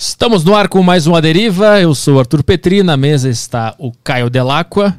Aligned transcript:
Estamos 0.00 0.44
no 0.44 0.54
ar 0.54 0.68
com 0.68 0.80
mais 0.80 1.06
uma 1.08 1.20
deriva. 1.20 1.80
Eu 1.80 1.92
sou 1.92 2.14
o 2.16 2.18
Arthur 2.20 2.44
Petri, 2.44 2.84
na 2.84 2.96
mesa 2.96 3.28
está 3.28 3.74
o 3.78 3.90
Caio 3.92 4.30
Delacqua. 4.30 4.96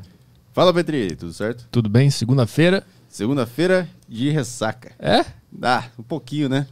Fala, 0.53 0.73
Petri, 0.73 1.15
tudo 1.15 1.31
certo? 1.31 1.65
Tudo 1.71 1.87
bem? 1.87 2.09
Segunda-feira. 2.09 2.83
Segunda-feira 3.07 3.87
de 4.09 4.29
ressaca. 4.29 4.91
É? 4.99 5.23
Ah, 5.61 5.85
um 5.97 6.03
pouquinho, 6.03 6.49
né? 6.49 6.67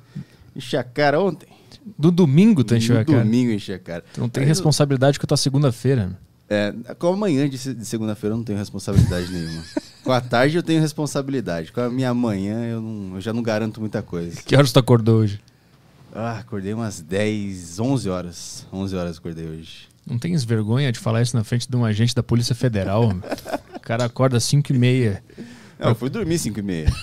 Enchi 0.53 0.75
a 0.75 0.83
cara 0.83 1.21
ontem. 1.21 1.47
Do 1.97 2.11
domingo 2.11 2.65
tu 2.65 2.75
encheu 2.75 2.95
no 2.95 3.01
a 3.01 3.05
cara. 3.05 3.19
domingo 3.23 3.51
enchi 3.51 3.71
a 3.71 3.79
cara. 3.79 4.03
Tu 4.13 4.19
não 4.19 4.28
tem 4.28 4.41
Aí 4.41 4.47
eu- 4.47 4.49
responsabilidade 4.49 5.17
com 5.17 5.25
a 5.25 5.28
tua 5.28 5.37
segunda-feira. 5.37 6.12
É, 6.49 6.73
com 6.99 7.07
a 7.13 7.15
manhã 7.15 7.47
de 7.49 7.57
segunda-feira 7.57 8.33
eu 8.33 8.37
não 8.37 8.44
tenho 8.44 8.59
responsabilidade 8.59 9.28
nenhuma. 9.31 9.63
Com 10.03 10.12
a 10.12 10.19
tarde 10.19 10.57
eu 10.57 10.63
tenho 10.63 10.81
responsabilidade. 10.81 11.71
Com 11.71 11.79
a 11.79 11.89
minha 11.89 12.13
manhã 12.13 12.65
eu, 12.65 12.81
não- 12.81 13.15
eu 13.15 13.21
já 13.21 13.31
não 13.31 13.41
garanto 13.41 13.79
muita 13.79 14.01
coisa. 14.01 14.41
Que 14.41 14.55
horas 14.55 14.71
tu 14.73 14.79
acordou 14.79 15.19
hoje? 15.19 15.39
Ah, 16.20 16.40
acordei 16.40 16.73
umas 16.73 16.99
10, 16.99 17.80
11 17.80 18.09
horas. 18.09 18.66
11 18.73 18.95
horas 18.95 19.17
acordei 19.20 19.48
hoje. 19.48 19.88
Não 20.04 20.17
tens 20.17 20.44
vergonha 20.44 20.91
de 20.91 20.98
falar 20.98 21.21
isso 21.21 21.38
na 21.38 21.44
frente 21.44 21.70
de 21.70 21.75
um 21.75 21.85
agente 21.85 22.16
da 22.16 22.23
Polícia 22.23 22.55
Federal? 22.55 23.13
o 23.75 23.80
cara 23.80 24.05
acorda 24.05 24.38
às 24.38 24.44
5 24.45 24.73
e 24.73 24.77
meia. 24.80 25.23
Não, 25.77 25.89
eu 25.89 25.95
fui 25.95 26.09
dormir 26.09 26.39
5 26.39 26.59
e 26.59 26.63
meia. 26.63 26.88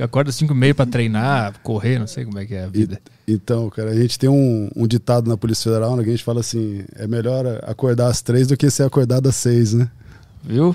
Acorda 0.00 0.30
às 0.30 0.36
5 0.36 0.54
e 0.54 0.56
meia 0.56 0.74
pra 0.74 0.86
treinar, 0.86 1.54
correr, 1.62 1.98
não 1.98 2.06
sei 2.06 2.24
como 2.24 2.38
é 2.38 2.46
que 2.46 2.54
é 2.54 2.64
a 2.64 2.68
vida. 2.68 2.98
Então, 3.28 3.68
cara, 3.68 3.90
a 3.90 3.94
gente 3.94 4.18
tem 4.18 4.30
um, 4.30 4.70
um 4.74 4.86
ditado 4.86 5.28
na 5.28 5.36
Polícia 5.36 5.70
Federal, 5.70 5.94
né, 5.96 6.02
que 6.02 6.08
a 6.08 6.12
gente 6.12 6.24
fala 6.24 6.40
assim, 6.40 6.84
é 6.96 7.06
melhor 7.06 7.46
acordar 7.62 8.08
às 8.08 8.20
três 8.22 8.48
do 8.48 8.56
que 8.56 8.70
ser 8.70 8.84
acordado 8.84 9.28
às 9.28 9.36
seis, 9.36 9.74
né? 9.74 9.88
Viu? 10.42 10.74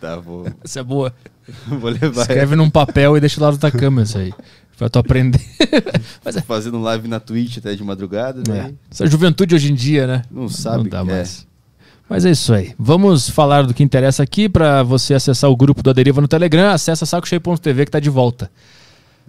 Tá, 0.00 0.16
vou, 0.16 0.46
Essa 0.64 0.80
é 0.80 0.82
boa. 0.82 1.14
vou 1.66 1.90
levar. 1.90 2.22
Escreve 2.22 2.56
num 2.56 2.70
papel 2.70 3.16
e 3.16 3.20
deixa 3.20 3.40
lá 3.40 3.52
na 3.52 3.58
tua 3.58 3.70
cama 3.70 4.02
isso 4.02 4.18
aí. 4.18 4.32
Pra 4.78 4.88
tu 4.90 4.98
aprender. 4.98 5.40
Mas 6.24 6.36
é. 6.36 6.42
Fazendo 6.42 6.78
live 6.80 7.08
na 7.08 7.18
Twitch 7.18 7.58
até 7.58 7.74
de 7.74 7.82
madrugada, 7.82 8.42
É. 8.48 8.52
né? 8.52 8.74
Essa 8.90 9.06
juventude 9.06 9.54
hoje 9.54 9.70
em 9.72 9.74
dia, 9.74 10.06
né? 10.06 10.22
Não 10.30 10.48
sabe 10.48 10.84
Não 10.84 10.90
dá 10.90 11.00
é. 11.00 11.04
mais. 11.04 11.46
Mas 12.08 12.24
é 12.24 12.30
isso 12.30 12.52
aí. 12.52 12.72
Vamos 12.78 13.28
falar 13.28 13.62
do 13.66 13.74
que 13.74 13.82
interessa 13.82 14.22
aqui. 14.22 14.48
Para 14.48 14.82
você 14.82 15.14
acessar 15.14 15.50
o 15.50 15.56
grupo 15.56 15.82
da 15.82 15.92
Deriva 15.92 16.20
no 16.20 16.28
Telegram, 16.28 16.70
acessa 16.70 17.04
sacocheio.tv 17.06 17.84
que 17.86 17.90
tá 17.90 17.98
de 17.98 18.10
volta. 18.10 18.50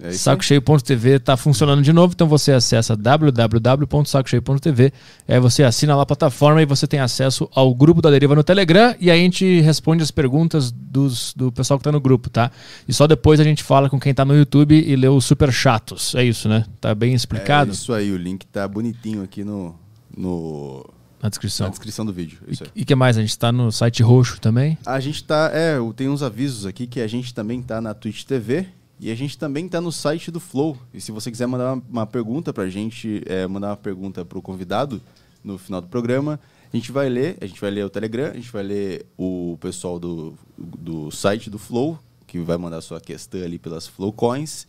É. 0.02 0.12
Sacocheio.tv 0.12 1.20
tá 1.20 1.36
funcionando 1.36 1.82
de 1.82 1.92
novo, 1.92 2.14
então 2.14 2.28
você 2.28 2.52
acessa 2.52 2.96
www.sacocheio.tv, 2.96 4.94
aí 5.28 5.40
você 5.40 5.64
assina 5.64 5.96
lá 5.96 6.04
a 6.04 6.06
plataforma 6.06 6.62
e 6.62 6.66
você 6.66 6.86
tem 6.88 7.00
acesso 7.00 7.50
ao 7.54 7.74
grupo 7.74 8.02
da 8.02 8.10
Deriva 8.12 8.36
no 8.36 8.44
Telegram 8.44 8.96
e 9.00 9.10
aí 9.10 9.20
a 9.20 9.24
gente 9.24 9.60
responde 9.62 10.04
as 10.04 10.12
perguntas 10.12 10.72
dos, 10.72 11.34
do 11.36 11.52
pessoal 11.52 11.78
que 11.78 11.84
tá 11.84 11.92
no 11.92 12.00
grupo, 12.00 12.30
tá? 12.30 12.52
E 12.88 12.94
só 12.94 13.08
depois 13.08 13.40
a 13.40 13.44
gente 13.44 13.64
fala 13.64 13.90
com 13.90 14.00
quem 14.00 14.14
tá 14.14 14.24
no 14.24 14.36
YouTube 14.36 14.76
e 14.80 14.96
lê 14.96 15.08
os 15.08 15.26
super 15.26 15.52
chatos. 15.52 16.14
É 16.16 16.24
isso, 16.24 16.48
né? 16.48 16.66
Tá 16.80 16.94
bem 16.94 17.14
explicado 17.14 17.72
É 17.72 17.74
isso 17.74 17.92
aí, 17.94 18.12
o 18.12 18.18
link 18.18 18.46
tá 18.48 18.68
bonitinho 18.68 19.24
aqui 19.24 19.44
no, 19.44 19.76
no, 20.16 20.86
na 21.20 21.24
na 21.24 21.30
descrição. 21.30 21.70
descrição 21.70 22.06
do 22.06 22.14
vídeo. 22.14 22.38
Aí. 22.48 22.56
E 22.76 22.86
que 22.86 22.94
mais? 22.96 23.18
A 23.18 23.22
gente 23.22 23.38
tá 23.38 23.52
no 23.52 23.72
site 23.72 24.04
roxo 24.04 24.40
também. 24.40 24.78
A 24.86 25.00
gente 25.00 25.24
tá, 25.24 25.50
é, 25.54 25.78
eu- 25.78 25.92
tem 25.94 26.08
uns 26.08 26.22
avisos 26.22 26.66
aqui 26.66 26.86
que 26.86 27.00
a 27.02 27.08
gente 27.08 27.34
também 27.34 27.62
tá 27.62 27.82
na 27.82 27.94
Twitch 27.94 28.24
TV 28.24 28.68
e 29.00 29.12
a 29.12 29.16
gente 29.16 29.38
também 29.38 29.68
tá 29.68 29.80
no 29.80 29.92
site 29.92 30.32
do 30.32 30.40
Flow. 30.40 30.78
E 30.94 31.00
se 31.00 31.12
você 31.12 31.30
quiser 31.30 31.46
mandar 31.48 31.74
uma, 31.74 31.84
uma 31.90 32.08
pergunta 32.08 32.52
pra 32.52 32.68
gente, 32.70 33.22
é, 33.26 33.46
mandar 33.48 33.70
uma 33.70 33.78
pergunta 33.78 34.26
pro 34.26 34.42
convidado 34.42 35.02
no 35.44 35.58
final 35.58 35.82
do 35.82 35.88
programa, 35.88 36.40
a 36.74 36.76
gente 36.76 36.92
vai 36.92 37.08
ler, 37.08 37.38
a 37.40 37.46
gente 37.46 37.62
vai 37.62 37.72
ler 37.72 37.86
o 37.86 37.90
Telegram, 37.90 38.32
a 38.32 38.34
gente 38.36 38.52
vai 38.52 38.64
ler 38.64 39.06
o 39.18 39.58
pessoal 39.62 40.00
do, 40.00 40.34
do 40.58 41.12
site 41.12 41.50
do 41.50 41.58
Flow, 41.58 41.98
que 42.26 42.40
vai 42.40 42.58
mandar 42.58 42.82
sua 42.82 43.00
questão 43.00 43.42
ali 43.42 43.58
pelas 43.58 43.88
Flow 43.88 44.12
Coins, 44.12 44.68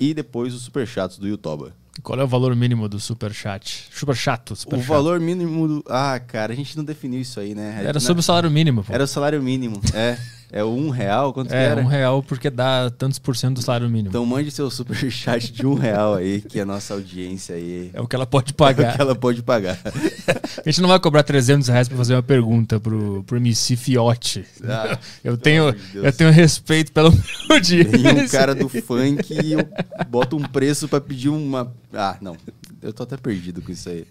e 0.00 0.12
depois 0.12 0.54
os 0.54 0.62
superchats 0.62 1.18
do 1.18 1.28
YouTube. 1.28 1.72
Qual 2.02 2.18
é 2.18 2.24
o 2.24 2.28
valor 2.28 2.54
mínimo 2.54 2.88
do 2.88 3.00
super 3.00 3.32
chat? 3.32 3.88
Super 3.92 4.12
O 4.12 4.14
chato. 4.14 4.54
valor 4.86 5.18
mínimo 5.20 5.66
do. 5.66 5.84
Ah, 5.88 6.18
cara, 6.20 6.52
a 6.52 6.56
gente 6.56 6.76
não 6.76 6.84
definiu 6.84 7.20
isso 7.20 7.40
aí, 7.40 7.54
né? 7.54 7.82
Era 7.84 7.98
sobre 7.98 8.20
o 8.20 8.22
salário 8.22 8.50
mínimo. 8.50 8.84
Pô. 8.84 8.92
Era 8.92 9.02
o 9.04 9.06
salário 9.06 9.42
mínimo. 9.42 9.80
É. 9.92 10.16
É 10.50 10.64
um 10.64 10.88
real? 10.88 11.32
Quanto 11.32 11.52
É, 11.52 11.64
era? 11.66 11.80
um 11.80 11.84
real 11.86 12.22
porque 12.22 12.48
dá 12.48 12.88
tantos 12.90 13.18
por 13.18 13.36
cento 13.36 13.56
do 13.56 13.62
salário 13.62 13.86
mínimo. 13.88 14.08
Então 14.08 14.24
mande 14.24 14.50
seu 14.50 14.70
superchat 14.70 15.52
de 15.52 15.66
um 15.66 15.74
real 15.74 16.14
aí, 16.14 16.40
que 16.40 16.58
a 16.58 16.64
nossa 16.64 16.94
audiência 16.94 17.54
aí. 17.54 17.90
É 17.92 18.00
o 18.00 18.06
que 18.08 18.16
ela 18.16 18.26
pode 18.26 18.50
É 18.50 18.52
o 18.52 18.54
pagar. 18.54 18.94
que 18.96 19.00
ela 19.00 19.14
pode 19.14 19.42
pagar. 19.42 19.78
A 20.64 20.70
gente 20.70 20.80
não 20.80 20.88
vai 20.88 20.98
cobrar 20.98 21.22
300 21.22 21.68
reais 21.68 21.86
pra 21.88 21.96
fazer 21.96 22.14
uma 22.14 22.22
pergunta 22.22 22.80
pro, 22.80 23.22
pro 23.24 23.36
MC 23.36 23.76
Fiote. 23.76 24.44
Ah, 24.64 24.98
eu, 25.22 25.32
pelo 25.32 25.36
tenho, 25.36 25.72
Deus. 25.72 26.04
eu 26.06 26.12
tenho 26.12 26.30
respeito 26.30 26.92
pela 26.92 27.10
humildade. 27.10 27.84
Tem 27.84 28.24
um 28.24 28.28
cara 28.28 28.54
do 28.54 28.68
funk 28.68 29.34
e 29.44 29.52
eu 29.52 29.68
boto 30.08 30.36
um 30.36 30.42
preço 30.42 30.88
pra 30.88 31.00
pedir 31.00 31.28
uma. 31.28 31.72
Ah, 31.92 32.16
não. 32.20 32.36
Eu 32.82 32.92
tô 32.92 33.02
até 33.02 33.16
perdido 33.16 33.60
com 33.60 33.70
isso 33.72 33.88
aí. 33.88 34.06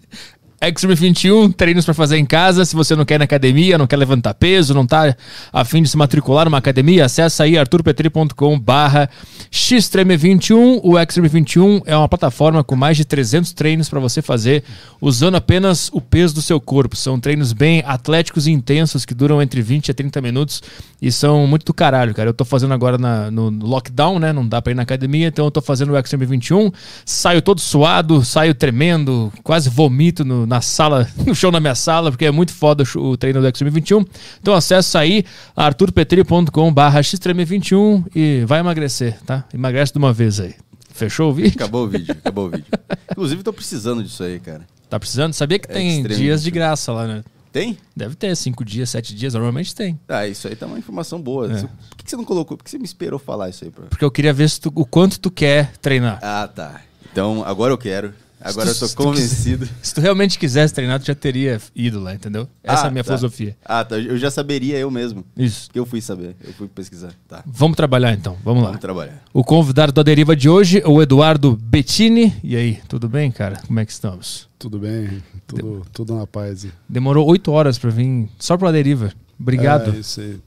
Extreme 0.60 0.96
21, 0.96 1.52
treinos 1.52 1.86
pra 1.86 1.94
fazer 1.94 2.18
em 2.18 2.26
casa. 2.26 2.66
Se 2.66 2.76
você 2.76 2.96
não 2.96 3.06
quer 3.06 3.16
ir 3.16 3.18
na 3.20 3.26
academia, 3.26 3.78
não 3.78 3.86
quer 3.86 3.96
levantar 3.98 4.34
peso, 4.34 4.74
não 4.74 4.88
tá 4.88 5.16
afim 5.54 5.84
de 5.84 5.88
se 5.90 5.96
matricular 5.96 6.46
numa 6.46 6.58
academia, 6.58 7.06
acessa 7.06 7.44
aí 7.44 7.56
arturpetri.com 7.58 8.60
barra 8.60 9.08
xtreme21. 9.52 10.80
O 10.84 10.98
Extreme 10.98 11.28
21 11.30 11.82
é 11.86 11.96
uma 11.96 12.10
plataforma 12.10 12.64
com 12.64 12.76
mais 12.76 12.98
de 12.98 13.06
300 13.06 13.54
treinos 13.54 13.88
para 13.88 14.00
você 14.00 14.20
fazer 14.22 14.64
usando 15.00 15.36
apenas 15.36 15.90
o 15.94 16.02
peso 16.02 16.34
do 16.34 16.42
seu 16.42 16.60
corpo. 16.60 16.96
São 16.96 17.20
treinos 17.20 17.54
bem 17.54 17.84
atléticos 17.86 18.48
e 18.48 18.52
intensos 18.52 19.06
que 19.06 19.14
duram 19.14 19.40
entre 19.42 19.62
20 19.62 19.92
a 19.92 19.94
30 19.94 20.20
minutos 20.22 20.64
e 21.00 21.12
são 21.12 21.46
muito 21.46 21.66
do 21.66 21.74
caralho, 21.74 22.16
cara. 22.16 22.30
Eu 22.30 22.34
tô 22.34 22.44
fazendo 22.44 22.74
agora 22.74 22.98
na- 22.98 23.30
no, 23.30 23.52
no 23.52 23.68
lockdown, 23.68 24.18
né? 24.18 24.34
Não 24.34 24.48
dá 24.48 24.60
pra 24.60 24.72
ir 24.72 24.76
na 24.76 24.82
academia, 24.82 25.28
então 25.28 25.46
eu 25.46 25.52
tô 25.52 25.62
fazendo 25.62 25.92
o 25.94 25.98
Extreme 25.98 26.26
21. 26.26 26.72
Saio 27.06 27.44
todo 27.44 27.62
suado, 27.62 28.26
saio 28.26 28.56
tremendo, 28.56 29.32
quase 29.44 29.70
vomito 29.70 30.26
no- 30.26 30.47
na 30.48 30.62
sala, 30.62 31.08
no 31.26 31.36
chão 31.36 31.52
na 31.52 31.60
minha 31.60 31.76
sala, 31.76 32.10
porque 32.12 32.26
é 32.26 32.32
muito 32.32 32.54
foda 32.54 32.84
o 32.96 33.18
treino 33.18 33.42
do 33.42 33.48
Extreme 33.48 33.70
21. 33.72 34.06
Então 34.42 34.54
acessa 34.54 35.00
aí 35.00 35.24
arturpetri.com 35.56 36.74
barra 36.74 37.02
xtreme21 37.02 38.06
e 38.16 38.44
vai 38.46 38.60
emagrecer, 38.60 39.20
tá? 39.26 39.46
Emagrece 39.54 39.92
de 39.94 40.00
uma 40.00 40.12
vez 40.14 40.40
aí. 40.40 40.56
Fechou 40.94 41.30
o 41.30 41.34
vídeo? 41.34 41.54
Acabou 41.56 41.86
o 41.86 41.88
vídeo, 41.88 42.12
acabou 42.18 42.48
o 42.48 42.50
vídeo. 42.50 42.66
Inclusive, 43.12 43.44
tô 43.44 43.54
precisando 43.54 44.04
disso 44.04 44.24
aí, 44.24 44.40
cara. 44.40 44.62
Tá 44.90 45.00
precisando? 45.00 45.34
Sabia 45.34 45.60
que 45.60 45.68
tem 45.68 45.98
Extreme 45.98 46.16
dias 46.16 46.42
de 46.42 46.50
21. 46.50 46.56
graça 46.60 46.92
lá, 46.94 47.06
né? 47.06 47.24
Tem? 47.52 47.78
Deve 47.96 48.16
ter 48.16 48.36
cinco 48.36 48.64
dias, 48.66 48.90
sete 48.90 49.14
dias, 49.16 49.34
normalmente 49.34 49.76
tem. 49.76 50.00
Ah, 50.08 50.28
isso 50.28 50.48
aí 50.48 50.56
tá 50.56 50.66
uma 50.66 50.78
informação 50.80 51.22
boa. 51.22 51.52
É. 51.52 51.62
Por 51.62 52.04
que 52.04 52.10
você 52.10 52.16
não 52.18 52.24
colocou? 52.26 52.58
Por 52.58 52.64
que 52.64 52.70
você 52.72 52.78
me 52.78 52.86
esperou 52.86 53.20
falar 53.20 53.50
isso 53.50 53.64
aí, 53.64 53.70
bro? 53.70 53.86
Porque 53.90 54.04
eu 54.06 54.12
queria 54.12 54.34
ver 54.34 54.50
se 54.50 54.60
tu- 54.62 54.72
o 54.76 54.86
quanto 54.86 55.20
tu 55.20 55.30
quer 55.32 55.72
treinar. 55.82 56.20
Ah, 56.22 56.48
tá. 56.48 56.82
Então, 57.12 57.44
agora 57.46 57.74
eu 57.74 57.78
quero. 57.78 58.14
Agora 58.50 58.70
eu 58.70 58.74
Se 58.74 58.80
tô 58.80 58.86
tu- 58.86 58.90
se 58.90 58.96
tu 58.96 59.04
convencido. 59.04 59.70
Se 59.82 59.94
tu 59.94 60.02
realmente 60.02 60.38
quisesse 60.40 60.74
treinar, 60.74 61.00
tu 61.00 61.06
já 61.06 61.16
teria 61.16 61.60
ido 61.76 62.00
lá, 62.00 62.14
entendeu? 62.14 62.48
Essa 62.64 62.84
é 62.84 62.86
Ah, 62.86 62.88
a 62.88 62.92
minha 62.92 63.04
tá. 63.04 63.08
filosofia. 63.08 63.56
Ah, 63.64 63.84
tá. 63.84 63.98
Eu 64.00 64.18
já 64.18 64.30
saberia 64.32 64.78
eu 64.78 64.90
mesmo. 64.92 65.24
Isso. 65.38 65.70
Que 65.72 65.80
eu 65.80 65.86
fui 65.86 66.02
saber. 66.02 66.36
Eu 66.44 66.54
fui 66.54 66.68
pesquisar. 66.68 67.12
Tá. 67.28 67.44
Vamos 67.46 67.76
trabalhar 67.78 68.14
então, 68.14 68.38
vamos 68.44 68.62
lá. 68.64 68.70
Vamos 68.70 68.82
trabalhar. 68.82 69.24
O 69.34 69.44
convidado 69.44 69.92
da 69.92 70.04
deriva 70.04 70.36
de 70.36 70.50
hoje 70.50 70.82
é 70.84 70.88
o 70.88 71.02
Eduardo 71.02 71.56
Bettini. 71.62 72.34
E 72.44 72.56
aí, 72.56 72.80
tudo 72.88 73.08
bem, 73.10 73.32
cara? 73.32 73.60
Como 73.68 73.80
é 73.80 73.86
que 73.86 73.92
estamos? 73.92 74.48
Tudo 74.60 74.80
bem, 74.80 75.22
tudo, 75.46 75.86
tudo 75.94 76.16
na 76.16 76.26
paz. 76.26 76.66
Demorou 76.90 77.28
oito 77.28 77.52
horas 77.52 77.78
pra 77.78 77.90
vir 77.92 78.28
só 78.40 78.58
pra 78.58 78.72
deriva. 78.72 79.12
Obrigado. 79.40 79.92
É, 79.96 80.00
isso 80.00 80.20
aí. 80.20 80.40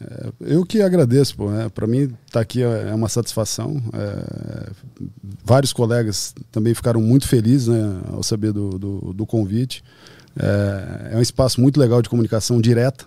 É, 0.00 0.30
eu 0.40 0.64
que 0.64 0.80
agradeço, 0.80 1.36
pô, 1.36 1.50
né? 1.50 1.68
Para 1.68 1.86
mim, 1.86 2.08
estar 2.26 2.40
aqui 2.40 2.62
é 2.62 2.88
é 2.90 2.94
uma 2.94 3.08
satisfação. 3.08 3.82
É, 3.92 4.70
vários 5.44 5.72
colegas 5.72 6.34
também 6.52 6.74
ficaram 6.74 7.00
muito 7.00 7.26
felizes 7.26 7.68
né, 7.68 8.00
ao 8.12 8.22
saber 8.22 8.52
do, 8.52 8.70
do, 8.78 9.12
do 9.14 9.26
convite. 9.26 9.82
É, 10.38 11.10
é 11.14 11.16
um 11.16 11.20
espaço 11.22 11.60
muito 11.60 11.80
legal 11.80 12.00
de 12.02 12.08
comunicação 12.08 12.60
direta. 12.60 13.04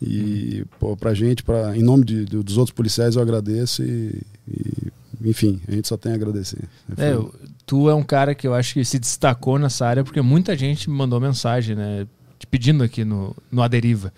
E, 0.00 0.64
pô, 0.80 0.96
pra 0.96 1.14
gente, 1.14 1.42
pra, 1.44 1.76
em 1.76 1.82
nome 1.82 2.04
de- 2.04 2.24
do- 2.24 2.42
dos 2.42 2.56
outros 2.56 2.74
policiais, 2.74 3.14
eu 3.14 3.22
agradeço 3.22 3.84
e, 3.84 4.20
e, 4.48 4.92
enfim, 5.28 5.60
a 5.68 5.70
gente 5.72 5.86
só 5.86 5.96
tem 5.96 6.10
a 6.12 6.14
agradecer. 6.16 6.64
É, 6.96 7.12
eu- 7.12 7.32
tu 7.64 7.88
é 7.88 7.94
um 7.94 8.02
cara 8.02 8.34
que 8.34 8.46
eu 8.46 8.52
acho 8.54 8.74
que 8.74 8.84
se 8.84 8.98
destacou 8.98 9.58
nessa 9.60 9.86
área 9.86 10.02
porque 10.02 10.20
muita 10.20 10.56
gente 10.56 10.90
me 10.90 10.96
mandou 10.96 11.20
mensagem, 11.20 11.76
né? 11.76 12.06
Te 12.38 12.46
pedindo 12.48 12.82
aqui 12.82 13.04
no, 13.04 13.36
no 13.50 13.62
Aderiva. 13.62 14.12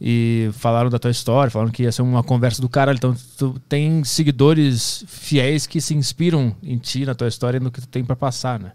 E 0.00 0.50
falaram 0.52 0.90
da 0.90 0.98
tua 0.98 1.10
história, 1.10 1.50
falaram 1.50 1.72
que 1.72 1.82
ia 1.82 1.92
ser 1.92 2.02
uma 2.02 2.22
conversa 2.22 2.60
do 2.60 2.68
caralho. 2.68 2.96
Então, 2.96 3.16
tu 3.38 3.56
tem 3.68 4.04
seguidores 4.04 5.04
fiéis 5.08 5.66
que 5.66 5.80
se 5.80 5.94
inspiram 5.94 6.54
em 6.62 6.76
ti, 6.76 7.06
na 7.06 7.14
tua 7.14 7.28
história 7.28 7.56
e 7.56 7.60
no 7.60 7.70
que 7.70 7.80
tu 7.80 7.88
tem 7.88 8.04
pra 8.04 8.14
passar, 8.14 8.60
né? 8.60 8.72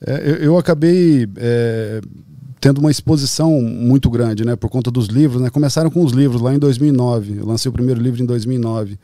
É, 0.00 0.30
eu, 0.30 0.36
eu 0.36 0.58
acabei 0.58 1.26
é, 1.36 2.00
tendo 2.60 2.78
uma 2.78 2.90
exposição 2.90 3.60
muito 3.60 4.10
grande, 4.10 4.44
né, 4.44 4.56
por 4.56 4.68
conta 4.68 4.90
dos 4.90 5.06
livros, 5.06 5.40
né? 5.40 5.50
Começaram 5.50 5.90
com 5.90 6.04
os 6.04 6.12
livros 6.12 6.40
lá 6.40 6.54
em 6.54 6.58
2009. 6.58 7.38
Eu 7.38 7.46
lancei 7.46 7.68
o 7.68 7.72
primeiro 7.72 8.00
livro 8.00 8.22
em 8.22 8.26
2009. 8.26 8.98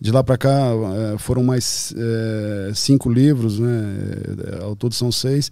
De 0.00 0.10
lá 0.10 0.22
para 0.22 0.36
cá 0.36 0.50
é, 1.14 1.18
foram 1.18 1.42
mais 1.42 1.94
é, 1.96 2.72
cinco 2.74 3.10
livros, 3.10 3.58
né? 3.58 3.94
é, 4.60 4.64
Ao 4.64 4.74
todo 4.74 4.94
são 4.94 5.12
seis. 5.12 5.50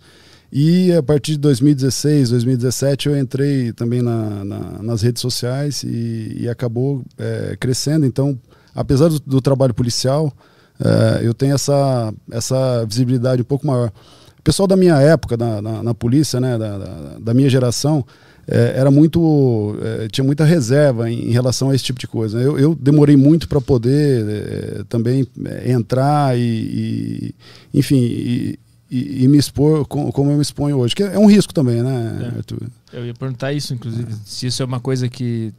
E 0.53 0.93
a 0.93 1.03
partir 1.03 1.33
de 1.33 1.39
2016, 1.39 2.29
2017 2.29 3.09
eu 3.09 3.19
entrei 3.19 3.73
também 3.73 4.03
na, 4.03 4.45
na- 4.45 4.83
nas 4.83 5.01
redes 5.01 5.23
sociais 5.23 5.83
e, 5.83 6.37
e 6.41 6.49
acabou 6.49 7.03
é, 7.17 7.57
crescendo. 7.59 8.05
Então, 8.05 8.39
apesar 8.75 9.09
do, 9.09 9.19
do 9.19 9.41
trabalho 9.41 9.73
policial, 9.73 10.31
é, 10.79 11.27
eu 11.27 11.33
tenho 11.33 11.55
essa, 11.55 12.13
essa 12.31 12.85
visibilidade 12.85 13.41
um 13.41 13.47
pouco 13.47 13.67
maior. 13.67 13.91
o 14.39 14.43
pessoal 14.43 14.67
da 14.67 14.77
minha 14.77 15.01
época, 15.01 15.39
na, 15.39 15.83
na, 15.83 15.95
polícia, 15.95 16.39
né, 16.39 16.59
da, 16.59 16.77
da, 16.77 17.19
da 17.19 17.35
minha 17.35 17.49
geração, 17.49 18.05
é, 18.47 18.75
era 18.77 18.91
muito. 18.91 19.77
É, 19.81 20.09
tinha 20.09 20.25
muita 20.25 20.45
reserva 20.45 21.11
em, 21.11 21.29
em, 21.29 21.31
relação 21.31 21.71
a 21.71 21.75
esse 21.75 21.85
tipo 21.85 21.99
de 21.99 22.07
coisa. 22.09 22.39
Eu, 22.41 22.59
eu 22.59 22.75
demorei 22.75 23.17
muito 23.17 23.49
para 23.49 23.61
poder 23.61 24.27
é, 24.29 24.85
também 24.89 25.27
é, 25.47 25.73
entrar 25.73 26.37
e, 26.37 26.43
e 26.43 27.35
enfim, 27.73 28.01
e, 28.01 28.59
e, 28.95 29.29
me 29.29 29.39
expor 29.39 29.87
como, 29.87 30.31
eu 30.31 30.37
me 30.37 30.43
exponho 30.43 30.79
hoje, 30.79 30.95
que 30.95 31.03
é 31.03 31.19
um 31.19 31.27
risco 31.27 31.55
também, 31.55 31.83
né, 31.83 32.31
é. 32.35 32.39
Arthur? 32.39 32.69
Eu 32.93 33.07
ia 33.07 33.15
perguntar 33.15 33.53
isso, 33.53 33.73
inclusive, 33.73 34.13
se 34.25 34.47
isso 34.47 34.63
é 34.63 34.67
uma 34.67 34.81
coisa 34.81 35.09
que 35.09 35.55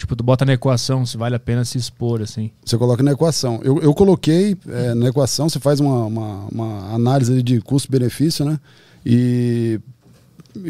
Tipo, 0.00 0.16
tu 0.16 0.24
bota 0.24 0.46
na 0.46 0.54
equação 0.54 1.04
se 1.04 1.18
vale 1.18 1.36
a 1.36 1.38
pena 1.38 1.62
se 1.62 1.76
expor, 1.76 2.22
assim. 2.22 2.50
Você 2.64 2.78
coloca 2.78 3.02
na 3.02 3.12
equação. 3.12 3.60
Eu, 3.62 3.82
eu 3.82 3.92
coloquei 3.92 4.56
é, 4.66 4.94
na 4.94 5.08
equação, 5.08 5.46
você 5.46 5.60
faz 5.60 5.78
uma, 5.78 6.06
uma, 6.06 6.46
uma 6.50 6.94
análise 6.94 7.42
de 7.42 7.60
custo-benefício, 7.60 8.46
né? 8.46 8.58
E 9.04 9.78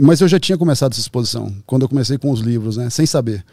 mas 0.03 0.21
eu 0.21 0.27
já 0.27 0.39
tinha 0.41 0.59
começado 0.59 0.93
essa 0.93 1.01
exposição, 1.01 1.55
quando 1.65 1.83
eu 1.83 1.89
comecei 1.89 2.19
com 2.19 2.33
os 2.33 2.41
livros, 2.41 2.77
né? 2.77 2.91
Sem 2.91 3.07
saber. 3.07 3.45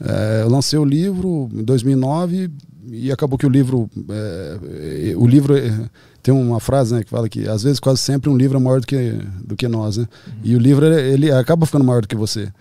É, 0.00 0.42
eu 0.42 0.48
lancei 0.48 0.78
o 0.78 0.84
livro 0.84 1.48
em 1.54 1.62
2009 1.62 2.50
e 2.90 3.12
acabou 3.12 3.38
que 3.38 3.46
o 3.46 3.48
livro. 3.48 3.88
É, 4.10 5.14
o 5.16 5.26
livro. 5.26 5.56
É, 5.56 5.88
tem 6.22 6.34
uma 6.34 6.60
frase 6.60 6.94
né, 6.94 7.02
que 7.02 7.08
fala 7.08 7.30
que 7.30 7.48
às 7.48 7.62
vezes 7.62 7.80
quase 7.80 7.98
sempre 8.00 8.28
um 8.28 8.36
livro 8.36 8.58
é 8.58 8.60
maior 8.60 8.80
do 8.80 8.86
que, 8.86 9.18
do 9.42 9.56
que 9.56 9.66
nós, 9.66 9.96
né? 9.96 10.06
Uhum. 10.26 10.32
E 10.44 10.54
o 10.54 10.58
livro 10.58 10.84
ele 10.86 11.32
acaba 11.32 11.64
ficando 11.64 11.84
maior 11.84 12.02
do 12.02 12.08
que 12.08 12.14
você. 12.14 12.52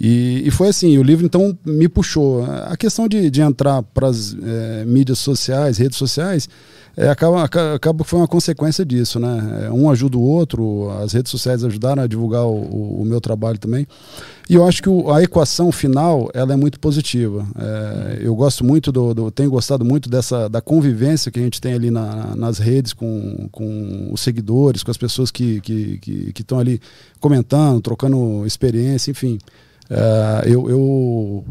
E, 0.00 0.42
e, 0.46 0.50
foi 0.52 0.68
assim, 0.68 0.96
o 0.96 1.02
livro 1.02 1.26
então 1.26 1.58
me 1.66 1.88
puxou. 1.88 2.44
A 2.44 2.76
questão 2.76 3.08
de, 3.08 3.28
de 3.30 3.40
entrar 3.40 3.82
para 3.82 4.06
as 4.06 4.36
é, 4.40 4.84
mídias 4.84 5.18
sociais, 5.18 5.76
redes 5.76 5.98
sociais, 5.98 6.48
é, 6.96 7.08
acaba, 7.08 7.42
acaba 7.44 8.04
foi 8.04 8.20
uma 8.20 8.28
consequência 8.28 8.84
disso, 8.84 9.18
né? 9.18 9.66
É, 9.66 9.72
um 9.72 9.90
ajuda 9.90 10.16
o 10.16 10.22
outro, 10.22 10.88
as 11.02 11.12
redes 11.12 11.32
sociais 11.32 11.64
ajudaram 11.64 12.02
a 12.02 12.06
divulgar 12.06 12.44
o, 12.44 13.00
o 13.02 13.04
meu 13.04 13.20
trabalho 13.20 13.58
também. 13.58 13.88
E 14.48 14.54
eu 14.54 14.64
acho 14.64 14.80
que 14.80 14.88
o, 14.88 15.12
a 15.12 15.20
equação 15.20 15.72
final 15.72 16.30
ela 16.32 16.52
é 16.52 16.56
muito 16.56 16.78
positiva. 16.78 17.44
É, 17.58 18.18
eu 18.20 18.36
gosto 18.36 18.64
muito 18.64 18.92
do, 18.92 19.12
do, 19.12 19.30
tenho 19.32 19.50
gostado 19.50 19.84
muito 19.84 20.08
dessa 20.08 20.48
da 20.48 20.60
convivência 20.60 21.32
que 21.32 21.40
a 21.40 21.42
gente 21.42 21.60
tem 21.60 21.72
ali 21.72 21.90
na, 21.90 22.36
nas 22.36 22.58
redes 22.58 22.92
com, 22.92 23.48
com 23.50 24.10
os 24.12 24.20
seguidores, 24.20 24.84
com 24.84 24.92
as 24.92 24.96
pessoas 24.96 25.32
que 25.32 25.56
estão 25.56 25.62
que, 25.62 26.32
que, 26.32 26.44
que 26.44 26.54
ali 26.54 26.80
comentando, 27.18 27.80
trocando 27.80 28.46
experiência, 28.46 29.10
enfim. 29.10 29.38
É, 29.90 30.42
eu, 30.46 30.68
eu, 30.68 31.44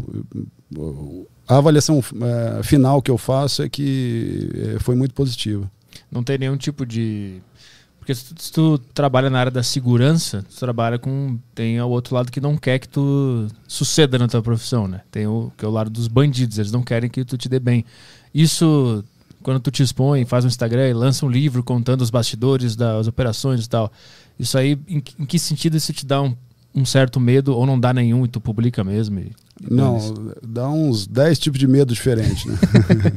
a 1.47 1.57
avaliação 1.57 1.99
é, 1.99 2.63
final 2.63 3.01
que 3.01 3.09
eu 3.09 3.17
faço 3.17 3.63
é 3.63 3.69
que 3.69 4.49
é, 4.75 4.79
foi 4.79 4.95
muito 4.95 5.13
positiva. 5.13 5.69
Não 6.11 6.23
tem 6.23 6.37
nenhum 6.37 6.57
tipo 6.57 6.85
de. 6.85 7.41
Porque 7.99 8.13
se 8.13 8.33
tu, 8.33 8.41
se 8.41 8.51
tu, 8.51 8.77
trabalha 8.93 9.29
na 9.29 9.39
área 9.39 9.51
da 9.51 9.63
segurança, 9.63 10.45
tu 10.49 10.59
trabalha 10.59 10.99
com. 10.99 11.39
Tem 11.55 11.81
o 11.81 11.89
outro 11.89 12.15
lado 12.15 12.31
que 12.31 12.39
não 12.39 12.57
quer 12.57 12.79
que 12.79 12.87
tu 12.87 13.47
suceda 13.67 14.17
na 14.17 14.27
tua 14.27 14.41
profissão, 14.41 14.87
né? 14.87 15.01
Tem 15.09 15.25
o 15.25 15.51
que 15.57 15.65
é 15.65 15.67
o 15.67 15.71
lado 15.71 15.89
dos 15.89 16.07
bandidos, 16.07 16.57
eles 16.57 16.71
não 16.71 16.83
querem 16.83 17.09
que 17.09 17.25
tu 17.25 17.37
te 17.37 17.49
dê 17.49 17.59
bem. 17.59 17.83
Isso, 18.33 19.03
quando 19.41 19.59
tu 19.59 19.71
te 19.71 19.83
expõe, 19.83 20.25
faz 20.25 20.45
um 20.45 20.47
Instagram 20.47 20.89
e 20.89 20.93
lança 20.93 21.25
um 21.25 21.29
livro 21.29 21.63
contando 21.63 22.01
os 22.01 22.09
bastidores 22.09 22.75
das 22.75 23.07
operações 23.07 23.65
e 23.65 23.69
tal. 23.69 23.91
Isso 24.39 24.57
aí, 24.57 24.79
em, 24.87 25.03
em 25.19 25.25
que 25.25 25.39
sentido 25.39 25.75
isso 25.75 25.91
te 25.91 26.05
dá 26.05 26.21
um 26.21 26.35
um 26.77 26.85
certo 26.85 27.19
medo 27.19 27.55
ou 27.55 27.65
não 27.65 27.79
dá 27.79 27.91
nenhum 27.91 28.25
e 28.25 28.27
tu 28.27 28.39
publica 28.39 28.83
mesmo? 28.83 29.19
E, 29.19 29.31
não, 29.69 29.97
dá 30.43 30.69
uns 30.69 31.07
10 31.07 31.39
tipos 31.39 31.59
de 31.59 31.67
medo 31.67 31.93
diferentes, 31.93 32.45
né? 32.45 32.57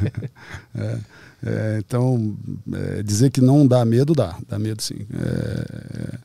é, 0.75 0.99
é, 1.45 1.79
então, 1.79 2.35
é, 2.73 3.03
dizer 3.03 3.31
que 3.31 3.41
não 3.41 3.67
dá 3.67 3.85
medo, 3.85 4.15
dá, 4.15 4.37
dá 4.49 4.59
medo 4.59 4.83
sim. 4.83 5.07
É, 5.13 6.19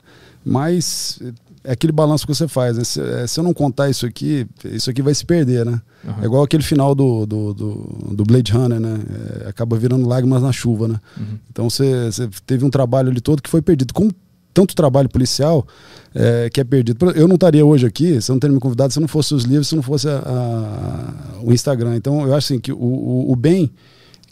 mas 0.45 1.19
é 1.63 1.71
aquele 1.71 1.91
balanço 1.91 2.25
que 2.25 2.33
você 2.33 2.47
faz, 2.47 2.77
né? 2.77 2.83
se, 2.83 3.01
é, 3.01 3.27
se, 3.27 3.39
eu 3.39 3.43
não 3.43 3.53
contar 3.53 3.89
isso 3.89 4.05
aqui, 4.05 4.47
isso 4.65 4.89
aqui 4.89 5.01
vai 5.01 5.13
se 5.13 5.25
perder, 5.25 5.65
né? 5.65 5.81
Uhum. 6.03 6.21
É 6.21 6.25
igual 6.25 6.43
aquele 6.43 6.63
final 6.63 6.93
do, 6.93 7.25
do, 7.25 7.53
do, 7.53 7.73
do 8.13 8.23
Blade 8.23 8.51
Runner, 8.51 8.79
né? 8.79 8.99
É, 9.43 9.49
acaba 9.49 9.75
virando 9.75 10.07
lágrimas 10.07 10.41
na 10.43 10.51
chuva, 10.51 10.87
né? 10.87 11.01
Uhum. 11.17 11.39
Então 11.51 11.69
você, 11.69 12.05
você, 12.05 12.29
teve 12.45 12.63
um 12.63 12.69
trabalho 12.69 13.09
ali 13.09 13.19
todo 13.19 13.41
que 13.41 13.49
foi 13.49 13.61
perdido. 13.61 13.93
Com 13.93 14.09
tanto 14.55 14.73
trabalho 14.73 15.09
policial, 15.09 15.67
é, 16.15 16.49
que 16.49 16.61
é 16.61 16.63
perdido. 16.63 17.11
Eu 17.11 17.27
não 17.27 17.35
estaria 17.35 17.63
hoje 17.63 17.85
aqui, 17.85 18.19
se 18.21 18.31
não 18.31 18.39
teria 18.39 18.53
me 18.53 18.59
convidado, 18.61 18.93
se 18.93 18.99
não 19.01 19.07
fosse 19.07 19.35
os 19.35 19.43
livros, 19.43 19.67
se 19.67 19.75
não 19.75 19.83
fosse 19.83 20.07
a, 20.07 20.17
a, 20.17 21.43
o 21.43 21.51
Instagram. 21.51 21.97
Então, 21.97 22.25
eu 22.25 22.33
acho 22.33 22.53
assim, 22.53 22.59
que 22.59 22.71
o, 22.71 22.77
o, 22.77 23.31
o 23.33 23.35
bem 23.35 23.69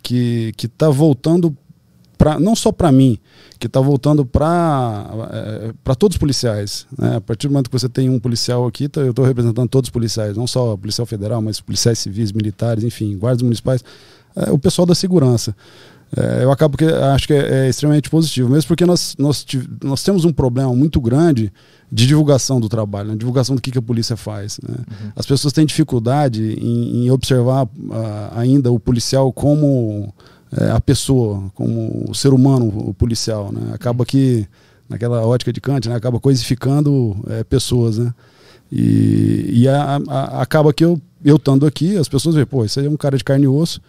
que 0.01 0.53
está 0.63 0.89
voltando 0.89 1.55
não 2.39 2.55
só 2.55 2.71
para 2.71 2.89
mim, 2.89 3.19
que 3.59 3.67
está 3.67 3.81
voltando 3.81 4.25
para 4.25 5.09
é, 5.85 5.93
todos 5.95 6.15
os 6.15 6.19
policiais. 6.19 6.87
Né? 6.97 7.17
A 7.17 7.21
partir 7.21 7.47
do 7.47 7.51
momento 7.51 7.69
que 7.69 7.77
você 7.77 7.89
tem 7.89 8.09
um 8.09 8.17
policial 8.17 8.65
aqui, 8.65 8.87
tá, 8.87 9.01
eu 9.01 9.09
estou 9.09 9.25
representando 9.25 9.67
todos 9.67 9.89
os 9.89 9.91
policiais, 9.91 10.37
não 10.37 10.47
só 10.47 10.77
policial 10.77 11.05
federal, 11.05 11.41
mas 11.41 11.59
policiais 11.59 11.99
civis, 11.99 12.31
militares, 12.31 12.85
enfim, 12.85 13.17
guardas 13.17 13.41
municipais, 13.41 13.83
é, 14.37 14.49
o 14.51 14.57
pessoal 14.57 14.85
da 14.85 14.95
segurança 14.95 15.53
é, 16.15 16.43
eu 16.43 16.51
acabo 16.51 16.77
que 16.77 16.85
acho 16.85 17.25
que 17.25 17.33
é, 17.33 17.65
é, 17.65 17.69
extremamente 17.69 18.09
positivo, 18.09 18.49
mesmo 18.49 18.67
porque 18.67 18.85
nós, 18.85 19.15
nós, 19.17 19.45
nós 19.83 20.03
temos 20.03 20.25
um 20.25 20.31
problema 20.31 20.73
muito 20.75 21.01
grande 21.01 21.51
de 21.91 22.05
divulgação 22.05 22.59
do 22.59 22.69
trabalho, 22.69 23.09
né? 23.09 23.15
divulgação 23.15 23.55
do 23.55 23.61
que, 23.61 23.71
que 23.71 23.77
a 23.77 23.81
polícia 23.81 24.15
faz. 24.15 24.59
Né? 24.61 24.75
Uhum. 24.77 25.11
As 25.15 25.25
pessoas 25.25 25.53
têm 25.53 25.65
dificuldade 25.65 26.53
em, 26.59 27.05
em 27.05 27.11
observar 27.11 27.65
uh, 27.65 27.69
ainda 28.35 28.71
o 28.71 28.79
policial 28.79 29.33
como 29.33 30.13
é, 30.55 30.69
a 30.71 30.79
pessoa, 30.79 31.51
como 31.55 32.05
o 32.09 32.13
ser 32.13 32.31
humano, 32.33 32.67
o 32.67 32.93
policial. 32.93 33.51
Né? 33.51 33.71
Acaba 33.73 34.05
que, 34.05 34.47
naquela 34.87 35.25
ótica 35.25 35.51
de 35.51 35.59
Kant, 35.59 35.89
né? 35.89 35.95
acaba 35.95 36.19
coisificando 36.19 37.17
é, 37.27 37.43
pessoas. 37.43 37.97
Né? 37.97 38.13
E, 38.71 39.49
e 39.51 39.67
a, 39.67 39.99
a, 40.07 40.41
acaba 40.41 40.71
que 40.73 40.85
eu, 40.85 41.01
eu 41.23 41.37
estando 41.37 41.65
aqui, 41.65 41.97
as 41.97 42.07
pessoas 42.07 42.35
veem, 42.35 42.45
pô, 42.45 42.65
isso 42.65 42.79
aí 42.79 42.85
é 42.85 42.89
um 42.89 42.97
cara 42.97 43.17
de 43.17 43.23
carne 43.23 43.45
e 43.45 43.47
osso, 43.47 43.81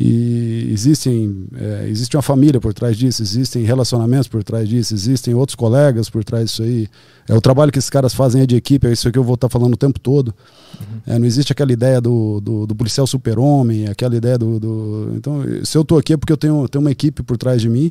e 0.00 0.70
existem, 0.72 1.48
é, 1.56 1.88
existe 1.88 2.16
uma 2.16 2.22
família 2.22 2.60
por 2.60 2.72
trás 2.72 2.96
disso, 2.96 3.20
existem 3.20 3.64
relacionamentos 3.64 4.28
por 4.28 4.44
trás 4.44 4.68
disso, 4.68 4.94
existem 4.94 5.34
outros 5.34 5.56
colegas 5.56 6.08
por 6.08 6.22
trás 6.22 6.44
disso 6.44 6.62
aí. 6.62 6.86
É 7.28 7.34
o 7.34 7.40
trabalho 7.40 7.72
que 7.72 7.80
esses 7.80 7.90
caras 7.90 8.14
fazem 8.14 8.42
é 8.42 8.46
de 8.46 8.54
equipe, 8.54 8.86
é 8.86 8.92
isso 8.92 9.10
que 9.10 9.18
eu 9.18 9.24
vou 9.24 9.34
estar 9.34 9.48
falando 9.48 9.74
o 9.74 9.76
tempo 9.76 9.98
todo. 9.98 10.32
Uhum. 10.80 11.00
É, 11.04 11.18
não 11.18 11.26
existe 11.26 11.50
aquela 11.50 11.72
ideia 11.72 12.00
do, 12.00 12.40
do, 12.40 12.64
do 12.64 12.76
policial 12.76 13.08
super-homem, 13.08 13.88
aquela 13.88 14.14
ideia 14.14 14.38
do, 14.38 14.60
do, 14.60 15.12
Então, 15.16 15.42
se 15.64 15.76
eu 15.76 15.82
estou 15.82 15.98
aqui 15.98 16.12
é 16.12 16.16
porque 16.16 16.32
eu 16.32 16.36
tenho, 16.36 16.68
tenho 16.68 16.80
uma 16.80 16.92
equipe 16.92 17.20
por 17.24 17.36
trás 17.36 17.60
de 17.60 17.68
mim. 17.68 17.90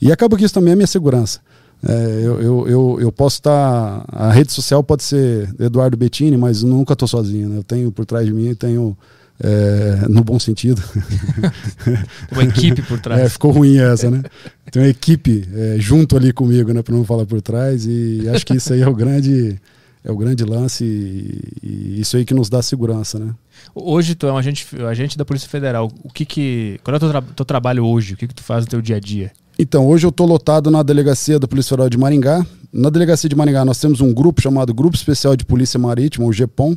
E 0.00 0.12
acaba 0.12 0.36
que 0.36 0.44
isso 0.44 0.54
também 0.54 0.74
é 0.74 0.76
minha 0.76 0.86
segurança. 0.86 1.40
É, 1.86 2.20
eu, 2.24 2.40
eu, 2.40 2.68
eu, 2.68 2.98
eu, 3.00 3.12
posso 3.12 3.36
estar. 3.36 4.04
A 4.08 4.32
rede 4.32 4.52
social 4.52 4.82
pode 4.82 5.04
ser 5.04 5.54
Eduardo 5.60 5.96
Bettini, 5.96 6.36
mas 6.36 6.62
nunca 6.62 6.92
estou 6.92 7.06
sozinho. 7.06 7.48
Né? 7.48 7.58
Eu 7.58 7.62
tenho 7.62 7.92
por 7.92 8.04
trás 8.04 8.26
de 8.26 8.32
mim, 8.32 8.52
tenho 8.54 8.96
é, 9.40 10.08
no 10.08 10.24
bom 10.24 10.38
sentido. 10.38 10.82
Uma 12.32 12.44
equipe 12.44 12.82
por 12.82 12.98
trás. 13.00 13.20
É, 13.20 13.28
ficou 13.28 13.52
ruim 13.52 13.78
essa, 13.78 14.10
né? 14.10 14.22
Tem 14.70 14.82
uma 14.82 14.88
equipe 14.88 15.48
é, 15.54 15.76
junto 15.78 16.16
ali 16.16 16.32
comigo, 16.32 16.72
né? 16.72 16.82
Para 16.82 16.94
não 16.94 17.04
falar 17.04 17.24
por 17.24 17.40
trás. 17.40 17.86
E 17.86 18.28
acho 18.34 18.44
que 18.44 18.56
isso 18.56 18.72
aí 18.72 18.82
é 18.82 18.88
o 18.88 18.94
grande, 18.94 19.56
é 20.04 20.10
o 20.10 20.16
grande 20.16 20.44
lance 20.44 20.84
e, 20.84 21.40
e 21.62 22.00
isso 22.00 22.16
aí 22.16 22.24
que 22.24 22.34
nos 22.34 22.50
dá 22.50 22.60
segurança, 22.60 23.18
né? 23.18 23.32
Hoje 23.74 24.14
tu 24.14 24.26
é 24.26 24.32
um 24.32 24.36
agente, 24.36 24.66
agente 24.82 25.16
da 25.16 25.24
Polícia 25.24 25.48
Federal. 25.48 25.90
O 26.02 26.12
que 26.12 26.24
que, 26.24 26.80
qual 26.82 26.94
é 26.94 26.96
o 26.96 27.00
teu, 27.00 27.10
tra 27.10 27.22
teu 27.22 27.44
trabalho 27.46 27.86
hoje? 27.86 28.14
O 28.14 28.16
que 28.16 28.26
que 28.26 28.34
tu 28.34 28.42
faz 28.42 28.64
no 28.64 28.70
teu 28.70 28.82
dia 28.82 28.96
a 28.96 29.00
dia? 29.00 29.32
Então, 29.60 29.88
hoje 29.88 30.06
eu 30.06 30.10
estou 30.10 30.24
lotado 30.24 30.70
na 30.70 30.84
delegacia 30.84 31.36
da 31.36 31.48
Polícia 31.48 31.70
Federal 31.70 31.90
de 31.90 31.98
Maringá. 31.98 32.46
Na 32.72 32.90
delegacia 32.90 33.28
de 33.28 33.34
Maringá 33.34 33.64
nós 33.64 33.80
temos 33.80 34.00
um 34.00 34.14
grupo 34.14 34.40
chamado 34.40 34.72
Grupo 34.72 34.94
Especial 34.94 35.34
de 35.34 35.44
Polícia 35.44 35.80
Marítima, 35.80 36.26
o 36.26 36.32
GEPOM, 36.32 36.76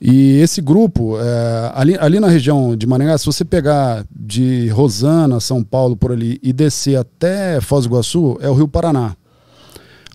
e 0.00 0.40
esse 0.40 0.60
grupo, 0.60 1.16
é, 1.20 1.72
ali, 1.72 1.96
ali 2.00 2.18
na 2.18 2.26
região 2.26 2.74
de 2.74 2.84
Maringá, 2.84 3.16
se 3.16 3.26
você 3.26 3.44
pegar 3.44 4.04
de 4.10 4.66
Rosana, 4.70 5.38
São 5.38 5.62
Paulo, 5.62 5.94
por 5.94 6.10
ali, 6.10 6.40
e 6.42 6.52
descer 6.52 6.96
até 6.96 7.60
Foz 7.60 7.84
do 7.84 7.90
Iguaçu, 7.90 8.36
é 8.40 8.48
o 8.48 8.54
Rio 8.54 8.66
Paraná. 8.66 9.14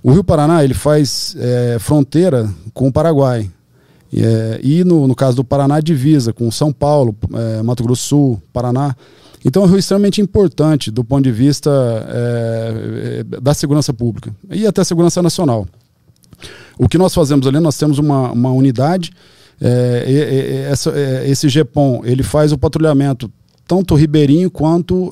O 0.03 0.11
Rio 0.11 0.23
Paraná 0.23 0.65
ele 0.65 0.73
faz 0.73 1.33
é, 1.39 1.77
fronteira 1.79 2.49
com 2.73 2.89
o 2.89 2.91
Paraguai. 2.91 3.49
É, 4.13 4.59
e 4.61 4.83
no, 4.83 5.07
no 5.07 5.15
caso 5.15 5.37
do 5.37 5.45
Paraná, 5.45 5.79
divisa 5.79 6.33
com 6.33 6.51
São 6.51 6.73
Paulo, 6.73 7.15
é, 7.33 7.63
Mato 7.63 7.83
Grosso 7.83 8.01
do 8.01 8.07
Sul, 8.07 8.41
Paraná. 8.51 8.93
Então 9.45 9.61
é 9.61 9.65
um 9.65 9.69
rio 9.69 9.77
extremamente 9.77 10.19
importante 10.19 10.89
do 10.89 11.03
ponto 11.03 11.23
de 11.23 11.31
vista 11.31 11.69
é, 12.09 13.19
é, 13.19 13.23
da 13.39 13.53
segurança 13.53 13.93
pública 13.93 14.35
e 14.49 14.65
até 14.65 14.83
segurança 14.83 15.21
nacional. 15.21 15.67
O 16.77 16.89
que 16.89 16.97
nós 16.97 17.13
fazemos 17.13 17.45
ali, 17.45 17.59
nós 17.59 17.77
temos 17.77 17.99
uma, 17.99 18.31
uma 18.31 18.51
unidade 18.51 19.11
é, 19.61 20.67
essa, 20.69 20.89
é, 20.89 21.29
esse 21.29 21.47
GEPOM 21.47 22.01
ele 22.03 22.23
faz 22.23 22.51
o 22.51 22.57
patrulhamento 22.57 23.31
tanto 23.67 23.95
ribeirinho 23.95 24.51
quanto 24.51 25.07
uh, 25.07 25.11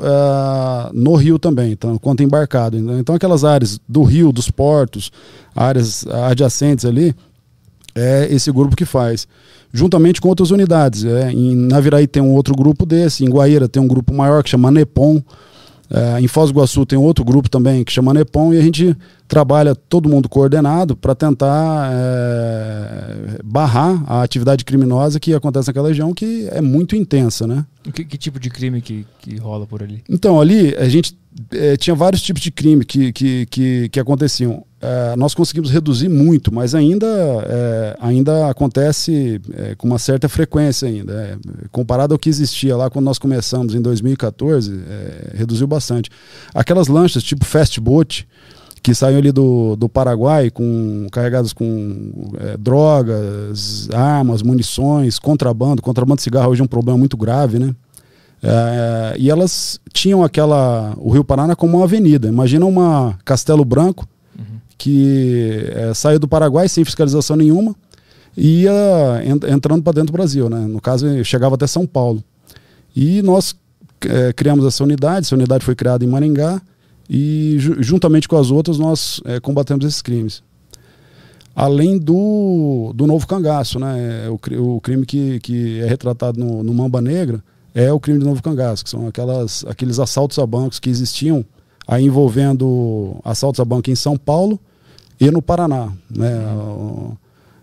no 0.93 1.15
rio 1.15 1.39
também, 1.39 1.71
então, 1.71 1.97
quanto 1.97 2.21
embarcado. 2.21 2.77
Então, 2.99 3.15
aquelas 3.15 3.43
áreas 3.43 3.79
do 3.89 4.03
rio, 4.03 4.31
dos 4.31 4.51
portos, 4.51 5.11
áreas 5.55 6.05
adjacentes 6.05 6.85
ali, 6.85 7.15
é 7.95 8.27
esse 8.31 8.51
grupo 8.51 8.75
que 8.75 8.85
faz. 8.85 9.27
Juntamente 9.73 10.21
com 10.21 10.29
outras 10.29 10.51
unidades. 10.51 11.03
É, 11.03 11.31
em 11.31 11.55
Naviraí 11.55 12.05
tem 12.05 12.21
um 12.21 12.33
outro 12.33 12.55
grupo 12.55 12.85
desse, 12.85 13.25
em 13.25 13.29
Guaíra 13.29 13.67
tem 13.67 13.81
um 13.81 13.87
grupo 13.87 14.13
maior 14.13 14.43
que 14.43 14.49
chama 14.49 14.69
NEPOM. 14.69 15.21
É, 15.89 16.19
em 16.19 16.27
Foz 16.27 16.49
do 16.49 16.55
Iguaçu 16.55 16.85
tem 16.87 16.97
outro 16.97 17.23
grupo 17.23 17.47
também 17.47 17.83
que 17.83 17.91
chama 17.91 18.13
Nepom 18.15 18.51
e 18.51 18.57
a 18.57 18.61
gente 18.61 18.97
trabalha 19.27 19.75
todo 19.75 20.09
mundo 20.09 20.27
coordenado 20.27 20.95
para 20.95 21.13
tentar 21.13 21.91
é, 21.93 23.39
barrar 23.43 24.03
a 24.07 24.23
atividade 24.23 24.65
criminosa 24.65 25.19
que 25.19 25.35
acontece 25.35 25.67
naquela 25.67 25.89
região, 25.89 26.11
que 26.11 26.47
é 26.51 26.61
muito 26.61 26.95
intensa, 26.95 27.45
né? 27.45 27.63
Que, 27.93 28.05
que 28.05 28.17
tipo 28.17 28.39
de 28.39 28.49
crime 28.49 28.81
que, 28.81 29.05
que 29.19 29.37
rola 29.37 29.67
por 29.67 29.83
ali? 29.83 30.01
Então, 30.09 30.41
ali 30.41 30.75
a 30.75 30.89
gente 30.89 31.15
é, 31.51 31.77
tinha 31.77 31.95
vários 31.95 32.21
tipos 32.21 32.41
de 32.41 32.51
crime 32.51 32.85
que, 32.85 33.11
que, 33.11 33.45
que, 33.47 33.89
que 33.89 33.99
aconteciam. 33.99 34.65
É, 34.81 35.15
nós 35.15 35.33
conseguimos 35.33 35.71
reduzir 35.71 36.09
muito, 36.09 36.53
mas 36.53 36.75
ainda, 36.75 37.07
é, 37.07 37.97
ainda 37.99 38.49
acontece 38.49 39.39
é, 39.53 39.75
com 39.75 39.87
uma 39.87 39.97
certa 39.97 40.27
frequência 40.27 40.87
ainda. 40.87 41.13
É, 41.13 41.37
comparado 41.71 42.13
ao 42.13 42.19
que 42.19 42.29
existia 42.29 42.75
lá 42.75 42.89
quando 42.89 43.05
nós 43.05 43.17
começamos 43.17 43.75
em 43.75 43.81
2014, 43.81 44.81
é, 44.87 45.31
reduziu 45.35 45.67
bastante. 45.67 46.09
Aquelas 46.53 46.87
lanchas 46.87 47.23
tipo 47.23 47.45
fast 47.45 47.79
boat, 47.79 48.27
que 48.83 48.93
saíam 48.93 49.17
ali 49.17 49.31
do, 49.31 49.77
do 49.77 49.87
Paraguai 49.87 50.49
com 50.51 51.07
carregadas 51.09 51.53
com 51.53 52.33
é, 52.37 52.57
drogas, 52.57 53.89
armas, 53.91 54.41
munições, 54.41 55.17
contrabando. 55.17 55.81
Contrabando 55.81 56.17
de 56.17 56.23
cigarro 56.23 56.51
hoje 56.51 56.59
é 56.59 56.63
um 56.65 56.67
problema 56.67 56.97
muito 56.97 57.15
grave, 57.15 57.57
né? 57.57 57.73
É, 58.43 59.15
e 59.17 59.29
elas 59.29 59.79
tinham 59.93 60.21
aquela 60.21 60.93
o 60.97 61.09
Rio 61.11 61.23
Paraná 61.23 61.55
como 61.55 61.77
uma 61.77 61.85
avenida. 61.85 62.27
Imagina 62.27 62.65
uma 62.65 63.17
Castelo 63.23 63.63
Branco 63.63 64.05
uhum. 64.37 64.59
que 64.77 65.65
é, 65.69 65.93
saiu 65.93 66.19
do 66.19 66.27
Paraguai 66.27 66.67
sem 66.67 66.83
fiscalização 66.83 67.37
nenhuma 67.37 67.73
e 68.35 68.63
ia 68.63 69.23
entrando 69.49 69.81
para 69.81 69.93
dentro 69.93 70.07
do 70.07 70.17
Brasil, 70.17 70.49
né? 70.49 70.59
No 70.59 70.81
caso, 70.81 71.23
chegava 71.23 71.55
até 71.55 71.65
São 71.67 71.87
Paulo. 71.87 72.21
E 72.93 73.21
nós 73.21 73.55
é, 74.01 74.33
criamos 74.33 74.65
essa 74.65 74.83
unidade. 74.83 75.25
Essa 75.25 75.35
unidade 75.35 75.63
foi 75.63 75.75
criada 75.75 76.03
em 76.03 76.07
Maringá 76.07 76.61
e 77.09 77.55
juntamente 77.79 78.27
com 78.27 78.35
as 78.37 78.51
outras 78.51 78.77
nós 78.77 79.21
é, 79.23 79.39
combatemos 79.39 79.85
esses 79.85 80.01
crimes. 80.01 80.43
Além 81.55 81.97
do, 81.97 82.91
do 82.93 83.07
novo 83.07 83.25
cangaço, 83.25 83.79
né? 83.79 84.27
O, 84.27 84.75
o 84.75 84.81
crime 84.81 85.05
que, 85.05 85.39
que 85.39 85.79
é 85.79 85.85
retratado 85.85 86.37
no, 86.37 86.61
no 86.61 86.73
Mamba 86.73 86.99
Negra 86.99 87.41
é 87.73 87.91
o 87.91 87.99
crime 87.99 88.19
de 88.19 88.25
novo 88.25 88.41
cangaço, 88.41 88.83
que 88.83 88.89
são 88.89 89.07
aquelas, 89.07 89.65
aqueles 89.67 89.99
assaltos 89.99 90.37
a 90.37 90.45
bancos 90.45 90.79
que 90.79 90.89
existiam 90.89 91.43
aí 91.87 92.05
envolvendo 92.05 93.17
assaltos 93.23 93.59
a 93.59 93.65
banco 93.65 93.89
em 93.89 93.95
São 93.95 94.17
Paulo 94.17 94.59
e 95.19 95.29
no 95.31 95.41
Paraná. 95.41 95.91
Né? 96.09 96.31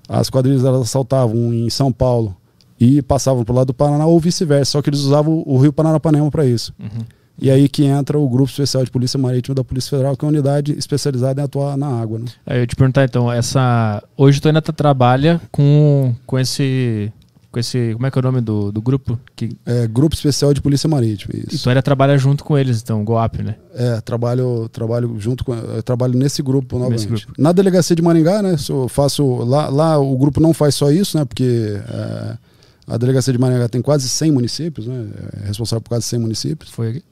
As 0.09 0.29
quadrilhas 0.29 0.65
elas 0.65 0.83
assaltavam 0.83 1.53
em 1.55 1.71
São 1.71 1.93
Paulo 1.93 2.37
e 2.79 3.03
passavam 3.03 3.45
para 3.45 3.53
o 3.53 3.57
lado 3.57 3.69
do 3.69 3.75
Paraná 3.75 4.07
ou 4.07 4.19
vice-versa, 4.19 4.73
só 4.73 4.83
que 4.83 4.91
eles 4.91 5.01
usavam 5.01 5.43
o 5.47 5.59
Rio 5.59 5.73
Paranapanema 5.73 6.31
para 6.31 6.47
isso. 6.47 6.75
Uhum. 6.79 7.05
E 7.41 7.51
aí 7.51 7.69
que 7.69 7.85
entra 7.85 8.19
o 8.19 8.29
Grupo 8.29 8.51
Especial 8.51 8.85
de 8.85 8.91
Polícia 8.91 9.19
Marítima 9.19 9.55
da 9.55 9.65
Polícia 9.65 9.91
Federal, 9.91 10.15
que 10.15 10.25
é 10.25 10.27
uma 10.27 10.33
unidade 10.33 10.73
especializada 10.73 11.41
em 11.41 11.45
atuar 11.45 11.77
na 11.77 11.87
água. 11.87 12.19
Né? 12.19 12.27
Eu 12.47 12.67
te 12.67 12.77
perguntar 12.77 13.05
então, 13.05 13.33
essa 13.33 14.03
hoje 14.17 14.41
tu 14.41 14.49
ainda 14.49 14.61
tá, 14.61 14.73
trabalha 14.73 15.41
com, 15.51 16.15
com 16.27 16.39
esse 16.39 17.11
com 17.51 17.59
esse. 17.59 17.93
Como 17.95 18.07
é 18.07 18.11
que 18.11 18.19
é 18.19 18.21
o 18.21 18.23
nome 18.23 18.41
do, 18.41 18.71
do 18.71 18.81
grupo? 18.81 19.19
Que... 19.35 19.57
É, 19.67 19.87
Grupo 19.87 20.15
Especial 20.15 20.55
de 20.55 20.61
Polícia 20.61 20.89
Marítima. 20.89 21.35
Isso. 21.35 21.57
E 21.57 21.59
tu 21.59 21.69
ainda 21.69 21.83
trabalha 21.83 22.17
junto 22.17 22.45
com 22.45 22.57
eles, 22.57 22.81
então, 22.81 23.05
GOAP, 23.05 23.43
né? 23.43 23.57
É, 23.75 24.01
trabalho, 24.01 24.69
trabalho 24.69 25.17
junto 25.19 25.45
com. 25.45 25.55
trabalho 25.83 26.15
nesse 26.15 26.43
grupo 26.43 26.79
novamente. 26.79 27.09
Nesse 27.09 27.25
grupo. 27.25 27.41
Na 27.41 27.53
delegacia 27.53 27.97
de 27.97 28.03
Maringá, 28.03 28.43
né? 28.43 28.57
Eu 28.69 28.89
faço. 28.89 29.25
Lá, 29.45 29.69
lá 29.69 29.99
o 29.99 30.17
grupo 30.17 30.41
não 30.41 30.55
faz 30.55 30.75
só 30.75 30.91
isso, 30.91 31.19
né? 31.19 31.25
Porque 31.25 31.81
é, 31.89 32.39
a 32.87 32.97
delegacia 32.97 33.33
de 33.33 33.39
Maringá 33.39 33.69
tem 33.69 33.83
quase 33.83 34.09
100 34.09 34.31
municípios, 34.31 34.87
né? 34.87 35.09
É 35.43 35.47
responsável 35.49 35.81
por 35.81 35.91
quase 35.91 36.07
100 36.07 36.19
municípios. 36.21 36.71
Foi 36.71 36.91
aqui? 36.91 37.05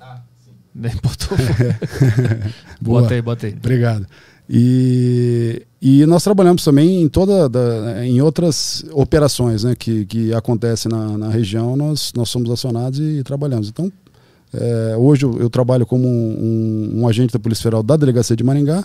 Ah, 0.00 0.20
sim. 0.44 0.52
Nem 0.74 0.92
botou. 0.96 1.36
bota 2.80 3.14
aí, 3.14 3.22
bota 3.22 3.46
aí. 3.46 3.52
Obrigado. 3.52 4.06
E, 4.48 5.66
e 5.88 6.04
nós 6.04 6.24
trabalhamos 6.24 6.64
também 6.64 7.00
em 7.00 7.08
toda 7.08 7.48
da, 7.48 8.04
em 8.04 8.20
outras 8.20 8.84
operações 8.90 9.62
né, 9.62 9.76
que, 9.76 10.04
que 10.04 10.34
acontecem 10.34 10.90
na, 10.90 11.16
na 11.16 11.28
região, 11.28 11.76
nós, 11.76 12.12
nós 12.12 12.28
somos 12.28 12.50
acionados 12.50 12.98
e, 12.98 13.22
trabalhamos. 13.22 13.68
Então, 13.68 13.92
é, 14.52 14.96
hoje 14.96 15.24
eu, 15.24 15.38
eu, 15.38 15.48
trabalho 15.48 15.86
como 15.86 16.08
um, 16.08 16.90
um, 16.90 17.00
um, 17.02 17.08
agente 17.08 17.32
da 17.32 17.38
Polícia 17.38 17.62
Federal 17.62 17.84
da 17.84 17.96
Delegacia 17.96 18.34
de 18.34 18.42
Maringá 18.42 18.84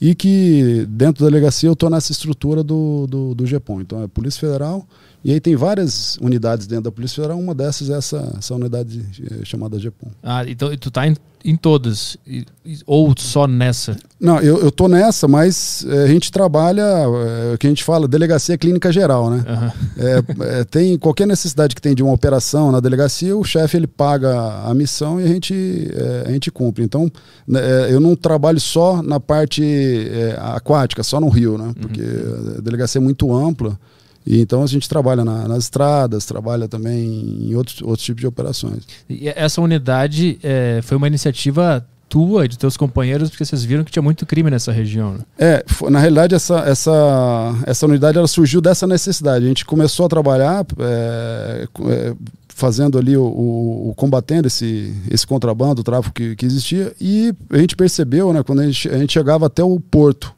e 0.00 0.14
que 0.14 0.86
dentro 0.88 1.24
da 1.24 1.28
delegacia 1.28 1.68
eu 1.68 1.72
estou 1.72 1.90
nessa 1.90 2.12
estrutura 2.12 2.62
do, 2.62 3.08
do, 3.08 3.34
do. 3.34 3.44
Então 3.80 4.04
é 4.04 4.06
Polícia 4.06 4.38
Federal, 4.38 4.86
e 5.24 5.32
aí 5.32 5.40
tem 5.40 5.56
várias 5.56 6.16
unidades 6.20 6.66
dentro 6.66 6.84
da 6.84 6.92
Polícia 6.92 7.16
Federal, 7.16 7.38
uma 7.38 7.54
dessas 7.54 7.90
é 7.90 7.94
essa, 7.94 8.34
essa 8.38 8.54
unidade 8.54 9.04
é, 9.30 9.44
chamada 9.44 9.78
GEPOM. 9.78 10.10
Ah, 10.22 10.44
então 10.46 10.74
tu 10.76 10.90
tá 10.92 11.08
em, 11.08 11.16
em 11.44 11.56
todas? 11.56 12.16
E, 12.24 12.46
ou 12.86 13.12
só 13.18 13.48
nessa? 13.48 13.96
Não, 14.20 14.38
eu, 14.40 14.60
eu 14.60 14.70
tô 14.70 14.86
nessa, 14.86 15.26
mas 15.26 15.84
é, 15.88 16.04
a 16.04 16.06
gente 16.06 16.30
trabalha, 16.30 16.82
é, 16.82 17.54
o 17.54 17.58
que 17.58 17.66
a 17.66 17.70
gente 17.70 17.82
fala, 17.82 18.06
delegacia 18.06 18.56
clínica 18.56 18.92
geral, 18.92 19.28
né? 19.28 19.44
Uhum. 19.48 20.44
É, 20.44 20.64
tem 20.64 20.96
qualquer 20.96 21.26
necessidade 21.26 21.74
que 21.74 21.82
tem 21.82 21.96
de 21.96 22.02
uma 22.02 22.12
operação 22.12 22.70
na 22.70 22.78
delegacia, 22.78 23.36
o 23.36 23.42
chefe 23.42 23.76
ele 23.76 23.88
paga 23.88 24.62
a 24.64 24.72
missão 24.72 25.20
e 25.20 25.24
a 25.24 25.26
gente, 25.28 25.54
a 26.26 26.30
gente 26.30 26.48
cumpre. 26.50 26.84
Então, 26.84 27.10
né, 27.46 27.92
eu 27.92 27.98
não 27.98 28.14
trabalho 28.14 28.60
só 28.60 29.02
na 29.02 29.18
parte 29.18 29.64
aquática, 30.54 31.02
só 31.02 31.18
no 31.18 31.28
Rio, 31.28 31.58
né? 31.58 31.72
Porque 31.80 32.00
uhum. 32.00 32.54
a 32.58 32.60
delegacia 32.60 33.00
é 33.00 33.02
muito 33.02 33.34
ampla. 33.34 33.76
E 34.28 34.42
então 34.42 34.62
a 34.62 34.66
gente 34.66 34.86
trabalha 34.86 35.24
na, 35.24 35.48
nas 35.48 35.64
estradas, 35.64 36.26
trabalha 36.26 36.68
também 36.68 37.48
em 37.48 37.54
outros, 37.54 37.80
outros 37.80 38.04
tipos 38.04 38.20
de 38.20 38.26
operações. 38.26 38.82
E 39.08 39.26
essa 39.26 39.62
unidade 39.62 40.38
é, 40.42 40.80
foi 40.82 40.98
uma 40.98 41.06
iniciativa 41.06 41.84
tua 42.10 42.44
e 42.44 42.48
de 42.48 42.58
teus 42.58 42.76
companheiros, 42.76 43.30
porque 43.30 43.44
vocês 43.44 43.64
viram 43.64 43.84
que 43.84 43.90
tinha 43.90 44.02
muito 44.02 44.26
crime 44.26 44.50
nessa 44.50 44.70
região. 44.70 45.14
Né? 45.14 45.20
É, 45.38 45.64
na 45.90 45.98
realidade 45.98 46.34
essa, 46.34 46.58
essa, 46.60 47.54
essa 47.66 47.86
unidade 47.86 48.18
ela 48.18 48.26
surgiu 48.26 48.60
dessa 48.60 48.86
necessidade. 48.86 49.46
A 49.46 49.48
gente 49.48 49.64
começou 49.64 50.04
a 50.04 50.08
trabalhar 50.10 50.66
é, 50.78 51.66
é, 51.86 52.14
fazendo 52.48 52.98
ali 52.98 53.16
o, 53.16 53.24
o, 53.24 53.90
o, 53.90 53.94
combatendo 53.94 54.46
esse, 54.46 54.94
esse 55.10 55.26
contrabando, 55.26 55.80
o 55.80 55.84
tráfico 55.84 56.14
que, 56.14 56.36
que 56.36 56.44
existia 56.44 56.92
e 57.00 57.32
a 57.48 57.56
gente 57.56 57.74
percebeu, 57.74 58.30
né, 58.34 58.42
quando 58.42 58.60
a 58.60 58.66
gente, 58.66 58.90
a 58.90 58.98
gente 58.98 59.12
chegava 59.14 59.46
até 59.46 59.64
o 59.64 59.80
porto 59.80 60.36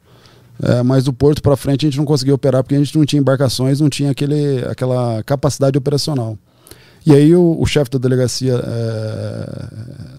é, 0.61 0.83
mas 0.83 1.03
do 1.03 1.13
porto 1.13 1.41
para 1.41 1.57
frente 1.57 1.85
a 1.85 1.89
gente 1.89 1.97
não 1.97 2.05
conseguia 2.05 2.35
operar 2.35 2.63
porque 2.63 2.75
a 2.75 2.77
gente 2.77 2.95
não 2.95 3.05
tinha 3.05 3.19
embarcações, 3.19 3.79
não 3.79 3.89
tinha 3.89 4.11
aquele, 4.11 4.63
aquela 4.69 5.23
capacidade 5.23 5.77
operacional. 5.77 6.37
E 7.05 7.13
aí 7.13 7.35
o, 7.35 7.57
o 7.59 7.65
chefe 7.65 7.89
da 7.89 7.97
delegacia, 7.97 8.53
é, 8.53 9.67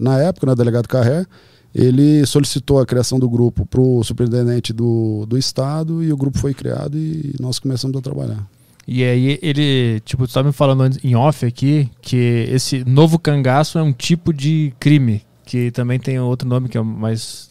na 0.01 0.19
época, 0.21 0.47
né, 0.49 0.55
delegado 0.55 0.89
Carré, 0.89 1.25
ele 1.73 2.27
solicitou 2.27 2.81
a 2.81 2.87
criação 2.87 3.19
do 3.19 3.31
grupo 3.31 3.65
para 3.65 3.81
o 3.81 4.03
superintendente 4.03 4.73
do, 4.73 5.25
do 5.27 5.39
estado 5.39 6.03
e 6.03 6.13
o 6.13 6.17
grupo 6.17 6.39
foi 6.39 6.53
criado 6.53 6.99
e 6.99 7.35
nós 7.41 7.59
começamos 7.59 7.97
a 7.97 8.01
trabalhar. 8.01 8.45
E 8.87 9.05
aí 9.05 9.39
ele, 9.41 10.01
tipo, 10.01 10.27
tu 10.27 10.35
tá 10.35 10.43
me 10.43 10.53
falando 10.53 10.99
em 11.05 11.15
off 11.15 11.47
aqui 11.47 11.89
que 12.01 12.49
esse 12.51 12.85
novo 12.85 13.19
cangaço 13.19 13.79
é 13.79 13.83
um 13.83 13.93
tipo 13.93 14.33
de 14.33 14.75
crime, 14.81 15.23
que 15.45 15.71
também 15.71 16.01
tem 16.01 16.19
outro 16.19 16.49
nome 16.49 16.69
que 16.69 16.77
é 16.77 16.83
mais 16.83 17.49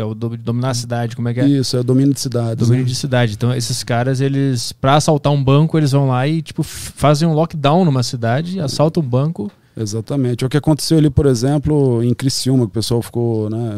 é 0.00 0.04
o 0.04 0.14
dominar 0.14 0.70
a 0.70 0.74
cidade, 0.74 1.16
como 1.16 1.28
é 1.28 1.34
que 1.34 1.40
é? 1.40 1.46
Isso, 1.46 1.76
é 1.76 1.80
o 1.80 1.84
domínio 1.84 2.14
de 2.14 2.20
cidade. 2.20 2.56
Domínio 2.56 2.84
né? 2.84 2.88
de 2.88 2.94
cidade. 2.94 3.34
Então, 3.34 3.54
esses 3.54 3.82
caras, 3.82 4.20
eles, 4.20 4.72
pra 4.72 4.96
assaltar 4.96 5.32
um 5.32 5.42
banco, 5.42 5.78
eles 5.78 5.92
vão 5.92 6.08
lá 6.08 6.26
e, 6.26 6.42
tipo, 6.42 6.62
fazem 6.62 7.28
um 7.28 7.32
lockdown 7.32 7.84
numa 7.84 8.02
cidade, 8.02 8.60
assaltam 8.60 9.02
um 9.02 9.06
banco. 9.06 9.50
Exatamente. 9.76 10.44
É 10.44 10.46
o 10.46 10.50
que 10.50 10.56
aconteceu 10.56 10.98
ali, 10.98 11.10
por 11.10 11.26
exemplo, 11.26 12.02
em 12.02 12.12
Criciúma, 12.12 12.64
que 12.64 12.70
o 12.70 12.74
pessoal 12.74 13.00
ficou, 13.00 13.48
né, 13.48 13.72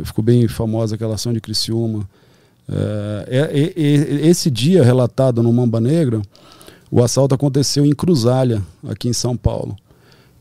é, 0.00 0.04
ficou 0.04 0.24
bem 0.24 0.48
famosa 0.48 0.94
aquela 0.94 1.14
ação 1.14 1.32
de 1.32 1.40
Criciúma. 1.40 2.08
É, 2.68 3.26
é, 3.28 3.82
é, 3.82 4.26
esse 4.28 4.50
dia 4.50 4.82
relatado 4.82 5.42
no 5.42 5.52
Mamba 5.52 5.80
Negra, 5.80 6.20
o 6.90 7.02
assalto 7.02 7.34
aconteceu 7.34 7.84
em 7.84 7.92
Cruzália, 7.92 8.62
aqui 8.88 9.08
em 9.08 9.12
São 9.12 9.36
Paulo 9.36 9.76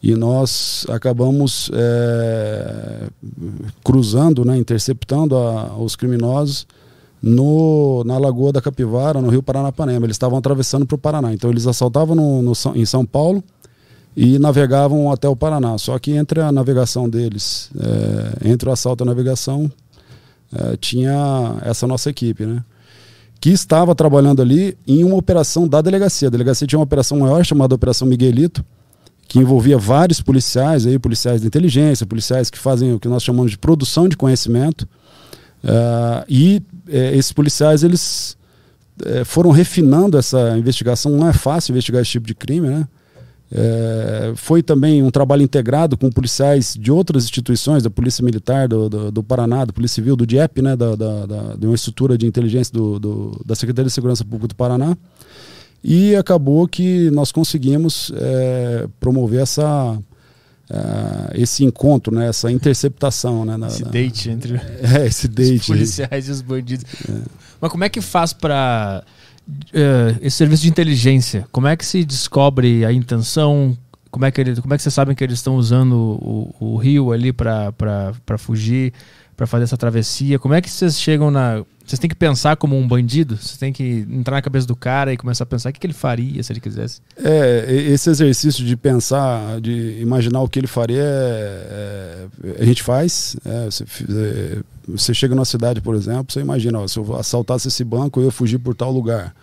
e 0.01 0.15
nós 0.15 0.85
acabamos 0.89 1.69
é, 1.73 3.07
cruzando, 3.83 4.45
né, 4.45 4.57
interceptando 4.57 5.35
a, 5.35 5.75
os 5.77 5.95
criminosos 5.95 6.65
no, 7.21 8.03
na 8.05 8.17
Lagoa 8.17 8.53
da 8.53 8.61
Capivara, 8.61 9.21
no 9.21 9.29
Rio 9.29 9.43
Paranapanema. 9.43 10.05
Eles 10.05 10.15
estavam 10.15 10.37
atravessando 10.37 10.85
para 10.85 10.95
o 10.95 10.97
Paraná. 10.97 11.33
Então 11.33 11.49
eles 11.49 11.67
assaltavam 11.67 12.15
no, 12.15 12.41
no, 12.41 12.53
em 12.75 12.85
São 12.85 13.05
Paulo 13.05 13.43
e 14.15 14.39
navegavam 14.39 15.11
até 15.11 15.27
o 15.27 15.35
Paraná. 15.35 15.77
Só 15.77 15.99
que 15.99 16.11
entre 16.11 16.39
a 16.39 16.51
navegação 16.51 17.09
deles, 17.09 17.69
é, 17.77 18.49
entre 18.49 18.69
o 18.69 18.71
assalto 18.71 19.03
e 19.03 19.05
a 19.05 19.07
navegação, 19.07 19.69
é, 20.53 20.77
tinha 20.77 21.57
essa 21.61 21.85
nossa 21.85 22.09
equipe, 22.09 22.45
né? 22.45 22.63
Que 23.41 23.51
estava 23.51 23.95
trabalhando 23.95 24.41
ali 24.41 24.77
em 24.85 25.03
uma 25.03 25.15
operação 25.15 25.67
da 25.67 25.81
delegacia. 25.81 26.27
A 26.27 26.31
delegacia 26.31 26.67
tinha 26.67 26.79
uma 26.79 26.83
operação 26.83 27.19
maior 27.19 27.43
chamada 27.45 27.75
Operação 27.75 28.07
Miguelito, 28.07 28.63
que 29.29 29.37
envolvia 29.37 29.77
vários 29.77 30.21
policiais, 30.21 30.87
aí, 30.87 30.97
policiais 30.97 31.41
de 31.41 31.47
inteligência, 31.47 32.03
policiais 32.03 32.49
que 32.49 32.57
fazem 32.57 32.93
o 32.93 32.99
que 32.99 33.07
nós 33.07 33.23
chamamos 33.23 33.51
de 33.51 33.59
produção 33.59 34.09
de 34.09 34.17
conhecimento. 34.17 34.89
Uh, 35.63 36.25
e 36.27 36.63
uh, 36.87 36.91
esses 37.13 37.31
policiais 37.31 37.83
eles 37.83 38.35
uh, 39.01 39.23
foram 39.23 39.51
refinando 39.51 40.17
essa 40.17 40.57
investigação. 40.57 41.11
Não 41.11 41.29
é 41.29 41.33
fácil 41.33 41.71
investigar 41.73 42.01
esse 42.01 42.09
tipo 42.09 42.25
de 42.25 42.33
crime, 42.33 42.67
né? 42.67 42.87
É, 43.51 44.31
foi 44.35 44.61
também 44.61 45.01
um 45.01 45.09
trabalho 45.09 45.41
integrado 45.41 45.97
com 45.97 46.11
policiais 46.11 46.75
de 46.79 46.91
outras 46.91 47.23
instituições, 47.23 47.81
da 47.81 47.89
Polícia 47.89 48.23
Militar 48.23 48.67
do, 48.67 48.87
do, 48.87 49.11
do 49.11 49.23
Paraná, 49.23 49.65
da 49.65 49.73
Polícia 49.73 49.95
Civil, 49.95 50.15
do 50.15 50.23
DIEP, 50.23 50.61
né, 50.61 50.75
da, 50.75 50.95
da, 50.95 51.25
da, 51.25 51.55
de 51.55 51.65
uma 51.65 51.73
estrutura 51.73 52.15
de 52.15 52.27
inteligência 52.27 52.71
do, 52.71 52.99
do, 52.99 53.41
da 53.43 53.55
Secretaria 53.55 53.87
de 53.87 53.93
Segurança 53.93 54.23
Pública 54.23 54.49
do 54.49 54.55
Paraná. 54.55 54.95
E 55.83 56.15
acabou 56.15 56.67
que 56.67 57.09
nós 57.11 57.31
conseguimos 57.31 58.11
é, 58.15 58.87
promover 58.99 59.41
essa, 59.41 59.97
uh, 60.69 61.31
esse 61.33 61.63
encontro, 61.63 62.13
né, 62.13 62.27
essa 62.27 62.51
interceptação. 62.51 63.45
Né, 63.45 63.57
na, 63.57 63.67
esse 63.67 63.83
na, 63.83 63.89
date 63.89 64.29
entre 64.29 64.55
é, 64.83 65.05
esse 65.05 65.27
date, 65.27 65.55
os 65.55 65.67
policiais 65.67 66.27
e 66.27 66.31
os 66.31 66.41
bandidos. 66.41 66.85
É. 67.09 67.13
Mas 67.61 67.71
como 67.71 67.83
é 67.83 67.89
que 67.89 68.01
faz 68.01 68.33
para 68.33 69.03
uh, 69.47 70.17
esse 70.21 70.37
serviço 70.37 70.63
de 70.63 70.69
inteligência? 70.69 71.47
Como 71.51 71.67
é 71.67 71.75
que 71.75 71.85
se 71.85 72.03
descobre 72.03 72.85
a 72.85 72.91
intenção? 72.91 73.77
Como 74.11 74.25
é 74.25 74.31
que, 74.31 74.41
ele, 74.41 74.59
como 74.59 74.73
é 74.73 74.77
que 74.77 74.83
vocês 74.83 74.93
sabem 74.93 75.15
que 75.15 75.23
eles 75.23 75.37
estão 75.37 75.55
usando 75.55 75.93
o, 75.93 76.55
o 76.59 76.77
rio 76.77 77.11
ali 77.11 77.31
para 77.31 77.71
fugir, 78.39 78.91
para 79.37 79.45
fazer 79.45 79.65
essa 79.65 79.77
travessia? 79.77 80.39
Como 80.39 80.53
é 80.53 80.61
que 80.61 80.69
vocês 80.69 80.99
chegam 80.99 81.29
na 81.29 81.63
vocês 81.89 81.97
têm 81.97 82.07
que 82.07 82.15
pensar 82.15 82.55
como 82.55 82.77
um 82.77 82.87
bandido? 82.87 83.35
Vocês 83.35 83.57
têm 83.57 83.73
que 83.73 84.05
entrar 84.11 84.35
na 84.35 84.41
cabeça 84.43 84.67
do 84.67 84.75
cara 84.75 85.11
e 85.11 85.17
começar 85.17 85.43
a 85.43 85.47
pensar 85.47 85.71
o 85.71 85.73
que, 85.73 85.87
ele 85.87 85.93
faria 85.93 86.43
se 86.43 86.53
ele 86.53 86.59
quisesse? 86.59 87.01
É, 87.17 87.65
esse 87.67 88.11
exercício 88.11 88.63
de 88.63 88.77
pensar, 88.77 89.59
de 89.59 89.97
imaginar 89.99 90.39
o 90.41 90.47
que 90.47 90.59
ele 90.59 90.67
faria, 90.67 91.01
é, 91.01 92.27
é, 92.43 92.61
a 92.61 92.63
gente 92.63 92.83
faz. 92.83 93.35
É, 93.43 93.65
você, 93.65 93.85
você, 94.87 95.13
chega 95.15 95.33
numa 95.33 95.45
cidade, 95.45 95.81
por 95.81 95.95
exemplo, 95.95 96.31
você 96.31 96.41
imagina, 96.41 96.79
ó, 96.79 96.87
se 96.87 96.99
eu 96.99 97.15
assaltasse 97.15 97.69
esse 97.69 97.83
banco, 97.83 98.19
eu 98.19 98.25
ia 98.25 98.31
fugir 98.31 98.59
por 98.59 98.75
tal 98.75 98.91
lugar. 98.91 99.33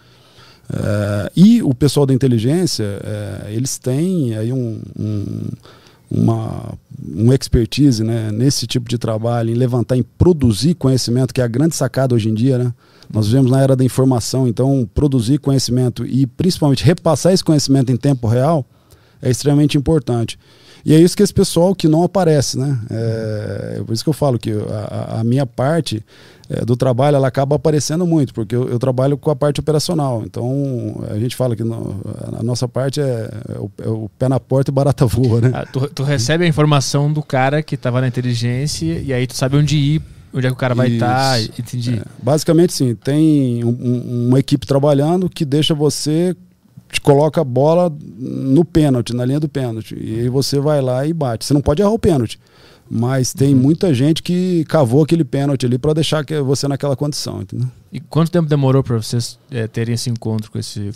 É, 0.73 1.33
e 1.35 1.61
o 1.65 1.75
pessoal 1.75 2.07
da 2.07 2.15
inteligência, 2.15 2.85
é, 3.03 3.55
eles 3.55 3.77
têm 3.77 4.37
aí 4.37 4.53
um, 4.53 4.81
um 4.97 5.49
uma 6.11 6.75
um 7.09 7.33
expertise 7.33 8.03
né, 8.03 8.31
nesse 8.33 8.67
tipo 8.67 8.89
de 8.89 8.99
trabalho, 8.99 9.51
em 9.51 9.55
levantar, 9.55 9.97
em 9.97 10.03
produzir 10.03 10.75
conhecimento, 10.75 11.33
que 11.33 11.41
é 11.41 11.45
a 11.45 11.49
grande 11.49 11.77
sacada 11.77 12.15
hoje 12.15 12.29
em 12.29 12.35
dia. 12.35 12.59
Né? 12.59 12.73
Nós 13.13 13.27
vivemos 13.27 13.51
na 13.51 13.61
era 13.61 13.77
da 13.77 13.85
informação, 13.85 14.49
então 14.49 14.89
produzir 14.95 15.39
conhecimento 15.39 16.05
e 16.05 16.27
principalmente 16.27 16.85
repassar 16.85 17.33
esse 17.33 17.45
conhecimento 17.45 17.93
em 17.93 17.97
tempo 17.97 18.27
real 18.27 18.65
é 19.23 19.31
extremamente 19.31 19.77
importante. 19.77 20.39
E 20.85 20.95
é 20.95 21.01
isso 21.01 21.17
que 21.17 21.23
esse 21.23 21.35
pessoal 21.35 21.75
que 21.75 21.89
não 21.89 22.05
aparece, 22.05 22.57
né? 22.57 22.79
É, 22.91 23.77
é 23.79 23.83
por 23.83 23.93
isso 23.93 24.05
que 24.05 24.09
eu 24.09 24.15
falo 24.15 24.39
que 24.39 24.53
a, 24.53 25.21
a 25.21 25.25
minha 25.25 25.45
parte 25.45 26.05
é, 26.49 26.65
do 26.65 26.77
trabalho 26.77 27.17
ela 27.17 27.29
acaba 27.29 27.57
aparecendo 27.57 28.07
muito, 28.07 28.33
porque 28.33 28.55
eu, 28.55 28.69
eu, 28.69 28.79
trabalho 28.79 29.17
com 29.19 29.31
a 29.31 29.37
parte 29.37 29.61
operacional. 29.61 30.23
Então 30.25 31.05
a 31.11 31.19
gente 31.19 31.35
fala 31.35 31.57
que 31.57 31.65
no, 31.65 32.01
a 32.39 32.43
nossa 32.43 32.69
parte 32.69 33.01
é, 33.01 33.05
é, 33.05 33.59
o, 33.59 33.71
é, 33.83 33.89
o, 33.89 34.11
pé 34.19 34.29
na 34.29 34.39
porta 34.39 34.71
e 34.71 34.75
barata 34.75 35.05
voa, 35.07 35.41
né? 35.41 35.51
Ah, 35.53 35.67
tu, 35.67 35.89
tu, 35.89 36.03
recebe 36.03 36.45
a 36.45 36.49
informação 36.49 37.13
do 37.13 37.23
cara 37.23 37.63
que 37.63 37.75
estava 37.75 38.01
na 38.01 38.09
inteligência 38.09 39.01
e 39.01 39.13
aí 39.13 39.27
tu 39.27 39.35
sabe 39.35 39.57
onde 39.57 39.77
ir, 39.77 40.03
onde 40.33 40.47
é 40.47 40.51
que 40.51 40.55
o 40.55 40.59
cara 40.59 40.75
vai 40.75 40.89
estar, 40.89 41.33
tá, 41.33 41.41
entendi. 41.41 41.99
É, 41.99 42.03
basicamente 42.23 42.73
sim, 42.73 42.95
tem 42.95 43.65
um, 43.65 43.69
um, 43.69 44.29
uma 44.29 44.39
equipe 44.39 44.67
trabalhando 44.67 45.29
que 45.29 45.45
deixa 45.45 45.75
você 45.75 46.37
te 46.91 47.01
coloca 47.01 47.41
a 47.41 47.45
bola 47.45 47.93
no 48.19 48.65
pênalti, 48.65 49.15
na 49.15 49.25
linha 49.25 49.41
do 49.41 49.49
pênalti. 49.49 49.97
E 50.01 50.21
aí 50.21 50.29
você 50.29 50.61
vai 50.61 50.81
lá 50.81 51.05
e 51.05 51.13
bate. 51.13 51.45
Você 51.45 51.53
não 51.53 51.61
pode 51.61 51.83
errar 51.83 51.91
o 51.91 51.99
pênalti. 51.99 52.39
Mas 52.89 53.33
tem 53.33 53.55
uhum. 53.55 53.61
muita 53.61 53.93
gente 53.93 54.23
que 54.23 54.65
cavou 54.67 55.03
aquele 55.03 55.25
pênalti 55.25 55.67
ali 55.67 55.79
para 55.79 55.93
deixar 55.93 56.25
você 56.45 56.69
naquela 56.69 56.97
condição, 56.97 57.43
entendeu? 57.43 57.69
E 57.93 58.01
quanto 58.01 58.31
tempo 58.31 58.49
demorou 58.49 58.83
para 58.83 58.97
vocês 58.97 59.39
é, 59.51 59.67
terem 59.67 59.95
esse 59.95 60.09
encontro 60.09 60.51
com 60.51 60.59
esse. 60.59 60.91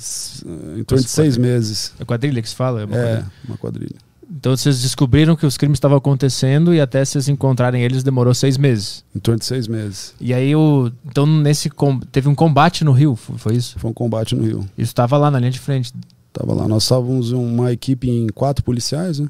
Em 0.77 0.85
torno 0.85 1.03
de 1.03 1.11
seis 1.11 1.37
meses. 1.37 1.93
É 1.99 2.05
quadrilha 2.05 2.41
que 2.41 2.49
se 2.49 2.55
fala? 2.55 2.83
É, 2.83 2.85
uma, 2.85 2.97
é 2.97 3.01
quadrilha. 3.01 3.33
uma 3.49 3.57
quadrilha. 3.57 3.97
Então 4.33 4.57
vocês 4.57 4.81
descobriram 4.81 5.35
que 5.35 5.45
os 5.45 5.57
crimes 5.57 5.77
estavam 5.77 5.99
acontecendo 5.99 6.73
e 6.73 6.81
até 6.81 7.05
vocês 7.05 7.29
encontrarem 7.29 7.83
eles 7.83 8.05
demorou 8.05 8.33
seis 8.33 8.57
meses. 8.57 9.05
Em 9.15 9.19
torno 9.19 9.41
de 9.41 9.45
seis 9.45 9.67
meses. 9.67 10.15
E 10.21 10.33
aí 10.33 10.55
o 10.55 10.93
então 11.05 11.27
nesse 11.27 11.69
teve 12.13 12.29
um 12.29 12.35
combate 12.35 12.85
no 12.85 12.93
Rio, 12.93 13.17
foi 13.17 13.57
isso? 13.57 13.77
Foi 13.79 13.91
um 13.91 13.95
combate 13.95 14.37
no 14.37 14.45
Rio. 14.45 14.61
Isso 14.79 14.93
estava 14.93 15.19
lá 15.19 15.31
na 15.31 15.41
linha 15.41 15.51
de 15.51 15.59
frente. 15.59 15.93
Tava 16.33 16.55
lá. 16.55 16.69
Nós 16.69 16.85
estávamos 16.85 17.33
uma 17.33 17.73
equipe 17.73 18.09
em 18.09 18.29
quatro 18.29 18.63
policiais, 18.65 19.19
né? 19.19 19.29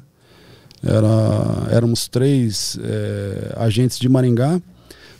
Era, 0.83 1.75
éramos 1.75 2.07
três 2.07 2.77
é, 2.83 3.53
agentes 3.57 3.99
de 3.99 4.09
Maringá 4.09 4.59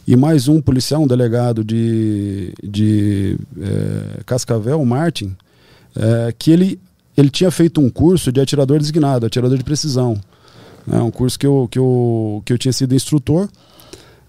e 0.08 0.16
mais 0.16 0.48
um 0.48 0.60
policial, 0.60 1.04
um 1.04 1.08
delegado 1.08 1.64
de, 1.64 2.54
de 2.64 3.38
é, 3.62 4.24
Cascavel, 4.26 4.84
Martin, 4.84 5.36
é, 5.96 6.34
que 6.38 6.52
ele, 6.52 6.80
ele 7.16 7.30
tinha 7.30 7.52
feito 7.52 7.80
um 7.80 7.90
curso 7.90 8.32
de 8.32 8.42
atirador 8.42 8.80
designado, 8.80 9.26
atirador 9.26 9.58
de 9.58 9.64
precisão. 9.64 10.20
É 10.92 10.98
um 10.98 11.12
curso 11.12 11.38
que 11.38 11.46
eu, 11.46 11.68
que 11.70 11.78
eu, 11.78 12.42
que 12.44 12.54
eu 12.54 12.58
tinha 12.58 12.74
sido 12.74 12.96
instrutor 12.96 13.48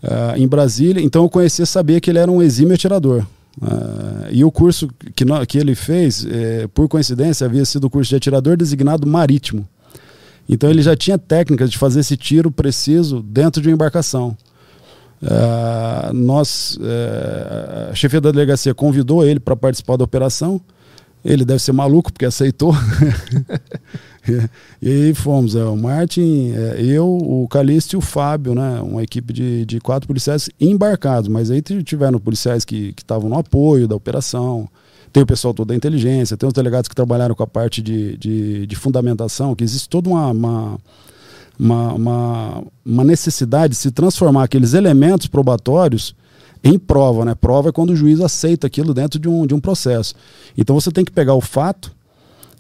uh, 0.03 0.37
em 0.37 0.47
Brasília, 0.47 1.03
então 1.03 1.23
eu 1.23 1.31
conhecia, 1.31 1.64
sabia 1.64 2.01
que 2.01 2.11
ele 2.11 2.18
era 2.18 2.31
um 2.31 2.42
exímio 2.42 2.75
atirador. 2.75 3.25
Uh, 3.61 4.29
e 4.31 4.45
o 4.45 4.51
curso 4.51 4.88
que, 5.14 5.25
que 5.47 5.59
ele 5.59 5.75
fez, 5.75 6.27
é, 6.27 6.66
por 6.68 6.88
coincidência, 6.88 7.47
havia 7.47 7.64
sido 7.64 7.85
o 7.85 7.90
curso 7.90 8.11
de 8.11 8.16
atirador 8.16 8.57
designado 8.57 9.07
marítimo. 9.07 9.66
Então 10.48 10.68
ele 10.68 10.83
já 10.83 10.96
tinha 10.96 11.18
técnicas 11.18 11.70
de 11.70 11.78
fazer 11.78 12.00
esse 12.00 12.16
tiro 12.16 12.50
preciso 12.50 13.22
dentro 13.22 13.62
de 13.62 13.68
uma 13.68 13.74
embarcação. 13.74 14.37
Uh, 15.22 16.12
nós, 16.12 16.76
uh, 16.81 17.92
a 17.92 17.94
chefia 17.94 18.20
da 18.20 18.33
delegacia 18.33 18.74
convidou 18.74 19.24
ele 19.24 19.38
para 19.38 19.55
participar 19.55 19.96
da 19.96 20.05
operação. 20.05 20.61
Ele 21.24 21.44
deve 21.44 21.62
ser 21.62 21.70
maluco 21.70 22.12
porque 22.12 22.24
aceitou. 22.24 22.74
e 24.83 24.88
aí 24.88 25.14
fomos, 25.14 25.55
é, 25.55 25.64
o 25.64 25.76
Martin, 25.76 26.52
é, 26.52 26.83
eu, 26.83 27.07
o 27.07 27.46
Calixto 27.46 27.94
e 27.94 27.96
o 27.96 28.00
Fábio, 28.00 28.57
né? 28.57 28.81
Uma 28.81 29.05
equipe 29.05 29.33
de, 29.33 29.64
de 29.64 29.78
quatro 29.78 30.09
policiais 30.09 30.50
embarcados, 30.61 31.28
mas 31.28 31.48
aí 31.48 31.62
tiveram 31.62 32.18
policiais 32.18 32.64
que 32.64 32.92
estavam 32.98 33.31
no 33.31 33.38
apoio 33.38 33.87
da 33.87 33.94
operação 33.94 34.68
tem 35.12 35.22
o 35.22 35.27
pessoal 35.27 35.53
todo 35.53 35.68
da 35.68 35.75
inteligência, 35.75 36.37
tem 36.37 36.46
os 36.46 36.55
delegados 36.55 36.88
que 36.88 36.94
trabalharam 36.94 37.35
com 37.35 37.42
a 37.42 37.46
parte 37.46 37.83
de, 37.83 38.16
de, 38.16 38.66
de 38.66 38.77
fundamentação, 38.77 39.55
que 39.55 39.62
existe 39.62 39.88
toda 39.88 40.09
uma, 40.09 40.31
uma, 40.31 40.79
uma, 41.59 41.92
uma, 41.92 42.64
uma 42.85 43.05
necessidade 43.05 43.72
de 43.72 43.77
se 43.77 43.90
transformar 43.90 44.44
aqueles 44.44 44.72
elementos 44.72 45.27
probatórios 45.27 46.14
em 46.64 46.79
prova, 46.79 47.25
né? 47.25 47.35
Prova 47.35 47.70
é 47.70 47.72
quando 47.72 47.90
o 47.90 47.96
juiz 47.96 48.20
aceita 48.20 48.66
aquilo 48.66 48.94
dentro 48.94 49.18
de 49.18 49.29
um, 49.29 49.46
de 49.46 49.55
um 49.55 49.61
processo. 49.61 50.14
Então 50.57 50.79
você 50.79 50.90
tem 50.90 51.05
que 51.05 51.11
pegar 51.11 51.35
o 51.35 51.40
fato 51.40 51.92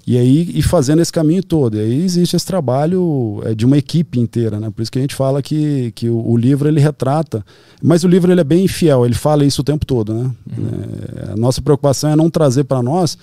e 0.06 0.18
aí 0.18 0.50
e 0.54 0.62
fazendo 0.62 1.00
esse 1.00 1.12
caminho 1.12 1.42
todo. 1.42 1.76
E 1.76 1.80
aí 1.80 2.02
existe 2.02 2.34
esse 2.34 2.46
trabalho 2.46 3.40
é, 3.44 3.54
de 3.54 3.64
uma 3.64 3.78
equipe 3.78 4.18
inteira, 4.18 4.58
né? 4.58 4.70
Por 4.70 4.82
isso 4.82 4.90
que 4.90 4.98
a 4.98 5.02
gente 5.02 5.14
fala 5.14 5.40
que, 5.40 5.92
que 5.92 6.08
o, 6.08 6.30
o, 6.30 6.36
livro 6.36 6.68
ele 6.68 6.80
retrata, 6.80 7.44
mas 7.80 8.02
o 8.02 8.08
livro 8.08 8.32
ele 8.32 8.40
é 8.40 8.44
bem 8.44 8.66
fiel, 8.66 9.04
ele 9.04 9.14
fala 9.14 9.44
isso 9.44 9.60
o 9.60 9.64
tempo 9.64 9.86
todo, 9.86 10.12
né? 10.12 10.30
Uhum. 10.58 10.68
É, 11.16 11.32
a 11.32 11.36
nossa 11.36 11.62
preocupação 11.62 12.10
é 12.10 12.16
não 12.16 12.28
trazer 12.28 12.64
para 12.64 12.82
nós 12.82 13.16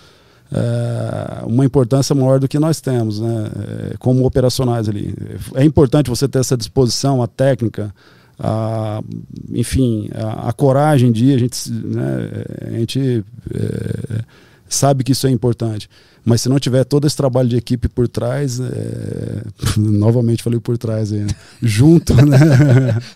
é, 0.52 1.46
uma 1.46 1.65
importância 1.65 2.15
maior 2.15 2.39
do 2.39 2.48
que 2.48 2.58
nós 2.58 2.80
temos, 2.80 3.20
né? 3.20 3.50
É, 3.92 3.98
como 3.98 4.26
operacionais 4.26 4.88
ali. 4.88 5.13
É 5.56 5.65
importante 5.65 6.10
você 6.10 6.28
ter 6.28 6.39
essa 6.39 6.56
disposição, 6.56 7.22
a 7.22 7.28
técnica, 7.28 7.94
a, 8.39 9.04
enfim, 9.52 10.10
a, 10.15 10.50
a 10.50 10.54
coragem 10.54 11.12
de 11.12 11.26
ir, 11.26 11.36
a 11.36 11.38
gente, 11.38 11.72
né, 11.72 12.30
a 12.68 12.72
gente 12.72 13.24
é, 13.54 14.22
sabe 14.70 15.04
que 15.04 15.12
isso 15.12 15.28
é 15.28 15.30
importante. 15.30 15.89
Mas 16.26 16.42
se 16.42 16.50
não 16.50 16.60
tiver 16.60 16.84
todo 16.84 17.08
esse 17.08 17.16
trabalho 17.16 17.50
de 17.50 17.56
equipe 17.56 17.88
por 17.88 18.08
trás, 18.08 18.60
é... 18.60 19.44
novamente 19.78 20.44
falei 20.44 20.60
por 20.60 20.78
trás 20.78 21.12
aí, 21.12 21.20
né? 21.20 21.34
junto, 21.62 22.14
né? 22.14 22.38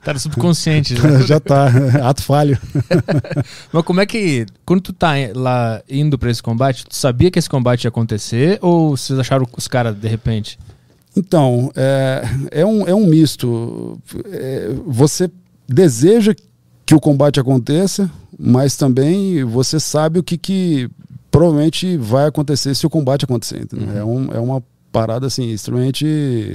tá 0.04 0.13
no 0.13 0.20
subconsciente 0.20 0.96
já. 0.96 1.20
já 1.22 1.39
tá, 1.39 1.68
ato 2.04 2.24
falho. 2.24 2.58
Mas 3.72 3.84
como 3.84 4.02
é 4.02 4.06
que, 4.06 4.46
quando 4.66 4.82
tu 4.82 4.94
tá 4.94 5.13
lá 5.36 5.82
indo 5.89 6.18
para 6.18 6.32
esse 6.32 6.42
combate, 6.42 6.86
tu 6.86 6.96
sabia 6.96 7.30
que 7.30 7.39
esse 7.39 7.50
combate 7.50 7.84
ia 7.84 7.89
acontecer 7.89 8.58
ou 8.62 8.96
vocês 8.96 9.18
acharam 9.20 9.46
os 9.56 9.68
caras 9.68 9.96
de 9.96 10.08
repente? 10.08 10.58
Então, 11.16 11.72
é, 11.76 12.24
é, 12.52 12.66
um, 12.66 12.88
é 12.88 12.96
um 12.96 13.06
misto. 13.06 14.00
É, 14.32 14.72
você 14.88 15.30
deseja 15.68 16.34
que 16.86 16.96
o 16.96 17.00
combate 17.00 17.39
aconteça, 17.39 18.10
mas 18.38 18.76
também 18.76 19.44
você 19.44 19.80
sabe 19.80 20.20
o 20.20 20.24
que, 20.24 20.38
que 20.38 20.89
provavelmente 21.34 21.98
vai 21.98 22.28
acontecer 22.28 22.76
se 22.76 22.86
o 22.86 22.89
combate 22.91 23.26
acontecer. 23.26 23.67
Uhum. 23.74 23.98
É, 23.98 24.06
um, 24.06 24.34
é 24.34 24.39
uma 24.39 24.63
parada 24.91 25.26
assim, 25.26 25.50
extremamente 25.50 26.06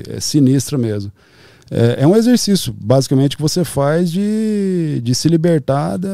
é, 0.08 0.20
sinistra 0.20 0.78
mesmo. 0.78 1.10
É, 1.68 2.02
é, 2.02 2.06
um 2.06 2.14
exercício, 2.14 2.72
basicamente, 2.72 3.36
que 3.36 3.42
você 3.42 3.64
faz 3.64 4.10
de, 4.10 5.00
de 5.02 5.14
se 5.16 5.28
libertar 5.28 5.96
da, 5.98 6.08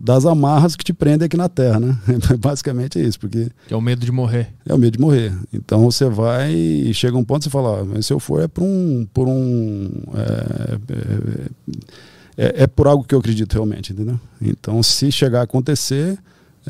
das 0.00 0.26
amarras 0.26 0.74
que 0.74 0.84
te 0.84 0.92
prendem 0.92 1.26
aqui 1.26 1.36
na 1.36 1.48
Terra, 1.48 1.78
né? 1.78 1.96
basicamente 2.38 2.98
é 2.98 3.02
isso, 3.02 3.20
porque... 3.20 3.48
É 3.70 3.76
o 3.76 3.80
medo 3.80 4.04
de 4.04 4.10
morrer. 4.10 4.52
É 4.66 4.74
o 4.74 4.78
medo 4.78 4.98
de 4.98 5.00
morrer. 5.00 5.32
Então 5.52 5.84
você 5.84 6.06
vai 6.06 6.52
e 6.52 6.92
chega 6.92 7.16
um 7.16 7.24
ponto 7.24 7.42
e 7.42 7.44
você 7.44 7.50
fala, 7.50 7.80
ah, 7.80 7.84
mas 7.84 8.04
se 8.04 8.12
eu 8.12 8.18
for 8.18 8.42
é 8.42 8.48
por 8.48 8.64
um... 8.64 9.06
Por 9.14 9.28
um 9.28 9.88
é, 10.12 10.74
é, 12.36 12.46
é, 12.46 12.62
é 12.64 12.66
por 12.66 12.88
algo 12.88 13.04
que 13.04 13.14
eu 13.14 13.20
acredito 13.20 13.52
realmente, 13.52 13.92
entendeu? 13.92 14.20
Então 14.42 14.82
se 14.82 15.10
chegar 15.12 15.40
a 15.40 15.44
acontecer 15.44 16.18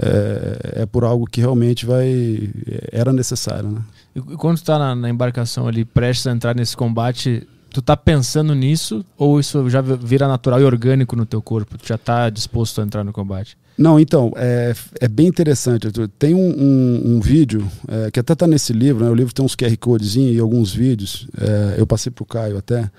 é, 0.00 0.82
é 0.82 0.86
por 0.86 1.04
algo 1.04 1.26
que 1.26 1.40
realmente 1.40 1.84
vai 1.84 2.50
era 2.92 3.12
necessário, 3.12 3.70
né? 3.70 3.80
E 4.14 4.20
quando 4.20 4.58
tu 4.58 4.64
tá 4.64 4.78
na, 4.78 4.94
na 4.94 5.10
embarcação 5.10 5.66
ali, 5.68 5.84
prestes 5.84 6.26
a 6.26 6.32
entrar 6.32 6.54
nesse 6.54 6.76
combate, 6.76 7.46
tu 7.70 7.82
tá 7.82 7.96
pensando 7.96 8.54
nisso 8.54 9.04
ou 9.16 9.38
isso 9.38 9.68
já 9.68 9.80
vira 9.80 10.26
natural 10.26 10.60
e 10.60 10.64
orgânico 10.64 11.14
no 11.14 11.26
teu 11.26 11.42
corpo? 11.42 11.78
Tu 11.78 11.86
já 11.86 11.98
tá 11.98 12.30
disposto 12.30 12.80
a 12.80 12.84
entrar 12.84 13.04
no 13.04 13.12
combate? 13.12 13.56
Não, 13.76 14.00
então, 14.00 14.32
é, 14.34 14.74
é 15.00 15.06
bem 15.06 15.28
interessante. 15.28 15.88
Tem 16.18 16.34
um, 16.34 16.40
um, 16.40 17.02
um 17.14 17.20
vídeo 17.20 17.64
é, 17.86 18.10
que 18.10 18.18
até 18.18 18.34
tá 18.34 18.44
nesse 18.44 18.72
livro, 18.72 19.04
né? 19.04 19.10
O 19.10 19.14
livro 19.14 19.32
tem 19.32 19.44
uns 19.44 19.54
QR 19.54 19.76
Codes 19.78 20.16
e 20.16 20.36
alguns 20.38 20.74
vídeos. 20.74 21.28
É, 21.40 21.80
eu 21.80 21.86
passei 21.86 22.10
pro 22.10 22.24
Caio 22.24 22.58
até. 22.58 22.90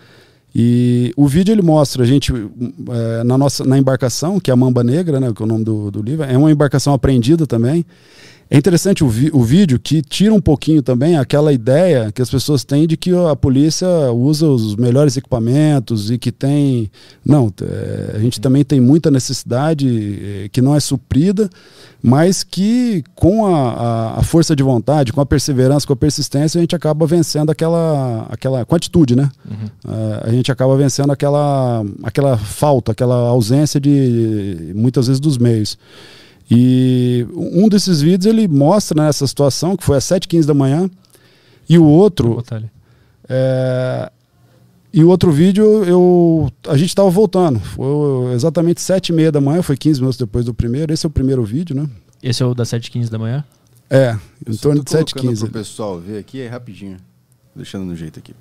E 0.54 1.14
o 1.16 1.28
vídeo 1.28 1.52
ele 1.52 1.62
mostra 1.62 2.04
a 2.04 2.06
gente 2.06 2.34
é, 2.34 3.24
na 3.24 3.38
nossa 3.38 3.64
na 3.64 3.78
embarcação, 3.78 4.40
que 4.40 4.50
é 4.50 4.54
a 4.54 4.58
Mamba 4.58 4.84
Negra, 4.84 5.20
né, 5.20 5.32
que 5.34 5.42
é 5.42 5.46
o 5.46 5.48
nome 5.48 5.64
do, 5.64 5.92
do 5.92 6.02
livro. 6.02 6.26
É 6.26 6.38
uma 6.38 6.52
embarcação 6.52 6.94
apreendida 6.94 7.46
também. 7.46 7.86
É 8.52 8.58
interessante 8.58 9.04
o, 9.04 9.08
o 9.08 9.44
vídeo 9.44 9.80
que 9.80 10.02
tira 10.02 10.34
um 10.34 10.42
pouquinho 10.42 10.82
também 10.82 11.16
aquela 11.16 11.54
ideia 11.54 12.12
que 12.12 12.20
as 12.20 12.32
pessoas 12.32 12.64
têm 12.64 12.88
de 12.88 12.98
que 12.98 13.12
a 13.16 13.36
polícia 13.36 13.88
usa 14.12 14.48
os 14.48 14.76
melhores 14.76 15.16
equipamentos 15.16 16.10
e 16.10 16.18
que 16.18 16.32
tem. 16.32 16.90
Não, 17.24 17.54
é, 17.62 18.16
a 18.16 18.20
gente 18.20 18.42
também 18.42 18.64
tem 18.64 18.80
muita 18.80 19.12
necessidade 19.12 20.46
é, 20.46 20.50
que 20.50 20.64
não 20.64 20.76
é 20.76 20.80
suprida, 20.80 21.48
mas 22.02 22.44
que 22.44 23.04
com 23.14 23.46
a, 23.46 23.74
a, 23.74 24.20
a, 24.20 24.24
força 24.24 24.56
de 24.56 24.64
vontade, 24.64 25.14
com 25.14 25.22
a 25.22 25.26
perseverança, 25.28 25.86
com 25.86 25.94
a 25.94 25.98
persistência, 25.98 26.58
a 26.58 26.62
gente 26.62 26.76
acaba 26.76 27.06
vencendo 27.06 27.52
aquela. 27.52 28.26
aquela 28.32 28.66
com 28.66 28.74
atitude, 28.74 29.16
né? 29.16 29.30
Uhum. 29.48 29.94
Uh, 29.94 30.22
a 30.24 30.32
gente 30.32 30.52
acaba 30.52 30.76
vencendo 30.76 31.12
aquela, 31.12 31.86
aquela 32.02 32.36
falta, 32.36 32.94
aquela 32.94 33.16
ausência 33.28 33.80
de 33.80 34.72
muitas 34.74 35.06
vezes 35.06 35.20
dos 35.20 35.38
meios. 35.38 35.78
E 36.50 37.28
um 37.34 37.70
desses 37.70 38.02
vídeos 38.02 38.26
ele 38.26 38.48
mostra 38.48 39.04
né, 39.04 39.10
essa 39.10 39.28
situação, 39.28 39.78
que 39.78 39.84
foi 39.84 39.98
às 39.98 40.06
7h15 40.06 40.46
da 40.46 40.54
manhã, 40.54 40.90
e 41.68 41.78
o 41.78 41.86
outro. 41.86 42.44
É, 43.28 44.12
e 44.92 45.04
o 45.04 45.10
outro 45.10 45.32
vídeo 45.32 45.84
eu 45.84 46.52
a 46.68 46.76
gente 46.76 46.90
estava 46.90 47.10
voltando. 47.10 47.60
Foi 47.60 48.34
exatamente 48.34 48.82
7h30 48.82 49.32
da 49.32 49.42
manhã, 49.42 49.62
foi 49.62 49.78
15 49.78 50.00
minutos 50.00 50.18
depois 50.18 50.46
do 50.46 50.54
primeiro. 50.54 50.92
Esse 50.92 51.06
é 51.06 51.08
o 51.08 51.12
primeiro 51.12 51.44
vídeo, 51.44 51.76
né? 51.76 51.88
Esse 52.24 52.42
é 52.42 52.46
o 52.46 52.56
das 52.56 52.70
7h15 52.70 53.10
da 53.10 53.20
manhã? 53.20 53.46
É, 53.90 54.18
em 54.48 54.56
torno 54.56 54.84
de 54.84 54.92
7h15. 54.92 55.44
o 55.44 55.52
pessoal 55.52 56.00
ver 56.00 56.18
aqui, 56.18 56.42
é 56.42 56.48
rapidinho. 56.48 56.98
Deixando 57.56 57.86
no 57.86 57.96
jeito 57.96 58.20
aqui. 58.20 58.36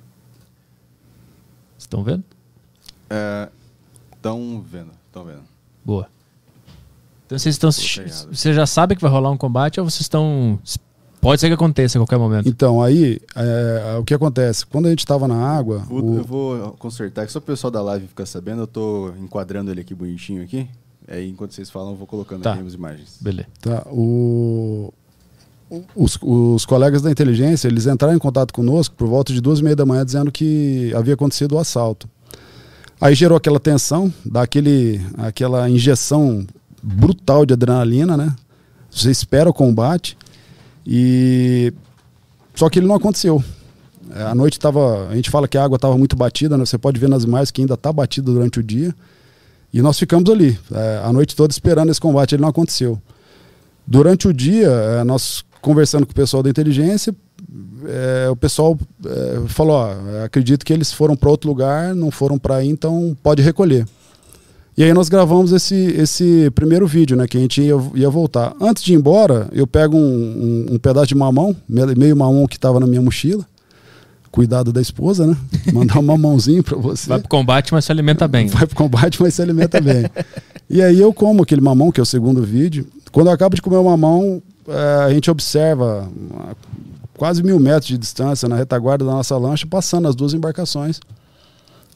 Estão 1.77 2.03
vendo? 2.03 2.23
Estão 4.11 4.63
é, 4.63 4.69
vendo, 4.69 4.91
estão 5.07 5.23
vendo. 5.23 5.43
Boa. 5.83 6.07
Então 7.29 7.37
vocês 7.37 7.53
estão. 7.53 7.69
Você 7.71 8.53
já 8.53 8.65
sabe 8.65 8.95
que 8.95 9.01
vai 9.03 9.11
rolar 9.11 9.29
um 9.29 9.37
combate 9.37 9.79
ou 9.79 9.87
vocês 9.87 10.01
estão. 10.01 10.57
Pode 11.21 11.39
ser 11.39 11.47
que 11.47 11.53
aconteça 11.53 11.99
a 11.99 12.01
qualquer 12.01 12.17
momento. 12.17 12.49
Então, 12.49 12.81
aí, 12.81 13.19
é, 13.35 13.97
o 13.99 14.03
que 14.03 14.15
acontece? 14.15 14.65
Quando 14.65 14.87
a 14.87 14.89
gente 14.89 14.99
estava 14.99 15.27
na 15.27 15.35
água. 15.35 15.85
O, 15.91 15.99
o... 15.99 16.17
Eu 16.17 16.23
vou 16.23 16.71
consertar, 16.79 17.27
que 17.27 17.31
só 17.31 17.37
o 17.37 17.41
pessoal 17.41 17.69
da 17.69 17.81
live 17.83 18.07
ficar 18.07 18.25
sabendo, 18.25 18.61
eu 18.61 18.65
estou 18.65 19.13
enquadrando 19.17 19.69
ele 19.69 19.81
aqui 19.81 19.93
bonitinho 19.93 20.41
aqui. 20.41 20.67
Aí, 21.07 21.29
enquanto 21.29 21.53
vocês 21.53 21.69
falam, 21.69 21.91
eu 21.91 21.97
vou 21.97 22.07
colocando 22.07 22.41
tá. 22.41 22.53
aqui 22.53 22.65
as 22.65 22.73
imagens. 22.73 23.17
Beleza. 23.21 23.47
Tá. 23.61 23.83
O... 23.91 24.91
Os, 25.95 26.17
os, 26.23 26.65
colegas 26.65 27.03
da 27.03 27.11
inteligência, 27.11 27.67
eles 27.67 27.85
entraram 27.85 28.15
em 28.15 28.19
contato 28.19 28.51
conosco 28.51 28.95
por 28.95 29.07
volta 29.07 29.31
de 29.31 29.39
duas 29.39 29.59
e 29.59 29.63
meia 29.63 29.75
da 29.75 29.85
manhã, 29.85 30.03
dizendo 30.03 30.31
que 30.31 30.91
havia 30.95 31.13
acontecido 31.13 31.53
o 31.53 31.59
assalto. 31.59 32.09
Aí 32.99 33.13
gerou 33.13 33.37
aquela 33.37 33.59
tensão, 33.59 34.11
dá 34.25 34.41
aquele, 34.41 34.99
aquela 35.15 35.69
injeção 35.69 36.43
brutal 36.81 37.45
de 37.45 37.53
adrenalina, 37.53 38.15
né? 38.15 38.35
Você 38.89 39.11
espera 39.11 39.49
o 39.49 39.53
combate 39.53 40.17
e 40.85 41.73
só 42.55 42.69
que 42.69 42.79
ele 42.79 42.87
não 42.87 42.95
aconteceu. 42.95 43.43
É, 44.15 44.23
a 44.23 44.35
noite 44.35 44.53
estava, 44.53 45.07
a 45.07 45.15
gente 45.15 45.29
fala 45.29 45.47
que 45.47 45.57
a 45.57 45.63
água 45.63 45.75
estava 45.75 45.97
muito 45.97 46.15
batida, 46.15 46.57
né? 46.57 46.65
Você 46.65 46.77
pode 46.77 46.99
ver 46.99 47.09
nas 47.09 47.23
imagens 47.23 47.51
que 47.51 47.61
ainda 47.61 47.75
está 47.75 47.93
batida 47.93 48.31
durante 48.31 48.59
o 48.59 48.63
dia. 48.63 48.93
E 49.71 49.81
nós 49.81 49.99
ficamos 49.99 50.29
ali, 50.29 50.57
é, 50.71 51.01
a 51.03 51.13
noite 51.13 51.35
toda 51.35 51.51
esperando 51.51 51.91
esse 51.91 52.01
combate, 52.01 52.33
ele 52.33 52.41
não 52.41 52.49
aconteceu. 52.49 52.99
Durante 53.85 54.27
o 54.27 54.33
dia, 54.33 54.67
é, 54.67 55.03
nós 55.03 55.45
conversando 55.61 56.05
com 56.05 56.11
o 56.11 56.15
pessoal 56.15 56.41
da 56.41 56.49
inteligência, 56.49 57.13
é, 57.85 58.29
o 58.29 58.35
pessoal 58.35 58.77
é, 59.05 59.47
falou: 59.47 59.75
ó, 59.75 60.23
acredito 60.25 60.65
que 60.65 60.73
eles 60.73 60.91
foram 60.91 61.15
para 61.15 61.29
outro 61.29 61.49
lugar, 61.49 61.93
não 61.93 62.11
foram 62.11 62.37
para 62.37 62.57
aí, 62.57 62.67
então 62.67 63.15
pode 63.21 63.41
recolher. 63.41 63.85
E 64.79 64.83
aí 64.85 64.93
nós 64.93 65.09
gravamos 65.09 65.51
esse, 65.51 65.75
esse 65.75 66.49
primeiro 66.51 66.87
vídeo, 66.87 67.17
né? 67.17 67.27
Que 67.27 67.37
a 67.37 67.41
gente 67.41 67.61
ia, 67.61 67.75
ia 67.95 68.09
voltar. 68.09 68.55
Antes 68.61 68.81
de 68.81 68.93
ir 68.93 68.95
embora, 68.95 69.49
eu 69.51 69.67
pego 69.67 69.97
um, 69.97 69.99
um, 70.69 70.75
um 70.75 70.79
pedaço 70.79 71.07
de 71.07 71.15
mamão, 71.15 71.53
meio 71.67 72.15
mamão 72.15 72.47
que 72.47 72.55
estava 72.55 72.79
na 72.79 72.87
minha 72.87 73.01
mochila. 73.01 73.45
Cuidado 74.31 74.71
da 74.71 74.79
esposa, 74.79 75.27
né? 75.27 75.35
Mandar 75.73 75.99
um 75.99 76.01
mamãozinho 76.01 76.63
para 76.63 76.77
você. 76.77 77.09
Vai 77.09 77.19
pro 77.19 77.27
combate, 77.27 77.73
mas 77.73 77.83
se 77.83 77.91
alimenta 77.91 78.25
bem. 78.25 78.47
Vai 78.47 78.65
pro 78.65 78.75
combate, 78.77 79.21
mas 79.21 79.33
se 79.33 79.41
alimenta 79.41 79.81
bem. 79.81 80.05
e 80.69 80.81
aí 80.81 80.97
eu 80.97 81.13
como 81.13 81.43
aquele 81.43 81.59
mamão, 81.59 81.91
que 81.91 81.99
é 81.99 82.03
o 82.03 82.05
segundo 82.05 82.41
vídeo. 82.41 82.87
Quando 83.11 83.27
eu 83.27 83.33
acabo 83.33 83.57
de 83.57 83.61
comer 83.61 83.79
o 83.79 83.83
mamão, 83.83 84.41
é, 84.65 85.03
a 85.03 85.13
gente 85.13 85.29
observa 85.29 86.09
quase 87.17 87.43
mil 87.43 87.59
metros 87.59 87.87
de 87.87 87.97
distância 87.97 88.47
na 88.47 88.55
retaguarda 88.55 89.03
da 89.03 89.11
nossa 89.11 89.37
lancha, 89.37 89.67
passando 89.67 90.07
as 90.07 90.15
duas 90.15 90.33
embarcações. 90.33 91.01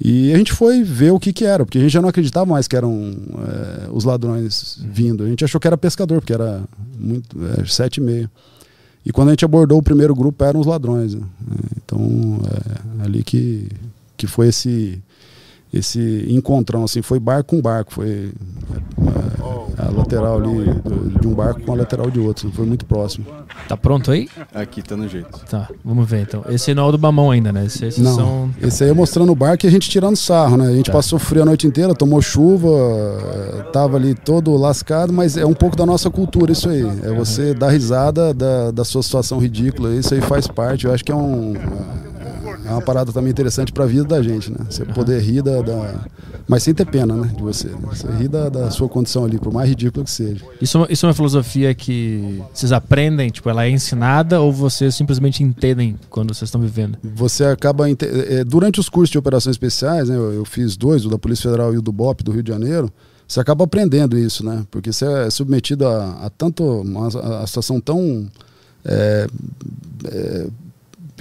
E 0.05 0.33
a 0.33 0.37
gente 0.37 0.51
foi 0.51 0.83
ver 0.83 1.11
o 1.11 1.19
que 1.19 1.31
que 1.31 1.45
era, 1.45 1.65
porque 1.65 1.77
a 1.77 1.81
gente 1.81 1.91
já 1.91 2.01
não 2.01 2.09
acreditava 2.09 2.45
mais 2.45 2.67
que 2.67 2.75
eram 2.75 3.15
é, 3.47 3.87
os 3.89 4.03
ladrões 4.03 4.77
vindo. 4.83 5.23
A 5.23 5.27
gente 5.27 5.45
achou 5.45 5.61
que 5.61 5.65
era 5.65 5.77
pescador, 5.77 6.19
porque 6.19 6.33
era 6.33 6.61
muito, 6.99 7.37
é, 7.57 7.65
sete 7.65 7.97
e 7.97 8.01
meia. 8.01 8.29
E 9.05 9.13
quando 9.13 9.29
a 9.29 9.31
gente 9.31 9.45
abordou 9.45 9.77
o 9.77 9.83
primeiro 9.83 10.13
grupo, 10.13 10.43
eram 10.43 10.59
os 10.59 10.67
ladrões. 10.67 11.13
Né? 11.13 11.21
Então, 11.77 12.41
é 12.99 13.05
ali 13.05 13.23
que, 13.23 13.69
que 14.17 14.27
foi 14.27 14.49
esse, 14.49 15.01
esse 15.73 16.27
encontrão, 16.29 16.83
assim, 16.83 17.01
foi 17.01 17.19
barco 17.19 17.55
com 17.55 17.61
barco, 17.61 17.93
foi 17.93 18.31
é, 19.01 19.81
a 19.81 19.89
lateral 19.89 20.37
ali 20.37 20.71
do, 20.75 21.19
de 21.19 21.27
um 21.27 21.33
barco 21.33 21.61
com 21.61 21.73
a 21.73 21.75
lateral 21.75 22.11
de 22.11 22.19
outro, 22.19 22.51
foi 22.51 22.65
muito 22.65 22.85
próximo. 22.85 23.25
Tá 23.67 23.75
pronto 23.75 24.11
aí? 24.11 24.29
Aqui 24.53 24.83
tá 24.83 24.95
no 24.95 25.07
jeito. 25.09 25.39
Tá, 25.49 25.67
vamos 25.83 26.07
ver 26.07 26.21
então. 26.21 26.43
Esse 26.47 26.75
não 26.75 26.83
é 26.83 26.87
o 26.89 26.91
do 26.91 26.97
Bamão 26.99 27.31
ainda, 27.31 27.51
né? 27.51 27.65
Esse, 27.65 27.85
esses 27.85 28.03
não, 28.03 28.15
são... 28.15 28.49
esse 28.61 28.83
aí 28.83 28.91
é 28.91 28.93
mostrando 28.93 29.31
o 29.31 29.35
barco 29.35 29.65
e 29.65 29.67
a 29.67 29.71
gente 29.71 29.89
tirando 29.89 30.15
sarro, 30.15 30.57
né? 30.57 30.67
A 30.67 30.75
gente 30.75 30.87
tá. 30.87 30.93
passou 30.93 31.17
frio 31.17 31.41
a 31.41 31.45
noite 31.45 31.65
inteira, 31.65 31.95
tomou 31.95 32.21
chuva, 32.21 32.69
tava 33.73 33.97
ali 33.97 34.13
todo 34.13 34.55
lascado, 34.55 35.11
mas 35.11 35.37
é 35.37 35.45
um 35.45 35.55
pouco 35.55 35.75
da 35.75 35.87
nossa 35.87 36.09
cultura 36.11 36.51
isso 36.51 36.69
aí. 36.69 36.83
É 37.01 37.11
você 37.11 37.55
dar 37.55 37.69
risada 37.69 38.31
da, 38.31 38.69
da 38.69 38.85
sua 38.85 39.01
situação 39.01 39.39
ridícula, 39.39 39.95
isso 39.95 40.13
aí 40.13 40.21
faz 40.21 40.47
parte. 40.47 40.85
Eu 40.85 40.93
acho 40.93 41.03
que 41.03 41.11
é 41.11 41.15
um 41.15 41.53
é 42.65 42.69
uma 42.69 42.81
parada 42.81 43.11
também 43.11 43.31
interessante 43.31 43.71
para 43.71 43.83
a 43.83 43.87
vida 43.87 44.05
da 44.05 44.21
gente, 44.21 44.51
né? 44.51 44.59
Você 44.69 44.85
poder 44.85 45.21
rir 45.21 45.41
da, 45.41 45.61
da, 45.61 46.05
Mas 46.47 46.63
sem 46.63 46.73
ter 46.73 46.85
pena, 46.85 47.15
né? 47.15 47.31
De 47.35 47.41
você. 47.41 47.67
Né? 47.67 47.77
Você 47.91 48.07
rir 48.11 48.27
da, 48.27 48.49
da, 48.49 48.71
sua 48.71 48.87
condição 48.87 49.25
ali, 49.25 49.37
por 49.37 49.51
mais 49.51 49.69
ridículo 49.69 50.05
que 50.05 50.11
seja. 50.11 50.43
Isso, 50.61 50.85
isso 50.89 51.05
é 51.05 51.09
uma 51.09 51.13
filosofia 51.13 51.73
que 51.73 52.41
vocês 52.53 52.71
aprendem, 52.71 53.29
tipo, 53.29 53.49
ela 53.49 53.65
é 53.65 53.69
ensinada 53.69 54.39
ou 54.39 54.51
vocês 54.51 54.95
simplesmente 54.95 55.43
entendem 55.43 55.97
quando 56.09 56.33
vocês 56.33 56.47
estão 56.47 56.61
vivendo? 56.61 56.97
Você 57.15 57.43
acaba. 57.45 57.89
É, 57.89 58.43
durante 58.43 58.79
os 58.79 58.89
cursos 58.89 59.11
de 59.11 59.17
operações 59.17 59.55
especiais, 59.55 60.09
né? 60.09 60.15
Eu, 60.15 60.33
eu 60.33 60.45
fiz 60.45 60.77
dois, 60.77 61.05
o 61.05 61.09
da 61.09 61.17
Polícia 61.17 61.49
Federal 61.49 61.73
e 61.73 61.77
o 61.77 61.81
do 61.81 61.91
BOP 61.91 62.23
do 62.23 62.31
Rio 62.31 62.43
de 62.43 62.51
Janeiro 62.51 62.91
você 63.27 63.39
acaba 63.39 63.63
aprendendo 63.63 64.17
isso, 64.17 64.45
né? 64.45 64.65
Porque 64.69 64.91
você 64.91 65.05
é 65.05 65.29
submetido 65.29 65.87
a, 65.87 66.25
a 66.25 66.29
tanto 66.29 66.83
a, 66.97 67.41
a 67.41 67.47
situação 67.47 67.79
tão 67.79 68.29
é, 68.85 69.27
é, 70.05 70.47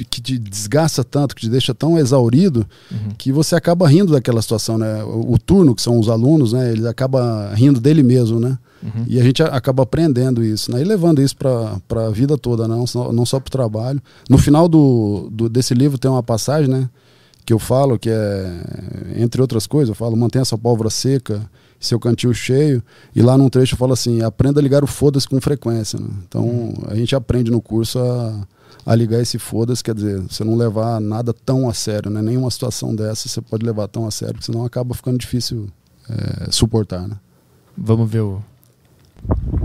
que 0.04 0.20
te 0.20 0.38
desgasta 0.38 1.04
tanto, 1.04 1.34
que 1.34 1.42
te 1.42 1.50
deixa 1.50 1.74
tão 1.74 1.98
exaurido, 1.98 2.66
uhum. 2.90 3.10
que 3.18 3.32
você 3.32 3.54
acaba 3.54 3.88
rindo 3.88 4.12
daquela 4.12 4.40
situação, 4.42 4.78
né? 4.78 5.02
O, 5.04 5.32
o, 5.32 5.38
turno, 5.38 5.74
que 5.74 5.82
são 5.82 5.98
os 5.98 6.08
alunos, 6.08 6.52
né? 6.52 6.72
Ele 6.72 6.86
acaba 6.86 7.52
rindo 7.54 7.80
dele 7.80 8.02
mesmo, 8.02 8.40
né? 8.40 8.58
Uhum. 8.82 9.04
E 9.06 9.20
a 9.20 9.22
gente 9.22 9.42
acaba 9.42 9.82
aprendendo 9.82 10.44
isso, 10.44 10.70
né? 10.72 10.80
E 10.80 10.84
levando 10.84 11.22
isso 11.22 11.36
para 11.36 12.06
a 12.06 12.10
vida 12.10 12.36
toda, 12.36 12.66
não 12.66 12.86
só, 12.86 13.12
não 13.12 13.24
só 13.24 13.38
para 13.38 13.48
o 13.48 13.52
trabalho. 13.52 14.02
No 14.28 14.38
final 14.38 14.68
do, 14.68 15.28
do, 15.30 15.48
desse 15.48 15.74
livro 15.74 15.98
tem 15.98 16.10
uma 16.10 16.22
passagem, 16.22 16.68
né? 16.68 16.88
Que 17.44 17.52
eu 17.52 17.58
falo, 17.58 17.98
que 17.98 18.10
é, 18.10 18.60
entre 19.16 19.40
outras 19.40 19.66
coisas, 19.66 19.88
eu 19.88 19.94
falo, 19.94 20.16
mantenha 20.16 20.44
sua 20.44 20.58
pólvora 20.58 20.90
seca, 20.90 21.42
seu 21.78 21.98
cantil 21.98 22.32
cheio. 22.32 22.82
E 23.14 23.22
lá 23.22 23.36
num 23.36 23.48
trecho 23.48 23.74
eu 23.74 23.78
falo 23.78 23.92
assim, 23.92 24.22
aprenda 24.22 24.60
a 24.60 24.62
ligar 24.62 24.82
o 24.82 24.86
foda-se 24.86 25.28
com 25.28 25.40
frequência. 25.40 25.98
Né? 25.98 26.08
Então 26.26 26.42
uhum. 26.42 26.74
a 26.88 26.94
gente 26.94 27.14
aprende 27.14 27.50
no 27.50 27.60
curso 27.60 27.98
a 27.98 28.46
a 28.85 28.94
ligar 28.94 29.20
esse 29.20 29.38
foda-se, 29.38 29.82
quer 29.82 29.94
dizer, 29.94 30.20
você 30.20 30.42
não 30.44 30.56
levar 30.56 31.00
nada 31.00 31.32
tão 31.32 31.68
a 31.68 31.74
sério, 31.74 32.11
né? 32.11 32.20
Nenhuma 32.20 32.50
situação 32.50 32.94
dessa 32.94 33.28
você 33.28 33.40
pode 33.40 33.64
levar 33.64 33.88
tão 33.88 34.06
a 34.06 34.11
sério, 34.11 34.35
porque 34.35 34.46
senão 34.46 34.64
acaba 34.64 34.94
ficando 34.94 35.18
difícil 35.18 35.68
é, 36.08 36.50
suportar, 36.50 37.06
né? 37.06 37.16
Vamos 37.76 38.11
ver 38.11 38.20
o. 38.20 38.42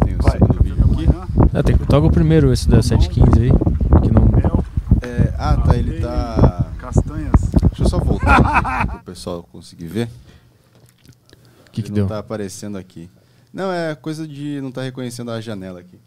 Tem 0.05 0.15
o 0.15 0.31
segundo 0.31 0.63
vídeo 0.63 0.83
aqui. 0.83 1.07
Ah, 1.53 1.63
tem, 1.63 1.77
toca 1.77 2.07
o 2.07 2.11
primeiro, 2.11 2.53
esse 2.53 2.69
da 2.69 2.81
715 2.81 3.39
aí. 3.39 3.49
Que 4.01 4.11
não... 4.11 4.27
É, 5.01 5.33
ah, 5.37 5.57
tá, 5.57 5.75
ele 5.75 5.99
tá. 5.99 6.71
Castanhas. 6.79 7.41
Deixa 7.67 7.83
eu 7.83 7.89
só 7.89 7.99
voltar 7.99 8.37
aqui 8.37 8.91
pro 8.91 8.99
pessoal 8.99 9.43
conseguir 9.51 9.87
ver. 9.87 10.09
O 11.67 11.71
que, 11.71 11.83
que 11.83 11.91
deu? 11.91 12.03
Não 12.03 12.09
tá 12.09 12.19
aparecendo 12.19 12.77
aqui. 12.77 13.09
Não, 13.53 13.71
é 13.71 13.95
coisa 13.95 14.27
de 14.27 14.59
não 14.61 14.69
estar 14.69 14.83
reconhecendo 14.83 15.31
a 15.31 15.41
janela 15.41 15.79
aqui. 15.79 15.99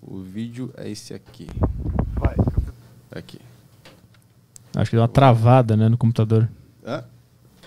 O 0.00 0.20
vídeo 0.20 0.72
é 0.76 0.88
esse 0.88 1.12
aqui. 1.12 1.48
Aqui. 3.14 3.38
Acho 4.74 4.90
que 4.90 4.96
deu 4.96 5.02
uma 5.02 5.08
travada, 5.08 5.76
né, 5.76 5.88
no 5.88 5.96
computador. 5.96 6.48
Hã? 6.86 7.02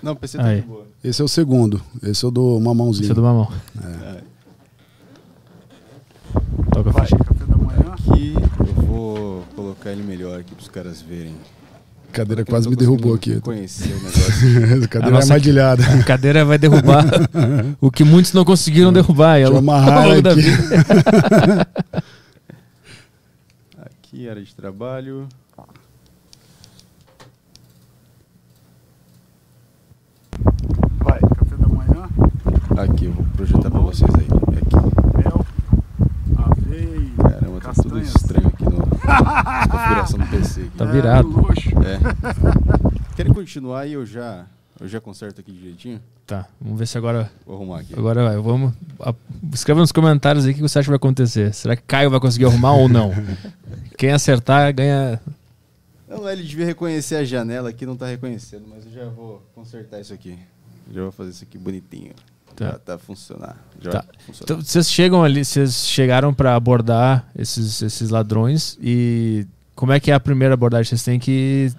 Não, 0.01 0.13
o 0.13 0.15
PC 0.15 0.37
tá 0.37 0.53
de 0.55 0.61
boa. 0.61 0.85
Esse 1.03 1.21
é 1.21 1.25
o 1.25 1.27
segundo. 1.27 1.81
Esse 2.01 2.23
é 2.25 2.27
o 2.27 2.31
do 2.31 2.59
mamãozinho. 2.59 3.03
Isso 3.03 3.11
é 3.11 3.15
do 3.15 3.21
mamão. 3.21 3.51
É. 3.83 4.21
Toca 6.71 6.89
a 6.89 6.93
ficha. 7.03 7.17
café 7.17 7.45
da 7.45 7.57
manhã. 7.57 7.93
Aqui 7.93 8.33
eu 8.59 8.73
vou 8.85 9.43
colocar 9.55 9.91
ele 9.91 10.03
melhor 10.03 10.39
aqui 10.39 10.55
para 10.55 10.61
os 10.61 10.69
caras 10.69 11.01
verem. 11.01 11.35
A 12.09 12.13
cadeira 12.13 12.41
Porque 12.43 12.51
eu 12.51 12.55
quase 12.55 12.69
me 12.69 12.75
derrubou 12.75 13.13
aqui. 13.13 13.39
Conhecer 13.41 13.91
o 13.93 13.95
negócio. 13.95 14.83
a 14.83 14.87
cadeira 14.87 15.17
A 15.17 15.19
é 15.19 15.23
armadilhada. 15.23 15.83
A 15.99 16.03
cadeira 16.03 16.45
vai 16.45 16.57
derrubar 16.57 17.05
o 17.79 17.91
que 17.91 18.03
muitos 18.03 18.33
não 18.33 18.43
conseguiram 18.43 18.91
derrubar. 18.91 19.35
Deixa 19.35 19.47
eu 19.47 19.51
Ela, 19.51 19.59
amarrar 19.59 19.97
ao 19.97 20.09
longo 20.09 20.13
ela 20.13 20.21
da 20.21 20.31
aqui. 20.31 22.05
Aqui, 24.11 24.29
área 24.29 24.43
de 24.43 24.53
trabalho. 24.53 25.27
Vai, 30.99 31.19
café 31.37 31.55
da 31.55 31.67
manhã. 31.67 32.09
Aqui, 32.77 33.05
eu 33.05 33.13
vou 33.13 33.25
projetar 33.35 33.71
para 33.71 33.79
vocês 33.79 34.11
aí. 34.15 34.27
Aqui. 34.57 35.17
Mel, 35.17 35.45
aveia, 36.37 37.11
Caramba, 37.17 37.61
tá 37.61 37.73
tudo 37.73 37.99
estranho 37.99 38.47
aqui 38.47 38.65
no, 38.65 38.79
na 38.79 39.67
configuração 39.67 40.19
do 40.19 40.27
PC. 40.27 40.61
Aqui. 40.61 40.77
Tá 40.77 40.85
virado. 40.85 41.27
luxo. 41.29 41.69
É. 41.69 43.15
Querem 43.15 43.33
continuar 43.33 43.87
e 43.87 43.93
eu 43.93 44.05
já, 44.05 44.45
eu 44.79 44.89
já 44.89 44.99
conserto 44.99 45.39
aqui 45.39 45.53
direitinho? 45.53 46.01
Tá, 46.31 46.47
vamos 46.61 46.79
ver 46.79 46.87
se 46.87 46.97
agora, 46.97 47.29
Vou 47.45 47.57
arrumar 47.57 47.79
aqui. 47.81 47.93
agora 47.93 48.23
vai. 48.23 48.37
Vamos. 48.37 48.73
a- 49.01 49.13
escreva 49.53 49.81
nos 49.81 49.91
comentários 49.91 50.45
aí 50.45 50.53
o 50.53 50.55
que 50.55 50.61
você 50.61 50.79
acha 50.79 50.85
que 50.85 50.89
vai 50.91 50.95
acontecer. 50.95 51.53
Será 51.53 51.75
que 51.75 51.81
Caio 51.83 52.09
vai 52.09 52.21
conseguir 52.21 52.45
arrumar 52.45 52.71
ou 52.71 52.87
não? 52.87 53.11
Quem 53.97 54.11
acertar 54.11 54.73
ganha. 54.73 55.19
Não, 56.07 56.29
ele 56.29 56.41
devia 56.43 56.65
reconhecer 56.65 57.15
a 57.15 57.25
janela 57.25 57.69
aqui, 57.69 57.85
não 57.85 57.97
tá 57.97 58.05
reconhecendo, 58.07 58.63
mas 58.69 58.85
eu 58.85 58.91
já 58.93 59.09
vou 59.09 59.45
consertar 59.53 59.99
isso 59.99 60.13
aqui. 60.13 60.39
Já 60.89 61.01
vou 61.01 61.11
fazer 61.11 61.31
isso 61.31 61.43
aqui 61.43 61.57
bonitinho. 61.57 62.13
Tá. 62.55 62.65
Já 62.71 62.79
tá 62.79 62.97
funcionar. 62.97 63.57
Já 63.81 63.91
Tá. 63.91 63.97
vai 63.99 64.07
funcionar. 64.25 64.43
Então, 64.43 64.61
vocês 64.61 64.89
chegam 64.89 65.23
ali, 65.25 65.43
vocês 65.43 65.85
chegaram 65.85 66.33
pra 66.33 66.55
abordar 66.55 67.27
esses, 67.37 67.81
esses 67.81 68.09
ladrões 68.09 68.77
e 68.81 69.45
como 69.75 69.91
é 69.91 69.99
que 69.99 70.11
é 70.11 70.13
a 70.13 70.19
primeira 70.19 70.53
abordagem? 70.53 70.85
Vocês 70.89 71.03
têm 71.03 71.19
que. 71.19 71.73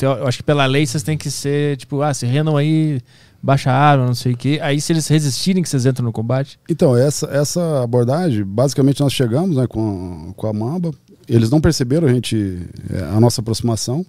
Eu 0.00 0.28
acho 0.28 0.38
que 0.38 0.44
pela 0.44 0.64
lei 0.66 0.86
vocês 0.86 1.02
têm 1.02 1.18
que 1.18 1.28
ser, 1.28 1.76
tipo, 1.78 2.00
ah, 2.02 2.14
se 2.14 2.24
rendam 2.24 2.56
aí, 2.56 3.00
baixa 3.42 3.70
a 3.70 3.74
arma, 3.74 4.06
não 4.06 4.14
sei 4.14 4.32
o 4.32 4.36
quê. 4.36 4.58
Aí 4.62 4.80
se 4.80 4.92
eles 4.92 5.06
resistirem 5.08 5.62
que 5.62 5.68
vocês 5.68 5.86
entram 5.86 6.04
no 6.04 6.12
combate. 6.12 6.58
Então, 6.68 6.96
essa, 6.96 7.26
essa 7.26 7.82
abordagem, 7.82 8.44
basicamente 8.44 9.00
nós 9.00 9.12
chegamos 9.12 9.56
né, 9.56 9.66
com, 9.66 10.32
com 10.36 10.46
a 10.46 10.52
Mamba, 10.52 10.90
eles 11.28 11.50
não 11.50 11.60
perceberam 11.60 12.08
a 12.08 12.12
gente, 12.12 12.66
é, 12.92 13.02
a 13.14 13.20
nossa 13.20 13.40
aproximação 13.40 14.04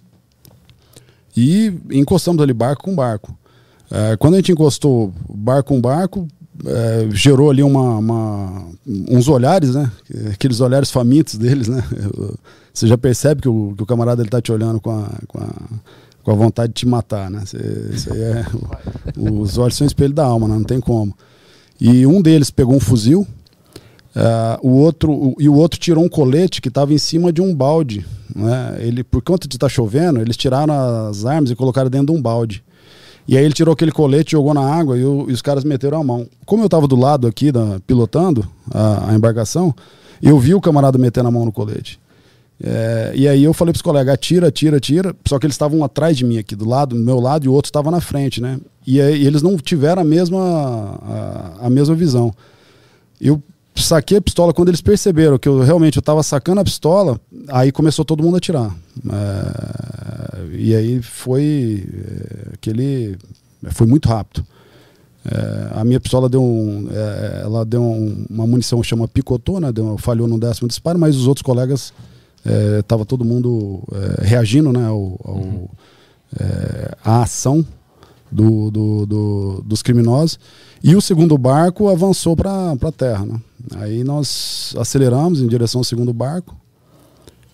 e 1.36 1.72
encostamos 1.90 2.42
ali 2.42 2.52
barco 2.52 2.84
com 2.84 2.94
barco. 2.94 3.36
É, 3.90 4.16
quando 4.16 4.34
a 4.34 4.36
gente 4.38 4.52
encostou 4.52 5.12
barco 5.28 5.74
com 5.74 5.80
barco, 5.80 6.26
é, 6.64 7.08
gerou 7.12 7.50
ali 7.50 7.62
uma, 7.62 7.98
uma- 7.98 8.64
uns 8.86 9.28
olhares, 9.28 9.74
né? 9.74 9.90
Aqueles 10.32 10.60
olhares 10.60 10.90
famintos 10.90 11.34
deles, 11.38 11.68
né? 11.68 11.82
Você 12.72 12.86
já 12.86 12.96
percebe 12.98 13.42
que 13.42 13.48
o, 13.48 13.74
que 13.76 13.82
o 13.82 13.86
camarada 13.86 14.22
ele 14.22 14.30
tá 14.30 14.40
te 14.40 14.52
olhando 14.52 14.80
com 14.80 14.90
a, 14.90 15.08
com 15.26 15.38
a, 15.38 15.50
com 16.22 16.30
a 16.30 16.34
vontade 16.34 16.68
de 16.72 16.80
te 16.80 16.86
matar, 16.86 17.30
né? 17.30 17.42
Aí 18.10 18.20
é. 18.22 18.46
Os 19.18 19.58
olhos 19.58 19.76
são 19.76 19.86
espelho 19.86 20.12
da 20.14 20.24
alma, 20.24 20.46
né? 20.48 20.54
não 20.54 20.64
tem 20.64 20.80
como. 20.80 21.14
E 21.80 22.06
um 22.06 22.20
deles 22.20 22.50
pegou 22.50 22.74
um 22.76 22.80
fuzil, 22.80 23.26
ah, 24.14 24.58
o 24.62 24.70
outro, 24.70 25.12
o- 25.12 25.36
e 25.38 25.48
o 25.48 25.54
outro 25.54 25.78
tirou 25.78 26.04
um 26.04 26.08
colete 26.08 26.60
que 26.60 26.68
estava 26.68 26.92
em 26.92 26.98
cima 26.98 27.32
de 27.32 27.40
um 27.40 27.54
balde. 27.54 28.04
Né? 28.34 28.76
Ele, 28.80 29.02
por 29.02 29.22
conta 29.22 29.48
de 29.48 29.56
estar 29.56 29.68
chovendo, 29.68 30.20
eles 30.20 30.36
tiraram 30.36 30.72
as 31.08 31.24
armas 31.24 31.50
e 31.50 31.56
colocaram 31.56 31.88
dentro 31.90 32.12
de 32.12 32.18
um 32.18 32.22
balde. 32.22 32.62
E 33.28 33.36
aí 33.36 33.44
ele 33.44 33.54
tirou 33.54 33.72
aquele 33.72 33.92
colete, 33.92 34.32
jogou 34.32 34.52
na 34.52 34.60
água 34.62 34.98
e, 34.98 35.04
o- 35.04 35.26
e 35.28 35.32
os 35.32 35.40
caras 35.42 35.62
meteram 35.64 36.00
a 36.00 36.04
mão. 36.04 36.26
Como 36.44 36.62
eu 36.62 36.66
estava 36.66 36.86
do 36.86 36.96
lado 36.96 37.26
aqui, 37.26 37.52
da, 37.52 37.78
pilotando 37.86 38.46
a, 38.70 39.10
a 39.10 39.14
embarcação, 39.14 39.74
eu 40.20 40.38
vi 40.38 40.54
o 40.54 40.60
camarada 40.60 40.98
metendo 40.98 41.28
a 41.28 41.30
mão 41.30 41.44
no 41.44 41.52
colete. 41.52 41.98
É, 42.62 43.12
e 43.14 43.26
aí 43.26 43.42
eu 43.44 43.54
falei 43.54 43.72
para 43.72 43.78
os 43.78 43.82
colegas, 43.82 44.12
atira, 44.14 44.48
atira, 44.48 44.76
atira. 44.76 45.16
Só 45.26 45.38
que 45.38 45.46
eles 45.46 45.54
estavam 45.54 45.82
atrás 45.82 46.16
de 46.16 46.24
mim 46.24 46.38
aqui, 46.38 46.54
do 46.54 46.68
lado, 46.68 46.94
do 46.94 47.00
meu 47.02 47.18
lado, 47.18 47.44
e 47.46 47.48
o 47.48 47.52
outro 47.52 47.68
estava 47.68 47.90
na 47.90 48.00
frente, 48.00 48.40
né? 48.40 48.58
E 48.86 49.00
aí 49.00 49.26
eles 49.26 49.40
não 49.42 49.56
tiveram 49.56 50.02
a 50.02 50.04
mesma, 50.04 50.98
a, 51.60 51.66
a 51.66 51.70
mesma 51.70 51.94
visão. 51.94 52.32
Eu 53.20 53.42
saquei 53.74 54.18
a 54.18 54.20
pistola 54.20 54.52
quando 54.52 54.68
eles 54.68 54.82
perceberam 54.82 55.38
que 55.38 55.48
eu 55.48 55.60
realmente 55.60 55.96
eu 55.96 56.00
estava 56.00 56.22
sacando 56.22 56.60
a 56.60 56.64
pistola, 56.64 57.18
aí 57.48 57.72
começou 57.72 58.04
todo 58.04 58.22
mundo 58.22 58.34
a 58.34 58.38
atirar. 58.38 58.74
É, 59.10 60.56
e 60.56 60.74
aí 60.74 61.00
foi 61.02 61.86
é, 61.94 62.54
aquele, 62.54 63.16
foi 63.70 63.86
muito 63.86 64.08
rápido. 64.08 64.44
É, 65.24 65.78
a 65.80 65.84
minha 65.84 66.00
pistola 66.00 66.28
deu 66.28 66.42
um, 66.42 66.88
é, 66.90 67.40
ela 67.44 67.64
deu 67.64 67.82
um- 67.82 68.24
uma 68.28 68.46
munição 68.46 68.82
chama 68.82 69.06
picotou, 69.06 69.60
né? 69.60 69.70
Deu, 69.70 69.96
falhou 69.98 70.26
no 70.26 70.38
décimo 70.38 70.66
disparo, 70.68 70.98
mas 70.98 71.16
os 71.16 71.26
outros 71.26 71.42
colegas 71.42 71.92
estava 72.80 73.04
todo 73.04 73.24
mundo 73.24 73.82
é, 73.92 74.26
reagindo, 74.26 74.72
né? 74.72 74.86
Ao, 74.86 75.18
ao, 75.24 75.70
é, 76.38 76.96
à 77.04 77.22
ação 77.22 77.64
do, 78.30 78.70
do- 78.70 79.06
do- 79.06 79.62
dos 79.66 79.82
criminosos. 79.82 80.38
E 80.82 80.94
o 80.96 81.00
segundo 81.00 81.36
barco 81.36 81.88
avançou 81.88 82.34
para 82.36 82.72
a 82.72 82.92
terra. 82.92 83.26
Né? 83.26 83.40
Aí 83.76 84.02
nós 84.04 84.74
aceleramos 84.78 85.42
em 85.42 85.46
direção 85.48 85.80
ao 85.80 85.84
segundo 85.84 86.12
barco. 86.12 86.56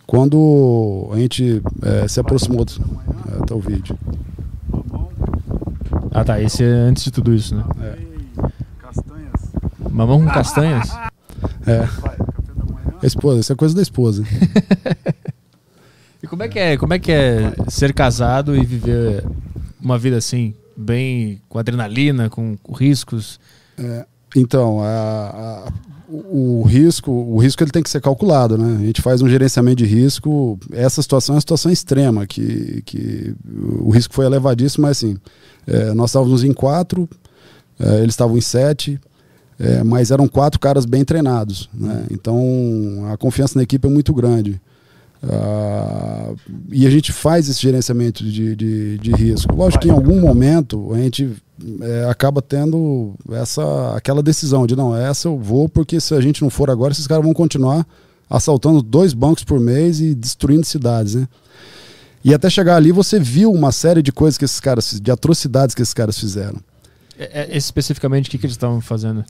Quando 0.07 1.09
a 1.13 1.17
gente 1.19 1.61
eh, 1.83 2.07
se 2.07 2.21
aproximou. 2.21 2.65
Do, 2.65 2.73
é, 2.75 3.45
tá 3.45 3.55
o 3.57 3.61
vídeo. 3.61 3.99
Ah 6.13 6.25
tá, 6.25 6.41
esse 6.41 6.63
é 6.63 6.67
antes 6.69 7.03
de 7.03 7.11
tudo 7.11 7.35
isso, 7.35 7.57
né? 7.57 7.65
Castanhas. 8.79 9.53
Mamão 9.91 10.21
com 10.25 10.31
castanhas? 10.31 10.89
É. 11.67 11.89
A 13.03 13.07
esposa, 13.07 13.41
isso 13.41 13.53
é 13.53 13.57
coisa 13.57 13.75
da 13.75 13.83
esposa. 13.83 14.25
E 16.23 16.27
como 16.27 16.43
é 16.43 16.49
que 16.49 16.59
é, 16.59 16.77
como 16.79 16.95
é 16.95 16.99
que 16.99 17.13
é 17.13 17.53
ser 17.69 17.93
casado 17.93 18.57
e 18.57 18.65
viver 18.65 19.23
uma 19.81 19.99
vida 19.99 20.17
assim, 20.17 20.55
bem 20.77 21.41
com 21.49 21.59
adrenalina, 21.59 22.31
com, 22.31 22.57
com 22.57 22.73
riscos? 22.73 23.39
É, 23.79 24.05
então, 24.35 24.81
a- 24.83 25.67
a- 25.69 25.73
o, 26.09 26.61
o 26.61 26.63
risco, 26.63 27.11
o 27.13 27.39
risco 27.39 27.63
ele 27.63 27.71
tem 27.71 27.83
que 27.83 27.91
ser 27.91 28.01
calculado, 28.01 28.57
né? 28.57 28.79
A 28.81 28.87
gente 28.87 29.03
faz 29.03 29.21
um 29.21 29.29
gerenciamento 29.29 29.77
de 29.77 29.87
risco. 29.87 30.59
Essa 30.73 31.03
situação 31.03 31.35
é 31.35 31.37
uma 31.37 31.41
situação 31.41 31.71
extrema, 31.71 32.27
que, 32.27 32.83
que 32.87 33.35
o 33.81 33.91
risco 33.91 34.15
foi 34.15 34.25
elevadíssimo, 34.25 34.83
mas 34.87 34.97
assim, 34.97 35.19
é, 35.67 35.93
nós 35.93 36.11
estávamos 36.11 36.43
em 36.45 36.53
quatro, 36.53 37.09
é, 37.79 37.97
eles 37.99 38.15
estavam 38.15 38.39
em 38.39 38.41
sete, 38.41 38.99
é, 39.59 39.83
mas 39.83 40.11
eram 40.11 40.29
quatro 40.29 40.61
caras 40.61 40.85
bem 40.85 41.05
treinados, 41.05 41.69
né? 41.73 42.05
Então 42.11 43.09
a 43.13 43.17
confiança 43.17 43.59
na 43.59 43.63
equipe 43.63 43.87
é 43.87 43.91
muito 43.91 44.13
grande. 44.13 44.61
Ah, 45.23 46.33
e 46.71 46.87
a 46.87 46.91
gente 46.91 47.13
faz 47.13 47.49
esse 47.49 47.61
gerenciamento 47.61 48.23
de, 48.23 48.55
de, 48.55 48.99
de 48.99 49.13
risco. 49.13 49.55
Lógico 49.55 49.83
que 49.83 49.89
em 49.89 49.93
algum 49.93 50.21
momento 50.21 50.93
a 50.93 50.99
gente 50.99 51.33
é, 51.81 52.07
acaba 52.09 52.43
tendo 52.43 53.15
essa 53.31 53.97
aquela 53.97 54.23
decisão 54.23 54.67
de 54.67 54.77
não, 54.77 54.95
essa 54.95 55.29
eu 55.29 55.39
vou 55.39 55.69
porque 55.69 56.01
se 56.01 56.15
a 56.15 56.21
gente 56.21 56.43
não 56.43 56.51
for 56.51 56.71
agora, 56.71 56.93
esses 56.93 57.07
caras 57.07 57.25
vão 57.25 57.33
continuar 57.33 57.87
assaltando 58.29 58.83
dois 58.83 59.15
bancos 59.15 59.43
por 59.43 59.59
mês 59.59 60.01
e 60.01 60.15
destruindo 60.15 60.67
cidades, 60.67 61.15
né? 61.15 61.29
E 62.25 62.35
até 62.35 62.51
chegar 62.51 62.77
ali 62.77 62.91
você 62.91 63.21
viu 63.21 63.53
uma 63.53 63.71
série 63.71 64.03
de 64.03 64.13
coisas 64.13 64.37
que 64.37 64.45
esses 64.45 64.59
caras, 64.59 65.01
de 65.01 65.11
atrocidades 65.11 65.75
que 65.75 65.81
esses 65.81 65.95
caras 65.95 66.19
fizeram. 66.19 66.59
É, 67.19 67.43
é, 67.43 67.57
especificamente, 67.57 68.29
o 68.29 68.31
que, 68.31 68.37
que 68.37 68.47
eles 68.47 68.55
estavam 68.55 68.81
fazendo? 68.81 69.25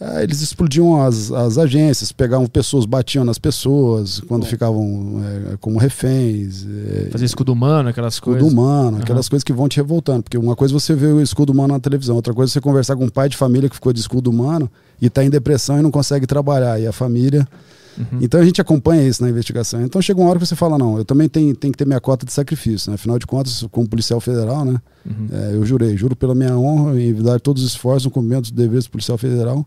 Ah, 0.00 0.22
eles 0.22 0.40
explodiam 0.40 1.02
as, 1.02 1.32
as 1.32 1.58
agências, 1.58 2.12
pegavam 2.12 2.46
pessoas, 2.46 2.86
batiam 2.86 3.24
nas 3.24 3.36
pessoas 3.36 4.20
quando 4.20 4.46
ficavam 4.46 5.20
é, 5.52 5.56
como 5.60 5.76
reféns. 5.76 6.64
é, 6.64 7.08
Fazer 7.10 7.24
escudo 7.24 7.52
humano, 7.52 7.88
aquelas 7.88 8.14
escudo 8.14 8.36
coisas. 8.38 8.52
humano, 8.52 8.88
Aham. 8.96 9.02
aquelas 9.02 9.28
coisas 9.28 9.42
que 9.42 9.52
vão 9.52 9.68
te 9.68 9.76
revoltando. 9.78 10.22
Porque 10.22 10.38
uma 10.38 10.54
coisa 10.54 10.72
é 10.72 10.78
você 10.78 10.94
vê 10.94 11.06
o 11.08 11.20
escudo 11.20 11.50
humano 11.52 11.74
na 11.74 11.80
televisão, 11.80 12.14
outra 12.14 12.32
coisa 12.32 12.50
é 12.50 12.52
você 12.52 12.60
conversar 12.60 12.94
com 12.94 13.06
um 13.06 13.08
pai 13.08 13.28
de 13.28 13.36
família 13.36 13.68
que 13.68 13.74
ficou 13.74 13.92
de 13.92 13.98
escudo 13.98 14.30
humano 14.30 14.70
e 15.02 15.06
está 15.06 15.24
em 15.24 15.30
depressão 15.30 15.80
e 15.80 15.82
não 15.82 15.90
consegue 15.90 16.26
trabalhar. 16.28 16.80
E 16.80 16.86
a 16.86 16.92
família. 16.92 17.46
Uhum. 17.96 18.18
Então 18.20 18.40
a 18.40 18.44
gente 18.44 18.60
acompanha 18.60 19.06
isso 19.06 19.22
na 19.22 19.30
investigação. 19.30 19.82
Então 19.82 20.00
chega 20.02 20.20
uma 20.20 20.28
hora 20.30 20.38
que 20.38 20.46
você 20.46 20.54
fala: 20.56 20.76
não, 20.76 20.98
eu 20.98 21.04
também 21.04 21.28
tenho, 21.28 21.54
tenho 21.56 21.72
que 21.72 21.78
ter 21.78 21.86
minha 21.86 22.00
cota 22.00 22.26
de 22.26 22.32
sacrifício. 22.32 22.90
Né? 22.90 22.94
Afinal 22.96 23.18
de 23.18 23.26
contas, 23.26 23.64
como 23.70 23.88
policial 23.88 24.20
federal, 24.20 24.64
né? 24.64 24.80
Uhum. 25.06 25.28
É, 25.32 25.54
eu 25.54 25.64
jurei, 25.64 25.96
juro 25.96 26.14
pela 26.14 26.34
minha 26.34 26.56
honra 26.58 27.00
e 27.00 27.12
dar 27.12 27.40
todos 27.40 27.62
os 27.62 27.70
esforços 27.70 28.04
no 28.04 28.10
cumprimento 28.10 28.42
dos 28.42 28.50
deveres 28.50 28.84
do 28.84 28.90
policial 28.90 29.16
federal, 29.16 29.66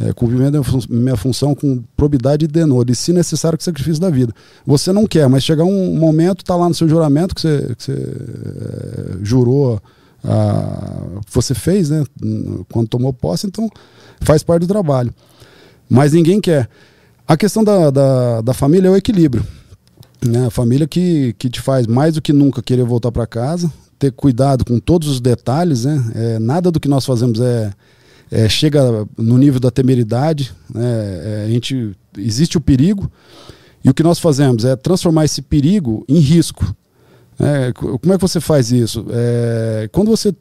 é, 0.00 0.12
cumprimento 0.12 0.52
da 0.52 0.62
fun- 0.62 0.80
minha 0.90 1.16
função 1.16 1.54
com 1.54 1.82
probidade 1.96 2.44
e 2.44 2.48
denor, 2.48 2.88
e 2.90 2.94
se 2.94 3.12
necessário 3.12 3.56
com 3.58 3.64
sacrifício 3.64 4.00
da 4.00 4.10
vida. 4.10 4.32
Você 4.66 4.92
não 4.92 5.06
quer, 5.06 5.28
mas 5.28 5.44
chegar 5.44 5.64
um 5.64 5.96
momento, 5.98 6.44
tá 6.44 6.56
lá 6.56 6.68
no 6.68 6.74
seu 6.74 6.88
juramento 6.88 7.34
que 7.34 7.40
você, 7.42 7.74
que 7.76 7.82
você 7.84 7.92
é, 7.92 9.16
jurou 9.22 9.80
a, 10.24 11.02
você 11.30 11.54
fez, 11.54 11.90
né? 11.90 12.04
Quando 12.70 12.88
tomou 12.88 13.12
posse, 13.12 13.46
então 13.46 13.68
faz 14.20 14.42
parte 14.42 14.62
do 14.62 14.66
trabalho. 14.68 15.12
Mas 15.88 16.12
ninguém 16.12 16.40
quer. 16.40 16.68
A 17.32 17.36
questão 17.38 17.64
da, 17.64 17.90
da, 17.90 18.40
da 18.42 18.52
família 18.52 18.88
é 18.88 18.90
o 18.90 18.96
equilíbrio. 18.96 19.42
Né? 20.22 20.48
A 20.48 20.50
família 20.50 20.86
que, 20.86 21.34
que 21.38 21.48
te 21.48 21.62
faz 21.62 21.86
mais 21.86 22.12
do 22.12 22.20
que 22.20 22.30
nunca 22.30 22.62
querer 22.62 22.84
voltar 22.84 23.10
para 23.10 23.26
casa, 23.26 23.72
ter 23.98 24.12
cuidado 24.12 24.66
com 24.66 24.78
todos 24.78 25.08
os 25.08 25.18
detalhes, 25.18 25.86
né? 25.86 26.12
É, 26.14 26.38
nada 26.38 26.70
do 26.70 26.78
que 26.78 26.88
nós 26.88 27.06
fazemos 27.06 27.40
é, 27.40 27.72
é 28.30 28.50
chega 28.50 29.08
no 29.16 29.38
nível 29.38 29.58
da 29.58 29.70
temeridade, 29.70 30.52
né? 30.74 30.84
É, 30.84 31.44
a 31.46 31.50
gente 31.50 31.92
existe 32.18 32.58
o 32.58 32.60
perigo 32.60 33.10
e 33.82 33.88
o 33.88 33.94
que 33.94 34.02
nós 34.02 34.18
fazemos 34.18 34.66
é 34.66 34.76
transformar 34.76 35.24
esse 35.24 35.40
perigo 35.40 36.04
em 36.06 36.18
risco. 36.18 36.76
É, 37.40 37.72
como 37.72 38.12
é 38.12 38.16
que 38.16 38.20
você 38.20 38.42
faz 38.42 38.70
isso? 38.70 39.06
É, 39.08 39.88
quando 39.90 40.10
você 40.10 40.34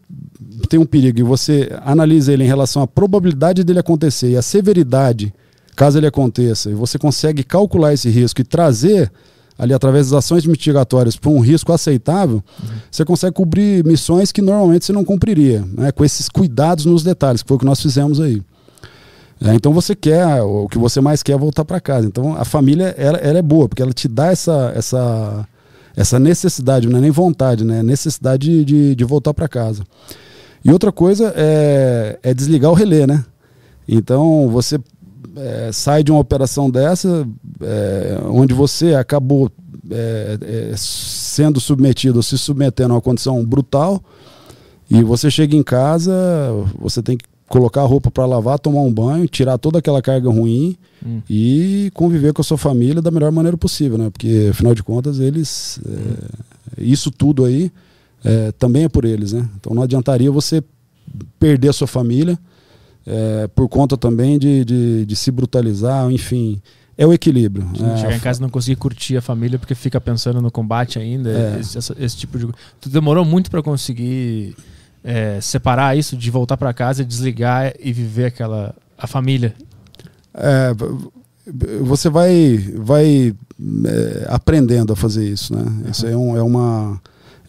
tem 0.67 0.77
um 0.77 0.85
perigo 0.85 1.21
e 1.21 1.23
você 1.23 1.71
analisa 1.85 2.33
ele 2.33 2.43
em 2.43 2.47
relação 2.47 2.81
à 2.81 2.87
probabilidade 2.87 3.63
dele 3.63 3.79
acontecer 3.79 4.31
e 4.31 4.35
a 4.35 4.41
severidade, 4.41 5.33
caso 5.75 5.97
ele 5.97 6.07
aconteça, 6.07 6.69
e 6.69 6.73
você 6.73 6.97
consegue 6.97 7.43
calcular 7.43 7.93
esse 7.93 8.09
risco 8.09 8.41
e 8.41 8.43
trazer 8.43 9.11
ali 9.57 9.73
através 9.73 10.09
das 10.09 10.25
ações 10.25 10.45
mitigatórias 10.45 11.15
para 11.15 11.29
um 11.29 11.39
risco 11.39 11.71
aceitável, 11.71 12.43
uhum. 12.61 12.69
você 12.89 13.05
consegue 13.05 13.35
cobrir 13.35 13.85
missões 13.85 14.31
que 14.31 14.41
normalmente 14.41 14.85
você 14.85 14.91
não 14.91 15.05
cumpriria, 15.05 15.63
né, 15.77 15.91
com 15.91 16.03
esses 16.03 16.27
cuidados 16.27 16.85
nos 16.85 17.03
detalhes, 17.03 17.43
que 17.43 17.47
foi 17.47 17.57
o 17.57 17.59
que 17.59 17.65
nós 17.65 17.79
fizemos 17.79 18.19
aí. 18.19 18.41
É, 19.43 19.55
então 19.55 19.73
você 19.73 19.95
quer, 19.95 20.41
o 20.41 20.67
que 20.67 20.77
você 20.77 21.01
mais 21.01 21.23
quer 21.23 21.33
é 21.33 21.37
voltar 21.37 21.65
para 21.65 21.79
casa. 21.79 22.07
Então 22.07 22.35
a 22.35 22.45
família 22.45 22.93
ela, 22.97 23.17
ela, 23.17 23.39
é 23.39 23.41
boa, 23.41 23.67
porque 23.67 23.81
ela 23.81 23.91
te 23.91 24.07
dá 24.07 24.27
essa, 24.27 24.71
essa, 24.75 25.47
essa 25.95 26.19
necessidade, 26.19 26.87
não 26.87 26.99
é 26.99 27.01
nem 27.01 27.11
vontade, 27.11 27.63
né? 27.63 27.81
necessidade 27.81 28.47
de, 28.47 28.65
de, 28.65 28.95
de 28.95 29.03
voltar 29.03 29.33
para 29.33 29.47
casa. 29.47 29.83
E 30.63 30.71
outra 30.71 30.91
coisa 30.91 31.33
é, 31.35 32.19
é 32.21 32.33
desligar 32.35 32.69
o 32.69 32.75
relé, 32.75 33.07
né? 33.07 33.25
Então 33.87 34.47
você 34.49 34.79
é, 35.35 35.71
sai 35.71 36.03
de 36.03 36.11
uma 36.11 36.19
operação 36.19 36.69
dessa, 36.69 37.27
é, 37.61 38.19
onde 38.25 38.53
você 38.53 38.95
acabou 38.95 39.51
é, 39.89 40.37
é 40.41 40.73
sendo 40.77 41.59
submetido, 41.59 42.21
se 42.21 42.37
submetendo 42.37 42.93
a 42.93 42.95
uma 42.95 43.01
condição 43.01 43.43
brutal, 43.45 44.03
e 44.89 45.03
você 45.03 45.31
chega 45.31 45.55
em 45.55 45.63
casa, 45.63 46.13
você 46.79 47.01
tem 47.01 47.17
que 47.17 47.25
colocar 47.47 47.81
a 47.81 47.85
roupa 47.85 48.09
para 48.09 48.25
lavar, 48.25 48.57
tomar 48.57 48.81
um 48.81 48.91
banho, 48.91 49.27
tirar 49.27 49.57
toda 49.57 49.79
aquela 49.79 50.01
carga 50.01 50.29
ruim 50.29 50.77
hum. 51.05 51.21
e 51.29 51.91
conviver 51.93 52.33
com 52.33 52.41
a 52.41 52.45
sua 52.45 52.57
família 52.57 53.01
da 53.01 53.11
melhor 53.11 53.31
maneira 53.31 53.57
possível, 53.57 53.97
né? 53.97 54.09
Porque 54.09 54.47
afinal 54.51 54.73
de 54.73 54.81
contas 54.81 55.19
eles, 55.19 55.79
é, 55.85 56.83
isso 56.83 57.11
tudo 57.11 57.43
aí 57.43 57.71
é, 58.23 58.51
também 58.53 58.85
é 58.85 58.89
por 58.89 59.03
eles, 59.03 59.33
né? 59.33 59.47
Então 59.59 59.73
não 59.73 59.83
adiantaria 59.83 60.31
você 60.31 60.63
perder 61.37 61.69
a 61.69 61.73
sua 61.73 61.87
família 61.87 62.39
é, 63.05 63.47
por 63.47 63.67
conta 63.67 63.97
também 63.97 64.37
de, 64.37 64.63
de, 64.63 65.05
de, 65.05 65.15
se 65.15 65.31
brutalizar, 65.31 66.09
enfim. 66.11 66.61
É 66.97 67.05
o 67.05 67.13
equilíbrio. 67.13 67.65
Né? 67.65 67.97
Chegar 67.97 68.15
em 68.15 68.19
casa 68.19 68.39
e 68.39 68.41
não 68.43 68.49
conseguir 68.49 68.75
curtir 68.75 69.17
a 69.17 69.21
família 69.21 69.57
porque 69.57 69.73
fica 69.73 69.99
pensando 69.99 70.41
no 70.41 70.51
combate 70.51 70.99
ainda. 70.99 71.29
É. 71.29 71.59
Esse, 71.59 71.77
esse, 71.97 72.17
tipo 72.17 72.37
de. 72.37 72.47
Tu 72.79 72.89
demorou 72.89 73.25
muito 73.25 73.49
para 73.49 73.63
conseguir 73.63 74.55
é, 75.03 75.39
separar 75.41 75.97
isso 75.97 76.15
de 76.15 76.29
voltar 76.29 76.57
para 76.57 76.73
casa, 76.73 77.03
desligar 77.03 77.73
e 77.79 77.91
viver 77.91 78.25
aquela 78.25 78.75
a 78.97 79.07
família? 79.07 79.55
É, 80.33 80.75
você 81.81 82.07
vai 82.09 82.57
vai 82.75 83.35
é, 83.85 84.25
aprendendo 84.29 84.93
a 84.93 84.95
fazer 84.95 85.27
isso, 85.27 85.55
né? 85.55 85.63
Uhum. 85.63 85.89
Isso 85.89 86.05
é, 86.05 86.15
um, 86.15 86.37
é 86.37 86.43
uma 86.43 87.01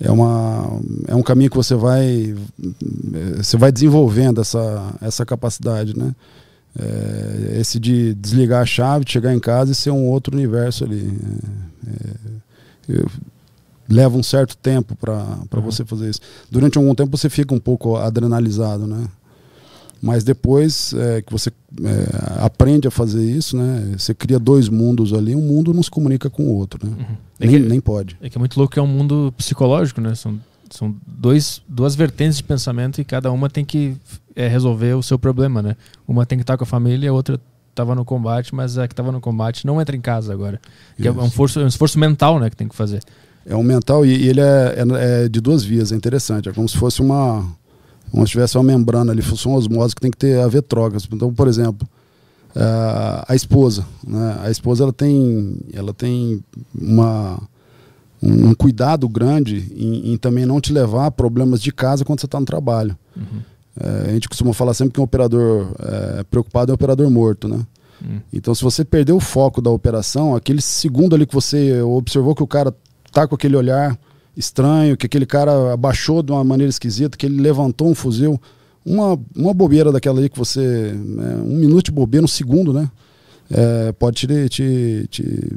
é 0.03 0.11
uma 0.11 0.81
é 1.07 1.15
um 1.15 1.23
caminho 1.23 1.51
que 1.51 1.57
você 1.57 1.75
vai 1.75 2.35
você 3.37 3.57
vai 3.57 3.71
desenvolvendo 3.71 4.41
essa 4.41 4.95
essa 5.01 5.25
capacidade, 5.25 5.97
né? 5.97 6.15
É, 6.79 7.59
esse 7.61 7.79
de 7.79 8.15
desligar 8.15 8.63
a 8.63 8.67
chave, 8.67 9.05
de 9.05 9.13
chegar 9.13 9.33
em 9.35 9.39
casa 9.39 9.73
e 9.73 9.75
ser 9.75 9.91
um 9.91 10.07
outro 10.07 10.35
universo 10.35 10.85
ali. 10.85 11.19
É, 11.87 12.95
é 12.95 13.05
leva 13.89 14.17
um 14.17 14.23
certo 14.23 14.57
tempo 14.57 14.97
para 14.97 15.13
uhum. 15.55 15.61
você 15.61 15.85
fazer 15.85 16.09
isso. 16.09 16.21
Durante 16.51 16.79
algum 16.79 16.95
tempo 16.95 17.17
você 17.17 17.29
fica 17.29 17.55
um 17.55 17.59
pouco 17.59 17.97
adrenalizado, 17.97 18.87
né? 18.87 19.07
Mas 20.03 20.25
depois 20.25 20.93
é, 20.95 21.23
que 21.23 21.31
você 21.31 21.49
é, 21.49 22.45
aprende 22.45 22.89
a 22.89 22.91
fazer 22.91 23.25
isso, 23.25 23.57
né? 23.57 23.95
Você 23.97 24.13
cria 24.13 24.39
dois 24.39 24.69
mundos 24.69 25.13
ali, 25.13 25.35
um 25.35 25.41
mundo 25.41 25.73
não 25.73 25.83
se 25.83 25.91
comunica 25.91 26.29
com 26.29 26.43
o 26.43 26.57
outro, 26.57 26.85
né? 26.85 26.93
Uhum. 26.99 27.17
É 27.39 27.47
nem, 27.47 27.63
que, 27.63 27.69
nem 27.69 27.81
pode. 27.81 28.17
É 28.21 28.29
que 28.29 28.37
é 28.37 28.41
muito 28.41 28.57
louco 28.59 28.73
que 28.73 28.81
é 28.81 28.83
um 28.83 28.87
mundo 28.87 29.33
psicológico, 29.37 30.01
né? 30.01 30.17
São, 30.17 30.41
são 30.71 30.95
dois, 31.07 31.63
duas 31.69 31.95
vertentes 31.95 32.39
de 32.39 32.43
pensamento 32.43 33.01
e 33.01 33.05
cada 33.05 33.31
uma 33.31 33.49
tem 33.49 33.65
que 33.65 33.97
é, 34.35 34.49
resolver 34.49 34.95
o 34.95 35.03
seu 35.05 35.19
problema, 35.19 35.63
né? 35.63 35.77
Uma 36.07 36.27
tem 36.27 36.37
que 36.37 36.43
estar 36.43 36.57
com 36.57 36.65
a 36.65 36.67
família 36.67 37.09
a 37.09 37.13
outra 37.13 37.41
estava 37.73 37.95
no 37.95 38.05
combate, 38.05 38.55
mas 38.55 38.79
a 38.79 38.87
que 38.87 38.93
estava 38.93 39.11
no 39.11 39.21
combate 39.21 39.67
não 39.67 39.81
entra 39.81 39.97
em 39.97 40.01
casa 40.01 40.33
agora. 40.33 40.61
É 41.03 41.11
um, 41.11 41.31
forço, 41.31 41.59
é 41.59 41.65
um 41.65 41.69
esforço 41.69 41.99
mental, 41.99 42.39
né, 42.39 42.51
que 42.51 42.57
tem 42.57 42.69
que 42.69 42.77
fazer. 42.77 43.03
É 43.45 43.57
um 43.57 43.63
mental 43.63 44.07
e, 44.07 44.11
e 44.11 44.29
ele 44.29 44.41
é, 44.41 44.77
é, 44.77 45.25
é, 45.25 45.29
de 45.29 45.41
duas 45.41 45.65
vias, 45.65 45.91
é 45.91 45.97
interessante. 45.97 46.49
É 46.49 46.53
como 46.53 46.69
se 46.69 46.77
fosse 46.77 47.01
uma. 47.01 47.45
Como 48.13 48.27
se 48.27 48.33
tivesse 48.33 48.59
uma 48.59 48.65
membrana 48.65 49.11
ali, 49.11 49.23
uma 49.23 49.57
osmose 49.57 49.95
que 49.95 50.01
tem 50.03 50.11
que 50.11 50.19
ter, 50.19 50.39
haver 50.39 50.63
trocas. 50.63 51.09
Então, 51.11 51.33
por 51.33 51.49
exemplo, 51.49 51.89
a, 52.55 53.25
a 53.27 53.35
esposa. 53.35 53.87
Né? 54.07 54.39
A 54.43 54.51
esposa 54.51 54.85
ela 54.85 54.93
tem, 54.93 55.57
ela 55.73 55.95
tem 55.95 56.45
uma, 56.75 57.41
um, 58.23 58.51
um 58.51 58.55
cuidado 58.55 59.09
grande 59.09 59.67
em, 59.75 60.13
em, 60.13 60.17
também 60.19 60.45
não 60.45 60.61
te 60.61 60.75
levar 60.75 61.07
a 61.07 61.11
problemas 61.11 61.63
de 61.63 61.73
casa 61.73 62.05
quando 62.05 62.21
você 62.21 62.27
está 62.27 62.39
no 62.39 62.45
trabalho. 62.45 62.97
Uhum. 63.17 63.41
É, 63.81 64.11
a 64.11 64.13
gente 64.13 64.29
costuma 64.29 64.53
falar 64.53 64.75
sempre 64.75 64.93
que 64.93 65.01
um 65.01 65.05
operador 65.05 65.75
é, 65.79 66.23
preocupado 66.25 66.71
é 66.71 66.73
um 66.73 66.75
operador 66.75 67.11
morto, 67.11 67.49
né? 67.49 67.67
Uhum. 68.05 68.21
Então, 68.31 68.55
se 68.55 68.63
você 68.63 68.85
perder 68.85 69.13
o 69.13 69.21
foco 69.21 69.63
da 69.63 69.71
operação, 69.71 70.37
aquele 70.37 70.61
segundo 70.61 71.15
ali 71.15 71.25
que 71.25 71.33
você 71.33 71.81
observou 71.81 72.35
que 72.35 72.43
o 72.43 72.47
cara 72.47 72.75
tá 73.11 73.27
com 73.27 73.35
aquele 73.35 73.57
olhar 73.57 73.99
estranho, 74.37 74.97
que 74.97 75.07
aquele 75.07 75.27
cara 75.27 75.73
abaixou 75.73 76.23
de 76.23 76.33
uma 76.33 76.45
maneira 76.45 76.71
esquisita, 76.71 77.17
que 77.17 77.27
ele 77.27 77.41
levantou 77.41 77.89
um 77.89 77.95
fuzil. 77.95 78.41
Uma, 78.85 79.19
uma 79.37 79.55
bobeira 79.55 79.93
daquela 79.93 80.21
aí 80.21 80.29
que 80.29 80.39
você. 80.39 80.61
É, 80.61 81.37
um 81.37 81.57
minuto 81.57 81.87
de 81.87 81.93
bobeira, 81.93 82.25
um 82.25 82.29
segundo, 82.29 82.73
né? 82.73 82.91
É, 83.51 83.93
pode 83.93 84.27
te, 84.27 84.49
te, 84.49 85.07
te, 85.11 85.57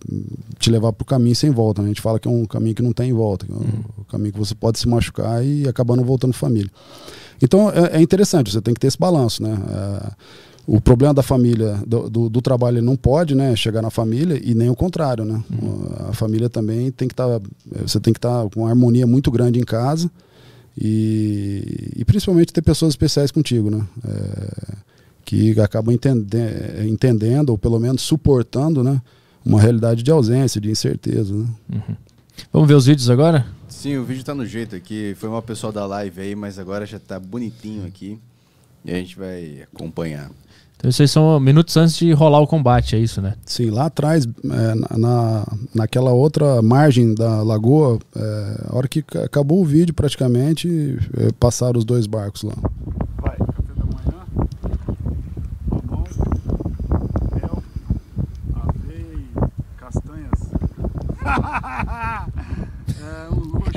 te 0.59 0.69
levar 0.69 0.91
para 0.91 1.03
o 1.03 1.05
caminho 1.05 1.35
sem 1.35 1.49
volta. 1.49 1.81
Né? 1.81 1.87
A 1.87 1.89
gente 1.89 2.01
fala 2.01 2.19
que 2.19 2.27
é 2.27 2.31
um 2.31 2.45
caminho 2.45 2.75
que 2.75 2.81
não 2.81 2.91
tem 2.91 3.13
volta, 3.13 3.45
é 3.49 3.53
um 3.53 3.57
uhum. 3.57 3.83
caminho 4.09 4.33
que 4.33 4.39
você 4.39 4.53
pode 4.53 4.77
se 4.77 4.87
machucar 4.87 5.43
e 5.45 5.67
acabar 5.67 5.95
não 5.95 6.03
voltando 6.03 6.33
família. 6.33 6.69
Então 7.41 7.69
é, 7.69 7.97
é, 7.97 8.01
interessante, 8.01 8.51
você 8.51 8.61
tem 8.61 8.73
que 8.73 8.79
ter 8.79 8.87
esse 8.87 8.97
balanço, 8.97 9.41
né? 9.41 9.57
É, 9.69 10.11
o 10.67 10.81
problema 10.81 11.13
da 11.13 11.21
família, 11.21 11.79
do, 11.85 12.09
do, 12.09 12.29
do, 12.29 12.41
trabalho, 12.41 12.81
não 12.81 12.95
pode 12.95 13.35
né, 13.35 13.55
chegar 13.55 13.81
na 13.81 13.91
família 13.91 14.39
e 14.43 14.55
nem 14.55 14.69
o 14.69 14.75
contrário. 14.75 15.23
Né? 15.23 15.43
Uhum. 15.61 16.09
A 16.09 16.13
família 16.13 16.49
também 16.49 16.91
tem 16.91 17.07
que 17.07 17.13
estar. 17.13 17.39
Tá, 17.39 17.45
você 17.85 17.99
tem 17.99 18.11
que 18.11 18.17
estar 18.17 18.43
tá 18.43 18.49
com 18.49 18.61
uma 18.61 18.69
harmonia 18.69 19.05
muito 19.05 19.29
grande 19.29 19.59
em 19.59 19.63
casa 19.63 20.09
e, 20.77 21.93
e 21.97 22.05
principalmente 22.05 22.51
ter 22.51 22.61
pessoas 22.61 22.93
especiais 22.93 23.31
contigo, 23.31 23.69
né? 23.69 23.85
É, 24.07 24.75
que 25.23 25.59
acabam 25.59 25.93
entende, 25.93 26.37
entendendo 26.87 27.49
ou 27.49 27.57
pelo 27.57 27.79
menos 27.79 28.03
suportando 28.03 28.83
né, 28.83 29.01
uma 29.43 29.59
realidade 29.59 30.03
de 30.03 30.11
ausência, 30.11 30.61
de 30.61 30.69
incerteza. 30.69 31.33
Né? 31.33 31.47
Uhum. 31.73 31.95
Vamos 32.53 32.67
ver 32.67 32.75
os 32.75 32.85
vídeos 32.85 33.09
agora? 33.09 33.45
Sim, 33.67 33.97
o 33.97 34.05
vídeo 34.05 34.19
está 34.19 34.35
no 34.35 34.45
jeito 34.45 34.75
aqui. 34.75 35.15
Foi 35.17 35.27
uma 35.27 35.41
pessoa 35.41 35.73
da 35.73 35.85
live 35.85 36.21
aí, 36.21 36.35
mas 36.35 36.59
agora 36.59 36.85
já 36.85 36.97
está 36.97 37.19
bonitinho 37.19 37.85
aqui. 37.87 38.19
E 38.85 38.91
a 38.91 38.95
gente 38.95 39.17
vai 39.17 39.63
acompanhar. 39.73 40.29
Então 40.77 40.89
isso 40.89 41.01
aí 41.01 41.07
são 41.07 41.39
minutos 41.39 41.75
antes 41.77 41.97
de 41.97 42.11
rolar 42.11 42.39
o 42.39 42.47
combate, 42.47 42.95
é 42.95 42.99
isso, 42.99 43.19
né? 43.19 43.33
Sim, 43.43 43.71
lá 43.71 43.85
atrás, 43.85 44.25
é, 44.25 44.97
na, 44.97 45.47
naquela 45.73 46.11
outra 46.11 46.61
margem 46.61 47.15
da 47.15 47.41
lagoa, 47.41 47.97
é, 48.15 48.65
a 48.69 48.75
hora 48.75 48.87
que 48.87 49.03
acabou 49.23 49.61
o 49.61 49.65
vídeo 49.65 49.95
praticamente, 49.95 50.99
é, 51.17 51.31
passaram 51.39 51.79
os 51.79 51.85
dois 51.85 52.05
barcos 52.05 52.43
lá. 52.43 52.53
Vai, 53.17 53.35
café 53.37 53.73
da 53.75 53.85
manhã, 53.85 54.23
mamão, 55.71 56.03
mel, 57.33 57.63
aveia 58.53 59.17
e 59.17 59.79
castanhas. 59.79 60.51
é 63.01 63.29
um 63.31 63.39
luxo. 63.39 63.71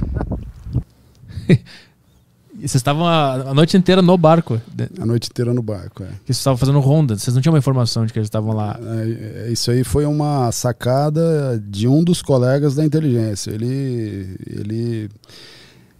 Vocês 2.64 2.76
estavam 2.76 3.06
a, 3.06 3.34
a, 3.50 3.54
noite 3.54 3.76
inteira 3.76 4.00
no 4.00 4.16
barco. 4.16 4.58
A 4.98 5.04
noite 5.04 5.28
inteira 5.30 5.52
no 5.52 5.62
barco, 5.62 6.02
é. 6.02 6.06
Que 6.06 6.26
vocês 6.26 6.38
estavam 6.38 6.56
fazendo 6.56 6.80
ronda. 6.80 7.16
Vocês 7.16 7.34
não 7.34 7.42
tinham 7.42 7.52
uma 7.52 7.58
informação 7.58 8.06
de 8.06 8.12
que 8.12 8.18
eles 8.18 8.26
estavam 8.26 8.54
lá. 8.54 8.78
É, 8.82 9.48
é, 9.48 9.52
isso 9.52 9.70
aí 9.70 9.84
foi 9.84 10.06
uma 10.06 10.50
sacada 10.50 11.62
de 11.68 11.86
um 11.86 12.02
dos 12.02 12.22
colegas 12.22 12.74
da 12.74 12.82
inteligência. 12.82 13.50
Ele, 13.50 14.36
ele, 14.46 15.10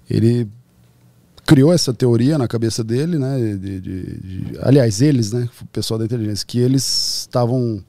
ele 0.08 0.48
criou 1.44 1.70
essa 1.70 1.92
teoria 1.92 2.38
na 2.38 2.48
cabeça 2.48 2.82
dele, 2.82 3.18
né? 3.18 3.38
De, 3.38 3.80
de, 3.80 3.80
de, 3.80 4.58
aliás, 4.62 5.02
eles, 5.02 5.32
né? 5.32 5.46
O 5.60 5.66
pessoal 5.66 5.98
da 5.98 6.06
inteligência, 6.06 6.46
que 6.46 6.58
eles 6.58 7.20
estavam 7.20 7.84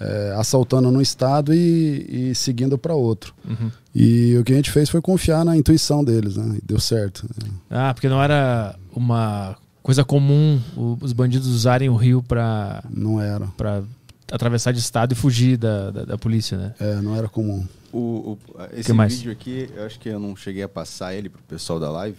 é, 0.00 0.34
assaltando 0.36 0.90
num 0.90 1.00
estado 1.00 1.54
e, 1.54 2.30
e 2.30 2.34
seguindo 2.34 2.76
para 2.76 2.94
outro. 2.94 3.32
Uhum. 3.48 3.70
E 4.00 4.36
o 4.36 4.44
que 4.44 4.52
a 4.52 4.54
gente 4.54 4.70
fez 4.70 4.88
foi 4.88 5.02
confiar 5.02 5.44
na 5.44 5.56
intuição 5.56 6.04
deles, 6.04 6.36
né? 6.36 6.58
E 6.62 6.64
deu 6.64 6.78
certo. 6.78 7.28
Ah, 7.68 7.92
porque 7.92 8.08
não 8.08 8.22
era 8.22 8.76
uma 8.94 9.56
coisa 9.82 10.04
comum 10.04 10.60
os 11.00 11.12
bandidos 11.12 11.48
usarem 11.48 11.88
o 11.88 11.96
rio 11.96 12.22
para 12.22 12.84
não 12.88 13.20
era 13.20 13.48
para 13.56 13.82
atravessar 14.30 14.70
de 14.70 14.78
estado 14.78 15.10
e 15.10 15.14
fugir 15.16 15.56
da, 15.56 15.90
da, 15.90 16.04
da, 16.04 16.16
polícia, 16.16 16.56
né? 16.56 16.74
É, 16.78 16.94
não 17.00 17.16
era 17.16 17.28
comum. 17.28 17.66
O, 17.92 17.98
o 17.98 18.38
esse 18.72 18.92
vídeo 18.92 19.32
aqui, 19.32 19.68
eu 19.74 19.84
acho 19.84 19.98
que 19.98 20.08
eu 20.08 20.20
não 20.20 20.36
cheguei 20.36 20.62
a 20.62 20.68
passar 20.68 21.12
ele 21.12 21.28
pro 21.28 21.42
pessoal 21.42 21.80
da 21.80 21.90
live. 21.90 22.18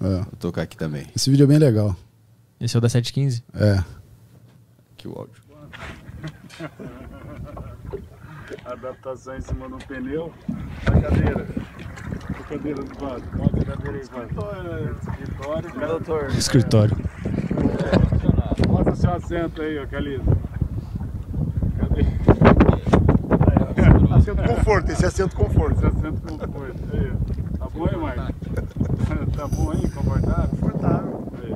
É. 0.00 0.16
Vou 0.16 0.32
tocar 0.40 0.62
aqui 0.62 0.76
também. 0.76 1.06
Esse 1.14 1.30
vídeo 1.30 1.44
é 1.44 1.46
bem 1.46 1.58
legal. 1.58 1.94
Esse 2.60 2.76
é 2.76 2.78
o 2.78 2.80
da 2.80 2.88
715? 2.88 3.44
É. 3.54 3.84
Aqui 4.92 5.06
o 5.06 5.12
áudio. 5.16 5.40
Adaptação 8.64 9.36
em 9.36 9.40
cima 9.40 9.68
do 9.68 9.78
pneu. 9.78 10.32
A 10.86 11.00
cadeira. 11.00 11.46
A 12.28 12.42
cadeira 12.44 12.82
do 12.82 13.04
lado. 13.04 13.22
Mostra 13.36 13.60
a 13.60 13.64
cadeira 13.64 13.96
aí, 13.96 14.02
Escritório. 14.02 14.96
Escritório. 15.02 15.88
Doutor. 15.88 16.26
Escritório. 16.30 16.96
Mostra 18.68 18.96
seu 18.96 19.12
assento 19.12 19.62
aí, 19.62 19.78
ó, 19.78 19.86
Calito. 19.86 20.36
Cadê? 21.78 22.06
Assento 24.14 24.42
conforto, 24.42 24.92
esse 24.92 25.04
é 25.04 25.08
assento 25.08 25.36
conforto. 25.36 25.76
Esse 25.76 25.84
é 25.84 25.88
assento 25.88 26.20
conforto. 26.20 26.82
Aí, 26.92 27.12
tá 27.58 27.68
bom 27.68 27.86
aí, 27.86 27.96
Marcos? 27.96 28.52
tá 29.36 29.48
bom 29.48 29.70
aí? 29.70 29.90
Confortável? 29.90 30.48
Confortável. 30.50 31.28
Aí. 31.42 31.54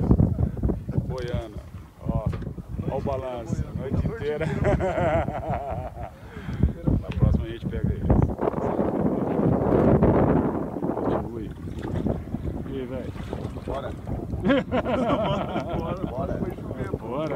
Boiando. 1.07 1.55
Ó, 2.01 2.25
ó 2.91 2.97
o 2.97 3.01
balanço. 3.01 3.63
Noite 3.77 4.07
inteira. 4.07 4.45
A 7.47 7.49
gente 7.49 7.65
pega 7.67 7.93
ele. 7.93 8.03
Continue. 11.05 11.49
E 12.67 12.79
aí, 12.79 12.85
velho? 12.85 13.13
Bora. 13.65 13.89
Bora. 15.79 16.05
Bora. 16.05 16.33
Bora. 16.99 17.35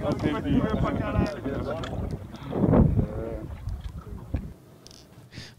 Dá 0.00 0.08
um 0.08 0.12
tempinho. 0.12 0.62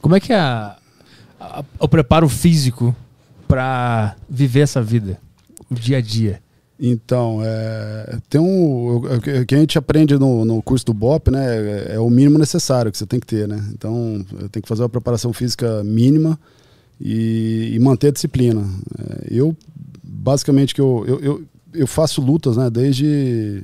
Como 0.01 0.15
é 0.15 0.19
que 0.19 0.33
é 0.33 0.39
a, 0.39 0.79
a, 1.39 1.63
o 1.79 1.87
preparo 1.87 2.27
físico 2.27 2.95
para 3.47 4.15
viver 4.27 4.61
essa 4.61 4.81
vida, 4.81 5.21
o 5.69 5.75
dia 5.75 5.99
a 5.99 6.01
dia? 6.01 6.41
Então, 6.79 7.41
é, 7.43 8.17
tem 8.29 8.39
um. 8.39 8.97
O 8.97 9.21
que 9.45 9.53
a 9.53 9.57
gente 9.57 9.77
aprende 9.77 10.17
no, 10.17 10.45
no 10.45 10.61
curso 10.61 10.85
do 10.85 10.93
BOP, 10.93 11.29
né? 11.29 11.57
É, 11.57 11.95
é, 11.95 11.99
o 11.99 12.09
mínimo 12.09 12.37
necessário 12.37 12.89
que 12.89 12.97
você 12.97 13.05
tem 13.05 13.19
que 13.19 13.27
ter, 13.27 13.47
né? 13.47 13.61
Então, 13.73 14.25
tem 14.49 14.61
que 14.61 14.69
fazer 14.69 14.83
uma 14.83 14.89
preparação 14.89 15.33
física 15.33 15.83
mínima 15.83 16.39
e, 16.99 17.71
e 17.73 17.79
manter 17.79 18.07
a 18.07 18.11
disciplina. 18.11 18.65
É, 18.97 19.27
eu, 19.29 19.55
basicamente, 20.01 20.73
que 20.73 20.79
eu, 20.79 21.03
eu, 21.05 21.19
eu, 21.19 21.43
eu, 21.73 21.87
faço 21.87 22.21
lutas, 22.21 22.55
né? 22.55 22.69
Desde, 22.69 23.61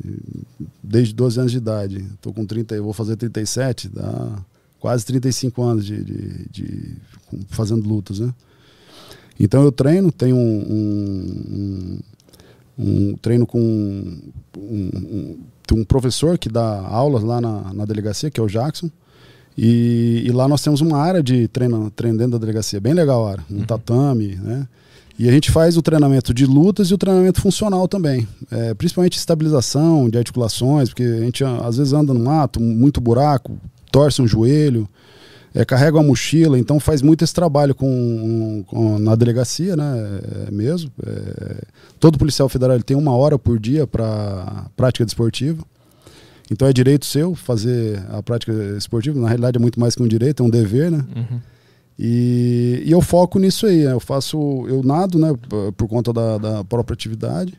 desde 0.84 1.14
12 1.14 1.40
anos 1.40 1.52
de 1.54 1.58
idade. 1.58 2.06
Estou 2.16 2.34
com 2.34 2.46
30, 2.46 2.76
eu 2.76 2.84
vou 2.84 2.94
fazer 2.94 3.16
37, 3.16 3.88
dá 3.88 4.40
quase 4.78 5.06
35 5.06 5.64
anos 5.64 5.86
de, 5.86 6.04
de, 6.04 6.50
de 6.50 6.98
fazendo 7.48 7.88
lutas, 7.88 8.20
né? 8.20 8.34
Então 9.40 9.64
eu 9.64 9.72
treino, 9.72 10.12
tenho 10.12 10.36
um, 10.36 10.40
um, 10.40 12.00
um 12.78 13.16
treino 13.16 13.46
com 13.46 13.60
um, 13.60 14.32
um, 14.58 15.38
um, 15.74 15.84
professor 15.84 16.38
que 16.38 16.50
dá 16.50 16.82
aulas 16.88 17.24
lá 17.24 17.40
na, 17.40 17.74
na 17.74 17.86
delegacia, 17.86 18.30
que 18.30 18.40
é 18.40 18.44
o 18.44 18.48
Jackson. 18.48 18.90
E, 19.58 20.24
e, 20.26 20.32
lá 20.32 20.48
nós 20.48 20.62
temos 20.62 20.82
uma 20.82 20.98
área 20.98 21.24
de 21.24 21.48
treino, 21.48 21.90
treino 21.92 22.18
dentro 22.18 22.34
da 22.34 22.38
delegacia, 22.38 22.80
bem 22.80 22.94
legal 22.94 23.26
a 23.26 23.32
área, 23.32 23.46
um 23.50 23.60
uhum. 23.60 23.66
tatame, 23.66 24.36
né? 24.36 24.68
E 25.18 25.30
a 25.30 25.32
gente 25.32 25.50
faz 25.50 25.78
o 25.78 25.82
treinamento 25.82 26.34
de 26.34 26.46
lutas 26.46 26.90
e 26.90 26.94
o 26.94 26.98
treinamento 26.98 27.40
funcional 27.40 27.88
também. 27.88 28.28
É, 28.52 28.74
principalmente 28.74 29.18
estabilização 29.18 30.10
de 30.10 30.18
articulações, 30.18 30.90
porque 30.90 31.04
a 31.04 31.22
gente 31.22 31.42
às 31.42 31.78
vezes 31.78 31.94
anda 31.94 32.14
no 32.14 32.20
mato, 32.20 32.60
muito 32.60 33.00
buraco, 33.00 33.58
torce 33.90 34.22
um 34.22 34.28
joelho 34.28 34.90
é, 35.56 35.64
carrega 35.64 35.98
uma 35.98 36.04
mochila, 36.04 36.60
então 36.60 36.82
faz 36.82 37.02
muito 37.02 37.24
esse 37.24 37.34
trabalho 37.34 37.74
com, 37.74 38.62
com 38.68 39.00
na 39.00 39.16
delegacia, 39.16 39.78
né? 39.78 40.20
É, 40.48 40.52
mesmo. 40.52 40.92
É, 41.02 41.64
todo 41.98 42.18
policial 42.20 42.50
federal 42.50 42.78
tem 42.84 42.98
uma 42.98 43.16
hora 43.16 43.40
por 43.40 43.58
dia 43.58 43.88
para 43.88 44.66
prática 44.76 45.06
desportiva. 45.06 45.64
Então 46.52 46.68
é 46.68 46.74
direito 46.74 47.06
seu 47.06 47.34
fazer 47.36 48.04
a 48.10 48.22
prática 48.22 48.52
esportiva. 48.78 49.18
Na 49.18 49.30
realidade 49.30 49.58
é 49.58 49.60
muito 49.60 49.80
mais 49.80 49.96
que 49.96 50.04
um 50.04 50.08
direito, 50.08 50.44
é 50.44 50.46
um 50.46 50.50
dever, 50.50 50.92
né? 50.92 51.06
Uhum. 51.16 51.40
E, 51.98 52.84
e, 52.86 52.92
eu 52.92 53.00
foco 53.02 53.40
nisso 53.40 53.66
aí. 53.66 53.86
Né? 53.86 53.94
Eu 53.94 54.02
faço, 54.02 54.66
eu 54.68 54.84
nado, 54.84 55.18
né? 55.18 55.34
Por 55.78 55.88
conta 55.88 56.12
da, 56.12 56.38
da 56.38 56.64
própria 56.66 56.94
atividade. 56.94 57.58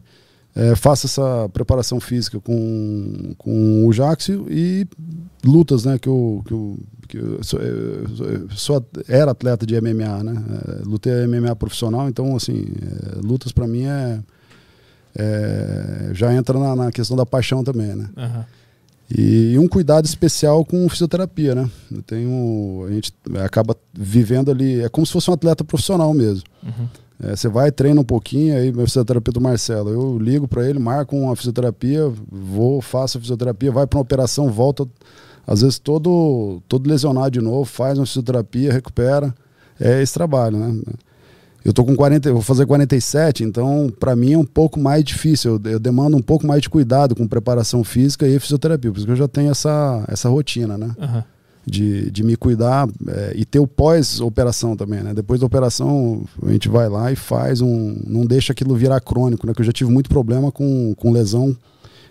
É, 0.55 0.76
faço 0.76 1.07
essa 1.07 1.49
preparação 1.53 1.99
física 1.99 2.38
com, 2.40 3.34
com 3.38 3.86
o 3.86 3.92
Jaxio 3.92 4.47
e 4.51 4.86
lutas, 5.44 5.84
né? 5.86 5.99
Que 5.99 6.09
eu, 6.09 6.42
que 6.47 6.53
eu, 6.53 6.78
que 7.07 7.16
eu 7.16 7.42
sou, 7.42 7.61
eu 7.61 8.50
sou, 8.50 8.84
era 9.09 9.30
atleta 9.30 9.64
de 9.64 9.80
MMA, 9.80 10.22
né? 10.24 10.44
É, 10.68 10.82
lutei 10.84 11.26
MMA 11.26 11.54
profissional, 11.57 12.09
então, 12.09 12.36
assim, 12.36 12.66
é, 12.82 13.20
lutas 13.24 13.52
para 13.52 13.66
mim 13.66 13.84
é, 13.84 14.20
é, 15.14 16.11
já 16.12 16.34
entra 16.34 16.59
na, 16.59 16.76
na, 16.76 16.92
questão 16.92 17.16
da 17.16 17.24
paixão 17.24 17.64
também, 17.64 17.94
né? 17.94 18.09
Uhum. 18.16 18.44
E, 19.16 19.52
e, 19.52 19.59
um 19.59 19.68
cuidado 19.68 20.04
especial 20.04 20.64
com 20.64 20.88
fisioterapia, 20.88 21.54
né? 21.54 21.70
Eu 21.90 22.02
tenho, 22.02 22.84
a 22.88 22.92
gente 22.92 23.12
acaba 23.44 23.76
vivendo 23.94 24.50
ali, 24.50 24.82
é 24.82 24.88
como 24.88 25.07
se 25.07 25.12
fosse 25.12 25.30
um 25.30 25.34
atleta 25.34 25.64
profissional 25.64 26.12
mesmo. 26.12 26.44
Uhum. 26.62 26.88
É, 27.22 27.34
você 27.34 27.48
vai, 27.48 27.72
treina 27.72 28.00
um 28.00 28.04
pouquinho, 28.04 28.57
aí 28.57 28.70
meu 28.70 28.86
fisioterapeuta 28.86 29.40
Marcelo, 29.40 29.90
eu 29.90 30.18
ligo 30.18 30.46
para 30.46 30.68
ele, 30.68 30.78
marco 30.78 31.16
uma 31.16 31.34
fisioterapia, 31.34 32.12
vou, 32.30 32.82
faço 32.82 33.16
a 33.16 33.20
fisioterapia, 33.20 33.72
vai 33.72 33.86
para 33.86 33.96
uma 33.98 34.02
operação, 34.02 34.50
volta, 34.50 34.86
às 35.47 35.62
vezes 35.62 35.78
todo, 35.78 36.61
todo 36.68 36.88
lesionado 36.88 37.30
de 37.30 37.40
novo, 37.40 37.64
faz 37.64 37.99
uma 37.99 38.07
fisioterapia, 38.07 38.72
recupera. 38.72 39.34
É 39.78 40.03
esse 40.03 40.14
trabalho, 40.14 40.59
né? 40.59 40.80
Eu 41.64 41.72
tô 41.72 41.84
com 41.84 41.97
40, 41.97 42.32
vou 42.32 42.42
fazer 42.42 42.64
47, 42.64 43.42
então 43.42 43.92
para 43.99 44.14
mim 44.14 44.34
é 44.34 44.38
um 44.38 44.44
pouco 44.44 44.78
mais 44.78 45.03
difícil. 45.03 45.61
Eu, 45.64 45.72
eu, 45.72 45.78
demando 45.78 46.16
um 46.16 46.22
pouco 46.22 46.47
mais 46.47 46.62
de 46.62 46.70
cuidado 46.70 47.14
com 47.14 47.26
preparação 47.26 47.82
física 47.82 48.26
e 48.26 48.38
fisioterapia, 48.38 48.92
porque 48.92 49.11
eu 49.11 49.16
já 49.16 49.26
tenho 49.28 49.51
essa, 49.51 50.05
essa 50.09 50.28
rotina, 50.28 50.78
né? 50.78 50.94
Uhum 50.99 51.22
de, 51.66 52.11
de 52.12 52.22
me 52.22 52.36
cuidar 52.36 52.88
é, 53.09 53.32
e 53.34 53.44
ter 53.44 53.59
o 53.59 53.66
pós-operação 53.66 54.76
também, 54.76 55.03
né? 55.03 55.12
Depois 55.12 55.40
da 55.40 55.47
operação, 55.47 56.24
a 56.47 56.53
gente 56.53 56.68
vai 56.68 56.88
lá 56.88 57.11
e 57.11 57.16
faz 57.16 57.61
um. 57.61 58.01
Não 58.07 58.24
deixa 58.24 58.53
aquilo 58.53 58.76
virar 58.76 59.01
crônico, 59.01 59.47
né? 59.47 59.53
Que 59.53 59.62
eu 59.62 59.66
já 59.66 59.72
tive 59.72 59.90
muito 59.90 60.09
problema 60.09 60.53
com, 60.53 60.94
com 60.94 61.11
lesão 61.11 61.57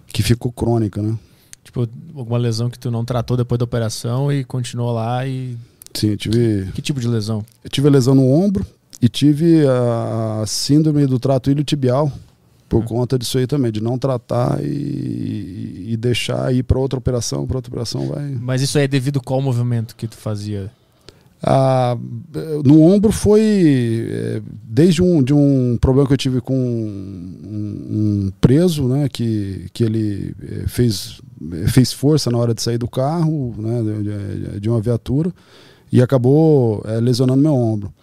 que 0.07 0.21
ficou 0.21 0.51
crônica, 0.51 1.01
né? 1.01 1.17
Tipo, 1.65 1.89
alguma 2.15 2.37
lesão 2.37 2.69
que 2.69 2.77
tu 2.77 2.91
não 2.91 3.03
tratou 3.03 3.35
depois 3.35 3.57
da 3.57 3.65
operação 3.65 4.31
e 4.31 4.43
continuou 4.43 4.93
lá 4.93 5.27
e. 5.27 5.57
Sim, 5.93 6.11
eu 6.11 6.17
tive. 6.17 6.71
Que 6.73 6.81
tipo 6.81 6.99
de 6.99 7.07
lesão? 7.07 7.43
Eu 7.63 7.69
tive 7.69 7.87
a 7.87 7.91
lesão 7.91 8.13
no 8.13 8.31
ombro 8.31 8.63
e 9.01 9.09
tive 9.09 9.65
a 9.67 10.45
síndrome 10.45 11.07
do 11.07 11.19
trato 11.19 11.49
iliotibial 11.49 12.11
por 12.69 12.81
uhum. 12.81 12.85
conta 12.85 13.17
disso 13.17 13.37
aí 13.37 13.47
também, 13.47 13.71
de 13.71 13.81
não 13.81 13.97
tratar 13.97 14.63
e, 14.63 15.87
e 15.89 15.97
deixar 15.97 16.53
ir 16.53 16.63
para 16.63 16.79
outra 16.79 16.99
operação, 16.99 17.45
para 17.47 17.57
outra 17.57 17.69
operação 17.69 18.07
vai. 18.07 18.37
Mas 18.39 18.61
isso 18.61 18.77
aí 18.77 18.85
é 18.85 18.87
devido 18.87 19.21
qual 19.21 19.41
movimento 19.41 19.95
que 19.95 20.07
tu 20.07 20.15
fazia? 20.15 20.71
Ah, 21.43 21.95
no 22.63 22.81
ombro 22.81 23.11
foi 23.11 24.07
é, 24.09 24.41
desde 24.63 25.03
um, 25.03 25.21
de 25.21 25.33
um 25.33 25.77
problema 25.79 26.07
que 26.07 26.13
eu 26.13 26.17
tive 26.17 26.41
com 26.41 26.55
um, 26.55 28.25
um 28.25 28.31
preso, 28.41 28.87
né, 28.87 29.07
que, 29.09 29.67
que 29.71 29.83
ele 29.83 30.33
é, 30.41 30.67
fez, 30.67 31.21
fez 31.67 31.91
força 31.91 32.29
na 32.31 32.37
hora 32.37 32.53
de 32.53 32.61
sair 32.61 32.77
do 32.77 32.87
carro, 32.87 33.55
né, 33.57 33.81
de, 33.81 34.59
de 34.59 34.69
uma 34.69 34.81
viatura, 34.81 35.33
e 35.91 36.01
acabou 36.01 36.83
é, 36.85 36.99
lesionando 36.99 37.41
meu 37.41 37.53
ombro. 37.53 37.93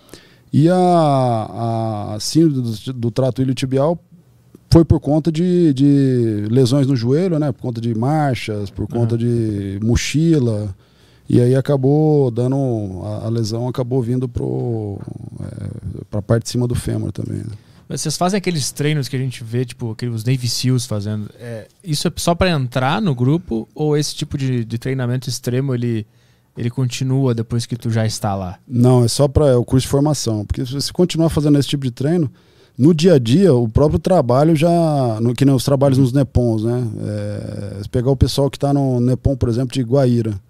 E 0.52 0.68
a, 0.68 2.12
a 2.14 2.20
síndrome 2.20 2.62
do, 2.62 2.92
do 2.92 3.10
trato 3.10 3.40
iliotibial 3.40 3.98
foi 4.70 4.84
por 4.84 5.00
conta 5.00 5.30
de, 5.30 5.72
de 5.74 6.46
lesões 6.50 6.86
no 6.86 6.96
joelho, 6.96 7.38
né? 7.38 7.52
Por 7.52 7.60
conta 7.60 7.80
de 7.80 7.94
marchas, 7.94 8.70
por 8.70 8.86
conta 8.86 9.14
uhum. 9.14 9.18
de 9.18 9.78
mochila. 9.82 10.74
E 11.28 11.40
aí 11.40 11.54
acabou 11.54 12.30
dando. 12.30 12.56
A, 13.04 13.26
a 13.26 13.28
lesão 13.28 13.68
acabou 13.68 14.02
vindo 14.02 14.28
para 14.28 14.44
é, 14.44 16.18
a 16.18 16.22
parte 16.22 16.44
de 16.44 16.50
cima 16.50 16.66
do 16.66 16.74
fêmur 16.74 17.12
também. 17.12 17.38
Né? 17.38 17.52
Vocês 17.98 18.16
fazem 18.16 18.38
aqueles 18.38 18.72
treinos 18.72 19.08
que 19.08 19.16
a 19.16 19.18
gente 19.18 19.44
vê, 19.44 19.64
tipo, 19.64 19.90
aqueles 19.92 20.24
Navy 20.24 20.48
SEALs 20.48 20.86
fazendo. 20.86 21.28
É, 21.38 21.68
isso 21.84 22.08
é 22.08 22.12
só 22.16 22.34
para 22.34 22.50
entrar 22.50 23.00
no 23.02 23.14
grupo 23.14 23.68
ou 23.74 23.96
esse 23.96 24.14
tipo 24.14 24.38
de, 24.38 24.64
de 24.64 24.78
treinamento 24.78 25.28
extremo 25.28 25.74
ele, 25.74 26.06
ele 26.56 26.70
continua 26.70 27.34
depois 27.34 27.66
que 27.66 27.76
tu 27.76 27.90
já 27.90 28.06
está 28.06 28.34
lá? 28.34 28.58
Não, 28.66 29.04
é 29.04 29.08
só 29.08 29.28
para 29.28 29.48
é 29.48 29.56
o 29.56 29.64
curso 29.64 29.86
de 29.86 29.90
formação. 29.90 30.44
Porque 30.44 30.64
se 30.64 30.72
você 30.72 30.92
continuar 30.92 31.28
fazendo 31.28 31.58
esse 31.58 31.68
tipo 31.68 31.84
de 31.84 31.90
treino, 31.90 32.30
no 32.76 32.94
dia 32.94 33.14
a 33.14 33.18
dia, 33.18 33.52
o 33.54 33.68
próprio 33.68 33.98
trabalho 33.98 34.56
já. 34.56 34.70
No, 35.20 35.34
que 35.34 35.44
nem 35.44 35.54
os 35.54 35.64
trabalhos 35.64 35.98
nos 35.98 36.12
NEPONs, 36.12 36.64
né? 36.64 36.88
É, 37.02 37.82
pegar 37.90 38.10
o 38.10 38.16
pessoal 38.16 38.50
que 38.50 38.56
está 38.56 38.72
no 38.72 39.00
NEPON, 39.00 39.36
por 39.36 39.48
exemplo, 39.48 39.72
de 39.72 39.82
Guaíra. 39.82 40.40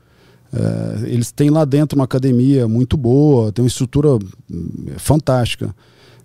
É, 0.53 1.09
eles 1.09 1.33
têm 1.33 1.51
lá 1.51 1.65
dentro 1.65 1.99
uma 1.99 2.05
academia 2.05 2.69
muito 2.69 2.97
boa, 2.97 3.51
tem 3.51 3.65
uma 3.65 3.69
estrutura 3.69 4.15
hum, 4.51 4.87
fantástica. 4.99 5.75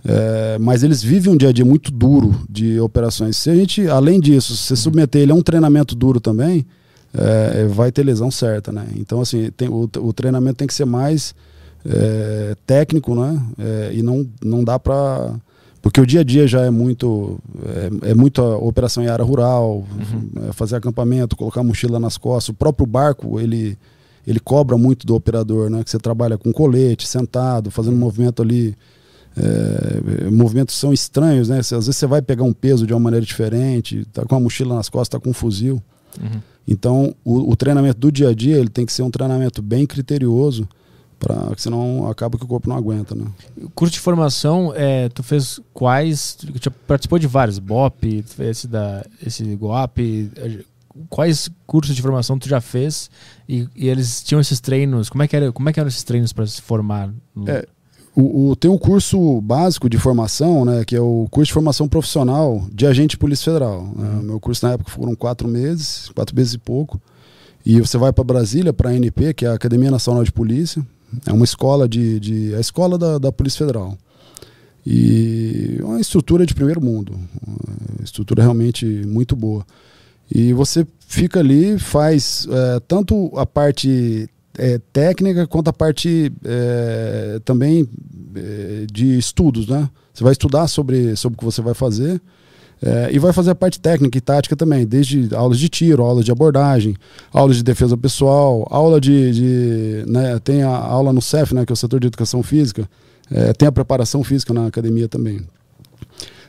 É, 0.10 0.58
mas 0.58 0.84
eles 0.84 1.04
vivem 1.04 1.34
um 1.34 1.38
dia 1.38 1.50
a 1.50 1.52
dia 1.52 1.66
muito 1.66 1.92
duro 1.92 2.34
de 2.50 2.80
operações. 2.80 3.36
Se 3.36 3.50
a 3.50 3.56
gente, 3.56 3.88
além 3.88 4.22
disso, 4.22 4.56
se 4.56 4.76
submeter 4.78 5.22
ele 5.22 5.34
a 5.34 5.36
um 5.36 5.42
treinamento 5.42 5.94
duro 5.94 6.22
também, 6.22 6.66
é, 7.14 7.66
vai 7.66 7.92
ter 7.92 8.04
lesão 8.04 8.32
certa, 8.32 8.72
né? 8.72 8.88
Então, 8.96 9.20
assim, 9.20 9.52
tem, 9.52 9.68
o, 9.68 9.90
o 10.00 10.14
treinamento 10.14 10.58
tem 10.58 10.68
que 10.68 10.74
ser 10.74 10.86
mais 10.86 11.36
é, 11.86 12.56
técnico, 12.66 13.16
né? 13.16 13.42
É, 13.60 13.92
e 13.94 14.02
não, 14.02 14.26
não 14.42 14.64
dá 14.64 14.80
para 14.80 15.34
porque 15.82 16.02
o 16.02 16.06
dia 16.06 16.22
a 16.22 16.24
dia 16.24 16.48
já 16.48 16.62
é 16.62 16.70
muito 16.70 17.40
é, 18.04 18.12
é 18.12 18.14
muita 18.14 18.42
operação 18.44 19.04
em 19.04 19.08
área 19.08 19.24
rural, 19.24 19.86
uhum. 19.92 20.50
É, 20.50 20.54
fazer 20.54 20.76
acampamento, 20.76 21.36
colocar 21.36 21.64
mochila 21.64 22.00
nas 22.00 22.18
costas. 22.18 22.50
O 22.50 22.54
próprio 22.54 22.86
barco 22.86 23.40
ele 23.40 23.78
ele 24.26 24.40
cobra 24.40 24.78
muito 24.78 25.08
do 25.08 25.16
operador, 25.16 25.70
né? 25.70 25.84
Que 25.84 25.90
você 25.90 25.98
trabalha 25.98 26.38
com 26.38 26.52
colete, 26.52 27.08
sentado, 27.08 27.72
fazendo 27.72 27.96
um 27.96 28.00
movimento 28.00 28.42
ali. 28.42 28.76
É, 29.38 30.30
movimentos 30.30 30.76
são 30.76 30.92
estranhos, 30.92 31.50
né? 31.50 31.60
Às 31.60 31.70
vezes 31.70 31.96
você 31.96 32.08
vai 32.08 32.22
pegar 32.22 32.44
um 32.44 32.54
peso 32.54 32.88
de 32.88 32.94
uma 32.94 33.00
maneira 33.00 33.26
diferente, 33.26 34.06
tá 34.12 34.26
com 34.26 34.36
a 34.36 34.40
mochila 34.40 34.76
nas 34.76 34.90
costas, 34.90 35.10
tá 35.10 35.24
com 35.24 35.30
um 35.30 35.34
fuzil. 35.34 35.82
Uhum. 36.20 36.42
Então, 36.68 37.16
o, 37.24 37.52
o, 37.52 37.56
treinamento 37.56 38.00
do 38.00 38.12
dia 38.12 38.30
a 38.30 38.34
dia 38.34 38.58
ele 38.58 38.70
tem 38.70 38.86
que 38.86 38.92
ser 38.92 39.04
um 39.04 39.12
treinamento 39.12 39.62
bem 39.62 39.86
criterioso, 39.86 40.68
para 41.20 41.54
senão 41.56 42.08
acaba 42.08 42.38
que 42.38 42.44
o 42.44 42.48
corpo 42.48 42.68
não 42.68 42.76
aguenta, 42.76 43.16
né? 43.16 43.26
O 43.62 43.70
curso 43.70 43.94
de 43.94 44.00
formação, 44.00 44.74
é, 44.76 45.08
tu 45.10 45.24
fez 45.24 45.60
quais? 45.74 46.36
Tu 46.36 46.72
participou 46.72 47.20
de 47.20 47.28
vários, 47.28 47.60
BOP, 47.60 48.26
esse 48.40 48.68
da, 48.68 49.06
esse 49.26 49.44
GOAP, 49.56 50.00
quais 51.10 51.50
cursos 51.66 51.96
de 51.96 52.02
formação 52.02 52.40
tu 52.40 52.50
já 52.50 52.60
fez 52.60 53.10
e, 53.48 53.68
e, 53.76 53.88
eles 53.88 54.24
tinham 54.24 54.42
esses 54.42 54.60
treinos? 54.60 55.10
Como 55.10 55.24
é 55.24 55.28
que, 55.28 55.36
era, 55.36 55.52
como 55.52 55.70
é 55.70 55.74
que 55.74 55.80
eram 55.80 55.88
esses 55.88 56.04
treinos 56.04 56.34
para 56.34 56.46
se 56.48 56.62
formar? 56.62 57.14
No... 57.36 57.50
É, 57.50 57.66
o, 58.18 58.50
o, 58.50 58.56
tem 58.56 58.70
um 58.70 58.80
curso 58.80 59.40
básico 59.42 59.88
de 59.88 59.96
formação, 60.00 60.66
né, 60.66 60.84
que 60.84 60.96
é 60.96 61.00
o 61.00 61.28
curso 61.30 61.50
de 61.50 61.54
formação 61.54 61.88
profissional 61.88 62.68
de 62.74 62.88
agente 62.88 63.12
de 63.12 63.18
Polícia 63.18 63.46
Federal. 63.46 63.84
Né? 63.96 64.10
Uhum. 64.10 64.24
Meu 64.24 64.40
curso 64.40 64.66
na 64.66 64.74
época 64.74 64.90
foram 64.90 65.14
quatro 65.14 65.48
meses, 65.48 66.10
quatro 66.16 66.36
meses 66.36 66.56
e 66.56 66.58
pouco. 66.58 67.00
E 67.64 67.80
você 67.80 67.96
vai 67.96 68.12
para 68.12 68.24
Brasília, 68.24 68.74
para 68.74 68.90
a 68.90 68.94
ANP, 68.94 69.36
que 69.36 69.46
é 69.46 69.50
a 69.50 69.54
Academia 69.54 69.92
Nacional 69.92 70.24
de 70.24 70.32
Polícia. 70.32 70.84
É 71.28 71.32
uma 71.32 71.46
escola 71.46 71.88
de, 71.88 72.20
de 72.20 72.56
a 72.56 72.60
escola 72.60 72.98
da, 72.98 73.20
da 73.20 73.32
Polícia 73.32 73.60
Federal. 73.60 73.96
E 74.84 75.78
uma 75.84 76.02
estrutura 76.02 76.44
de 76.44 76.56
primeiro 76.56 76.84
mundo, 76.84 77.14
uma 77.46 78.04
estrutura 78.04 78.42
realmente 78.42 78.84
muito 79.06 79.36
boa. 79.36 79.64
E 80.34 80.54
você 80.54 80.88
fica 81.06 81.40
ali, 81.40 81.78
faz 81.78 82.48
é, 82.50 82.80
tanto 82.88 83.32
a 83.38 83.46
parte 83.46 84.28
é, 84.58 84.80
técnica 84.92 85.46
quanto 85.48 85.70
a 85.70 85.74
parte 85.74 86.32
é, 86.44 87.40
também 87.46 87.88
é, 88.36 88.86
de 88.92 89.18
estudos, 89.18 89.68
né? 89.68 89.90
Você 90.14 90.24
vai 90.24 90.32
estudar 90.32 90.68
sobre, 90.68 91.16
sobre 91.16 91.36
o 91.36 91.40
que 91.40 91.46
você 91.46 91.62
vai 91.62 91.76
fazer 91.76 92.20
é, 92.82 93.10
e 93.12 93.18
vai 93.18 93.34
fazer 93.34 93.52
a 93.52 93.56
parte 93.56 93.80
técnica 93.80 94.18
e 94.18 94.22
tática 94.22 94.56
também, 94.56 94.86
desde 94.86 95.34
aulas 95.34 95.58
de 95.58 95.68
tiro, 95.68 96.04
aulas 96.04 96.24
de 96.24 96.32
abordagem, 96.32 96.96
aulas 97.32 97.58
de 97.58 97.64
defesa 97.64 97.98
pessoal, 97.98 98.68
aula 98.70 99.02
de. 99.02 99.32
de 99.32 100.12
né, 100.12 100.40
tem 100.40 100.64
a 100.64 100.70
aula 100.70 101.12
no 101.12 101.22
CEF, 101.22 101.54
né, 101.56 101.66
que 101.66 101.72
é 101.72 101.76
o 101.76 101.78
setor 101.78 102.00
de 102.00 102.08
educação 102.08 102.44
física, 102.44 102.88
é, 103.32 103.52
tem 103.54 103.68
a 103.68 103.72
preparação 103.72 104.24
física 104.24 104.54
na 104.54 104.68
academia 104.68 105.08
também. 105.08 105.42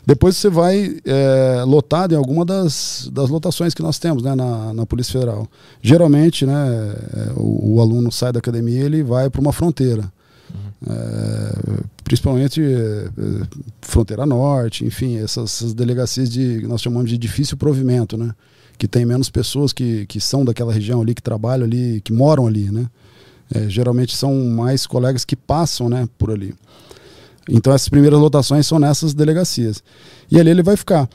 Depois 0.08 0.38
você 0.38 0.48
vai 0.48 0.96
é, 1.04 1.62
lotado 1.66 2.14
em 2.14 2.16
alguma 2.16 2.42
das, 2.42 3.10
das 3.12 3.28
lotações 3.28 3.74
que 3.74 3.82
nós 3.82 3.98
temos 3.98 4.22
né, 4.22 4.34
na, 4.34 4.72
na 4.72 4.86
Polícia 4.86 5.12
Federal. 5.12 5.46
Geralmente, 5.82 6.46
né, 6.46 6.54
é, 7.14 7.32
o, 7.36 7.74
o 7.74 7.80
aluno 7.82 8.10
sai 8.10 8.32
da 8.32 8.38
academia 8.38 8.82
ele 8.82 9.02
vai 9.02 9.28
para 9.28 9.38
uma 9.38 9.52
fronteira. 9.52 10.10
Uhum. 10.50 10.94
É, 10.94 11.80
principalmente 12.02 12.62
é, 12.62 13.10
fronteira 13.82 14.24
norte, 14.24 14.82
enfim, 14.82 15.18
essas, 15.18 15.56
essas, 15.56 15.74
delegacias 15.74 16.30
de 16.30 16.66
nós 16.66 16.80
chamamos 16.80 17.10
de 17.10 17.18
difícil 17.18 17.58
provimento, 17.58 18.16
né? 18.16 18.34
Que 18.78 18.88
tem 18.88 19.04
menos 19.04 19.28
pessoas 19.28 19.74
que, 19.74 20.06
que 20.06 20.22
são 20.22 20.42
daquela 20.42 20.72
região 20.72 21.02
ali, 21.02 21.14
que 21.14 21.22
trabalham 21.22 21.66
ali, 21.66 22.00
que 22.00 22.14
moram 22.14 22.46
ali, 22.46 22.70
né? 22.72 22.86
É, 23.54 23.68
geralmente 23.68 24.16
são 24.16 24.34
mais 24.46 24.86
colegas 24.86 25.22
que 25.22 25.36
passam, 25.36 25.90
né, 25.90 26.08
por 26.16 26.30
ali. 26.30 26.54
Então 27.48 27.72
essas 27.72 27.88
primeiras 27.88 28.18
lotações 28.18 28.66
são 28.66 28.78
nessas 28.78 29.14
delegacias. 29.14 29.82
E 30.30 30.38
ali 30.38 30.50
ele 30.50 30.62
vai 30.62 30.76
ficar. 30.76 31.08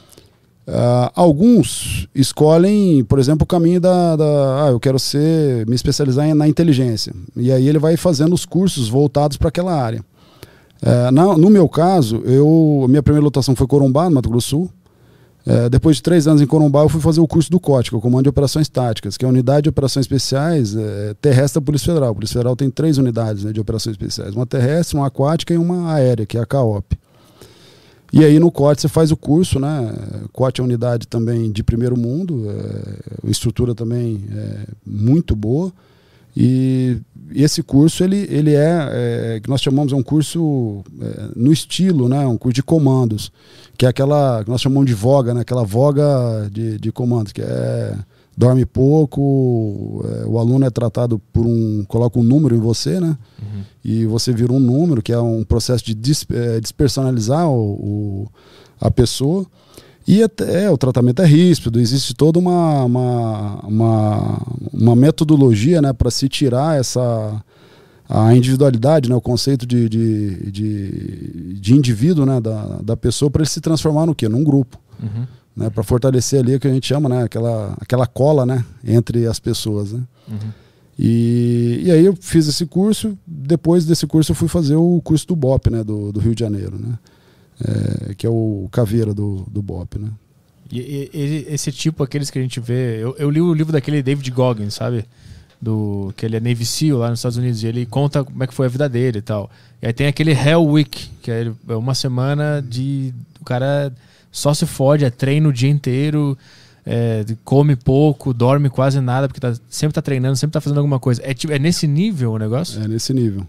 Uh, 0.65 1.11
alguns 1.13 2.07
escolhem, 2.15 3.03
por 3.03 3.19
exemplo, 3.19 3.43
o 3.43 3.47
caminho 3.47 3.81
da, 3.81 4.15
da, 4.15 4.65
Ah, 4.65 4.69
eu 4.69 4.79
quero 4.79 4.97
ser, 4.97 5.67
me 5.67 5.75
especializar 5.75 6.33
na 6.33 6.47
inteligência. 6.47 7.13
E 7.35 7.51
aí 7.51 7.67
ele 7.67 7.79
vai 7.79 7.97
fazendo 7.97 8.33
os 8.33 8.45
cursos 8.45 8.87
voltados 8.87 9.35
para 9.37 9.49
aquela 9.49 9.73
área. 9.73 10.03
Uh, 10.81 11.11
na, 11.11 11.37
no 11.37 11.49
meu 11.49 11.67
caso, 11.67 12.21
eu, 12.25 12.81
a 12.85 12.87
minha 12.87 13.03
primeira 13.03 13.23
lotação 13.23 13.55
foi 13.55 13.67
Corumbá, 13.67 14.09
no 14.09 14.15
Mato 14.15 14.29
Grosso 14.29 14.49
Sul. 14.49 14.71
É, 15.45 15.69
depois 15.69 15.97
de 15.97 16.03
três 16.03 16.25
anos 16.25 16.41
em 16.41 16.47
Corumbá, 16.47 16.81
eu 16.81 16.89
fui 16.89 17.01
fazer 17.01 17.19
o 17.19 17.27
curso 17.27 17.51
do 17.51 17.59
COT, 17.59 17.93
o 17.93 17.99
Comando 17.99 18.23
de 18.23 18.29
Operações 18.29 18.69
Táticas, 18.69 19.17
que 19.17 19.25
é 19.25 19.27
a 19.27 19.31
Unidade 19.31 19.63
de 19.63 19.69
Operações 19.69 20.05
Especiais 20.05 20.73
é, 20.75 21.13
terrestre 21.21 21.59
da 21.59 21.65
Polícia 21.65 21.87
Federal. 21.87 22.11
A 22.11 22.13
Polícia 22.13 22.33
Federal 22.33 22.55
tem 22.55 22.69
três 22.69 22.97
unidades 22.97 23.43
né, 23.43 23.51
de 23.51 23.59
operações 23.59 23.93
especiais: 23.95 24.35
uma 24.35 24.45
terrestre, 24.45 24.97
uma 24.97 25.07
aquática 25.07 25.53
e 25.53 25.57
uma 25.57 25.93
aérea, 25.93 26.25
que 26.25 26.37
é 26.37 26.41
a 26.41 26.45
CAOP. 26.45 26.97
E 28.13 28.23
aí 28.23 28.39
no 28.39 28.51
COT 28.51 28.79
você 28.79 28.87
faz 28.87 29.11
o 29.11 29.17
curso, 29.17 29.59
né? 29.59 29.91
COT 30.31 30.61
é 30.61 30.63
unidade 30.63 31.07
também 31.07 31.51
de 31.51 31.63
primeiro 31.63 31.97
mundo, 31.97 32.45
é, 32.47 33.29
estrutura 33.29 33.73
também 33.73 34.23
é, 34.31 34.67
muito 34.85 35.35
boa. 35.35 35.73
E 36.35 36.97
esse 37.33 37.61
curso 37.61 38.03
ele, 38.03 38.27
ele 38.29 38.53
é, 38.53 39.35
é 39.35 39.39
que 39.39 39.49
nós 39.49 39.61
chamamos 39.61 39.93
é 39.93 39.95
um 39.95 40.03
curso 40.03 40.83
é, 41.01 41.29
no 41.35 41.51
estilo, 41.51 42.09
né, 42.09 42.25
um 42.25 42.37
curso 42.37 42.55
de 42.55 42.63
comandos, 42.63 43.31
que 43.77 43.85
é 43.85 43.89
aquela 43.89 44.43
que 44.43 44.49
nós 44.49 44.61
chamamos 44.61 44.85
de 44.85 44.93
voga, 44.93 45.33
né, 45.33 45.41
aquela 45.41 45.63
voga 45.63 46.49
de, 46.51 46.77
de 46.77 46.91
comandos, 46.91 47.31
que 47.31 47.41
é 47.41 47.95
dorme 48.35 48.65
pouco, 48.65 50.03
é, 50.05 50.25
o 50.25 50.39
aluno 50.39 50.65
é 50.65 50.69
tratado 50.71 51.19
por 51.31 51.45
um 51.45 51.85
coloca 51.87 52.19
um 52.19 52.23
número 52.23 52.55
em 52.55 52.59
você, 52.59 52.99
né, 52.99 53.15
uhum. 53.41 53.61
e 53.83 54.05
você 54.05 54.33
vira 54.33 54.51
um 54.51 54.59
número, 54.59 55.01
que 55.01 55.13
é 55.13 55.19
um 55.19 55.43
processo 55.43 55.85
de 55.85 55.93
dis, 55.93 56.25
é, 56.31 56.59
despersonalizar 56.59 57.47
o, 57.47 57.73
o, 57.73 58.27
a 58.81 58.89
pessoa. 58.89 59.45
E 60.07 60.21
é, 60.21 60.69
o 60.69 60.77
tratamento 60.77 61.21
é 61.21 61.25
ríspido, 61.25 61.79
existe 61.79 62.13
toda 62.13 62.37
uma, 62.37 62.83
uma, 62.83 63.59
uma, 63.63 64.41
uma 64.73 64.95
metodologia 64.95 65.81
né, 65.81 65.93
para 65.93 66.11
se 66.11 66.27
tirar 66.27 66.77
essa 66.77 67.41
a 68.07 68.35
individualidade, 68.35 69.09
né, 69.09 69.15
o 69.15 69.21
conceito 69.21 69.65
de, 69.65 69.87
de, 69.87 70.51
de, 70.51 71.53
de 71.59 71.73
indivíduo 71.73 72.25
né, 72.25 72.39
da, 72.39 72.79
da 72.83 72.97
pessoa 72.97 73.31
para 73.31 73.41
ele 73.41 73.49
se 73.49 73.61
transformar 73.61 74.05
no 74.05 74.13
quê? 74.13 74.27
Num 74.27 74.43
grupo. 74.43 74.77
Uhum. 75.01 75.25
Né, 75.55 75.69
para 75.69 75.83
fortalecer 75.83 76.39
ali 76.39 76.55
o 76.55 76.59
que 76.59 76.67
a 76.67 76.73
gente 76.73 76.87
chama, 76.87 77.07
né, 77.07 77.23
aquela, 77.23 77.75
aquela 77.79 78.05
cola 78.05 78.45
né, 78.45 78.63
entre 78.85 79.25
as 79.25 79.39
pessoas. 79.39 79.93
Né? 79.93 80.01
Uhum. 80.27 80.49
E, 80.97 81.83
e 81.85 81.91
aí 81.91 82.05
eu 82.05 82.15
fiz 82.19 82.47
esse 82.47 82.65
curso, 82.65 83.17
depois 83.25 83.85
desse 83.85 84.05
curso 84.05 84.31
eu 84.31 84.35
fui 84.35 84.47
fazer 84.47 84.75
o 84.75 85.01
curso 85.01 85.27
do 85.27 85.35
BOP 85.35 85.69
né, 85.69 85.83
do, 85.83 86.11
do 86.11 86.19
Rio 86.19 86.35
de 86.35 86.41
Janeiro. 86.41 86.77
Né? 86.77 86.97
É, 87.61 88.13
que 88.15 88.25
é 88.25 88.29
o 88.29 88.67
caveira 88.71 89.13
do, 89.13 89.45
do 89.49 89.61
Bop, 89.61 89.97
né? 89.99 90.09
E, 90.71 91.09
e, 91.13 91.53
esse 91.53 91.71
tipo, 91.71 92.03
aqueles 92.03 92.31
que 92.31 92.39
a 92.39 92.41
gente 92.41 92.59
vê. 92.59 92.97
Eu, 93.01 93.15
eu 93.17 93.29
li 93.29 93.39
o 93.39 93.53
livro 93.53 93.71
daquele 93.71 94.01
David 94.01 94.29
Goggins, 94.31 94.73
sabe? 94.73 95.05
Do, 95.61 96.13
que 96.17 96.25
ele 96.25 96.35
é 96.35 96.39
Navy 96.39 96.65
SEAL 96.65 96.97
lá 96.97 97.09
nos 97.09 97.19
Estados 97.19 97.37
Unidos. 97.37 97.63
E 97.63 97.67
ele 97.67 97.85
conta 97.85 98.23
como 98.23 98.43
é 98.43 98.47
que 98.47 98.53
foi 98.53 98.65
a 98.65 98.69
vida 98.69 98.89
dele 98.89 99.19
e 99.19 99.21
tal. 99.21 99.49
E 99.81 99.87
aí 99.87 99.93
tem 99.93 100.07
aquele 100.07 100.31
Hell 100.31 100.65
Week, 100.65 101.09
que 101.21 101.31
é, 101.31 101.51
é 101.69 101.75
uma 101.75 101.93
semana 101.93 102.61
de. 102.61 103.13
O 103.39 103.45
cara 103.45 103.93
só 104.31 104.53
se 104.53 104.65
fode, 104.65 105.05
é 105.05 105.09
treino 105.09 105.49
o 105.49 105.53
dia 105.53 105.69
inteiro. 105.69 106.37
É, 106.85 107.23
come 107.45 107.77
pouco, 107.77 108.33
dorme 108.33 108.69
quase 108.69 108.99
nada, 108.99 109.29
porque 109.29 109.39
tá, 109.39 109.53
sempre 109.69 109.93
tá 109.93 110.01
treinando, 110.01 110.35
sempre 110.35 110.53
tá 110.53 110.59
fazendo 110.59 110.79
alguma 110.79 110.99
coisa. 110.99 111.21
É, 111.23 111.33
tipo, 111.33 111.53
é 111.53 111.59
nesse 111.59 111.87
nível 111.87 112.33
o 112.33 112.37
negócio? 112.37 112.83
É 112.83 112.87
nesse 112.87 113.13
nível. 113.13 113.47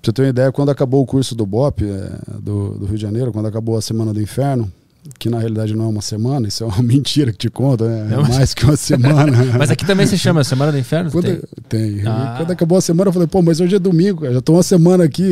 Pra 0.00 0.10
você 0.10 0.12
ter 0.12 0.22
uma 0.22 0.28
ideia, 0.28 0.52
quando 0.52 0.70
acabou 0.70 1.02
o 1.02 1.06
curso 1.06 1.34
do 1.34 1.44
BOP, 1.44 1.82
é, 1.82 2.10
do, 2.40 2.70
do, 2.78 2.86
Rio 2.86 2.96
de 2.96 3.02
Janeiro, 3.02 3.32
quando 3.32 3.46
acabou 3.46 3.76
a 3.76 3.82
Semana 3.82 4.14
do 4.14 4.22
Inferno, 4.22 4.70
que 5.18 5.28
na 5.28 5.38
realidade 5.38 5.74
não 5.74 5.86
é 5.86 5.88
uma 5.88 6.02
semana, 6.02 6.46
isso 6.46 6.62
é 6.62 6.66
uma 6.66 6.82
mentira 6.82 7.32
que 7.32 7.38
te 7.38 7.50
conta, 7.50 7.88
né? 7.88 8.14
é, 8.14 8.16
mais 8.16 8.54
que 8.54 8.64
uma 8.64 8.76
semana. 8.76 9.32
mas 9.58 9.70
aqui 9.70 9.84
também 9.84 10.06
se 10.06 10.16
chama 10.16 10.44
Semana 10.44 10.70
do 10.70 10.78
Inferno? 10.78 11.10
Quando, 11.10 11.24
tem. 11.68 11.96
tem. 11.96 12.06
Ah. 12.06 12.34
Quando 12.36 12.52
acabou 12.52 12.78
a 12.78 12.80
semana, 12.80 13.08
eu 13.08 13.12
falei, 13.12 13.28
pô, 13.28 13.42
mas 13.42 13.60
hoje 13.60 13.74
é 13.74 13.78
domingo, 13.78 14.24
já 14.32 14.40
tô 14.40 14.52
uma 14.52 14.62
semana 14.62 15.04
aqui, 15.04 15.28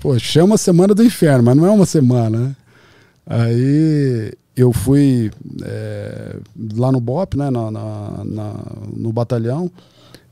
pô, 0.00 0.18
chama 0.18 0.56
Semana 0.56 0.94
do 0.94 1.04
Inferno, 1.04 1.44
mas 1.44 1.56
não 1.56 1.66
é 1.66 1.70
uma 1.70 1.86
semana, 1.86 2.38
né? 2.38 2.56
Aí 3.26 4.32
eu 4.56 4.72
fui 4.72 5.30
é, 5.62 6.36
lá 6.76 6.90
no 6.90 7.00
BOP, 7.00 7.36
né, 7.36 7.50
na, 7.50 7.70
na, 7.70 8.24
na 8.24 8.54
no 8.96 9.12
batalhão, 9.12 9.70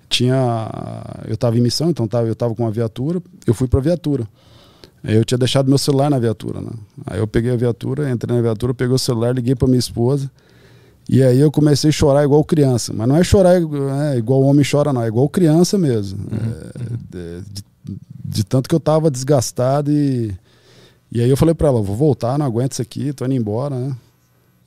tinha 0.09 1.01
eu 1.27 1.35
estava 1.35 1.57
em 1.57 1.61
missão, 1.61 1.91
então 1.91 2.07
tava, 2.07 2.27
eu 2.27 2.33
estava 2.33 2.55
com 2.55 2.63
uma 2.65 2.71
viatura, 2.71 3.23
eu 3.47 3.55
fui 3.55 3.69
para 3.69 3.79
a 3.79 3.83
viatura. 3.83 4.27
Eu 5.05 5.25
tinha 5.25 5.39
deixado 5.39 5.69
meu 5.69 5.79
celular 5.79 6.11
na 6.11 6.19
viatura, 6.19 6.61
né? 6.61 6.71
Aí 7.07 7.19
eu 7.19 7.27
peguei 7.29 7.53
a 7.53 7.57
viatura, 7.57 8.11
entrei 8.11 8.35
na 8.35 8.43
viatura, 8.43 8.75
peguei 8.75 8.95
o 8.95 8.99
celular, 8.99 9.33
liguei 9.33 9.55
para 9.55 9.69
minha 9.69 9.79
esposa. 9.79 10.29
E 11.09 11.23
aí 11.23 11.39
eu 11.39 11.53
comecei 11.53 11.91
a 11.91 11.93
chorar 11.93 12.25
igual 12.25 12.43
criança. 12.43 12.93
Mas 12.93 13.07
não 13.07 13.17
é 13.17 13.23
chorar 13.23 13.55
é, 13.55 14.19
igual 14.19 14.43
homem 14.43 14.65
chora, 14.69 14.93
não. 14.93 15.03
É 15.03 15.07
igual 15.07 15.29
criança 15.29 15.79
mesmo. 15.79 16.19
É, 16.33 17.39
de, 17.43 17.43
de, 17.53 17.65
de 18.25 18.45
tanto 18.45 18.69
que 18.69 18.75
eu 18.75 18.81
tava 18.81 19.11
desgastado 19.11 19.93
e... 19.93 20.35
E 21.13 21.23
aí 21.23 21.31
eu 21.31 21.37
falei 21.37 21.55
para 21.55 21.69
ela, 21.69 21.81
vou 21.81 21.95
voltar, 21.95 22.37
não 22.37 22.45
aguento 22.45 22.73
isso 22.73 22.83
aqui, 22.83 23.13
tô 23.13 23.25
indo 23.25 23.35
embora, 23.35 23.79
né? 23.79 23.97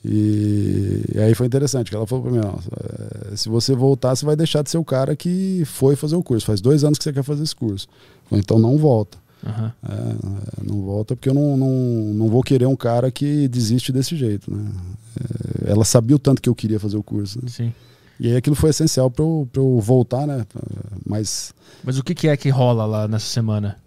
E, 0.04 1.04
e 1.14 1.20
aí 1.20 1.36
foi 1.36 1.46
interessante, 1.46 1.90
que 1.90 1.96
ela 1.96 2.08
falou 2.08 2.24
para 2.24 2.32
mim, 2.32 2.40
é, 2.40 3.36
se 3.36 3.50
você 3.50 3.76
voltar, 3.76 4.16
você 4.16 4.26
vai 4.26 4.36
deixar 4.36 4.62
de 4.64 4.70
ser 4.70 4.78
o 4.78 4.86
cara 4.86 5.16
que 5.16 5.64
foi 5.66 5.96
fazer 5.96 6.16
o 6.16 6.24
curso. 6.24 6.46
Faz 6.46 6.62
dois 6.62 6.84
anos 6.84 6.98
que 6.98 7.04
você 7.04 7.14
quer 7.14 7.24
fazer 7.24 7.44
esse 7.44 7.56
curso. 7.56 7.88
Falei, 8.30 8.42
então 8.42 8.58
não 8.58 8.78
volta. 8.78 9.18
Aham. 9.46 9.74
É, 9.88 10.64
não 10.64 10.82
volta 10.82 11.16
porque 11.16 11.30
eu 11.30 11.34
não, 11.34 11.56
não, 11.58 11.70
não 12.14 12.28
vou 12.28 12.44
querer 12.44 12.66
um 12.66 12.76
cara 12.76 13.12
que 13.12 13.48
desiste 13.48 13.92
desse 13.92 14.16
jeito. 14.16 14.54
Né? 14.54 14.72
É, 15.68 15.72
ela 15.72 15.86
sabia 15.86 16.16
o 16.16 16.20
tanto 16.20 16.42
que 16.42 16.50
eu 16.50 16.56
queria 16.56 16.80
fazer 16.80 16.98
o 16.98 17.04
curso. 17.04 17.40
né? 17.42 17.50
Sim. 17.50 17.74
E 18.20 18.28
aí 18.28 18.36
aquilo 18.36 18.56
foi 18.56 18.70
essencial 18.72 19.10
para 19.10 19.24
eu, 19.24 19.48
pra 19.52 19.62
eu 19.62 19.80
voltar, 19.80 20.28
né? 20.28 20.46
Mas 21.06 21.54
Mas 21.84 21.98
o 21.98 22.04
que, 22.04 22.14
que 22.14 22.28
é 22.28 22.36
que 22.36 22.50
rola 22.50 22.86
lá 22.86 23.08
nessa 23.08 23.28
semana? 23.28 23.78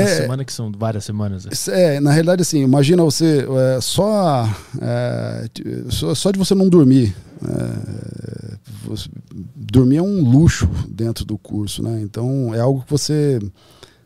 Uma 0.00 0.08
É- 0.08 0.16
semana 0.22 0.44
que 0.44 0.52
são 0.52 0.70
várias 0.76 1.04
semanas. 1.04 1.44
né? 1.44 1.50
É, 1.68 2.00
na 2.00 2.10
realidade, 2.10 2.42
assim, 2.42 2.62
imagina 2.62 3.02
você 3.02 3.46
é, 3.76 3.80
só, 3.80 4.48
é, 4.80 5.44
só, 5.90 6.14
só 6.14 6.30
de 6.30 6.38
você 6.38 6.54
não 6.54 6.68
dormir. 6.68 7.14
é, 7.44 8.56
você- 8.84 9.08
dormir 9.54 9.98
é 9.98 10.02
um 10.02 10.28
luxo 10.28 10.68
dentro 10.88 11.24
do 11.24 11.38
curso, 11.38 11.82
né? 11.82 12.00
Então 12.02 12.52
é 12.54 12.58
algo 12.60 12.82
que 12.82 12.90
você 12.90 13.38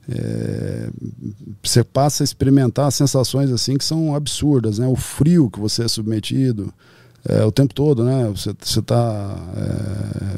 é, 0.09 0.90
você 1.62 1.82
passa 1.84 2.22
a 2.22 2.26
experimentar 2.26 2.90
sensações 2.93 3.51
assim 3.51 3.76
que 3.78 3.84
são 3.84 4.14
absurdas, 4.14 4.78
né? 4.78 4.86
O 4.86 4.97
frio 4.97 5.49
que 5.49 5.59
você 5.61 5.84
é 5.84 5.88
submetido 5.88 6.72
é, 7.26 7.45
o 7.45 7.53
tempo 7.53 7.72
todo, 7.72 8.05
né? 8.05 8.28
Você 8.34 8.51
está 8.51 9.36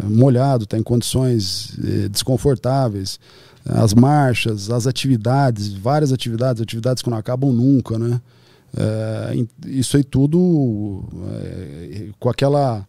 molhado, 0.09 0.65
está 0.65 0.79
em 0.79 0.83
condições 0.83 1.77
é, 1.83 2.09
desconfortáveis 2.09 3.19
as 3.65 3.95
marchas, 3.95 4.71
as 4.71 4.87
atividades, 4.87 5.73
várias 5.73 6.12
atividades, 6.12 6.61
atividades 6.61 7.03
que 7.03 7.11
não 7.11 7.17
acabam 7.17 7.53
nunca, 7.53 7.99
né? 7.99 8.21
É, 8.77 9.47
isso 9.69 9.97
aí 9.97 10.03
tudo 10.03 11.05
é, 11.33 12.09
com 12.19 12.29
aquela, 12.29 12.87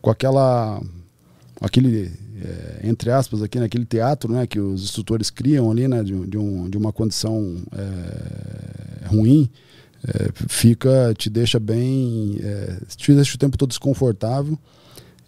com 0.00 0.10
aquela, 0.10 0.80
aquele 1.60 2.10
é, 2.42 2.80
entre 2.84 3.10
aspas 3.10 3.42
aqui 3.42 3.60
naquele 3.60 3.84
teatro, 3.84 4.32
né, 4.32 4.46
que 4.46 4.58
os 4.58 4.82
instrutores 4.82 5.30
criam 5.30 5.70
ali, 5.70 5.86
né, 5.86 6.02
de, 6.02 6.26
de, 6.26 6.38
um, 6.38 6.68
de 6.68 6.78
uma 6.78 6.92
condição 6.92 7.56
é, 7.72 9.06
ruim, 9.08 9.48
é, 10.06 10.30
fica, 10.48 11.14
te 11.16 11.28
deixa 11.28 11.60
bem, 11.60 12.38
é, 12.40 12.78
te 12.96 13.12
deixa 13.12 13.34
o 13.34 13.38
tempo 13.38 13.58
todo 13.58 13.68
desconfortável 13.68 14.58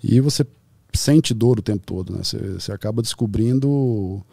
e 0.03 0.21
você 0.21 0.47
sente 0.95 1.35
dor 1.35 1.59
o 1.59 1.63
tempo 1.63 1.85
todo, 1.85 2.13
né? 2.13 2.21
Você, 2.23 2.39
você 2.39 2.73
acaba 2.73 3.03
descobrindo 3.03 4.25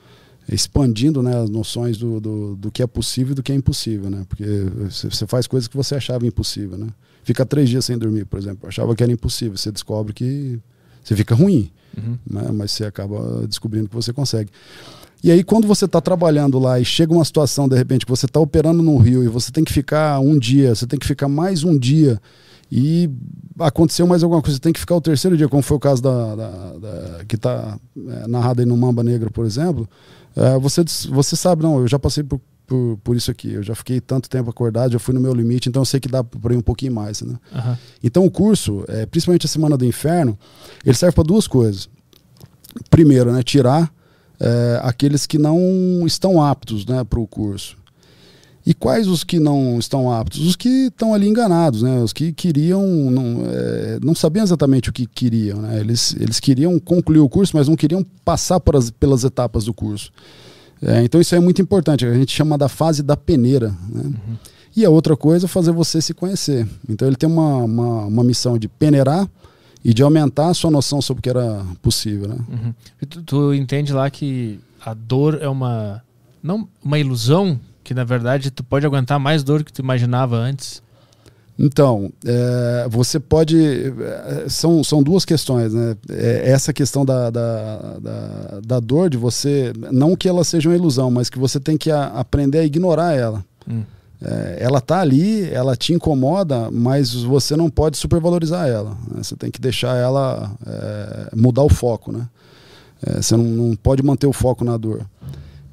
expandindo 0.47 1.21
né, 1.23 1.35
as 1.37 1.49
noções 1.49 1.97
do, 1.97 2.19
do, 2.19 2.55
do 2.55 2.71
que 2.71 2.83
é 2.83 2.87
possível 2.87 3.31
e 3.31 3.35
do 3.35 3.41
que 3.43 3.51
é 3.51 3.55
impossível, 3.55 4.09
né? 4.09 4.25
Porque 4.29 4.45
você 5.09 5.25
faz 5.25 5.47
coisas 5.47 5.67
que 5.67 5.75
você 5.75 5.95
achava 5.95 6.25
impossível, 6.27 6.77
né? 6.77 6.87
Fica 7.23 7.45
três 7.45 7.67
dias 7.69 7.83
sem 7.85 7.97
dormir, 7.97 8.25
por 8.25 8.37
exemplo. 8.37 8.67
Achava 8.67 8.95
que 8.95 9.01
era 9.01 9.11
impossível. 9.11 9.57
Você 9.57 9.71
descobre 9.71 10.13
que 10.13 10.59
você 11.03 11.15
fica 11.15 11.33
ruim, 11.35 11.71
Uhum. 11.97 12.17
né? 12.29 12.49
mas 12.53 12.71
você 12.71 12.83
acaba 12.85 13.47
descobrindo 13.47 13.87
que 13.87 13.95
você 13.95 14.11
consegue. 14.11 14.49
E 15.23 15.31
aí, 15.31 15.43
quando 15.43 15.65
você 15.67 15.85
está 15.85 15.99
trabalhando 16.01 16.59
lá 16.59 16.79
e 16.79 16.83
chega 16.85 17.11
uma 17.13 17.23
situação, 17.25 17.67
de 17.69 17.75
repente, 17.75 18.05
que 18.05 18.11
você 18.11 18.25
está 18.27 18.39
operando 18.39 18.83
no 18.83 18.97
Rio 18.97 19.23
e 19.23 19.27
você 19.27 19.49
tem 19.51 19.63
que 19.63 19.71
ficar 19.73 20.19
um 20.19 20.37
dia, 20.37 20.75
você 20.75 20.85
tem 20.85 20.99
que 20.99 21.07
ficar 21.07 21.27
mais 21.29 21.63
um 21.63 21.75
dia 21.79 22.21
e 22.71 23.09
aconteceu 23.57 24.05
mais 24.05 24.21
alguma 24.23 24.41
coisa, 24.41 24.57
você 24.57 24.61
tem 24.61 24.73
que 24.73 24.79
ficar 24.79 24.95
o 24.95 25.01
terceiro 25.01 25.37
dia, 25.37 25.47
como 25.47 25.63
foi 25.63 25.77
o 25.77 25.79
caso 25.79 26.01
da, 26.03 26.35
da- 26.35 26.73
da- 26.77 27.25
que 27.27 27.35
está 27.35 27.79
narrado 28.27 28.59
aí 28.61 28.67
no 28.67 28.75
Mamba 28.75 29.01
Negra, 29.03 29.31
por 29.31 29.45
exemplo, 29.45 29.89
é, 30.35 30.59
você, 30.59 30.83
você 31.09 31.35
sabe, 31.35 31.63
não, 31.63 31.79
eu 31.79 31.87
já 31.87 31.97
passei 31.97 32.23
por, 32.23 32.41
por, 32.67 32.99
por 33.03 33.15
isso 33.15 33.31
aqui, 33.31 33.53
eu 33.53 33.63
já 33.63 33.75
fiquei 33.75 34.01
tanto 34.01 34.29
tempo 34.29 34.49
acordado, 34.49 34.91
já 34.91 34.99
fui 34.99 35.13
no 35.13 35.19
meu 35.21 35.33
limite, 35.33 35.69
então 35.69 35.81
eu 35.81 35.85
sei 35.85 35.99
que 35.99 36.09
dá 36.09 36.23
para 36.23 36.53
ir 36.53 36.57
um 36.57 36.61
pouquinho 36.61 36.93
mais, 36.93 37.21
né? 37.21 37.37
Aham. 37.53 37.77
Então 38.03 38.25
o 38.25 38.31
curso, 38.31 38.83
é, 38.87 39.05
principalmente 39.05 39.45
a 39.45 39.49
Semana 39.49 39.77
do 39.77 39.85
Inferno, 39.85 40.37
ele 40.83 40.95
serve 40.95 41.15
para 41.15 41.23
duas 41.23 41.47
coisas. 41.47 41.89
Primeiro, 42.89 43.31
né, 43.31 43.41
tirar 43.41 43.91
é, 44.39 44.79
aqueles 44.83 45.25
que 45.25 45.37
não 45.37 46.03
estão 46.05 46.41
aptos 46.43 46.85
né, 46.85 47.03
para 47.03 47.19
o 47.19 47.27
curso. 47.27 47.77
E 48.65 48.73
quais 48.73 49.07
os 49.07 49.23
que 49.23 49.39
não 49.39 49.77
estão 49.77 50.11
aptos? 50.11 50.41
Os 50.41 50.55
que 50.55 50.87
estão 50.87 51.13
ali 51.13 51.27
enganados, 51.27 51.83
né? 51.83 52.01
Os 52.01 52.11
que 52.11 52.33
queriam, 52.33 52.83
não, 53.11 53.43
é, 53.45 53.99
não 54.01 54.15
sabiam 54.15 54.43
exatamente 54.43 54.89
o 54.89 54.93
que 54.93 55.05
queriam. 55.05 55.61
Né? 55.61 55.79
Eles, 55.79 56.15
eles 56.19 56.39
queriam 56.39 56.79
concluir 56.79 57.19
o 57.19 57.29
curso, 57.29 57.55
mas 57.55 57.67
não 57.67 57.75
queriam 57.75 58.03
passar 58.23 58.59
as- 58.73 58.89
pelas 58.89 59.23
etapas 59.23 59.65
do 59.65 59.73
curso. 59.73 60.11
É, 60.81 61.03
então 61.03 61.21
isso 61.21 61.35
é 61.35 61.39
muito 61.39 61.61
importante. 61.61 62.05
A 62.05 62.13
gente 62.15 62.31
chama 62.31 62.57
da 62.57 62.67
fase 62.67 63.03
da 63.03 63.15
peneira. 63.15 63.75
Né? 63.87 64.11
E 64.75 64.83
a 64.83 64.89
outra 64.89 65.15
coisa 65.15 65.45
é 65.45 65.47
fazer 65.47 65.71
você 65.71 66.01
se 66.01 66.13
conhecer. 66.15 66.67
Então 66.89 67.07
ele 67.07 67.15
tem 67.15 67.29
uma, 67.29 67.57
uma, 67.57 68.05
uma 68.05 68.23
missão 68.23 68.57
de 68.57 68.67
peneirar 68.67 69.29
e 69.83 69.93
de 69.93 70.01
aumentar 70.01 70.49
a 70.49 70.53
sua 70.55 70.71
noção 70.71 71.01
sobre 71.03 71.19
o 71.19 71.21
que 71.23 71.29
era 71.29 71.63
possível. 71.83 72.29
Né? 72.29 72.37
Uhum. 72.49 72.73
Tu, 73.07 73.21
tu 73.21 73.53
entende 73.53 73.93
lá 73.93 74.09
que 74.09 74.59
a 74.83 74.95
dor 74.95 75.37
é 75.39 75.47
uma 75.47 76.01
não 76.41 76.67
uma 76.83 76.97
ilusão 76.97 77.59
que 77.85 77.93
na 77.93 78.03
verdade 78.03 78.51
tu 78.51 78.63
pode 78.63 78.85
aguentar 78.85 79.17
mais 79.19 79.43
dor 79.43 79.63
que 79.63 79.71
tu 79.71 79.79
imaginava 79.81 80.35
antes. 80.35 80.83
Então, 81.57 82.11
é, 82.25 82.85
você 82.89 83.17
pode. 83.17 83.57
é, 83.57 84.49
São, 84.49 84.83
são 84.83 85.01
duas 85.01 85.23
questões, 85.23 85.73
né? 85.73 85.95
É, 86.09 86.51
essa 86.51 86.73
questão 86.73 87.05
da, 87.05 87.29
da, 87.29 87.77
da, 88.01 88.59
da 88.65 88.79
dor, 88.81 89.09
de 89.09 89.15
você. 89.17 89.71
Não 89.89 90.17
que 90.17 90.27
ela 90.27 90.43
seja 90.43 90.67
uma 90.67 90.75
ilusão, 90.75 91.09
mas 91.09 91.29
que 91.29 91.39
você 91.39 91.57
tem 91.57 91.77
que 91.77 91.89
a- 91.89 92.07
aprender 92.07 92.59
a 92.59 92.65
ignorar 92.65 93.13
ela. 93.13 93.45
Hum. 93.69 93.83
É, 94.21 94.57
ela 94.59 94.81
tá 94.81 94.99
ali, 94.99 95.49
ela 95.49 95.77
te 95.77 95.93
incomoda, 95.93 96.69
mas 96.71 97.13
você 97.13 97.55
não 97.55 97.69
pode 97.69 97.95
supervalorizar 97.97 98.67
ela. 98.67 98.89
né? 99.09 99.23
Você 99.23 99.37
tem 99.37 99.49
que 99.49 99.61
deixar 99.61 99.95
ela 99.95 100.51
é, 100.67 101.29
mudar 101.35 101.63
o 101.63 101.69
foco, 101.69 102.11
né? 102.11 102.27
É, 103.05 103.21
você 103.21 103.37
não, 103.37 103.43
não 103.45 103.75
pode 103.77 104.03
manter 104.03 104.27
o 104.27 104.33
foco 104.33 104.65
na 104.65 104.75
dor. 104.75 105.05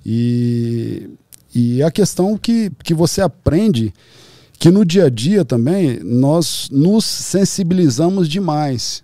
E, 0.07 1.09
e 1.55 1.83
a 1.83 1.91
questão 1.91 2.37
que, 2.37 2.71
que 2.83 2.95
você 2.95 3.21
aprende 3.21 3.93
que 4.59 4.71
no 4.71 4.85
dia 4.85 5.07
a 5.07 5.11
dia 5.11 5.45
também 5.45 5.99
nós 6.05 6.69
nos 6.71 7.05
sensibilizamos 7.05 8.29
demais. 8.29 9.03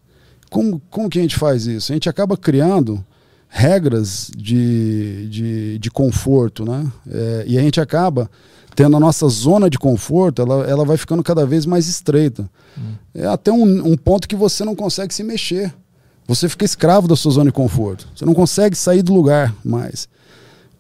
Como, 0.51 0.80
como 0.88 1.11
que 1.11 1.18
a 1.18 1.22
gente 1.22 1.36
faz 1.36 1.66
isso? 1.66 1.92
A 1.92 1.94
gente 1.94 2.09
acaba 2.09 2.36
criando 2.36 3.05
regras 3.49 4.30
de, 4.36 5.28
de, 5.28 5.78
de 5.78 5.90
conforto, 5.90 6.64
né? 6.64 6.86
É, 7.11 7.44
e 7.46 7.59
a 7.59 7.61
gente 7.61 7.80
acaba 7.80 8.30
tendo 8.76 8.96
a 8.96 9.01
nossa 9.01 9.28
zona 9.28 9.68
de 9.68 9.76
conforto, 9.76 10.40
ela, 10.40 10.64
ela 10.64 10.84
vai 10.84 10.96
ficando 10.96 11.24
cada 11.24 11.44
vez 11.44 11.66
mais 11.66 11.88
estreita. 11.88 12.49
É 13.12 13.26
até 13.26 13.51
um, 13.51 13.88
um 13.88 13.96
ponto 13.96 14.28
que 14.28 14.36
você 14.36 14.64
não 14.64 14.76
consegue 14.76 15.12
se 15.12 15.24
mexer. 15.24 15.74
Você 16.28 16.49
fica 16.49 16.64
escravo 16.64 17.09
da 17.09 17.16
sua 17.16 17.32
zona 17.32 17.46
de 17.46 17.55
conforto. 17.55 18.07
Você 18.14 18.24
não 18.24 18.34
consegue 18.34 18.76
sair 18.76 19.03
do 19.03 19.12
lugar 19.12 19.53
mais. 19.64 20.09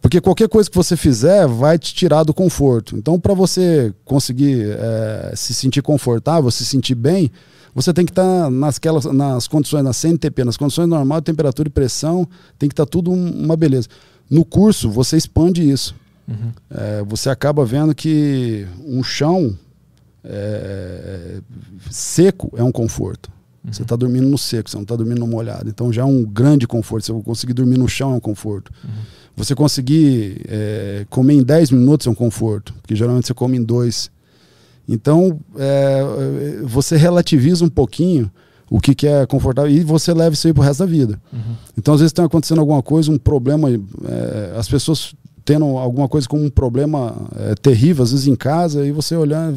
Porque 0.00 0.20
qualquer 0.20 0.48
coisa 0.48 0.70
que 0.70 0.76
você 0.76 0.96
fizer 0.96 1.46
vai 1.46 1.78
te 1.78 1.92
tirar 1.94 2.22
do 2.22 2.32
conforto. 2.32 2.96
Então, 2.96 3.18
para 3.18 3.34
você 3.34 3.92
conseguir 4.04 4.66
eh, 4.70 5.32
se 5.34 5.52
sentir 5.52 5.82
confortável, 5.82 6.50
se 6.50 6.64
sentir 6.64 6.94
bem, 6.94 7.30
você 7.74 7.92
tem 7.92 8.04
que 8.06 8.12
estar 8.12 8.48
nasquelas, 8.50 9.04
nas 9.06 9.46
condições, 9.48 9.82
na 9.84 9.92
CNTP, 9.92 10.44
nas 10.44 10.56
condições 10.56 10.88
normais, 10.88 11.22
temperatura 11.22 11.68
e 11.68 11.72
pressão, 11.72 12.26
tem 12.58 12.68
que 12.68 12.72
estar 12.72 12.86
tudo 12.86 13.10
um- 13.10 13.44
uma 13.44 13.56
beleza. 13.56 13.88
No 14.30 14.44
curso, 14.44 14.88
você 14.88 15.16
expande 15.16 15.68
isso. 15.68 15.94
Uhum. 16.28 16.52
Eh, 16.70 17.04
você 17.06 17.28
acaba 17.28 17.64
vendo 17.64 17.94
que 17.94 18.66
um 18.86 19.02
chão 19.02 19.56
eh, 20.24 21.40
seco 21.90 22.52
é 22.56 22.62
um 22.62 22.72
conforto. 22.72 23.30
Você 23.70 23.82
está 23.82 23.96
dormindo 23.96 24.26
no 24.28 24.38
seco, 24.38 24.70
você 24.70 24.76
não 24.76 24.82
está 24.82 24.96
dormindo 24.96 25.18
no 25.18 25.26
molhado. 25.26 25.68
Então 25.68 25.92
já 25.92 26.02
é 26.02 26.04
um 26.04 26.24
grande 26.24 26.66
conforto. 26.66 27.04
Você 27.06 27.22
conseguir 27.24 27.52
dormir 27.52 27.76
no 27.78 27.88
chão 27.88 28.12
é 28.12 28.14
um 28.16 28.20
conforto. 28.20 28.72
Você 29.38 29.54
conseguir 29.54 30.42
eh, 30.48 31.06
comer 31.08 31.34
em 31.34 31.42
10 31.42 31.70
minutos 31.70 32.06
é 32.06 32.10
um 32.10 32.14
conforto, 32.14 32.74
porque 32.82 32.96
geralmente 32.96 33.28
você 33.28 33.34
come 33.34 33.56
em 33.56 33.62
dois. 33.62 34.10
Então 34.88 35.38
eh, 35.56 36.60
você 36.64 36.96
relativiza 36.96 37.64
um 37.64 37.68
pouquinho 37.68 38.30
o 38.68 38.80
que, 38.80 38.94
que 38.94 39.06
é 39.06 39.24
confortável 39.26 39.70
e 39.70 39.84
você 39.84 40.12
leva 40.12 40.34
isso 40.34 40.46
aí 40.46 40.52
pro 40.52 40.62
resto 40.62 40.80
da 40.80 40.86
vida. 40.86 41.20
Uhum. 41.32 41.54
Então 41.78 41.94
às 41.94 42.00
vezes 42.00 42.10
está 42.10 42.24
acontecendo 42.24 42.60
alguma 42.60 42.82
coisa, 42.82 43.10
um 43.10 43.18
problema, 43.18 43.70
eh, 43.70 44.54
as 44.56 44.68
pessoas 44.68 45.14
tendo 45.44 45.64
alguma 45.78 46.08
coisa 46.08 46.28
como 46.28 46.44
um 46.44 46.50
problema 46.50 47.16
eh, 47.36 47.54
terrível, 47.62 48.04
às 48.04 48.10
vezes 48.10 48.26
em 48.26 48.36
casa, 48.36 48.84
e 48.86 48.92
você 48.92 49.16
olhar, 49.16 49.50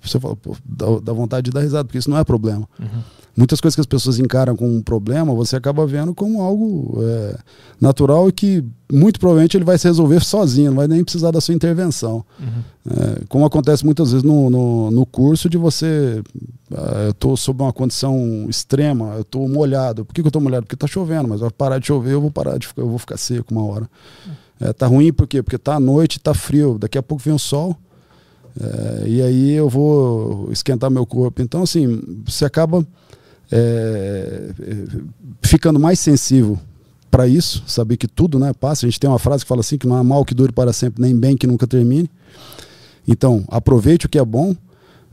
você 0.00 0.18
fala, 0.18 0.34
pô, 0.36 0.56
dá, 0.64 0.86
dá 1.02 1.12
vontade 1.12 1.46
de 1.46 1.50
dar 1.50 1.60
risada, 1.60 1.84
porque 1.84 1.98
isso 1.98 2.08
não 2.08 2.16
é 2.16 2.24
problema. 2.24 2.66
Uhum. 2.80 3.02
Muitas 3.36 3.60
coisas 3.60 3.74
que 3.74 3.80
as 3.80 3.86
pessoas 3.86 4.18
encaram 4.18 4.56
como 4.56 4.74
um 4.74 4.82
problema, 4.82 5.34
você 5.34 5.56
acaba 5.56 5.86
vendo 5.86 6.14
como 6.14 6.40
algo 6.40 6.98
é, 7.02 7.36
natural 7.80 8.28
e 8.28 8.32
que 8.32 8.64
muito 8.92 9.18
provavelmente 9.18 9.56
ele 9.56 9.64
vai 9.64 9.76
se 9.76 9.88
resolver 9.88 10.24
sozinho, 10.24 10.70
não 10.70 10.76
vai 10.76 10.86
nem 10.86 11.02
precisar 11.02 11.30
da 11.30 11.40
sua 11.40 11.54
intervenção. 11.54 12.24
Uhum. 12.38 12.62
É, 12.90 13.24
como 13.28 13.44
acontece 13.44 13.84
muitas 13.84 14.12
vezes 14.12 14.22
no, 14.22 14.48
no, 14.50 14.90
no 14.90 15.06
curso 15.06 15.48
de 15.48 15.56
você, 15.56 16.22
uh, 16.70 16.98
eu 17.06 17.10
estou 17.10 17.36
sob 17.36 17.62
uma 17.62 17.72
condição 17.72 18.46
extrema, 18.48 19.14
eu 19.14 19.22
estou 19.22 19.48
molhado. 19.48 20.04
Por 20.04 20.14
que, 20.14 20.20
que 20.22 20.26
eu 20.26 20.30
estou 20.30 20.42
molhado? 20.42 20.64
Porque 20.64 20.76
está 20.76 20.86
chovendo, 20.86 21.28
mas 21.28 21.40
vai 21.40 21.50
parar 21.50 21.78
de 21.78 21.86
chover, 21.86 22.12
eu 22.12 22.20
vou 22.20 22.30
parar 22.30 22.58
de 22.58 22.68
ficar, 22.68 22.82
eu 22.82 22.88
vou 22.88 22.98
ficar 22.98 23.16
seco 23.16 23.52
uma 23.52 23.64
hora. 23.64 23.90
É, 24.60 24.72
tá 24.72 24.86
ruim 24.86 25.12
por 25.12 25.26
quê? 25.26 25.42
Porque 25.42 25.58
tá 25.58 25.74
à 25.74 25.80
noite, 25.80 26.20
tá 26.20 26.32
frio, 26.34 26.78
daqui 26.78 26.96
a 26.96 27.02
pouco 27.02 27.24
vem 27.24 27.34
o 27.34 27.38
sol. 27.38 27.76
É, 28.60 29.08
e 29.08 29.22
aí 29.22 29.52
eu 29.52 29.68
vou 29.68 30.48
esquentar 30.52 30.90
meu 30.90 31.04
corpo. 31.04 31.42
Então, 31.42 31.62
assim, 31.62 32.00
você 32.24 32.44
acaba 32.44 32.86
é, 33.50 34.50
ficando 35.42 35.78
mais 35.78 35.98
sensível 36.00 36.58
para 37.10 37.28
isso, 37.28 37.62
saber 37.66 37.96
que 37.96 38.08
tudo 38.08 38.38
né, 38.38 38.52
passa. 38.52 38.86
A 38.86 38.88
gente 38.88 38.98
tem 38.98 39.08
uma 39.08 39.18
frase 39.18 39.44
que 39.44 39.48
fala 39.48 39.60
assim: 39.60 39.78
que 39.78 39.86
não 39.86 39.96
há 39.96 40.04
mal 40.04 40.24
que 40.24 40.34
dure 40.34 40.52
para 40.52 40.72
sempre, 40.72 41.02
nem 41.02 41.16
bem 41.16 41.36
que 41.36 41.46
nunca 41.46 41.66
termine. 41.66 42.10
Então, 43.06 43.44
aproveite 43.48 44.06
o 44.06 44.08
que 44.08 44.18
é 44.18 44.24
bom 44.24 44.56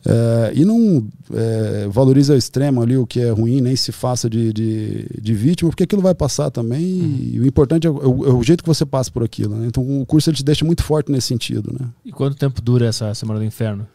é, 0.05 0.51
e 0.55 0.65
não 0.65 1.07
é, 1.31 1.87
valorize 1.89 2.31
ao 2.31 2.37
extremo 2.37 2.81
ali 2.81 2.97
o 2.97 3.05
que 3.05 3.19
é 3.19 3.29
ruim, 3.29 3.61
nem 3.61 3.75
se 3.75 3.91
faça 3.91 4.29
de, 4.29 4.51
de, 4.51 5.05
de 5.21 5.33
vítima, 5.33 5.69
porque 5.69 5.83
aquilo 5.83 6.01
vai 6.01 6.15
passar 6.15 6.49
também. 6.49 6.83
Uhum. 6.83 7.19
E 7.33 7.39
o 7.39 7.45
importante 7.45 7.85
é 7.85 7.89
o, 7.89 8.25
é 8.25 8.33
o, 8.33 8.41
jeito 8.41 8.63
que 8.63 8.67
você 8.67 8.85
passa 8.85 9.11
por 9.11 9.23
aquilo. 9.23 9.55
Né? 9.55 9.67
Então, 9.67 10.01
o 10.01 10.05
curso 10.05 10.29
ele 10.29 10.37
te 10.37 10.43
deixa 10.43 10.65
muito 10.65 10.83
forte 10.83 11.11
nesse 11.11 11.27
sentido. 11.27 11.75
Né? 11.79 11.87
E 12.03 12.11
quanto 12.11 12.35
tempo 12.35 12.61
dura 12.61 12.87
essa 12.87 13.13
Semana 13.13 13.39
do 13.39 13.45
Inferno? 13.45 13.87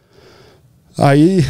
Aí 0.97 1.41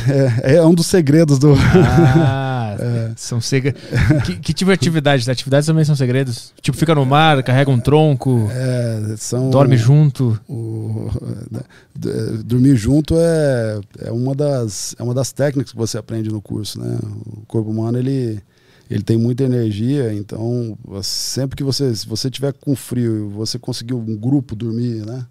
é, 0.44 0.56
é 0.56 0.66
um 0.66 0.74
dos 0.74 0.88
segredos 0.88 1.38
do. 1.38 1.54
Ah, 1.54 2.56
é. 2.80 3.12
são 3.16 3.42
segredos. 3.42 3.82
Que, 4.26 4.36
que, 4.36 4.54
tipo 4.54 4.70
de 4.70 4.76
atividades? 4.76 5.28
As 5.28 5.34
atividades 5.34 5.66
também 5.68 5.86
são 5.86 5.96
segredos? 5.96 6.54
Tipo, 6.62 6.78
fica 6.78 6.94
no 6.94 7.06
mar, 7.06 7.42
carrega 7.44 7.70
um 7.70 7.80
tronco, 7.80 8.50
é, 8.52 9.16
são, 9.18 9.50
dorme 9.50 9.78
junto. 9.78 10.40
O, 10.50 11.10
dormir 12.44 12.76
junto 12.76 13.16
é, 13.18 13.80
é, 14.00 14.12
uma 14.12 14.36
das, 14.36 14.96
é 14.98 15.04
uma 15.04 15.14
das 15.14 15.32
técnicas 15.32 15.72
que 15.72 15.78
você 15.78 15.98
aprende 15.98 16.30
no 16.30 16.42
curso. 16.42 16.80
Né? 16.80 16.98
O 17.26 17.46
corpo 17.48 17.70
humano 17.70 17.98
ele, 17.98 18.42
ele 18.90 19.04
tem 19.04 19.18
muita 19.18 19.44
energia, 19.44 20.14
então 20.14 20.78
sempre 21.02 21.56
que 21.56 21.64
você, 21.64 21.96
se 21.96 22.08
você 22.08 22.30
tiver 22.30 22.54
com 22.54 22.76
frio 22.76 23.30
e 23.30 23.34
você 23.34 23.58
conseguir 23.58 23.94
um 23.94 24.16
grupo 24.16 24.56
dormir, 24.56 25.06
né? 25.06 25.26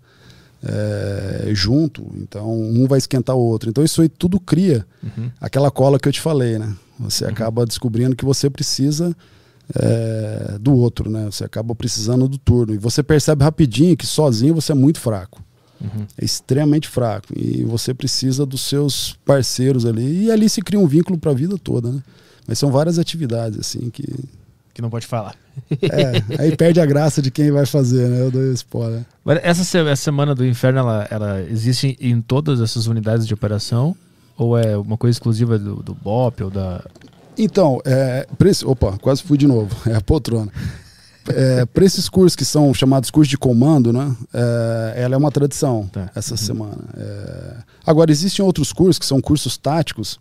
É, 0.69 1.51
junto, 1.55 2.05
então 2.17 2.53
um 2.53 2.87
vai 2.87 2.99
esquentar 2.99 3.37
o 3.37 3.41
outro. 3.41 3.71
Então 3.71 3.85
isso 3.85 4.03
aí 4.03 4.09
tudo 4.09 4.41
cria 4.41 4.85
uhum. 5.03 5.31
aquela 5.41 5.71
cola 5.71 5.99
que 5.99 6.09
eu 6.09 6.13
te 6.13 6.21
falei, 6.21 6.59
né? 6.59 6.75
Você 6.99 7.25
uhum. 7.25 7.31
acaba 7.31 7.65
descobrindo 7.65 8.17
que 8.17 8.25
você 8.25 8.51
precisa 8.51 9.15
é, 9.75 10.59
do 10.61 10.75
outro, 10.75 11.11
né? 11.11 11.27
Você 11.27 11.45
acaba 11.45 11.75
precisando 11.75 12.29
do 12.29 12.39
turno. 12.39 12.75
E 12.75 12.79
você 12.79 13.03
percebe 13.03 13.45
rapidinho 13.45 13.97
que 13.97 14.07
sozinho 14.07 14.55
você 14.55 14.73
é 14.73 14.75
muito 14.75 14.99
fraco. 15.01 15.43
Uhum. 15.81 16.07
É 16.19 16.25
extremamente 16.25 16.89
fraco. 16.89 17.29
E 17.37 17.63
você 17.65 17.93
precisa 17.93 18.47
dos 18.47 18.63
seus 18.63 19.17
parceiros 19.25 19.85
ali. 19.85 20.25
E 20.25 20.31
ali 20.31 20.49
se 20.49 20.63
cria 20.63 20.81
um 20.81 20.87
vínculo 20.87 21.19
para 21.19 21.31
a 21.31 21.35
vida 21.35 21.57
toda, 21.59 21.93
né? 21.93 22.03
Mas 22.47 22.59
são 22.59 22.71
várias 22.71 22.99
atividades, 22.99 23.59
assim, 23.59 23.91
que. 23.91 24.05
Que 24.73 24.81
não 24.81 24.91
pode 24.91 25.07
falar. 25.07 25.35
É, 25.83 26.43
aí 26.43 26.57
perde 26.57 26.81
a 26.81 26.87
graça 26.87 27.21
de 27.23 27.31
quem 27.31 27.51
vai 27.51 27.67
fazer, 27.67 28.09
né? 28.09 28.21
Eu 28.21 28.31
dou 28.31 28.53
spoiler. 28.53 29.05
Essa, 29.43 29.79
essa 29.79 29.97
semana 29.97 30.35
do 30.35 30.47
inferno, 30.47 30.79
ela, 30.81 31.07
ela 31.11 31.43
existe 31.43 31.97
em 32.01 32.21
todas 32.21 32.61
essas 32.61 32.87
unidades 32.87 33.27
de 33.27 33.35
operação? 33.35 33.97
Ou 34.37 34.59
é 34.59 34.77
uma 34.77 34.97
coisa 34.97 35.17
exclusiva 35.17 35.59
do, 35.59 35.77
do 35.77 35.95
BOP 35.95 36.43
ou 36.43 36.51
da. 36.51 36.85
Então, 37.39 37.81
é, 37.85 38.27
opa, 38.65 38.99
quase 38.99 39.23
fui 39.23 39.39
de 39.39 39.47
novo. 39.47 39.75
É 39.91 39.97
a 39.97 40.01
poltrona. 40.01 40.53
É, 41.29 41.65
para 41.67 41.85
esses 41.85 42.09
cursos 42.09 42.37
que 42.37 42.45
são 42.45 42.73
chamados 42.73 43.11
cursos 43.11 43.29
de 43.29 43.39
comando, 43.39 43.93
né? 43.93 44.15
É, 44.33 45.03
ela 45.03 45.15
é 45.15 45.19
uma 45.19 45.33
tradição 45.33 45.89
tá. 45.91 46.11
essa 46.15 46.33
uhum. 46.33 46.37
semana. 46.37 46.79
É, 46.97 47.57
agora, 47.85 48.11
existem 48.13 48.45
outros 48.45 48.73
cursos 48.73 48.99
que 48.99 49.07
são 49.07 49.21
cursos 49.21 49.57
táticos 49.57 50.21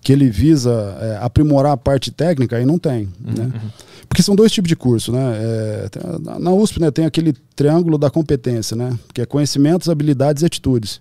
que 0.00 0.12
ele 0.12 0.30
visa 0.30 0.96
é, 1.00 1.18
aprimorar 1.24 1.72
a 1.72 1.76
parte 1.76 2.10
técnica 2.10 2.60
e 2.60 2.64
não 2.64 2.78
tem. 2.78 3.08
Uhum. 3.24 3.32
Né? 3.32 3.44
Uhum. 3.44 3.70
Porque 4.08 4.22
são 4.22 4.34
dois 4.34 4.50
tipos 4.50 4.68
de 4.68 4.76
curso, 4.76 5.12
né? 5.12 5.36
É, 5.36 5.90
na 6.38 6.50
USP 6.50 6.80
né, 6.80 6.90
tem 6.90 7.04
aquele 7.04 7.34
triângulo 7.54 7.98
da 7.98 8.10
competência, 8.10 8.76
né? 8.76 8.98
Que 9.12 9.20
é 9.20 9.26
conhecimentos, 9.26 9.88
habilidades 9.88 10.42
e 10.42 10.46
atitudes. 10.46 11.00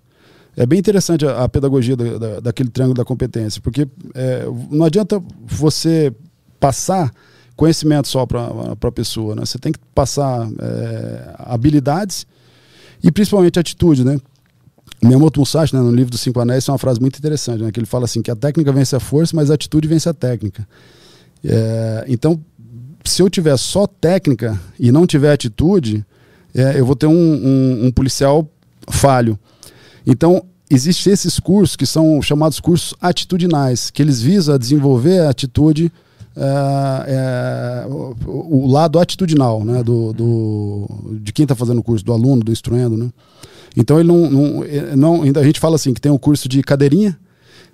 É 0.56 0.66
bem 0.66 0.80
interessante 0.80 1.26
a, 1.26 1.44
a 1.44 1.50
pedagogia 1.50 1.96
da, 1.96 2.18
da, 2.18 2.40
daquele 2.42 2.70
triângulo 2.70 2.98
da 2.98 3.06
competência, 3.06 3.62
porque 3.62 3.88
é, 4.14 4.46
não 4.70 4.86
adianta 4.86 5.22
você 5.46 6.14
passar 6.60 7.12
conhecimento 7.56 8.08
só 8.08 8.26
para 8.26 8.50
a 8.82 8.92
pessoa, 8.92 9.36
né? 9.36 9.46
Você 9.46 9.58
tem 9.58 9.72
que 9.72 9.80
passar 9.96 10.48
é, 10.60 11.36
habilidades 11.40 12.28
e 13.04 13.12
principalmente 13.12 13.60
atitude, 13.60 14.04
né? 14.04 14.20
Miyamoto 15.02 15.40
Musashi, 15.40 15.76
né, 15.76 15.82
no 15.82 15.92
livro 15.92 16.10
dos 16.10 16.22
Cinco 16.22 16.40
Anéis, 16.40 16.66
tem 16.66 16.72
uma 16.72 16.78
frase 16.80 17.00
muito 17.00 17.18
interessante, 17.18 17.62
né, 17.62 17.72
que 17.72 17.80
ele 17.80 17.86
fala 17.86 18.06
assim, 18.06 18.22
que 18.22 18.32
a 18.32 18.36
técnica 18.36 18.72
vence 18.72 18.96
a 18.96 19.00
força, 19.00 19.36
mas 19.36 19.52
a 19.52 19.54
atitude 19.54 19.88
vence 19.88 20.10
a 20.10 20.14
técnica. 20.14 20.68
É, 21.44 22.06
então, 22.08 22.40
se 23.08 23.22
eu 23.22 23.30
tiver 23.30 23.58
só 23.58 23.88
técnica 23.88 24.60
e 24.80 24.92
não 24.92 25.08
tiver 25.08 25.32
atitude, 25.32 26.06
é, 26.54 26.80
eu 26.80 26.86
vou 26.86 26.96
ter 26.96 27.08
um, 27.08 27.12
um, 27.14 27.86
um, 27.86 27.92
policial 27.92 28.48
falho. 28.90 29.38
Então, 30.06 30.44
existem 30.70 31.14
esses 31.14 31.40
cursos 31.40 31.76
que 31.76 31.86
são 31.86 32.22
chamados 32.22 32.60
cursos 32.60 32.94
atitudinais, 33.02 33.90
que 33.90 34.02
eles 34.02 34.22
visam 34.22 34.58
desenvolver 34.58 35.20
a 35.20 35.30
atitude, 35.30 35.92
é, 36.36 36.44
é, 37.08 37.88
o, 37.88 38.64
o, 38.64 38.68
lado 38.68 39.00
atitudinal 39.00 39.64
né, 39.64 39.82
do, 39.82 40.14
do 40.14 41.20
de 41.22 41.34
quem 41.34 41.44
está 41.44 41.56
fazendo 41.56 41.80
o 41.80 41.84
curso, 41.84 42.06
do 42.06 42.14
aluno, 42.14 42.44
do 42.44 42.52
instruendo. 42.52 42.96
Né? 42.98 43.10
Então, 43.76 44.00
ele 44.00 44.08
não, 44.08 44.30
não, 44.30 44.64
não, 44.96 45.22
a 45.40 45.44
gente 45.44 45.60
fala 45.60 45.76
assim, 45.76 45.94
que 45.94 46.02
tem 46.02 46.12
um 46.12 46.18
curso 46.18 46.48
de 46.48 46.62
cadeirinha, 46.64 47.18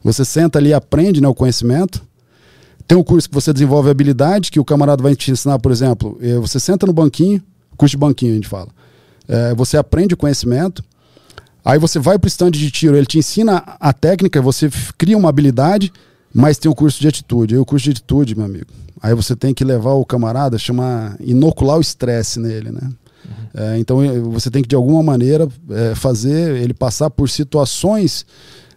você 0.03 0.25
senta 0.25 0.59
ali 0.59 0.73
aprende 0.73 1.21
né, 1.21 1.27
o 1.27 1.33
conhecimento, 1.33 2.03
tem 2.87 2.97
um 2.97 3.03
curso 3.03 3.29
que 3.29 3.35
você 3.35 3.53
desenvolve 3.53 3.89
habilidade, 3.89 4.51
que 4.51 4.59
o 4.59 4.65
camarada 4.65 5.01
vai 5.01 5.15
te 5.15 5.31
ensinar, 5.31 5.59
por 5.59 5.71
exemplo, 5.71 6.17
eh, 6.21 6.37
você 6.37 6.59
senta 6.59 6.85
no 6.85 6.93
banquinho, 6.93 7.41
curso 7.77 7.91
de 7.91 7.97
banquinho 7.97 8.33
a 8.33 8.35
gente 8.35 8.47
fala. 8.47 8.69
É, 9.27 9.53
você 9.55 9.77
aprende 9.77 10.13
o 10.13 10.17
conhecimento, 10.17 10.83
aí 11.63 11.79
você 11.79 11.99
vai 11.99 12.19
para 12.19 12.27
o 12.27 12.29
stand 12.29 12.51
de 12.51 12.69
tiro, 12.69 12.95
ele 12.95 13.05
te 13.05 13.17
ensina 13.17 13.63
a 13.79 13.93
técnica, 13.93 14.41
você 14.41 14.69
cria 14.97 15.17
uma 15.17 15.29
habilidade, 15.29 15.91
mas 16.33 16.57
tem 16.57 16.69
o 16.69 16.75
curso 16.75 16.99
de 16.99 17.07
atitude. 17.07 17.53
Aí 17.53 17.59
o 17.59 17.65
curso 17.65 17.85
de 17.85 17.91
atitude, 17.91 18.35
meu 18.35 18.45
amigo. 18.45 18.67
Aí 19.01 19.13
você 19.13 19.35
tem 19.35 19.53
que 19.53 19.63
levar 19.63 19.93
o 19.93 20.05
camarada, 20.05 20.57
chamar, 20.57 21.15
inocular 21.19 21.77
o 21.77 21.81
estresse 21.81 22.39
nele, 22.39 22.71
né? 22.71 22.81
Uhum. 22.83 23.45
É, 23.53 23.77
então 23.77 23.97
você 24.31 24.49
tem 24.49 24.61
que 24.61 24.67
de 24.67 24.75
alguma 24.75 25.03
maneira 25.03 25.47
é, 25.69 25.95
fazer 25.95 26.55
ele 26.57 26.73
passar 26.73 27.09
por 27.09 27.29
situações 27.29 28.25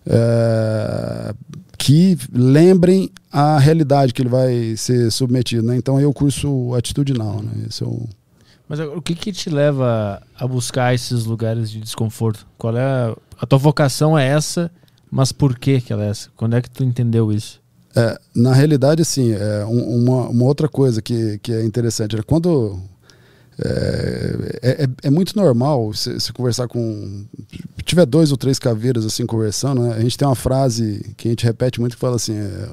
é, 0.04 1.34
que 1.76 2.16
lembrem 2.32 3.10
a 3.30 3.58
realidade 3.58 4.14
que 4.14 4.22
ele 4.22 4.28
vai 4.28 4.76
ser 4.76 5.10
submetido. 5.10 5.66
Né? 5.66 5.76
Então 5.76 6.04
o 6.06 6.12
curso 6.12 6.74
atitudinal. 6.74 7.42
Né? 7.42 7.66
Esse 7.68 7.82
é 7.82 7.86
o... 7.86 8.08
Mas 8.68 8.80
o 8.80 9.00
que, 9.00 9.14
que 9.14 9.32
te 9.32 9.48
leva 9.48 10.20
a 10.36 10.46
buscar 10.46 10.92
esses 10.92 11.24
lugares 11.24 11.70
de 11.70 11.80
desconforto? 11.80 12.46
Qual 12.58 12.76
é 12.76 12.82
a, 12.82 13.16
a 13.38 13.46
tua 13.46 13.58
vocação 13.58 14.18
é 14.18 14.26
essa, 14.26 14.70
mas 15.10 15.30
por 15.30 15.56
que 15.56 15.80
que 15.80 15.92
ela 15.92 16.04
é 16.04 16.08
essa? 16.08 16.30
Quando 16.36 16.56
é 16.56 16.60
que 16.60 16.70
tu 16.70 16.82
entendeu 16.82 17.32
isso? 17.32 17.60
É, 17.94 18.18
na 18.34 18.52
realidade, 18.52 19.00
assim, 19.00 19.32
é 19.32 19.64
uma, 19.64 20.28
uma 20.28 20.44
outra 20.44 20.68
coisa 20.68 21.00
que, 21.00 21.38
que 21.38 21.52
é 21.52 21.64
interessante. 21.64 22.16
É 22.16 22.22
quando 22.22 22.78
é, 23.58 24.58
é, 24.62 24.88
é, 25.04 25.10
muito 25.10 25.34
normal 25.34 25.90
você 25.90 26.32
conversar 26.32 26.68
com. 26.68 27.24
tiver 27.84 28.04
dois 28.04 28.30
ou 28.30 28.36
três 28.36 28.58
caveiras 28.58 29.06
assim 29.06 29.24
conversando, 29.24 29.82
né? 29.82 29.94
a 29.94 30.00
gente 30.00 30.18
tem 30.18 30.28
uma 30.28 30.34
frase 30.34 31.14
que 31.16 31.28
a 31.28 31.30
gente 31.30 31.44
repete 31.44 31.80
muito 31.80 31.94
que 31.94 32.00
fala 32.00 32.16
assim: 32.16 32.36
é, 32.36 32.68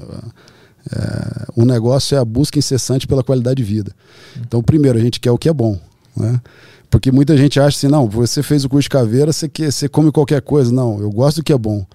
é, 0.91 1.45
o 1.55 1.63
negócio 1.63 2.15
é 2.15 2.19
a 2.19 2.25
busca 2.25 2.59
incessante 2.59 3.07
pela 3.07 3.23
qualidade 3.23 3.55
de 3.55 3.63
vida. 3.63 3.93
Então, 4.41 4.61
primeiro, 4.61 4.97
a 4.97 5.01
gente 5.01 5.21
quer 5.21 5.31
o 5.31 5.37
que 5.37 5.47
é 5.47 5.53
bom. 5.53 5.79
Né? 6.17 6.41
Porque 6.89 7.13
muita 7.13 7.37
gente 7.37 7.61
acha 7.61 7.77
assim: 7.77 7.87
não, 7.87 8.09
você 8.09 8.43
fez 8.43 8.65
o 8.65 8.69
curso 8.69 8.83
de 8.83 8.89
caveira, 8.89 9.31
você, 9.31 9.47
quer, 9.47 9.71
você 9.71 9.87
come 9.87 10.11
qualquer 10.11 10.41
coisa. 10.41 10.69
Não, 10.69 10.99
eu 10.99 11.09
gosto 11.09 11.37
do 11.37 11.43
que 11.45 11.53
é 11.53 11.57
bom, 11.57 11.85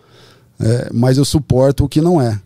é, 0.58 0.88
mas 0.94 1.18
eu 1.18 1.26
suporto 1.26 1.84
o 1.84 1.88
que 1.88 2.00
não 2.00 2.22
é. 2.22 2.40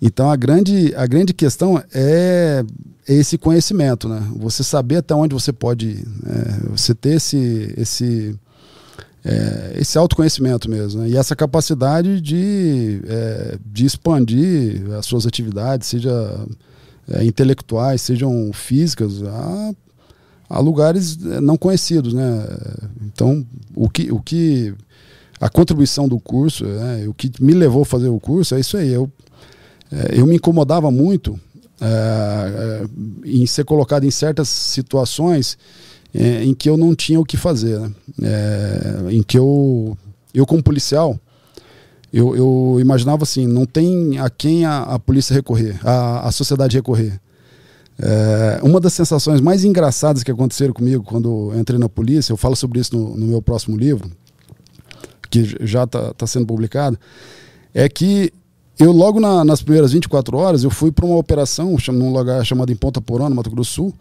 Então, 0.00 0.30
a 0.30 0.36
grande, 0.36 0.94
a 0.96 1.06
grande 1.06 1.34
questão 1.34 1.82
é 1.92 2.64
esse 3.08 3.36
conhecimento, 3.36 4.08
né? 4.08 4.22
Você 4.36 4.62
saber 4.62 4.96
até 4.96 5.14
onde 5.14 5.34
você 5.34 5.52
pode, 5.52 6.04
é, 6.26 6.68
você 6.70 6.94
ter 6.94 7.16
esse, 7.16 7.74
esse, 7.76 8.38
é, 9.24 9.74
esse 9.76 9.98
autoconhecimento 9.98 10.70
mesmo, 10.70 11.02
né? 11.02 11.08
E 11.08 11.16
essa 11.16 11.34
capacidade 11.34 12.20
de, 12.20 13.00
é, 13.06 13.58
de 13.64 13.86
expandir 13.86 14.90
as 14.92 15.06
suas 15.06 15.26
atividades, 15.26 15.88
seja 15.88 16.46
é, 17.08 17.24
intelectuais, 17.24 18.02
sejam 18.02 18.52
físicas, 18.52 19.22
a, 19.22 19.74
a 20.48 20.60
lugares 20.60 21.18
é, 21.24 21.40
não 21.40 21.56
conhecidos, 21.56 22.14
né? 22.14 22.46
Então, 23.06 23.44
o 23.74 23.88
que, 23.88 24.12
o 24.12 24.20
que 24.20 24.74
a 25.40 25.48
contribuição 25.48 26.06
do 26.06 26.20
curso, 26.20 26.64
né? 26.64 27.04
o 27.08 27.14
que 27.14 27.32
me 27.40 27.52
levou 27.52 27.82
a 27.82 27.86
fazer 27.86 28.08
o 28.08 28.20
curso 28.20 28.54
é 28.54 28.60
isso 28.60 28.76
aí. 28.76 28.92
Eu 28.92 29.10
é, 29.92 30.18
eu 30.18 30.26
me 30.26 30.36
incomodava 30.36 30.90
muito 30.90 31.38
é, 31.82 32.84
é, 32.84 33.28
em 33.28 33.44
ser 33.44 33.64
colocado 33.64 34.04
em 34.04 34.10
certas 34.10 34.48
situações 34.48 35.58
é, 36.14 36.44
em 36.44 36.54
que 36.54 36.70
eu 36.70 36.76
não 36.76 36.94
tinha 36.94 37.18
o 37.18 37.24
que 37.24 37.36
fazer, 37.36 37.80
né? 37.80 37.92
É, 38.22 39.06
em 39.10 39.22
que 39.22 39.36
eu, 39.36 39.96
eu 40.32 40.46
como 40.46 40.62
policial, 40.62 41.18
eu, 42.12 42.36
eu, 42.36 42.76
imaginava 42.78 43.24
assim, 43.24 43.46
não 43.46 43.66
tem 43.66 44.18
a 44.18 44.30
quem 44.30 44.64
a, 44.64 44.82
a 44.82 44.98
polícia 44.98 45.34
recorrer, 45.34 45.80
a, 45.84 46.28
a 46.28 46.30
sociedade 46.30 46.76
recorrer. 46.76 47.18
É, 47.98 48.60
uma 48.62 48.78
das 48.78 48.92
sensações 48.92 49.40
mais 49.40 49.64
engraçadas 49.64 50.22
que 50.22 50.30
aconteceram 50.30 50.72
comigo 50.72 51.02
quando 51.02 51.52
entrei 51.58 51.78
na 51.78 51.88
polícia, 51.88 52.32
eu 52.32 52.36
falo 52.36 52.54
sobre 52.54 52.78
isso 52.78 52.96
no, 52.96 53.16
no 53.16 53.26
meu 53.26 53.42
próximo 53.42 53.76
livro, 53.76 54.10
que 55.30 55.56
já 55.66 55.84
está 55.84 56.12
tá 56.14 56.26
sendo 56.26 56.46
publicado, 56.46 56.98
é 57.74 57.88
que 57.88 58.32
eu 58.82 58.92
logo 58.92 59.20
na, 59.20 59.44
nas 59.44 59.62
primeiras 59.62 59.92
24 59.92 60.36
horas 60.36 60.64
eu 60.64 60.70
fui 60.70 60.90
para 60.90 61.06
uma 61.06 61.16
operação 61.16 61.76
num 61.88 62.12
lugar 62.12 62.44
chamado 62.44 62.72
em 62.72 62.76
Ponta 62.76 63.00
Porã, 63.00 63.28
no 63.28 63.36
Mato 63.36 63.50
Grosso 63.50 63.72
Sul, 63.72 63.94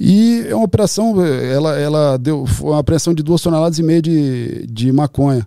e 0.00 0.44
é 0.48 0.54
uma 0.54 0.64
operação, 0.64 1.14
ela, 1.24 1.76
ela 1.76 2.16
deu 2.16 2.46
foi 2.46 2.70
uma 2.70 2.78
apreensão 2.78 3.12
de 3.12 3.22
duas 3.22 3.42
toneladas 3.42 3.78
e 3.78 3.82
meia 3.82 4.00
de, 4.00 4.66
de 4.68 4.92
maconha. 4.92 5.46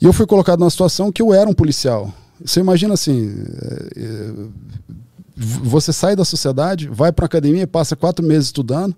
E 0.00 0.06
eu 0.06 0.12
fui 0.12 0.26
colocado 0.26 0.60
numa 0.60 0.70
situação 0.70 1.12
que 1.12 1.20
eu 1.20 1.34
era 1.34 1.48
um 1.48 1.52
policial. 1.52 2.10
Você 2.42 2.60
imagina 2.60 2.94
assim, 2.94 3.34
é, 3.60 3.90
é, 3.96 4.32
você 5.36 5.92
sai 5.92 6.16
da 6.16 6.24
sociedade, 6.24 6.88
vai 6.88 7.12
para 7.12 7.24
a 7.24 7.26
academia, 7.26 7.66
passa 7.66 7.94
quatro 7.94 8.24
meses 8.24 8.46
estudando, 8.46 8.96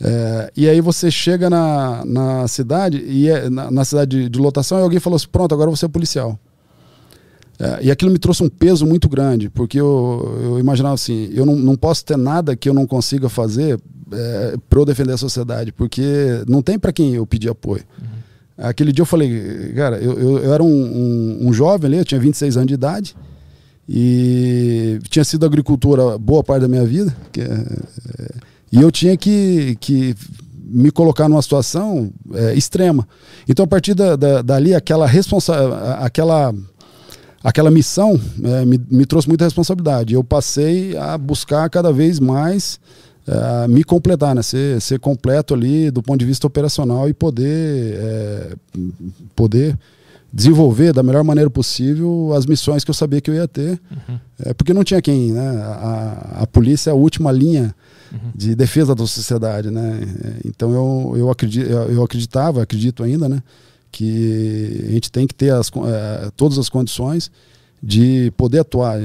é, 0.00 0.52
e 0.56 0.68
aí 0.68 0.80
você 0.80 1.10
chega 1.10 1.50
na, 1.50 2.04
na 2.04 2.46
cidade, 2.46 2.98
e 2.98 3.28
é, 3.28 3.50
na, 3.50 3.70
na, 3.70 3.84
cidade 3.84 4.16
de, 4.16 4.28
de, 4.28 4.38
lotação, 4.38 4.78
e 4.78 4.82
alguém 4.82 5.00
falou 5.00 5.16
assim, 5.16 5.26
pronto, 5.30 5.52
agora 5.52 5.70
você 5.70 5.86
é 5.86 5.88
policial. 5.88 6.38
É, 7.58 7.86
e 7.86 7.90
aquilo 7.90 8.10
me 8.10 8.18
trouxe 8.18 8.42
um 8.42 8.48
peso 8.48 8.86
muito 8.86 9.08
grande, 9.08 9.50
porque 9.50 9.80
eu, 9.80 10.38
eu 10.42 10.58
imaginava 10.60 10.94
assim, 10.94 11.28
eu 11.32 11.44
não, 11.44 11.56
não 11.56 11.76
posso 11.76 12.04
ter 12.04 12.16
nada 12.16 12.54
que 12.54 12.68
eu 12.68 12.74
não 12.74 12.86
consiga 12.86 13.28
fazer 13.28 13.80
é, 14.12 14.54
para 14.68 14.78
eu 14.78 14.84
defender 14.84 15.12
a 15.12 15.16
sociedade, 15.16 15.72
porque 15.72 16.42
não 16.46 16.62
tem 16.62 16.78
para 16.78 16.92
quem 16.92 17.14
eu 17.14 17.26
pedir 17.26 17.48
apoio. 17.48 17.82
Uhum. 18.00 18.06
Aquele 18.58 18.92
dia 18.92 19.02
eu 19.02 19.06
falei, 19.06 19.72
cara, 19.74 19.98
eu, 19.98 20.18
eu, 20.18 20.38
eu 20.38 20.54
era 20.54 20.62
um, 20.62 20.68
um, 20.68 21.48
um, 21.48 21.52
jovem 21.52 21.88
ali, 21.88 21.98
eu 21.98 22.04
tinha 22.04 22.20
26 22.20 22.56
anos 22.56 22.68
de 22.68 22.74
idade, 22.74 23.16
e 23.88 24.98
tinha 25.08 25.24
sido 25.24 25.44
agricultura 25.44 26.16
boa 26.16 26.44
parte 26.44 26.62
da 26.62 26.68
minha 26.68 26.84
vida, 26.84 27.14
que, 27.32 27.40
é, 27.40 27.64
e 28.70 28.80
eu 28.80 28.90
tinha 28.92 29.16
que, 29.16 29.76
que 29.80 30.14
me 30.64 30.92
colocar 30.92 31.28
numa 31.28 31.42
situação 31.42 32.12
é, 32.34 32.54
extrema. 32.54 33.08
Então, 33.48 33.64
a 33.64 33.68
partir 33.68 33.94
da, 33.94 34.14
da, 34.14 34.42
dali, 34.42 34.74
aquela 34.74 35.06
responsabilidade, 35.06 36.04
aquela 36.04 36.54
aquela 37.42 37.70
missão 37.70 38.20
é, 38.42 38.64
me, 38.64 38.80
me, 38.90 39.06
trouxe 39.06 39.28
muita 39.28 39.44
responsabilidade. 39.44 40.14
Eu 40.14 40.24
passei 40.24 40.96
a 40.96 41.16
buscar 41.16 41.68
cada 41.70 41.92
vez 41.92 42.18
mais 42.18 42.80
é, 43.26 43.68
me 43.68 43.84
completar, 43.84 44.34
né? 44.34 44.42
ser, 44.42 44.80
ser 44.80 44.98
completo 44.98 45.54
ali 45.54 45.90
do 45.90 46.02
ponto 46.02 46.18
de 46.18 46.24
vista 46.24 46.46
operacional 46.46 47.08
e 47.08 47.14
poder, 47.14 47.94
é, 47.96 48.52
poder 49.36 49.78
desenvolver 50.32 50.92
da 50.92 51.02
melhor 51.02 51.24
maneira 51.24 51.48
possível 51.48 52.32
as 52.34 52.44
missões 52.44 52.84
que 52.84 52.90
eu 52.90 52.94
sabia 52.94 53.20
que 53.20 53.30
eu 53.30 53.34
ia 53.34 53.48
ter. 53.48 53.80
Uhum. 53.90 54.18
É, 54.44 54.54
porque 54.54 54.74
não 54.74 54.84
tinha 54.84 55.00
quem. 55.00 55.32
Né? 55.32 55.48
A, 55.62 56.38
a 56.42 56.46
polícia 56.46 56.90
é 56.90 56.92
a 56.92 56.96
última 56.96 57.30
linha 57.30 57.74
uhum. 58.12 58.30
de 58.34 58.54
defesa 58.54 58.94
da 58.94 59.06
sociedade. 59.06 59.70
Né? 59.70 60.00
Então 60.44 60.72
eu, 60.72 61.14
eu, 61.16 61.30
acredito, 61.30 61.68
eu 61.70 62.02
acreditava, 62.02 62.62
acredito 62.62 63.02
ainda, 63.02 63.28
né? 63.28 63.42
Que 63.90 64.84
a 64.88 64.92
gente 64.92 65.10
tem 65.10 65.26
que 65.26 65.34
ter 65.34 65.52
as, 65.52 65.70
é, 65.70 66.30
todas 66.36 66.58
as 66.58 66.68
condições 66.68 67.30
de 67.82 68.32
poder 68.36 68.60
atuar 68.60 69.00
é, 69.00 69.02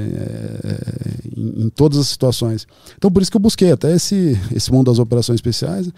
em, 1.36 1.64
em, 1.64 1.68
todas 1.68 1.98
as 1.98 2.08
situações. 2.08 2.66
Então, 2.96 3.10
por 3.10 3.22
isso 3.22 3.30
que 3.30 3.36
eu 3.36 3.40
busquei 3.40 3.70
até 3.70 3.94
esse, 3.94 4.38
esse 4.54 4.72
mundo 4.72 4.90
das 4.90 4.98
operações 4.98 5.36
especiais. 5.36 5.88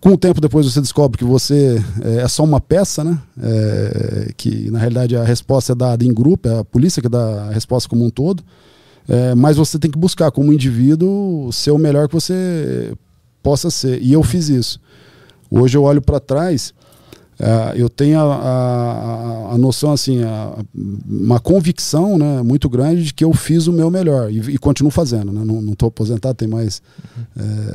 Com 0.00 0.10
o 0.10 0.18
tempo, 0.18 0.40
depois 0.40 0.66
você 0.66 0.80
descobre 0.80 1.16
que 1.16 1.24
você 1.24 1.80
é, 2.02 2.22
é 2.22 2.28
só 2.28 2.42
uma 2.42 2.60
peça, 2.60 3.04
né? 3.04 3.18
É, 3.40 4.32
que 4.36 4.70
na 4.70 4.78
realidade 4.78 5.16
a 5.16 5.22
resposta 5.22 5.72
é 5.72 5.76
dada 5.76 6.04
em 6.04 6.12
grupo, 6.12 6.48
é 6.48 6.58
a 6.58 6.64
polícia 6.64 7.00
que 7.00 7.08
dá 7.08 7.44
a 7.44 7.50
resposta 7.50 7.88
como 7.88 8.04
um 8.04 8.10
todo. 8.10 8.42
É, 9.08 9.34
mas 9.34 9.56
você 9.56 9.78
tem 9.78 9.90
que 9.90 9.98
buscar, 9.98 10.30
como 10.32 10.52
indivíduo, 10.52 11.52
ser 11.52 11.70
o 11.70 11.78
melhor 11.78 12.08
que 12.08 12.14
você 12.14 12.94
possa 13.42 13.70
ser. 13.70 14.02
E 14.02 14.12
eu 14.12 14.22
fiz 14.22 14.48
isso. 14.48 14.80
Hoje 15.50 15.76
eu 15.76 15.84
olho 15.84 16.02
para 16.02 16.18
trás 16.18 16.74
Uh, 17.38 17.76
eu 17.76 17.88
tenho 17.88 18.18
a, 18.20 18.34
a, 18.34 19.54
a 19.54 19.58
noção, 19.58 19.92
assim, 19.92 20.22
a, 20.22 20.56
uma 21.06 21.40
convicção 21.40 22.16
né, 22.16 22.42
muito 22.42 22.68
grande 22.68 23.04
de 23.04 23.14
que 23.14 23.24
eu 23.24 23.32
fiz 23.32 23.66
o 23.66 23.72
meu 23.72 23.90
melhor 23.90 24.30
e, 24.30 24.38
e 24.38 24.58
continuo 24.58 24.90
fazendo. 24.90 25.32
Né? 25.32 25.44
Não 25.44 25.72
estou 25.72 25.88
aposentado, 25.88 26.34
tem 26.34 26.48
mais. 26.48 26.80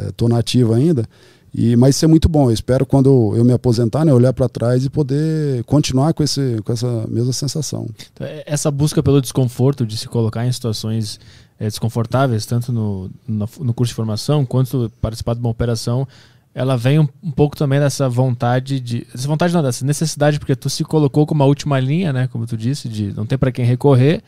Estou 0.07 0.27
uhum. 0.27 0.33
é, 0.33 0.37
nativo 0.37 0.73
ainda. 0.73 1.07
E, 1.53 1.75
mas 1.75 1.95
isso 1.95 2.05
é 2.05 2.07
muito 2.07 2.29
bom. 2.29 2.49
Eu 2.49 2.53
espero, 2.53 2.85
quando 2.85 3.35
eu 3.35 3.43
me 3.43 3.53
aposentar, 3.53 4.05
né, 4.05 4.13
olhar 4.13 4.33
para 4.33 4.47
trás 4.47 4.85
e 4.85 4.89
poder 4.89 5.63
continuar 5.63 6.13
com, 6.13 6.23
esse, 6.23 6.59
com 6.63 6.71
essa 6.71 7.05
mesma 7.07 7.33
sensação. 7.33 7.87
Então, 8.13 8.25
é, 8.25 8.43
essa 8.45 8.69
busca 8.69 9.01
pelo 9.01 9.21
desconforto, 9.21 9.85
de 9.85 9.97
se 9.97 10.07
colocar 10.07 10.45
em 10.45 10.51
situações 10.51 11.19
é, 11.59 11.65
desconfortáveis, 11.65 12.45
tanto 12.45 12.71
no, 12.71 13.09
no, 13.27 13.49
no 13.59 13.73
curso 13.73 13.91
de 13.91 13.95
formação 13.95 14.45
quanto 14.45 14.91
participar 15.01 15.33
de 15.33 15.39
uma 15.39 15.49
operação, 15.49 16.07
ela 16.53 16.75
vem 16.75 16.99
um, 16.99 17.07
um, 17.23 17.31
pouco 17.31 17.55
também 17.55 17.79
dessa 17.79 18.09
vontade 18.09 18.79
de. 18.79 19.05
Essa 19.13 19.27
vontade 19.27 19.53
não, 19.53 19.61
dessa 19.61 19.85
necessidade, 19.85 20.39
porque 20.39 20.55
tu 20.55 20.69
se 20.69 20.83
colocou 20.83 21.25
como 21.25 21.43
a 21.43 21.45
última 21.45 21.79
linha, 21.79 22.11
né? 22.11 22.27
Como 22.27 22.45
tu 22.45 22.57
disse, 22.57 22.89
de 22.89 23.13
não 23.13 23.25
ter 23.25 23.37
para 23.37 23.51
quem 23.51 23.65
recorrer. 23.65 24.23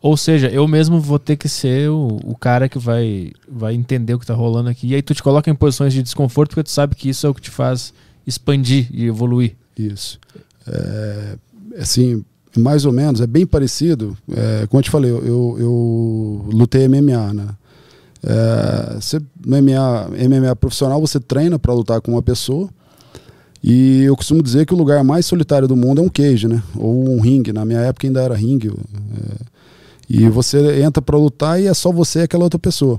Ou 0.00 0.16
seja, 0.16 0.48
eu 0.48 0.66
mesmo 0.68 1.00
vou 1.00 1.18
ter 1.18 1.36
que 1.36 1.48
ser 1.48 1.90
o, 1.90 2.20
o, 2.24 2.36
cara 2.36 2.68
que 2.68 2.78
vai, 2.78 3.32
vai 3.48 3.74
entender 3.74 4.14
o 4.14 4.18
que 4.18 4.26
tá 4.26 4.34
rolando 4.34 4.68
aqui. 4.68 4.88
E 4.88 4.94
aí 4.94 5.02
tu 5.02 5.12
te 5.12 5.22
coloca 5.22 5.50
em 5.50 5.54
posições 5.54 5.92
de 5.92 6.02
desconforto 6.02 6.50
porque 6.50 6.62
tu 6.62 6.70
sabe 6.70 6.94
que 6.94 7.08
isso 7.08 7.26
é 7.26 7.30
o 7.30 7.34
que 7.34 7.40
te 7.40 7.50
faz 7.50 7.92
expandir 8.24 8.88
e 8.92 9.06
evoluir. 9.06 9.56
Isso. 9.76 10.20
É, 10.66 11.36
assim, 11.80 12.24
mais 12.56 12.84
ou 12.84 12.92
menos, 12.92 13.20
é 13.20 13.26
bem 13.26 13.46
parecido. 13.46 14.16
É, 14.30 14.66
como 14.68 14.78
eu 14.78 14.84
te 14.84 14.90
falei, 14.90 15.10
eu, 15.10 15.56
eu, 15.58 16.48
lutei 16.52 16.86
MMA, 16.86 17.34
né? 17.34 17.48
É, 18.22 18.94
você, 18.94 19.20
MMA, 19.46 20.10
MMA 20.28 20.56
profissional, 20.56 21.00
você 21.00 21.20
treina 21.20 21.58
para 21.58 21.72
lutar 21.72 22.00
com 22.00 22.12
uma 22.12 22.22
pessoa. 22.22 22.68
E 23.62 24.02
eu 24.04 24.16
costumo 24.16 24.42
dizer 24.42 24.66
que 24.66 24.74
o 24.74 24.76
lugar 24.76 25.02
mais 25.02 25.26
solitário 25.26 25.66
do 25.66 25.76
mundo 25.76 26.00
é 26.00 26.04
um 26.04 26.08
cage, 26.08 26.46
né? 26.46 26.62
Ou 26.76 27.10
um 27.10 27.20
ringue. 27.20 27.52
Na 27.52 27.64
minha 27.64 27.80
época 27.80 28.06
ainda 28.06 28.22
era 28.22 28.34
ringue. 28.34 28.68
É, 28.68 29.57
e 30.08 30.26
você 30.28 30.82
entra 30.82 31.02
para 31.02 31.18
lutar 31.18 31.60
e 31.60 31.66
é 31.66 31.74
só 31.74 31.92
você 31.92 32.20
e 32.20 32.22
aquela 32.22 32.44
outra 32.44 32.58
pessoa. 32.58 32.98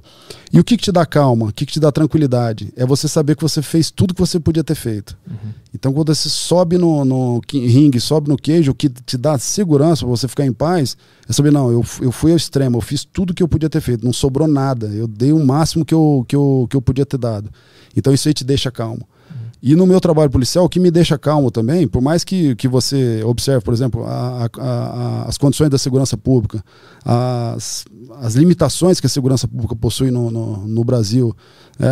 E 0.53 0.59
o 0.59 0.63
que, 0.63 0.77
que 0.77 0.83
te 0.83 0.91
dá 0.91 1.05
calma? 1.05 1.47
O 1.47 1.53
que, 1.53 1.65
que 1.65 1.73
te 1.73 1.79
dá 1.79 1.91
tranquilidade? 1.91 2.71
É 2.75 2.85
você 2.85 3.07
saber 3.07 3.35
que 3.35 3.41
você 3.41 3.63
fez 3.63 3.89
tudo 3.89 4.13
que 4.13 4.19
você 4.19 4.39
podia 4.39 4.63
ter 4.63 4.75
feito. 4.75 5.17
Uhum. 5.27 5.51
Então, 5.73 5.91
quando 5.91 6.13
você 6.13 6.29
sobe 6.29 6.77
no, 6.77 7.03
no 7.03 7.41
ringue, 7.51 7.99
sobe 7.99 8.29
no 8.29 8.37
queijo, 8.37 8.71
o 8.71 8.75
que 8.75 8.89
te 8.89 9.17
dá 9.17 9.39
segurança 9.39 10.05
para 10.05 10.09
você 10.09 10.27
ficar 10.27 10.45
em 10.45 10.53
paz 10.53 10.95
é 11.27 11.33
saber, 11.33 11.51
não, 11.51 11.71
eu, 11.71 11.83
eu 12.01 12.11
fui 12.11 12.31
ao 12.31 12.37
extremo, 12.37 12.77
eu 12.77 12.81
fiz 12.81 13.03
tudo 13.03 13.33
que 13.33 13.41
eu 13.41 13.47
podia 13.47 13.69
ter 13.69 13.81
feito, 13.81 14.05
não 14.05 14.13
sobrou 14.13 14.47
nada. 14.47 14.85
Eu 14.87 15.07
dei 15.07 15.33
o 15.33 15.43
máximo 15.43 15.83
que 15.83 15.93
eu, 15.93 16.23
que 16.27 16.35
eu, 16.35 16.67
que 16.69 16.75
eu 16.75 16.81
podia 16.81 17.07
ter 17.07 17.17
dado. 17.17 17.49
Então, 17.95 18.13
isso 18.13 18.27
aí 18.27 18.33
te 18.35 18.43
deixa 18.43 18.69
calmo. 18.69 19.07
E 19.61 19.75
no 19.75 19.85
meu 19.85 19.99
trabalho 19.99 20.29
policial, 20.29 20.65
o 20.65 20.69
que 20.69 20.79
me 20.79 20.89
deixa 20.89 21.17
calmo 21.17 21.51
também, 21.51 21.87
por 21.87 22.01
mais 22.01 22.23
que, 22.23 22.55
que 22.55 22.67
você 22.67 23.21
observe, 23.25 23.63
por 23.63 23.73
exemplo, 23.73 24.05
a, 24.05 24.45
a, 24.45 24.63
a, 24.63 25.23
as 25.23 25.37
condições 25.37 25.69
da 25.69 25.77
segurança 25.77 26.17
pública, 26.17 26.63
as, 27.03 27.83
as 28.21 28.35
limitações 28.35 29.01
que 29.01 29.05
a 29.05 29.09
segurança 29.09 29.47
pública 29.47 29.75
possui 29.75 30.11
no, 30.11 30.31
no, 30.31 30.65
no 30.65 30.83
Brasil, 30.83 31.35
é, 31.77 31.87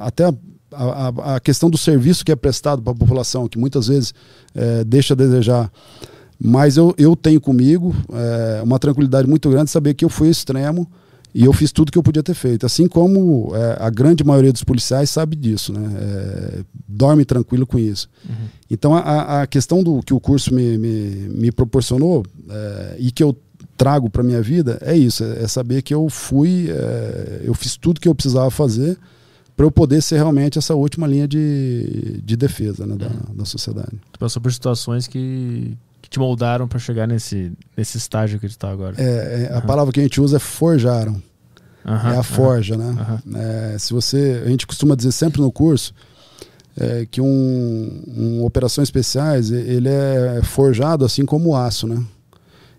até 0.00 0.30
a, 0.72 1.40
questão 1.40 1.70
do 1.70 1.78
serviço 1.78 2.24
que 2.24 2.32
é 2.32 2.36
prestado 2.36 2.82
para 2.82 2.92
a 2.92 2.96
população, 2.96 3.48
que 3.48 3.58
muitas 3.58 3.88
vezes 3.88 4.14
é, 4.54 4.84
deixa 4.84 5.14
a 5.14 5.16
desejar. 5.16 5.70
Mas 6.38 6.76
eu, 6.76 6.94
eu 6.96 7.16
tenho 7.16 7.40
comigo 7.40 7.94
é, 8.12 8.62
uma 8.62 8.78
tranquilidade 8.78 9.28
muito 9.28 9.48
grande 9.50 9.66
de 9.66 9.70
saber 9.70 9.94
que 9.94 10.04
eu 10.04 10.08
fui 10.08 10.28
extremo 10.28 10.90
e 11.34 11.44
eu 11.44 11.52
fiz 11.52 11.70
tudo 11.72 11.92
que 11.92 11.98
eu 11.98 12.02
podia 12.02 12.22
ter 12.22 12.34
feito. 12.34 12.66
Assim 12.66 12.88
como 12.88 13.52
é, 13.54 13.76
a 13.80 13.90
grande 13.90 14.24
maioria 14.24 14.52
dos 14.52 14.64
policiais 14.64 15.10
sabe 15.10 15.36
disso, 15.36 15.72
né? 15.72 15.90
É, 15.96 16.64
dorme 16.88 17.24
tranquilo 17.24 17.66
com 17.66 17.78
isso. 17.78 18.08
Uhum. 18.28 18.46
Então 18.70 18.94
a, 18.94 19.42
a, 19.42 19.46
questão 19.46 19.82
do 19.82 20.02
que 20.02 20.12
o 20.12 20.20
curso 20.20 20.52
me, 20.52 20.76
me, 20.76 21.10
me 21.28 21.52
proporcionou 21.52 22.24
é, 22.48 22.96
e 22.98 23.10
que 23.10 23.22
eu 23.22 23.36
trago 23.76 24.10
para 24.10 24.22
minha 24.22 24.42
vida 24.42 24.78
é 24.82 24.94
isso, 24.94 25.24
é, 25.24 25.42
é, 25.42 25.48
saber 25.48 25.80
que 25.80 25.94
eu 25.94 26.08
fui, 26.10 26.68
é, 26.68 27.40
eu 27.44 27.54
fiz 27.54 27.76
tudo 27.76 27.98
que 27.98 28.06
eu 28.06 28.14
precisava 28.14 28.50
fazer 28.50 28.98
para 29.56 29.64
eu 29.64 29.70
poder 29.70 30.02
ser 30.02 30.16
realmente 30.16 30.58
essa 30.58 30.74
última 30.74 31.06
linha 31.06 31.26
de, 31.28 32.20
de 32.22 32.36
defesa 32.36 32.86
né, 32.86 32.96
da, 32.96 33.06
uhum. 33.06 33.36
da 33.36 33.44
sociedade. 33.44 33.92
Tu 34.12 34.18
passou 34.18 34.40
por 34.42 34.52
situações 34.52 35.06
que, 35.06 35.76
te 36.10 36.18
moldaram 36.18 36.66
para 36.66 36.80
chegar 36.80 37.06
nesse, 37.06 37.52
nesse 37.76 37.96
estágio 37.96 38.40
que 38.40 38.48
tu 38.48 38.50
está 38.50 38.68
agora? 38.68 38.96
É, 38.98 39.48
é, 39.48 39.56
a 39.56 39.60
palavra 39.60 39.92
que 39.92 40.00
a 40.00 40.02
gente 40.02 40.20
usa 40.20 40.36
é 40.36 40.40
forjaram. 40.40 41.22
é 41.84 42.18
a 42.18 42.22
forja, 42.24 42.76
né? 42.76 43.22
É, 43.36 43.78
se 43.78 43.94
você, 43.94 44.42
a 44.44 44.48
gente 44.48 44.66
costuma 44.66 44.96
dizer 44.96 45.12
sempre 45.12 45.40
no 45.40 45.52
curso 45.52 45.94
é, 46.76 47.06
que 47.08 47.20
um, 47.20 48.02
um 48.08 48.44
operações 48.44 48.88
especiais 48.88 49.52
ele 49.52 49.88
é 49.88 50.40
forjado 50.42 51.04
assim 51.04 51.24
como 51.24 51.50
o 51.50 51.56
aço, 51.56 51.86
né? 51.86 52.04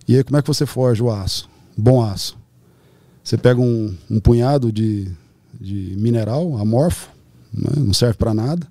E 0.06 0.18
aí 0.18 0.24
como 0.26 0.38
é 0.38 0.42
que 0.42 0.48
você 0.48 0.66
forja 0.66 1.02
o 1.02 1.10
aço? 1.10 1.50
Bom 1.78 2.04
aço. 2.04 2.38
Você 3.24 3.38
pega 3.38 3.62
um, 3.62 3.96
um 4.10 4.20
punhado 4.20 4.74
de, 4.74 5.10
de 5.60 5.96
mineral 5.98 6.58
amorfo, 6.58 7.10
né, 7.54 7.70
não 7.78 7.94
serve 7.94 8.16
para 8.18 8.34
nada. 8.34 8.68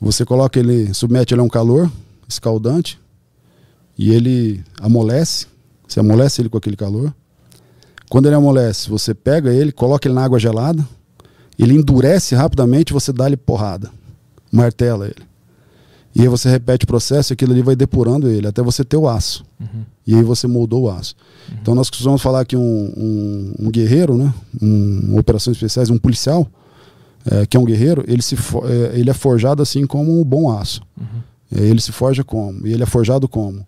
Você 0.00 0.24
coloca 0.24 0.60
ele, 0.60 0.94
submete 0.94 1.34
ele 1.34 1.40
a 1.40 1.44
um 1.44 1.48
calor 1.48 1.90
escaldante 2.28 3.00
e 3.98 4.12
ele 4.12 4.62
amolece. 4.80 5.46
Você 5.86 6.00
amolece 6.00 6.42
ele 6.42 6.48
com 6.48 6.58
aquele 6.58 6.76
calor. 6.76 7.14
Quando 8.08 8.26
ele 8.26 8.34
amolece, 8.34 8.88
você 8.88 9.14
pega 9.14 9.52
ele, 9.52 9.72
coloca 9.72 10.06
ele 10.06 10.14
na 10.14 10.24
água 10.24 10.38
gelada, 10.38 10.86
ele 11.58 11.74
endurece 11.74 12.34
rapidamente, 12.34 12.92
você 12.92 13.12
dá-lhe 13.12 13.36
porrada, 13.36 13.90
martela 14.52 15.06
ele. 15.06 15.26
E 16.14 16.22
aí 16.22 16.28
você 16.28 16.48
repete 16.48 16.84
o 16.84 16.86
processo 16.86 17.32
e 17.32 17.34
aquilo 17.34 17.52
ali 17.52 17.60
vai 17.60 17.76
depurando 17.76 18.28
ele, 18.28 18.46
até 18.46 18.62
você 18.62 18.82
ter 18.82 18.96
o 18.96 19.06
aço. 19.06 19.44
Uhum. 19.60 19.84
E 20.06 20.14
aí 20.14 20.22
você 20.22 20.46
moldou 20.46 20.84
o 20.84 20.90
aço. 20.90 21.14
Uhum. 21.48 21.56
Então 21.60 21.74
nós 21.74 21.90
costumamos 21.90 22.22
falar 22.22 22.44
que 22.46 22.56
um, 22.56 22.92
um, 22.96 23.54
um 23.66 23.70
guerreiro, 23.70 24.16
né? 24.16 24.32
Um, 24.62 25.18
operações 25.18 25.56
especiais, 25.56 25.90
um 25.90 25.98
policial, 25.98 26.48
é, 27.30 27.44
que 27.44 27.56
é 27.56 27.60
um 27.60 27.64
guerreiro, 27.64 28.02
ele, 28.08 28.22
se 28.22 28.34
é, 28.34 28.98
ele 28.98 29.10
é 29.10 29.12
forjado 29.12 29.62
assim 29.62 29.86
como 29.86 30.18
um 30.18 30.24
bom 30.24 30.50
aço. 30.50 30.80
Uhum. 30.98 31.20
É, 31.54 31.60
ele 31.60 31.80
se 31.80 31.92
forja 31.92 32.24
como? 32.24 32.66
E 32.66 32.72
ele 32.72 32.82
é 32.82 32.86
forjado 32.86 33.28
como? 33.28 33.66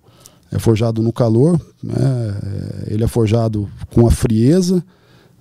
É 0.51 0.59
forjado 0.59 1.03
no 1.03 1.13
calor, 1.13 1.61
né? 1.83 1.95
É, 1.95 2.95
ele 2.95 3.05
é 3.05 3.07
forjado 3.07 3.69
com 3.91 4.07
a 4.07 4.11
frieza, 4.11 4.83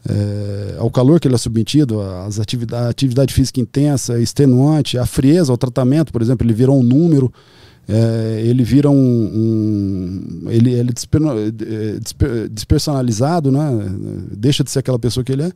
é, 0.10 0.78
ao 0.78 0.90
calor 0.90 1.20
que 1.20 1.28
ele 1.28 1.36
é 1.36 1.38
submetido, 1.38 2.02
às 2.02 2.40
atividade, 2.40 2.90
atividade 2.90 3.34
física 3.34 3.60
intensa, 3.60 4.20
extenuante, 4.20 4.98
a 4.98 5.06
frieza, 5.06 5.52
ao 5.52 5.58
tratamento, 5.58 6.14
por 6.14 6.22
exemplo, 6.22 6.46
ele 6.48 6.54
vira 6.54 6.72
um 6.72 6.82
número, 6.82 7.32
é, 7.88 8.42
ele 8.46 8.64
vira 8.64 8.90
um, 8.90 8.96
um 8.96 10.50
ele, 10.50 10.72
ele 10.72 10.92
é 10.92 12.00
desper, 12.00 12.50
despersonalizado, 12.50 13.52
né? 13.52 13.70
deixa 14.32 14.64
de 14.64 14.72
ser 14.72 14.80
aquela 14.80 15.00
pessoa 15.00 15.24
que 15.24 15.32
ele 15.32 15.44
é. 15.44 15.52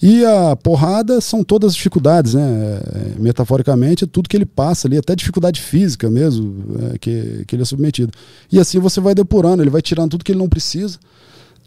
E 0.00 0.24
a 0.24 0.54
porrada 0.54 1.20
são 1.20 1.42
todas 1.42 1.70
as 1.70 1.76
dificuldades, 1.76 2.34
né? 2.34 2.80
É, 2.94 3.20
metaforicamente, 3.20 4.06
tudo 4.06 4.28
que 4.28 4.36
ele 4.36 4.46
passa 4.46 4.86
ali, 4.86 4.96
até 4.96 5.16
dificuldade 5.16 5.60
física 5.60 6.08
mesmo, 6.08 6.64
é, 6.94 6.98
que, 6.98 7.44
que 7.46 7.56
ele 7.56 7.62
é 7.62 7.66
submetido. 7.66 8.12
E 8.50 8.60
assim 8.60 8.78
você 8.78 9.00
vai 9.00 9.14
depurando, 9.14 9.62
ele 9.62 9.70
vai 9.70 9.82
tirando 9.82 10.12
tudo 10.12 10.24
que 10.24 10.32
ele 10.32 10.38
não 10.38 10.48
precisa 10.48 10.98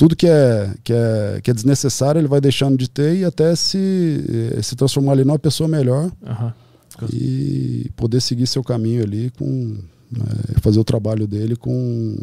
tudo 0.01 0.15
que 0.15 0.25
é, 0.25 0.73
que 0.83 0.91
é, 0.91 1.39
que 1.43 1.51
é 1.51 1.53
desnecessário 1.53 2.17
ele 2.17 2.27
vai 2.27 2.41
deixando 2.41 2.75
de 2.75 2.89
ter 2.89 3.17
e 3.17 3.23
até 3.23 3.55
se, 3.55 4.25
eh, 4.57 4.59
se 4.59 4.75
transformar 4.75 5.11
ali 5.11 5.23
numa 5.23 5.37
pessoa 5.37 5.67
melhor 5.67 6.11
uhum. 6.23 6.51
e 7.13 7.91
poder 7.95 8.19
seguir 8.19 8.47
seu 8.47 8.63
caminho 8.63 9.03
ali 9.03 9.31
com 9.37 9.45
né, 9.45 10.25
fazer 10.59 10.79
o 10.79 10.83
trabalho 10.83 11.27
dele 11.27 11.55
com 11.55 12.17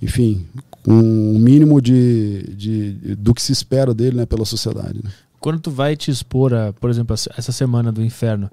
enfim 0.00 0.46
um 0.86 1.38
mínimo 1.38 1.80
de, 1.80 2.54
de 2.56 2.92
do 3.16 3.34
que 3.34 3.42
se 3.42 3.52
espera 3.52 3.92
dele 3.92 4.16
né, 4.16 4.26
pela 4.26 4.44
sociedade 4.44 5.00
né? 5.02 5.10
quando 5.38 5.60
tu 5.60 5.70
vai 5.70 5.96
te 5.96 6.10
expor 6.10 6.54
a, 6.54 6.72
por 6.72 6.90
exemplo 6.90 7.14
essa 7.14 7.52
semana 7.52 7.92
do 7.92 8.02
inferno 8.02 8.50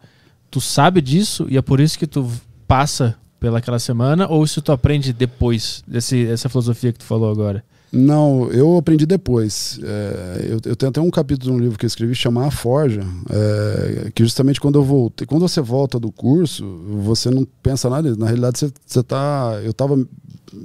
tu 0.49 0.59
sabe 0.59 1.01
disso 1.01 1.47
e 1.49 1.57
é 1.57 1.61
por 1.61 1.79
isso 1.79 1.97
que 1.97 2.07
tu 2.07 2.29
passa 2.67 3.15
pelaquela 3.39 3.79
semana 3.79 4.27
ou 4.27 4.45
se 4.45 4.61
tu 4.61 4.71
aprende 4.71 5.13
depois 5.13 5.83
desse, 5.87 6.25
dessa 6.25 6.49
filosofia 6.49 6.91
que 6.91 6.99
tu 6.99 7.05
falou 7.05 7.31
agora 7.31 7.63
não, 7.91 8.49
eu 8.51 8.77
aprendi 8.77 9.05
depois. 9.05 9.79
É, 9.81 10.47
eu, 10.49 10.59
eu, 10.65 10.75
tenho 10.75 10.89
até 10.89 10.99
um 10.99 11.09
capítulo 11.09 11.53
no 11.53 11.59
livro 11.59 11.79
que 11.79 11.85
eu 11.85 11.87
escrevi 11.87 12.13
chamar 12.13 12.47
A 12.47 12.51
Forja, 12.51 13.01
é, 13.29 14.11
que 14.13 14.23
justamente 14.23 14.59
quando 14.59 14.77
eu 14.77 14.83
voltei, 14.83 15.25
quando 15.25 15.47
você 15.47 15.61
volta 15.61 15.97
do 15.97 16.11
curso, 16.11 16.65
você 17.01 17.29
não 17.29 17.47
pensa 17.63 17.89
nada. 17.89 18.13
Na 18.15 18.25
realidade, 18.25 18.59
você, 18.59 18.71
você 18.85 19.01
tá, 19.01 19.59
eu 19.63 19.71
estava 19.71 19.97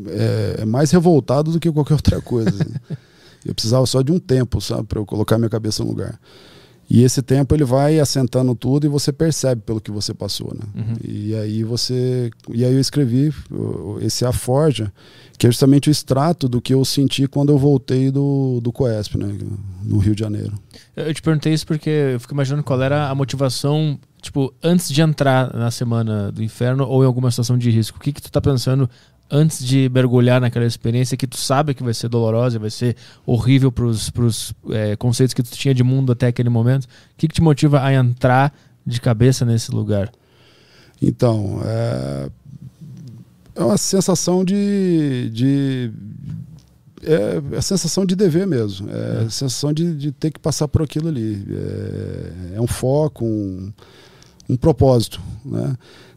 é, 0.08 0.64
mais 0.64 0.90
revoltado 0.90 1.52
do 1.52 1.60
que 1.60 1.70
qualquer 1.70 1.94
outra 1.94 2.20
coisa. 2.20 2.66
eu 3.44 3.54
precisava 3.54 3.86
só 3.86 4.02
de 4.02 4.12
um 4.12 4.18
tempo, 4.18 4.60
sabe, 4.60 4.84
para 4.84 4.98
eu 4.98 5.06
colocar 5.06 5.38
minha 5.38 5.50
cabeça 5.50 5.82
no 5.82 5.90
lugar. 5.90 6.18
E 6.90 7.02
esse 7.02 7.22
tempo 7.22 7.54
ele 7.54 7.64
vai 7.64 7.98
assentando 7.98 8.54
tudo 8.54 8.84
e 8.84 8.88
você 8.88 9.12
percebe 9.12 9.62
pelo 9.62 9.80
que 9.80 9.90
você 9.90 10.12
passou, 10.12 10.54
né? 10.54 10.66
Uhum. 10.74 10.96
E 11.02 11.34
aí 11.34 11.64
você, 11.64 12.30
e 12.52 12.64
aí 12.64 12.72
eu 12.72 12.80
escrevi 12.80 13.32
esse 14.02 14.26
A 14.26 14.32
Forja 14.32 14.92
que 15.42 15.46
é 15.48 15.50
justamente 15.50 15.88
o 15.88 15.90
extrato 15.90 16.48
do 16.48 16.60
que 16.60 16.72
eu 16.72 16.84
senti 16.84 17.26
quando 17.26 17.50
eu 17.50 17.58
voltei 17.58 18.12
do, 18.12 18.60
do 18.62 18.70
Coesp, 18.70 19.18
né, 19.18 19.36
no 19.82 19.98
Rio 19.98 20.14
de 20.14 20.20
Janeiro. 20.20 20.52
Eu 20.94 21.12
te 21.12 21.20
perguntei 21.20 21.52
isso 21.52 21.66
porque 21.66 21.90
eu 21.90 22.20
fico 22.20 22.32
imaginando 22.32 22.62
qual 22.62 22.80
era 22.80 23.08
a 23.08 23.14
motivação, 23.14 23.98
tipo, 24.20 24.54
antes 24.62 24.88
de 24.88 25.00
entrar 25.00 25.52
na 25.52 25.68
Semana 25.72 26.30
do 26.30 26.44
Inferno 26.44 26.86
ou 26.86 27.02
em 27.02 27.06
alguma 27.06 27.28
situação 27.28 27.58
de 27.58 27.70
risco. 27.72 27.98
O 27.98 28.00
que 28.00 28.12
que 28.12 28.22
tu 28.22 28.30
tá 28.30 28.40
pensando 28.40 28.88
antes 29.34 29.64
de 29.64 29.88
mergulhar 29.88 30.42
naquela 30.42 30.66
experiência 30.66 31.16
que 31.16 31.26
tu 31.26 31.38
sabe 31.38 31.72
que 31.72 31.82
vai 31.82 31.94
ser 31.94 32.10
dolorosa, 32.10 32.58
vai 32.58 32.68
ser 32.68 32.94
horrível 33.24 33.72
para 33.72 33.86
os 33.86 34.54
é, 34.68 34.94
conceitos 34.96 35.32
que 35.32 35.42
tu 35.42 35.50
tinha 35.52 35.74
de 35.74 35.82
mundo 35.82 36.12
até 36.12 36.26
aquele 36.26 36.50
momento? 36.50 36.84
O 36.84 36.88
que, 37.16 37.26
que 37.26 37.34
te 37.34 37.40
motiva 37.40 37.82
a 37.82 37.94
entrar 37.94 38.54
de 38.86 39.00
cabeça 39.00 39.46
nesse 39.46 39.70
lugar? 39.70 40.12
Então, 41.00 41.62
é, 41.64 42.28
é 43.56 43.64
uma 43.64 43.78
sensação 43.78 44.44
de. 44.44 45.30
de 45.32 45.90
é, 47.02 47.54
é 47.54 47.56
a 47.56 47.62
sensação 47.62 48.04
de 48.04 48.14
dever 48.14 48.46
mesmo. 48.46 48.90
É 48.90 49.20
a 49.20 49.30
sensação 49.30 49.72
de, 49.72 49.94
de 49.94 50.12
ter 50.12 50.30
que 50.30 50.38
passar 50.38 50.68
por 50.68 50.82
aquilo 50.82 51.08
ali. 51.08 51.42
É, 51.50 52.56
é 52.56 52.60
um 52.60 52.66
foco, 52.66 53.24
um, 53.24 53.72
um 54.46 54.56
propósito. 54.58 55.22
Né? 55.42 55.74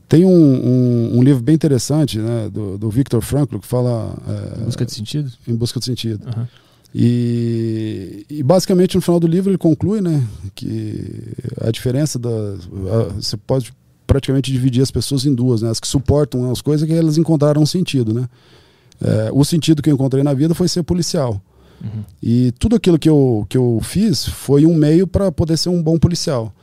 Tem 0.08 0.24
um, 0.24 0.30
um, 0.30 1.18
um, 1.18 1.24
livro 1.24 1.42
bem 1.42 1.56
interessante 1.56 2.20
né, 2.20 2.50
do, 2.52 2.78
do 2.78 2.90
Victor 2.90 3.22
Frankl 3.22 3.58
que 3.58 3.68
fala. 3.68 4.16
É, 4.28 4.62
em 4.62 4.66
busca 4.66 4.86
de 4.86 4.92
sentido? 4.92 5.32
Em 5.48 5.56
busca 5.56 5.80
de 5.80 5.86
sentido. 5.86 6.26
Uhum. 6.28 6.46
E, 6.94 8.26
e, 8.30 8.44
basicamente 8.44 8.96
no 8.96 9.02
final 9.02 9.20
do 9.20 9.28
livro 9.28 9.52
ele 9.52 9.58
conclui 9.58 10.00
né, 10.00 10.26
que 10.54 11.34
a 11.62 11.72
diferença 11.72 12.18
da. 12.18 12.30
A, 12.30 13.14
você 13.16 13.36
pode 13.36 13.74
praticamente 14.06 14.52
dividir 14.52 14.82
as 14.82 14.92
pessoas 14.92 15.26
em 15.26 15.34
duas, 15.34 15.62
né? 15.62 15.70
As 15.70 15.80
que 15.80 15.88
suportam 15.88 16.52
as 16.52 16.62
coisas 16.62 16.88
que 16.88 16.94
elas 16.94 17.18
encontraram 17.18 17.62
um 17.62 17.66
sentido, 17.66 18.14
né? 18.14 18.30
É, 19.02 19.30
o 19.34 19.44
sentido 19.44 19.82
que 19.82 19.90
eu 19.90 19.94
encontrei 19.94 20.24
na 20.24 20.34
vida 20.34 20.54
foi 20.54 20.68
ser 20.68 20.84
policial. 20.84 21.42
Uhum. 21.84 22.04
E 22.22 22.54
tudo 22.58 22.76
aquilo 22.76 22.98
que 22.98 23.10
eu, 23.10 23.46
que 23.50 23.58
eu 23.58 23.80
fiz 23.84 24.26
foi 24.26 24.66
um 24.66 24.74
meio 24.74 25.06
para 25.06 25.32
poder 25.32 25.58
ser 25.58 25.70
um 25.70 25.82
bom 25.82 25.98
policial. 25.98 26.54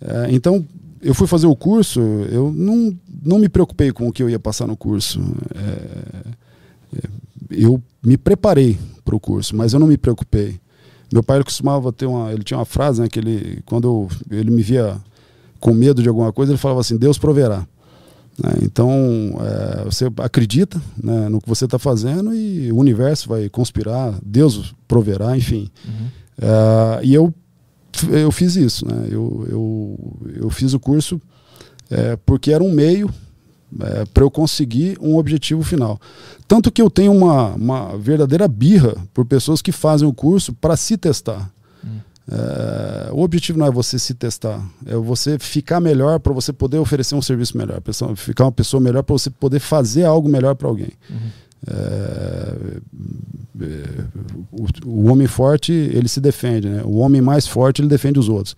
É, 0.00 0.28
então, 0.30 0.66
eu 1.02 1.14
fui 1.14 1.26
fazer 1.26 1.46
o 1.46 1.56
curso, 1.56 2.00
eu 2.30 2.52
não, 2.52 2.96
não 3.24 3.38
me 3.38 3.48
preocupei 3.48 3.92
com 3.92 4.08
o 4.08 4.12
que 4.12 4.22
eu 4.22 4.30
ia 4.30 4.38
passar 4.38 4.66
no 4.66 4.76
curso. 4.76 5.20
É, 5.54 6.98
é 6.98 7.08
eu 7.50 7.82
me 8.04 8.16
preparei 8.16 8.78
para 9.04 9.16
o 9.16 9.20
curso, 9.20 9.56
mas 9.56 9.72
eu 9.72 9.80
não 9.80 9.86
me 9.86 9.96
preocupei. 9.96 10.60
Meu 11.12 11.22
pai 11.22 11.42
costumava 11.42 11.92
ter 11.92 12.06
uma, 12.06 12.32
ele 12.32 12.42
tinha 12.42 12.58
uma 12.58 12.66
frase, 12.66 13.00
né, 13.00 13.08
que 13.08 13.18
ele, 13.18 13.62
quando 13.64 14.08
ele 14.30 14.50
me 14.50 14.62
via 14.62 14.96
com 15.58 15.72
medo 15.72 16.02
de 16.02 16.08
alguma 16.08 16.32
coisa, 16.32 16.52
ele 16.52 16.58
falava 16.58 16.80
assim: 16.80 16.96
Deus 16.96 17.18
proverá. 17.18 17.66
Né? 18.38 18.52
Então, 18.62 18.90
é, 19.40 19.84
você 19.84 20.06
acredita 20.18 20.80
né, 21.02 21.28
no 21.28 21.40
que 21.40 21.48
você 21.48 21.64
está 21.64 21.78
fazendo 21.78 22.34
e 22.34 22.70
o 22.70 22.76
universo 22.76 23.28
vai 23.28 23.48
conspirar, 23.48 24.14
Deus 24.22 24.74
proverá, 24.86 25.36
enfim. 25.36 25.70
Uhum. 25.86 26.06
É, 26.40 27.00
e 27.02 27.14
eu, 27.14 27.32
eu 28.10 28.30
fiz 28.30 28.56
isso. 28.56 28.86
Né? 28.86 29.08
Eu, 29.10 29.46
eu, 29.48 30.18
eu 30.42 30.50
fiz 30.50 30.74
o 30.74 30.80
curso 30.80 31.20
é, 31.90 32.16
porque 32.24 32.52
era 32.52 32.62
um 32.62 32.72
meio 32.72 33.12
é, 33.80 34.04
para 34.06 34.22
eu 34.22 34.30
conseguir 34.30 34.98
um 35.00 35.16
objetivo 35.16 35.62
final. 35.62 36.00
Tanto 36.46 36.70
que 36.70 36.80
eu 36.80 36.90
tenho 36.90 37.12
uma, 37.12 37.54
uma 37.54 37.98
verdadeira 37.98 38.48
birra 38.48 38.94
por 39.12 39.24
pessoas 39.24 39.60
que 39.60 39.72
fazem 39.72 40.08
o 40.08 40.12
curso 40.12 40.52
para 40.52 40.76
se 40.76 40.96
testar. 40.96 41.50
É, 42.30 43.10
o 43.10 43.22
objetivo 43.22 43.58
não 43.58 43.66
é 43.66 43.70
você 43.70 43.98
se 43.98 44.12
testar, 44.12 44.62
é 44.84 44.94
você 44.96 45.38
ficar 45.38 45.80
melhor 45.80 46.20
para 46.20 46.30
você 46.30 46.52
poder 46.52 46.76
oferecer 46.76 47.14
um 47.14 47.22
serviço 47.22 47.56
melhor, 47.56 47.80
ficar 48.16 48.44
uma 48.44 48.52
pessoa 48.52 48.82
melhor 48.82 49.02
para 49.02 49.14
você 49.14 49.30
poder 49.30 49.60
fazer 49.60 50.04
algo 50.04 50.28
melhor 50.28 50.54
para 50.54 50.68
alguém. 50.68 50.92
Uhum. 51.08 51.30
É, 51.66 52.80
é, 53.60 54.04
o, 54.52 54.66
o, 54.88 55.10
homem 55.10 55.26
forte 55.26 55.72
ele 55.72 56.08
se 56.08 56.20
defende, 56.20 56.68
né? 56.68 56.82
o 56.84 56.98
homem 56.98 57.20
mais 57.20 57.46
forte 57.46 57.82
ele 57.82 57.88
defende 57.88 58.18
os 58.18 58.28
outros. 58.28 58.56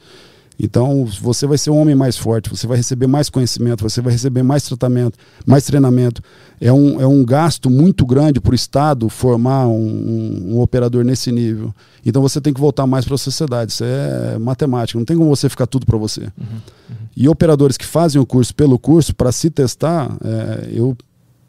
Então, 0.63 1.07
você 1.07 1.47
vai 1.47 1.57
ser 1.57 1.71
um 1.71 1.79
homem 1.79 1.95
mais 1.95 2.19
forte, 2.19 2.51
você 2.51 2.67
vai 2.67 2.77
receber 2.77 3.07
mais 3.07 3.31
conhecimento, 3.31 3.83
você 3.83 4.03
vai 4.03 4.13
receber 4.13 4.43
mais 4.43 4.63
tratamento, 4.63 5.19
mais 5.47 5.65
treinamento. 5.65 6.21
É 6.61 6.71
um, 6.71 7.01
é 7.01 7.07
um 7.07 7.25
gasto 7.25 7.71
muito 7.71 8.05
grande 8.05 8.43
para 8.43 8.53
o 8.53 8.55
Estado 8.55 9.09
formar 9.09 9.67
um, 9.67 9.73
um, 9.73 10.53
um, 10.53 10.61
operador 10.61 11.03
nesse 11.03 11.33
nível. 11.33 11.75
Então, 12.05 12.21
você 12.21 12.43
tem 12.43 12.53
que 12.53 12.61
voltar 12.61 12.87
mais 12.87 13.07
para 13.07 13.15
a 13.15 13.19
sociedade. 13.19 13.73
Isso 13.73 13.85
é 13.85 14.39
matemática, 14.39 14.99
não 14.99 15.07
tem 15.07 15.17
como 15.17 15.35
você 15.35 15.49
ficar 15.49 15.67
tudo 15.67 15.87
para 15.87 15.97
você. 15.97 16.25
Uhum, 16.25 16.47
uhum. 16.91 16.97
E 17.17 17.27
operadores 17.27 17.79
que 17.79 17.87
fazem 17.87 18.21
o 18.21 18.27
curso 18.27 18.55
pelo 18.55 18.79
curso, 18.79 19.15
para 19.15 19.33
se 19.33 19.49
testar, 19.49 20.15
é, 20.23 20.69
eu, 20.75 20.95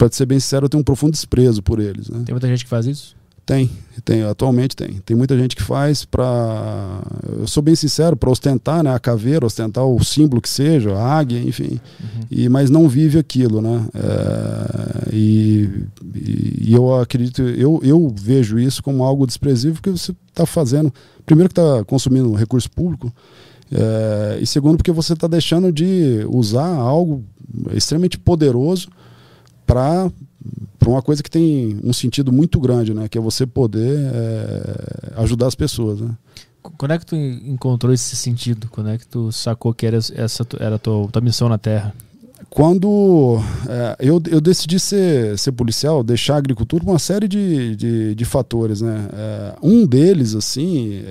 para 0.02 0.12
ser 0.12 0.26
bem 0.26 0.40
sincero, 0.40 0.66
eu 0.66 0.70
tenho 0.70 0.82
um 0.82 0.84
profundo 0.84 1.12
desprezo 1.12 1.62
por 1.62 1.80
eles. 1.80 2.10
Né? 2.10 2.24
Tem 2.26 2.34
muita 2.34 2.48
gente 2.48 2.64
que 2.64 2.70
faz 2.70 2.88
isso? 2.88 3.16
Tem, 3.46 3.70
tem, 4.04 4.24
atualmente 4.24 4.76
tem. 4.76 4.94
Tem 5.06 5.16
muita 5.16 5.38
gente 5.38 5.56
que 5.56 5.62
faz 5.62 6.06
para, 6.06 7.02
eu 7.38 7.48
sou 7.48 7.62
bem 7.62 7.76
sincero, 7.76 8.16
para 8.16 8.32
ostentar, 8.32 8.84
né, 8.84 8.92
a 8.92 9.00
caveira, 9.00 9.46
ostentar 9.46 9.86
o 9.86 10.04
símbolo 10.04 10.42
que 10.42 10.50
seja, 10.50 10.96
a 10.96 11.20
águia, 11.20 11.38
enfim. 11.40 11.80
Uhum. 12.00 12.22
E 12.32 12.50
mas 12.50 12.72
não 12.72 12.90
vive 12.90 13.20
aquilo, 13.20 13.62
né? 13.62 13.86
É, 13.94 15.10
e, 15.14 15.70
e, 16.16 16.74
eu 16.74 17.00
acredito, 17.00 17.44
eu, 17.44 17.80
eu 17.84 18.12
vejo 18.16 18.58
isso 18.58 18.82
como 18.82 19.04
algo 19.04 19.28
desprezível 19.28 19.76
porque 19.76 19.92
você 19.92 20.16
está 20.30 20.48
fazendo, 20.48 20.92
primeiro 21.28 21.50
que 21.54 21.60
está 21.60 21.84
consumindo 21.84 22.34
recurso 22.34 22.72
público, 22.72 23.14
é, 23.72 24.40
e 24.42 24.48
segundo 24.48 24.78
porque 24.78 24.92
você 24.92 25.14
está 25.14 25.28
deixando 25.28 25.72
de 25.72 26.26
usar 26.28 26.74
algo 26.74 27.24
extremamente 27.74 28.18
poderoso 28.18 28.88
para 29.72 30.12
para 30.78 30.90
uma 30.90 31.02
coisa 31.02 31.22
que 31.22 31.30
tem 31.30 31.80
um 31.84 31.94
sentido 31.94 32.32
muito 32.32 32.60
grande, 32.60 32.92
né? 32.92 33.08
Que 33.08 33.16
é 33.16 33.22
você 33.22 33.46
poder 33.46 34.00
é, 34.00 35.14
ajudar 35.18 35.46
as 35.46 35.54
pessoas, 35.54 36.02
né? 36.02 36.10
Quando 36.62 36.92
é 36.92 36.98
que 36.98 37.06
tu 37.06 37.16
encontrou 37.16 37.94
esse 37.94 38.16
sentido? 38.16 38.68
Quando 38.72 38.90
é 38.90 38.98
que 38.98 39.08
tu 39.08 39.32
sacou 39.32 39.74
que 39.76 39.86
era 39.86 39.98
essa 39.98 40.46
era 40.60 40.76
a 40.76 40.80
tua, 40.80 41.08
tua 41.08 41.22
missão 41.22 41.48
na 41.48 41.60
Terra? 41.60 41.94
Quando 42.50 43.40
é, 43.70 43.96
eu, 44.00 44.20
eu 44.28 44.42
decidi 44.42 44.80
ser, 44.80 45.38
ser 45.38 45.52
policial, 45.52 46.04
deixar 46.04 46.34
a 46.34 46.38
agricultura 46.38 46.84
por 46.84 46.90
uma 46.90 47.00
série 47.00 47.28
de, 47.28 47.76
de, 47.76 48.16
de 48.16 48.26
fatores, 48.26 48.82
né? 48.82 49.08
É, 49.14 49.56
um 49.62 49.86
deles, 49.86 50.34
assim, 50.34 51.04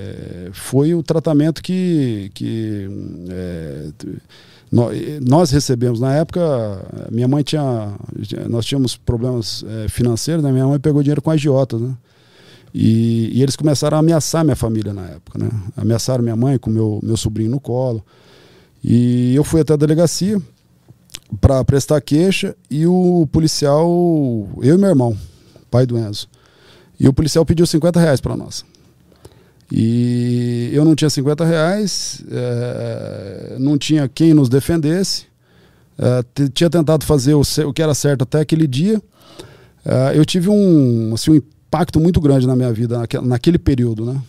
foi 0.52 0.94
o 0.94 1.02
tratamento 1.02 1.62
que, 1.62 2.32
que 2.34 2.88
nós 4.72 5.50
recebemos, 5.50 5.98
na 5.98 6.14
época, 6.14 6.40
minha 7.10 7.26
mãe 7.26 7.42
tinha. 7.42 7.92
Nós 8.48 8.64
tínhamos 8.64 8.96
problemas 8.96 9.64
é, 9.66 9.88
financeiros, 9.88 10.44
né? 10.44 10.52
Minha 10.52 10.66
mãe 10.66 10.78
pegou 10.78 11.02
dinheiro 11.02 11.20
com 11.20 11.30
agiotas, 11.30 11.80
né? 11.80 11.92
E, 12.72 13.36
e, 13.36 13.42
eles 13.42 13.56
começaram 13.56 13.96
a 13.96 14.00
ameaçar 14.00 14.44
minha 14.44 14.54
família 14.54 14.94
na 14.94 15.06
época, 15.06 15.38
né? 15.38 15.50
Ameaçaram 15.76 16.22
minha 16.22 16.36
mãe 16.36 16.56
com 16.56 16.70
meu, 16.70 17.00
meu 17.02 17.16
sobrinho 17.16 17.50
no 17.50 17.58
colo. 17.58 18.04
E 18.82 19.34
eu 19.34 19.42
fui 19.42 19.60
até 19.60 19.72
a 19.72 19.76
delegacia 19.76 20.40
para 21.40 21.64
prestar 21.64 22.00
queixa 22.00 22.56
e 22.70 22.86
o 22.86 23.28
policial, 23.32 23.88
eu 24.62 24.76
e 24.76 24.78
meu 24.78 24.88
irmão, 24.88 25.16
pai 25.68 25.84
do 25.84 25.98
Enzo, 25.98 26.28
e 26.98 27.08
o 27.08 27.12
policial 27.12 27.44
pediu 27.44 27.66
50 27.66 27.98
reais 27.98 28.20
para 28.20 28.36
nós. 28.36 28.64
E 29.72 30.70
eu 30.72 30.84
não 30.84 30.94
tinha 30.94 31.08
50 31.08 31.44
reais, 31.44 32.24
é, 32.30 33.56
não 33.58 33.78
tinha 33.78 34.08
quem 34.08 34.34
nos 34.34 34.48
defendesse, 34.48 35.26
é, 35.96 36.48
tinha 36.52 36.68
tentado 36.68 37.04
fazer 37.04 37.34
o, 37.34 37.42
o, 37.42 37.72
que 37.72 37.82
era 37.82 37.94
certo 37.94 38.22
até 38.22 38.40
aquele 38.40 38.66
dia. 38.66 39.00
É, 39.84 40.18
eu 40.18 40.24
tive 40.24 40.48
um, 40.48 41.12
assim, 41.14 41.30
um 41.30 41.36
impacto 41.36 42.00
muito 42.00 42.20
grande 42.20 42.46
na 42.46 42.56
minha 42.56 42.72
vida 42.72 42.98
naquele, 43.22 43.58
período, 43.58 44.04
né? 44.04 44.20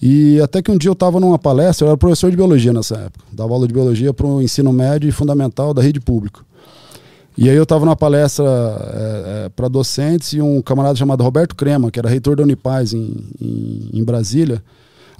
E 0.00 0.40
até 0.40 0.62
que 0.62 0.70
um 0.70 0.78
dia 0.78 0.88
eu 0.88 0.94
estava 0.94 1.20
numa 1.20 1.38
palestra, 1.38 1.86
eu 1.86 1.90
era 1.90 1.96
professor 1.96 2.30
de 2.30 2.36
biologia 2.36 2.72
nessa 2.72 2.96
época, 2.96 3.24
dava 3.32 3.52
aula 3.52 3.66
de 3.66 3.72
biologia 3.72 4.12
para 4.12 4.26
o 4.26 4.42
ensino 4.42 4.72
médio 4.72 5.08
e 5.08 5.12
fundamental 5.12 5.72
da 5.72 5.82
rede 5.82 6.00
pública. 6.00 6.40
E 7.36 7.50
aí 7.50 7.56
eu 7.56 7.64
estava 7.64 7.84
numa 7.84 7.96
palestra 7.96 8.44
é, 8.44 9.44
é, 9.46 9.48
para 9.48 9.66
docentes 9.66 10.32
e 10.34 10.40
um 10.40 10.62
camarada 10.62 10.96
chamado 10.96 11.24
Roberto 11.24 11.56
Crema, 11.56 11.90
que 11.90 11.98
era 11.98 12.08
reitor 12.08 12.36
da 12.36 12.44
Unipaz 12.44 12.92
em, 12.92 13.26
em, 13.40 13.90
em 13.92 14.04
Brasília, 14.04 14.62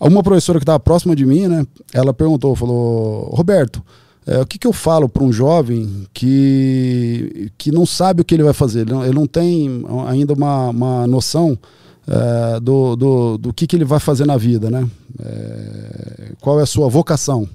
uma 0.00 0.22
professora 0.22 0.58
que 0.58 0.62
estava 0.62 0.78
próxima 0.78 1.16
de 1.16 1.24
mim, 1.24 1.48
né, 1.48 1.66
ela 1.92 2.12
perguntou, 2.12 2.54
falou, 2.54 3.30
Roberto, 3.32 3.82
é, 4.26 4.40
o 4.40 4.46
que, 4.46 4.58
que 4.58 4.66
eu 4.66 4.72
falo 4.72 5.08
para 5.08 5.22
um 5.22 5.32
jovem 5.32 6.06
que, 6.12 7.50
que 7.58 7.70
não 7.70 7.84
sabe 7.84 8.22
o 8.22 8.24
que 8.24 8.34
ele 8.34 8.42
vai 8.42 8.52
fazer, 8.52 8.80
ele 8.80 8.92
não, 8.92 9.04
ele 9.04 9.14
não 9.14 9.26
tem 9.26 9.84
ainda 10.06 10.34
uma, 10.34 10.70
uma 10.70 11.06
noção 11.06 11.58
é, 12.06 12.60
do, 12.60 12.96
do, 12.96 13.38
do 13.38 13.52
que, 13.52 13.66
que 13.66 13.76
ele 13.76 13.84
vai 13.84 13.98
fazer 13.98 14.26
na 14.26 14.36
vida, 14.36 14.70
né? 14.70 14.88
É, 15.20 16.32
qual 16.40 16.60
é 16.60 16.62
a 16.62 16.66
sua 16.66 16.88
vocação? 16.88 17.48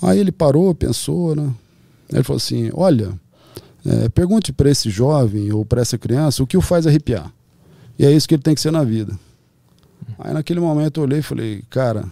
Aí 0.00 0.18
ele 0.18 0.32
parou, 0.32 0.74
pensou, 0.74 1.36
né? 1.36 1.50
Ele 2.12 2.22
falou 2.22 2.38
assim: 2.38 2.70
Olha, 2.74 3.12
é, 3.84 4.08
pergunte 4.08 4.52
para 4.52 4.70
esse 4.70 4.90
jovem 4.90 5.52
ou 5.52 5.64
para 5.64 5.80
essa 5.80 5.98
criança 5.98 6.42
o 6.42 6.46
que 6.46 6.56
o 6.56 6.60
faz 6.60 6.86
arrepiar. 6.86 7.32
E 7.98 8.06
é 8.06 8.10
isso 8.10 8.28
que 8.28 8.34
ele 8.34 8.42
tem 8.42 8.54
que 8.54 8.60
ser 8.60 8.70
na 8.70 8.84
vida. 8.84 9.18
Aí 10.18 10.32
naquele 10.32 10.60
momento 10.60 10.98
eu 10.98 11.04
olhei 11.04 11.18
e 11.18 11.22
falei: 11.22 11.62
Cara, 11.68 12.04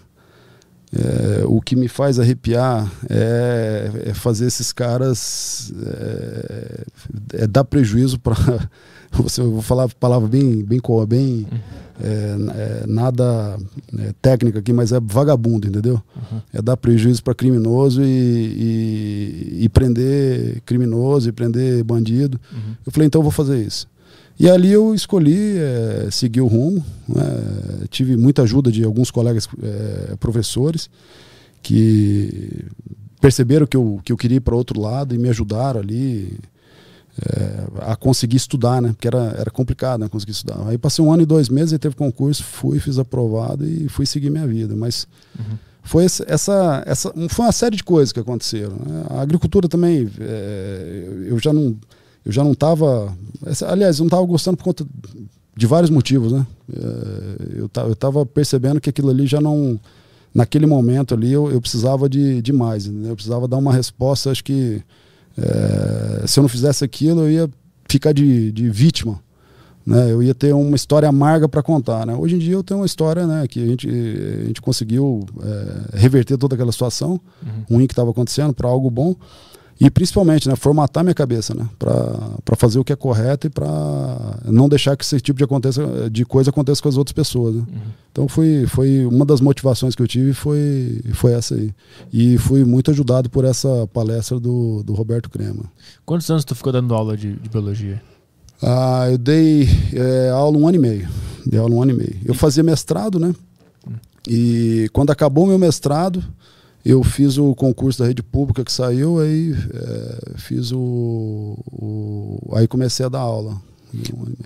é, 0.92 1.44
o 1.46 1.60
que 1.60 1.76
me 1.76 1.86
faz 1.88 2.18
arrepiar 2.18 2.90
é, 3.08 3.90
é 4.06 4.14
fazer 4.14 4.46
esses 4.46 4.72
caras 4.72 5.72
é, 5.86 6.84
é 7.44 7.46
dar 7.46 7.64
prejuízo 7.64 8.18
para 8.18 8.34
você 9.12 9.40
vou 9.40 9.62
falar 9.62 9.84
a 9.84 9.88
palavra 9.88 10.28
bem 10.28 10.64
bem 10.64 10.80
bem 11.06 11.46
é, 12.02 12.82
é, 12.82 12.86
nada 12.86 13.58
é, 13.98 14.14
técnica 14.20 14.58
aqui 14.58 14.72
mas 14.72 14.92
é 14.92 15.00
vagabundo 15.00 15.68
entendeu 15.68 16.02
uhum. 16.16 16.40
é 16.52 16.62
dar 16.62 16.76
prejuízo 16.76 17.22
para 17.22 17.34
criminoso 17.34 18.02
e, 18.02 18.06
e, 18.06 19.64
e, 19.64 19.68
prender 19.68 20.60
criminoso 20.66 21.28
e 21.28 21.32
prender 21.32 21.82
bandido 21.84 22.40
uhum. 22.52 22.74
eu 22.86 22.92
falei 22.92 23.06
então 23.06 23.20
eu 23.20 23.24
vou 23.24 23.32
fazer 23.32 23.62
isso 23.62 23.88
e 24.40 24.48
ali 24.48 24.72
eu 24.72 24.94
escolhi 24.94 25.58
é, 25.58 26.08
seguir 26.10 26.40
o 26.40 26.46
rumo. 26.46 26.82
Né? 27.06 27.22
Tive 27.90 28.16
muita 28.16 28.40
ajuda 28.40 28.72
de 28.72 28.82
alguns 28.82 29.10
colegas 29.10 29.46
é, 29.62 30.16
professores 30.16 30.88
que 31.62 32.64
perceberam 33.20 33.66
que 33.66 33.76
eu, 33.76 34.00
que 34.02 34.10
eu 34.10 34.16
queria 34.16 34.38
ir 34.38 34.40
para 34.40 34.56
outro 34.56 34.80
lado 34.80 35.14
e 35.14 35.18
me 35.18 35.28
ajudaram 35.28 35.80
ali 35.80 36.38
é, 37.20 37.90
a 37.90 37.96
conseguir 37.96 38.36
estudar, 38.36 38.80
né? 38.80 38.88
Porque 38.90 39.08
era, 39.08 39.34
era 39.38 39.50
complicado 39.50 40.00
né? 40.00 40.08
conseguir 40.08 40.32
estudar. 40.32 40.66
Aí 40.66 40.78
passei 40.78 41.04
um 41.04 41.12
ano 41.12 41.22
e 41.22 41.26
dois 41.26 41.48
meses, 41.48 41.72
e 41.72 41.78
teve 41.78 41.94
concurso, 41.94 42.42
fui, 42.42 42.78
fiz 42.78 42.98
aprovado 42.98 43.66
e 43.66 43.88
fui 43.88 44.06
seguir 44.06 44.30
minha 44.30 44.46
vida. 44.46 44.74
Mas 44.74 45.06
uhum. 45.38 45.56
foi 45.82 46.04
essa, 46.04 46.24
essa, 46.26 46.82
essa, 46.86 47.12
foi 47.28 47.44
uma 47.44 47.52
série 47.52 47.76
de 47.76 47.84
coisas 47.84 48.12
que 48.12 48.20
aconteceram. 48.20 48.76
Né? 48.76 49.04
A 49.10 49.20
agricultura 49.20 49.68
também, 49.68 50.08
é, 50.20 51.26
eu 51.26 51.38
já 51.38 51.52
não 51.52 51.76
eu 52.24 52.32
já 52.32 52.44
não 52.44 52.52
estava. 52.52 53.14
Aliás, 53.66 53.98
eu 53.98 54.02
não 54.02 54.08
estava 54.08 54.24
gostando 54.26 54.56
por 54.56 54.64
conta 54.64 54.86
de 55.56 55.66
vários 55.66 55.90
motivos, 55.90 56.32
né? 56.32 56.46
É, 56.72 57.58
eu 57.58 57.92
estava 57.92 58.24
percebendo 58.26 58.80
que 58.80 58.90
aquilo 58.90 59.10
ali 59.10 59.26
já 59.26 59.40
não. 59.40 59.78
Naquele 60.32 60.64
momento 60.64 61.12
ali 61.12 61.32
eu, 61.32 61.50
eu 61.50 61.60
precisava 61.60 62.08
de, 62.08 62.40
de 62.40 62.52
mais, 62.52 62.86
eu 62.86 63.16
precisava 63.16 63.48
dar 63.48 63.56
uma 63.56 63.72
resposta. 63.72 64.30
Acho 64.30 64.44
que 64.44 64.80
é, 65.38 66.26
se 66.26 66.38
eu 66.38 66.42
não 66.42 66.48
fizesse 66.48 66.84
aquilo, 66.84 67.22
eu 67.22 67.30
ia 67.30 67.50
ficar 67.88 68.12
de, 68.12 68.52
de 68.52 68.70
vítima. 68.70 69.20
Né? 69.84 70.12
Eu 70.12 70.22
ia 70.22 70.34
ter 70.34 70.54
uma 70.54 70.76
história 70.76 71.08
amarga 71.08 71.48
para 71.48 71.62
contar. 71.62 72.06
Né? 72.06 72.14
Hoje 72.14 72.36
em 72.36 72.38
dia 72.38 72.54
eu 72.54 72.62
tenho 72.62 72.80
uma 72.80 72.86
história 72.86 73.26
né, 73.26 73.46
que 73.48 73.62
a 73.62 73.66
gente, 73.66 73.88
a 73.88 74.46
gente 74.46 74.60
conseguiu 74.60 75.26
é, 75.42 75.98
reverter 75.98 76.36
toda 76.36 76.54
aquela 76.54 76.72
situação 76.72 77.20
uhum. 77.42 77.76
ruim 77.76 77.86
que 77.86 77.92
estava 77.92 78.10
acontecendo 78.10 78.52
para 78.52 78.68
algo 78.68 78.90
bom. 78.90 79.16
E 79.80 79.88
principalmente, 79.88 80.46
né, 80.46 80.54
formatar 80.56 81.02
minha 81.02 81.14
cabeça, 81.14 81.54
né, 81.54 81.66
para 81.78 82.54
fazer 82.56 82.78
o 82.78 82.84
que 82.84 82.92
é 82.92 82.96
correto 82.96 83.46
e 83.46 83.50
para 83.50 84.38
não 84.44 84.68
deixar 84.68 84.94
que 84.94 85.02
esse 85.02 85.18
tipo 85.20 85.38
de, 85.38 85.44
aconteça, 85.44 86.10
de 86.10 86.22
coisa 86.26 86.50
aconteça 86.50 86.82
com 86.82 86.88
as 86.90 86.98
outras 86.98 87.14
pessoas. 87.14 87.54
Né? 87.54 87.62
Uhum. 87.62 87.80
Então 88.12 88.28
foi, 88.28 88.66
foi 88.66 89.06
uma 89.06 89.24
das 89.24 89.40
motivações 89.40 89.94
que 89.94 90.02
eu 90.02 90.06
tive 90.06 90.34
foi, 90.34 91.00
foi 91.14 91.32
essa 91.32 91.54
aí. 91.54 91.72
E 92.12 92.36
fui 92.36 92.62
muito 92.62 92.90
ajudado 92.90 93.30
por 93.30 93.46
essa 93.46 93.88
palestra 93.90 94.38
do, 94.38 94.82
do 94.82 94.92
Roberto 94.92 95.30
Crema. 95.30 95.64
Quantos 96.04 96.28
anos 96.30 96.44
tu 96.44 96.54
ficou 96.54 96.72
dando 96.72 96.94
aula 96.94 97.16
de, 97.16 97.32
de 97.36 97.48
biologia? 97.48 98.02
Ah, 98.62 99.06
eu 99.10 99.16
dei 99.16 99.66
é, 99.94 100.28
aula 100.28 100.58
um 100.58 100.68
ano 100.68 100.76
e 100.76 100.80
meio. 100.80 101.08
Dei 101.46 101.58
aula 101.58 101.74
um 101.74 101.82
ano 101.82 101.92
e 101.92 101.94
meio. 101.94 102.16
Eu 102.26 102.34
fazia 102.34 102.62
mestrado, 102.62 103.18
né? 103.18 103.34
Hum. 103.88 103.94
E 104.28 104.90
quando 104.92 105.10
acabou 105.10 105.46
meu 105.46 105.58
mestrado, 105.58 106.22
eu 106.84 107.02
fiz 107.04 107.36
o 107.36 107.54
concurso 107.54 107.98
da 107.98 108.06
rede 108.06 108.22
pública 108.22 108.64
que 108.64 108.72
saiu, 108.72 109.18
aí 109.18 109.54
é, 109.74 110.38
fiz 110.38 110.72
o, 110.72 111.58
o, 111.66 112.52
Aí 112.56 112.66
comecei 112.66 113.04
a 113.04 113.08
dar 113.08 113.20
aula. 113.20 113.60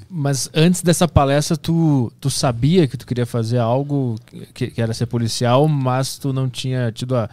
Mas 0.08 0.50
antes 0.54 0.82
dessa 0.82 1.06
palestra, 1.06 1.56
tu, 1.56 2.10
tu 2.20 2.30
sabia 2.30 2.88
que 2.88 2.96
tu 2.96 3.06
queria 3.06 3.26
fazer 3.26 3.58
algo 3.58 4.16
que, 4.54 4.68
que 4.68 4.80
era 4.80 4.94
ser 4.94 5.06
policial, 5.06 5.68
mas 5.68 6.18
tu 6.18 6.32
não 6.32 6.48
tinha 6.48 6.90
tido 6.90 7.14
a, 7.14 7.28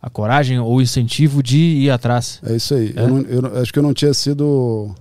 a 0.00 0.08
coragem 0.08 0.58
ou 0.58 0.80
incentivo 0.80 1.42
de 1.42 1.58
ir 1.58 1.90
atrás. 1.90 2.40
É 2.44 2.54
isso 2.54 2.74
aí. 2.74 2.94
É? 2.96 3.02
Eu, 3.02 3.08
não, 3.08 3.20
eu 3.22 3.60
acho 3.60 3.72
que 3.72 3.78
eu 3.78 3.82
não 3.82 3.92
tinha 3.92 4.14
sido 4.14 4.94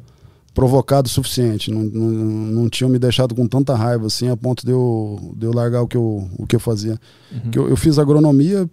provocado 0.55 1.07
o 1.07 1.11
suficiente. 1.11 1.69
Não, 1.69 1.83
não, 1.83 2.09
não 2.09 2.69
tinham 2.69 2.89
me 2.89 2.97
deixado 2.97 3.35
com 3.35 3.47
tanta 3.47 3.75
raiva 3.75 4.07
assim 4.07 4.29
a 4.29 4.35
ponto 4.35 4.65
de 4.65 4.71
eu, 4.71 5.33
de 5.37 5.45
eu 5.45 5.53
largar 5.53 5.83
o 5.83 5.87
que 5.87 5.97
eu, 5.97 6.27
o 6.37 6.47
que 6.47 6.55
eu 6.55 6.59
fazia. 6.59 6.99
Uhum. 7.31 7.51
Que 7.51 7.59
eu, 7.59 7.69
eu 7.69 7.77
fiz 7.77 7.99
agronomia 7.99 8.67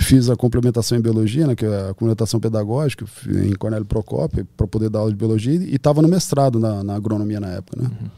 fiz 0.00 0.30
a 0.30 0.36
complementação 0.36 0.96
em 0.96 1.00
biologia, 1.00 1.46
né, 1.46 1.54
que 1.54 1.64
é 1.64 1.90
a 1.90 1.94
complementação 1.94 2.40
pedagógica, 2.40 3.04
em 3.28 3.52
Cornélio 3.54 3.84
Procópio, 3.84 4.46
para 4.56 4.66
poder 4.66 4.88
dar 4.88 5.00
aula 5.00 5.10
de 5.10 5.16
biologia, 5.16 5.54
e 5.54 5.74
estava 5.74 6.00
no 6.00 6.08
mestrado 6.08 6.58
na, 6.58 6.82
na, 6.82 6.94
agronomia 6.94 7.40
na 7.40 7.48
época. 7.48 7.82
Né? 7.82 7.88
Uhum. 7.88 8.08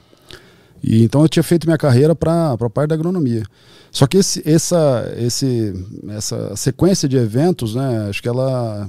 E 0.87 1.03
então 1.03 1.23
eu 1.23 1.29
tinha 1.29 1.43
feito 1.43 1.67
minha 1.67 1.79
carreira 1.79 2.15
para 2.15 2.53
a 2.53 2.71
parte 2.71 2.91
da 2.91 2.95
agronomia. 2.95 3.43
Só 3.91 4.07
que 4.07 4.19
esse, 4.19 4.43
essa, 4.45 5.15
esse, 5.17 5.73
essa 6.09 6.55
sequência 6.57 7.09
de 7.09 7.17
eventos, 7.17 7.77
né, 7.77 8.09
acho 8.11 8.21
que 8.21 8.29
ela, 8.29 8.89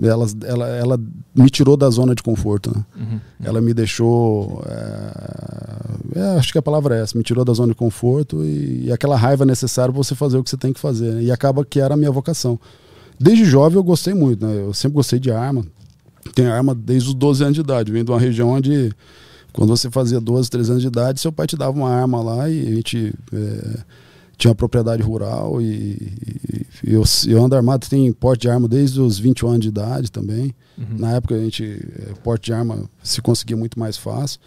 ela, 0.00 0.26
ela, 0.44 0.68
ela 0.68 1.00
me 1.34 1.48
tirou 1.48 1.76
da 1.76 1.88
zona 1.88 2.14
de 2.14 2.22
conforto. 2.22 2.70
Né? 2.70 2.84
Uhum. 2.94 3.20
Ela 3.42 3.60
me 3.60 3.74
deixou. 3.74 4.62
É, 4.66 6.20
é, 6.20 6.38
acho 6.38 6.52
que 6.52 6.58
a 6.58 6.62
palavra 6.62 6.96
é 6.98 7.02
essa, 7.02 7.16
me 7.16 7.24
tirou 7.24 7.44
da 7.44 7.52
zona 7.54 7.72
de 7.72 7.74
conforto 7.74 8.44
e, 8.44 8.84
e 8.84 8.92
aquela 8.92 9.16
raiva 9.16 9.44
necessária 9.46 9.92
para 9.92 10.02
você 10.02 10.14
fazer 10.14 10.36
o 10.36 10.44
que 10.44 10.50
você 10.50 10.58
tem 10.58 10.72
que 10.72 10.78
fazer. 10.78 11.12
Né? 11.14 11.22
E 11.24 11.32
acaba 11.32 11.64
que 11.64 11.80
era 11.80 11.94
a 11.94 11.96
minha 11.96 12.10
vocação. 12.10 12.60
Desde 13.18 13.44
jovem 13.44 13.78
eu 13.78 13.82
gostei 13.82 14.14
muito, 14.14 14.46
né? 14.46 14.54
eu 14.54 14.74
sempre 14.74 14.96
gostei 14.96 15.18
de 15.18 15.32
arma. 15.32 15.64
Tenho 16.34 16.52
arma 16.52 16.74
desde 16.74 17.08
os 17.08 17.14
12 17.14 17.42
anos 17.42 17.54
de 17.54 17.60
idade. 17.60 17.90
Vim 17.90 18.04
de 18.04 18.10
uma 18.10 18.20
região 18.20 18.50
onde, 18.50 18.92
quando 19.52 19.70
você 19.70 19.90
fazia 19.90 20.20
12, 20.20 20.50
13 20.50 20.70
anos 20.70 20.82
de 20.82 20.88
idade, 20.88 21.20
seu 21.20 21.32
pai 21.32 21.46
te 21.46 21.56
dava 21.56 21.76
uma 21.76 21.90
arma 21.90 22.22
lá 22.22 22.48
e 22.48 22.68
a 22.68 22.74
gente. 22.74 23.14
É, 23.32 24.02
tinha 24.42 24.50
uma 24.50 24.56
propriedade 24.56 25.00
rural 25.02 25.62
e, 25.62 26.12
e, 26.82 26.92
eu, 26.92 27.04
eu 27.28 27.44
ando 27.44 27.54
armado, 27.54 27.88
tem 27.88 28.12
porte 28.12 28.42
de 28.42 28.48
arma 28.48 28.66
desde 28.66 29.00
os 29.00 29.16
21 29.16 29.48
anos 29.48 29.60
de 29.60 29.68
idade 29.68 30.10
também. 30.10 30.52
Uhum. 30.76 30.98
Na 30.98 31.12
época 31.12 31.36
a 31.36 31.38
gente, 31.38 31.64
eh, 31.64 32.12
porte 32.24 32.46
de 32.46 32.52
arma 32.52 32.90
se 33.04 33.22
conseguia 33.22 33.56
muito 33.56 33.78
mais 33.78 33.96
fácil. 33.96 34.40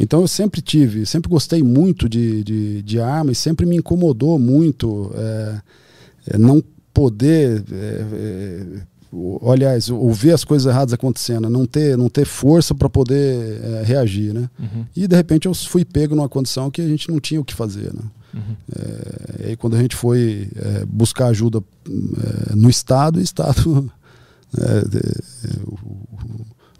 Então 0.00 0.20
eu 0.20 0.28
sempre 0.28 0.62
tive, 0.62 1.04
sempre 1.04 1.28
gostei 1.28 1.62
muito 1.62 2.08
de, 2.08 2.42
de, 2.44 2.82
de 2.82 3.00
arma 3.00 3.32
e 3.32 3.34
sempre 3.34 3.66
me 3.66 3.76
incomodou 3.76 4.38
muito 4.38 5.12
é, 5.14 5.60
é, 6.28 6.38
não 6.38 6.62
poder, 6.94 7.64
é, 7.70 8.80
aliás, 9.50 9.88
ouvir 9.90 10.32
as 10.32 10.44
coisas 10.44 10.70
erradas 10.70 10.92
acontecendo, 10.92 11.48
não 11.48 11.66
ter, 11.66 11.96
não 11.96 12.08
ter 12.08 12.24
força 12.24 12.74
para 12.74 12.88
poder 12.88 13.82
reagir, 13.84 14.34
né? 14.34 14.50
Uhum. 14.58 14.84
E 14.94 15.06
de 15.06 15.16
repente 15.16 15.46
eu 15.46 15.54
fui 15.54 15.84
pego 15.84 16.14
numa 16.14 16.28
condição 16.28 16.70
que 16.70 16.82
a 16.82 16.88
gente 16.88 17.10
não 17.10 17.18
tinha 17.18 17.40
o 17.40 17.44
que 17.44 17.54
fazer, 17.54 17.92
né? 17.94 18.02
Uhum. 18.34 18.56
É, 18.76 19.42
e 19.42 19.46
aí 19.50 19.56
quando 19.56 19.76
a 19.76 19.80
gente 19.80 19.96
foi 19.96 20.48
é, 20.56 20.84
buscar 20.84 21.28
ajuda 21.28 21.62
é, 21.86 22.54
no 22.54 22.68
Estado, 22.68 23.18
o 23.18 23.22
Estado 23.22 23.90
é, 24.58 24.82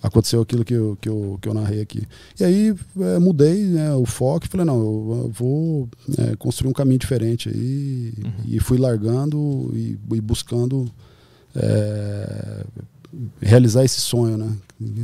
aconteceu 0.02 0.40
aquilo 0.40 0.64
que 0.64 0.74
eu, 0.74 0.96
que, 1.00 1.08
eu, 1.08 1.38
que 1.40 1.48
eu 1.48 1.54
narrei 1.54 1.80
aqui. 1.80 2.02
E 2.38 2.44
aí 2.44 2.74
é, 3.00 3.18
mudei 3.18 3.64
né, 3.64 3.94
o 3.94 4.06
foco 4.06 4.46
e 4.46 4.48
falei, 4.48 4.66
não, 4.66 4.78
eu 4.78 5.30
vou 5.32 5.88
é, 6.16 6.36
construir 6.36 6.70
um 6.70 6.74
caminho 6.74 6.98
diferente 6.98 7.48
aí. 7.48 8.14
Uhum. 8.24 8.32
E 8.46 8.60
fui 8.60 8.78
largando 8.78 9.70
e, 9.74 9.98
e 10.12 10.20
buscando 10.20 10.90
realizar 13.40 13.84
esse 13.84 14.00
sonho, 14.00 14.36
né? 14.36 14.52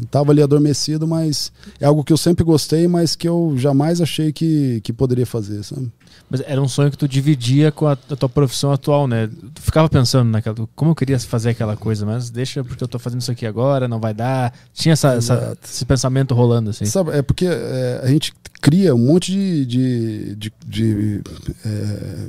Estava 0.03 0.31
ali 0.31 0.41
adormecido, 0.41 1.07
mas 1.07 1.51
é 1.81 1.87
algo 1.87 2.05
que 2.05 2.13
eu 2.13 2.17
sempre 2.17 2.45
gostei, 2.45 2.87
mas 2.87 3.17
que 3.17 3.29
eu 3.29 3.55
jamais 3.57 4.01
achei 4.01 4.33
que, 4.33 4.81
que 4.83 4.93
poderia 4.93 5.27
fazer, 5.27 5.65
sabe? 5.65 5.91
Mas 6.31 6.41
era 6.47 6.63
um 6.63 6.69
sonho 6.69 6.91
que 6.91 6.97
tu 6.97 7.09
dividia 7.09 7.73
com 7.73 7.87
a, 7.87 7.93
a 7.93 8.17
tua 8.17 8.29
profissão 8.29 8.73
atual, 8.73 9.09
né? 9.09 9.29
Tu 9.53 9.61
ficava 9.61 9.89
pensando 9.89 10.31
naquela, 10.31 10.57
como 10.77 10.93
eu 10.93 10.95
queria 10.95 11.19
fazer 11.19 11.51
aquela 11.51 11.77
coisa, 11.77 12.07
mas 12.07 12.31
deixa 12.31 12.63
porque 12.63 12.85
eu 12.85 12.89
tô 12.89 12.99
fazendo 12.99 13.21
isso 13.21 13.33
aqui 13.33 13.47
agora, 13.47 13.89
não 13.89 13.99
vai 13.99 14.15
dar. 14.15 14.55
Tinha 14.73 14.93
essa, 14.93 15.15
essa 15.15 15.59
esse 15.63 15.85
pensamento 15.85 16.35
rolando 16.35 16.71
assim. 16.71 16.85
Sabe, 16.85 17.11
é 17.11 17.23
porque 17.23 17.47
é, 17.47 18.01
a 18.03 18.07
gente 18.07 18.33
cria 18.61 18.95
um 18.95 18.99
monte 18.99 19.33
de, 19.33 19.67
de, 19.67 20.35
de, 20.37 20.53
de 20.67 21.23
é, 21.65 22.29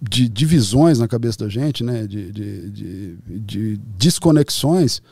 de 0.00 0.28
divisões 0.28 0.98
na 0.98 1.06
cabeça 1.06 1.38
da 1.40 1.48
gente, 1.48 1.84
né? 1.84 2.06
De, 2.06 2.32
de, 2.32 2.70
de, 2.70 3.18
de 3.26 3.80
desconexões 3.98 5.02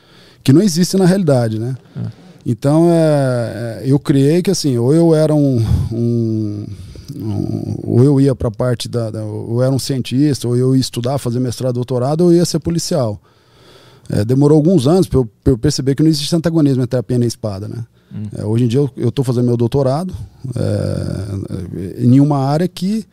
que 0.43 0.51
não 0.51 0.61
existem 0.61 0.99
na 0.99 1.05
realidade, 1.05 1.59
né? 1.59 1.75
É. 1.95 2.29
Então, 2.45 2.89
é, 2.89 3.81
é 3.81 3.83
eu 3.85 3.99
criei 3.99 4.41
que 4.41 4.49
assim, 4.49 4.77
ou 4.77 4.93
eu 4.93 5.13
era 5.13 5.35
um, 5.35 5.63
um, 5.91 6.65
ou 7.83 8.03
eu 8.03 8.19
ia 8.19 8.33
para 8.33 8.47
a 8.47 8.51
parte 8.51 8.87
da, 8.87 9.11
da, 9.11 9.23
ou 9.23 9.57
eu 9.57 9.63
era 9.63 9.71
um 9.71 9.79
cientista, 9.79 10.47
ou 10.47 10.55
eu 10.55 10.75
ia 10.75 10.81
estudar, 10.81 11.17
fazer 11.17 11.39
mestrado, 11.39 11.75
doutorado, 11.75 12.21
ou 12.21 12.31
eu 12.31 12.37
ia 12.37 12.45
ser 12.45 12.59
policial. 12.59 13.21
É, 14.09 14.25
demorou 14.25 14.55
alguns 14.55 14.87
anos 14.87 15.07
para 15.07 15.19
eu, 15.19 15.29
eu, 15.45 15.57
perceber 15.57 15.93
que 15.93 16.01
não 16.01 16.09
existe 16.09 16.35
antagonismo 16.35 16.81
entre 16.81 16.99
a 16.99 17.03
pena 17.03 17.23
e 17.23 17.25
a 17.25 17.27
espada, 17.27 17.67
né? 17.67 17.85
Hum. 18.11 18.23
É, 18.35 18.43
hoje 18.43 18.63
em 18.63 18.67
dia 18.67 18.79
eu 18.97 19.09
estou 19.09 19.23
fazendo 19.23 19.45
meu 19.45 19.55
doutorado 19.55 20.15
é, 20.55 22.03
em 22.03 22.19
uma 22.19 22.39
área 22.39 22.67
que 22.67 23.05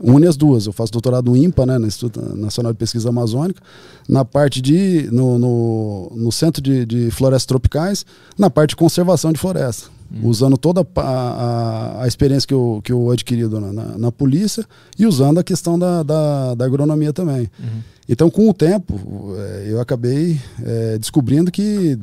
une 0.00 0.26
as 0.26 0.36
duas. 0.36 0.66
Eu 0.66 0.72
faço 0.72 0.92
doutorado 0.92 1.30
no 1.30 1.36
INPA, 1.36 1.66
né, 1.66 1.78
no 1.78 1.86
Instituto 1.86 2.20
Nacional 2.36 2.72
de 2.72 2.78
Pesquisa 2.78 3.08
Amazônica, 3.08 3.62
na 4.08 4.24
parte 4.24 4.60
de. 4.60 5.08
no, 5.10 5.38
no, 5.38 6.12
no 6.16 6.32
Centro 6.32 6.62
de, 6.62 6.84
de, 6.84 7.10
Florestas 7.10 7.46
Tropicais, 7.46 8.04
na 8.38 8.50
parte 8.50 8.70
de 8.70 8.76
conservação 8.76 9.32
de 9.32 9.38
floresta. 9.38 9.88
Uhum. 10.12 10.28
Usando 10.28 10.56
toda 10.56 10.86
a, 10.96 11.00
a, 11.00 12.02
a, 12.02 12.06
experiência 12.06 12.46
que 12.46 12.54
eu, 12.54 12.80
que 12.84 12.92
eu 12.92 13.10
adquiri 13.10 13.48
na, 13.48 13.72
na, 13.72 13.98
na, 13.98 14.12
polícia 14.12 14.64
e 14.98 15.06
usando 15.06 15.40
a 15.40 15.44
questão 15.44 15.78
da, 15.78 16.02
da, 16.02 16.54
da 16.54 16.64
agronomia 16.64 17.12
também. 17.12 17.50
Uhum. 17.58 17.80
Então, 18.06 18.28
com 18.28 18.48
o 18.48 18.52
tempo, 18.52 19.34
eh, 19.34 19.68
eu 19.70 19.80
acabei 19.80 20.38
é, 20.62 20.98
descobrindo 20.98 21.50
que 21.50 21.98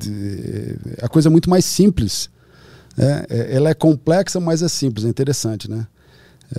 a 1.00 1.08
coisa 1.08 1.30
é 1.30 1.32
muito 1.32 1.48
mais 1.48 1.64
simples. 1.64 2.28
Né? 2.98 3.24
Ela 3.30 3.70
é 3.70 3.74
complexa, 3.76 4.40
mas 4.40 4.64
é 4.64 4.68
simples, 4.68 5.06
é 5.06 5.10
interessante, 5.10 5.70
né? 5.70 5.86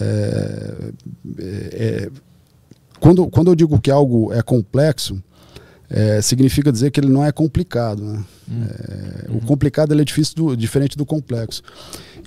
É, 0.01 0.75
é, 1.39 1.45
é, 1.45 2.11
quando, 2.99 3.27
quando 3.29 3.51
eu 3.51 3.55
digo 3.55 3.81
que 3.81 3.91
algo 3.91 4.33
é 4.33 4.43
complexo, 4.43 5.23
é, 5.91 6.23
significa 6.23 6.73
dizer 6.73 6.91
que 6.91 7.01
ele 7.01 7.11
não 7.11 7.25
é 7.25 7.31
complicado. 7.31 8.03
Né? 8.03 8.25
Hum. 8.51 8.65
Uhum. 9.29 9.37
O 9.39 9.41
complicado 9.43 9.93
é 9.99 10.05
difícil 10.05 10.35
do, 10.35 10.57
diferente 10.57 10.97
do 10.97 11.05
complexo. 11.05 11.63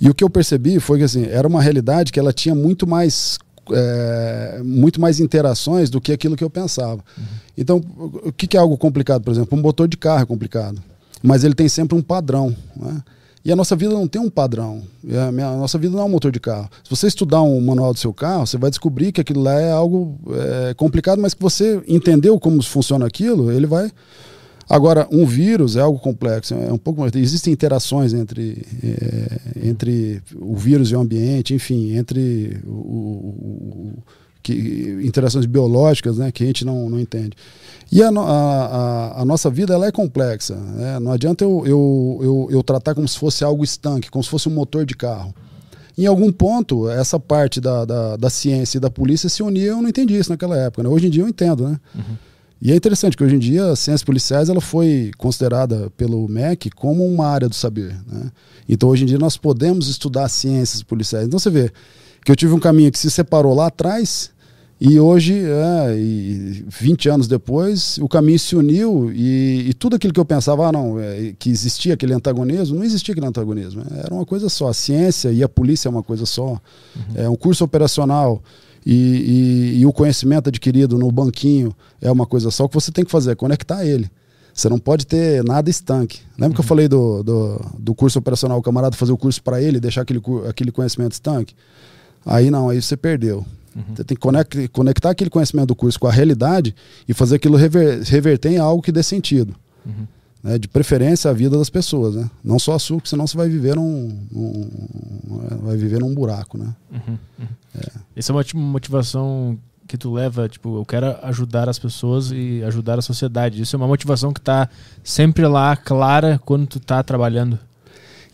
E 0.00 0.08
o 0.08 0.14
que 0.14 0.22
eu 0.22 0.30
percebi 0.30 0.78
foi 0.78 0.98
que 0.98 1.04
assim, 1.04 1.26
era 1.26 1.48
uma 1.48 1.60
realidade 1.60 2.12
que 2.12 2.20
ela 2.20 2.32
tinha 2.32 2.54
muito 2.54 2.86
mais 2.86 3.38
é, 3.72 4.60
muito 4.64 5.00
mais 5.00 5.18
interações 5.18 5.90
do 5.90 6.00
que 6.00 6.12
aquilo 6.12 6.36
que 6.36 6.44
eu 6.44 6.50
pensava. 6.50 7.02
Uhum. 7.18 7.24
Então, 7.58 7.82
o 8.24 8.32
que, 8.32 8.46
que, 8.46 8.56
é 8.56 8.60
algo 8.60 8.78
complicado, 8.78 9.22
por 9.22 9.32
exemplo? 9.32 9.58
Um 9.58 9.62
motor 9.62 9.88
de 9.88 9.96
carro 9.96 10.22
é 10.22 10.26
complicado, 10.26 10.80
mas 11.22 11.42
ele 11.42 11.54
tem 11.54 11.68
sempre 11.68 11.98
um 11.98 12.02
padrão. 12.02 12.54
Né? 12.76 13.02
E 13.46 13.52
a 13.52 13.54
nossa 13.54 13.76
vida 13.76 13.94
não 13.94 14.08
tem 14.08 14.20
um 14.20 14.28
padrão. 14.28 14.82
A, 15.08 15.30
minha, 15.30 15.46
a, 15.46 15.56
nossa 15.56 15.78
vida 15.78 15.94
não 15.94 16.02
é 16.02 16.04
um 16.04 16.08
motor 16.08 16.32
de 16.32 16.40
carro. 16.40 16.68
Se 16.82 16.90
você 16.90 17.06
estudar 17.06 17.42
um 17.42 17.60
manual 17.60 17.92
do 17.92 17.98
seu 18.00 18.12
carro, 18.12 18.44
você 18.44 18.58
vai 18.58 18.70
descobrir 18.70 19.12
que 19.12 19.20
aquilo 19.20 19.40
lá 19.40 19.52
é 19.60 19.70
algo 19.70 20.18
é, 20.32 20.74
complicado, 20.74 21.22
mas 21.22 21.32
que 21.32 21.40
você 21.40 21.80
entendeu 21.86 22.40
como 22.40 22.60
funciona 22.60 23.06
aquilo, 23.06 23.52
ele 23.52 23.64
vai. 23.64 23.88
Agora, 24.68 25.06
um 25.12 25.24
vírus 25.24 25.76
é 25.76 25.80
algo 25.80 25.96
complexo, 25.96 26.54
é 26.54 26.72
um 26.72 26.76
pouco 26.76 27.00
mais. 27.00 27.14
Existem 27.14 27.52
interações 27.52 28.12
entre, 28.12 28.66
é, 28.82 29.68
entre 29.68 30.20
o 30.34 30.56
vírus 30.56 30.90
e 30.90 30.96
o 30.96 31.00
ambiente, 31.00 31.54
enfim, 31.54 31.96
entre 31.96 32.60
o, 32.66 32.72
o, 32.72 33.94
que, 34.46 35.00
interações 35.02 35.44
biológicas 35.44 36.18
né, 36.18 36.30
que 36.30 36.44
a 36.44 36.46
gente 36.46 36.64
não, 36.64 36.88
não 36.88 37.00
entende. 37.00 37.32
E 37.90 38.02
a, 38.02 38.08
a, 38.08 39.22
a, 39.22 39.24
nossa 39.24 39.50
vida 39.50 39.74
ela 39.74 39.86
é 39.86 39.92
complexa. 39.92 40.54
Né? 40.54 41.00
Não 41.00 41.10
adianta 41.10 41.44
eu, 41.44 41.64
eu, 41.66 42.18
eu, 42.22 42.48
eu, 42.50 42.62
tratar 42.62 42.94
como 42.94 43.08
se 43.08 43.18
fosse 43.18 43.42
algo 43.42 43.64
estanque, 43.64 44.10
como 44.10 44.22
se 44.22 44.30
fosse 44.30 44.48
um 44.48 44.52
motor 44.52 44.84
de 44.86 44.94
carro. 44.94 45.34
Em 45.98 46.06
algum 46.06 46.30
ponto, 46.30 46.88
essa 46.88 47.18
parte 47.18 47.60
da, 47.60 47.84
da, 47.84 48.16
da 48.16 48.30
ciência 48.30 48.78
e 48.78 48.80
da 48.80 48.90
polícia 48.90 49.28
se 49.28 49.42
unia, 49.42 49.70
eu 49.70 49.82
não 49.82 49.88
entendi 49.88 50.16
isso 50.16 50.30
naquela 50.30 50.56
época. 50.56 50.82
Né? 50.82 50.88
Hoje 50.88 51.06
em 51.06 51.10
dia 51.10 51.22
eu 51.22 51.28
entendo. 51.28 51.68
Né? 51.68 51.80
Uhum. 51.94 52.16
E 52.62 52.70
é 52.70 52.76
interessante 52.76 53.16
que 53.16 53.24
hoje 53.24 53.34
em 53.34 53.40
dia 53.40 53.66
a 53.66 53.76
ciência 53.76 54.06
policiais 54.06 54.48
ela 54.48 54.60
foi 54.60 55.10
considerada 55.18 55.90
pelo 55.96 56.28
MEC 56.28 56.70
como 56.70 57.04
uma 57.06 57.26
área 57.26 57.48
do 57.48 57.54
saber. 57.54 57.96
Né? 58.06 58.30
Então 58.68 58.88
hoje 58.88 59.04
em 59.04 59.06
dia 59.06 59.18
nós 59.18 59.36
podemos 59.36 59.88
estudar 59.88 60.28
ciências 60.28 60.82
policiais. 60.82 61.26
Então 61.26 61.38
você 61.38 61.50
vê 61.50 61.72
que 62.24 62.32
eu 62.32 62.36
tive 62.36 62.52
um 62.52 62.60
caminho 62.60 62.90
que 62.90 62.98
se 62.98 63.10
separou 63.10 63.54
lá 63.54 63.66
atrás 63.66 64.30
e 64.78 65.00
hoje, 65.00 65.34
é, 65.34 65.96
e 65.98 66.64
20 66.68 67.08
anos 67.08 67.26
depois, 67.26 67.96
o 67.98 68.06
caminho 68.06 68.38
se 68.38 68.54
uniu 68.54 69.10
e, 69.10 69.70
e 69.70 69.74
tudo 69.74 69.96
aquilo 69.96 70.12
que 70.12 70.20
eu 70.20 70.24
pensava, 70.24 70.68
ah, 70.68 70.72
não, 70.72 71.00
é, 71.00 71.32
que 71.38 71.48
existia 71.48 71.94
aquele 71.94 72.12
antagonismo, 72.12 72.76
não 72.76 72.84
existia 72.84 73.12
aquele 73.12 73.26
antagonismo. 73.26 73.82
Era 73.90 74.12
uma 74.12 74.26
coisa 74.26 74.50
só. 74.50 74.68
A 74.68 74.74
ciência 74.74 75.32
e 75.32 75.42
a 75.42 75.48
polícia 75.48 75.88
é 75.88 75.90
uma 75.90 76.02
coisa 76.02 76.26
só. 76.26 76.48
Uhum. 76.50 76.60
É 77.14 77.28
um 77.28 77.36
curso 77.36 77.64
operacional 77.64 78.42
e, 78.84 78.92
e, 78.92 79.80
e, 79.80 79.86
o 79.86 79.92
conhecimento 79.92 80.48
adquirido 80.48 80.98
no 80.98 81.10
banquinho 81.10 81.74
é 82.00 82.12
uma 82.12 82.26
coisa 82.26 82.50
só. 82.50 82.64
O 82.64 82.68
que 82.68 82.74
você 82.74 82.92
tem 82.92 83.04
que 83.04 83.10
fazer 83.10 83.30
é 83.30 83.34
conectar 83.34 83.82
ele. 83.84 84.10
Você 84.52 84.68
não 84.68 84.78
pode 84.78 85.06
ter 85.06 85.42
nada 85.42 85.70
estanque. 85.70 86.20
Lembra 86.32 86.48
uhum. 86.48 86.52
que 86.52 86.60
eu 86.60 86.62
uhum. 86.62 86.68
falei 86.68 86.88
do, 86.88 87.22
do, 87.22 87.60
do, 87.78 87.94
curso 87.94 88.18
operacional, 88.18 88.58
o 88.58 88.62
camarada 88.62 88.94
fazer 88.94 89.12
o 89.12 89.16
curso 89.16 89.42
para 89.42 89.60
ele, 89.60 89.80
deixar 89.80 90.02
aquele, 90.02 90.20
aquele 90.46 90.70
conhecimento 90.70 91.12
estanque? 91.12 91.54
Aí 92.26 92.50
não, 92.50 92.68
aí 92.68 92.80
você 92.80 92.96
perdeu. 92.96 93.44
Uhum. 93.76 93.94
Você 93.94 94.04
tem 94.04 94.16
que 94.16 94.68
conectar 94.68 95.10
aquele 95.10 95.28
conhecimento 95.28 95.68
do 95.68 95.76
curso 95.76 96.00
com 96.00 96.06
a 96.06 96.12
realidade 96.12 96.74
e 97.06 97.12
fazer 97.12 97.36
aquilo 97.36 97.56
rever, 97.56 98.02
reverter 98.04 98.50
em 98.50 98.58
algo 98.58 98.82
que 98.82 98.90
dê 98.90 99.02
sentido. 99.02 99.54
Uhum. 99.84 100.06
Né? 100.42 100.58
De 100.58 100.66
preferência 100.66 101.30
a 101.30 101.34
vida 101.34 101.58
das 101.58 101.68
pessoas, 101.68 102.14
né? 102.14 102.30
Não 102.42 102.58
só 102.58 102.74
a 102.74 102.78
sua, 102.78 102.96
porque 102.96 103.10
senão 103.10 103.26
você 103.26 103.36
vai 103.36 103.48
viver 103.48 103.76
num, 103.76 104.18
num 104.32 104.70
vai 105.62 105.76
viver 105.76 106.00
num 106.00 106.14
buraco, 106.14 106.56
né? 106.56 106.74
Uhum. 106.90 107.18
uhum. 107.38 107.46
É. 107.78 107.90
Essa 108.16 108.32
é 108.32 108.34
uma 108.34 108.44
motivação 108.54 109.58
que 109.86 109.96
tu 109.96 110.12
leva, 110.12 110.48
tipo, 110.48 110.78
eu 110.78 110.84
quero 110.84 111.16
ajudar 111.22 111.68
as 111.68 111.78
pessoas 111.78 112.30
e 112.32 112.62
ajudar 112.64 112.98
a 112.98 113.02
sociedade. 113.02 113.60
Isso 113.60 113.76
é 113.76 113.78
uma 113.78 113.86
motivação 113.86 114.32
que 114.32 114.40
está 114.40 114.68
sempre 115.04 115.46
lá, 115.46 115.76
clara, 115.76 116.40
quando 116.44 116.66
tu 116.66 116.78
está 116.78 117.02
trabalhando. 117.02 117.58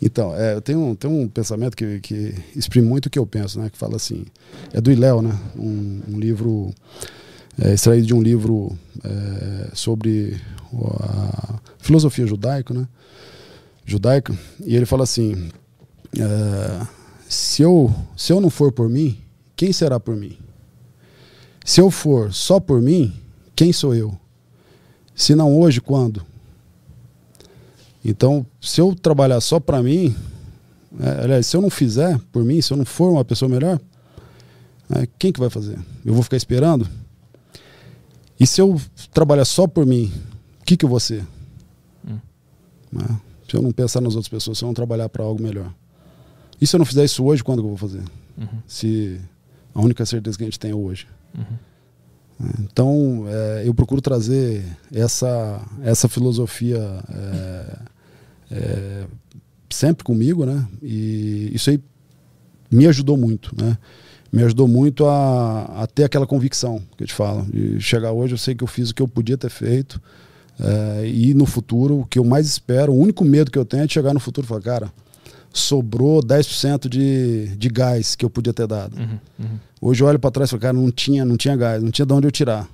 Então, 0.04 0.34
é, 0.34 0.54
eu 0.54 0.60
tenho, 0.60 0.80
um- 0.80 0.94
tenho 0.96 1.14
um 1.14 1.28
pensamento 1.28 1.76
que, 1.76 2.00
que 2.00 2.34
exprime 2.56 2.88
muito 2.88 3.06
o 3.06 3.10
que 3.10 3.18
eu 3.18 3.24
penso, 3.26 3.60
né? 3.60 3.70
Que 3.70 3.78
fala 3.78 3.94
assim, 3.96 4.24
é 4.72 4.80
do 4.80 4.90
Iléu, 4.90 5.22
né? 5.22 5.38
Um, 5.56 6.00
um 6.08 6.18
livro 6.18 6.74
é, 7.62 7.72
extraído 7.72 8.08
de 8.08 8.14
um 8.14 8.20
livro 8.20 8.76
é, 9.04 9.70
sobre 9.74 10.40
a 11.00 11.60
filosofia 11.78 12.26
judaica, 12.26 12.74
né? 12.74 12.88
Judaica. 13.86 14.36
E 14.64 14.74
ele 14.74 14.86
fala 14.86 15.04
assim, 15.04 15.48
é, 16.18 16.86
se 17.28 17.62
eu 17.62 17.94
se 18.16 18.32
eu 18.32 18.40
não 18.40 18.50
for 18.50 18.72
por 18.72 18.88
mim, 18.88 19.18
quem 19.54 19.72
será 19.72 20.00
por 20.00 20.16
mim? 20.16 20.36
Se 21.64 21.80
eu 21.80 21.92
for 21.92 22.32
só 22.34 22.58
por 22.58 22.82
mim, 22.82 23.12
quem 23.54 23.72
sou 23.72 23.94
eu? 23.94 24.18
Se 25.14 25.36
não 25.36 25.56
hoje, 25.56 25.80
quando? 25.80 26.26
Então, 28.04 28.44
se 28.60 28.80
eu 28.80 28.94
trabalhar 28.94 29.40
só 29.40 29.60
para 29.60 29.82
mim, 29.82 30.14
é, 31.00 31.24
aliás, 31.24 31.46
se 31.46 31.56
eu 31.56 31.62
não 31.62 31.70
fizer 31.70 32.18
por 32.32 32.44
mim, 32.44 32.60
se 32.60 32.72
eu 32.72 32.76
não 32.76 32.84
for 32.84 33.10
uma 33.10 33.24
pessoa 33.24 33.48
melhor, 33.48 33.80
é, 34.90 35.06
quem 35.18 35.32
que 35.32 35.40
vai 35.40 35.48
fazer? 35.48 35.78
Eu 36.04 36.12
vou 36.12 36.22
ficar 36.22 36.36
esperando? 36.36 36.88
E 38.38 38.46
se 38.46 38.60
eu 38.60 38.80
trabalhar 39.12 39.44
só 39.44 39.66
por 39.66 39.86
mim, 39.86 40.12
o 40.60 40.64
que 40.64 40.76
que 40.76 40.84
eu 40.84 40.88
vou 40.88 40.98
ser? 41.00 41.24
Né? 42.92 43.20
Se 43.48 43.56
eu 43.56 43.62
não 43.62 43.70
pensar 43.72 44.00
nas 44.00 44.14
outras 44.14 44.28
pessoas, 44.28 44.58
se 44.58 44.64
eu 44.64 44.66
não 44.66 44.74
trabalhar 44.74 45.08
para 45.08 45.22
algo 45.22 45.42
melhor. 45.42 45.72
E 46.60 46.66
se 46.66 46.74
eu 46.74 46.78
não 46.78 46.86
fizer 46.86 47.04
isso 47.04 47.24
hoje, 47.24 47.42
quando 47.42 47.60
que 47.60 47.64
eu 47.64 47.68
vou 47.68 47.78
fazer? 47.78 48.02
Se 48.66 49.20
a 49.74 49.80
única 49.80 50.04
certeza 50.04 50.36
que 50.36 50.44
a 50.44 50.46
gente 50.46 50.58
tem 50.58 50.72
é 50.72 50.74
hoje. 50.74 51.06
É, 51.38 52.44
Então, 52.60 53.24
é, 53.28 53.62
eu 53.66 53.72
procuro 53.74 54.00
trazer 54.00 54.64
essa, 54.92 55.60
essa 55.82 56.08
filosofia 56.08 56.80
é, 58.52 59.04
sempre 59.70 60.04
comigo, 60.04 60.44
né? 60.44 60.66
E 60.82 61.50
isso 61.54 61.70
aí 61.70 61.80
me 62.70 62.86
ajudou 62.86 63.16
muito, 63.16 63.54
né? 63.60 63.76
Me 64.32 64.42
ajudou 64.44 64.66
muito 64.66 65.06
a, 65.06 65.82
a 65.82 65.86
ter 65.86 66.04
aquela 66.04 66.26
convicção 66.26 66.82
que 66.96 67.02
eu 67.02 67.06
te 67.06 67.14
falo. 67.14 67.46
E 67.52 67.80
chegar 67.80 68.12
hoje, 68.12 68.34
eu 68.34 68.38
sei 68.38 68.54
que 68.54 68.64
eu 68.64 68.68
fiz 68.68 68.90
o 68.90 68.94
que 68.94 69.02
eu 69.02 69.08
podia 69.08 69.36
ter 69.36 69.50
feito. 69.50 70.00
é, 70.58 71.06
e 71.06 71.34
no 71.34 71.44
futuro, 71.46 72.00
o 72.00 72.06
que 72.06 72.18
eu 72.18 72.24
mais 72.24 72.46
espero, 72.46 72.92
o 72.92 72.98
único 72.98 73.24
medo 73.24 73.50
que 73.50 73.58
eu 73.58 73.64
tenho 73.64 73.82
é 73.82 73.86
de 73.86 73.92
chegar 73.92 74.14
no 74.14 74.20
futuro 74.20 74.46
e 74.46 74.48
falar, 74.48 74.62
cara, 74.62 74.92
sobrou 75.52 76.22
10% 76.22 76.88
de, 76.88 77.48
de 77.56 77.68
gás 77.68 78.14
que 78.14 78.24
eu 78.24 78.30
podia 78.30 78.54
ter 78.54 78.66
dado. 78.66 78.96
Hoje 79.80 80.02
eu 80.02 80.06
olho 80.06 80.18
para 80.18 80.30
trás 80.30 80.48
e 80.48 80.52
falo, 80.52 80.62
cara, 80.62 80.72
não 80.72 80.90
tinha, 80.90 81.24
não 81.24 81.36
tinha 81.36 81.54
gás, 81.56 81.82
não 81.82 81.90
tinha 81.90 82.06
de 82.06 82.12
onde 82.14 82.26
eu 82.26 82.30
tirar. 82.30 82.66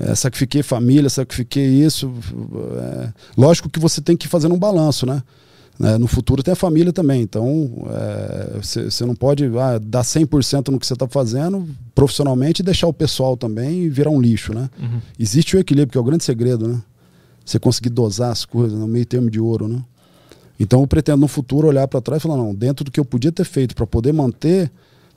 É, 0.00 0.14
sacrifiquei 0.14 0.62
família, 0.62 1.10
sacrifiquei 1.10 1.66
isso. 1.66 2.12
é, 2.76 3.12
lógico 3.36 3.68
que 3.68 3.78
você 3.78 4.00
tem 4.00 4.16
que 4.16 4.28
fazer 4.28 4.48
um 4.48 4.58
balanço, 4.58 5.04
né? 5.06 5.22
É, 5.80 5.96
no 5.96 6.08
futuro 6.08 6.42
tem 6.42 6.52
a 6.52 6.56
família 6.56 6.92
também, 6.92 7.22
então 7.22 7.86
você 8.60 9.06
não 9.06 9.14
pode 9.14 9.44
ah, 9.56 9.78
dar 9.80 10.02
100% 10.02 10.70
no 10.70 10.78
que 10.78 10.84
você 10.84 10.92
está 10.92 11.06
fazendo 11.06 11.68
profissionalmente 11.94 12.62
e 12.62 12.64
deixar 12.64 12.88
o 12.88 12.92
pessoal 12.92 13.36
também 13.36 13.88
virar 13.88 14.10
um 14.10 14.20
lixo, 14.20 14.52
né? 14.52 14.68
Existe 15.16 15.56
o 15.56 15.60
equilíbrio, 15.60 15.92
que 15.92 15.98
é 15.98 16.00
o 16.00 16.04
grande 16.04 16.24
segredo, 16.24 16.66
né? 16.66 16.82
Você 17.44 17.60
conseguir 17.60 17.90
dosar 17.90 18.32
as 18.32 18.44
coisas 18.44 18.76
no 18.76 18.88
meio 18.88 19.06
termo 19.06 19.30
de 19.30 19.38
ouro, 19.38 19.68
né? 19.68 19.80
Então 20.58 20.80
eu 20.80 20.86
pretendo 20.86 21.18
no 21.18 21.28
futuro 21.28 21.68
olhar 21.68 21.86
para 21.86 22.00
trás 22.00 22.20
e 22.20 22.22
falar, 22.24 22.36
não, 22.36 22.52
dentro 22.52 22.84
do 22.84 22.90
que 22.90 22.98
eu 22.98 23.04
podia 23.04 23.30
ter 23.30 23.44
feito 23.44 23.74
para 23.74 23.86
poder 23.86 24.12
manter, 24.12 24.70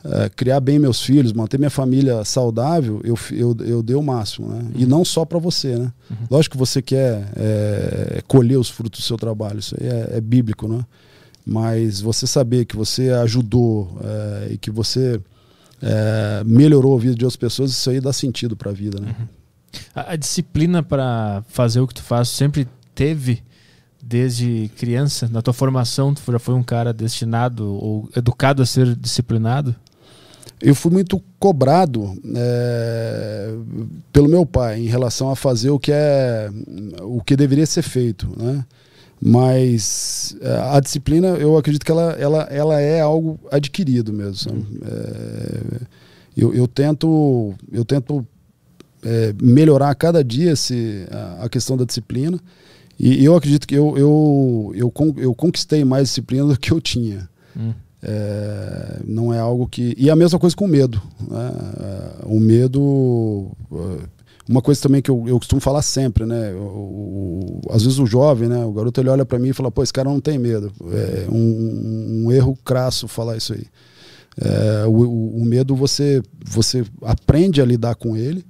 eh, 0.03 0.29
criar 0.35 0.59
bem 0.59 0.79
meus 0.79 1.01
filhos, 1.01 1.31
manter 1.31 1.57
minha 1.57 1.69
família 1.69 2.23
saudável, 2.25 3.01
eu, 3.03 3.17
eu, 3.31 3.57
eu 3.65 3.83
dei 3.83 3.95
o 3.95 4.01
máximo, 4.01 4.49
né? 4.49 4.71
E 4.75 4.85
não 4.85 5.05
só 5.05 5.23
para 5.25 5.37
você, 5.37 5.77
né? 5.77 5.91
Lógico 6.29 6.53
que 6.53 6.59
você 6.59 6.81
quer 6.81 7.29
eh, 7.35 8.21
colher 8.27 8.57
os 8.57 8.69
frutos 8.69 9.01
do 9.01 9.05
seu 9.05 9.17
trabalho, 9.17 9.59
isso 9.59 9.75
aí 9.79 9.87
é, 9.87 10.17
é 10.17 10.21
bíblico, 10.21 10.67
né? 10.67 10.83
Mas 11.45 12.01
você 12.01 12.25
saber 12.25 12.65
que 12.65 12.75
você 12.75 13.09
ajudou 13.09 13.97
eh, 14.03 14.49
e 14.53 14.57
que 14.57 14.71
você 14.71 15.21
eh, 15.81 16.43
melhorou 16.45 16.95
a 16.95 16.99
vida 16.99 17.15
de 17.15 17.23
outras 17.23 17.37
pessoas, 17.37 17.71
isso 17.71 17.89
aí 17.89 17.99
dá 17.99 18.11
sentido 18.11 18.55
para 18.55 18.71
a 18.71 18.73
vida, 18.73 18.99
né? 18.99 19.15
A, 19.93 20.13
a 20.13 20.15
disciplina 20.15 20.81
para 20.81 21.43
fazer 21.47 21.79
o 21.79 21.87
que 21.87 21.93
tu 21.93 22.03
faz 22.03 22.29
sempre 22.29 22.67
teve 22.95 23.43
desde 24.01 24.69
criança? 24.77 25.29
Na 25.31 25.41
tua 25.41 25.53
formação, 25.53 26.13
tu 26.13 26.31
já 26.31 26.39
foi 26.39 26.55
um 26.55 26.63
cara 26.63 26.91
destinado 26.91 27.71
ou 27.71 28.09
educado 28.15 28.61
a 28.61 28.65
ser 28.65 28.95
disciplinado? 28.95 29.75
Eu 30.61 30.75
fui 30.75 30.91
muito 30.91 31.21
cobrado 31.39 32.15
é, 32.35 33.53
pelo 34.13 34.29
meu 34.29 34.45
pai 34.45 34.79
em 34.79 34.87
relação 34.87 35.29
a 35.29 35.35
fazer 35.35 35.71
o 35.71 35.79
que 35.79 35.91
é 35.91 36.49
o 37.01 37.21
que 37.21 37.35
deveria 37.35 37.65
ser 37.65 37.81
feito, 37.81 38.29
né? 38.37 38.63
Mas 39.19 40.35
é, 40.41 40.75
a 40.75 40.79
disciplina, 40.79 41.29
eu 41.29 41.57
acredito 41.57 41.85
que 41.85 41.91
ela, 41.91 42.13
ela, 42.13 42.43
ela 42.43 42.79
é 42.79 43.01
algo 43.01 43.39
adquirido 43.51 44.11
mesmo. 44.11 44.65
É, 44.83 45.81
eu, 46.37 46.53
eu 46.53 46.67
tento 46.67 47.53
eu 47.71 47.83
tento 47.83 48.25
é, 49.03 49.33
melhorar 49.41 49.89
a 49.89 49.95
cada 49.95 50.23
dia 50.23 50.51
esse, 50.51 51.07
a, 51.11 51.45
a 51.45 51.49
questão 51.49 51.75
da 51.75 51.85
disciplina 51.85 52.39
e 52.99 53.25
eu 53.25 53.35
acredito 53.35 53.67
que 53.67 53.73
eu, 53.73 53.97
eu, 53.97 54.71
eu, 54.75 54.93
eu 55.17 55.33
conquistei 55.33 55.83
mais 55.83 56.09
disciplina 56.09 56.45
do 56.45 56.59
que 56.59 56.71
eu 56.71 56.79
tinha. 56.79 57.27
Hum. 57.57 57.73
É, 58.03 58.99
não 59.05 59.33
é 59.33 59.39
algo 59.39 59.67
que. 59.67 59.93
E 59.97 60.09
a 60.09 60.15
mesma 60.15 60.39
coisa 60.39 60.55
com 60.55 60.65
o 60.65 60.67
medo. 60.67 61.01
né? 61.29 61.51
É, 61.79 62.25
O 62.25 62.39
medo. 62.39 63.51
é, 63.71 64.21
Uma 64.49 64.61
coisa 64.61 64.81
também 64.81 65.01
que 65.01 65.09
eu, 65.11 65.23
eu 65.27 65.37
costumo 65.37 65.61
falar 65.61 65.81
sempre, 65.83 66.25
né? 66.25 66.51
O- 66.53 67.61
o- 67.65 67.71
às 67.71 67.83
vezes 67.83 67.99
o 67.99 68.05
jovem, 68.07 68.49
né? 68.49 68.65
O 68.65 68.71
garoto 68.73 68.99
ele 68.99 69.09
olha 69.09 69.23
para 69.25 69.37
mim 69.39 69.49
e 69.49 69.53
fala: 69.53 69.71
pô, 69.71 69.83
esse 69.83 69.93
cara 69.93 70.09
não 70.09 70.19
tem 70.19 70.37
medo. 70.39 70.71
É 70.91 71.27
um, 71.31 72.23
um 72.25 72.31
erro 72.31 72.57
crasso 72.65 73.07
falar 73.07 73.37
isso 73.37 73.53
aí. 73.53 73.65
É, 74.41 74.85
o, 74.87 74.91
o- 75.41 75.45
medo 75.45 75.75
você, 75.75 76.23
você 76.43 76.83
aprende 77.03 77.61
a 77.61 77.65
lidar 77.65 77.95
com 77.95 78.17
ele. 78.17 78.43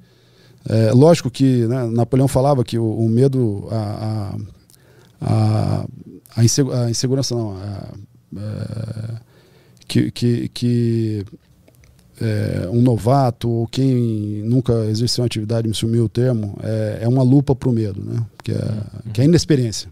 É, 0.70 0.92
lógico 0.94 1.30
que 1.30 1.66
né, 1.68 1.86
Napoleão 1.88 2.28
falava 2.28 2.64
que 2.64 2.78
o, 2.78 2.86
o 2.86 3.10
medo, 3.10 3.68
a, 3.72 4.36
a, 5.20 5.26
a, 5.28 5.86
a 6.38 6.44
insegu- 6.44 6.72
a 6.72 6.90
insegurança 6.90 7.36
não, 7.36 7.52
a- 7.58 7.94
é, 8.38 9.31
que, 9.92 10.10
que, 10.12 10.48
que 10.50 11.26
é, 12.22 12.70
um 12.72 12.82
novato 12.82 13.50
ou 13.50 13.68
quem 13.68 14.42
nunca 14.46 14.74
exerceu 14.86 15.22
uma 15.22 15.26
atividade, 15.26 15.68
me 15.68 15.74
sumiu 15.74 16.06
o 16.06 16.10
termo, 16.10 16.58
é, 16.64 17.00
é 17.02 17.08
uma 17.10 17.24
lupa 17.24 17.54
para 17.54 17.68
o 17.68 17.74
medo, 17.74 18.02
né? 18.02 18.24
que, 18.42 18.54
é, 18.54 18.72
que 19.12 19.20
é 19.20 19.24
a 19.24 19.28
inexperiência. 19.28 19.90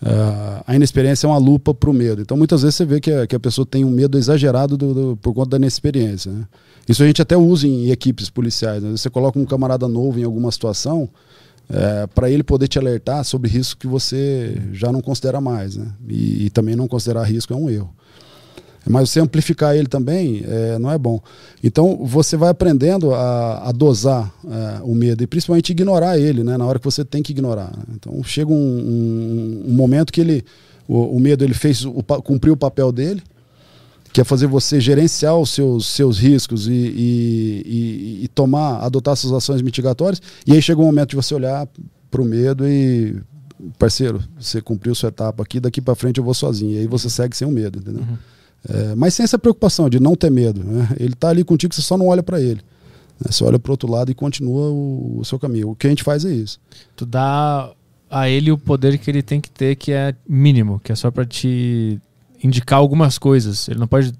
É, 0.00 0.62
a 0.68 0.76
inexperiência 0.76 1.26
é 1.26 1.30
uma 1.30 1.38
lupa 1.38 1.74
para 1.74 1.90
o 1.90 1.92
medo. 1.92 2.22
Então, 2.22 2.36
muitas 2.36 2.62
vezes 2.62 2.76
você 2.76 2.84
vê 2.84 3.00
que 3.00 3.10
a, 3.10 3.26
que 3.26 3.34
a 3.34 3.40
pessoa 3.40 3.66
tem 3.66 3.84
um 3.84 3.90
medo 3.90 4.16
exagerado 4.16 4.76
do- 4.76 4.94
do- 4.94 5.16
por 5.16 5.34
conta 5.34 5.50
da 5.50 5.56
inexperiência. 5.56 6.30
Né? 6.30 6.44
Isso 6.88 7.02
a 7.02 7.06
gente 7.06 7.20
até 7.20 7.36
usa 7.36 7.66
em 7.66 7.90
equipes 7.90 8.30
policiais. 8.30 8.80
Né? 8.82 8.90
Você 8.92 9.10
coloca 9.10 9.36
um 9.38 9.44
camarada 9.44 9.88
novo 9.88 10.20
em 10.20 10.24
alguma 10.24 10.52
situação, 10.52 11.08
para 12.14 12.30
ele 12.30 12.42
poder 12.42 12.68
te 12.68 12.78
alertar 12.78 13.24
sobre 13.24 13.48
risco 13.48 13.80
que 13.80 13.86
você 13.86 14.60
já 14.72 14.92
não 14.92 15.00
considera 15.00 15.40
mais. 15.40 15.76
Né? 15.76 15.86
E, 16.08 16.44
e 16.46 16.50
também 16.50 16.76
não 16.76 16.86
considerar 16.86 17.24
risco 17.24 17.52
é 17.52 17.56
um 17.56 17.70
erro. 17.70 17.90
Mas 18.86 19.10
você 19.10 19.20
amplificar 19.20 19.74
ele 19.74 19.86
também 19.86 20.42
é, 20.46 20.78
não 20.78 20.90
é 20.90 20.98
bom. 20.98 21.20
Então 21.62 22.04
você 22.04 22.36
vai 22.36 22.50
aprendendo 22.50 23.14
a, 23.14 23.68
a 23.68 23.72
dosar 23.72 24.32
é, 24.46 24.80
o 24.82 24.94
medo 24.94 25.22
e 25.22 25.26
principalmente 25.26 25.70
ignorar 25.70 26.18
ele, 26.18 26.44
né, 26.44 26.56
na 26.56 26.66
hora 26.66 26.78
que 26.78 26.84
você 26.84 27.04
tem 27.04 27.22
que 27.22 27.32
ignorar. 27.32 27.72
Então 27.94 28.22
chega 28.22 28.50
um, 28.52 28.54
um- 28.54 29.64
um 29.68 29.72
momento 29.74 30.12
que 30.12 30.20
ele, 30.20 30.44
o, 30.86 31.16
o 31.16 31.20
medo 31.20 31.42
ele 31.44 31.54
fez 31.54 31.84
o, 31.84 32.02
cumpriu 32.22 32.52
o 32.52 32.56
papel 32.56 32.92
dele, 32.92 33.22
que 34.12 34.20
é 34.20 34.24
fazer 34.24 34.46
você 34.46 34.78
gerenciar 34.80 35.36
os 35.36 35.50
seus, 35.50 35.86
seus 35.86 36.18
riscos 36.18 36.68
e, 36.68 36.72
e- 36.72 37.62
e- 37.66 38.24
e 38.24 38.28
tomar, 38.28 38.78
adotar 38.84 39.16
suas 39.16 39.32
ações 39.32 39.60
mitigatórias. 39.62 40.20
E 40.46 40.52
aí 40.52 40.60
chega 40.62 40.80
um 40.80 40.84
momento 40.84 41.10
de 41.10 41.16
você 41.16 41.34
olhar 41.34 41.66
para 42.10 42.22
o 42.22 42.24
medo 42.24 42.64
e 42.68 43.16
parceiro, 43.78 44.22
você 44.38 44.60
cumpriu 44.60 44.94
sua 44.94 45.08
etapa 45.08 45.42
aqui, 45.42 45.58
daqui 45.58 45.80
para 45.80 45.94
frente 45.94 46.18
eu 46.18 46.24
vou 46.24 46.34
sozinho. 46.34 46.72
E 46.72 46.78
aí 46.80 46.86
você 46.86 47.08
segue 47.10 47.36
sem 47.36 47.48
o 47.48 47.50
medo, 47.50 47.78
entendeu? 47.78 48.04
É, 48.68 48.94
mas 48.94 49.14
sem 49.14 49.24
essa 49.24 49.38
preocupação 49.38 49.88
de 49.90 50.00
não 50.00 50.14
ter 50.16 50.30
medo. 50.30 50.62
Né? 50.64 50.88
Ele 50.98 51.12
está 51.14 51.28
ali 51.28 51.44
contigo, 51.44 51.74
você 51.74 51.82
só 51.82 51.96
não 51.98 52.06
olha 52.08 52.22
para 52.22 52.40
ele. 52.40 52.60
né? 53.20 53.26
Você 53.30 53.44
olha 53.44 53.58
para 53.58 53.72
outro 53.72 53.90
lado 53.90 54.10
e 54.10 54.14
continua 54.14 54.70
o, 54.70 55.18
o 55.18 55.24
seu 55.24 55.38
caminho. 55.38 55.70
O 55.70 55.76
que 55.76 55.86
a 55.86 55.90
gente 55.90 56.02
faz 56.02 56.24
é 56.24 56.32
isso. 56.32 56.58
Tu 56.96 57.04
dá 57.04 57.70
a 58.10 58.28
ele 58.28 58.50
o 58.52 58.56
poder 58.58 58.96
que 58.98 59.10
ele 59.10 59.22
tem 59.22 59.40
que 59.40 59.50
ter, 59.50 59.76
que 59.76 59.92
é 59.92 60.14
mínimo, 60.28 60.80
que 60.82 60.92
é 60.92 60.94
só 60.94 61.10
pra 61.10 61.24
te 61.26 62.00
indicar 62.42 62.78
algumas 62.78 63.18
coisas. 63.18 63.68
Ele 63.68 63.78
não 63.80 63.86
pode 63.86 64.12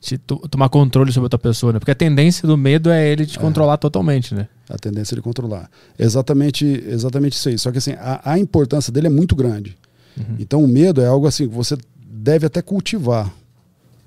te 0.00 0.18
to- 0.18 0.48
tomar 0.48 0.68
controle 0.68 1.12
sobre 1.12 1.26
outra 1.26 1.38
pessoa, 1.38 1.72
né? 1.72 1.78
Porque 1.78 1.90
a 1.92 1.94
tendência 1.94 2.46
do 2.48 2.56
medo 2.56 2.90
é 2.90 3.08
ele 3.08 3.24
te 3.24 3.38
controlar 3.38 3.76
totalmente, 3.76 4.34
né? 4.34 4.48
A 4.68 4.76
tendência 4.78 5.14
de 5.14 5.22
controlar. 5.22 5.70
Exatamente, 5.98 6.64
exatamente 6.88 7.34
isso 7.34 7.48
aí. 7.48 7.58
Só 7.58 7.70
que 7.70 7.78
assim, 7.78 7.92
a, 7.92 8.32
a 8.32 8.38
importância 8.38 8.92
dele 8.92 9.06
é 9.06 9.10
muito 9.10 9.36
grande. 9.36 9.76
Então 10.38 10.62
o 10.64 10.66
medo 10.68 11.00
é 11.00 11.06
algo 11.06 11.26
assim 11.26 11.48
que 11.48 11.54
você 11.54 11.76
deve 12.04 12.46
até 12.46 12.60
cultivar. 12.60 13.32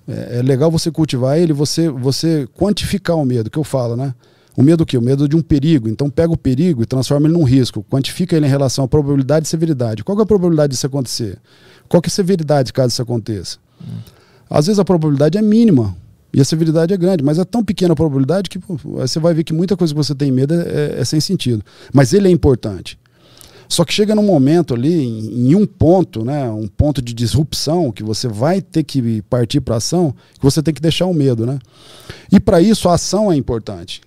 É, 0.08 0.40
é 0.40 0.42
legal 0.42 0.70
você 0.70 0.92
cultivar 0.92 1.38
ele, 1.38 1.54
você, 1.54 1.90
você 1.90 2.48
quantificar 2.56 3.18
o 3.18 3.26
medo, 3.26 3.50
que 3.50 3.58
eu 3.58 3.64
falo, 3.64 3.96
né? 3.96 4.14
O 4.58 4.64
medo 4.64 4.82
o 4.82 4.86
quê? 4.86 4.98
O 4.98 5.02
medo 5.02 5.28
de 5.28 5.36
um 5.36 5.42
perigo. 5.42 5.90
Então 5.90 6.10
pega 6.10 6.32
o 6.32 6.38
perigo 6.38 6.82
e 6.82 6.86
transforma 6.86 7.28
ele 7.28 7.38
num 7.38 7.44
risco. 7.44 7.86
Quantifica 7.90 8.36
ele 8.36 8.46
em 8.46 8.50
relação 8.50 8.86
à 8.86 8.88
probabilidade 8.88 9.46
e 9.46 9.50
severidade. 9.50 10.04
Qual 10.04 10.18
é 10.18 10.22
a 10.22 10.26
probabilidade 10.26 10.72
disso 10.72 10.88
acontecer? 10.88 11.38
Qual 11.90 12.02
é 12.02 12.08
a 12.08 12.10
severidade 12.10 12.72
caso 12.72 12.90
isso 12.90 13.02
aconteça? 13.02 13.58
Às 14.50 14.68
vezes 14.68 14.80
a 14.80 14.86
probabilidade 14.86 15.38
é 15.38 15.42
mínima 15.42 15.96
e 16.34 16.40
a 16.40 16.46
severidade 16.46 16.94
é 16.94 16.98
grande, 16.98 17.24
mas 17.24 17.38
é 17.38 17.44
tão 17.44 17.64
pequena 17.64 17.94
a 17.94 17.96
probabilidade 17.96 18.50
que 18.50 18.60
pô, 18.60 18.78
você 18.78 19.20
vai 19.20 19.34
ver 19.34 19.44
que 19.44 19.54
muita 19.54 19.76
coisa 19.76 19.94
que 19.94 19.98
você 19.98 20.16
tem 20.16 20.32
medo 20.32 20.54
é, 20.54 21.00
é 21.00 21.06
sem 21.06 21.20
sentido. 21.20 21.64
Mas 21.94 22.14
ele 22.14 22.28
é 22.28 22.32
importante. 22.32 22.98
Só 23.68 23.84
que 23.84 23.94
chega 23.94 24.14
num 24.14 24.24
momento 24.24 24.74
ali, 24.74 24.94
em, 24.94 25.50
em, 25.50 25.56
um 25.56 25.66
ponto, 25.66 26.24
né, 26.24 26.50
um 26.50 26.68
ponto 26.68 27.02
de 27.02 27.14
disrupção, 27.14 27.92
que 27.92 28.04
você 28.04 28.28
vai 28.28 28.62
ter 28.62 28.84
que 28.84 29.22
partir 29.24 29.62
para 29.62 29.78
ação, 29.78 30.14
que 30.34 30.44
você 30.44 30.62
tem 30.62 30.74
que 30.74 30.82
deixar 30.82 31.06
o 31.06 31.14
medo. 31.14 31.46
Né? 31.46 31.60
E 32.32 32.40
para 32.40 32.62
isso 32.62 32.88
a 32.90 32.94
ação 32.94 33.32
é 33.32 33.36
importante. 33.36 34.02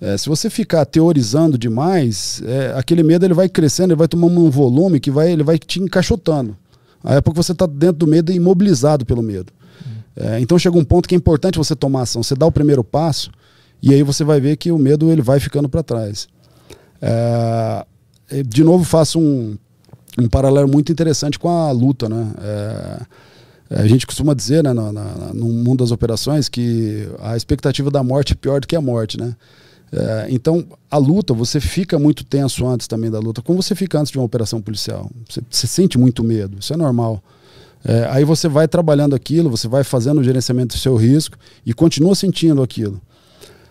É, 0.00 0.16
se 0.16 0.28
você 0.28 0.48
ficar 0.48 0.86
teorizando 0.86 1.58
demais, 1.58 2.42
é, 2.46 2.72
aquele 2.76 3.02
medo 3.02 3.26
ele 3.26 3.34
vai 3.34 3.48
crescendo, 3.48 3.92
ele 3.92 3.98
vai 3.98 4.08
tomando 4.08 4.40
um 4.40 4.50
volume 4.50 4.98
que 4.98 5.10
vai, 5.10 5.30
ele 5.30 5.42
vai 5.42 5.58
te 5.58 5.80
encaixotando. 5.80 6.56
Aí 7.04 7.18
é 7.18 7.20
porque 7.20 7.42
você 7.42 7.52
está 7.52 7.66
dentro 7.66 7.98
do 7.98 8.06
medo 8.06 8.32
e 8.32 8.36
imobilizado 8.36 9.04
pelo 9.04 9.22
medo. 9.22 9.52
É, 10.16 10.40
então 10.40 10.58
chega 10.58 10.76
um 10.76 10.84
ponto 10.84 11.08
que 11.08 11.14
é 11.14 11.18
importante 11.18 11.58
você 11.58 11.76
tomar 11.76 12.02
ação. 12.02 12.22
Você 12.22 12.34
dá 12.34 12.46
o 12.46 12.52
primeiro 12.52 12.82
passo 12.82 13.30
e 13.82 13.92
aí 13.92 14.02
você 14.02 14.24
vai 14.24 14.40
ver 14.40 14.56
que 14.56 14.72
o 14.72 14.78
medo 14.78 15.10
ele 15.10 15.22
vai 15.22 15.38
ficando 15.38 15.68
para 15.68 15.82
trás. 15.82 16.28
É, 17.00 17.86
de 18.46 18.64
novo, 18.64 18.84
faço 18.84 19.18
um, 19.18 19.56
um 20.18 20.28
paralelo 20.28 20.68
muito 20.68 20.90
interessante 20.92 21.38
com 21.38 21.48
a 21.48 21.70
luta. 21.70 22.08
Né? 22.08 22.32
É, 23.70 23.80
a 23.82 23.86
gente 23.86 24.06
costuma 24.06 24.34
dizer 24.34 24.62
né, 24.64 24.72
no, 24.72 24.92
no 24.92 25.46
mundo 25.46 25.78
das 25.78 25.90
operações 25.90 26.48
que 26.48 27.08
a 27.20 27.36
expectativa 27.36 27.90
da 27.90 28.02
morte 28.02 28.32
é 28.32 28.36
pior 28.36 28.60
do 28.60 28.66
que 28.66 28.76
a 28.76 28.80
morte. 28.80 29.18
Né? 29.18 29.34
É, 29.92 30.26
então, 30.30 30.64
a 30.90 30.96
luta, 30.96 31.34
você 31.34 31.60
fica 31.60 31.98
muito 31.98 32.24
tenso 32.24 32.66
antes 32.66 32.86
também 32.86 33.10
da 33.10 33.18
luta, 33.18 33.42
como 33.42 33.62
você 33.62 33.74
fica 33.74 33.98
antes 33.98 34.12
de 34.12 34.18
uma 34.18 34.24
operação 34.24 34.60
policial. 34.60 35.10
Você, 35.28 35.40
você 35.48 35.66
sente 35.66 35.98
muito 35.98 36.22
medo, 36.22 36.58
isso 36.60 36.72
é 36.72 36.76
normal. 36.76 37.22
É, 37.84 38.06
aí 38.10 38.24
você 38.24 38.48
vai 38.48 38.68
trabalhando 38.68 39.14
aquilo, 39.14 39.50
você 39.50 39.66
vai 39.66 39.82
fazendo 39.82 40.20
o 40.20 40.24
gerenciamento 40.24 40.76
do 40.76 40.78
seu 40.80 40.96
risco 40.96 41.36
e 41.64 41.72
continua 41.72 42.14
sentindo 42.14 42.62
aquilo. 42.62 43.00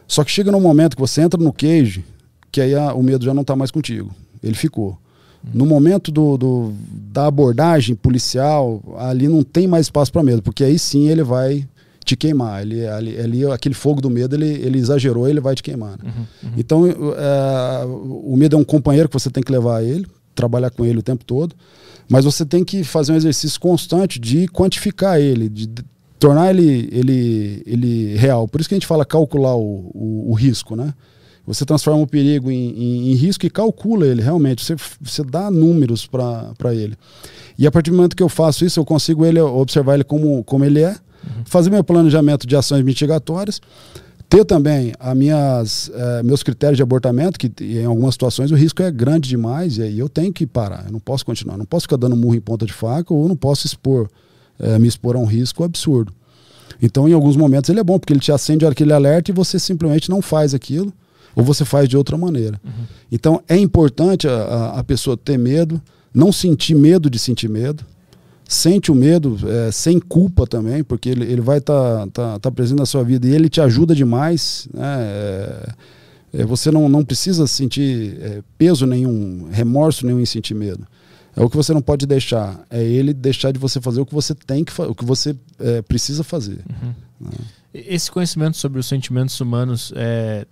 Só 0.07 0.23
que 0.23 0.31
chega 0.31 0.52
num 0.52 0.60
momento 0.60 0.95
que 0.95 1.02
você 1.02 1.22
entra 1.22 1.41
no 1.41 1.53
cage, 1.53 2.03
que 2.52 2.60
aí 2.60 2.73
a, 2.73 2.94
o 2.94 3.03
medo 3.03 3.23
já 3.23 3.34
não 3.34 3.44
está 3.44 3.56
mais 3.56 3.69
contigo. 3.69 4.11
Ele 4.44 4.56
ficou. 4.56 4.98
No 5.53 5.66
momento 5.66 6.11
do, 6.11 6.38
do, 6.38 6.74
da 7.11 7.28
abordagem 7.28 7.95
policial, 7.95 8.84
ali 8.98 9.28
não 9.28 9.41
tem 9.41 9.68
mais 9.68 9.86
espaço 9.86 10.11
para 10.11 10.22
medo, 10.22 10.41
porque 10.41 10.64
aí 10.64 10.78
sim 10.78 11.07
ele 11.07 11.24
vai 11.24 11.66
te 12.03 12.16
queimar. 12.16 12.61
Ele, 12.61 12.86
ali, 12.86 13.18
ali, 13.18 13.45
aquele 13.45 13.74
fogo 13.74 14.02
do 14.02 14.10
medo, 14.10 14.36
ele, 14.36 14.48
ele 14.48 14.78
exagerou, 14.78 15.28
ele 15.28 15.40
vai 15.40 15.56
te 15.56 15.64
queimar. 15.64 15.91
Né? 15.91 16.03
Uhum, 16.03 16.26
uhum. 16.44 16.53
Então, 16.57 16.86
é, 16.88 17.86
o 17.86 18.36
medo 18.36 18.56
é 18.56 18.60
um 18.60 18.64
companheiro 18.64 19.07
que 19.07 19.14
você 19.14 19.30
tem 19.30 19.41
que 19.41 19.52
levar 19.52 19.78
a 19.78 19.84
ele, 19.84 20.06
trabalhar 20.36 20.70
com 20.72 20.86
ele 20.86 20.99
o 20.99 21.03
tempo 21.03 21.24
todo, 21.24 21.56
mas 22.10 22.26
você 22.26 22.45
tem 22.45 22.64
que 22.64 22.84
fazer 22.84 23.14
um 23.14 23.16
exercício 23.16 23.60
constante 23.60 24.20
de 24.20 24.48
quantificar 24.48 25.20
ele, 25.20 25.48
de, 25.48 25.68
de 25.68 25.84
tornar 26.20 26.49
ele, 26.49 26.90
ele, 26.91 27.64
ele 27.66 28.16
real. 28.18 28.48
Por 28.48 28.60
isso 28.60 28.68
que 28.68 28.76
a 28.76 28.78
gente 28.78 28.88
fala 28.88 29.06
calcular 29.06 29.56
o, 29.56 29.90
o, 29.94 30.32
o 30.32 30.34
risco, 30.34 30.76
né? 30.76 30.94
Você 31.50 31.66
transforma 31.66 32.04
o 32.04 32.06
perigo 32.06 32.52
em, 32.52 32.70
em, 32.70 33.12
em, 33.12 33.16
risco 33.16 33.44
e 33.44 33.50
calcula 33.50 34.06
ele 34.06 34.22
realmente. 34.22 34.64
Você, 34.64 34.76
você 35.02 35.24
dá 35.24 35.50
números 35.50 36.06
para 36.06 36.76
ele. 36.76 36.96
E 37.58 37.66
a 37.66 37.72
partir 37.72 37.90
do 37.90 37.98
momento 37.98 38.16
que 38.16 38.22
eu 38.22 38.30
faço 38.30 38.64
isso, 38.64 38.80
eu 38.80 38.86
consigo 38.86 39.26
ele 39.26 39.42
observar 39.42 39.96
ele 39.96 40.04
como, 40.04 40.44
como 40.44 40.64
ele 40.64 40.82
é, 40.82 40.90
uhum. 40.92 41.44
fazer 41.46 41.72
meu 41.72 41.84
planejamento 41.84 42.46
de 42.46 42.56
ações 42.56 42.84
mitigatórias, 42.84 43.60
ter 44.30 44.46
também 44.46 44.94
as 45.00 45.18
minhas, 45.18 45.92
eh, 45.92 46.22
meus 46.22 46.44
critérios 46.44 46.78
de 46.78 46.84
abortamento, 46.84 47.40
que 47.40 47.52
em 47.60 47.86
algumas 47.86 48.14
situações 48.14 48.52
o 48.52 48.56
risco 48.56 48.84
é 48.84 48.92
grande 48.92 49.28
demais 49.28 49.80
e 49.80 49.82
aí 49.82 49.98
eu 49.98 50.08
tenho 50.08 50.32
que 50.32 50.46
parar. 50.46 50.86
Eu 50.86 50.92
não 50.92 51.00
posso 51.00 51.26
continuar. 51.26 51.58
Não 51.58 51.66
posso 51.66 51.86
ficar 51.86 51.98
dando 51.98 52.16
murro 52.16 52.36
em 52.36 52.42
ponta 52.42 52.64
de 52.64 52.74
faca 52.74 53.12
ou 53.12 53.28
não 53.28 53.36
posso 53.36 53.66
expor, 53.66 54.08
eh, 54.60 54.78
me 54.78 54.88
expor 54.88 55.16
a 55.16 55.20
um 55.20 55.26
risco 55.26 55.64
absurdo. 55.64 56.14
Então, 56.80 57.10
em 57.10 57.14
alguns 57.14 57.36
momentos, 57.36 57.72
ele 57.72 57.80
é 57.80 57.84
bom, 57.84 57.98
porque 57.98 58.14
ele 58.14 58.20
te 58.20 58.32
acende 58.32 58.68
aquele 58.68 58.94
alerta 58.94 59.32
e 59.32 59.34
você 59.34 59.58
simplesmente 59.58 60.12
não 60.12 60.22
faz 60.22 60.54
aquilo 60.54 60.94
ou 61.35 61.43
você 61.43 61.65
faz 61.65 61.88
de 61.88 61.97
outra 61.97 62.18
maneira. 62.18 62.60
Uhum. 62.64 62.85
Então 63.11 63.43
é 63.47 63.57
importante 63.57 64.27
a, 64.27 64.73
a, 64.77 64.84
pessoa 64.84 65.18
ter 65.18 65.38
medo, 65.38 65.81
não 66.14 66.31
sentir 66.31 66.76
medo 66.76 67.10
de 67.10 67.19
sentir 67.19 67.49
medo. 67.49 67.85
Sente 68.47 68.91
o 68.91 68.95
medo 68.95 69.38
é, 69.47 69.72
sem 69.72 69.99
culpa 69.99 70.47
também, 70.47 70.84
porque 70.84 71.07
ele, 71.10 71.23
ele 71.23 71.39
vai 71.39 71.60
estar 71.60 72.07
tá, 72.07 72.07
tá, 72.07 72.39
tá 72.39 72.51
presente 72.51 72.80
na 72.80 72.85
sua 72.85 73.03
vida 73.03 73.27
e 73.27 73.31
ele 73.31 73.47
te 73.47 73.61
ajuda 73.61 73.93
demais. 73.93 74.68
Né? 74.73 74.81
É, 74.84 75.69
é, 76.34 76.45
você 76.45 76.72
não, 76.72 76.89
não 76.89 77.06
precisa 77.06 77.45
sentir 77.45 78.18
é, 78.19 78.41
peso 78.57 78.88
nenhum, 78.88 79.49
remorso 79.51 80.03
nenhum 80.03 80.19
em 80.19 80.26
sentir 80.26 80.56
medo. 80.56 80.88
É 81.35 81.43
o 81.43 81.49
que 81.49 81.56
você 81.56 81.73
não 81.73 81.81
pode 81.81 82.06
deixar. 82.06 82.65
É 82.69 82.84
ele 82.84 83.14
deixar 83.14 83.51
de 83.51 83.60
você 83.60 83.80
fazer 83.80 84.01
o 84.01 84.06
que 84.06 84.14
você 84.14 84.34
tem 84.34 84.64
que 84.64 84.73
o 84.81 84.95
que 84.95 85.06
você 85.06 85.35
é, 85.60 85.81
precisa 85.81 86.23
fazer. 86.23 86.60
Uhum. 86.69 86.93
Né? 87.22 87.31
Esse 87.73 88.11
conhecimento 88.11 88.57
sobre 88.57 88.80
os 88.80 88.88
sentimentos 88.88 89.39
humanos 89.39 89.93
é, 89.95 90.45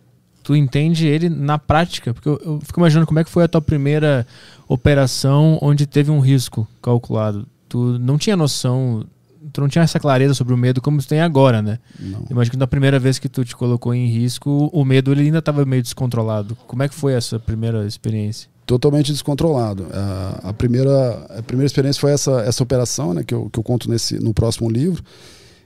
tu 0.47 0.55
entende 0.55 1.05
ele 1.05 1.27
na 1.27 1.59
prática? 1.59 2.13
Porque 2.13 2.29
eu, 2.29 2.39
eu, 2.41 2.61
fico 2.61 2.79
imaginando 2.79 3.05
como 3.05 3.19
é 3.19 3.23
que 3.25 3.29
foi 3.29 3.43
a 3.43 3.49
tua 3.49 3.61
primeira 3.61 4.25
operação 4.65 5.59
onde 5.61 5.85
teve 5.85 6.09
um 6.09 6.21
risco 6.21 6.65
calculado. 6.81 7.45
Tu 7.67 7.99
não 7.99 8.17
tinha 8.17 8.37
noção, 8.37 9.05
tu 9.51 9.59
não 9.59 9.67
tinha 9.67 9.83
essa 9.83 9.99
clareza 9.99 10.33
sobre 10.33 10.53
o 10.53 10.57
medo 10.57 10.79
como 10.81 10.99
tu 10.99 11.07
tem 11.09 11.19
agora, 11.19 11.61
né? 11.61 11.79
Não. 11.99 12.27
Imagino 12.29 12.51
que 12.51 12.57
na 12.57 12.65
primeira 12.65 12.97
vez 12.97 13.19
que 13.19 13.27
tu 13.27 13.43
te 13.43 13.57
colocou 13.57 13.93
em 13.93 14.07
risco, 14.07 14.69
o 14.71 14.85
medo 14.85 15.11
ele 15.11 15.23
ainda 15.23 15.39
estava 15.39 15.65
meio 15.65 15.83
descontrolado. 15.83 16.57
Como 16.65 16.81
é 16.81 16.87
que 16.87 16.95
foi 16.95 17.11
essa 17.11 17.37
primeira 17.37 17.85
experiência? 17.85 18.49
Totalmente 18.65 19.11
descontrolado. 19.11 19.85
A, 19.91 20.39
a, 20.47 20.53
primeira, 20.53 21.25
a 21.37 21.43
primeira 21.43 21.67
experiência 21.67 21.99
foi 21.99 22.13
essa, 22.13 22.39
essa 22.43 22.63
operação, 22.63 23.13
né, 23.13 23.21
que 23.21 23.33
eu, 23.33 23.49
que 23.49 23.59
eu 23.59 23.63
conto 23.63 23.89
nesse, 23.89 24.17
no 24.17 24.33
próximo 24.33 24.69
livro. 24.69 25.03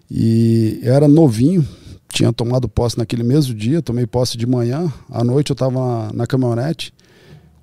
E 0.09 0.79
eu 0.81 0.91
era 0.91 1.07
novinho, 1.07 1.63
tinha 2.11 2.31
tomado 2.33 2.67
posse 2.67 2.97
naquele 2.97 3.23
mesmo 3.23 3.53
dia, 3.53 3.81
tomei 3.81 4.05
posse 4.05 4.37
de 4.37 4.45
manhã, 4.45 4.91
à 5.09 5.23
noite 5.23 5.51
eu 5.51 5.53
estava 5.53 5.79
na, 5.79 6.13
na, 6.13 6.27
caminhonete 6.27 6.93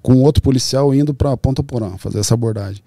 com 0.02 0.22
outro 0.22 0.42
policial 0.42 0.94
indo 0.94 1.12
para 1.12 1.36
Ponta 1.36 1.62
Porã 1.62 1.96
fazer 1.98 2.20
essa 2.20 2.34
abordagem. 2.34 2.82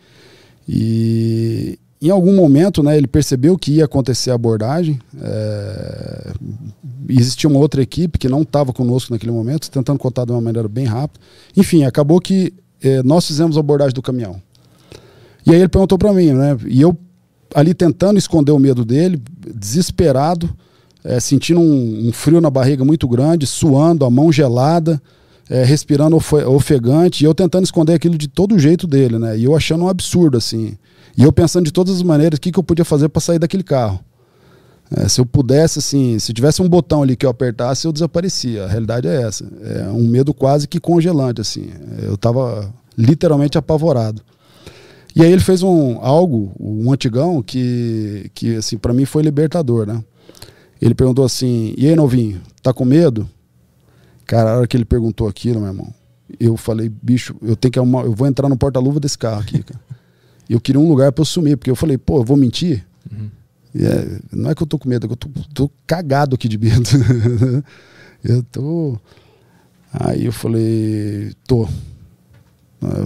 E 0.68 1.78
em 2.02 2.10
algum 2.10 2.36
momento 2.36 2.82
né, 2.82 2.98
ele 2.98 3.08
percebeu 3.08 3.58
que 3.58 3.74
ia 3.74 3.86
acontecer 3.86 4.32
a 4.32 4.36
abordagem, 4.36 5.00
é, 5.22 6.34
existia 7.10 7.50
uma 7.50 7.60
outra 7.60 7.82
equipe 7.82 8.18
que 8.18 8.28
não 8.28 8.42
estava 8.42 8.74
conosco 8.74 9.14
naquele 9.14 9.32
momento, 9.32 9.70
tentando 9.70 10.00
contar 10.00 10.26
de 10.26 10.32
uma 10.32 10.42
maneira 10.42 10.68
bem 10.68 10.86
rápida. 10.86 11.20
Enfim, 11.56 11.84
acabou 11.84 12.20
que 12.20 12.54
é, 12.82 13.04
nós 13.04 13.28
fizemos 13.28 13.56
a 13.56 13.60
abordagem 13.60 13.94
do 13.94 14.02
caminhão. 14.02 14.42
E 15.46 15.52
aí 15.52 15.58
ele 15.58 15.68
perguntou 15.68 15.98
para 15.98 16.14
mim, 16.14 16.32
né, 16.32 16.58
e 16.66 16.82
eu 16.82 16.98
ali 17.54 17.74
tentando 17.74 18.18
esconder 18.18 18.52
o 18.52 18.60
medo 18.60 18.86
dele, 18.86 19.22
desesperado, 19.54 20.50
é, 21.04 21.20
sentindo 21.20 21.60
um, 21.60 22.08
um, 22.08 22.12
frio 22.12 22.40
na 22.40 22.50
barriga 22.50 22.86
muito 22.86 23.08
grande, 23.08 23.48
suando, 23.48 24.06
a 24.06 24.10
mão 24.10 24.32
gelada, 24.32 25.02
é, 25.50 25.64
respirando 25.64 26.16
ofegante, 26.16 27.24
e 27.24 27.28
eu 27.28 27.34
tentando 27.34 27.66
esconder 27.66 27.94
aquilo 27.94 28.18
de 28.18 28.28
todo 28.28 28.58
jeito 28.60 28.88
dele, 28.88 29.18
né? 29.18 29.38
E 29.38 29.44
eu 29.44 29.56
achando 29.56 29.84
um 29.84 29.90
absurdo, 29.90 30.38
assim. 30.38 30.78
E 31.18 31.24
eu 31.24 31.32
pensando 31.32 31.66
de 31.66 31.72
todas 31.72 31.96
as 31.96 32.04
maneiras 32.04 32.38
o 32.38 32.42
que, 32.42 32.52
que 32.52 32.60
eu 32.60 32.64
podia 32.64 32.86
fazer 32.86 33.10
para 33.10 33.22
sair 33.22 33.40
daquele 33.40 33.64
carro. 33.64 34.00
É, 34.96 35.08
se 35.08 35.22
eu 35.22 35.26
pudesse, 35.26 35.80
assim, 35.80 36.20
se 36.20 36.34
tivesse 36.34 36.62
um 36.62 36.68
botão 36.68 37.02
ali 37.02 37.16
que 37.16 37.26
eu 37.26 37.30
apertasse, 37.30 37.86
eu 37.86 37.94
desaparecia. 37.94 38.66
A 38.66 38.68
realidade 38.68 39.08
é 39.08 39.22
essa. 39.22 39.46
É 39.64 39.90
um 39.90 40.08
medo 40.08 40.34
quase 40.34 40.68
que 40.68 40.80
congelante, 40.80 41.42
assim. 41.42 41.70
Eu 42.02 42.16
estava 42.16 42.74
literalmente 42.98 43.58
apavorado. 43.58 44.22
E 45.16 45.24
aí 45.24 45.32
ele 45.32 45.42
fez 45.42 45.62
um 45.64 45.98
algo, 46.02 46.54
um 46.60 46.92
antigão, 46.92 47.42
que, 47.42 48.30
que 48.34 48.56
assim, 48.56 48.78
para 48.78 48.94
mim 48.94 49.06
foi 49.06 49.24
libertador, 49.24 49.86
né? 49.86 50.02
Ele 50.82 50.96
perguntou 50.96 51.24
assim: 51.24 51.74
E 51.78 51.88
aí, 51.88 51.96
novinho, 51.96 52.42
tá 52.64 52.74
com 52.74 52.84
medo? 52.84 53.30
Cara, 54.26 54.54
a 54.54 54.58
hora 54.58 54.68
que 54.68 54.76
ele 54.76 54.86
perguntou 54.86 55.28
aquilo, 55.28 55.60
meu 55.60 55.70
irmão, 55.70 55.94
eu 56.40 56.58
falei: 56.58 56.90
Bicho, 56.90 57.36
eu 57.42 57.56
tenho 57.56 57.72
que 57.72 57.78
arrumar, 57.78 58.04
eu 58.04 58.14
vou 58.14 58.28
entrar 58.28 58.50
no 58.50 58.58
porta-luva 58.58 59.00
desse 59.00 59.18
carro 59.18 59.42
aqui, 59.42 59.62
cara. 59.62 59.80
eu 60.50 60.60
queria 60.60 60.82
um 60.82 60.88
lugar 60.88 61.12
para 61.12 61.22
eu 61.22 61.26
sumir, 61.26 61.56
porque 61.56 61.70
eu 61.70 61.76
falei: 61.76 61.98
Pô, 61.98 62.18
eu 62.18 62.24
vou 62.24 62.36
mentir? 62.36 62.86
Uhum. 63.12 63.30
É, 63.76 64.20
não 64.32 64.50
é 64.50 64.56
que 64.56 64.64
eu 64.64 64.68
tô 64.68 64.78
com 64.80 64.90
medo, 64.90 65.06
é 65.06 65.08
que 65.08 65.14
eu 65.14 65.18
tô, 65.18 65.30
tô 65.54 65.72
cagado 65.86 66.36
aqui 66.36 66.48
de 66.48 66.58
medo. 66.58 66.90
eu 68.24 68.42
tô. 68.44 68.98
Aí 69.94 70.26
eu 70.26 70.32
falei: 70.32 71.34
Tô. 71.46 71.68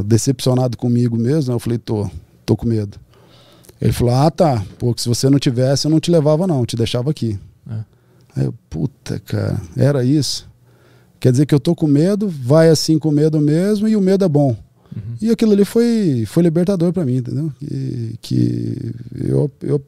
Decepcionado 0.06 0.78
comigo 0.78 1.18
mesmo, 1.18 1.50
né? 1.50 1.56
eu 1.56 1.60
falei: 1.60 1.78
Tô, 1.78 2.10
tô 2.46 2.56
com 2.56 2.66
medo. 2.66 2.98
Ele 3.82 3.92
falou: 3.92 4.16
Ah, 4.16 4.32
tá. 4.32 4.66
Pô, 4.80 4.94
se 4.96 5.10
você 5.10 5.30
não 5.30 5.38
tivesse, 5.38 5.86
eu 5.86 5.92
não 5.92 6.00
te 6.00 6.10
levava, 6.10 6.48
não, 6.48 6.62
eu 6.62 6.66
te 6.66 6.78
deixava 6.78 7.12
aqui. 7.12 7.38
Aí 8.36 8.46
eu, 8.46 8.54
puta, 8.70 9.20
cara, 9.20 9.62
era 9.76 10.04
isso. 10.04 10.50
Quer 11.20 11.32
dizer 11.32 11.46
que 11.46 11.56
eu 11.56 11.60
tô 11.60 11.74
com 11.74 11.88
medo, 11.88 12.28
vai 12.28 12.70
assim 12.70 13.00
com 13.00 13.10
medo 13.12 13.40
mesmo 13.40 13.88
e 13.88 13.96
o 13.96 14.02
medo 14.02 14.26
é 14.26 14.30
bom. 14.30 14.56
Uhum. 14.96 15.16
E 15.22 15.32
aquilo 15.32 15.54
ali 15.54 15.66
foi, 15.66 16.24
foi 16.28 16.44
libertador 16.44 16.94
para 16.94 17.06
mim, 17.06 17.18
entendeu? 17.18 17.52
Que, 17.60 18.16
que 18.22 18.96
eu, 19.16 19.52
eu 19.62 19.82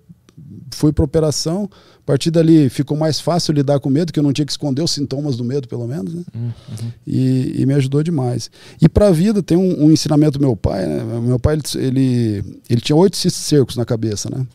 fui 0.73 0.91
para 0.91 1.03
operação. 1.03 1.69
A 1.99 2.05
partir 2.07 2.31
dali 2.31 2.69
ficou 2.69 2.95
mais 2.95 3.19
fácil 3.19 3.53
lidar 3.53 3.79
com 3.79 3.89
medo, 3.89 4.13
que 4.13 4.19
eu 4.19 4.23
não 4.23 4.31
tinha 4.31 4.45
que 4.45 4.51
esconder 4.51 4.81
os 4.81 4.91
sintomas 4.91 5.35
do 5.35 5.43
medo, 5.43 5.67
pelo 5.67 5.87
menos. 5.87 6.13
Né? 6.13 6.23
Uhum. 6.33 6.91
E, 7.05 7.61
e 7.61 7.65
me 7.65 7.73
ajudou 7.73 8.01
demais. 8.01 8.49
E 8.81 8.87
para 8.87 9.07
a 9.07 9.11
vida 9.11 9.43
tem 9.43 9.57
um, 9.57 9.85
um, 9.85 9.91
ensinamento 9.91 10.39
do 10.39 10.45
meu 10.45 10.55
pai. 10.55 10.85
Né? 10.85 11.03
Meu 11.21 11.39
pai 11.39 11.57
ele, 11.75 12.43
ele 12.69 12.81
tinha 12.81 12.95
oito 12.95 13.17
cercos 13.17 13.75
na 13.75 13.85
cabeça, 13.85 14.29
né? 14.29 14.45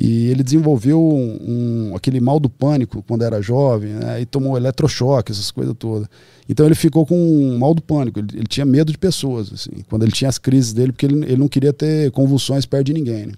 E 0.00 0.28
ele 0.28 0.44
desenvolveu 0.44 1.02
um, 1.02 1.88
um, 1.90 1.96
aquele 1.96 2.20
mal 2.20 2.38
do 2.38 2.48
pânico 2.48 3.02
quando 3.02 3.24
era 3.24 3.42
jovem, 3.42 3.94
né? 3.94 4.20
e 4.20 4.26
tomou 4.26 4.56
eletrochoque, 4.56 5.32
essas 5.32 5.50
coisas 5.50 5.74
todas. 5.76 6.06
Então 6.48 6.64
ele 6.64 6.76
ficou 6.76 7.04
com 7.04 7.18
um 7.18 7.58
mal 7.58 7.74
do 7.74 7.82
pânico, 7.82 8.20
ele, 8.20 8.28
ele, 8.32 8.46
tinha 8.46 8.64
medo 8.64 8.92
de 8.92 8.96
pessoas, 8.96 9.52
assim, 9.52 9.82
quando 9.90 10.04
ele 10.04 10.12
tinha 10.12 10.28
as 10.28 10.38
crises 10.38 10.72
dele, 10.72 10.92
porque 10.92 11.04
ele, 11.04 11.24
ele 11.24 11.36
não 11.36 11.48
queria 11.48 11.72
ter 11.72 12.12
convulsões 12.12 12.64
perto 12.64 12.86
de 12.86 12.92
ninguém. 12.92 13.26
Né? 13.26 13.32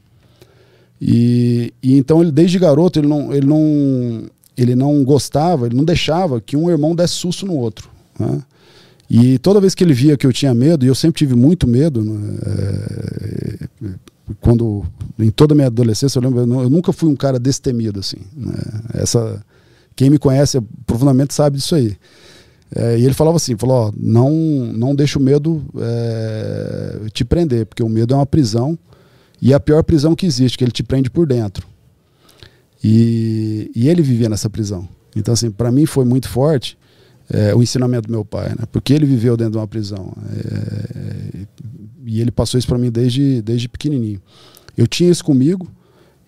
E, 1.01 1.73
e, 1.83 1.97
então 1.97 2.21
ele, 2.21 2.31
desde 2.31 2.59
garoto, 2.59 2.99
ele 2.99 3.09
não, 3.09 3.33
ele, 3.33 3.47
não, 3.47 4.25
ele 4.55 4.75
não 4.75 5.03
gostava, 5.03 5.65
ele 5.65 5.75
não 5.77 5.85
deixava 5.85 6.43
que 6.43 6.59
um 6.59 6.69
irmão 6.69 6.95
desse 6.95 7.15
susto 7.15 7.47
no 7.47 7.57
outro. 7.57 7.89
Né? 8.19 8.39
E 9.09 9.39
toda 9.39 9.63
vez 9.63 9.75
que 9.75 9.83
ele 9.83 9.95
via 9.95 10.15
que 10.15 10.27
eu 10.27 10.33
tinha 10.33 10.53
medo, 10.53 10.85
e 10.85 10.89
eu 10.89 10.95
sempre 10.95 11.21
tive 11.21 11.35
muito 11.35 11.67
medo, 11.67 12.05
né? 12.05 12.39
é, 12.47 13.95
quando 14.41 14.85
em 15.19 15.31
toda 15.31 15.55
a 15.55 15.57
minha 15.57 15.67
adolescência 15.67 16.19
eu 16.19 16.23
lembro 16.23 16.41
eu 16.41 16.71
nunca 16.71 16.93
fui 16.93 17.09
um 17.09 17.17
cara 17.17 17.39
destemido 17.39 18.01
assim 18.01 18.19
né? 18.37 18.55
essa 18.95 19.45
quem 19.97 20.11
me 20.11 20.19
conhece 20.19 20.61
profundamente 20.87 21.35
sabe 21.35 21.57
disso 21.57 21.75
aí 21.75 21.97
é, 22.75 22.99
e 22.99 23.05
ele 23.05 23.15
falava 23.15 23.37
assim 23.37 23.57
falou 23.57 23.89
ó, 23.89 23.93
não 23.97 24.31
não 24.31 24.95
deixa 24.95 25.19
o 25.19 25.23
medo 25.23 25.63
é, 25.79 27.01
te 27.13 27.25
prender 27.25 27.67
porque 27.67 27.83
o 27.83 27.89
medo 27.89 28.15
é 28.15 28.17
uma 28.17 28.27
prisão 28.27 28.79
e 29.43 29.53
é 29.53 29.57
a 29.57 29.61
pior 29.61 29.83
prisão 29.83 30.15
que 30.15 30.27
existe 30.27 30.57
que 30.57 30.65
ele 30.65 30.73
te 30.73 30.83
prende 30.83 31.11
por 31.11 31.27
dentro 31.27 31.67
e, 32.83 33.71
e 33.75 33.89
ele 33.89 34.03
vivia 34.03 34.29
nessa 34.29 34.49
prisão 34.49 34.89
então 35.17 35.35
assim 35.35 35.51
para 35.51 35.71
mim 35.71 35.87
foi 35.87 36.05
muito 36.05 36.29
forte 36.29 36.79
é, 37.33 37.55
o 37.55 37.63
ensinamento 37.63 38.09
do 38.09 38.11
meu 38.11 38.25
pai, 38.25 38.49
né? 38.51 38.65
porque 38.73 38.93
ele 38.93 39.07
viveu 39.07 39.37
dentro 39.37 39.53
de 39.53 39.59
uma 39.59 39.69
prisão. 39.69 40.13
É, 42.05 42.11
e 42.11 42.21
ele 42.21 42.31
passou 42.31 42.59
isso 42.59 42.69
para 42.69 42.79
mim 42.79 42.91
desde, 42.91 43.43
desde 43.43 43.69
pequenininho. 43.69 44.21
Eu 44.77 44.87
tinha 44.87 45.11
isso 45.11 45.25
comigo 45.25 45.69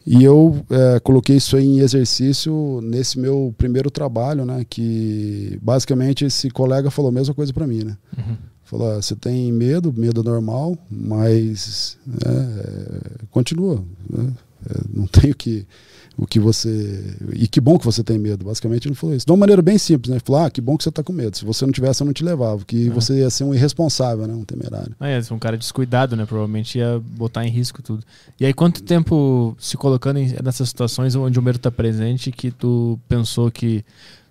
e 0.07 0.25
eu 0.25 0.65
é, 0.69 1.01
coloquei 1.01 1.37
isso 1.37 1.57
em 1.57 1.79
exercício 1.79 2.81
nesse 2.83 3.19
meu 3.19 3.55
primeiro 3.57 3.91
trabalho, 3.91 4.45
né? 4.45 4.67
que 4.69 5.59
basicamente 5.63 6.25
esse 6.25 6.51
colega 6.51 6.91
falou 6.91 7.11
a 7.11 7.13
mesma 7.13 7.35
coisa 7.35 7.53
para 7.53 7.67
mim. 7.67 7.85
Né? 7.85 7.97
Uhum. 8.19 8.37
Falou: 8.65 8.91
ah, 8.91 9.03
você 9.03 9.15
tem 9.15 9.53
medo, 9.53 9.93
medo 9.97 10.25
normal, 10.25 10.77
mas 10.91 11.99
é, 12.25 13.25
continua. 13.31 13.85
Né? 14.09 14.33
É, 14.69 14.81
não 14.93 15.07
tenho 15.13 15.35
que 15.35 15.67
o 16.17 16.27
que 16.27 16.39
você. 16.39 17.17
E 17.33 17.49
que 17.49 17.61
bom 17.61 17.79
que 17.79 17.85
você 17.85 18.03
tem 18.03 18.19
medo. 18.19 18.45
Basicamente 18.45 18.87
ele 18.87 18.95
falou 18.95 19.17
isso. 19.17 19.25
De 19.25 19.33
uma 19.33 19.39
maneira 19.39 19.63
bem 19.63 19.79
simples, 19.79 20.11
né? 20.11 20.17
Ele 20.17 20.23
falou: 20.25 20.43
ah, 20.43 20.51
que 20.51 20.61
bom 20.61 20.77
que 20.77 20.85
você 20.85 20.91
está 20.91 21.03
com 21.03 21.13
medo. 21.13 21.37
Se 21.37 21.45
você 21.45 21.65
não 21.65 21.73
tivesse, 21.73 22.03
eu 22.03 22.07
não 22.07 22.13
te 22.13 22.25
levava. 22.25 22.63
Que 22.65 22.89
uhum. 22.89 22.95
você 22.95 23.21
ia 23.21 23.31
ser 23.31 23.45
um 23.45 23.55
irresponsável, 23.55 24.27
né? 24.27 24.35
Um 24.35 24.45
temerário. 24.45 24.95
Ah, 25.01 25.09
é, 25.09 25.21
um 25.31 25.39
cara 25.39 25.57
descuidado, 25.57 26.17
né? 26.17 26.27
Provavelmente 26.27 26.79
ia 26.79 27.01
botar 27.01 27.47
em 27.47 27.51
risco 27.51 27.83
tudo. 27.83 28.05
E 28.39 28.45
aí, 28.45 28.53
quanto 28.53 28.83
tempo 28.83 29.57
se 29.59 29.77
colocando 29.77 30.19
em, 30.19 30.35
nessas 30.43 30.69
situações 30.69 31.15
onde 31.15 31.39
o 31.39 31.43
medo 31.43 31.57
está 31.57 31.71
presente 31.71 32.31
que 32.31 32.51
tu 32.51 32.99
pensou 33.09 33.51
que. 33.51 33.85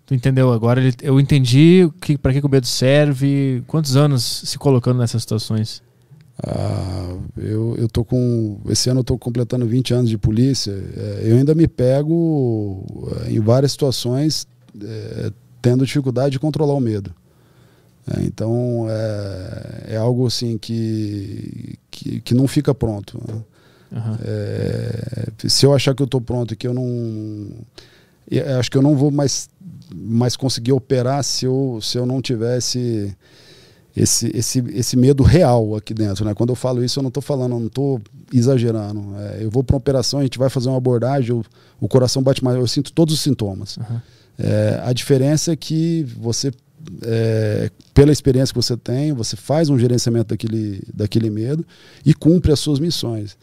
Tu 0.05 0.15
entendeu 0.15 0.51
agora? 0.51 0.81
Eu 1.01 1.19
entendi 1.19 1.89
que, 2.01 2.17
para 2.17 2.33
que 2.33 2.45
o 2.45 2.49
medo 2.49 2.67
serve. 2.67 3.63
Quantos 3.65 3.95
anos 3.95 4.23
se 4.23 4.57
colocando 4.57 4.97
nessas 4.99 5.21
situações? 5.21 5.81
Ah, 6.43 7.17
eu, 7.37 7.75
eu 7.77 7.87
tô 7.87 8.03
com. 8.03 8.59
Esse 8.67 8.89
ano 8.89 8.99
eu 8.99 9.01
estou 9.01 9.17
completando 9.17 9.65
20 9.67 9.93
anos 9.93 10.09
de 10.09 10.17
polícia. 10.17 10.71
É, 10.71 11.21
eu 11.25 11.37
ainda 11.37 11.53
me 11.53 11.67
pego 11.67 12.83
é, 13.25 13.31
em 13.31 13.39
várias 13.39 13.73
situações 13.73 14.47
é, 14.81 15.31
tendo 15.61 15.85
dificuldade 15.85 16.31
de 16.31 16.39
controlar 16.39 16.73
o 16.73 16.79
medo. 16.79 17.13
É, 18.07 18.23
então 18.23 18.87
é, 18.89 19.93
é, 19.93 19.97
algo 19.97 20.25
assim 20.25 20.57
que, 20.57 21.77
que, 21.91 22.21
que, 22.21 22.33
não 22.33 22.47
fica 22.47 22.73
pronto. 22.73 23.21
Né? 23.27 23.43
Uhum. 23.91 25.49
se 25.49 25.65
eu 25.65 25.73
achar 25.73 25.93
que 25.93 26.01
eu 26.01 26.05
estou 26.05 26.21
pronto 26.21 26.53
e 26.53 26.57
que 26.57 26.67
eu 26.67 26.73
não. 26.73 27.49
Eu 28.29 28.57
acho 28.57 28.71
que 28.71 28.77
eu 28.77 28.81
não 28.81 28.95
vou 28.95 29.11
mais, 29.11 29.49
mais 29.93 30.35
conseguir 30.35 30.71
operar 30.71 31.23
se 31.23 31.45
eu, 31.45 31.79
se 31.83 31.97
eu 31.97 32.05
não 32.05 32.21
tivesse 32.21 33.15
esse, 33.95 34.31
esse, 34.35 34.59
esse 34.73 34.95
medo 34.95 35.23
real 35.23 35.75
aqui 35.75 35.93
dentro. 35.93 36.23
Né? 36.23 36.33
Quando 36.33 36.49
eu 36.51 36.55
falo 36.55 36.83
isso, 36.83 36.99
eu 36.99 37.03
não 37.03 37.09
estou 37.09 37.21
falando, 37.21 37.51
não 37.51 37.67
estou 37.67 38.01
exagerando. 38.33 39.15
É, 39.17 39.43
eu 39.43 39.49
vou 39.49 39.63
para 39.63 39.75
uma 39.75 39.79
operação, 39.79 40.19
a 40.19 40.23
gente 40.23 40.37
vai 40.37 40.49
fazer 40.49 40.69
uma 40.69 40.77
abordagem, 40.77 41.31
eu, 41.31 41.43
o 41.79 41.87
coração 41.87 42.23
bate 42.23 42.43
mais, 42.43 42.57
eu 42.57 42.67
sinto 42.67 42.91
todos 42.93 43.13
os 43.13 43.21
sintomas. 43.21 43.77
Uhum. 43.77 44.01
É, 44.39 44.81
a 44.83 44.93
diferença 44.93 45.51
é 45.51 45.55
que 45.55 46.05
você, 46.17 46.51
é, 47.03 47.69
pela 47.93 48.11
experiência 48.11 48.53
que 48.53 48.61
você 48.61 48.77
tem, 48.77 49.11
você 49.13 49.35
faz 49.35 49.69
um 49.69 49.77
gerenciamento 49.77 50.29
daquele, 50.29 50.81
daquele 50.93 51.29
medo 51.29 51.65
e 52.05 52.13
cumpre 52.13 52.51
as 52.51 52.59
suas 52.59 52.79
missões. 52.79 53.37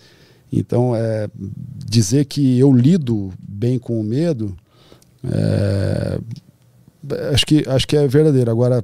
Então, 0.51 0.97
é, 0.97 1.29
dizer 1.87 2.25
que 2.25 2.59
eu 2.59 2.73
lido 2.73 3.31
bem 3.39 3.79
com 3.79 4.01
o 4.01 4.03
medo, 4.03 4.57
é, 5.25 6.19
acho, 7.33 7.45
que, 7.45 7.65
acho 7.69 7.87
que 7.87 7.97
é 7.97 8.09
verdadeiro. 8.09 8.51
Agora, 8.51 8.83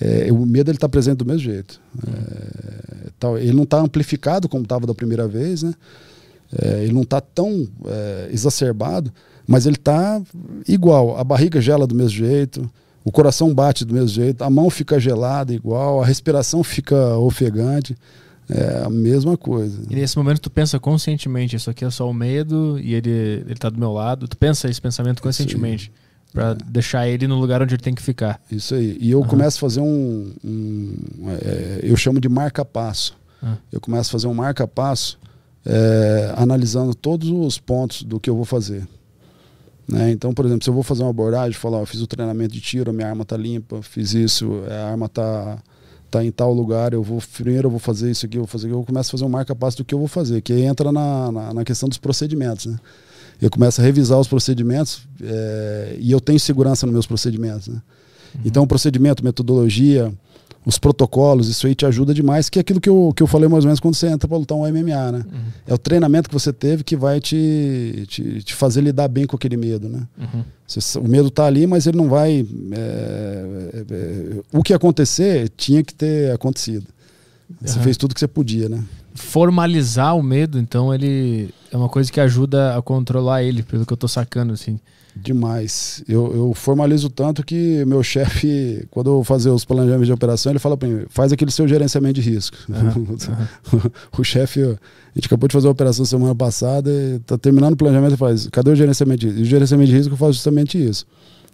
é, 0.00 0.32
o 0.32 0.44
medo 0.44 0.70
ele 0.70 0.76
está 0.76 0.88
presente 0.88 1.18
do 1.18 1.26
mesmo 1.26 1.40
jeito. 1.40 1.80
É, 2.06 3.10
tal, 3.18 3.38
ele 3.38 3.52
não 3.52 3.62
está 3.62 3.78
amplificado 3.78 4.48
como 4.48 4.64
estava 4.64 4.86
da 4.86 4.94
primeira 4.94 5.28
vez, 5.28 5.62
né? 5.62 5.74
É, 6.56 6.84
ele 6.84 6.92
não 6.92 7.02
está 7.02 7.20
tão 7.20 7.66
é, 7.86 8.28
exacerbado, 8.32 9.12
mas 9.46 9.66
ele 9.66 9.76
está 9.76 10.20
igual. 10.68 11.16
A 11.18 11.24
barriga 11.24 11.60
gela 11.60 11.86
do 11.86 11.94
mesmo 11.94 12.10
jeito, 12.10 12.70
o 13.04 13.12
coração 13.12 13.52
bate 13.54 13.84
do 13.84 13.94
mesmo 13.94 14.08
jeito, 14.08 14.42
a 14.42 14.50
mão 14.50 14.68
fica 14.70 14.98
gelada 14.98 15.52
igual, 15.52 16.02
a 16.02 16.06
respiração 16.06 16.62
fica 16.62 17.16
ofegante. 17.18 17.96
É 18.46 18.82
a 18.84 18.90
mesma 18.90 19.38
coisa. 19.38 19.80
E 19.88 19.94
nesse 19.94 20.18
momento 20.18 20.38
tu 20.38 20.50
pensa 20.50 20.78
conscientemente, 20.78 21.56
isso 21.56 21.70
aqui 21.70 21.82
é 21.82 21.90
só 21.90 22.06
o 22.10 22.12
medo 22.12 22.78
e 22.78 22.92
ele, 22.92 23.10
ele 23.46 23.54
tá 23.54 23.70
do 23.70 23.78
meu 23.78 23.90
lado. 23.90 24.28
Tu 24.28 24.36
pensa 24.36 24.68
esse 24.68 24.78
pensamento 24.78 25.22
conscientemente 25.22 25.90
para 26.34 26.50
é. 26.50 26.54
deixar 26.66 27.08
ele 27.08 27.28
no 27.28 27.38
lugar 27.38 27.62
onde 27.62 27.74
ele 27.74 27.82
tem 27.82 27.94
que 27.94 28.02
ficar. 28.02 28.40
Isso 28.50 28.74
aí. 28.74 28.98
E 29.00 29.12
eu 29.12 29.20
uhum. 29.20 29.26
começo 29.26 29.56
a 29.56 29.60
fazer 29.60 29.80
um, 29.80 30.34
um 30.44 30.94
é, 31.40 31.80
eu 31.84 31.96
chamo 31.96 32.20
de 32.20 32.28
marca-passo. 32.28 33.16
Uhum. 33.40 33.56
Eu 33.70 33.80
começo 33.80 34.10
a 34.10 34.12
fazer 34.12 34.26
um 34.26 34.34
marca-passo 34.34 35.18
é, 35.64 36.34
analisando 36.36 36.94
todos 36.94 37.30
os 37.30 37.58
pontos 37.58 38.02
do 38.02 38.18
que 38.18 38.28
eu 38.28 38.34
vou 38.34 38.44
fazer. 38.44 38.86
Né? 39.86 40.10
Então, 40.10 40.34
por 40.34 40.44
exemplo, 40.44 40.64
se 40.64 40.70
eu 40.70 40.74
vou 40.74 40.82
fazer 40.82 41.02
uma 41.02 41.10
abordagem, 41.10 41.52
falar, 41.52 41.78
eu 41.78 41.86
fiz 41.86 42.00
o 42.00 42.06
treinamento 42.06 42.52
de 42.52 42.60
tiro, 42.60 42.92
minha 42.92 43.08
arma 43.08 43.22
está 43.22 43.36
limpa, 43.36 43.80
fiz 43.80 44.12
isso, 44.12 44.62
a 44.68 44.90
arma 44.90 45.06
está 45.06 45.58
tá 46.10 46.24
em 46.24 46.30
tal 46.30 46.52
lugar, 46.52 46.92
eu 46.92 47.02
vou 47.02 47.22
primeiro 47.32 47.66
eu 47.66 47.70
vou 47.70 47.80
fazer 47.80 48.10
isso 48.10 48.24
aqui, 48.24 48.36
eu 48.36 48.42
vou 48.42 48.48
fazer 48.48 48.66
aqui, 48.66 48.74
eu 48.74 48.82
começo 48.84 49.10
a 49.10 49.12
fazer 49.12 49.24
um 49.24 49.28
marca-passo 49.28 49.76
do 49.78 49.84
que 49.84 49.94
eu 49.94 49.98
vou 49.98 50.08
fazer, 50.08 50.40
que 50.40 50.52
aí 50.52 50.62
entra 50.62 50.90
na, 50.90 51.30
na, 51.30 51.54
na 51.54 51.64
questão 51.64 51.88
dos 51.88 51.98
procedimentos, 51.98 52.66
né? 52.66 52.78
Eu 53.40 53.50
começo 53.50 53.80
a 53.80 53.84
revisar 53.84 54.18
os 54.18 54.28
procedimentos 54.28 55.02
é, 55.22 55.96
e 55.98 56.10
eu 56.10 56.20
tenho 56.20 56.38
segurança 56.38 56.86
nos 56.86 56.92
meus 56.92 57.06
procedimentos. 57.06 57.68
Né? 57.68 57.80
Uhum. 58.34 58.40
Então, 58.44 58.62
o 58.62 58.66
procedimento, 58.66 59.24
metodologia, 59.24 60.12
os 60.64 60.78
protocolos, 60.78 61.48
isso 61.48 61.66
aí 61.66 61.74
te 61.74 61.84
ajuda 61.84 62.14
demais, 62.14 62.48
que 62.48 62.58
é 62.58 62.62
aquilo 62.62 62.80
que 62.80 62.88
eu, 62.88 63.12
que 63.14 63.22
eu 63.22 63.26
falei 63.26 63.48
mais 63.48 63.64
ou 63.64 63.68
menos 63.68 63.80
quando 63.80 63.94
você 63.94 64.06
entra 64.06 64.26
para 64.26 64.38
lutar 64.38 64.56
um 64.56 64.62
MMA, 64.62 65.12
né? 65.12 65.24
Uhum. 65.30 65.40
É 65.66 65.74
o 65.74 65.78
treinamento 65.78 66.28
que 66.28 66.34
você 66.34 66.52
teve 66.52 66.82
que 66.82 66.96
vai 66.96 67.20
te, 67.20 68.04
te, 68.08 68.42
te 68.42 68.54
fazer 68.54 68.80
lidar 68.80 69.08
bem 69.08 69.26
com 69.26 69.36
aquele 69.36 69.56
medo, 69.56 69.88
né? 69.88 70.06
Uhum. 70.18 70.42
Você, 70.66 70.98
o 70.98 71.06
medo 71.06 71.28
está 71.28 71.44
ali, 71.44 71.66
mas 71.66 71.86
ele 71.86 71.98
não 71.98 72.08
vai... 72.08 72.46
É, 72.72 73.84
é, 73.90 74.36
o 74.52 74.62
que 74.62 74.72
acontecer 74.72 75.50
tinha 75.54 75.82
que 75.84 75.92
ter 75.92 76.32
acontecido. 76.32 76.86
Você 77.60 77.78
fez 77.80 77.96
tudo 77.98 78.14
que 78.14 78.20
você 78.20 78.26
podia, 78.26 78.68
né? 78.68 78.82
formalizar 79.14 80.16
o 80.16 80.22
medo, 80.22 80.58
então 80.58 80.92
ele 80.92 81.50
é 81.74 81.76
uma 81.76 81.88
coisa 81.88 82.10
que 82.10 82.20
ajuda 82.20 82.76
a 82.76 82.80
controlar 82.80 83.42
ele, 83.42 83.64
pelo 83.64 83.84
que 83.84 83.92
eu 83.92 83.96
tô 83.96 84.06
sacando, 84.06 84.52
assim. 84.52 84.78
Demais. 85.16 86.04
Eu, 86.08 86.32
eu 86.32 86.54
formalizo 86.54 87.10
tanto 87.10 87.44
que 87.44 87.84
meu 87.84 88.00
chefe, 88.00 88.86
quando 88.92 89.10
eu 89.10 89.24
fazer 89.24 89.50
os 89.50 89.64
planejamentos 89.64 90.06
de 90.06 90.12
operação, 90.12 90.52
ele 90.52 90.60
fala 90.60 90.76
para 90.76 90.88
mim: 90.88 91.04
faz 91.08 91.32
aquele 91.32 91.50
seu 91.50 91.66
gerenciamento 91.66 92.20
de 92.20 92.30
risco. 92.30 92.56
Uhum, 92.68 93.16
uhum. 93.72 93.90
o 94.16 94.22
chefe, 94.22 94.62
a 94.62 94.78
gente 95.16 95.26
acabou 95.26 95.48
de 95.48 95.52
fazer 95.52 95.66
uma 95.66 95.72
operação 95.72 96.04
semana 96.04 96.34
passada, 96.34 96.90
está 97.16 97.36
terminando 97.36 97.72
o 97.72 97.76
planejamento 97.76 98.14
e 98.14 98.18
faz: 98.18 98.48
cadê 98.48 98.70
o 98.70 98.76
gerenciamento 98.76 99.20
de 99.20 99.26
risco? 99.26 99.40
E 99.40 99.42
o 99.42 99.46
gerenciamento 99.46 99.90
de 99.90 99.96
risco 99.96 100.12
eu 100.12 100.16
faço 100.16 100.34
justamente 100.34 100.78
isso. 100.78 101.04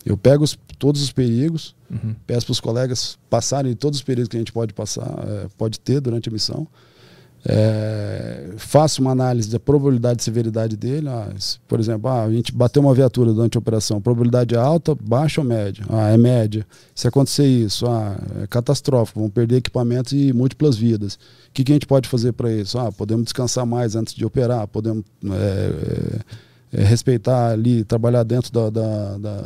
Eu 0.04 0.18
pego 0.18 0.44
os, 0.44 0.58
todos 0.78 1.02
os 1.02 1.12
perigos, 1.12 1.74
uhum. 1.90 2.14
peço 2.26 2.44
para 2.44 2.52
os 2.52 2.60
colegas 2.60 3.18
passarem 3.30 3.74
todos 3.74 4.00
os 4.00 4.02
perigos 4.02 4.28
que 4.28 4.36
a 4.36 4.40
gente 4.40 4.52
pode 4.52 4.74
passar, 4.74 5.24
é, 5.26 5.46
pode 5.56 5.80
ter 5.80 5.98
durante 6.00 6.28
a 6.28 6.32
missão 6.32 6.66
é, 7.44 8.50
faço 8.58 9.00
uma 9.00 9.12
análise 9.12 9.50
da 9.50 9.58
probabilidade 9.58 10.20
e 10.20 10.24
severidade 10.24 10.76
dele. 10.76 11.08
Ah, 11.08 11.32
por 11.66 11.80
exemplo, 11.80 12.10
ah, 12.10 12.24
a 12.24 12.32
gente 12.32 12.52
bateu 12.52 12.82
uma 12.82 12.94
viatura 12.94 13.32
durante 13.32 13.56
a 13.56 13.60
operação, 13.60 14.00
probabilidade 14.00 14.54
é 14.54 14.58
alta, 14.58 14.94
baixa 14.94 15.40
ou 15.40 15.46
média? 15.46 15.84
Ah, 15.88 16.10
é 16.10 16.18
média. 16.18 16.66
Se 16.94 17.08
acontecer 17.08 17.46
isso, 17.46 17.86
ah, 17.86 18.16
é 18.42 18.46
catastrófico, 18.46 19.20
vamos 19.20 19.32
perder 19.32 19.56
equipamentos 19.56 20.12
e 20.12 20.32
múltiplas 20.32 20.76
vidas. 20.76 21.14
O 21.14 21.18
que, 21.54 21.64
que 21.64 21.72
a 21.72 21.74
gente 21.74 21.86
pode 21.86 22.08
fazer 22.08 22.32
para 22.32 22.52
isso? 22.52 22.78
Ah, 22.78 22.92
podemos 22.92 23.24
descansar 23.24 23.64
mais 23.64 23.96
antes 23.96 24.14
de 24.14 24.24
operar, 24.24 24.66
podemos 24.68 25.04
é, 25.24 26.18
é, 26.72 26.84
respeitar 26.84 27.50
ali, 27.50 27.84
trabalhar 27.84 28.22
dentro 28.22 28.52
da, 28.52 28.68
da, 28.68 29.18
da, 29.18 29.40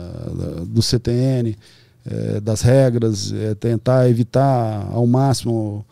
do 0.67 0.83
CTN, 0.83 1.57
é, 2.05 2.41
das 2.41 2.61
regras, 2.61 3.33
é, 3.33 3.55
tentar 3.55 4.09
evitar 4.11 4.89
ao 4.93 5.07
máximo 5.07 5.87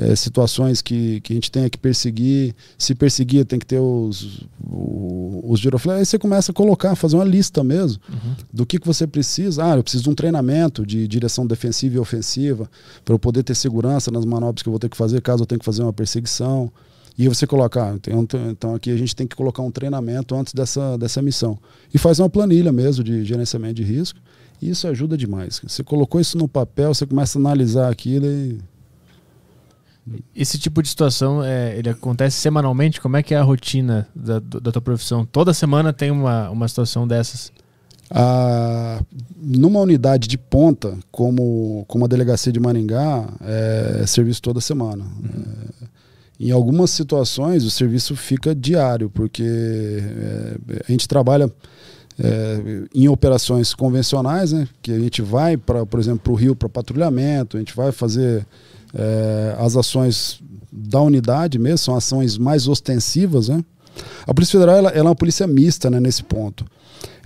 é, 0.00 0.14
situações 0.16 0.80
que, 0.80 1.20
que 1.20 1.32
a 1.32 1.36
gente 1.36 1.50
tenha 1.50 1.68
que 1.68 1.78
perseguir. 1.78 2.54
Se 2.78 2.94
perseguir, 2.94 3.44
tem 3.44 3.58
que 3.58 3.66
ter 3.66 3.78
os, 3.80 4.46
os, 4.68 5.42
os 5.44 5.60
giroflex. 5.60 5.98
Aí 5.98 6.06
você 6.06 6.18
começa 6.18 6.52
a 6.52 6.54
colocar, 6.54 6.94
fazer 6.96 7.16
uma 7.16 7.24
lista 7.24 7.62
mesmo 7.62 8.00
Uhum. 8.08 8.34
do 8.52 8.66
que, 8.66 8.78
que 8.78 8.86
você 8.86 9.06
precisa. 9.06 9.64
Ah, 9.64 9.76
eu 9.76 9.82
preciso 9.82 10.04
de 10.04 10.10
um 10.10 10.14
treinamento 10.14 10.84
de 10.86 11.06
direção 11.08 11.46
defensiva 11.46 11.96
e 11.96 11.98
ofensiva 11.98 12.70
para 13.04 13.14
eu 13.14 13.18
poder 13.18 13.42
ter 13.42 13.54
segurança 13.54 14.10
nas 14.10 14.24
manobras 14.24 14.62
que 14.62 14.68
eu 14.68 14.72
vou 14.72 14.80
ter 14.80 14.88
que 14.88 14.96
fazer 14.96 15.20
caso 15.20 15.42
eu 15.42 15.46
tenha 15.46 15.58
que 15.58 15.64
fazer 15.64 15.82
uma 15.82 15.92
perseguição. 15.92 16.70
E 17.18 17.28
você 17.28 17.46
coloca, 17.46 17.92
ah, 17.92 17.94
então 18.50 18.74
aqui 18.74 18.90
a 18.90 18.96
gente 18.96 19.14
tem 19.14 19.26
que 19.26 19.36
colocar 19.36 19.62
um 19.62 19.70
treinamento 19.70 20.34
antes 20.34 20.54
dessa, 20.54 20.96
dessa 20.96 21.20
missão. 21.20 21.58
E 21.92 21.98
faz 21.98 22.18
uma 22.18 22.30
planilha 22.30 22.72
mesmo 22.72 23.04
de 23.04 23.22
gerenciamento 23.24 23.74
de 23.74 23.82
risco. 23.82 24.18
E 24.60 24.70
isso 24.70 24.86
ajuda 24.86 25.16
demais. 25.16 25.60
Você 25.66 25.82
colocou 25.82 26.20
isso 26.20 26.38
no 26.38 26.48
papel, 26.48 26.94
você 26.94 27.04
começa 27.04 27.38
a 27.38 27.40
analisar 27.40 27.90
aquilo 27.90 28.26
e 28.26 28.58
Esse 30.34 30.58
tipo 30.58 30.82
de 30.82 30.88
situação, 30.88 31.44
é, 31.44 31.76
ele 31.78 31.88
acontece 31.88 32.36
semanalmente? 32.36 33.00
Como 33.00 33.16
é 33.16 33.22
que 33.22 33.34
é 33.34 33.38
a 33.38 33.42
rotina 33.42 34.08
da, 34.14 34.40
da 34.40 34.72
tua 34.72 34.82
profissão? 34.82 35.24
Toda 35.24 35.54
semana 35.54 35.92
tem 35.92 36.10
uma, 36.10 36.50
uma 36.50 36.66
situação 36.66 37.06
dessas? 37.06 37.52
Ah, 38.10 39.00
numa 39.40 39.80
unidade 39.80 40.28
de 40.28 40.36
ponta, 40.36 40.98
como, 41.10 41.84
como 41.88 42.04
a 42.04 42.08
delegacia 42.08 42.52
de 42.52 42.60
Maringá, 42.60 43.26
é 43.40 44.04
serviço 44.06 44.42
toda 44.42 44.60
semana. 44.60 45.04
É, 45.24 45.86
em 46.40 46.50
algumas 46.50 46.90
situações, 46.90 47.64
o 47.64 47.70
serviço 47.70 48.16
fica 48.16 48.54
diário, 48.54 49.08
porque 49.08 49.44
é, 49.44 50.56
a 50.86 50.92
gente 50.92 51.06
trabalha 51.06 51.50
é, 52.18 52.84
em 52.94 53.08
operações 53.08 53.72
convencionais, 53.72 54.52
né, 54.52 54.68
que 54.82 54.90
a 54.90 54.98
gente 54.98 55.22
vai, 55.22 55.56
pra, 55.56 55.86
por 55.86 55.98
exemplo, 55.98 56.20
para 56.20 56.32
o 56.32 56.36
Rio 56.36 56.54
para 56.54 56.68
patrulhamento, 56.68 57.56
a 57.56 57.60
gente 57.60 57.74
vai 57.74 57.92
fazer 57.92 58.46
é, 58.94 59.56
as 59.58 59.76
ações 59.76 60.40
da 60.70 61.00
unidade 61.00 61.58
mesmo, 61.58 61.78
são 61.78 61.96
ações 61.96 62.38
mais 62.38 62.66
ostensivas. 62.66 63.48
Né? 63.48 63.62
A 64.26 64.32
Polícia 64.32 64.58
Federal 64.58 64.76
ela, 64.76 64.90
ela 64.90 65.08
é 65.08 65.10
uma 65.10 65.14
polícia 65.14 65.46
mista 65.46 65.90
né, 65.90 66.00
nesse 66.00 66.22
ponto. 66.22 66.64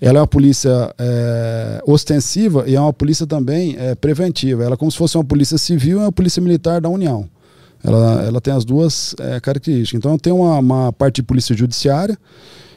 Ela 0.01 0.19
é 0.19 0.21
uma 0.21 0.27
polícia 0.27 0.95
é, 0.99 1.83
ostensiva 1.87 2.65
e 2.67 2.75
é 2.75 2.81
uma 2.81 2.93
polícia 2.93 3.27
também 3.27 3.77
é, 3.79 3.95
preventiva. 3.95 4.65
Ela 4.65 4.75
é 4.75 4.77
como 4.77 4.91
se 4.91 4.99
fosse 4.99 5.17
uma 5.17 5.25
polícia 5.25 5.57
civil 5.57 5.99
e 5.99 6.03
uma 6.03 6.13
polícia 6.13 6.43
militar 6.43 6.81
da 6.81 6.89
União. 6.89 7.29
Ela, 7.83 8.25
ela 8.25 8.41
tem 8.41 8.53
as 8.53 8.65
duas 8.65 9.15
é, 9.19 9.41
características. 9.41 9.99
Então 9.99 10.19
tem 10.19 10.33
uma, 10.33 10.59
uma 10.59 10.93
parte 10.93 11.17
de 11.17 11.23
polícia 11.23 11.57
judiciária 11.57 12.19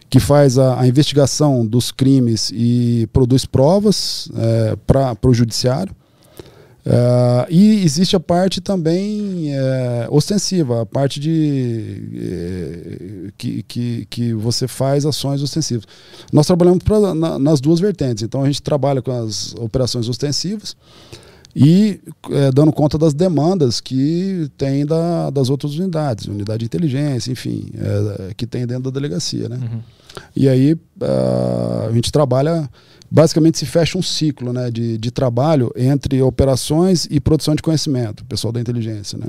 que 0.09 0.19
faz 0.19 0.57
a, 0.57 0.79
a 0.79 0.87
investigação 0.87 1.65
dos 1.65 1.91
crimes 1.91 2.51
e 2.53 3.07
produz 3.11 3.45
provas 3.45 4.29
é, 4.35 4.75
para 4.87 5.17
o 5.25 5.33
judiciário. 5.33 5.95
É, 6.89 7.47
e 7.51 7.83
existe 7.83 8.15
a 8.15 8.19
parte 8.19 8.59
também 8.59 9.53
é, 9.53 10.07
ostensiva, 10.09 10.81
a 10.81 10.85
parte 10.87 11.19
de 11.19 12.03
é, 12.15 13.31
que, 13.37 13.63
que, 13.63 14.07
que 14.09 14.33
você 14.33 14.67
faz 14.67 15.05
ações 15.05 15.43
ostensivas. 15.43 15.85
Nós 16.33 16.47
trabalhamos 16.47 16.83
pra, 16.83 17.13
na, 17.13 17.37
nas 17.37 17.61
duas 17.61 17.79
vertentes, 17.79 18.23
então 18.23 18.41
a 18.41 18.47
gente 18.47 18.63
trabalha 18.63 19.03
com 19.03 19.11
as 19.11 19.53
operações 19.59 20.09
ostensivas 20.09 20.75
e 21.55 21.99
é, 22.31 22.51
dando 22.51 22.71
conta 22.71 22.97
das 22.97 23.13
demandas 23.13 23.79
que 23.79 24.49
tem 24.57 24.83
da, 24.83 25.29
das 25.29 25.51
outras 25.51 25.75
unidades, 25.75 26.25
unidade 26.25 26.59
de 26.59 26.65
inteligência, 26.65 27.31
enfim, 27.31 27.71
que 28.35 28.47
tem 28.47 28.65
dentro 28.65 28.83
da 28.83 28.91
delegacia. 28.91 29.47
Né? 29.47 29.57
Uhum. 29.57 29.79
E 30.35 30.49
aí 30.49 30.75
ah, 31.01 31.87
a 31.89 31.93
gente 31.93 32.11
trabalha, 32.11 32.69
basicamente 33.09 33.57
se 33.57 33.65
fecha 33.65 33.97
um 33.97 34.01
ciclo 34.01 34.53
né, 34.53 34.69
de, 34.69 34.97
de 34.97 35.11
trabalho 35.11 35.71
entre 35.75 36.21
operações 36.21 37.07
e 37.09 37.19
produção 37.19 37.55
de 37.55 37.61
conhecimento, 37.61 38.23
pessoal 38.25 38.51
da 38.51 38.61
inteligência. 38.61 39.17
Né? 39.17 39.27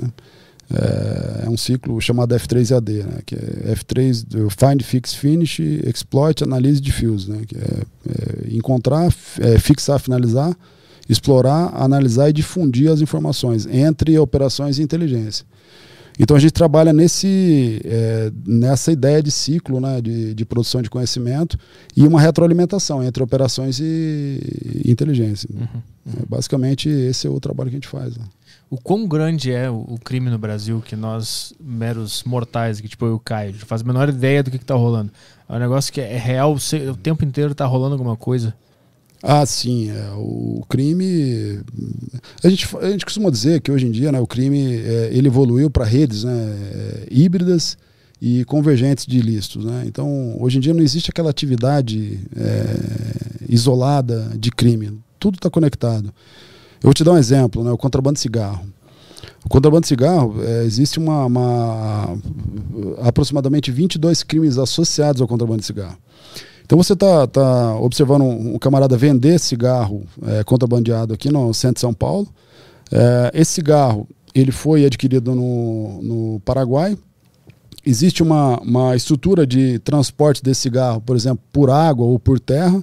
É, 0.73 1.45
é 1.45 1.49
um 1.49 1.57
ciclo 1.57 1.99
chamado 1.99 2.35
F3AD, 2.35 3.03
né, 3.03 3.19
que 3.25 3.35
é 3.35 3.73
F3, 3.75 4.25
do 4.25 4.49
Find, 4.49 4.81
Fix, 4.83 5.13
Finish, 5.13 5.59
Exploit, 5.59 6.43
Analise 6.43 6.77
e 6.77 6.81
Diffuse, 6.81 7.29
né, 7.29 7.41
que 7.47 7.57
é, 7.57 7.81
é 8.09 8.55
encontrar, 8.55 9.13
é, 9.39 9.57
fixar, 9.59 9.99
finalizar, 9.99 10.55
explorar, 11.09 11.71
analisar 11.75 12.29
e 12.29 12.33
difundir 12.33 12.89
as 12.89 13.01
informações 13.01 13.65
entre 13.65 14.17
operações 14.17 14.77
e 14.77 14.83
inteligência. 14.83 15.45
Então 16.19 16.35
a 16.37 16.39
gente 16.39 16.51
trabalha 16.51 16.93
nesse, 16.93 17.81
é, 17.83 18.31
nessa 18.45 18.91
ideia 18.91 19.21
de 19.21 19.31
ciclo 19.31 19.79
né, 19.79 20.01
de, 20.01 20.33
de 20.33 20.45
produção 20.45 20.81
de 20.81 20.89
conhecimento 20.89 21.57
e 21.95 22.05
uma 22.05 22.19
retroalimentação 22.19 23.03
entre 23.03 23.23
operações 23.23 23.79
e, 23.79 24.39
e 24.85 24.91
inteligência. 24.91 25.49
É, 25.53 26.25
basicamente, 26.27 26.89
esse 26.89 27.27
é 27.27 27.29
o 27.29 27.39
trabalho 27.39 27.69
que 27.69 27.75
a 27.75 27.79
gente 27.79 27.87
faz. 27.87 28.17
né. 28.17 28.25
O 28.69 28.77
quão 28.77 29.05
grande 29.07 29.51
é 29.51 29.69
o, 29.69 29.85
o 29.87 29.99
crime 29.99 30.29
no 30.29 30.37
Brasil 30.37 30.81
que 30.85 30.95
nós, 30.95 31.53
meros 31.59 32.23
mortais, 32.23 32.79
que 32.79 32.87
tipo 32.87 33.05
eu 33.05 33.19
Caio, 33.19 33.51
não 33.53 33.59
faz 33.59 33.81
a 33.81 33.85
menor 33.85 34.07
ideia 34.07 34.41
do 34.41 34.49
que, 34.49 34.57
que 34.57 34.65
tá 34.65 34.75
rolando? 34.75 35.11
É 35.49 35.55
um 35.55 35.59
negócio 35.59 35.91
que 35.91 35.99
é 35.99 36.17
real, 36.17 36.55
o 36.55 36.95
tempo 36.95 37.25
inteiro 37.25 37.53
tá 37.53 37.65
rolando 37.65 37.95
alguma 37.95 38.15
coisa. 38.15 38.53
Ah, 39.23 39.45
sim. 39.45 39.91
é, 39.91 40.11
o 40.15 40.63
crime. 40.67 41.59
A 42.43 42.49
gente, 42.49 42.67
a 42.77 42.89
gente 42.89 43.05
costuma 43.05 43.29
dizer 43.29 43.61
que 43.61 43.71
hoje 43.71 43.85
em 43.85 43.91
dia 43.91 44.11
né, 44.11 44.19
o 44.19 44.25
crime 44.27 44.77
é, 44.77 45.09
ele 45.11 45.27
evoluiu 45.27 45.69
para 45.69 45.85
redes 45.85 46.23
né, 46.23 46.33
é, 46.33 47.07
híbridas 47.11 47.77
e 48.21 48.43
convergentes 48.45 49.05
de 49.05 49.17
ilícitos. 49.19 49.63
Né? 49.65 49.83
Então, 49.85 50.35
hoje 50.39 50.57
em 50.57 50.61
dia 50.61 50.73
não 50.73 50.81
existe 50.81 51.09
aquela 51.11 51.29
atividade 51.29 52.19
é, 52.35 53.45
isolada 53.49 54.31
de 54.37 54.49
crime. 54.51 54.99
Tudo 55.19 55.35
está 55.35 55.49
conectado. 55.49 56.05
Eu 56.05 56.87
vou 56.87 56.93
te 56.93 57.03
dar 57.03 57.11
um 57.11 57.17
exemplo: 57.17 57.63
né, 57.63 57.71
o 57.71 57.77
contrabando 57.77 58.15
de 58.15 58.21
cigarro. 58.21 58.65
O 59.45 59.49
contrabando 59.49 59.81
de 59.81 59.87
cigarro, 59.87 60.35
é, 60.43 60.63
existe 60.65 60.97
uma, 60.97 61.25
uma- 61.25 62.17
aproximadamente 63.03 63.71
22 63.71 64.23
crimes 64.23 64.57
associados 64.57 65.21
ao 65.21 65.27
contrabando 65.27 65.59
de 65.59 65.65
cigarro. 65.65 65.97
Então 66.71 66.81
você 66.81 66.93
está 66.93 67.27
tá 67.27 67.75
observando 67.75 68.21
um, 68.21 68.57
camarada 68.57 68.95
vender 68.95 69.37
cigarro 69.41 70.03
é, 70.25 70.41
contrabandeado 70.45 71.13
aqui 71.13 71.29
no 71.29 71.53
centro 71.53 71.73
de 71.73 71.81
São 71.81 71.93
Paulo. 71.93 72.29
É, 72.89 73.29
esse 73.33 73.51
cigarro 73.51 74.07
ele 74.33 74.53
foi 74.53 74.85
adquirido 74.85 75.35
no, 75.35 76.01
no 76.01 76.39
Paraguai. 76.45 76.97
Existe 77.85 78.23
uma, 78.23 78.57
uma 78.61 78.95
estrutura 78.95 79.45
de 79.45 79.79
transporte 79.79 80.41
desse 80.41 80.61
cigarro, 80.61 81.01
por 81.01 81.13
exemplo, 81.17 81.43
por 81.51 81.69
água 81.69 82.05
ou 82.05 82.17
por 82.17 82.39
terra. 82.39 82.81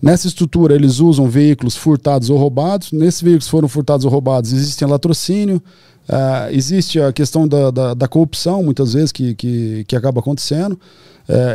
Nessa 0.00 0.28
estrutura 0.28 0.76
eles 0.76 1.00
usam 1.00 1.28
veículos 1.28 1.74
furtados 1.74 2.30
ou 2.30 2.38
roubados. 2.38 2.92
Nesses 2.92 3.20
veículos 3.20 3.48
foram 3.48 3.66
furtados 3.66 4.06
ou 4.06 4.12
roubados 4.12 4.52
existe 4.52 4.84
latrocínio, 4.84 5.60
ah, 6.08 6.52
existe 6.52 7.00
a 7.00 7.12
questão 7.12 7.48
da, 7.48 7.72
da, 7.72 7.94
da 7.94 8.06
corrupção, 8.06 8.62
muitas 8.62 8.92
vezes, 8.92 9.10
que, 9.10 9.34
que, 9.34 9.84
que 9.88 9.96
acaba 9.96 10.20
acontecendo. 10.20 10.78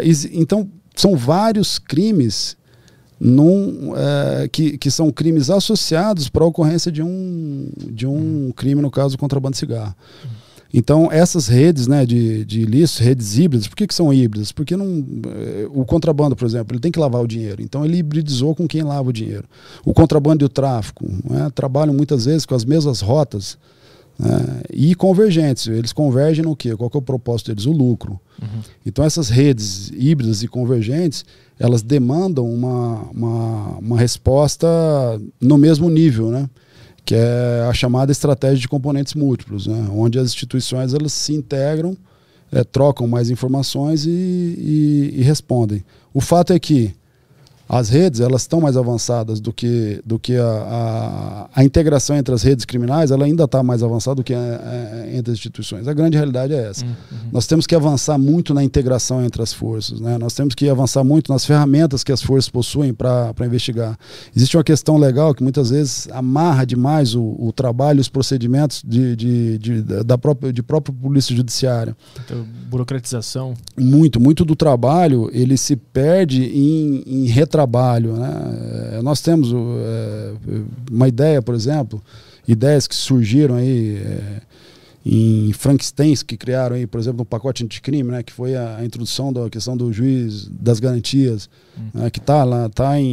Exi- 0.04 0.32
então, 0.34 0.68
são 1.00 1.16
vários 1.16 1.80
crimes 1.80 2.58
num, 3.20 3.94
é, 3.96 4.48
que, 4.48 4.78
que 4.78 4.90
são 4.90 5.12
crimes 5.12 5.50
associados 5.50 6.30
para 6.30 6.44
a 6.44 6.48
ocorrência 6.48 6.92
de 6.92 7.04
um, 7.04 7.70
de 7.92 8.08
um 8.08 8.52
crime, 8.56 8.82
no 8.82 8.90
caso, 8.90 9.18
contrabando 9.18 9.54
de 9.54 9.60
cigarro. 9.60 9.96
Então, 10.72 11.12
essas 11.12 11.48
redes 11.48 11.88
né, 11.88 12.06
de, 12.06 12.46
de 12.46 12.62
ilícitos, 12.62 13.04
redes 13.04 13.38
híbridas, 13.38 13.68
por 13.68 13.76
que, 13.76 13.88
que 13.88 13.94
são 13.94 14.14
híbridas? 14.14 14.52
Porque 14.52 14.78
não, 14.78 15.04
eh, 15.28 15.68
o 15.74 15.84
contrabando, 15.84 16.36
por 16.36 16.46
exemplo, 16.46 16.76
ele 16.76 16.80
tem 16.80 16.92
que 16.92 17.00
lavar 17.00 17.24
o 17.24 17.28
dinheiro. 17.28 17.60
Então, 17.62 17.84
ele 17.84 17.98
hibridizou 17.98 18.54
com 18.54 18.68
quem 18.68 18.84
lava 18.84 19.10
o 19.10 19.14
dinheiro. 19.14 19.46
O 19.84 19.96
contrabando 19.96 20.44
e 20.44 20.46
o 20.46 20.50
tráfico 20.50 21.10
né, 21.28 21.50
trabalham 21.56 21.94
muitas 21.94 22.26
vezes 22.26 22.46
com 22.46 22.54
as 22.54 22.64
mesmas 22.64 23.02
rotas 23.02 23.58
né, 24.20 24.62
e 24.74 24.94
convergentes. 24.96 25.68
Eles 25.68 25.94
convergem 25.94 26.44
no 26.44 26.56
quê? 26.56 26.76
Qual 26.76 26.90
que 26.90 26.98
é 26.98 27.00
o 27.00 27.02
propósito 27.02 27.48
deles? 27.48 27.66
O 27.66 27.72
lucro. 27.72 28.20
Então, 28.86 29.04
essas 29.06 29.30
redes 29.30 29.90
híbridas 29.96 30.44
e 30.44 30.48
convergentes, 30.48 31.24
elas 31.58 31.82
demandam 31.82 32.46
uma, 32.50 33.04
uma, 33.14 33.78
uma 33.80 33.98
resposta 33.98 34.68
no 35.42 35.58
mesmo 35.58 35.90
nível, 35.90 36.30
né? 36.32 36.50
que 37.06 37.16
é 37.16 37.66
a 37.70 37.74
chamada 37.74 38.12
estratégia 38.12 38.58
de 38.60 38.68
componentes 38.68 39.14
múltiplos, 39.16 39.66
né? 39.68 39.88
onde 39.92 40.20
as 40.20 40.28
instituições 40.30 40.94
elas 40.94 41.12
se 41.12 41.34
integram, 41.34 41.98
eh, 42.52 42.64
trocam 42.64 43.08
mais 43.08 43.30
informações 43.32 44.06
e, 44.06 44.10
e- 44.10 45.14
e 45.18 45.22
respondem. 45.24 45.84
O 46.14 46.22
fato 46.22 46.54
é 46.54 46.60
que 46.60 46.94
As 47.70 47.88
redes 47.90 48.20
elas 48.20 48.42
estão 48.42 48.60
mais 48.60 48.76
avançadas 48.76 49.40
do 49.40 49.54
que, 49.54 50.02
do 50.04 50.18
que 50.18 50.36
a, 50.36 50.44
a, 50.44 51.50
a 51.54 51.64
integração 51.64 52.18
entre 52.18 52.34
as 52.34 52.42
redes 52.42 52.66
criminais, 52.66 53.12
ela 53.12 53.26
ainda 53.26 53.44
está 53.44 53.62
mais 53.62 53.84
avançada 53.84 54.16
do 54.16 54.24
que 54.24 54.34
a, 54.34 54.40
a, 54.40 55.16
entre 55.16 55.32
as 55.32 55.38
instituições. 55.38 55.88
A 55.88 55.94
grande 55.94 56.18
realidade 56.18 56.52
é 56.52 56.68
essa. 56.68 56.84
Uhum. 56.84 56.92
Nós 57.32 57.46
temos 57.46 57.68
que 57.68 57.76
avançar 57.76 58.18
muito 58.18 58.56
na 58.56 58.64
integração 58.64 59.24
entre 59.24 59.44
as 59.44 59.54
forças, 59.54 60.02
né? 60.02 60.18
nós 60.18 60.34
temos 60.34 60.56
que 60.56 60.68
avançar 60.68 61.04
muito 61.04 61.32
nas 61.32 61.46
ferramentas 61.46 62.04
que 62.04 62.12
as 62.12 62.24
forças 62.24 62.50
possuem 62.50 62.92
para 62.92 63.36
investigar. 63.46 63.96
Existe 64.36 64.58
uma 64.58 64.64
questão 64.64 64.98
legal 64.98 65.36
que 65.36 65.44
muitas 65.44 65.70
vezes 65.70 66.08
amarra 66.12 66.66
demais 66.66 67.14
o, 67.14 67.36
o 67.38 67.54
trabalho, 67.54 68.02
os 68.02 68.10
procedimentos 68.10 68.82
de, 68.84 69.16
de, 69.16 69.58
de, 69.60 69.82
da 70.04 70.18
própria, 70.18 70.52
de 70.52 70.64
própria 70.64 70.96
polícia 71.00 71.36
judiciária. 71.36 71.96
Então, 72.26 72.44
burocratização. 72.68 73.54
Muito, 73.78 74.20
muito 74.20 74.44
do 74.44 74.56
trabalho 74.56 75.30
ele 75.32 75.56
se 75.56 75.76
perde 75.76 76.46
em, 76.46 77.04
em 77.06 77.26
retrabalho. 77.28 77.59
Né? 78.14 78.98
É, 78.98 79.02
Nós 79.02 79.22
temos 79.22 79.52
é, 79.54 80.34
uma 80.92 81.08
ideia, 81.08 81.42
por 81.42 81.56
exemplo, 81.56 82.02
ideias 82.48 82.88
que 82.88 82.96
surgiram 82.96 83.56
aí 83.56 83.98
é, 83.98 84.42
em 85.06 85.54
Frankenstein, 85.54 86.14
que 86.28 86.36
criaram 86.38 86.76
aí, 86.76 86.86
por 86.86 87.00
exemplo, 87.00 87.22
um 87.22 87.26
pacote 87.26 87.64
anticrime, 87.64 88.12
né? 88.12 88.22
que 88.24 88.34
foi 88.34 88.56
a, 88.56 88.78
a 88.78 88.86
introdução 88.86 89.32
da 89.32 89.50
questão 89.50 89.76
do 89.78 89.92
juiz 89.94 90.48
das 90.52 90.80
garantias, 90.80 91.50
né? 91.94 92.10
que 92.10 92.20
está 92.20 92.44
lá, 92.44 92.66
está 92.68 93.00
em, 93.00 93.06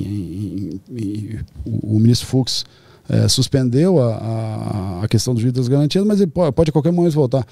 em- 0.00 0.80
em- 0.90 0.98
em- 1.02 1.38
o, 1.64 1.96
o 1.96 2.00
ministro 2.00 2.26
Fux 2.28 2.64
é, 3.08 3.28
suspendeu 3.28 4.02
a, 4.02 4.16
a, 4.16 5.04
a 5.04 5.08
questão 5.08 5.34
do 5.34 5.40
juiz 5.40 5.52
das 5.52 5.68
garantias, 5.68 6.04
mas 6.04 6.20
ele 6.20 6.30
pode, 6.30 6.52
pode 6.52 6.70
a 6.70 6.72
qualquer 6.72 6.92
momento 6.92 7.12
voltar. 7.14 7.46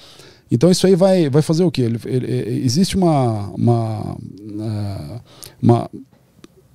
Então 0.51 0.69
isso 0.69 0.85
aí 0.85 0.95
vai, 0.95 1.29
vai 1.29 1.41
fazer 1.41 1.63
o 1.63 1.71
quê? 1.71 1.81
Ele, 1.83 1.99
ele- 2.05 2.63
existe 2.65 2.95
uma, 2.95 3.49
uma, 3.49 4.15
ah, 4.61 5.21
uma- 5.61 5.89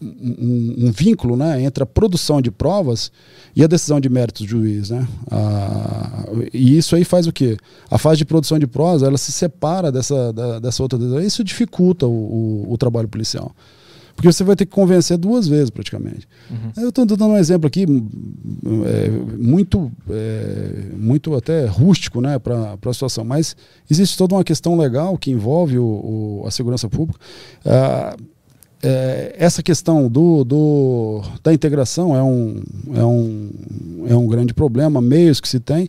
um, 0.03 0.87
um 0.87 0.91
vínculo 0.93 1.37
né, 1.37 1.63
entre 1.63 1.83
a 1.83 1.87
produção 1.87 2.41
de 2.41 2.51
provas 2.51 3.13
e 3.55 3.63
a 3.63 3.67
decisão 3.67 4.01
de 4.01 4.09
méritos 4.09 4.47
do 4.47 4.49
juiz. 4.49 4.91
Né? 4.91 5.07
Ah, 5.31 6.25
e 6.53 6.77
isso 6.79 6.97
aí 6.97 7.05
faz 7.05 7.27
o 7.27 7.33
quê? 7.33 7.57
A 7.91 7.99
fase 7.99 8.19
de 8.19 8.25
produção 8.25 8.59
de 8.59 8.67
provas 8.67 9.03
ela 9.03 9.19
se 9.19 9.31
separa 9.31 9.93
dessa, 9.93 10.33
da- 10.33 10.59
dessa 10.59 10.83
outra 10.83 10.99
decisão. 10.99 11.21
Isso 11.21 11.45
dificulta 11.45 12.07
o, 12.07 12.11
o- 12.67 12.73
o 12.73 12.79
trabalho 12.79 13.09
policial. 13.09 13.55
Porque 14.21 14.31
você 14.35 14.45
vai 14.45 14.55
ter 14.55 14.67
que 14.67 14.73
convencer 14.73 15.17
duas 15.17 15.49
vezes, 15.49 15.71
praticamente. 15.71 16.29
Eu 16.77 16.91
estou 16.91 17.07
dando 17.07 17.25
um 17.25 17.39
exemplo 17.39 17.67
aqui 17.67 17.85
é, 17.85 19.09
muito, 19.39 19.91
é, 20.11 20.95
muito 20.95 21.35
até 21.35 21.65
rústico 21.65 22.21
né, 22.21 22.39
para 22.39 22.77
a 22.85 22.93
situação, 22.93 23.25
mas 23.25 23.57
existe 23.91 24.19
toda 24.19 24.35
uma 24.35 24.45
questão 24.45 24.77
legal 24.77 25.17
que 25.17 25.31
envolve 25.31 25.79
o, 25.79 25.85
o- 26.43 26.45
a 26.47 26.51
segurança 26.51 26.87
pública. 26.89 27.19
Ah, 27.65 28.15
é, 28.83 29.35
essa 29.39 29.63
questão 29.63 30.09
do, 30.09 30.43
do- 30.45 31.23
da 31.43 31.53
integração 31.53 32.17
é 32.17 32.23
um, 32.23 32.63
é, 32.95 33.05
um, 33.05 33.51
é 34.09 34.15
um 34.17 34.27
grande 34.27 34.55
problema, 34.55 35.01
meios 35.01 35.41
que 35.41 35.49
se 35.49 35.61
tem. 35.61 35.89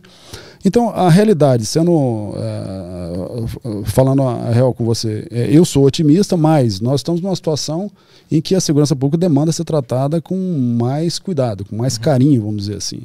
Então, 0.64 0.90
a 0.90 1.08
realidade, 1.10 1.66
sendo 1.66 2.34
é, 2.36 3.82
falando 3.84 4.22
a 4.22 4.50
real 4.50 4.72
com 4.72 4.84
você, 4.84 5.26
é, 5.30 5.48
eu 5.50 5.64
sou 5.64 5.84
otimista, 5.84 6.36
mas 6.36 6.80
nós 6.80 7.00
estamos 7.00 7.20
numa 7.20 7.34
situação 7.34 7.90
em 8.30 8.40
que 8.40 8.54
a 8.54 8.60
segurança 8.60 8.94
pública 8.94 9.18
demanda 9.18 9.50
ser 9.52 9.64
tratada 9.64 10.20
com 10.20 10.36
mais 10.78 11.18
cuidado, 11.18 11.64
com 11.64 11.76
mais 11.76 11.98
carinho, 11.98 12.42
vamos 12.42 12.62
dizer 12.62 12.76
assim. 12.76 13.00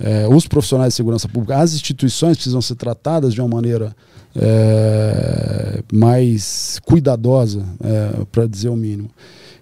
É, 0.00 0.28
os 0.28 0.46
profissionais 0.46 0.92
de 0.92 0.96
segurança 0.96 1.28
pública, 1.28 1.58
as 1.58 1.74
instituições 1.74 2.36
precisam 2.36 2.62
ser 2.62 2.76
tratadas 2.76 3.34
de 3.34 3.40
uma 3.40 3.48
maneira 3.48 3.94
é, 4.40 5.82
mais 5.92 6.78
cuidadosa, 6.84 7.64
para 8.32 8.46
dizer 8.46 8.68
o 8.68 8.76
mínimo. 8.76 9.10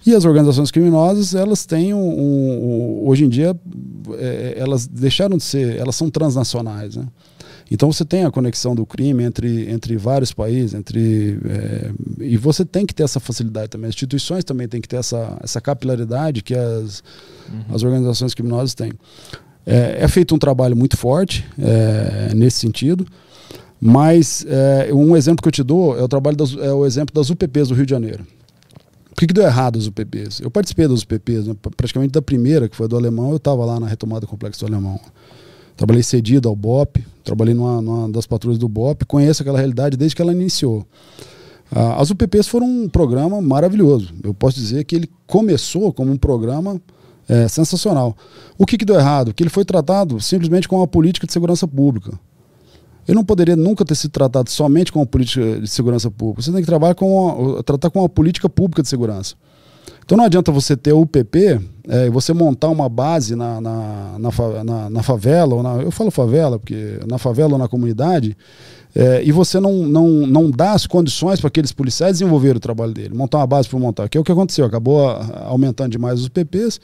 E 0.07 0.15
as 0.15 0.25
organizações 0.25 0.71
criminosas, 0.71 1.35
elas 1.35 1.67
têm 1.67 1.93
um, 1.93 1.99
um- 1.99 3.03
um- 3.03 3.09
hoje 3.09 3.25
em 3.25 3.29
dia, 3.29 3.57
é, 4.19 4.55
elas 4.57 4.87
deixaram 4.87 5.37
de 5.37 5.43
ser, 5.43 5.77
elas 5.77 5.97
são 5.97 6.09
transnacionais, 6.09 6.95
né? 6.97 7.07
Então 7.69 7.91
você 7.93 8.05
tem 8.05 8.23
a 8.25 8.31
conexão 8.31 8.77
do 8.77 8.87
crime 8.87 9.25
entre, 9.25 9.69
entre 9.69 9.97
vários 9.97 10.33
países, 10.33 10.73
entre 10.75 11.37
é, 11.45 11.91
e 12.21 12.37
você 12.37 12.65
tem 12.65 12.87
que 12.87 12.95
ter 12.95 13.03
essa 13.03 13.19
facilidade 13.19 13.71
também. 13.71 13.89
As 13.89 13.95
instituições 13.97 14.45
também 14.45 14.69
têm 14.69 14.81
que 14.81 14.87
ter 14.87 14.99
essa, 14.99 15.37
essa 15.43 15.61
capilaridade 15.61 16.43
que 16.45 16.55
as, 16.55 17.03
as 17.69 17.83
organizações 17.83 18.35
criminosas 18.35 18.73
têm. 18.73 18.93
É, 19.67 19.97
é 20.03 20.07
feito 20.07 20.33
um 20.33 20.39
trabalho 20.39 20.77
muito 20.77 20.97
forte 20.97 21.45
é, 21.59 22.33
nesse 22.37 22.61
sentido, 22.61 23.05
mas 23.81 24.45
é, 24.49 24.91
um 24.93 25.17
exemplo 25.17 25.43
que 25.43 25.49
eu 25.49 25.53
te 25.53 25.63
dou 25.63 25.99
é 25.99 26.03
o 26.03 26.09
trabalho 26.09 26.37
das, 26.37 26.55
é 26.57 26.73
o 26.73 26.87
exemplo 26.87 27.15
das 27.15 27.31
UPPs 27.31 27.69
do 27.69 27.75
Rio 27.75 27.85
de 27.87 27.91
Janeiro. 27.91 28.27
Por 29.09 29.21
que, 29.21 29.27
que 29.29 29.35
deu 29.35 29.45
errado 29.45 29.79
as 29.79 29.87
UPPs? 29.87 30.41
Eu 30.41 30.51
participei 30.51 30.87
das 30.87 31.03
UPPs, 31.03 31.47
né, 31.47 31.55
pr- 31.61 31.71
praticamente 31.77 32.13
da 32.13 32.21
primeira, 32.21 32.69
que 32.69 32.77
foi 32.77 32.87
do 32.87 32.97
Alemão, 32.97 33.31
eu 33.31 33.37
estava 33.37 33.65
lá 33.65 33.81
na 33.81 33.87
retomada 33.87 34.21
do 34.21 34.27
complexo 34.27 34.61
do 34.61 34.67
Alemão. 34.67 35.01
Trabalhei 35.77 36.03
cedido 36.03 36.49
ao 36.49 36.57
BOP, 36.57 37.05
trabalhei 37.25 37.55
numa, 37.55 37.81
numa 37.83 38.09
das 38.11 38.27
patrulhas 38.27 38.59
do 38.59 38.69
BOP, 38.69 39.05
conheço 39.07 39.43
aquela 39.43 39.59
realidade 39.59 39.97
desde 39.97 40.15
que 40.17 40.23
ela 40.23 40.33
iniciou. 40.33 40.87
Ah, 41.71 42.01
as 42.01 42.11
UPPs 42.11 42.47
foram 42.47 42.67
um 42.67 42.89
programa 42.89 43.41
maravilhoso. 43.41 44.15
Eu 44.23 44.33
posso 44.33 44.59
dizer 44.59 44.85
que 44.85 44.95
ele 44.97 45.11
começou 45.27 45.93
como 45.93 46.13
um 46.13 46.17
programa 46.17 46.81
é, 47.29 47.49
sensacional. 47.49 48.17
O 48.57 48.65
que, 48.65 48.79
que 48.79 48.85
deu 48.85 48.97
errado? 48.97 49.35
Que 49.35 49.43
ele 49.43 49.51
foi 49.51 49.65
tratado 49.65 50.21
simplesmente 50.21 50.69
como 50.69 50.81
uma 50.81 50.87
política 50.87 51.27
de 51.27 51.33
segurança 51.33 51.67
pública. 51.67 52.19
Ele 53.07 53.15
não 53.15 53.25
poderia 53.25 53.55
nunca 53.57 53.85
ter 53.85 53.95
sido 53.95 54.11
tratado 54.11 54.51
somente 54.51 54.91
como 54.93 55.03
uma 55.05 55.07
política 55.09 55.61
de 55.61 55.69
segurança 55.69 56.11
pública. 56.11 56.43
Você 56.43 56.51
tem 56.51 56.61
que 56.61 56.67
trabalhar 56.67 56.95
com 56.95 57.61
tratar 57.65 57.91
com 57.91 58.01
uma 58.01 58.09
política 58.09 58.49
pública 58.49 58.83
de 58.83 58.89
segurança. 58.89 59.35
Então 60.05 60.17
não 60.19 60.25
adianta 60.25 60.51
você 60.53 60.77
ter 60.77 60.93
o 60.93 61.01
UPP 61.01 61.61
é, 61.89 62.07
e 62.07 62.11
você 62.11 62.33
montar 62.33 62.69
uma 62.69 62.89
base 62.89 63.35
na, 63.35 63.61
na, 63.61 64.17
na, 64.19 64.65
na- 64.65 64.91
na 64.91 65.03
favela, 65.03 65.55
ou 65.57 65.63
na, 65.63 65.77
eu 65.83 65.91
falo 65.91 66.11
favela, 66.11 66.59
porque 66.59 67.01
na 67.09 67.19
favela 67.19 67.53
ou 67.55 67.59
na 67.59 67.67
comunidade, 67.69 68.37
é, 68.95 69.23
e 69.25 69.33
você 69.33 69.59
não, 69.61 69.73
não, 69.87 70.09
não 70.27 70.51
dá 70.51 70.73
as 70.73 70.87
condições 70.87 71.41
para 71.41 71.49
aqueles 71.49 71.73
policiais 71.73 72.19
desenvolverem 72.19 72.57
o 72.57 72.61
trabalho 72.61 72.93
dele, 72.93 73.15
montar 73.15 73.39
uma 73.39 73.47
base 73.49 73.69
para 73.69 73.79
montar, 73.81 74.09
que 74.09 74.17
é 74.17 74.21
o 74.21 74.25
que 74.25 74.31
aconteceu, 74.33 74.65
acabou 74.65 75.09
a- 75.09 75.45
aumentando 75.47 75.91
demais 75.91 76.21
os 76.21 76.29
PPs, 76.29 76.81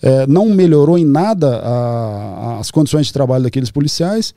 é, 0.00 0.26
não 0.28 0.48
melhorou 0.50 0.96
em 0.96 1.04
nada 1.04 1.56
a- 1.58 2.58
as 2.60 2.70
condições 2.70 3.06
de 3.06 3.12
trabalho 3.12 3.42
daqueles 3.44 3.70
policiais 3.70 4.32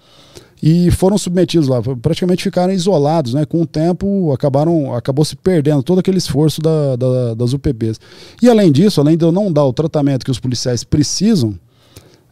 e 0.65 0.89
foram 0.91 1.17
submetidos 1.17 1.67
lá, 1.67 1.81
praticamente 2.01 2.41
ficaram 2.41 2.71
isolados, 2.71 3.33
né? 3.33 3.43
Com 3.43 3.63
o 3.63 3.65
tempo 3.67 4.31
acabaram, 4.31 4.93
acabou 4.95 5.25
se 5.25 5.35
perdendo 5.35 5.83
todo 5.83 5.99
aquele 5.99 6.17
esforço 6.17 6.61
da- 6.61 6.95
da- 6.95 7.33
das 7.33 7.51
UPPs. 7.51 7.99
E 8.41 8.49
além 8.49 8.71
disso, 8.71 9.01
além 9.01 9.17
de 9.17 9.25
eu 9.25 9.31
não 9.33 9.51
dar 9.51 9.65
o 9.65 9.73
tratamento 9.73 10.23
que 10.23 10.31
os 10.31 10.39
policiais 10.39 10.81
precisam 10.85 11.53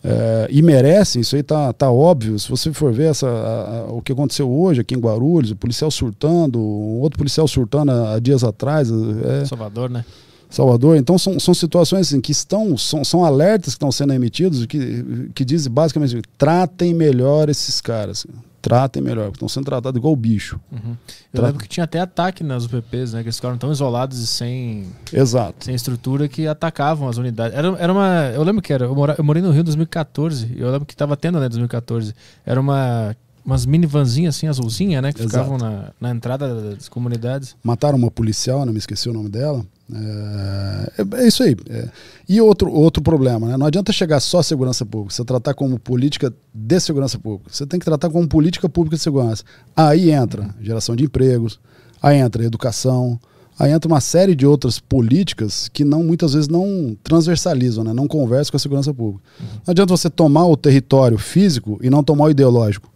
eh, 0.04 0.48
e 0.50 0.62
merecem, 0.64 1.22
isso 1.22 1.36
aí 1.36 1.44
tá, 1.44 1.72
tá 1.74 1.92
óbvio. 1.92 2.40
Se 2.40 2.50
você 2.50 2.72
for 2.74 2.92
ver 2.92 3.12
essa, 3.12 3.28
a- 3.28 3.80
a- 3.82 3.92
o 3.92 4.02
que 4.02 4.12
aconteceu 4.14 4.50
hoje 4.50 4.82
aqui 4.82 4.96
em 4.96 5.00
Guarulhos, 5.00 5.52
o 5.52 5.56
policial 5.56 5.92
surtando, 5.92 6.60
outro 6.60 7.18
policial 7.20 7.48
surtando 7.48 7.92
há, 7.92 8.14
há 8.16 8.20
dias 8.20 8.44
atrás, 8.44 8.90
é, 8.90 9.46
Salvador, 9.46 9.90
né? 9.92 10.04
Salvador. 10.52 10.98
Então 10.98 11.18
são, 11.18 11.40
são 11.40 11.54
situações 11.54 12.08
assim, 12.08 12.22
que 12.22 12.32
estão, 12.32 12.78
são, 12.78 13.04
são 13.04 13.24
alertas 13.26 13.74
que 13.74 13.78
estão 13.78 13.92
sendo 13.92 14.14
emitidos 14.14 14.66
que, 14.66 15.30
que 15.34 15.44
dizem 15.44 15.72
basicamente 15.72 16.22
tratem 16.38 16.94
melhor 16.94 17.50
esses 17.50 17.82
caras. 17.82 18.28
Tratem 18.62 19.02
melhor, 19.02 19.24
porque 19.26 19.38
estão 19.38 19.50
sendo 19.50 19.66
tratados 19.66 19.98
igual 19.98 20.16
bicho. 20.16 20.60
Uhum. 20.72 20.96
Eu 21.34 21.40
Tra- 21.40 21.48
lembro 21.48 21.64
que 21.64 21.68
tinha 21.68 21.84
até 21.84 22.00
ataque 22.00 22.44
nas 22.44 22.66
UPPs, 22.66 23.12
né? 23.14 23.22
Que 23.22 23.30
eles 23.30 23.38
ficaram 23.38 23.58
tão 23.58 23.72
isolados 23.72 24.20
e 24.20 24.28
sem, 24.28 24.86
Exato. 25.12 25.66
sem 25.66 25.74
estrutura 25.74 26.28
que 26.28 26.46
atacavam 26.46 27.10
as 27.10 27.18
unidades. 27.18 27.58
Era, 27.58 27.70
era 27.80 27.92
uma. 27.92 28.30
Eu 28.36 28.44
lembro 28.44 28.62
que 28.62 28.72
era. 28.72 28.86
Eu, 28.86 28.94
mora, 28.94 29.16
eu 29.18 29.24
morei 29.24 29.42
no 29.42 29.50
Rio 29.50 29.62
em 29.62 29.64
2014. 29.64 30.54
Eu 30.56 30.70
lembro 30.70 30.86
que 30.86 30.96
tava 30.96 31.18
tendo, 31.18 31.40
né? 31.40 31.50
2014. 31.50 32.14
Era 32.46 32.62
uma. 32.62 33.16
Umas 33.44 33.66
minivanzinhas 33.66 34.36
assim, 34.36 34.46
azulzinha, 34.46 35.02
né? 35.02 35.12
Que 35.12 35.24
Exato. 35.24 35.46
ficavam 35.46 35.58
na, 35.58 35.90
na 36.00 36.12
entrada 36.12 36.76
das 36.76 36.88
comunidades. 36.88 37.56
Mataram 37.64 37.98
uma 37.98 38.12
policial, 38.12 38.64
não 38.68 38.72
me 38.72 38.78
esqueci 38.78 39.10
o 39.10 39.14
nome 39.14 39.30
dela. 39.30 39.66
É, 39.94 41.24
é- 41.24 41.28
isso 41.28 41.44
aí. 41.44 41.56
é. 41.70 41.90
E 42.28 42.40
outro, 42.40 42.72
outro 42.72 43.04
problema, 43.04 43.48
né? 43.48 43.58
Não 43.58 43.66
adianta 43.66 43.92
chegar 43.92 44.20
só 44.20 44.40
a 44.40 44.44
segurança 44.44 44.86
pública, 44.86 45.14
você 45.14 45.26
tratar 45.26 45.54
como 45.54 45.78
política 45.78 46.34
de 46.54 46.80
segurança 46.80 47.20
pública. 47.20 47.50
Você 47.52 47.66
tem 47.66 47.80
que 47.80 47.86
tratar 47.86 48.10
como 48.10 48.28
política 48.28 48.70
pública 48.70 48.96
de 48.96 49.02
segurança. 49.02 49.44
Aí 49.76 50.12
entra 50.12 50.54
geração 50.62 50.96
de 50.96 51.04
empregos, 51.04 51.60
aí 52.02 52.18
entra 52.18 52.46
educação, 52.46 53.20
aí 53.60 53.72
entra 53.72 53.88
uma 53.88 54.00
série 54.00 54.34
de 54.34 54.46
outras 54.46 54.80
políticas 54.80 55.68
que 55.68 55.84
não 55.84 56.04
muitas 56.04 56.34
vezes 56.34 56.48
não 56.48 56.96
transversalizam, 57.04 57.84
né? 57.84 57.92
não 57.94 58.08
conversam 58.08 58.52
com 58.52 58.58
a 58.58 58.60
segurança 58.60 58.94
pública. 58.94 59.24
Não 59.66 59.72
adianta 59.72 59.96
você 59.96 60.10
tomar 60.10 60.46
o 60.46 60.56
território 60.56 61.18
físico 61.18 61.80
e 61.82 61.90
não 61.90 62.02
tomar 62.04 62.26
o 62.26 62.30
ideológico. 62.32 62.90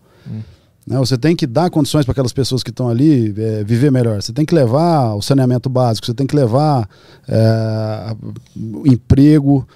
Né? 0.86 0.98
Você 0.98 1.18
tem 1.18 1.36
que 1.36 1.48
dar 1.48 1.70
condições 1.70 2.06
para 2.06 2.12
aquelas 2.12 2.34
pessoas 2.34 2.62
que 2.62 2.70
estão 2.70 2.88
ali 2.88 3.34
é, 3.38 3.64
viver 3.64 3.92
melhor. 3.92 4.22
Você 4.22 4.32
tem 4.32 4.46
que 4.46 4.54
levar 4.54 5.16
o 5.16 5.22
saneamento 5.22 5.70
básico, 5.70 6.06
você 6.06 6.14
tem 6.14 6.28
que 6.28 6.36
levar 6.36 6.88
é, 7.28 8.16
o 8.56 8.88
emprego. 8.88 9.68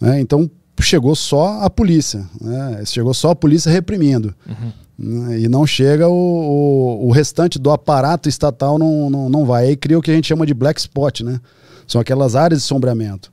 né? 0.00 0.20
Então 0.20 0.50
chegou 0.80 1.14
só 1.14 1.62
a 1.62 1.70
polícia, 1.70 2.28
né? 2.40 2.82
chegou 2.84 3.14
só 3.14 3.30
a 3.30 3.36
polícia 3.36 3.70
reprimindo. 3.70 4.34
Né? 4.98 5.40
E 5.40 5.48
não 5.48 5.66
chega 5.66 6.08
o, 6.08 6.12
o, 6.12 7.08
o 7.08 7.10
restante 7.10 7.58
do 7.58 7.70
aparato 7.70 8.28
estatal 8.28 8.78
não, 8.78 9.08
não, 9.08 9.28
não 9.28 9.44
vai. 9.44 9.68
Aí 9.68 9.76
cria 9.76 9.98
o 9.98 10.02
que 10.02 10.10
a 10.10 10.14
gente 10.14 10.26
chama 10.26 10.46
de 10.46 10.54
black 10.54 10.80
spot, 10.80 11.20
né? 11.20 11.40
São 11.86 12.00
aquelas 12.00 12.34
áreas 12.34 12.62
de 12.62 12.66
sombreamento. 12.66 13.32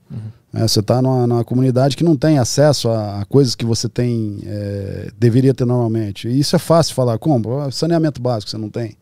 É, 0.53 0.67
você 0.67 0.81
está 0.81 1.01
numa, 1.01 1.25
numa 1.25 1.43
comunidade 1.43 1.97
que 1.97 2.03
não 2.03 2.15
tem 2.15 2.37
acesso 2.37 2.87
a, 2.89 3.21
a 3.21 3.25
coisas 3.25 3.55
que 3.55 3.65
você 3.65 3.89
tem, 3.89 4.39
é, 4.45 5.09
deveria 5.17 5.53
ter 5.53 5.65
normalmente. 5.65 6.27
E 6.27 6.39
isso 6.39 6.55
é 6.55 6.59
fácil 6.59 6.93
falar. 6.93 7.17
Como? 7.17 7.59
Ah, 7.59 7.71
Saneamento 7.71 8.21
básico 8.21 8.51
você 8.51 8.57
não 8.57 8.69
tem. 8.69 8.95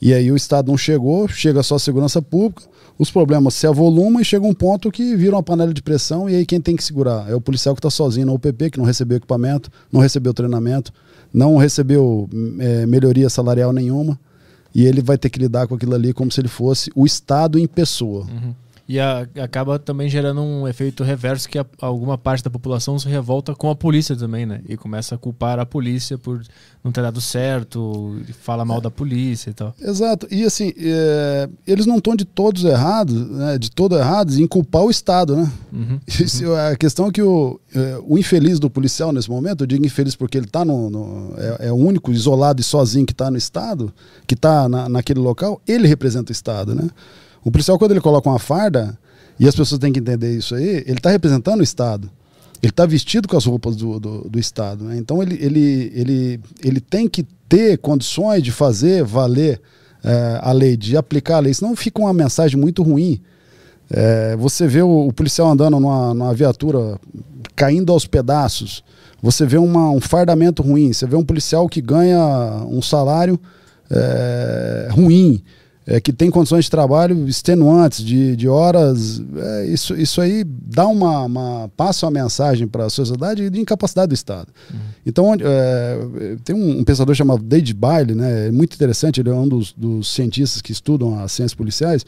E 0.00 0.12
aí 0.12 0.30
o 0.30 0.36
Estado 0.36 0.68
não 0.68 0.78
chegou, 0.78 1.28
chega 1.28 1.62
só 1.62 1.76
a 1.76 1.78
segurança 1.78 2.20
pública, 2.22 2.62
os 2.98 3.10
problemas 3.10 3.54
se 3.54 3.66
avolumam 3.66 4.20
e 4.20 4.24
chega 4.24 4.46
um 4.46 4.54
ponto 4.54 4.90
que 4.90 5.14
vira 5.14 5.36
uma 5.36 5.42
panela 5.42 5.72
de 5.72 5.82
pressão 5.82 6.28
e 6.28 6.34
aí 6.36 6.46
quem 6.46 6.60
tem 6.60 6.76
que 6.76 6.82
segurar? 6.82 7.28
É 7.28 7.34
o 7.34 7.40
policial 7.40 7.74
que 7.74 7.80
está 7.80 7.90
sozinho 7.90 8.26
na 8.26 8.32
UPP, 8.32 8.70
que 8.70 8.78
não 8.78 8.84
recebeu 8.84 9.16
equipamento, 9.16 9.70
não 9.90 10.00
recebeu 10.00 10.32
treinamento, 10.34 10.92
não 11.32 11.56
recebeu 11.56 12.28
é, 12.58 12.86
melhoria 12.86 13.28
salarial 13.28 13.72
nenhuma 13.72 14.18
e 14.74 14.84
ele 14.84 15.02
vai 15.02 15.18
ter 15.18 15.30
que 15.30 15.38
lidar 15.38 15.66
com 15.66 15.74
aquilo 15.74 15.94
ali 15.94 16.12
como 16.12 16.30
se 16.30 16.40
ele 16.40 16.48
fosse 16.48 16.90
o 16.94 17.06
Estado 17.06 17.58
em 17.58 17.66
pessoa. 17.66 18.26
E 18.88 18.98
a- 18.98 19.26
acaba 19.42 19.78
também 19.78 20.08
gerando 20.08 20.40
um 20.40 20.66
efeito 20.66 21.04
reverso 21.04 21.46
que 21.46 21.58
a- 21.58 21.66
alguma 21.78 22.16
parte 22.16 22.42
da 22.42 22.48
população 22.48 22.98
se 22.98 23.06
revolta 23.06 23.54
com 23.54 23.68
a 23.68 23.76
polícia 23.76 24.16
também, 24.16 24.46
né? 24.46 24.62
E 24.66 24.78
começa 24.78 25.14
a 25.14 25.18
culpar 25.18 25.58
a 25.58 25.66
polícia 25.66 26.16
por 26.16 26.40
não 26.82 26.90
ter 26.90 27.02
dado 27.02 27.20
certo, 27.20 28.16
fala 28.40 28.64
mal 28.64 28.80
da 28.80 28.90
polícia 28.90 29.50
e 29.50 29.52
tal. 29.52 29.74
Exato. 29.78 30.26
E 30.30 30.42
assim, 30.42 30.72
é, 30.78 31.48
eles 31.66 31.84
não 31.84 31.98
estão 31.98 32.16
de 32.16 32.24
todos 32.24 32.64
errados, 32.64 33.28
né, 33.28 33.58
de 33.58 33.70
todo 33.70 33.94
errados 33.94 34.38
em 34.38 34.46
culpar 34.46 34.82
o 34.84 34.90
Estado, 34.90 35.36
né? 35.36 35.52
Uhum. 35.70 36.00
Isso, 36.08 36.50
a 36.54 36.74
questão 36.74 37.08
é 37.08 37.10
que 37.12 37.20
o, 37.20 37.60
é, 37.74 37.98
o 38.06 38.16
infeliz 38.16 38.58
do 38.58 38.70
policial 38.70 39.12
nesse 39.12 39.28
momento, 39.28 39.64
eu 39.64 39.66
digo 39.66 39.84
infeliz 39.84 40.16
porque 40.16 40.38
ele 40.38 40.46
está 40.46 40.64
no, 40.64 40.88
no- 40.88 41.34
é, 41.36 41.66
é 41.66 41.72
o 41.72 41.76
único 41.76 42.10
isolado 42.10 42.60
e 42.62 42.64
sozinho 42.64 43.04
que 43.04 43.12
está 43.12 43.30
no 43.30 43.36
Estado, 43.36 43.92
que 44.26 44.34
está 44.34 44.66
na, 44.66 44.88
naquele 44.88 45.20
local, 45.20 45.60
ele 45.68 45.86
representa 45.86 46.30
o 46.30 46.32
Estado, 46.32 46.74
né? 46.74 46.88
O 47.48 47.50
policial, 47.50 47.78
quando 47.78 47.92
ele 47.92 48.00
coloca 48.00 48.28
uma 48.28 48.38
farda, 48.38 48.98
e 49.40 49.48
as 49.48 49.54
pessoas 49.54 49.78
têm 49.78 49.92
que 49.92 50.00
entender 50.00 50.36
isso 50.36 50.54
aí, 50.54 50.84
ele 50.86 50.98
está 50.98 51.10
representando 51.10 51.60
o 51.60 51.62
Estado. 51.62 52.10
Ele 52.62 52.70
está 52.70 52.84
vestido 52.84 53.28
com 53.28 53.36
as 53.36 53.44
roupas 53.44 53.76
do, 53.76 53.98
do, 54.00 54.28
do 54.28 54.38
Estado. 54.38 54.84
né? 54.84 54.96
Então 54.98 55.22
ele, 55.22 55.38
ele, 55.40 55.92
ele, 55.94 56.40
ele 56.62 56.80
tem 56.80 57.08
que 57.08 57.24
ter 57.48 57.78
condições 57.78 58.42
de 58.42 58.50
fazer 58.52 59.04
valer 59.04 59.60
eh, 60.04 60.38
a 60.42 60.52
lei, 60.52 60.76
de 60.76 60.96
aplicar 60.96 61.36
a 61.36 61.40
lei, 61.40 61.54
senão 61.54 61.74
fica 61.76 62.00
uma 62.00 62.12
mensagem 62.12 62.58
muito 62.60 62.82
ruim. 62.82 63.20
É, 63.90 64.36
você 64.36 64.66
vê 64.66 64.82
o, 64.82 65.06
o 65.06 65.12
policial 65.12 65.48
andando 65.48 65.80
numa, 65.80 66.12
numa 66.12 66.34
viatura 66.34 66.98
caindo 67.56 67.90
aos 67.92 68.06
pedaços. 68.06 68.84
Você 69.22 69.46
vê 69.46 69.56
uma- 69.56 69.90
um 69.90 70.00
fardamento 70.00 70.62
ruim. 70.62 70.92
Você 70.92 71.06
vê 71.06 71.16
um 71.16 71.24
policial 71.24 71.66
que 71.68 71.80
ganha 71.80 72.18
um 72.68 72.82
salário 72.82 73.40
é, 73.90 74.88
ruim, 74.90 75.42
é, 75.90 75.98
que 76.02 76.12
tem 76.12 76.30
condições 76.30 76.66
de 76.66 76.70
trabalho 76.70 77.26
extenuantes, 77.26 78.04
de, 78.04 78.36
de 78.36 78.46
horas. 78.46 79.22
É, 79.36 79.64
isso, 79.66 79.94
isso 79.96 80.20
aí 80.20 80.44
dá 80.44 80.86
uma, 80.86 81.22
uma- 81.22 81.70
passa 81.74 82.04
uma 82.04 82.12
mensagem 82.22 82.68
para 82.68 82.84
a 82.84 82.90
sociedade 82.90 83.48
de 83.48 83.58
incapacidade 83.58 84.08
do 84.10 84.14
Estado. 84.14 84.48
Então, 85.06 85.24
onde- 85.24 85.44
é, 85.46 86.36
tem 86.44 86.54
um, 86.54 86.80
um 86.80 86.84
pensador 86.84 87.14
chamado 87.14 87.42
David 87.42 87.72
Bailey, 87.72 88.14
né, 88.14 88.48
é 88.48 88.50
muito 88.52 88.74
interessante, 88.74 89.18
ele 89.20 89.30
é 89.30 89.32
um 89.34 89.48
dos, 89.48 89.72
dos 89.72 90.12
cientistas 90.12 90.60
que 90.60 90.72
estudam 90.72 91.18
as 91.20 91.32
ciências 91.32 91.54
policiais. 91.54 92.04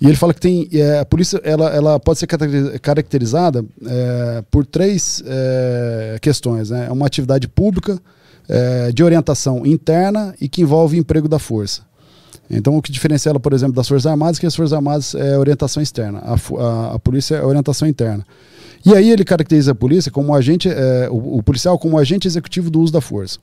E 0.00 0.06
ele 0.06 0.16
fala 0.16 0.34
que 0.34 0.40
tem 0.40 0.68
é, 0.72 0.98
a 0.98 1.04
polícia 1.04 1.40
ela, 1.44 1.68
ela 1.68 2.00
pode 2.00 2.18
ser 2.18 2.26
caracteri- 2.26 2.78
caracterizada 2.80 3.64
é, 3.86 4.42
por 4.50 4.66
três 4.66 5.22
é, 5.24 6.18
questões. 6.20 6.70
Né? 6.70 6.86
É 6.88 6.90
uma 6.92 7.06
atividade 7.06 7.46
pública 7.46 8.00
é, 8.48 8.90
de 8.90 9.04
orientação 9.04 9.64
interna 9.64 10.34
e 10.40 10.48
que 10.48 10.60
envolve 10.62 10.98
emprego 10.98 11.28
da 11.28 11.38
força. 11.38 11.82
Então, 12.54 12.76
o 12.76 12.82
que 12.82 12.92
diferencia 12.92 13.30
ela, 13.30 13.40
por 13.40 13.52
exemplo, 13.52 13.74
das 13.74 13.88
Forças 13.88 14.06
Armadas 14.06 14.36
é 14.36 14.40
que 14.40 14.46
as 14.46 14.54
Forças 14.54 14.72
Armadas 14.74 15.14
é 15.14 15.38
orientação 15.38 15.82
externa, 15.82 16.18
a, 16.20 16.34
a, 16.34 16.94
a 16.94 16.98
polícia 16.98 17.36
é 17.36 17.44
orientação 17.44 17.88
interna. 17.88 18.24
E 18.84 18.94
aí 18.94 19.10
ele 19.10 19.24
caracteriza 19.24 19.72
a 19.72 19.74
polícia 19.74 20.10
como 20.12 20.34
agente, 20.34 20.68
é, 20.68 21.08
o, 21.10 21.38
o 21.38 21.42
policial 21.42 21.78
como 21.78 21.96
agente 21.98 22.28
executivo 22.28 22.68
do 22.70 22.80
uso 22.80 22.92
da 22.92 23.00
força. 23.00 23.38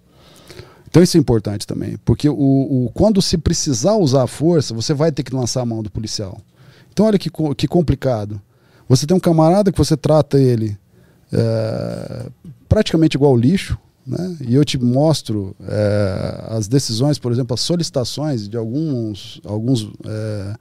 Então 0.90 1.02
isso 1.02 1.18
é 1.18 1.19
importante 1.19 1.65
também, 1.65 1.98
porque 2.03 2.27
o, 2.30 2.34
o- 2.36 2.91
quando 2.94 3.22
se 3.22 3.38
precisar 3.38 3.95
usar 3.95 4.23
a 4.23 4.27
força, 4.27 4.73
você 4.73 4.94
vai 4.94 5.11
ter 5.11 5.23
que 5.23 5.34
lançar 5.34 5.61
a 5.61 5.65
mão 5.65 5.81
do 5.81 5.90
policial. 5.90 6.40
Então 6.91 7.06
olha 7.06 7.18
que, 7.18 7.30
que 7.56 7.68
complicado. 7.68 8.40
Você 8.88 9.06
tem 9.07 9.15
um 9.15 9.19
camarada 9.19 9.72
que 9.72 9.77
você 9.77 9.95
trata 9.95 10.40
ele 10.40 10.77
é, 11.31 12.27
praticamente 12.68 13.15
igual 13.18 13.31
ao 13.31 13.38
lixo, 13.38 13.77
né? 14.10 14.38
e 14.41 14.56
eu 14.56 14.65
te 14.65 14.77
mostro 14.77 15.56
é, 15.68 16.45
as 16.49 16.68
decisões, 16.68 17.19
por 17.19 17.31
exemplo, 17.31 17.53
as 17.53 17.60
solicitações 17.61 18.49
de 18.49 18.57
alguns, 18.57 19.40
alguns, 19.45 19.88
é, 20.06 20.56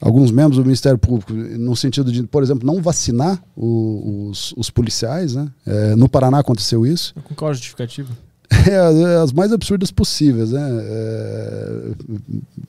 alguns 0.00 0.30
membros 0.30 0.56
do 0.58 0.64
Ministério 0.64 0.98
Público, 0.98 1.32
no 1.32 1.74
sentido 1.74 2.12
de, 2.12 2.22
por 2.22 2.42
exemplo, 2.42 2.66
não 2.66 2.80
vacinar 2.80 3.42
o- 3.56 4.28
os, 4.30 4.54
os 4.56 4.70
policiais. 4.70 5.34
Né? 5.34 5.48
É, 5.66 5.96
no 5.96 6.08
Paraná 6.08 6.38
aconteceu 6.38 6.86
isso. 6.86 7.12
Com 7.24 7.34
qual 7.34 7.52
justificativa? 7.52 8.08
É, 8.68 9.16
as 9.22 9.32
mais 9.32 9.52
absurdas 9.52 9.90
possíveis, 9.90 10.52
né? 10.52 10.60
É, 10.82 11.82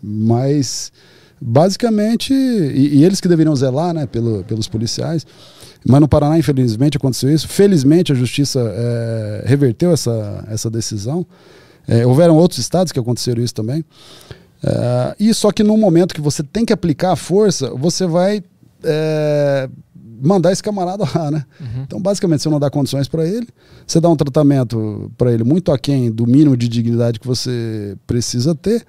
mas 0.02 0.92
basicamente, 1.40 2.34
e, 2.34 2.98
e 2.98 3.04
eles 3.06 3.22
que 3.22 3.28
deveriam 3.28 3.56
zelar, 3.56 3.94
né, 3.94 4.06
pelo, 4.08 4.44
pelos 4.44 4.68
policiais. 4.68 5.26
Mas 5.88 6.02
no 6.02 6.08
Paraná, 6.08 6.38
infelizmente, 6.38 6.98
aconteceu 6.98 7.34
isso. 7.34 7.48
Felizmente, 7.48 8.12
a 8.12 8.16
justiça 8.16 8.60
é, 8.60 9.44
reverteu 9.46 9.92
essa, 9.92 10.44
essa 10.50 10.70
decisão. 10.70 11.26
É, 11.88 12.06
houveram 12.06 12.36
outros 12.36 12.60
estados 12.60 12.92
que 12.92 13.00
aconteceram 13.00 13.42
isso 13.42 13.54
também. 13.54 13.86
É, 14.62 15.16
e 15.20 15.34
só 15.34 15.52
que 15.52 15.64
no 15.64 15.78
momento 15.78 16.14
que 16.14 16.20
você 16.20 16.44
tem 16.44 16.66
que 16.66 16.74
aplicar 16.74 17.14
a 17.14 17.16
força, 17.16 17.70
você 17.70 18.06
vai 18.06 18.44
mandar 20.22 20.52
esse 20.52 20.62
camarada 20.62 21.04
lá, 21.16 21.32
né? 21.32 21.46
Então, 21.84 22.02
basicamente, 22.02 22.44
você 22.44 22.50
não 22.50 22.60
dá 22.60 22.70
condições 22.70 23.08
para 23.08 23.26
ele, 23.26 23.48
você 23.86 24.00
dá 24.00 24.10
um 24.10 24.16
tratamento 24.16 25.12
para 25.18 25.32
ele 25.32 25.44
muito 25.44 25.72
aquém 25.72 26.12
do 26.12 26.26
mínimo 26.26 26.56
de 26.56 26.68
dignidade 26.68 27.20
que 27.20 27.28
você 27.28 27.98
precisa 28.06 28.54
ter. 28.54 28.86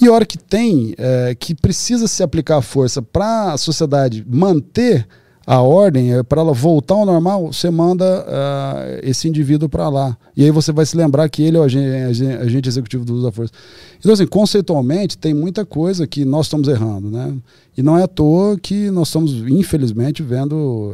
E 0.00 0.06
a 0.06 0.12
hora 0.12 0.26
que 0.26 0.38
tem, 0.38 0.94
é, 0.98 1.34
que 1.34 1.54
precisa 1.54 2.06
se 2.06 2.22
aplicar 2.22 2.58
a 2.58 2.62
força 2.62 3.02
para 3.02 3.52
a 3.52 3.58
sociedade 3.58 4.24
manter 4.28 5.06
a 5.46 5.60
ordem, 5.62 6.12
é, 6.12 6.22
para 6.22 6.42
ela 6.42 6.52
voltar 6.52 6.94
ao 6.94 7.06
normal, 7.06 7.52
você 7.52 7.70
manda 7.70 8.24
ah, 8.28 9.00
esse 9.02 9.26
indivíduo 9.26 9.68
para 9.68 9.88
lá. 9.88 10.16
E 10.36 10.44
aí 10.44 10.50
você 10.50 10.70
vai 10.70 10.84
se 10.86 10.96
lembrar 10.96 11.28
que 11.28 11.42
ele 11.42 11.56
é 11.56 11.60
o 11.60 11.62
agen- 11.64 12.04
agen- 12.04 12.34
agente 12.34 12.68
executivo 12.68 13.04
do 13.04 13.14
uso 13.14 13.22
da 13.24 13.32
força. 13.32 13.52
Então, 13.98 14.12
assim, 14.12 14.26
conceitualmente, 14.26 15.18
tem 15.18 15.34
muita 15.34 15.64
coisa 15.64 16.06
que 16.06 16.24
nós 16.24 16.46
estamos 16.46 16.68
errando, 16.68 17.10
né? 17.10 17.34
E 17.76 17.82
não 17.82 17.98
é 17.98 18.02
à 18.02 18.08
toa 18.08 18.58
que 18.58 18.90
nós 18.90 19.08
estamos, 19.08 19.32
infelizmente, 19.50 20.22
vendo 20.22 20.92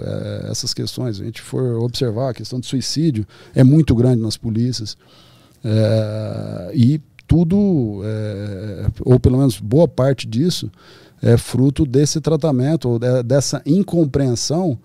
essas 0.51 0.73
questões. 0.73 1.21
A 1.21 1.25
gente 1.25 1.43
for 1.43 1.81
observar, 1.83 2.31
a 2.31 2.35
questão 2.35 2.61
de 2.61 2.67
suicídio 2.67 3.27
é 3.55 3.65
muito 3.65 3.95
grande 3.95 4.23
nas 4.23 4.37
polícias. 4.37 4.97
Eh, 5.65 6.71
e 6.75 7.01
tudo, 7.27 7.57
ou 9.05 9.19
pelo 9.19 9.39
menos 9.39 9.59
boa 9.59 9.89
parte 9.89 10.29
disso, 10.29 10.71
é 11.23 11.37
fruto 11.37 11.85
desse 11.85 12.21
tratamento, 12.21 12.89
ou 12.89 12.99
de- 12.99 13.23
dessa 13.23 13.63
incompreensão 13.65 14.79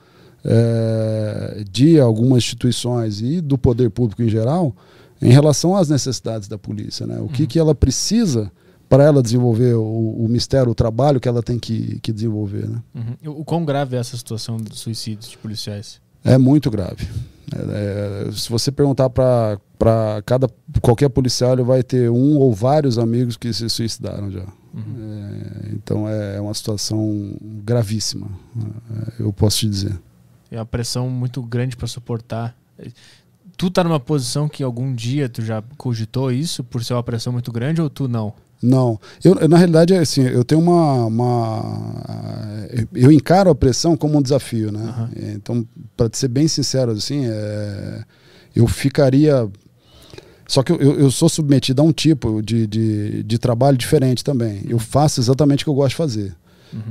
eh, 0.44 1.64
de 1.70 2.00
algumas 2.00 2.40
instituições 2.40 3.22
e 3.22 3.42
do 3.42 3.58
poder 3.58 3.90
público 3.92 4.24
em 4.24 4.30
geral 4.30 4.76
em 5.22 5.30
relação 5.32 5.76
às 5.76 5.88
necessidades 5.88 6.48
da 6.48 6.58
polícia. 6.58 7.06
Né? 7.06 7.20
O 7.20 7.28
que, 7.28 7.46
que 7.46 7.60
ela 7.60 7.76
precisa 7.76 8.52
para 8.90 9.06
ela 9.06 9.22
desenvolver 9.22 9.76
o, 9.76 9.84
o 9.84 10.28
mistério, 10.28 10.72
o 10.72 10.76
trabalho 10.76 11.20
que 11.20 11.30
ela 11.30 11.42
tem 11.42 11.58
que, 11.58 11.98
que 12.02 12.12
desenvolver. 12.12 12.68
Né? 12.68 12.82
Uhum. 12.94 13.40
O 13.40 13.46
quão 13.46 13.64
grave 13.64 13.96
é 13.96 14.00
essa 14.00 14.18
situação 14.18 14.58
dos 14.58 14.80
suicídios 14.80 15.30
de 15.30 15.38
policiais? 15.38 16.02
É 16.26 16.38
muito 16.38 16.70
grave. 16.70 17.08
É, 17.56 18.28
é, 18.28 18.32
se 18.34 18.50
você 18.50 18.70
perguntar 18.72 19.10
para 19.10 19.58
cada 20.26 20.50
qualquer 20.82 21.08
policial, 21.10 21.54
ele 21.54 21.64
vai 21.64 21.84
ter 21.84 22.10
um 22.10 22.38
ou 22.38 22.54
vários 22.54 22.98
amigos 22.98 23.38
que 23.38 23.54
se 23.54 23.70
suicidaram 23.70 24.30
já. 24.30 24.46
É, 24.76 25.70
então 25.74 26.08
é 26.08 26.40
uma 26.40 26.54
situação 26.54 27.36
gravíssima, 27.42 28.28
é, 28.58 29.24
eu 29.24 29.34
posso 29.34 29.60
te 29.60 29.70
dizer. 29.70 30.00
É 30.50 30.58
uma 30.58 30.66
pressão 30.66 31.10
muito 31.10 31.42
grande 31.42 31.76
para 31.76 31.88
suportar. 31.88 32.56
Tu 33.58 33.70
tá 33.70 33.84
numa 33.84 34.00
posição 34.00 34.50
que 34.50 34.64
algum 34.64 34.94
dia 34.94 35.30
tu 35.30 35.42
já 35.42 35.62
cogitou 35.78 36.32
isso 36.32 36.64
por 36.64 36.84
ser 36.84 36.94
uma 36.94 37.04
pressão 37.04 37.32
muito 37.32 37.52
grande 37.52 37.82
ou 37.82 37.90
tu 37.90 38.08
não? 38.08 38.34
Não, 38.62 39.00
eu 39.24 39.48
na 39.48 39.58
realidade 39.58 39.96
assim, 39.96 40.22
eu 40.22 40.44
tenho 40.44 40.62
uma, 40.62 41.06
uma 41.06 42.68
eu 42.94 43.12
encaro 43.12 43.50
a 43.50 43.56
pressão 43.56 43.98
como 43.98 44.20
um 44.20 44.22
desafio, 44.22 44.72
né? 44.72 44.84
Aham. 44.84 45.10
Então, 45.36 45.68
para 45.98 46.10
ser 46.14 46.28
bem 46.28 46.48
sincero 46.48 46.92
assim, 46.92 47.26
é, 47.26 48.04
eu 48.56 48.68
ficaria 48.68 49.50
só 50.52 50.62
que 50.62 50.74
eu, 50.74 50.80
eu, 50.80 51.10
sou 51.10 51.30
submetido 51.30 51.82
a 51.82 51.86
um 51.86 51.94
tipo 51.94 52.42
de, 52.42 52.68
de, 52.68 53.24
de 53.24 53.38
trabalho 53.40 53.78
diferente 53.78 54.22
também. 54.22 54.62
Eu 54.68 54.80
faço 54.80 55.22
exatamente 55.22 55.62
o 55.62 55.66
que 55.66 55.70
eu 55.70 55.74
gosto 55.74 55.92
de 55.92 55.96
fazer. 55.96 56.36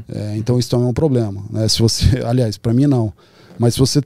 É, 0.08 0.34
então 0.34 0.58
isso 0.58 0.70
também 0.70 0.86
é 0.86 0.88
um 0.88 0.94
problema. 0.94 1.44
Né? 1.50 1.68
Se 1.68 1.78
você, 1.78 2.20
aliás, 2.24 2.56
para 2.56 2.72
mim 2.72 2.86
não. 2.86 3.12
Mas 3.58 3.74
se 3.74 3.80
você 3.80 4.00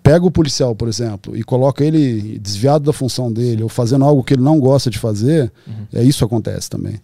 pega 0.00 0.24
o 0.24 0.30
policial, 0.30 0.76
por 0.76 0.86
exemplo, 0.86 1.36
e 1.36 1.42
coloca 1.42 1.84
ele 1.84 2.38
desviado 2.38 2.84
da 2.84 2.92
função 2.92 3.32
dele, 3.32 3.64
ou 3.64 3.68
fazendo 3.68 4.04
algo 4.04 4.22
que 4.22 4.34
ele 4.34 4.42
não 4.42 4.60
gosta 4.60 4.88
de 4.88 4.98
fazer, 5.00 5.50
é 5.92 6.04
isso 6.04 6.24
acontece 6.24 6.70
também. 6.70 7.00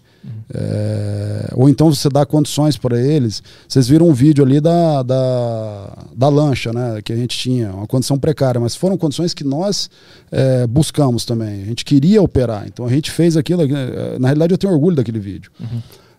É, 0.52 1.50
ou 1.54 1.68
então 1.68 1.92
você 1.92 2.08
dá 2.08 2.24
condições 2.24 2.76
para 2.76 3.00
eles. 3.00 3.42
Vocês 3.68 3.88
viram 3.88 4.08
um 4.08 4.12
vídeo 4.12 4.44
ali 4.44 4.60
da, 4.60 5.02
da, 5.02 5.92
da, 6.14 6.28
lancha, 6.28 6.72
né? 6.72 7.00
Que 7.04 7.12
a 7.12 7.16
gente 7.16 7.36
tinha, 7.36 7.72
uma 7.72 7.86
condição 7.86 8.18
precária, 8.18 8.60
mas 8.60 8.76
foram 8.76 8.96
condições 8.96 9.34
que 9.34 9.44
nós 9.44 9.90
é, 10.30 10.66
buscamos 10.66 11.24
também. 11.24 11.62
A 11.62 11.66
gente 11.66 11.84
queria 11.84 12.22
operar, 12.22 12.64
então 12.66 12.86
a 12.86 12.90
gente 12.90 13.10
fez 13.10 13.36
aquilo. 13.36 13.62
é, 13.62 14.18
Na 14.18 14.28
realidade, 14.28 14.54
eu 14.54 14.58
tenho 14.58 14.72
orgulho 14.72 14.96
daquele 14.96 15.18
vídeo. 15.18 15.50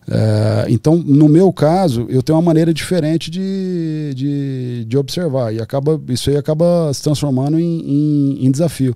É, 0.09 0.65
então, 0.69 0.95
no 0.95 1.27
meu 1.27 1.51
caso, 1.51 2.05
eu 2.09 2.23
tenho 2.23 2.37
uma 2.37 2.41
maneira 2.41 2.73
diferente 2.73 3.29
de, 3.29 4.13
de, 4.15 4.85
de 4.85 4.97
observar 4.97 5.53
e 5.53 5.61
acaba, 5.61 5.99
isso 6.07 6.29
aí 6.29 6.37
acaba 6.37 6.91
se 6.93 7.03
transformando 7.03 7.59
em, 7.59 7.79
em, 7.81 8.45
em 8.45 8.51
desafio. 8.51 8.95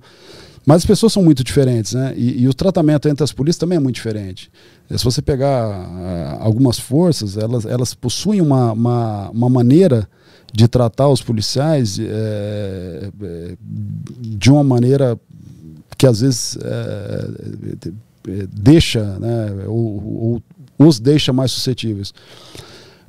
Mas 0.65 0.77
as 0.77 0.85
pessoas 0.85 1.11
são 1.11 1.23
muito 1.23 1.43
diferentes, 1.43 1.93
né? 1.93 2.13
E, 2.15 2.43
e, 2.43 2.47
o 2.47 2.53
tratamento 2.53 3.09
entre 3.09 3.23
as 3.23 3.31
polícias 3.31 3.57
também 3.59 3.77
é 3.77 3.79
muito 3.79 3.95
diferente. 3.95 4.51
É, 4.89 4.97
se 4.97 5.03
você 5.03 5.21
pegar 5.21 5.67
uh, 5.67 6.37
algumas 6.43 6.77
forças, 6.77 7.35
elas, 7.35 7.65
elas 7.65 7.93
possuem 7.93 8.41
uma, 8.41 8.71
uma, 8.71 9.29
uma 9.31 9.49
maneira 9.49 10.07
de 10.53 10.67
tratar 10.67 11.07
os 11.07 11.21
policiais 11.21 11.97
é, 11.99 13.09
de 14.19 14.51
uma 14.51 14.63
maneira 14.63 15.17
que 15.97 16.05
às 16.05 16.19
vezes 16.19 16.57
é, 16.61 18.47
deixa, 18.51 19.03
né, 19.19 19.65
ou, 19.67 20.41
ou 20.77 20.87
os 20.87 20.99
deixa 20.99 21.31
mais 21.31 21.51
suscetíveis. 21.51 22.13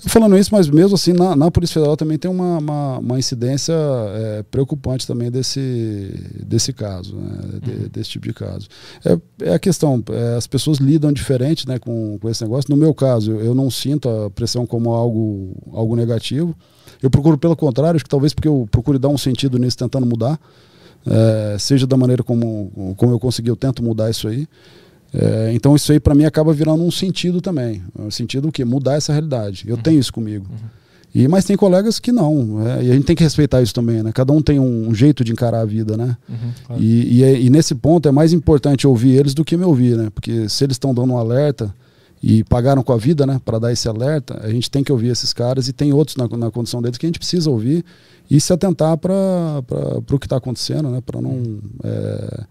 Falando 0.06 0.36
isso, 0.36 0.50
mas 0.52 0.68
mesmo 0.68 0.96
assim, 0.96 1.12
na, 1.12 1.36
na 1.36 1.50
Polícia 1.50 1.74
Federal 1.74 1.96
também 1.96 2.18
tem 2.18 2.30
uma, 2.30 2.58
uma, 2.58 2.98
uma 2.98 3.18
incidência 3.18 3.72
é, 3.72 4.42
preocupante 4.42 5.06
também 5.06 5.30
desse, 5.30 6.12
desse 6.44 6.72
caso, 6.72 7.14
né, 7.14 7.60
de, 7.62 7.70
uhum. 7.70 7.88
desse 7.88 8.10
tipo 8.10 8.26
de 8.26 8.34
caso. 8.34 8.66
É, 9.04 9.50
é 9.50 9.54
a 9.54 9.58
questão, 9.60 10.02
é, 10.10 10.36
as 10.36 10.46
pessoas 10.46 10.78
lidam 10.78 11.12
diferente 11.12 11.68
né, 11.68 11.78
com, 11.78 12.18
com 12.20 12.28
esse 12.28 12.42
negócio. 12.42 12.68
No 12.68 12.76
meu 12.76 12.92
caso, 12.92 13.32
eu 13.32 13.54
não 13.54 13.70
sinto 13.70 14.08
a 14.08 14.30
pressão 14.30 14.66
como 14.66 14.90
algo, 14.90 15.54
algo 15.72 15.94
negativo. 15.94 16.54
Eu 17.00 17.08
procuro, 17.08 17.38
pelo 17.38 17.54
contrário, 17.54 17.96
acho 17.96 18.04
que 18.04 18.10
talvez 18.10 18.32
porque 18.34 18.48
eu 18.48 18.66
procuro 18.70 18.98
dar 18.98 19.08
um 19.08 19.18
sentido 19.18 19.56
nisso, 19.56 19.78
tentando 19.78 20.04
mudar. 20.04 20.38
É, 21.06 21.56
seja 21.58 21.86
da 21.86 21.96
maneira 21.96 22.22
como, 22.22 22.94
como 22.96 23.12
eu 23.12 23.20
consegui, 23.20 23.50
eu 23.50 23.56
tento 23.56 23.82
mudar 23.82 24.10
isso 24.10 24.26
aí. 24.26 24.48
É, 25.14 25.52
então 25.52 25.76
isso 25.76 25.92
aí 25.92 26.00
para 26.00 26.14
mim 26.14 26.24
acaba 26.24 26.52
virando 26.52 26.82
um 26.82 26.90
sentido 26.90 27.40
também. 27.40 27.82
Um 27.98 28.10
sentido 28.10 28.50
que 28.50 28.64
mudar 28.64 28.94
essa 28.94 29.12
realidade. 29.12 29.64
Eu 29.66 29.76
uhum. 29.76 29.82
tenho 29.82 30.00
isso 30.00 30.12
comigo. 30.12 30.46
Uhum. 30.50 30.82
E, 31.14 31.28
mas 31.28 31.44
tem 31.44 31.56
colegas 31.56 31.98
que 31.98 32.10
não. 32.10 32.66
É, 32.66 32.84
e 32.84 32.90
a 32.90 32.94
gente 32.94 33.04
tem 33.04 33.14
que 33.14 33.22
respeitar 33.22 33.60
isso 33.60 33.74
também, 33.74 34.02
né? 34.02 34.12
Cada 34.12 34.32
um 34.32 34.40
tem 34.40 34.58
um, 34.58 34.88
um 34.88 34.94
jeito 34.94 35.22
de 35.22 35.30
encarar 35.30 35.60
a 35.60 35.64
vida, 35.66 35.96
né? 35.96 36.16
Uhum, 36.26 36.36
claro. 36.66 36.82
e, 36.82 37.18
e, 37.18 37.24
é, 37.24 37.38
e, 37.38 37.50
nesse 37.50 37.74
ponto 37.74 38.08
é 38.08 38.12
mais 38.12 38.32
importante 38.32 38.86
ouvir 38.86 39.18
eles 39.18 39.34
do 39.34 39.44
que 39.44 39.56
me 39.56 39.64
ouvir, 39.64 39.96
né? 39.96 40.08
Porque 40.14 40.48
se 40.48 40.64
eles 40.64 40.76
estão 40.76 40.94
dando 40.94 41.12
um 41.12 41.18
alerta 41.18 41.74
e 42.22 42.42
pagaram 42.44 42.82
com 42.82 42.94
a 42.94 42.96
vida, 42.96 43.26
né? 43.26 43.38
Para 43.44 43.58
dar 43.58 43.72
esse 43.72 43.86
alerta, 43.88 44.40
a 44.42 44.48
gente 44.48 44.70
tem 44.70 44.82
que 44.82 44.90
ouvir 44.90 45.08
esses 45.08 45.34
caras 45.34 45.68
e 45.68 45.72
tem 45.74 45.92
outros 45.92 46.16
na, 46.16 46.26
na 46.34 46.50
condição 46.50 46.80
deles 46.80 46.96
que 46.96 47.04
a 47.04 47.08
gente 47.08 47.18
precisa 47.18 47.50
ouvir 47.50 47.84
e 48.30 48.40
se 48.40 48.50
atentar 48.50 48.96
para 48.96 49.12
o 50.10 50.18
que 50.18 50.24
está 50.24 50.38
acontecendo, 50.38 50.88
né? 50.88 51.02
Para 51.04 51.20
não. 51.20 51.58
É, 51.84 52.44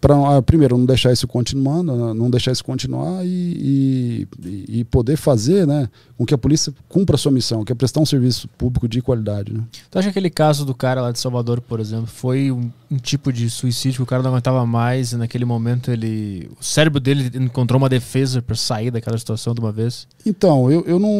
para 0.00 0.36
ah, 0.36 0.42
primeiro 0.42 0.76
não 0.76 0.86
deixar 0.86 1.12
isso 1.12 1.26
continuando, 1.26 2.14
não 2.14 2.30
deixar 2.30 2.52
isso 2.52 2.64
continuar 2.64 3.24
e, 3.24 4.26
e, 4.44 4.80
e, 4.80 4.84
poder 4.84 5.16
fazer, 5.16 5.66
né, 5.66 5.88
com 6.16 6.24
que 6.24 6.34
a 6.34 6.38
polícia 6.38 6.72
cumpra 6.88 7.16
a 7.16 7.18
sua 7.18 7.32
missão, 7.32 7.64
que 7.64 7.72
é 7.72 7.74
prestar 7.74 8.00
um 8.00 8.06
serviço 8.06 8.48
público 8.56 8.88
de 8.88 9.02
qualidade. 9.02 9.52
Né? 9.52 9.62
Tu 9.90 9.98
acha 9.98 10.06
que 10.06 10.10
aquele 10.10 10.30
caso 10.30 10.64
do 10.64 10.74
cara 10.74 11.00
lá 11.00 11.12
de 11.12 11.18
Salvador, 11.18 11.60
por 11.60 11.80
exemplo, 11.80 12.06
foi 12.06 12.50
um, 12.50 12.70
um, 12.90 12.96
tipo 12.96 13.32
de 13.32 13.48
suicídio 13.50 13.98
que 13.98 14.02
o 14.02 14.06
cara 14.06 14.22
não 14.22 14.30
aguentava 14.30 14.64
mais 14.66 15.12
e 15.12 15.16
naquele 15.16 15.44
momento 15.44 15.90
ele, 15.90 16.48
o 16.60 16.64
cérebro 16.64 17.00
dele 17.00 17.30
encontrou 17.34 17.78
uma 17.78 17.88
defesa 17.88 18.40
para 18.42 18.56
sair 18.56 18.90
daquela 18.90 19.18
situação 19.18 19.54
de 19.54 19.60
uma 19.60 19.72
vez? 19.72 20.06
Então, 20.24 20.70
eu, 20.70 20.84
eu 20.86 20.98
não, 20.98 21.10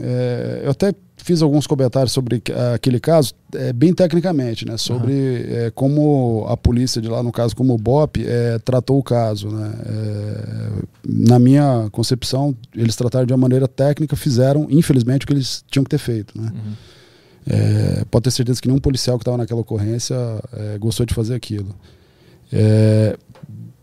é, 0.00 0.62
eu 0.64 0.70
até 0.70 0.94
fiz 1.24 1.40
alguns 1.40 1.66
comentários 1.66 2.12
sobre 2.12 2.42
aquele 2.74 3.00
caso, 3.00 3.32
é, 3.54 3.72
bem 3.72 3.94
tecnicamente, 3.94 4.66
né? 4.66 4.76
Sobre 4.76 5.10
uhum. 5.10 5.66
é, 5.66 5.70
como 5.70 6.44
a 6.46 6.54
polícia 6.54 7.00
de 7.00 7.08
lá, 7.08 7.22
no 7.22 7.32
caso, 7.32 7.56
como 7.56 7.72
o 7.72 7.78
BOP, 7.78 8.18
é, 8.18 8.58
tratou 8.58 8.98
o 8.98 9.02
caso. 9.02 9.48
Né? 9.48 9.72
É, 9.86 10.70
na 11.02 11.38
minha 11.38 11.88
concepção, 11.90 12.54
eles 12.74 12.94
trataram 12.94 13.24
de 13.24 13.32
uma 13.32 13.38
maneira 13.38 13.66
técnica, 13.66 14.14
fizeram, 14.14 14.66
infelizmente, 14.68 15.24
o 15.24 15.26
que 15.26 15.32
eles 15.32 15.64
tinham 15.70 15.82
que 15.82 15.88
ter 15.88 15.98
feito. 15.98 16.38
Né? 16.38 16.52
Uhum. 16.54 16.72
É, 17.46 18.04
pode 18.10 18.24
ter 18.24 18.30
certeza 18.30 18.60
que 18.60 18.68
nenhum 18.68 18.80
policial 18.80 19.16
que 19.16 19.22
estava 19.22 19.38
naquela 19.38 19.62
ocorrência 19.62 20.14
é, 20.52 20.76
gostou 20.76 21.06
de 21.06 21.14
fazer 21.14 21.34
aquilo. 21.34 21.74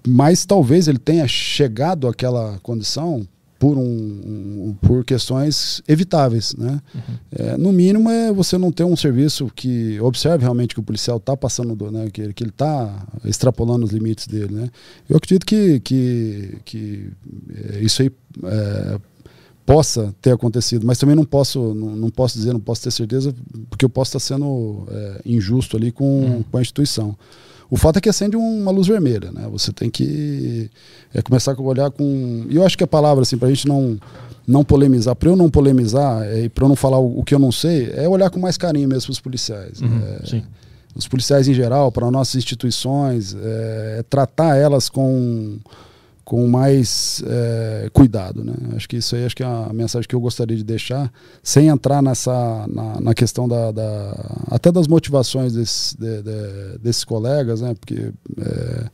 mas 0.08 0.46
talvez 0.46 0.88
ele 0.88 1.00
tenha 1.00 1.28
chegado 1.28 2.08
àquela 2.08 2.60
condição 2.62 3.28
por, 3.62 3.78
um, 3.78 3.84
um, 3.84 4.76
por 4.82 5.06
questões 5.06 5.84
evitáveis. 5.88 6.56
Né? 6.56 6.82
Uhum. 6.96 7.02
É, 7.32 7.58
no 7.58 7.72
mínimo 7.72 8.10
é 8.10 8.34
você 8.34 8.58
não 8.58 8.72
ter 8.72 8.84
um 8.84 8.96
serviço 8.96 9.52
que 9.56 10.02
observe 10.02 10.42
realmente 10.42 10.74
que 10.74 10.80
o 10.80 10.84
policial 10.84 11.18
está 11.18 11.38
passando, 11.38 11.76
do, 11.76 11.92
né? 11.92 12.10
que, 12.12 12.34
que 12.34 12.44
ele 12.44 12.50
está 12.50 13.06
extrapolando 13.24 13.86
os 13.86 13.92
limites 13.92 14.26
dele. 14.26 14.52
Né? 14.52 14.72
Eu 15.08 15.18
acredito 15.18 15.46
que, 15.46 15.80
que, 15.82 16.58
que 16.66 17.12
é, 17.54 17.82
isso 17.82 18.02
aí 18.02 18.12
é, 18.46 19.00
possa 19.64 20.12
ter 20.20 20.32
acontecido, 20.32 20.88
mas 20.88 20.98
também 20.98 21.16
não 21.16 21.24
posso, 21.24 21.76
não, 21.76 21.96
não, 21.96 22.10
posso 22.10 22.40
dizer, 22.40 22.54
não 22.54 22.60
posso 22.60 22.82
ter 22.82 22.90
certeza, 22.90 23.32
porque 23.70 23.86
eu 23.86 23.90
posso 23.90 24.18
estar 24.18 24.20
sendo 24.20 24.88
é, 24.90 25.22
injusto 25.24 25.78
ali 25.78 25.92
com, 25.92 26.22
uhum. 26.22 26.44
com 26.50 26.58
a 26.58 26.62
instituição. 26.62 27.16
O 27.72 27.78
fato 27.78 27.98
é 27.98 28.02
que 28.02 28.10
acende 28.10 28.36
uma 28.36 28.70
luz 28.70 28.88
vermelha, 28.88 29.32
né? 29.32 29.48
Você 29.50 29.72
tem 29.72 29.90
que 29.90 30.70
é, 31.14 31.22
começar 31.22 31.56
a 31.58 31.62
olhar 31.62 31.90
com. 31.90 32.46
E 32.50 32.58
eu 32.58 32.66
acho 32.66 32.78
que 32.78 32.84
a 32.84 32.88
palavra, 32.88 33.22
assim, 33.22 33.38
para 33.38 33.48
a 33.48 33.52
gente 33.52 33.66
não, 33.66 33.98
não 34.46 34.62
polemizar, 34.62 35.16
para 35.16 35.30
eu 35.30 35.38
não 35.38 35.50
polemizar 35.50 36.22
é, 36.24 36.42
e 36.42 36.50
para 36.50 36.66
eu 36.66 36.68
não 36.70 36.76
falar 36.76 37.00
o, 37.00 37.20
o, 37.20 37.24
que 37.24 37.34
eu 37.34 37.40
não 37.40 37.50
sei, 37.50 37.90
é 37.96 38.10
olhar 38.10 38.30
com 38.30 38.42
mais 38.42 38.58
carinho 38.58 38.90
mesmo 38.90 39.06
para 39.06 39.12
os 39.14 39.22
policiais. 39.22 39.80
Uhum, 39.80 40.02
é, 40.06 40.28
sim. 40.28 40.44
Os 40.94 41.08
policiais 41.08 41.48
em 41.48 41.54
geral, 41.54 41.94
para 41.94 42.12
nossas 42.12 42.36
instituições, 42.36 43.34
é, 43.42 44.00
é 44.00 44.04
tratar 44.04 44.58
elas 44.58 44.90
com 44.90 45.58
com 46.24 46.48
mais 46.48 47.24
é, 47.26 47.90
cuidado. 47.92 48.44
Né? 48.44 48.54
Acho 48.76 48.88
que 48.88 48.98
isso 48.98 49.16
aí 49.16 49.26
acho 49.26 49.36
que 49.36 49.44
é 49.44 49.46
a 49.46 49.72
mensagem 49.74 50.08
que 50.08 50.16
eu 50.16 50.20
gostaria 50.20 50.56
de 50.56 50.64
deixar, 50.64 51.12
sem 51.44 51.68
entrar 51.68 52.02
nessa 52.02 52.66
na, 52.68 53.02
na 53.02 53.14
questão 53.14 53.48
da, 53.48 53.72
da, 53.72 54.42
até 54.50 54.72
das 54.72 54.88
motivações 54.88 55.54
desse, 55.54 55.98
de, 55.98 56.22
de, 56.22 56.78
desses 56.80 57.04
colegas, 57.04 57.62
né? 57.62 57.74
porque 57.74 58.12
é, 58.40 58.86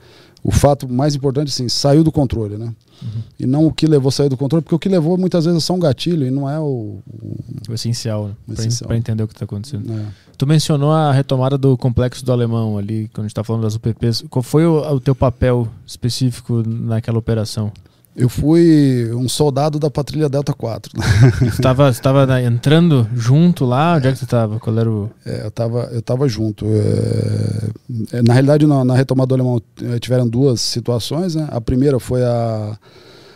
o 0.48 0.52
fato 0.52 0.88
mais 0.88 1.14
importante 1.14 1.50
assim, 1.50 1.68
saiu 1.68 2.06
do 2.06 2.12
controle. 2.12 2.58
Né? 2.58 2.68
Uhum. 3.02 3.22
E 3.38 3.46
não 3.46 3.66
o 3.66 3.72
que 3.72 3.86
levou 3.86 4.08
a 4.08 4.12
sair 4.14 4.30
do 4.30 4.38
controle, 4.38 4.64
porque 4.64 4.76
o 4.76 4.80
que 4.80 4.88
levou 4.88 5.18
muitas 5.18 5.44
vezes 5.44 5.62
é 5.62 5.66
só 5.66 5.74
um 5.74 5.80
gatilho 5.80 6.26
e 6.26 6.32
não 6.32 6.50
é 6.50 6.58
o, 6.58 7.00
o, 7.06 7.38
o 7.68 7.74
essencial, 7.74 8.30
né? 8.48 8.56
para 8.86 8.96
entender 8.96 9.24
o 9.24 9.28
que 9.28 9.34
está 9.34 9.44
acontecendo. 9.44 9.92
É. 9.92 10.06
Tu 10.38 10.48
mencionou 10.48 10.94
a 10.94 11.12
retomada 11.12 11.58
do 11.58 11.76
complexo 11.76 12.24
do 12.24 12.32
alemão 12.32 12.78
ali, 12.78 13.10
quando 13.10 13.26
a 13.26 13.28
gente 13.28 13.32
está 13.32 13.44
falando 13.44 13.64
das 13.64 13.76
UPPs. 13.76 14.24
Qual 14.30 14.42
foi 14.42 14.66
o, 14.66 14.78
o 14.94 15.02
teu 15.02 15.14
papel 15.14 15.68
específico 15.86 16.64
naquela 16.66 17.20
operação? 17.20 17.70
Eu 18.18 18.30
fui 18.30 19.14
um 19.14 19.30
soldado 19.30 19.78
da 19.78 19.92
patrulha 19.92 20.28
Delta 20.28 20.52
4. 20.52 20.92
Você 21.40 21.46
estava 21.50 21.94
tava 21.94 22.42
entrando 22.42 23.08
junto 23.16 23.64
lá? 23.64 23.96
Onde 23.96 24.08
é 24.08 24.12
que 24.12 24.18
você 24.18 24.24
estava? 24.24 24.60
Qual 24.60 24.76
era 24.76 24.90
o... 24.90 25.08
É, 25.24 25.44
eu 25.44 25.50
estava 25.50 25.84
eu 25.92 26.02
tava 26.02 26.28
junto. 26.28 26.66
É... 26.66 28.22
Na 28.24 28.34
realidade, 28.34 28.66
na, 28.66 28.84
na, 28.84 28.96
retomada 28.96 29.28
do 29.28 29.36
alemão 29.36 29.62
eh, 29.84 30.00
tiveram 30.00 30.28
duas 30.28 30.62
situações. 30.62 31.36
Né? 31.36 31.48
A 31.52 31.62
primeira 31.62 32.00
foi 32.00 32.24
a, 32.24 32.76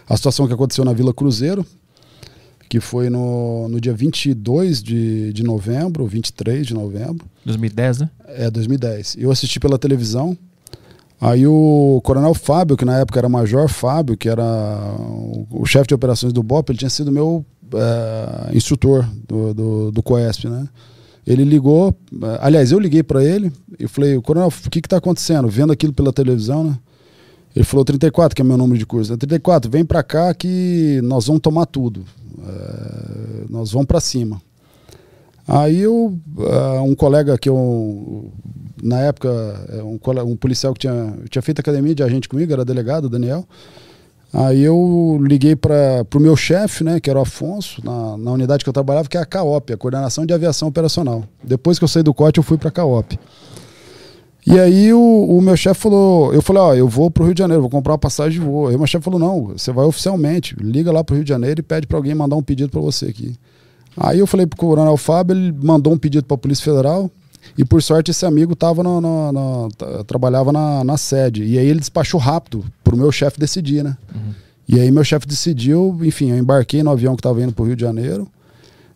a 0.09 0.17
situação 0.17 0.47
que 0.47 0.53
aconteceu 0.53 0.83
na 0.83 0.93
Vila 0.93 1.13
Cruzeiro, 1.13 1.63
que 2.67 2.79
foi 2.79 3.07
no, 3.07 3.67
no 3.69 3.79
dia 3.79 3.93
22 3.93 4.81
de, 4.81 5.31
de 5.31 5.43
novembro, 5.43 6.07
23 6.07 6.65
de 6.65 6.73
novembro. 6.73 7.27
2010, 7.45 7.99
né? 7.99 8.09
É, 8.29 8.49
2010. 8.49 9.17
Eu 9.19 9.29
assisti 9.29 9.59
pela 9.59 9.77
televisão. 9.77 10.35
Aí 11.21 11.45
o 11.45 12.01
coronel 12.03 12.33
Fábio, 12.33 12.75
que 12.75 12.83
na 12.83 12.97
época 12.97 13.19
era 13.19 13.29
major 13.29 13.69
Fábio, 13.69 14.17
que 14.17 14.27
era 14.27 14.43
o, 14.43 15.45
o 15.51 15.65
chefe 15.67 15.89
de 15.89 15.93
operações 15.93 16.33
do 16.33 16.41
BOP, 16.41 16.71
ele 16.71 16.79
tinha 16.79 16.89
sido 16.89 17.11
meu 17.11 17.45
é, 17.75 18.57
instrutor 18.57 19.07
do, 19.27 19.53
do, 19.53 19.91
do 19.91 20.01
COESP, 20.01 20.49
né? 20.49 20.67
Ele 21.25 21.43
ligou, 21.43 21.93
é, 22.23 22.39
aliás, 22.41 22.71
eu 22.71 22.79
liguei 22.79 23.03
para 23.03 23.23
ele 23.23 23.53
e 23.79 23.87
falei, 23.87 24.19
coronel, 24.19 24.47
o 24.47 24.69
que 24.71 24.79
está 24.79 24.97
acontecendo? 24.97 25.47
Vendo 25.47 25.71
aquilo 25.71 25.93
pela 25.93 26.11
televisão, 26.11 26.63
né? 26.63 26.79
Ele 27.55 27.65
falou 27.65 27.85
34, 27.85 28.35
que 28.35 28.41
é 28.41 28.45
meu 28.45 28.57
número 28.57 28.79
de 28.79 28.85
curso. 28.85 29.15
34, 29.15 29.69
vem 29.69 29.85
para 29.85 30.01
cá 30.01 30.33
que 30.33 30.99
nós 31.03 31.27
vamos 31.27 31.41
tomar 31.41 31.67
tudo. 31.67 32.03
É, 32.39 33.43
nós 33.47 33.71
vamos 33.71 33.85
para 33.85 33.99
cima. 33.99 34.41
Aí 35.47 35.81
eu, 35.81 36.17
um 36.83 36.95
colega 36.95 37.37
que 37.37 37.49
eu, 37.49 38.31
na 38.81 38.99
época, 38.99 39.29
é, 39.69 39.83
um, 39.83 39.99
um 40.25 40.35
policial 40.35 40.73
que 40.73 40.81
tinha, 40.81 41.13
tinha 41.29 41.41
feito 41.41 41.59
academia 41.59 41.93
de 41.93 42.03
agente 42.03 42.27
comigo, 42.27 42.51
era 42.51 42.65
delegado, 42.65 43.09
Daniel. 43.09 43.45
Aí 44.33 44.61
eu 44.61 45.19
liguei 45.21 45.57
para 45.57 46.05
o 46.15 46.19
meu 46.19 46.37
chefe, 46.37 46.83
né, 46.83 46.99
que 46.99 47.09
era 47.09 47.19
o 47.19 47.21
Afonso, 47.21 47.83
na, 47.83 48.17
na 48.17 48.31
unidade 48.31 48.63
que 48.63 48.69
eu 48.69 48.73
trabalhava, 48.73 49.09
que 49.09 49.17
é 49.17 49.21
a 49.21 49.25
CAOP, 49.25 49.73
a 49.73 49.77
Coordenação 49.77 50.25
de 50.25 50.33
Aviação 50.33 50.69
Operacional. 50.69 51.25
Depois 51.43 51.77
que 51.77 51.83
eu 51.83 51.87
saí 51.87 52.01
do 52.01 52.13
COT, 52.13 52.37
eu 52.37 52.43
fui 52.43 52.57
para 52.57 52.69
a 52.69 52.71
CAOP. 52.71 53.19
E 54.47 54.57
aí 54.57 54.91
o, 54.93 54.99
o 54.99 55.41
meu 55.41 55.55
chefe 55.55 55.81
falou, 55.81 56.33
eu 56.33 56.41
falei, 56.41 56.61
ó, 56.61 56.73
eu 56.73 56.87
vou 56.87 57.11
pro 57.11 57.25
Rio 57.25 57.33
de 57.33 57.39
Janeiro, 57.39 57.61
vou 57.61 57.69
comprar 57.69 57.91
uma 57.91 57.99
passagem 57.99 58.39
de 58.39 58.45
voo. 58.45 58.67
Aí 58.67 58.77
meu 58.77 58.87
chefe 58.87 59.03
falou, 59.03 59.19
não, 59.19 59.47
você 59.47 59.71
vai 59.71 59.85
oficialmente, 59.85 60.55
liga 60.59 60.91
lá 60.91 61.03
pro 61.03 61.15
Rio 61.15 61.25
de 61.25 61.29
Janeiro 61.29 61.59
e 61.59 61.63
pede 61.63 61.85
para 61.85 61.97
alguém 61.97 62.15
mandar 62.15 62.37
um 62.37 62.41
pedido 62.41 62.69
para 62.69 62.81
você 62.81 63.07
aqui. 63.07 63.35
Aí 63.97 64.19
eu 64.19 64.25
falei 64.25 64.47
pro 64.47 64.57
coronel 64.57 64.95
Fábio, 64.95 65.35
ele 65.35 65.51
mandou 65.51 65.93
um 65.93 65.97
pedido 65.97 66.25
para 66.25 66.35
a 66.35 66.37
Polícia 66.37 66.63
Federal, 66.63 67.11
e 67.57 67.65
por 67.65 67.81
sorte 67.81 68.11
esse 68.11 68.25
amigo 68.25 68.55
tava 68.55 68.83
no, 68.83 69.01
no, 69.01 69.31
no, 69.31 69.69
trabalhava 70.05 70.51
na, 70.51 70.83
na, 70.83 70.97
sede. 70.97 71.43
E 71.43 71.57
aí 71.57 71.65
ele 71.65 71.79
despachou 71.79 72.19
rápido 72.19 72.63
pro 72.83 72.97
meu 72.97 73.11
chefe 73.11 73.39
decidir, 73.39 73.83
né? 73.83 73.97
Uhum. 74.13 74.33
E 74.67 74.79
aí 74.79 74.91
meu 74.91 75.03
chefe 75.03 75.27
decidiu, 75.27 75.99
enfim, 76.01 76.31
eu 76.31 76.37
embarquei 76.37 76.81
no 76.81 76.91
avião 76.91 77.15
que 77.15 77.21
tava 77.21 77.41
indo 77.41 77.53
pro 77.53 77.65
Rio 77.65 77.75
de 77.75 77.81
Janeiro. 77.81 78.27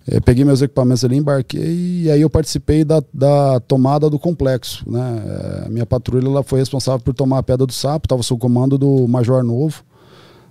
É, 0.08 0.20
peguei 0.20 0.46
meus 0.46 0.62
equipamentos 0.62 1.04
ali, 1.04 1.18
embarquei 1.18 2.04
e 2.04 2.12
aí 2.12 2.22
eu 2.22 2.30
participei 2.30 2.86
da, 2.86 3.04
da 3.12 3.60
tomada 3.62 4.10
do 4.10 4.20
complexo. 4.20 4.84
Né? 4.90 5.24
É, 5.66 5.70
minha 5.70 5.86
patrulha 5.86 6.28
ela 6.28 6.44
foi 6.44 6.60
responsável 6.60 7.00
por 7.00 7.14
tomar 7.14 7.40
a 7.40 7.44
Pedra 7.44 7.66
do 7.66 7.74
Sapo, 7.74 8.06
estava 8.06 8.22
sob 8.22 8.40
comando 8.40 8.78
do 8.78 9.08
Major 9.08 9.44
Novo. 9.44 9.84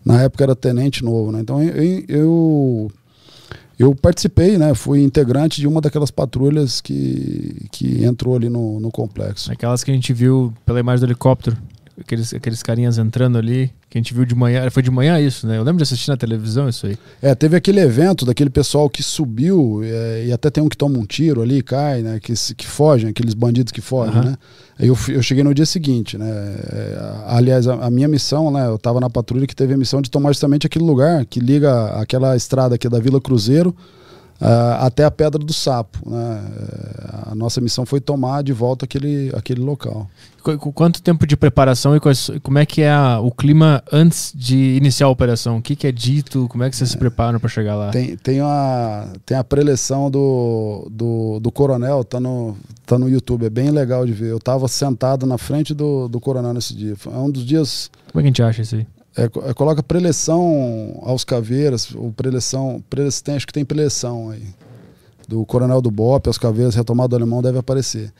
Na 0.04 0.22
época 0.22 0.44
era 0.44 0.56
Tenente 0.56 1.04
Novo. 1.04 1.30
Né? 1.30 1.40
Então 1.40 1.62
eu, 1.62 2.04
eu, 2.08 2.92
eu, 3.78 3.94
participei, 3.94 4.56
né? 4.56 4.74
fui 4.74 5.02
integrante 5.02 5.60
de 5.60 5.66
uma 5.66 5.80
daquelas 5.80 6.10
patrulhas 6.10 6.80
que, 6.80 7.66
que 7.70 8.04
entrou 8.04 8.36
ali 8.36 8.48
no, 8.48 8.78
no 8.80 8.90
complexo. 8.90 9.50
Aquelas 9.52 9.82
que 9.82 9.90
a 9.90 9.94
gente 9.94 10.12
viu 10.12 10.52
pela 10.64 10.80
imagem 10.80 11.00
do 11.00 11.06
helicóptero 11.06 11.56
aqueles, 12.00 12.34
aqueles 12.34 12.62
carinhas 12.62 12.98
entrando 12.98 13.38
ali, 13.38 13.72
que 13.88 13.96
a 13.96 14.00
gente 14.00 14.12
viu 14.12 14.24
de 14.24 14.34
manhã. 14.34 14.68
Foi 14.70 14.82
de 14.82 14.90
manhã 14.90 15.20
isso, 15.20 15.46
né? 15.46 15.56
Eu 15.56 15.62
lembro 15.62 15.76
de 15.78 15.84
assistir 15.84 16.08
na 16.10 16.16
televisão 16.16 16.68
isso 16.68 16.86
aí. 16.86 16.98
É, 17.22 17.34
teve 17.34 17.56
aquele 17.56 17.80
evento 17.80 18.24
daquele 18.24 18.50
pessoal 18.50 18.90
que 18.90 19.02
subiu 19.02 19.80
é, 19.84 20.26
e 20.26 20.32
até 20.32 20.50
tem 20.50 20.62
um 20.62 20.68
que 20.68 20.76
toma 20.76 20.98
um 20.98 21.06
tiro 21.06 21.42
ali, 21.42 21.62
cai, 21.62 22.02
né? 22.02 22.18
Que, 22.20 22.32
que 22.56 22.66
fogem, 22.66 23.10
aqueles 23.10 23.34
bandidos 23.34 23.72
que 23.72 23.80
fogem, 23.80 24.16
uhum. 24.16 24.24
né? 24.24 24.36
Aí 24.78 24.88
eu, 24.88 24.98
eu 25.08 25.22
cheguei 25.22 25.44
no 25.44 25.54
dia 25.54 25.66
seguinte, 25.66 26.18
né? 26.18 26.26
É, 26.28 26.98
aliás, 27.26 27.68
a, 27.68 27.86
a, 27.86 27.90
minha 27.90 28.08
missão, 28.08 28.50
né? 28.50 28.66
Eu 28.66 28.78
tava 28.78 28.98
na 29.00 29.08
patrulha 29.08 29.46
que 29.46 29.54
teve 29.54 29.74
a 29.74 29.76
missão 29.76 30.02
de 30.02 30.10
tomar 30.10 30.30
justamente 30.30 30.66
aquele 30.66 30.84
lugar 30.84 31.24
que 31.24 31.38
liga 31.38 31.86
aquela 32.00 32.36
estrada 32.36 32.74
aqui 32.74 32.88
da 32.88 32.98
Vila 32.98 33.20
Cruzeiro 33.20 33.74
Uh, 34.40 34.76
até 34.80 35.04
a 35.04 35.10
Pedra 35.10 35.42
do 35.42 35.52
Sapo. 35.52 35.98
Né? 36.08 36.44
A 37.30 37.34
nossa 37.34 37.60
missão 37.60 37.86
foi 37.86 38.00
tomar 38.00 38.42
de 38.42 38.52
volta 38.52 38.84
aquele, 38.84 39.32
aquele 39.34 39.60
local. 39.60 40.08
Qu 40.42 40.72
quanto 40.72 41.00
tempo 41.00 41.26
de 41.26 41.36
preparação 41.36 41.96
e 41.96 42.00
quais, 42.00 42.30
como 42.42 42.58
é 42.58 42.66
que 42.66 42.82
é 42.82 42.90
a, 42.90 43.18
o 43.18 43.30
clima 43.30 43.82
antes 43.90 44.30
de 44.34 44.76
iniciar 44.76 45.06
a 45.06 45.10
operação? 45.10 45.56
O 45.56 45.62
que, 45.62 45.74
que 45.74 45.86
é 45.86 45.92
dito? 45.92 46.46
Como 46.48 46.62
é 46.62 46.68
que 46.68 46.76
vocês 46.76 46.90
é, 46.90 46.92
se 46.92 46.98
preparam 46.98 47.40
para 47.40 47.48
chegar 47.48 47.74
lá? 47.76 47.90
Tem, 47.90 48.16
tem, 48.16 48.40
a, 48.40 49.08
tem 49.24 49.38
a 49.38 49.44
preleção 49.44 50.10
do, 50.10 50.86
do, 50.90 51.40
do 51.40 51.50
coronel, 51.50 52.04
tá 52.04 52.20
no, 52.20 52.56
tá 52.84 52.98
no 52.98 53.08
YouTube, 53.08 53.46
é 53.46 53.50
bem 53.50 53.70
legal 53.70 54.04
de 54.04 54.12
ver. 54.12 54.30
Eu 54.30 54.36
estava 54.36 54.68
sentado 54.68 55.24
na 55.24 55.38
frente 55.38 55.72
do, 55.72 56.08
do 56.08 56.20
coronel 56.20 56.52
nesse 56.52 56.74
dia. 56.74 56.94
É 57.06 57.16
um 57.16 57.30
dos 57.30 57.46
dias. 57.46 57.90
Como 58.12 58.20
é 58.20 58.22
que 58.22 58.26
a 58.26 58.30
gente 58.30 58.42
acha 58.42 58.60
isso 58.60 58.74
aí? 58.74 58.86
É, 59.16 59.24
é, 59.24 59.54
coloca 59.54 59.82
preleção 59.82 60.98
aos 61.02 61.22
caveiras, 61.24 61.94
ou 61.94 62.12
preleção, 62.12 62.82
preleção, 62.90 63.22
tem, 63.22 63.36
acho 63.36 63.46
que 63.46 63.52
tem 63.52 63.64
preleção 63.64 64.30
aí. 64.30 64.42
Do 65.28 65.44
Coronel 65.46 65.80
do 65.80 65.90
Bop, 65.90 66.28
aos 66.28 66.36
caveiras, 66.36 66.74
retomado 66.74 67.10
do 67.10 67.16
alemão 67.16 67.40
deve 67.40 67.58
aparecer. 67.58 68.12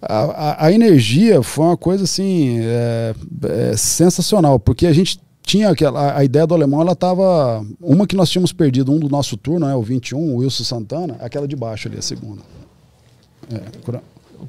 A, 0.00 0.24
a, 0.24 0.66
a 0.66 0.72
energia 0.72 1.42
foi 1.42 1.64
uma 1.64 1.76
coisa 1.76 2.04
assim 2.04 2.58
é, 2.60 3.14
é, 3.44 3.76
sensacional, 3.76 4.60
porque 4.60 4.86
a 4.86 4.92
gente 4.92 5.18
tinha 5.42 5.70
aquela, 5.70 6.16
a 6.16 6.22
ideia 6.22 6.46
do 6.46 6.54
alemão, 6.54 6.80
ela 6.80 6.92
estava. 6.92 7.64
Uma 7.80 8.06
que 8.06 8.14
nós 8.14 8.30
tínhamos 8.30 8.52
perdido, 8.52 8.92
um 8.92 8.98
do 8.98 9.08
nosso 9.08 9.36
turno, 9.36 9.66
né, 9.66 9.74
o 9.74 9.82
21, 9.82 10.18
o 10.18 10.36
Wilson 10.36 10.64
Santana, 10.64 11.16
aquela 11.20 11.48
de 11.48 11.56
baixo 11.56 11.88
ali, 11.88 11.98
a 11.98 12.02
segunda. 12.02 12.42
É, 13.50 13.60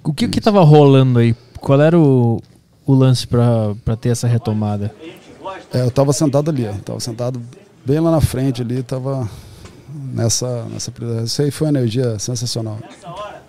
o 0.04 0.14
que 0.14 0.26
estava 0.26 0.62
rolando 0.64 1.20
aí? 1.20 1.36
Qual 1.60 1.82
era 1.82 1.98
o, 1.98 2.42
o 2.86 2.94
lance 2.94 3.26
para 3.26 3.96
ter 4.00 4.10
essa 4.10 4.28
retomada? 4.28 4.94
É, 5.74 5.82
eu 5.82 5.88
estava 5.88 6.14
sentado 6.14 6.50
ali, 6.50 6.66
estava 6.66 7.00
sentado 7.00 7.42
bem 7.86 8.00
lá 8.00 8.12
na 8.12 8.22
frente 8.22 8.62
ali, 8.62 8.80
estava 8.80 9.30
nessa, 9.94 10.64
nessa. 10.66 10.92
Isso 11.24 11.42
aí 11.42 11.52
foi 11.52 11.68
uma 11.68 11.80
energia 11.80 12.18
sensacional. 12.20 12.80
Nessa 12.82 13.10
hora, 13.10 13.44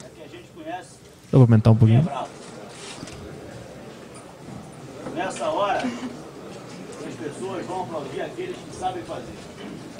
é 0.00 0.08
que 0.08 0.22
a 0.22 0.28
gente 0.28 0.48
conhece. 0.54 0.90
Eu 1.30 1.38
vou 1.38 1.42
aumentar 1.42 1.70
um 1.70 1.76
pouquinho. 1.76 2.08
Nessa 5.14 5.48
hora, 5.50 5.78
as 5.78 7.14
pessoas 7.14 7.66
vão 7.66 7.82
aplaudir 7.82 8.22
aqueles 8.22 8.56
que 8.56 8.76
sabem 8.76 9.02
fazer. 9.04 9.34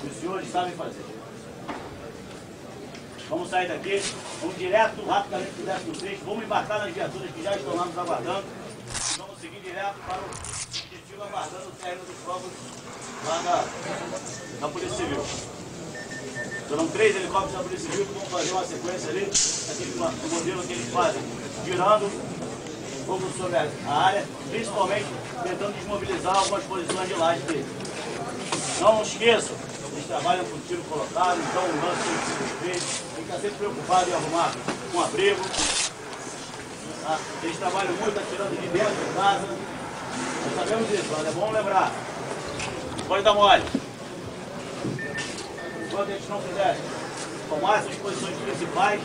Os 0.04 0.16
senhores 0.20 0.50
sabem 0.50 0.72
fazer. 0.72 1.04
Vamos 3.28 3.48
sair 3.48 3.68
daqui, 3.68 4.02
vamos 4.40 4.58
direto, 4.58 5.06
rapidamente 5.06 5.52
para 5.64 5.78
o 5.78 5.92
13, 5.92 6.16
vamos 6.26 6.44
embarcar 6.44 6.80
nas 6.80 6.92
viaturas 6.92 7.30
que 7.30 7.42
já 7.42 7.56
estão 7.56 7.74
lá 7.74 7.86
nos 7.86 7.96
aguardando 7.96 8.44
e 8.44 9.18
vamos 9.18 9.40
seguir 9.40 9.60
direto 9.60 9.94
para 10.06 10.18
o 10.18 10.91
aguardando 11.22 11.68
o 11.68 11.72
término 11.82 12.04
dos 12.04 12.16
fogos 12.24 12.50
lá 13.26 13.64
da 14.60 14.68
Polícia 14.68 14.96
Civil. 14.96 15.24
Serão 16.68 16.88
três 16.88 17.14
helicópteros 17.16 17.52
da 17.52 17.62
Polícia 17.62 17.90
Civil 17.90 18.06
que 18.06 18.12
vão 18.12 18.26
fazer 18.26 18.52
uma 18.52 18.64
sequência 18.64 19.10
ali, 19.10 19.30
aquele 19.70 19.94
modelo 20.34 20.62
que 20.62 20.72
eles 20.72 20.92
fazem, 20.92 21.22
girando 21.64 22.10
fogo 23.06 23.28
sobre 23.36 23.56
a 23.56 23.68
área, 23.92 24.24
principalmente 24.50 25.06
tentando 25.42 25.74
desmobilizar 25.74 26.36
algumas 26.36 26.64
posições 26.64 27.08
de 27.08 27.14
laje 27.14 27.42
dele. 27.42 27.66
Não 28.80 29.02
esqueçam, 29.02 29.56
eles 29.92 30.06
trabalham 30.06 30.44
com 30.44 30.58
tiro 30.60 30.82
colocado, 30.84 31.38
então 31.40 31.62
o 31.62 31.86
lance 31.86 32.02
tem 32.02 32.18
que 32.18 32.26
ser 32.26 32.48
feito, 32.62 33.14
tem 33.14 33.24
que 33.24 33.30
estar 33.30 33.40
sempre 33.40 33.58
preocupado 33.58 34.10
em 34.10 34.14
arrumar 34.14 34.52
um 34.94 35.00
abrigo. 35.02 35.40
Tá? 37.02 37.18
Eles 37.42 37.58
trabalham 37.58 37.92
muito 37.94 38.18
atirando 38.18 38.60
de 38.60 38.68
dentro 38.68 38.94
de 38.94 39.14
casa, 39.14 39.46
nós 40.44 40.54
sabemos 40.68 40.88
disso, 40.88 41.08
mas 41.10 41.26
é 41.26 41.30
bom 41.32 41.50
lembrar. 41.50 41.92
Pode 43.08 43.22
dar 43.22 43.34
mole. 43.34 43.62
Enquanto 45.86 46.08
a 46.08 46.12
gente 46.12 46.28
não 46.28 46.40
fizer 46.40 46.76
tomar 47.48 47.78
essas 47.78 47.94
posições 47.96 48.36
principais, 48.38 49.00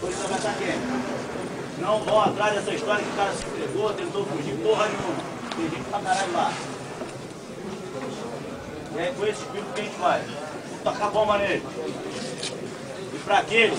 coisa 0.00 0.28
vai 0.28 0.38
estar 0.38 0.54
quente. 0.54 1.40
Não 1.78 1.98
vão 2.04 2.20
atrás 2.20 2.54
dessa 2.54 2.72
história 2.72 3.04
que 3.04 3.10
o 3.10 3.16
cara 3.16 3.32
se 3.32 3.44
entregou, 3.44 3.92
tentou 3.92 4.24
fugir, 4.24 4.54
porra 4.62 4.86
nenhuma. 4.88 5.22
Tem 5.56 5.70
gente 5.70 5.90
pra 5.90 6.00
caralho 6.00 6.32
lá. 6.32 6.52
E 8.92 8.98
é 8.98 9.14
com 9.16 9.26
esse 9.26 9.42
espírito 9.42 9.72
que 9.74 9.80
a 9.80 9.84
gente 9.84 9.98
vai. 9.98 10.20
Vamos 10.20 10.82
tacar 10.84 11.10
bomba 11.10 11.38
nele. 11.38 11.62
E 13.14 13.18
para 13.24 13.38
aqueles 13.38 13.78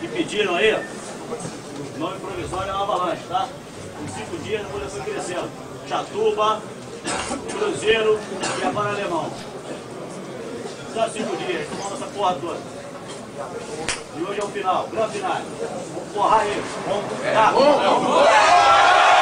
que 0.00 0.08
pediram 0.08 0.54
aí, 0.56 0.74
o 0.74 1.98
nome 1.98 2.18
provisório 2.20 2.70
é 2.70 2.74
uma 2.74 2.82
avalanche, 2.82 3.22
tá? 3.28 3.48
Em 4.02 4.08
cinco 4.08 4.36
dias 4.42 4.64
a 4.64 4.68
folha 4.68 4.88
foi 4.88 5.00
crescendo. 5.02 5.73
Chatuba, 5.88 6.60
Cruzeiro 7.50 8.18
e 8.60 8.64
a 8.64 8.70
Para 8.70 8.90
Alemão. 8.90 9.30
Só 10.94 11.08
cinco 11.08 11.36
dias, 11.36 11.68
tomando 11.68 11.94
essa 11.94 12.06
porra 12.06 12.34
toda. 12.40 12.58
E 14.16 14.22
hoje 14.22 14.40
é 14.40 14.44
o 14.44 14.48
final, 14.48 14.88
grande 14.92 15.12
final. 15.14 15.38
Vamos 15.60 16.12
porrar 16.14 16.46
eles. 16.46 16.64
Vamos. 16.86 17.24
É, 17.24 17.34
vamos. 17.34 19.13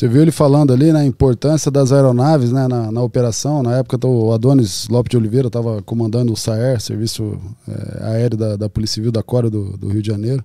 Você 0.00 0.08
viu 0.08 0.22
ele 0.22 0.30
falando 0.30 0.72
ali 0.72 0.90
na 0.94 1.00
né, 1.00 1.04
importância 1.04 1.70
das 1.70 1.92
aeronaves 1.92 2.50
né, 2.50 2.66
na, 2.66 2.90
na 2.90 3.02
operação. 3.02 3.62
Na 3.62 3.76
época, 3.76 4.06
o 4.06 4.32
Adonis 4.32 4.88
Lopes 4.88 5.10
de 5.10 5.16
Oliveira 5.18 5.48
estava 5.48 5.82
comandando 5.82 6.32
o 6.32 6.36
SAER, 6.38 6.80
Serviço 6.80 7.38
é, 7.68 8.04
Aéreo 8.04 8.38
da, 8.38 8.56
da, 8.56 8.66
Polícia 8.66 8.94
Civil 8.94 9.12
da 9.12 9.22
Cora 9.22 9.50
do, 9.50 9.76
do 9.76 9.88
Rio 9.88 10.00
de 10.00 10.08
Janeiro. 10.08 10.42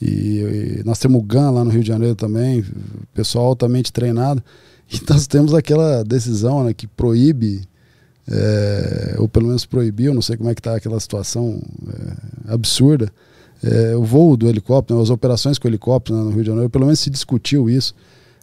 E, 0.00 0.78
e, 0.78 0.82
nós 0.82 0.98
temos 0.98 1.20
o 1.20 1.22
GAN 1.22 1.50
lá 1.50 1.62
no 1.62 1.70
Rio 1.70 1.82
de 1.82 1.88
Janeiro 1.88 2.14
também, 2.14 2.64
pessoal 3.12 3.44
altamente 3.48 3.92
treinado. 3.92 4.42
E 4.90 4.98
nós 5.08 5.26
temos 5.26 5.52
aquela 5.52 6.02
decisão 6.02 6.64
né, 6.64 6.72
que 6.72 6.86
proíbe, 6.86 7.60
é, 8.26 9.16
ou 9.18 9.28
pelo 9.28 9.46
menos 9.48 9.66
proibiu, 9.66 10.14
não 10.14 10.22
sei 10.22 10.38
como 10.38 10.48
é 10.48 10.54
que 10.54 10.60
está 10.60 10.74
aquela 10.74 10.98
situação 10.98 11.62
é, 11.86 12.54
absurda, 12.54 13.12
é, 13.62 13.94
o 13.94 14.02
voo 14.02 14.38
do 14.38 14.48
helicóptero, 14.48 15.00
as 15.02 15.10
operações 15.10 15.58
com 15.58 15.68
helicóptero 15.68 16.18
né, 16.18 16.24
no 16.24 16.30
Rio 16.30 16.42
de 16.42 16.48
Janeiro, 16.48 16.70
pelo 16.70 16.86
menos 16.86 16.98
se 16.98 17.10
discutiu 17.10 17.68
isso. 17.68 17.94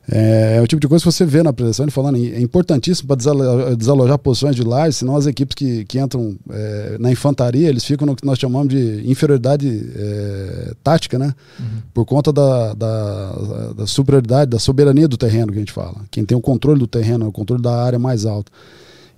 É, 0.09 0.55
é, 0.57 0.61
o 0.61 0.67
tipo 0.67 0.79
de 0.79 0.87
coisa 0.87 1.03
que 1.03 1.11
você 1.11 1.25
vê 1.25 1.43
na 1.43 1.49
apresentação 1.49 1.83
ele 1.83 1.91
falando, 1.91 2.15
é 2.17 2.39
importantíssimo 2.39 3.07
para 3.07 3.17
desalojar, 3.17 3.75
desalojar 3.75 4.17
posições 4.17 4.55
de 4.55 4.63
lajes, 4.63 4.97
senão 4.97 5.17
as 5.17 5.25
equipes 5.25 5.53
que, 5.53 5.83
que 5.83 5.99
entram 5.99 6.37
é, 6.49 6.97
na 6.97 7.11
infantaria, 7.11 7.67
eles 7.67 7.83
ficam 7.83 8.07
no 8.07 8.15
que 8.15 8.25
nós 8.25 8.39
chamamos 8.39 8.69
de 8.69 9.03
inferioridade 9.05 9.67
é, 9.95 10.73
tática, 10.81 11.19
né? 11.19 11.33
Uhum. 11.59 11.65
Por 11.93 12.05
conta 12.05 12.31
da, 12.31 12.73
da, 12.73 13.31
da, 13.77 13.87
superioridade, 13.87 14.49
da 14.49 14.59
soberania 14.59 15.07
do 15.07 15.17
terreno 15.17 15.51
que 15.51 15.57
a 15.57 15.61
gente 15.61 15.73
fala. 15.73 15.95
Quem 16.09 16.23
tem 16.23 16.37
o 16.37 16.41
controle 16.41 16.79
do 16.79 16.87
terreno, 16.87 17.27
o 17.27 17.31
controle 17.31 17.61
da 17.61 17.75
área 17.75 17.99
mais 17.99 18.25
alta. 18.25 18.49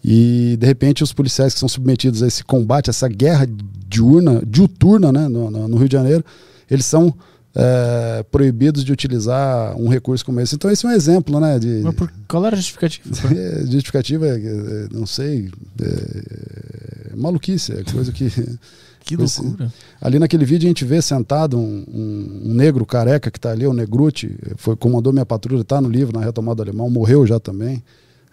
E 0.04 0.58
de 0.58 0.66
repente 0.66 1.04
os 1.04 1.14
policiais 1.14 1.54
que 1.54 1.60
são 1.60 1.70
submetidos 1.70 2.24
a 2.24 2.28
esse 2.28 2.44
combate, 2.44 2.90
essa 2.90 3.08
guerra 3.08 3.48
diurna, 3.88 4.42
diuturna 4.48 5.12
né, 5.12 5.28
no, 5.28 5.52
no 5.52 5.78
Rio 5.78 5.90
de 5.90 5.94
Janeiro, 5.94 6.24
eles 6.72 6.86
são 6.86 7.14
é, 7.56 8.24
proibidos 8.32 8.84
de 8.84 8.92
utilizar 8.92 9.76
um 9.78 9.88
recurso 9.90 10.24
como 10.26 10.40
esse. 10.40 10.56
Então 10.56 10.70
esse 10.70 10.86
é 10.86 10.90
um 10.90 10.92
exemplo, 10.92 11.40
né? 11.40 11.58
De, 11.60 11.82
Mas 11.84 11.96
por, 11.96 12.12
qual 12.28 12.46
era 12.46 12.56
a 12.56 12.58
justificativa? 12.58 13.10
é, 13.36 13.66
justificativa, 13.66 14.28
é, 14.28 14.36
é, 14.36 14.88
não 14.92 15.06
sei, 15.06 15.50
é, 15.82 17.16
maluquice, 17.16 17.74
é 17.74 17.84
coisa 17.84 18.12
que 18.12 18.30
Que 19.02 19.16
loucura. 19.16 19.74
Ali 20.00 20.20
naquele 20.20 20.46
vídeo 20.46 20.68
a 20.68 20.70
gente 20.70 20.86
vê 20.86 21.02
sentado 21.02 21.58
um, 21.58 21.84
um- 21.88 22.42
um 22.52 22.54
negro 22.54 22.86
careca 22.86 23.32
que 23.32 23.40
está 23.40 23.50
ali, 23.52 23.66
o 23.66 23.74
Negruti, 23.74 24.36
foi, 24.58 24.76
comandou 24.76 25.12
minha 25.12 25.26
patrulha, 25.26 25.62
está 25.62 25.82
no 25.82 25.90
livro, 25.90 26.16
na 26.20 26.24
retomada 26.24 26.58
do 26.58 26.62
alemão, 26.70 26.90
morreu 26.92 27.26
já 27.26 27.40
também. 27.40 27.82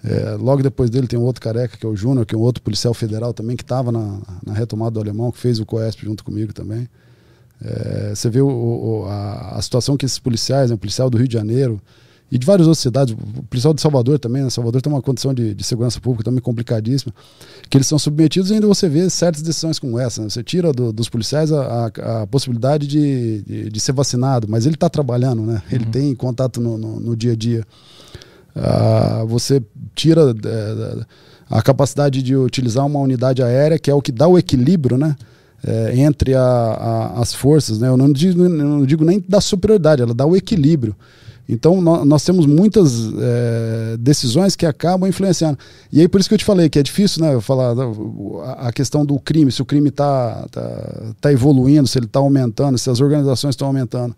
É, 0.04 0.36
logo 0.38 0.62
depois 0.62 0.90
dele 0.90 1.06
tem 1.06 1.18
um 1.18 1.22
outro 1.22 1.40
careca, 1.40 1.78
que 1.78 1.86
é 1.86 1.88
o 1.88 1.96
Júnior, 1.96 2.26
que 2.26 2.34
é 2.34 2.38
um 2.38 2.42
outro 2.42 2.62
policial 2.62 2.92
federal 2.92 3.32
também, 3.32 3.56
que 3.56 3.62
estava 3.62 3.90
na, 3.90 4.18
na 4.44 4.52
retomada 4.52 4.90
do 4.90 5.00
alemão, 5.00 5.32
que 5.32 5.38
fez 5.38 5.58
o 5.58 5.64
COESP 5.64 6.04
junto 6.04 6.22
comigo 6.22 6.52
também. 6.52 6.86
É, 7.64 8.12
você 8.14 8.28
vê 8.28 8.40
o- 8.40 8.46
o- 8.48 9.04
a, 9.08 9.56
a 9.56 9.62
situação 9.62 9.96
que 9.96 10.04
esses 10.04 10.18
policiais, 10.18 10.70
né, 10.70 10.74
o 10.76 10.78
policial 10.78 11.08
do 11.08 11.16
Rio 11.16 11.26
de 11.28 11.34
Janeiro 11.34 11.80
e 12.30 12.36
de 12.38 12.44
várias 12.44 12.66
outras 12.66 12.80
cidades, 12.82 13.14
o 13.14 13.42
policial 13.44 13.72
de 13.72 13.80
Salvador 13.80 14.18
também, 14.18 14.42
né, 14.42 14.50
Salvador 14.50 14.82
tem 14.82 14.92
uma 14.92 15.00
condição 15.00 15.32
de, 15.32 15.54
de 15.54 15.64
segurança 15.64 16.00
pública 16.00 16.24
também 16.24 16.40
complicadíssima, 16.42 17.14
que 17.70 17.76
eles 17.78 17.86
são 17.86 17.98
submetidos 17.98 18.50
e 18.50 18.54
ainda 18.54 18.66
você 18.66 18.88
vê 18.88 19.08
certas 19.08 19.42
decisões 19.42 19.78
como 19.78 19.98
essa. 19.98 20.20
né? 20.22 20.28
Você 20.28 20.42
tira 20.42 20.72
do- 20.72 20.92
dos 20.92 21.08
policiais 21.08 21.50
a, 21.52 21.86
a- 21.96 22.22
a 22.22 22.26
possibilidade 22.26 22.86
de, 22.86 23.42
de, 23.42 23.70
de 23.70 23.80
ser 23.80 23.92
vacinado, 23.92 24.46
mas 24.50 24.66
ele 24.66 24.74
está 24.74 24.88
trabalhando, 24.90 25.42
né? 25.42 25.62
ele 25.70 25.86
tem 25.86 26.14
contato 26.14 26.60
no, 26.60 26.76
no, 26.76 27.00
no 27.00 27.16
dia 27.16 27.32
a 27.32 27.36
dia. 27.36 27.64
Ah, 28.54 29.24
você 29.26 29.62
tira 29.94 30.34
é, 30.44 31.04
a 31.50 31.62
capacidade 31.62 32.22
de 32.22 32.34
utilizar 32.36 32.84
uma 32.86 33.00
unidade 33.00 33.42
aérea, 33.42 33.78
que 33.78 33.90
é 33.90 33.94
o 33.94 34.00
que 34.02 34.10
dá 34.12 34.26
o 34.26 34.38
equilíbrio, 34.38 34.96
né? 34.96 35.14
É, 35.66 35.98
entre 35.98 36.34
a- 36.34 36.40
a- 36.40 37.20
as 37.20 37.34
forças, 37.34 37.78
né? 37.80 37.88
Eu 37.88 37.96
não 37.96 38.12
digo, 38.12 38.42
eu 38.44 38.48
não 38.48 38.86
digo 38.86 39.04
nem 39.04 39.22
da 39.28 39.40
superioridade, 39.40 40.00
ela 40.02 40.14
dá 40.14 40.24
o 40.24 40.36
equilíbrio. 40.36 40.94
Então 41.48 41.80
nó- 41.80 42.04
nós, 42.04 42.24
temos 42.24 42.44
muitas 42.44 42.92
é, 43.18 43.96
decisões 43.98 44.56
que 44.56 44.66
acabam 44.66 45.08
influenciando. 45.08 45.56
E 45.92 46.00
aí 46.00 46.08
por 46.08 46.20
isso 46.20 46.28
que 46.28 46.34
eu 46.34 46.38
te 46.38 46.44
falei 46.44 46.68
que 46.68 46.78
é 46.78 46.82
difícil, 46.82 47.22
né? 47.22 47.40
Falar 47.40 47.72
a 47.78 48.68
a 48.68 48.72
questão 48.72 49.04
do 49.04 49.18
crime, 49.20 49.52
se 49.52 49.62
o 49.62 49.64
crime 49.64 49.88
está 49.90 50.46
tá, 50.50 51.12
tá 51.20 51.32
evoluindo, 51.32 51.86
se 51.86 51.98
ele 51.98 52.06
está 52.06 52.18
aumentando, 52.20 52.76
se 52.78 52.90
as 52.90 53.00
organizações 53.00 53.52
estão 53.52 53.68
aumentando. 53.68 54.14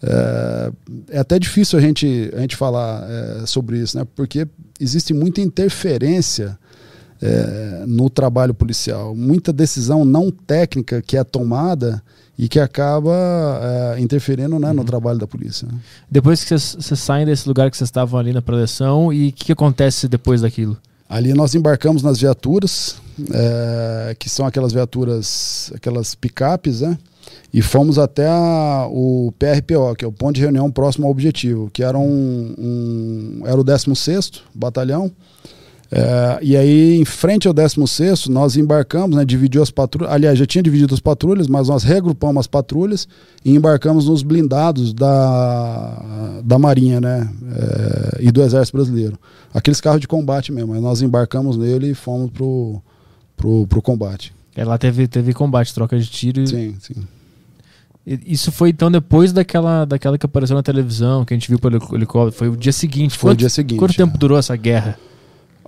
É, 0.00 0.72
é 1.10 1.18
até 1.18 1.38
difícil 1.38 1.78
a 1.78 1.82
gente, 1.82 2.30
a 2.32 2.40
gente 2.40 2.54
falar 2.54 3.04
é, 3.10 3.46
sobre 3.46 3.78
isso, 3.78 3.98
né? 3.98 4.06
Porque 4.14 4.46
existe 4.80 5.12
muita 5.12 5.40
interferência 5.40 6.56
é, 7.20 7.84
no 7.86 8.08
trabalho 8.08 8.54
policial, 8.54 9.14
muita 9.14 9.52
decisão 9.52 10.04
não 10.04 10.30
técnica 10.30 11.02
que 11.02 11.16
é 11.16 11.24
tomada 11.24 12.02
e 12.38 12.48
que 12.48 12.60
acaba 12.60 13.12
é, 13.96 14.00
interferindo 14.00 14.58
né, 14.60 14.72
no 14.72 14.84
trabalho 14.84 15.18
da 15.18 15.26
polícia. 15.26 15.66
né? 15.66 15.74
Depois 16.10 16.44
que 16.44 16.50
vocês 16.56 17.00
saem 17.00 17.26
desse 17.26 17.48
lugar 17.48 17.70
que 17.70 17.76
vocês 17.76 17.88
estavam 17.88 18.18
ali 18.20 18.32
na 18.32 18.40
preleção, 18.40 19.12
e 19.12 19.28
o 19.28 19.32
que, 19.32 19.46
que 19.46 19.52
acontece 19.52 20.06
depois 20.06 20.42
daquilo? 20.42 20.76
Ali 21.08 21.34
nós 21.34 21.54
embarcamos 21.54 22.02
nas 22.02 22.18
viaturas, 22.20 22.96
é, 23.32 24.14
que 24.18 24.28
são 24.30 24.46
aquelas 24.46 24.72
viaturas, 24.72 25.72
aquelas 25.74 26.14
picapes, 26.14 26.82
né? 26.82 26.96
E 27.52 27.60
fomos 27.62 27.98
até 27.98 28.28
a- 28.28 28.86
o 28.90 29.32
PRPO, 29.38 29.94
que 29.96 30.04
é 30.04 30.08
o 30.08 30.12
ponto 30.12 30.34
de 30.34 30.42
reunião 30.42 30.70
próximo 30.70 31.06
ao 31.06 31.10
objetivo, 31.10 31.70
que 31.72 31.82
era 31.82 31.98
um, 31.98 32.54
um- 32.58 33.42
era 33.46 33.58
o 33.58 33.64
16º 33.64 34.42
Batalhão. 34.54 35.10
É, 35.90 36.38
e 36.42 36.54
aí, 36.56 36.96
em 37.00 37.04
frente 37.04 37.48
ao 37.48 37.54
16º, 37.54 38.26
nós 38.28 38.56
embarcamos, 38.56 39.16
né, 39.16 39.24
dividiu 39.24 39.62
as 39.62 39.70
patrulhas. 39.70 40.12
Aliás, 40.12 40.38
já 40.38 40.44
tinha 40.44 40.62
dividido 40.62 40.92
as 40.94 41.00
patrulhas, 41.00 41.48
mas 41.48 41.68
nós 41.68 41.82
regrupamos 41.82 42.40
as 42.40 42.46
patrulhas 42.46 43.08
e 43.44 43.54
embarcamos 43.54 44.06
nos 44.06 44.22
blindados 44.22 44.92
da, 44.92 46.40
da 46.44 46.58
Marinha 46.58 47.00
né, 47.00 47.28
é, 47.56 48.18
e 48.20 48.30
do 48.30 48.42
Exército 48.42 48.76
Brasileiro. 48.76 49.18
Aqueles 49.52 49.80
carros 49.80 50.00
de 50.00 50.06
combate 50.08 50.52
mesmo. 50.52 50.74
Aí 50.74 50.80
nós 50.80 51.00
embarcamos 51.00 51.56
nele 51.56 51.92
e 51.92 51.94
fomos 51.94 52.30
pro, 52.30 52.82
pro, 53.36 53.66
pro 53.66 53.80
combate. 53.80 54.34
É, 54.54 54.64
Lá 54.64 54.76
teve, 54.76 55.08
teve 55.08 55.32
combate, 55.32 55.72
troca 55.72 55.98
de 55.98 56.06
tiro. 56.06 56.46
Sim, 56.46 56.74
sim. 56.80 56.94
Isso 58.26 58.50
foi 58.50 58.70
então 58.70 58.90
depois 58.90 59.32
daquela, 59.32 59.84
daquela 59.84 60.16
que 60.18 60.24
apareceu 60.24 60.56
na 60.56 60.62
televisão, 60.62 61.24
que 61.24 61.34
a 61.34 61.36
gente 61.36 61.48
viu 61.48 61.58
pelo 61.58 61.76
helicóptero. 61.94 62.32
Foi 62.36 62.48
o 62.48 62.56
dia 62.56 62.72
seguinte. 62.72 63.16
Foi 63.18 63.30
o 63.30 63.32
Quanto- 63.32 63.38
dia 63.40 63.50
seguinte, 63.50 63.78
Quanto 63.78 63.94
tempo 63.94 64.14
é. 64.16 64.18
durou 64.18 64.38
essa 64.38 64.56
guerra? 64.56 64.98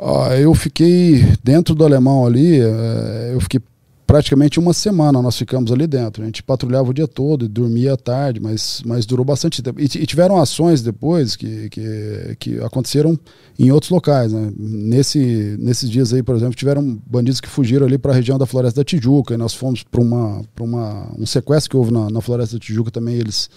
Ah, 0.02 0.34
eu 0.34 0.54
fiquei 0.54 1.22
dentro 1.44 1.74
do 1.74 1.84
alemão 1.84 2.24
ali, 2.24 2.58
eh, 2.58 3.32
eu 3.34 3.40
fiquei 3.40 3.60
praticamente 4.06 4.58
uma 4.58 4.72
semana, 4.72 5.20
nós 5.20 5.36
ficamos 5.36 5.70
ali 5.70 5.86
dentro. 5.86 6.22
A 6.22 6.26
gente 6.26 6.42
patrulhava 6.42 6.90
o 6.90 6.94
dia 6.94 7.06
todo 7.06 7.46
dormia 7.46 7.92
à 7.92 7.96
tarde, 7.98 8.40
mas, 8.40 8.82
mas 8.84 9.04
durou 9.04 9.24
bastante 9.24 9.62
tempo. 9.62 9.78
E, 9.78 9.84
e 9.84 10.06
tiveram 10.06 10.40
ações 10.40 10.82
depois 10.82 11.36
que, 11.36 11.68
que, 11.68 12.36
que 12.38 12.60
aconteceram 12.60 13.16
em 13.58 13.70
outros 13.70 13.90
locais. 13.90 14.32
Né? 14.32 14.50
Nesse, 14.58 15.56
nesses 15.60 15.88
dias 15.90 16.14
aí, 16.14 16.22
por 16.22 16.34
exemplo, 16.34 16.54
tiveram 16.54 16.98
bandidos 17.06 17.40
que 17.40 17.48
fugiram 17.48 17.86
ali 17.86 17.98
para 17.98 18.12
a 18.12 18.14
região 18.14 18.38
da 18.38 18.46
Floresta 18.46 18.80
da 18.80 18.84
Tijuca, 18.84 19.34
e 19.34 19.36
nós 19.36 19.54
fomos 19.54 19.82
para 19.82 20.00
uma, 20.00 20.42
uma, 20.58 21.12
um 21.16 21.26
sequestro 21.26 21.70
que 21.70 21.76
houve 21.76 21.92
na, 21.92 22.08
na 22.08 22.20
Floresta 22.22 22.56
da 22.56 22.60
Tijuca 22.60 22.90
também, 22.90 23.16
eles 23.16 23.50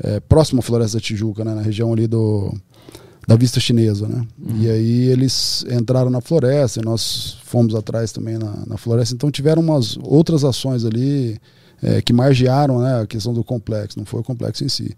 é, 0.00 0.20
próximo 0.20 0.60
à 0.60 0.62
Floresta 0.62 0.98
da 0.98 1.00
Tijuca, 1.00 1.44
né, 1.44 1.54
na 1.54 1.62
região 1.62 1.92
ali 1.92 2.06
do, 2.06 2.54
da 3.26 3.36
vista 3.36 3.60
chinesa, 3.60 4.08
né? 4.08 4.26
E 4.60 4.68
aí 4.68 5.08
eles 5.08 5.64
entraram 5.70 6.10
na 6.10 6.20
floresta 6.20 6.80
e 6.80 6.84
nós 6.84 7.38
fomos 7.44 7.74
atrás 7.74 8.12
também 8.12 8.36
na, 8.36 8.64
na 8.66 8.76
floresta. 8.76 9.14
Então 9.14 9.30
tiveram 9.30 9.62
umas 9.62 9.96
outras 10.02 10.44
ações 10.44 10.84
ali 10.84 11.40
é, 11.82 12.02
que 12.02 12.12
margearam 12.12 12.80
né, 12.80 13.00
a 13.00 13.06
questão 13.06 13.32
do 13.32 13.44
complexo, 13.44 13.98
não 13.98 14.06
foi 14.06 14.20
o 14.20 14.24
complexo 14.24 14.64
em 14.64 14.68
si. 14.68 14.96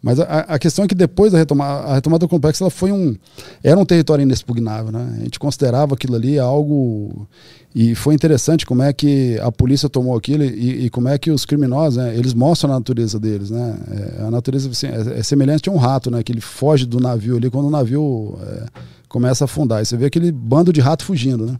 Mas 0.00 0.20
a, 0.20 0.40
a 0.40 0.58
questão 0.58 0.84
é 0.84 0.88
que 0.88 0.94
depois 0.94 1.32
da 1.32 1.38
retomada, 1.38 1.88
a 1.88 1.94
retomada 1.94 2.20
do 2.20 2.28
complexo, 2.28 2.62
ela 2.62 2.70
foi 2.70 2.92
um, 2.92 3.16
era 3.64 3.78
um 3.78 3.84
território 3.84 4.22
inexpugnável, 4.22 4.92
né? 4.92 5.16
A 5.20 5.24
gente 5.24 5.38
considerava 5.40 5.94
aquilo 5.94 6.14
ali 6.14 6.38
algo 6.38 7.26
e 7.74 7.94
foi 7.94 8.14
interessante 8.14 8.64
como 8.64 8.82
é 8.82 8.92
que 8.92 9.38
a 9.40 9.50
polícia 9.50 9.88
tomou 9.88 10.16
aquilo 10.16 10.44
e, 10.44 10.86
e 10.86 10.90
como 10.90 11.08
é 11.08 11.18
que 11.18 11.30
os 11.30 11.44
criminosos, 11.44 11.96
né, 11.96 12.16
eles 12.16 12.32
mostram 12.32 12.70
a 12.70 12.74
natureza 12.74 13.18
deles, 13.18 13.50
né? 13.50 13.76
É, 13.90 14.22
a 14.22 14.30
natureza 14.30 14.70
assim, 14.70 14.86
é, 14.86 15.18
é 15.18 15.22
semelhante 15.22 15.68
a 15.68 15.72
um 15.72 15.76
rato, 15.76 16.10
né? 16.10 16.22
Que 16.22 16.30
ele 16.30 16.40
foge 16.40 16.86
do 16.86 17.00
navio 17.00 17.36
ali 17.36 17.50
quando 17.50 17.66
o 17.66 17.70
navio 17.70 18.38
é, 18.40 18.66
começa 19.08 19.44
a 19.44 19.46
afundar. 19.46 19.82
E 19.82 19.86
você 19.86 19.96
vê 19.96 20.06
aquele 20.06 20.30
bando 20.30 20.72
de 20.72 20.80
rato 20.80 21.04
fugindo, 21.04 21.44
né? 21.44 21.58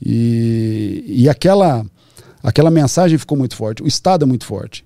E, 0.00 1.04
e 1.08 1.28
aquela, 1.28 1.84
aquela 2.40 2.70
mensagem 2.70 3.18
ficou 3.18 3.36
muito 3.36 3.56
forte. 3.56 3.82
O 3.82 3.86
Estado 3.86 4.24
é 4.24 4.26
muito 4.26 4.44
forte. 4.44 4.84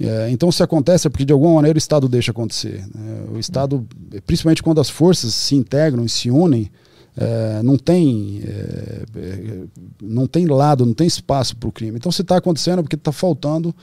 É, 0.00 0.30
então, 0.30 0.50
se 0.50 0.62
acontece 0.62 1.06
é 1.06 1.10
porque 1.10 1.24
de 1.24 1.32
alguma 1.32 1.54
maneira 1.54 1.76
o 1.76 1.78
Estado 1.78 2.08
deixa 2.08 2.30
acontecer. 2.30 2.84
né? 2.94 3.24
O 3.34 3.38
Estado, 3.38 3.86
principalmente 4.26 4.62
quando 4.62 4.80
as 4.80 4.88
forças 4.88 5.34
se 5.34 5.54
integram 5.54 6.04
e 6.04 6.08
se 6.08 6.30
unem, 6.30 6.70
é, 7.16 7.60
não 7.62 7.76
tem 7.76 8.40
é, 8.46 9.02
é, 9.16 9.60
não 10.00 10.26
tem 10.26 10.46
lado, 10.46 10.86
não 10.86 10.94
tem 10.94 11.06
espaço 11.06 11.54
para 11.56 11.68
o 11.68 11.72
crime. 11.72 11.96
Então, 11.96 12.10
se 12.10 12.22
está 12.22 12.36
acontecendo 12.36 12.78
é 12.78 12.82
porque 12.82 12.96
está 12.96 13.12
faltando 13.12 13.74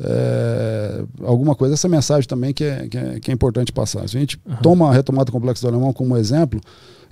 é, 0.00 1.04
alguma 1.22 1.54
coisa. 1.54 1.74
Essa 1.74 1.88
mensagem 1.88 2.26
também 2.26 2.54
que 2.54 2.64
é, 2.64 2.88
que 2.88 2.96
é, 2.96 3.20
que 3.20 3.30
é 3.30 3.34
importante 3.34 3.70
passar. 3.72 4.08
Se 4.08 4.16
a 4.16 4.20
gente 4.20 4.40
toma 4.62 4.88
a 4.88 4.92
retomada 4.92 5.26
do 5.26 5.32
Complexo 5.32 5.62
do 5.62 5.68
Alemão 5.68 5.92
como 5.92 6.16
exemplo, 6.16 6.60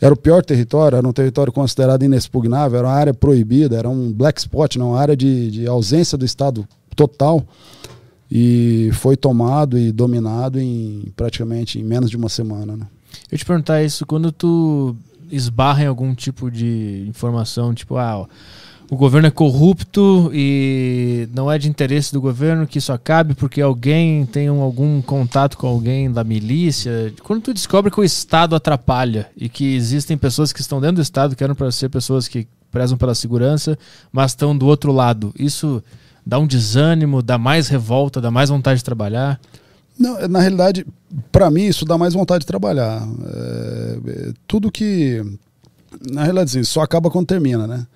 era 0.00 0.12
o 0.12 0.16
pior 0.16 0.44
território, 0.44 0.96
era 0.96 1.06
um 1.06 1.12
território 1.12 1.52
considerado 1.52 2.02
inexpugnável, 2.02 2.78
era 2.78 2.88
uma 2.88 2.94
área 2.94 3.14
proibida, 3.14 3.76
era 3.76 3.88
um 3.88 4.12
black 4.12 4.40
spot, 4.40 4.76
não, 4.76 4.90
uma 4.90 5.00
área 5.00 5.16
de, 5.16 5.50
de 5.50 5.66
ausência 5.66 6.16
do 6.18 6.24
Estado 6.24 6.66
total 6.96 7.44
e 8.30 8.90
foi 8.94 9.16
tomado 9.16 9.78
e 9.78 9.92
dominado 9.92 10.60
em 10.60 11.12
praticamente 11.16 11.78
em 11.78 11.84
menos 11.84 12.10
de 12.10 12.16
uma 12.16 12.28
semana. 12.28 12.76
Né? 12.76 12.86
Eu 13.30 13.38
te 13.38 13.44
perguntar 13.44 13.82
isso, 13.82 14.04
quando 14.06 14.32
tu 14.32 14.96
esbarra 15.30 15.84
em 15.84 15.86
algum 15.86 16.14
tipo 16.14 16.50
de 16.50 17.04
informação, 17.08 17.72
tipo, 17.74 17.96
ah, 17.96 18.26
o 18.90 18.96
governo 18.96 19.26
é 19.28 19.30
corrupto 19.30 20.30
e 20.32 21.26
não 21.34 21.50
é 21.50 21.58
de 21.58 21.68
interesse 21.68 22.12
do 22.12 22.20
governo 22.20 22.66
que 22.66 22.78
isso 22.78 22.92
acabe 22.92 23.34
porque 23.34 23.60
alguém 23.60 24.26
tem 24.26 24.50
um- 24.50 24.60
algum 24.60 25.00
contato 25.00 25.56
com 25.56 25.66
alguém 25.66 26.12
da 26.12 26.22
milícia. 26.22 27.12
Quando 27.22 27.42
tu 27.44 27.54
descobre 27.54 27.90
que 27.90 27.98
o 27.98 28.04
Estado 28.04 28.54
atrapalha 28.54 29.28
e 29.36 29.48
que 29.48 29.74
existem 29.74 30.16
pessoas 30.18 30.52
que 30.52 30.60
estão 30.60 30.80
dentro 30.80 30.96
do 30.96 31.02
Estado, 31.02 31.34
que 31.34 31.42
eram 31.42 31.54
para 31.54 31.70
ser 31.72 31.88
pessoas 31.88 32.28
que 32.28 32.46
prezam 32.70 32.98
pela 32.98 33.14
segurança, 33.14 33.78
mas 34.12 34.32
estão 34.32 34.56
do 34.56 34.66
outro 34.66 34.92
lado, 34.92 35.32
isso 35.38 35.82
dá 36.26 36.38
um 36.38 36.46
desânimo, 36.46 37.22
dá 37.22 37.36
mais 37.36 37.68
revolta, 37.68 38.20
dá 38.20 38.30
mais 38.30 38.48
vontade 38.48 38.78
de 38.78 38.84
trabalhar. 38.84 39.40
Não, 39.98 40.28
na 40.28 40.40
realidade, 40.40 40.86
para 41.30 41.50
mim, 41.50 41.64
isso 41.64 41.84
dá 41.84 41.96
mais 41.96 42.14
vontade 42.14 42.40
de 42.40 42.46
trabalhar. 42.46 43.06
É, 43.26 43.98
é, 44.06 44.32
tudo 44.46 44.70
que. 44.70 45.22
Na 46.10 46.22
realidade, 46.22 46.50
assim, 46.50 46.64
só 46.64 46.82
acaba 46.82 47.10
quando 47.10 47.26
termina, 47.26 47.66
né? 47.66 47.86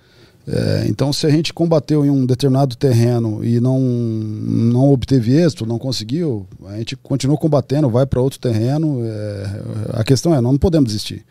É, 0.46 0.86
então, 0.88 1.12
se 1.12 1.26
a 1.26 1.30
gente 1.30 1.52
combateu 1.52 2.06
em 2.06 2.10
um 2.10 2.24
determinado 2.24 2.74
terreno 2.74 3.44
e 3.44 3.60
não, 3.60 3.78
não 3.80 4.90
obteve 4.90 5.34
êxito, 5.34 5.66
não 5.66 5.78
conseguiu, 5.78 6.46
a 6.66 6.78
gente 6.78 6.96
continua 6.96 7.36
combatendo, 7.36 7.90
vai 7.90 8.06
para 8.06 8.20
outro 8.20 8.38
terreno. 8.38 9.00
é, 9.04 9.60
a 9.92 10.04
questão 10.04 10.34
é: 10.34 10.40
não 10.40 10.56
podemos 10.56 10.88
desistir. 10.88 11.24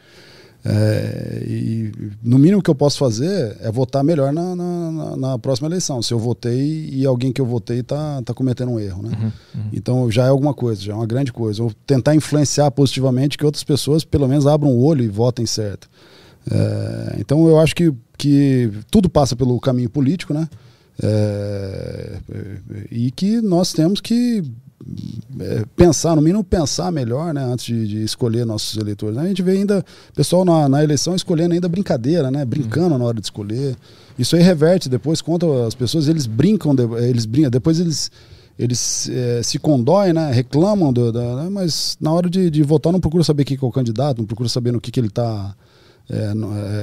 É, 0.70 1.44
e 1.48 1.92
no 2.22 2.38
mínimo 2.38 2.62
que 2.62 2.70
eu 2.70 2.76
posso 2.76 2.98
fazer 2.98 3.56
é 3.62 3.72
votar 3.72 4.04
melhor 4.04 4.34
na, 4.34 4.54
na, 4.54 5.16
na- 5.16 5.40
próxima 5.40 5.70
eleição. 5.70 6.02
Se 6.02 6.14
eu 6.14 6.20
votei 6.20 6.90
e 6.92 7.06
alguém 7.06 7.32
que 7.32 7.40
eu 7.40 7.46
votei 7.46 7.80
está 7.80 8.22
tá 8.22 8.34
cometendo 8.34 8.72
um 8.72 8.80
erro. 8.80 9.02
Né? 9.02 9.32
Então 9.72 10.12
já 10.12 10.26
é 10.26 10.30
alguma 10.30 10.54
coisa, 10.54 10.82
já 10.82 10.92
é 10.92 10.96
uma 10.96 11.06
grande 11.06 11.32
coisa. 11.32 11.64
Ou 11.64 11.72
tentar 11.86 12.16
influenciar 12.16 12.70
positivamente 12.72 13.38
que 13.38 13.46
outras 13.46 13.64
pessoas 13.64 14.04
pelo 14.04 14.28
menos 14.28 14.46
abram 14.46 14.72
o 14.72 14.84
olho 14.84 15.06
e 15.06 15.08
votem 15.08 15.46
certo. 15.46 15.88
É, 16.52 17.16
então 17.20 17.48
eu 17.48 17.58
acho 17.60 17.74
que, 17.74 17.94
que 18.18 18.70
tudo 18.92 19.10
passa 19.10 19.36
pelo 19.38 19.58
caminho 19.62 19.90
político, 19.90 20.34
né? 20.34 20.50
É, 21.02 22.18
e 22.92 23.10
que 23.12 23.40
nós 23.42 23.72
temos 23.72 24.02
que 24.02 24.44
pensar, 25.76 26.16
no 26.16 26.22
mínimo 26.22 26.44
pensar 26.44 26.92
melhor, 26.92 27.34
né, 27.34 27.44
antes 27.44 27.66
de, 27.66 27.88
de 27.88 28.04
escolher 28.04 28.46
nossos 28.46 28.78
eleitores. 28.78 29.16
né? 29.16 29.24
A 29.24 29.28
gente 29.28 29.42
vê 29.42 29.54
ainda 29.54 29.84
pessoal 30.16 30.46
na, 30.46 30.70
na 30.70 30.84
eleição 30.84 31.16
escolhendo 31.16 31.54
ainda 31.54 31.68
brincadeira, 31.68 32.30
né, 32.30 32.46
brincando 32.46 32.98
na 32.98 33.06
hora 33.06 33.20
de 33.20 33.26
escolher. 33.26 33.76
Isso 34.18 34.36
aí 34.36 34.42
reverte 34.42 34.88
depois 34.88 35.22
contra 35.22 35.68
as 35.68 35.76
pessoas, 35.76 36.08
eles 36.08 36.26
brincam, 36.26 36.76
eles 36.98 37.26
brincam, 37.26 37.52
depois 37.52 37.80
eles 37.80 38.12
eles 38.60 39.08
eh, 39.10 39.42
se 39.44 39.60
condoem, 39.60 40.14
né, 40.14 40.32
reclamam, 40.32 40.92
do, 40.92 41.14
né, 41.14 41.48
mas 41.48 41.96
na 42.02 42.12
hora 42.12 42.28
de, 42.28 42.50
de 42.50 42.64
votar 42.64 42.92
não 42.92 43.00
procura 43.00 43.24
saber 43.24 43.46
quem 43.46 43.56
que 43.56 43.64
é 43.64 43.68
o 43.68 43.72
candidato, 43.72 44.18
não 44.18 44.26
procura 44.26 44.50
saber 44.50 44.72
no 44.72 44.82
que, 44.82 44.90
que 44.90 45.00
ele 45.00 45.10
está 45.10 45.56
é, 46.10 46.16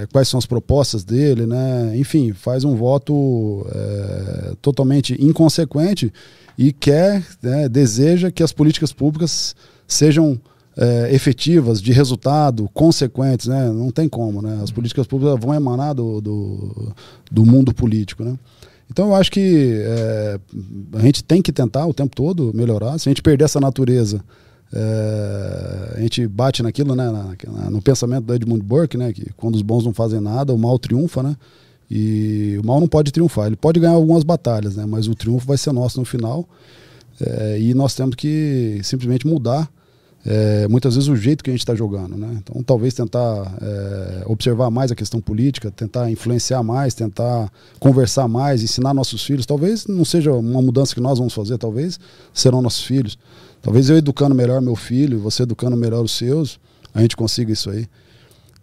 é, 0.02 0.06
quais 0.12 0.28
são 0.28 0.38
as 0.38 0.44
propostas 0.44 1.02
dele, 1.02 1.46
né? 1.46 1.96
Enfim, 1.96 2.34
faz 2.34 2.62
um 2.62 2.76
voto 2.76 3.66
é, 3.74 4.52
totalmente 4.60 5.16
inconsequente 5.18 6.12
e 6.56 6.72
quer, 6.72 7.24
né, 7.42 7.68
deseja 7.68 8.30
que 8.30 8.42
as 8.42 8.52
políticas 8.52 8.92
públicas 8.92 9.54
sejam 9.86 10.40
é, 10.76 11.14
efetivas, 11.14 11.80
de 11.80 11.92
resultado, 11.92 12.68
consequentes, 12.74 13.46
né? 13.46 13.70
Não 13.70 13.90
tem 13.92 14.08
como, 14.08 14.42
né? 14.42 14.58
As 14.60 14.72
políticas 14.72 15.06
públicas 15.06 15.38
vão 15.40 15.54
emanar 15.54 15.94
do, 15.94 16.20
do, 16.20 16.92
do 17.30 17.46
mundo 17.46 17.72
político, 17.72 18.24
né? 18.24 18.36
Então 18.90 19.06
eu 19.08 19.14
acho 19.14 19.30
que 19.30 19.80
é, 19.84 20.38
a 20.94 21.00
gente 21.00 21.22
tem 21.22 21.40
que 21.40 21.52
tentar 21.52 21.86
o 21.86 21.94
tempo 21.94 22.14
todo 22.16 22.50
melhorar. 22.54 22.98
Se 22.98 23.08
a 23.08 23.10
gente 23.10 23.22
perder 23.22 23.44
essa 23.44 23.60
natureza 23.60 24.20
é, 24.72 25.94
a 25.96 26.00
gente 26.00 26.26
bate 26.26 26.62
naquilo, 26.62 26.94
né, 26.96 27.04
na- 27.10 27.34
na- 27.52 27.70
no 27.70 27.80
pensamento 27.80 28.24
do 28.24 28.34
Edmund 28.34 28.62
Burke, 28.64 28.96
né, 28.96 29.12
que 29.12 29.30
quando 29.36 29.54
os 29.54 29.62
bons 29.62 29.84
não 29.84 29.94
fazem 29.94 30.20
nada, 30.20 30.52
o 30.52 30.58
mal 30.58 30.78
triunfa, 30.78 31.22
né? 31.22 31.36
E 31.90 32.58
o 32.62 32.66
mal 32.66 32.80
não 32.80 32.88
pode 32.88 33.12
triunfar. 33.12 33.46
Ele 33.46 33.56
pode 33.56 33.78
ganhar 33.78 33.94
algumas 33.94 34.24
batalhas, 34.24 34.76
né? 34.76 34.84
Mas 34.86 35.06
o 35.06 35.14
triunfo 35.14 35.46
vai 35.46 35.58
ser 35.58 35.72
nosso 35.72 35.98
no 35.98 36.04
final. 36.04 36.48
É, 37.20 37.58
e 37.60 37.74
nós 37.74 37.94
temos 37.94 38.14
que 38.16 38.80
simplesmente 38.82 39.26
mudar 39.26 39.70
é, 40.26 40.66
muitas 40.68 40.94
vezes 40.94 41.08
o 41.08 41.14
jeito 41.14 41.44
que 41.44 41.50
a 41.50 41.52
gente 41.52 41.60
está 41.60 41.74
jogando, 41.74 42.16
né? 42.16 42.40
Então 42.42 42.62
talvez 42.62 42.94
tentar 42.94 43.54
é, 43.60 44.22
observar 44.26 44.70
mais 44.70 44.90
a 44.90 44.94
questão 44.94 45.20
política, 45.20 45.70
tentar 45.70 46.10
influenciar 46.10 46.62
mais, 46.62 46.94
tentar 46.94 47.52
conversar 47.78 48.26
mais, 48.26 48.62
ensinar 48.62 48.94
nossos 48.94 49.22
filhos. 49.22 49.44
Talvez 49.44 49.86
não 49.86 50.04
seja 50.04 50.32
uma 50.32 50.62
mudança 50.62 50.94
que 50.94 51.00
nós 51.00 51.18
vamos 51.18 51.34
fazer, 51.34 51.58
talvez 51.58 52.00
serão 52.32 52.62
nossos 52.62 52.84
filhos. 52.84 53.18
Talvez 53.60 53.90
eu 53.90 53.98
educando 53.98 54.34
melhor 54.34 54.62
meu 54.62 54.74
filho, 54.74 55.18
você 55.18 55.42
educando 55.42 55.76
melhor 55.76 56.02
os 56.02 56.12
seus, 56.12 56.58
a 56.94 57.02
gente 57.02 57.16
consiga 57.16 57.52
isso 57.52 57.68
aí. 57.68 57.86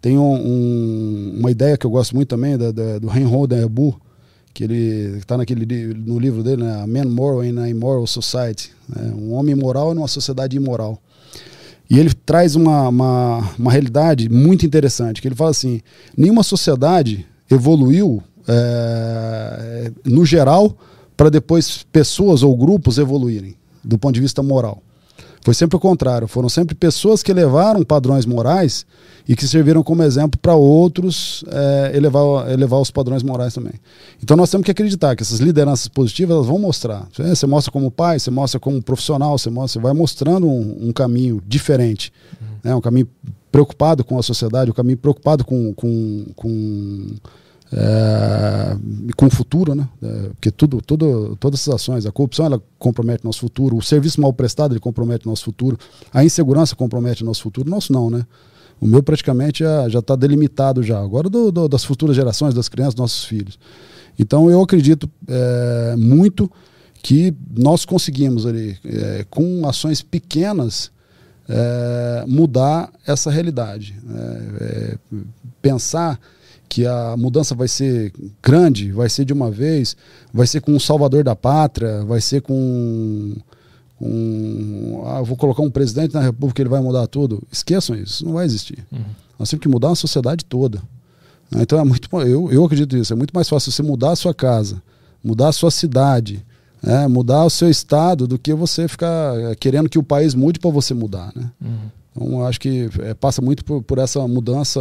Tem 0.02 0.18
um- 0.18 0.34
um- 0.34 1.36
uma 1.38 1.50
ideia 1.50 1.76
que 1.78 1.86
eu 1.86 1.90
gosto 1.90 2.14
muito 2.14 2.28
também 2.28 2.58
da, 2.58 2.72
da- 2.72 2.98
do 2.98 3.06
Reinhold 3.06 3.54
Niebuhr, 3.54 3.94
que 4.52 4.64
ele 4.64 5.16
está 5.18 5.38
naquele 5.38 5.64
no 5.94 6.18
livro 6.18 6.42
dele, 6.42 6.62
né, 6.64 6.82
A 6.82 6.86
Man 6.86 7.04
Moral 7.06 7.44
in 7.44 7.56
a 7.58 7.68
Immoral 7.70 8.06
Society, 8.06 8.72
né, 8.88 9.10
um 9.16 9.32
homem 9.32 9.54
moral 9.54 9.94
numa 9.94 10.08
sociedade 10.08 10.56
imoral. 10.56 11.00
E 11.88 11.98
ele 11.98 12.12
traz 12.12 12.56
uma, 12.56 12.88
uma, 12.88 13.50
uma 13.58 13.70
realidade 13.70 14.28
muito 14.28 14.66
interessante, 14.66 15.22
que 15.22 15.28
ele 15.28 15.34
fala 15.36 15.50
assim, 15.50 15.80
nenhuma 16.16 16.42
sociedade 16.42 17.24
evoluiu 17.50 18.22
é, 18.48 19.92
no 20.04 20.24
geral 20.26 20.76
para 21.16 21.28
depois 21.30 21.84
pessoas 21.92 22.42
ou 22.42 22.56
grupos 22.56 22.98
evoluírem 22.98 23.54
do 23.84 23.96
ponto 23.98 24.14
de 24.14 24.20
vista 24.20 24.42
moral. 24.42 24.82
Foi 25.44 25.54
sempre 25.54 25.76
o 25.76 25.80
contrário, 25.80 26.28
foram 26.28 26.48
sempre 26.48 26.74
pessoas 26.74 27.20
que 27.22 27.30
elevaram 27.30 27.82
padrões 27.82 28.24
morais 28.24 28.86
e 29.28 29.34
que 29.34 29.46
serviram 29.46 29.82
como 29.82 30.02
exemplo 30.04 30.38
para 30.40 30.54
outros 30.54 31.44
é, 31.48 31.92
elevar, 31.94 32.48
elevar 32.50 32.80
os 32.80 32.92
padrões 32.92 33.24
morais 33.24 33.52
também. 33.52 33.74
Então 34.22 34.36
nós 34.36 34.50
temos 34.50 34.64
que 34.64 34.70
acreditar 34.70 35.16
que 35.16 35.22
essas 35.22 35.40
lideranças 35.40 35.88
positivas 35.88 36.36
elas 36.36 36.46
vão 36.46 36.58
mostrar. 36.58 37.08
Você 37.12 37.46
mostra 37.46 37.72
como 37.72 37.90
pai, 37.90 38.20
você 38.20 38.30
mostra 38.30 38.60
como 38.60 38.80
profissional, 38.80 39.36
você, 39.36 39.50
mostra, 39.50 39.80
você 39.80 39.82
vai 39.82 39.92
mostrando 39.92 40.46
um, 40.46 40.88
um 40.88 40.92
caminho 40.92 41.42
diferente, 41.44 42.12
né? 42.62 42.72
um 42.74 42.80
caminho 42.80 43.08
preocupado 43.50 44.04
com 44.04 44.18
a 44.18 44.22
sociedade, 44.22 44.70
um 44.70 44.74
caminho 44.74 44.96
preocupado 44.96 45.44
com, 45.44 45.74
com, 45.74 46.24
com 46.36 47.06
é, 47.72 48.76
com 49.16 49.26
o 49.26 49.30
futuro, 49.30 49.74
né? 49.74 49.88
É, 50.02 50.28
porque 50.30 50.50
tudo, 50.50 50.80
tudo, 50.82 51.36
todas 51.36 51.60
essas 51.60 51.74
ações, 51.74 52.06
a 52.06 52.12
corrupção 52.12 52.46
ela 52.46 52.62
compromete 52.78 53.24
nosso 53.24 53.40
futuro, 53.40 53.76
o 53.76 53.82
serviço 53.82 54.20
mal 54.20 54.32
prestado 54.32 54.72
ele 54.72 54.80
compromete 54.80 55.26
nosso 55.26 55.44
futuro, 55.44 55.78
a 56.12 56.24
insegurança 56.24 56.76
compromete 56.76 57.24
nosso 57.24 57.42
futuro, 57.42 57.68
nosso 57.70 57.92
não, 57.92 58.10
né? 58.10 58.26
O 58.80 58.86
meu 58.86 59.02
praticamente 59.02 59.62
já 59.88 60.00
está 60.00 60.16
delimitado 60.16 60.82
já. 60.82 60.98
Agora 61.00 61.30
do, 61.30 61.52
do- 61.52 61.68
das 61.68 61.84
futuras 61.84 62.16
gerações, 62.16 62.52
das 62.52 62.68
crianças, 62.68 62.96
nossos 62.96 63.24
filhos. 63.24 63.58
Então 64.18 64.50
eu 64.50 64.60
acredito 64.60 65.08
é, 65.28 65.94
muito 65.96 66.50
que 67.02 67.32
nós 67.56 67.84
conseguimos 67.84 68.44
ali, 68.44 68.76
é, 68.84 69.24
com 69.30 69.66
ações 69.68 70.02
pequenas, 70.02 70.90
é, 71.48 72.24
mudar 72.26 72.92
essa 73.06 73.30
realidade. 73.30 73.94
né? 74.02 74.42
É, 74.60 74.96
pensar 75.60 76.18
que 76.72 76.86
a 76.86 77.14
mudança 77.18 77.54
vai 77.54 77.68
ser 77.68 78.14
grande, 78.42 78.92
vai 78.92 79.06
ser 79.06 79.26
de 79.26 79.32
uma 79.34 79.50
vez, 79.50 79.94
vai 80.32 80.46
ser 80.46 80.62
com 80.62 80.72
um 80.72 80.80
salvador 80.80 81.22
da 81.22 81.36
pátria, 81.36 82.02
vai 82.02 82.18
ser 82.18 82.40
com. 82.40 83.34
com 83.98 85.02
ah, 85.04 85.20
vou 85.20 85.36
colocar 85.36 85.60
um 85.60 85.70
presidente 85.70 86.14
na 86.14 86.22
república 86.22 86.62
ele 86.62 86.70
vai 86.70 86.80
mudar 86.80 87.06
tudo. 87.08 87.42
Esqueçam 87.52 87.94
isso, 87.94 88.24
não 88.24 88.32
vai 88.32 88.46
existir. 88.46 88.86
Nós 89.38 89.50
temos 89.50 89.62
que 89.62 89.68
mudar 89.68 89.90
a 89.90 89.94
sociedade 89.94 90.46
toda. 90.46 90.82
Então 91.54 91.78
é 91.78 91.84
muito, 91.84 92.08
eu, 92.22 92.50
eu 92.50 92.64
acredito 92.64 92.96
nisso. 92.96 93.12
É 93.12 93.16
muito 93.16 93.32
mais 93.34 93.50
fácil 93.50 93.70
você 93.70 93.82
mudar 93.82 94.12
a 94.12 94.16
sua 94.16 94.32
casa, 94.32 94.82
mudar 95.22 95.48
a 95.48 95.52
sua 95.52 95.70
cidade, 95.70 96.42
né? 96.82 97.06
mudar 97.06 97.44
o 97.44 97.50
seu 97.50 97.68
estado, 97.68 98.26
do 98.26 98.38
que 98.38 98.54
você 98.54 98.88
ficar 98.88 99.38
eh, 99.38 99.54
querendo 99.56 99.90
que 99.90 99.98
o 99.98 100.02
país 100.02 100.34
mude 100.34 100.58
para 100.58 100.70
você 100.70 100.94
mudar. 100.94 101.32
Né? 101.36 101.50
Então 102.16 102.32
eu 102.40 102.46
acho 102.46 102.58
que 102.58 102.88
eh, 103.00 103.12
passa 103.12 103.42
muito 103.42 103.62
por, 103.62 103.82
por 103.82 103.98
essa 103.98 104.26
mudança 104.26 104.80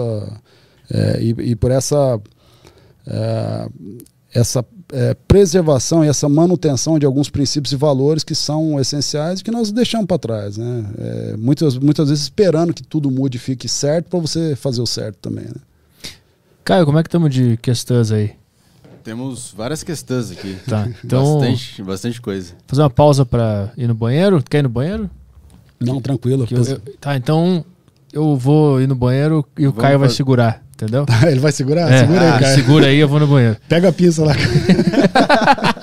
eh, 0.92 1.20
e, 1.22 1.30
e 1.52 1.56
por 1.56 1.72
essa 1.72 2.20
eh, 3.08 3.70
essa 4.34 4.64
eh, 4.94 5.14
preservação 5.28 6.06
e 6.06 6.08
essa 6.08 6.30
manutenção 6.30 6.98
de 6.98 7.06
alguns 7.06 7.30
princípios 7.30 7.74
e 7.74 7.76
valores 7.76 8.24
que 8.24 8.34
são 8.36 8.80
essenciais 8.80 9.40
e 9.40 9.44
que 9.44 9.52
nós 9.52 9.72
deixamos 9.72 10.08
para 10.08 10.18
trás, 10.18 10.58
né? 10.58 10.86
Eh, 10.98 11.36
muitas, 11.38 11.78
muitas 11.78 12.10
vezes 12.10 12.24
esperando 12.26 12.74
que 12.74 12.84
tudo 12.84 13.12
mude 13.12 13.38
e 13.38 13.40
fique 13.40 13.68
certo 13.68 14.10
para 14.10 14.20
você 14.20 14.56
fazer 14.56 14.82
o 14.82 14.86
certo 14.88 15.18
também, 15.22 15.46
né? 15.46 15.56
Caio, 16.64 16.86
como 16.86 16.98
é 17.00 17.04
que 17.04 17.08
estamos 17.10 17.34
de 17.34 17.58
questões 17.58 18.12
aí? 18.12 18.32
Temos 19.04 19.52
várias 19.58 19.82
questões 19.84 20.30
aqui. 20.32 20.56
Tá, 20.68 20.88
então- 21.04 21.40
Bastante, 21.40 21.84
bastante 21.84 22.22
coisa. 22.22 22.54
Fazer 22.68 22.84
uma 22.84 22.90
pausa 22.90 23.26
pra 23.26 23.72
ir 23.76 23.88
no 23.88 23.96
banheiro? 23.96 24.42
Quer 24.48 24.60
ir 24.60 24.64
no 24.64 24.70
banheiro? 24.70 25.10
Não, 25.80 26.00
tranquilo. 26.00 26.48
Eu- 26.52 26.64
eu- 26.64 26.82
tá, 27.02 27.18
então 27.18 27.66
eu 28.14 28.38
vou 28.38 28.80
ir 28.80 28.88
no 28.88 28.94
banheiro 28.96 29.44
e 29.58 29.66
o 29.66 29.72
Vamos 29.72 29.82
Caio 29.82 29.98
vai 30.00 30.10
segurar, 30.10 30.64
entendeu? 30.82 31.06
Ele 31.30 31.40
vai 31.40 31.52
segurar? 31.52 31.92
É, 31.92 32.00
Segura 32.00 32.22
ah, 32.22 32.34
aí, 32.34 32.40
cara. 32.40 32.56
segura 32.56 32.88
aí, 32.88 32.98
eu 32.98 33.08
vou 33.08 33.20
no 33.20 33.28
banheiro. 33.28 33.58
Pega 33.70 33.90
a 33.90 33.92
pinça 33.92 34.24
lá. 34.26 34.34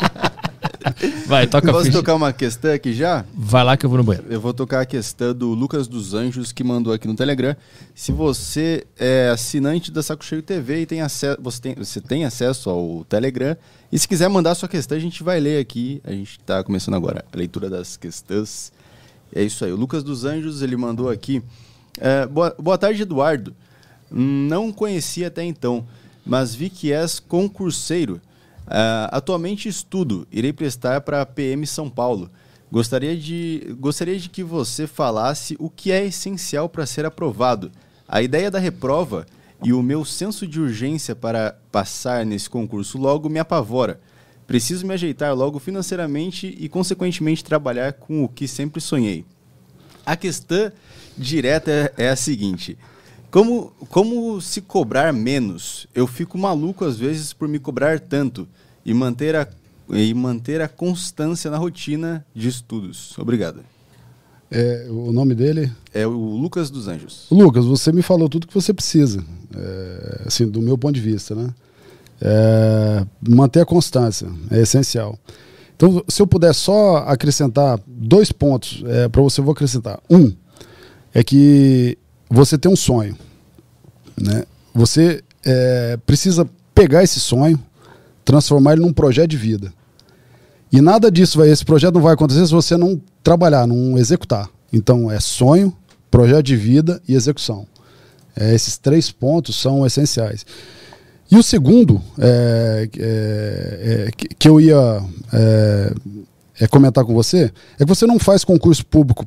Vai, 1.27 1.47
toca 1.47 1.71
a 1.71 1.73
Posso 1.73 1.93
tocar 1.93 2.15
uma 2.15 2.33
questão 2.33 2.73
aqui 2.73 2.93
já? 2.93 3.25
Vai 3.35 3.63
lá 3.63 3.77
que 3.77 3.85
eu 3.85 3.91
vou 3.91 3.99
no 3.99 4.05
banheiro. 4.05 4.27
Eu 4.31 4.41
vou 4.41 4.55
tocar 4.55 4.81
a 4.81 4.87
questão 4.87 5.35
do 5.35 5.51
Lucas 5.51 5.87
dos 5.87 6.15
Anjos, 6.15 6.51
que 6.53 6.65
mandou 6.65 6.93
aqui 6.93 7.07
no 7.07 7.15
Telegram. 7.15 7.55
Se 7.95 8.11
você 8.11 8.87
é 8.99 9.29
assinante 9.29 9.93
da 9.93 10.03
Saco 10.03 10.25
Cheio 10.25 10.43
TV 10.43 10.81
e 10.81 10.87
tem 10.87 11.03
acesso, 11.03 11.39
você, 11.41 11.61
tem, 11.61 11.75
você 11.75 12.01
tem 12.01 12.25
acesso 12.25 12.71
ao 12.71 13.05
Telegram, 13.05 13.57
e 13.93 13.99
se 13.99 14.09
quiser 14.09 14.29
mandar 14.29 14.55
sua 14.55 14.69
questão, 14.69 14.97
a 14.97 15.01
gente 15.01 15.23
vai 15.23 15.39
ler 15.39 15.61
aqui. 15.61 16.01
A 16.05 16.13
gente 16.13 16.39
está 16.41 16.65
começando 16.65 16.95
agora 16.95 17.25
a 17.33 17.37
leitura 17.37 17.69
das 17.69 17.97
questões. 17.97 18.73
É 19.35 19.43
isso 19.43 19.65
aí. 19.65 19.73
O 19.73 19.77
Lucas 19.77 20.03
dos 20.03 20.25
Anjos, 20.25 20.63
ele 20.63 20.77
mandou 20.77 21.11
aqui. 21.11 21.43
É, 22.01 22.27
boa, 22.27 22.55
boa 22.59 22.79
tarde, 22.79 23.03
Eduardo. 23.03 23.55
Não 24.11 24.73
conhecia 24.73 25.29
até 25.29 25.45
então, 25.45 25.87
mas 26.25 26.55
vi 26.55 26.71
que 26.71 26.93
és 26.93 27.19
concurseiro. 27.19 28.21
Ah, 28.67 29.09
atualmente 29.13 29.69
estudo, 29.69 30.27
irei 30.31 30.53
prestar 30.53 31.01
para 31.01 31.23
a 31.23 31.27
PM 31.27 31.67
São 31.67 31.89
Paulo. 31.89 32.31
Gostaria 32.71 33.17
de, 33.17 33.75
gostaria 33.81 34.19
de 34.19 34.29
que 34.29 34.43
você 34.43 34.87
falasse 34.87 35.57
o 35.59 35.71
que 35.71 35.91
é 35.91 36.05
essencial 36.05 36.69
para 36.69 36.85
ser 36.85 37.07
aprovado. 37.07 37.73
A 38.07 38.21
ideia 38.21 38.51
da 38.51 38.59
reprova 38.59 39.27
e 39.65 39.73
o 39.73 39.83
meu 39.83 40.05
senso 40.05 40.47
de 40.47 40.61
urgência 40.61 41.17
para 41.17 41.57
passar 41.73 42.25
nesse 42.27 42.49
concurso 42.49 42.99
logo 42.99 43.29
me 43.29 43.39
apavora. 43.39 44.01
Preciso 44.47 44.87
me 44.87 44.95
ajeitar 44.95 45.35
logo 45.35 45.59
financeiramente 45.59 46.57
e, 46.59 46.69
consequentemente, 46.69 47.45
trabalhar 47.45 47.95
com 47.95 48.25
o 48.25 48.29
que 48.29 48.47
sempre 48.47 48.81
sonhei. 48.81 49.25
A 50.07 50.17
questão 50.17 50.73
direta 51.17 51.93
é 51.97 52.09
a 52.09 52.17
seguinte: 52.17 52.79
Como, 53.31 53.73
como 53.91 54.41
se 54.41 54.61
cobrar 54.61 55.13
menos? 55.13 55.87
Eu 55.95 56.07
fico 56.07 56.39
maluco 56.39 56.85
às 56.85 56.97
vezes 56.97 57.33
por 57.33 57.47
me 57.47 57.59
cobrar 57.59 58.01
tanto 58.01 58.49
e 58.85 58.95
manter 58.95 59.37
a, 59.37 59.47
e 59.91 60.15
manter 60.15 60.63
a 60.63 60.69
constância 60.69 61.51
na 61.51 61.59
rotina 61.59 62.25
de 62.35 62.49
estudos. 62.49 63.17
Obrigado. 63.19 63.61
É, 64.51 64.87
o 64.89 65.13
nome 65.13 65.35
dele? 65.35 65.71
É 65.93 66.07
o 66.07 66.11
Lucas 66.11 66.71
dos 66.71 66.89
Anjos. 66.89 67.27
Lucas, 67.31 67.67
você 67.67 67.93
me 67.93 68.01
falou 68.01 68.31
tudo 68.31 68.47
que 68.47 68.55
você 68.55 68.73
precisa, 68.73 69.23
é, 69.55 70.23
assim, 70.27 70.49
do 70.49 70.63
meu 70.63 70.79
ponto 70.79 70.95
de 70.95 71.03
vista, 71.03 71.35
né? 71.35 71.53
É, 72.21 73.07
manter 73.29 73.61
a 73.61 73.67
constância 73.67 74.27
é 74.51 74.61
essencial. 74.63 75.19
Então, 75.77 76.03
se 76.09 76.21
eu 76.21 76.27
puder 76.27 76.55
só 76.55 77.05
acrescentar 77.07 77.79
dois 77.87 78.33
pontos 78.33 78.83
é, 78.87 79.09
para 79.09 79.21
você, 79.21 79.41
eu 79.41 79.45
vou 79.45 79.53
acrescentar. 79.53 80.01
Um 80.11 80.33
é 81.13 81.23
que 81.23 81.99
você 82.31 82.59
tem 82.59 82.71
um 82.71 82.77
sonho, 82.77 83.17
né? 84.17 84.45
Você 84.75 85.23
é, 85.45 85.99
precisa 86.07 86.49
pegar 86.75 87.03
esse 87.03 87.19
sonho, 87.19 87.59
transformar 88.25 88.73
ele 88.73 88.83
num 88.83 88.93
projeto 88.93 89.31
de 89.31 89.37
vida. 89.37 89.73
E 90.71 90.81
nada 90.81 91.11
disso, 91.11 91.39
vai, 91.39 91.49
esse 91.49 91.65
projeto 91.65 91.95
não 91.95 92.03
vai 92.03 92.15
acontecer 92.15 92.47
se 92.47 92.53
você 92.53 92.77
não 92.77 93.01
trabalhar, 93.23 93.67
não 93.67 93.97
executar. 93.97 94.49
Então 94.73 95.11
é 95.11 95.19
sonho, 95.19 95.75
projeto 96.11 96.45
de 96.45 96.57
vida 96.57 97.01
e 97.09 97.15
execução. 97.15 97.67
É, 98.37 98.55
esses 98.55 98.77
três 98.77 99.11
pontos 99.11 99.61
são 99.61 99.87
essenciais. 99.87 100.45
E 101.31 101.37
o 101.37 101.43
segundo 101.43 102.01
é, 102.19 102.89
é, 102.99 104.07
é 104.07 104.11
que, 104.39 104.49
eu 104.49 104.61
ia 104.61 105.03
é, 105.33 105.93
é 106.61 106.67
comentar 106.67 107.05
com 107.05 107.13
você 107.13 107.53
é 107.79 107.85
que 107.85 107.85
você 107.85 108.07
não 108.07 108.19
faz 108.19 108.45
concurso 108.45 108.85
público 108.87 109.27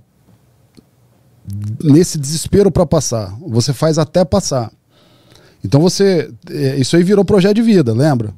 nesse 1.83 2.17
desespero 2.17 2.71
para 2.71 2.85
passar. 2.85 3.35
Você 3.47 3.73
faz 3.73 3.97
até 3.97 4.23
passar. 4.23 4.71
Então 5.63 5.79
você. 5.79 6.31
É, 6.49 6.77
isso 6.77 6.95
aí 6.95 7.03
virou 7.03 7.23
projeto 7.23 7.55
de 7.55 7.61
vida, 7.61 7.93
lembra? 7.93 8.33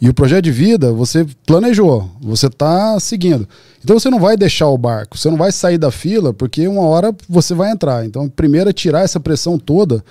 E 0.00 0.08
o 0.08 0.14
projeto 0.14 0.44
de 0.44 0.50
vida 0.50 0.92
você 0.92 1.26
planejou, 1.44 2.10
você 2.20 2.46
está 2.46 2.98
seguindo. 2.98 3.46
Então 3.84 3.98
você 3.98 4.08
não 4.08 4.18
vai 4.18 4.34
deixar 4.34 4.68
o 4.68 4.78
barco, 4.78 5.18
você 5.18 5.28
não 5.28 5.36
vai 5.36 5.52
sair 5.52 5.76
da 5.76 5.90
fila, 5.90 6.32
porque 6.32 6.66
uma 6.66 6.82
hora 6.82 7.14
você 7.28 7.52
vai 7.54 7.70
entrar. 7.70 8.06
Então, 8.06 8.26
primeiro 8.28 8.70
é 8.70 8.72
tirar 8.72 9.02
essa 9.02 9.20
pressão 9.20 9.58
toda. 9.58 10.02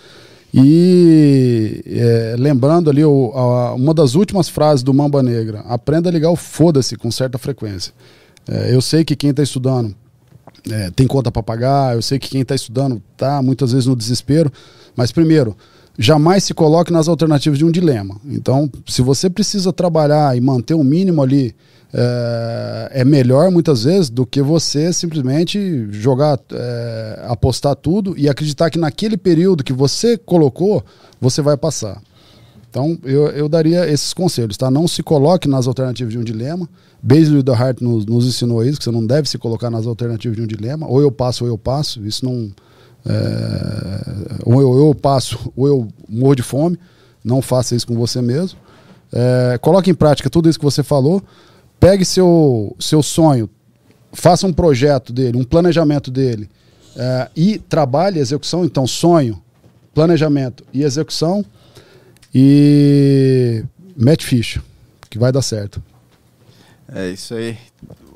E 0.54 1.84
é, 1.88 2.36
lembrando 2.38 2.90
ali 2.90 3.04
o, 3.04 3.32
a, 3.34 3.74
uma 3.74 3.94
das 3.94 4.14
últimas 4.14 4.48
frases 4.48 4.84
do 4.84 4.94
Mamba 4.94 5.24
Negra: 5.24 5.62
aprenda 5.68 6.10
a 6.10 6.12
ligar 6.12 6.30
o 6.30 6.36
foda-se 6.36 6.96
com 6.96 7.10
certa 7.10 7.40
frequência. 7.40 7.92
É, 8.48 8.74
eu 8.74 8.82
sei 8.82 9.04
que 9.04 9.16
quem 9.16 9.32
está 9.32 9.42
estudando 9.42 9.96
é, 10.70 10.92
tem 10.92 11.08
conta 11.08 11.32
para 11.32 11.44
pagar, 11.44 11.96
eu 11.96 12.02
sei 12.02 12.18
que 12.20 12.30
quem 12.30 12.42
está 12.42 12.56
estudando 12.56 13.02
está 13.14 13.42
muitas 13.42 13.72
vezes 13.72 13.88
no 13.88 13.96
desespero, 13.96 14.52
mas 14.96 15.12
primeiro, 15.12 15.56
jamais 15.98 16.44
se 16.44 16.54
coloque 16.54 16.92
nas 16.92 17.08
alternativas 17.08 17.60
de 17.60 17.66
um 17.66 17.72
dilema. 17.72 18.16
Então, 18.26 18.70
se 18.88 19.02
você 19.02 19.30
precisa 19.30 19.74
trabalhar 19.74 20.36
e 20.36 20.42
manter 20.42 20.74
o 20.74 20.80
um 20.80 20.84
mínimo 20.84 21.22
ali, 21.22 21.56
é, 21.94 22.92
é, 23.02 23.06
melhor 23.06 23.50
muitas 23.50 23.84
vezes 23.84 24.10
do 24.10 24.26
que 24.26 24.42
você 24.42 24.94
simplesmente 24.94 25.88
jogar, 25.92 26.40
é, 26.54 27.26
apostar 27.28 27.76
tudo 27.76 28.14
e 28.18 28.30
acreditar 28.30 28.70
que 28.70 28.78
naquele 28.78 29.18
período 29.18 29.64
que 29.64 29.74
você 29.74 30.18
colocou, 30.18 30.84
você 31.20 31.42
vai 31.42 31.58
passar. 31.58 32.02
Então, 32.70 32.98
eu, 33.04 33.28
eu 33.30 33.50
daria 33.50 33.90
esses 33.90 34.14
conselhos, 34.14 34.56
tá? 34.56 34.70
Não 34.70 34.88
se 34.88 35.02
coloque 35.02 35.48
nas 35.48 35.68
alternativas 35.68 36.14
de 36.14 36.20
um 36.20 36.24
dilema. 36.24 36.70
Basil 37.02 37.42
da 37.42 37.54
Hart 37.54 37.82
nos, 37.82 38.06
nos 38.06 38.28
ensinou 38.28 38.64
isso, 38.64 38.78
que 38.78 38.84
você 38.84 38.92
não 38.92 39.06
deve 39.06 39.28
se 39.28 39.38
colocar 39.38 39.70
nas 39.70 39.88
alternativas 39.88 40.38
de 40.38 40.44
um 40.44 40.48
dilema. 40.48 40.88
Ou 40.88 41.02
eu 41.02 41.12
passo 41.12 41.46
ou 41.46 41.50
eu 41.50 41.58
passo. 41.58 42.06
Isso 42.06 42.24
não 42.24 42.52
é, 43.06 44.40
ou 44.46 44.62
eu, 44.62 44.88
eu, 44.88 44.96
passo, 44.96 45.52
ou 45.56 45.68
eu 45.68 45.88
morro 46.08 46.36
de 46.36 46.44
fome. 46.44 46.78
Não 47.24 47.42
faça 47.42 47.76
isso 47.76 47.88
com 47.88 47.96
você 47.96 48.22
mesmo. 48.22 48.58
É, 49.12 49.58
coloque 49.60 49.90
em 49.90 49.96
prática 49.96 50.30
tudo 50.30 50.50
isso 50.50 50.60
que 50.60 50.66
você 50.66 50.84
falou. 50.84 51.22
Pegue 51.80 52.04
seu, 52.04 52.76
seu 52.80 53.02
sonho, 53.02 53.50
faça 54.12 54.46
um 54.46 54.54
projeto 54.54 55.14
dele, 55.14 55.38
um 55.38 55.44
planejamento 55.44 56.12
dele 56.12 56.50
é, 56.96 57.30
e 57.36 57.58
trabalhe 57.58 58.20
a 58.20 58.22
execução. 58.22 58.66
Então, 58.66 58.86
sonho, 58.86 59.42
planejamento 59.94 60.64
e 60.74 60.84
execução. 60.84 61.44
E 62.34 63.64
mete 63.96 64.26
ficha, 64.26 64.62
que 65.10 65.18
vai 65.18 65.32
dar 65.32 65.42
certo. 65.42 65.82
É 66.88 67.10
isso 67.10 67.34
aí. 67.34 67.58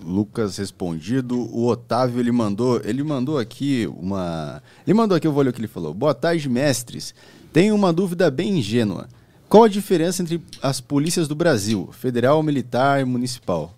Lucas 0.03 0.57
respondido. 0.57 1.39
O 1.39 1.67
Otávio 1.67 2.19
ele 2.19 2.31
mandou, 2.31 2.81
ele 2.83 3.03
mandou 3.03 3.37
aqui 3.39 3.89
uma, 3.97 4.61
ele 4.85 4.93
mandou 4.93 5.15
aqui, 5.15 5.25
eu 5.25 5.31
vou 5.31 5.43
ler 5.43 5.49
o 5.49 5.53
que 5.53 5.59
ele 5.59 5.67
falou. 5.67 5.93
Boa 5.93 6.13
tarde, 6.13 6.49
mestres. 6.49 7.13
Tenho 7.51 7.75
uma 7.75 7.93
dúvida 7.93 8.29
bem 8.29 8.59
ingênua. 8.59 9.07
Qual 9.47 9.63
a 9.63 9.69
diferença 9.69 10.21
entre 10.21 10.41
as 10.61 10.81
polícias 10.81 11.27
do 11.27 11.35
Brasil, 11.35 11.89
federal, 11.91 12.41
militar 12.41 13.01
e 13.01 13.05
municipal? 13.05 13.73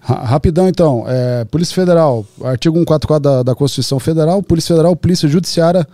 Rapidão, 0.00 0.68
então. 0.68 1.04
É, 1.06 1.44
Polícia 1.44 1.74
Federal, 1.74 2.26
artigo 2.42 2.76
144 2.76 3.20
da, 3.20 3.42
da 3.42 3.54
Constituição 3.54 4.00
Federal, 4.00 4.42
Polícia 4.42 4.74
Federal, 4.74 4.96
Polícia 4.96 5.28
Judiciária 5.28 5.86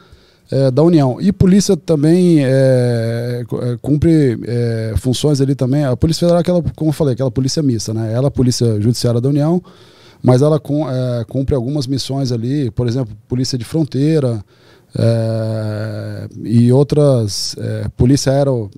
é, 0.50 0.70
da 0.70 0.82
União. 0.82 1.20
E 1.20 1.32
polícia 1.32 1.76
também 1.76 2.44
é, 2.44 3.44
é, 3.44 3.76
cumpre 3.80 4.38
é, 4.46 4.94
funções 4.96 5.40
ali 5.40 5.54
também. 5.54 5.84
A 5.84 5.96
Polícia 5.96 6.20
Federal, 6.20 6.40
aquela, 6.40 6.62
como 6.76 6.90
eu 6.90 6.92
falei, 6.92 7.14
aquela 7.14 7.30
polícia 7.30 7.62
mista, 7.62 7.94
né? 7.94 8.12
Ela 8.12 8.26
é 8.26 8.28
a 8.28 8.30
Polícia 8.30 8.80
Judiciária 8.80 9.20
da 9.20 9.28
União, 9.28 9.62
mas 10.22 10.42
ela 10.42 10.56
é, 10.56 11.24
cumpre 11.24 11.54
algumas 11.54 11.86
missões 11.86 12.30
ali, 12.30 12.70
por 12.70 12.86
exemplo, 12.86 13.16
Polícia 13.28 13.56
de 13.56 13.64
Fronteira 13.64 14.44
é, 14.96 16.28
e 16.44 16.72
outras, 16.72 17.56
Polícia 17.96 18.32
aero, 18.32 18.70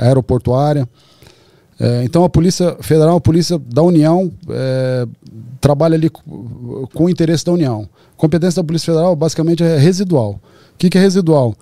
Aeroportuária. 0.00 0.88
então 2.04 2.24
a 2.24 2.28
Polícia 2.28 2.76
Federal, 2.80 3.16
a 3.16 3.20
Polícia 3.20 3.58
da 3.58 3.82
União, 3.82 4.32
trabalha 5.60 5.94
ali 5.94 6.08
com, 6.08 6.86
com 6.94 7.04
o 7.04 7.10
interesse 7.10 7.44
da 7.44 7.52
União. 7.52 7.88
A 8.16 8.20
competência 8.20 8.62
da 8.62 8.66
Polícia 8.66 8.92
Federal 8.92 9.14
basicamente 9.14 9.62
é 9.62 9.76
residual. 9.76 10.40
O 10.78 10.80
que, 10.80 10.90
que 10.90 10.96
é 10.96 11.00
residual? 11.00 11.56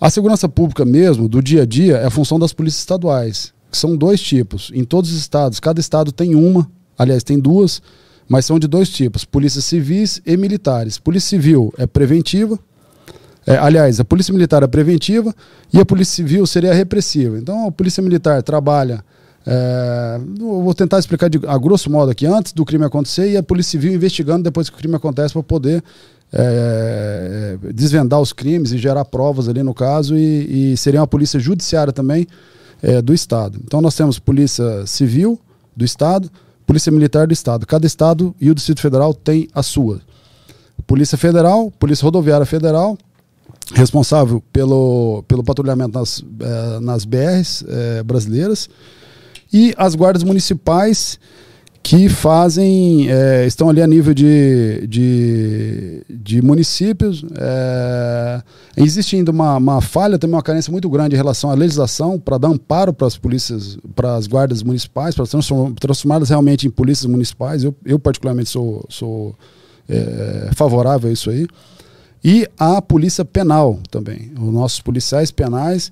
A 0.00 0.08
segurança 0.08 0.48
pública 0.48 0.84
mesmo, 0.84 1.28
do 1.28 1.42
dia 1.42 1.62
a 1.62 1.66
dia, 1.66 1.96
é 1.96 2.06
a 2.06 2.10
função 2.10 2.38
das 2.38 2.52
polícias 2.52 2.78
estaduais, 2.78 3.52
que 3.68 3.76
são 3.76 3.96
dois 3.96 4.22
tipos. 4.22 4.70
Em 4.72 4.84
todos 4.84 5.10
os 5.10 5.18
estados, 5.18 5.58
cada 5.58 5.80
estado 5.80 6.12
tem 6.12 6.36
uma, 6.36 6.70
aliás, 6.96 7.24
tem 7.24 7.40
duas, 7.40 7.82
mas 8.28 8.44
são 8.44 8.60
de 8.60 8.68
dois 8.68 8.88
tipos: 8.88 9.24
polícias 9.24 9.64
civis 9.64 10.22
e 10.24 10.36
militares. 10.36 10.96
Polícia 10.96 11.30
civil 11.30 11.74
é 11.76 11.88
preventiva, 11.88 12.56
é, 13.44 13.56
aliás, 13.56 13.98
a 13.98 14.04
polícia 14.04 14.32
militar 14.32 14.62
é 14.62 14.68
preventiva 14.68 15.34
e 15.74 15.80
a 15.80 15.84
polícia 15.84 16.14
civil 16.14 16.46
seria 16.46 16.72
repressiva. 16.72 17.36
Então, 17.36 17.66
a 17.66 17.72
polícia 17.72 18.00
militar 18.00 18.44
trabalha. 18.44 19.04
É, 19.44 20.20
vou 20.38 20.72
tentar 20.72 21.00
explicar 21.00 21.28
de, 21.28 21.40
a 21.48 21.58
grosso 21.58 21.90
modo 21.90 22.12
aqui, 22.12 22.26
antes 22.26 22.52
do 22.52 22.64
crime 22.64 22.84
acontecer, 22.84 23.28
e 23.28 23.36
a 23.36 23.42
Polícia 23.42 23.72
Civil 23.72 23.92
investigando 23.92 24.44
depois 24.44 24.70
que 24.70 24.76
o 24.76 24.78
crime 24.78 24.94
acontece 24.94 25.32
para 25.32 25.42
poder 25.42 25.82
é, 26.32 27.58
desvendar 27.74 28.20
os 28.20 28.32
crimes 28.32 28.72
e 28.72 28.78
gerar 28.78 29.04
provas 29.04 29.48
ali 29.48 29.62
no 29.62 29.74
caso, 29.74 30.16
e, 30.16 30.72
e 30.72 30.76
seria 30.76 31.00
uma 31.00 31.06
polícia 31.06 31.38
judiciária 31.38 31.92
também 31.92 32.26
é, 32.82 33.02
do 33.02 33.12
Estado. 33.12 33.60
Então 33.62 33.80
nós 33.80 33.94
temos 33.94 34.18
polícia 34.18 34.86
civil 34.86 35.38
do 35.76 35.84
Estado, 35.84 36.30
polícia 36.66 36.90
militar 36.90 37.26
do 37.26 37.32
Estado. 37.32 37.66
Cada 37.66 37.86
Estado 37.86 38.34
e 38.40 38.50
o 38.50 38.54
Distrito 38.54 38.80
Federal 38.80 39.12
tem 39.12 39.48
a 39.54 39.62
sua. 39.62 40.00
Polícia 40.86 41.18
Federal, 41.18 41.70
Polícia 41.78 42.04
Rodoviária 42.04 42.46
Federal, 42.46 42.96
responsável 43.74 44.42
pelo, 44.52 45.24
pelo 45.28 45.44
patrulhamento 45.44 45.98
nas, 45.98 46.24
é, 46.40 46.80
nas 46.80 47.04
BRs 47.04 47.64
é, 47.68 48.02
brasileiras, 48.02 48.68
e 49.52 49.74
as 49.76 49.94
guardas 49.94 50.22
municipais 50.22 51.18
que 51.82 52.08
fazem, 52.08 53.10
é, 53.10 53.44
estão 53.44 53.68
ali 53.68 53.82
a 53.82 53.86
nível 53.86 54.14
de, 54.14 54.86
de, 54.86 56.02
de 56.08 56.40
municípios. 56.40 57.24
É, 57.36 58.42
existe 58.76 59.16
ainda 59.16 59.32
uma, 59.32 59.56
uma 59.56 59.80
falha, 59.80 60.18
também 60.18 60.36
uma 60.36 60.42
carência 60.42 60.70
muito 60.70 60.88
grande 60.88 61.14
em 61.14 61.18
relação 61.18 61.50
à 61.50 61.54
legislação 61.54 62.20
para 62.20 62.38
dar 62.38 62.48
amparo 62.48 62.92
para 62.92 63.06
as 63.06 63.16
polícias, 63.16 63.76
para 63.96 64.14
as 64.14 64.28
guardas 64.28 64.62
municipais, 64.62 65.14
para 65.14 65.24
transformá-las 65.80 66.28
realmente 66.28 66.68
em 66.68 66.70
polícias 66.70 67.10
municipais. 67.10 67.64
Eu, 67.64 67.74
eu 67.84 67.98
particularmente 67.98 68.50
sou, 68.50 68.84
sou 68.88 69.34
é, 69.88 70.50
favorável 70.54 71.10
a 71.10 71.12
isso 71.12 71.30
aí. 71.30 71.48
E 72.24 72.48
a 72.56 72.80
polícia 72.80 73.24
penal 73.24 73.80
também, 73.90 74.30
os 74.38 74.52
nossos 74.52 74.80
policiais 74.80 75.32
penais 75.32 75.90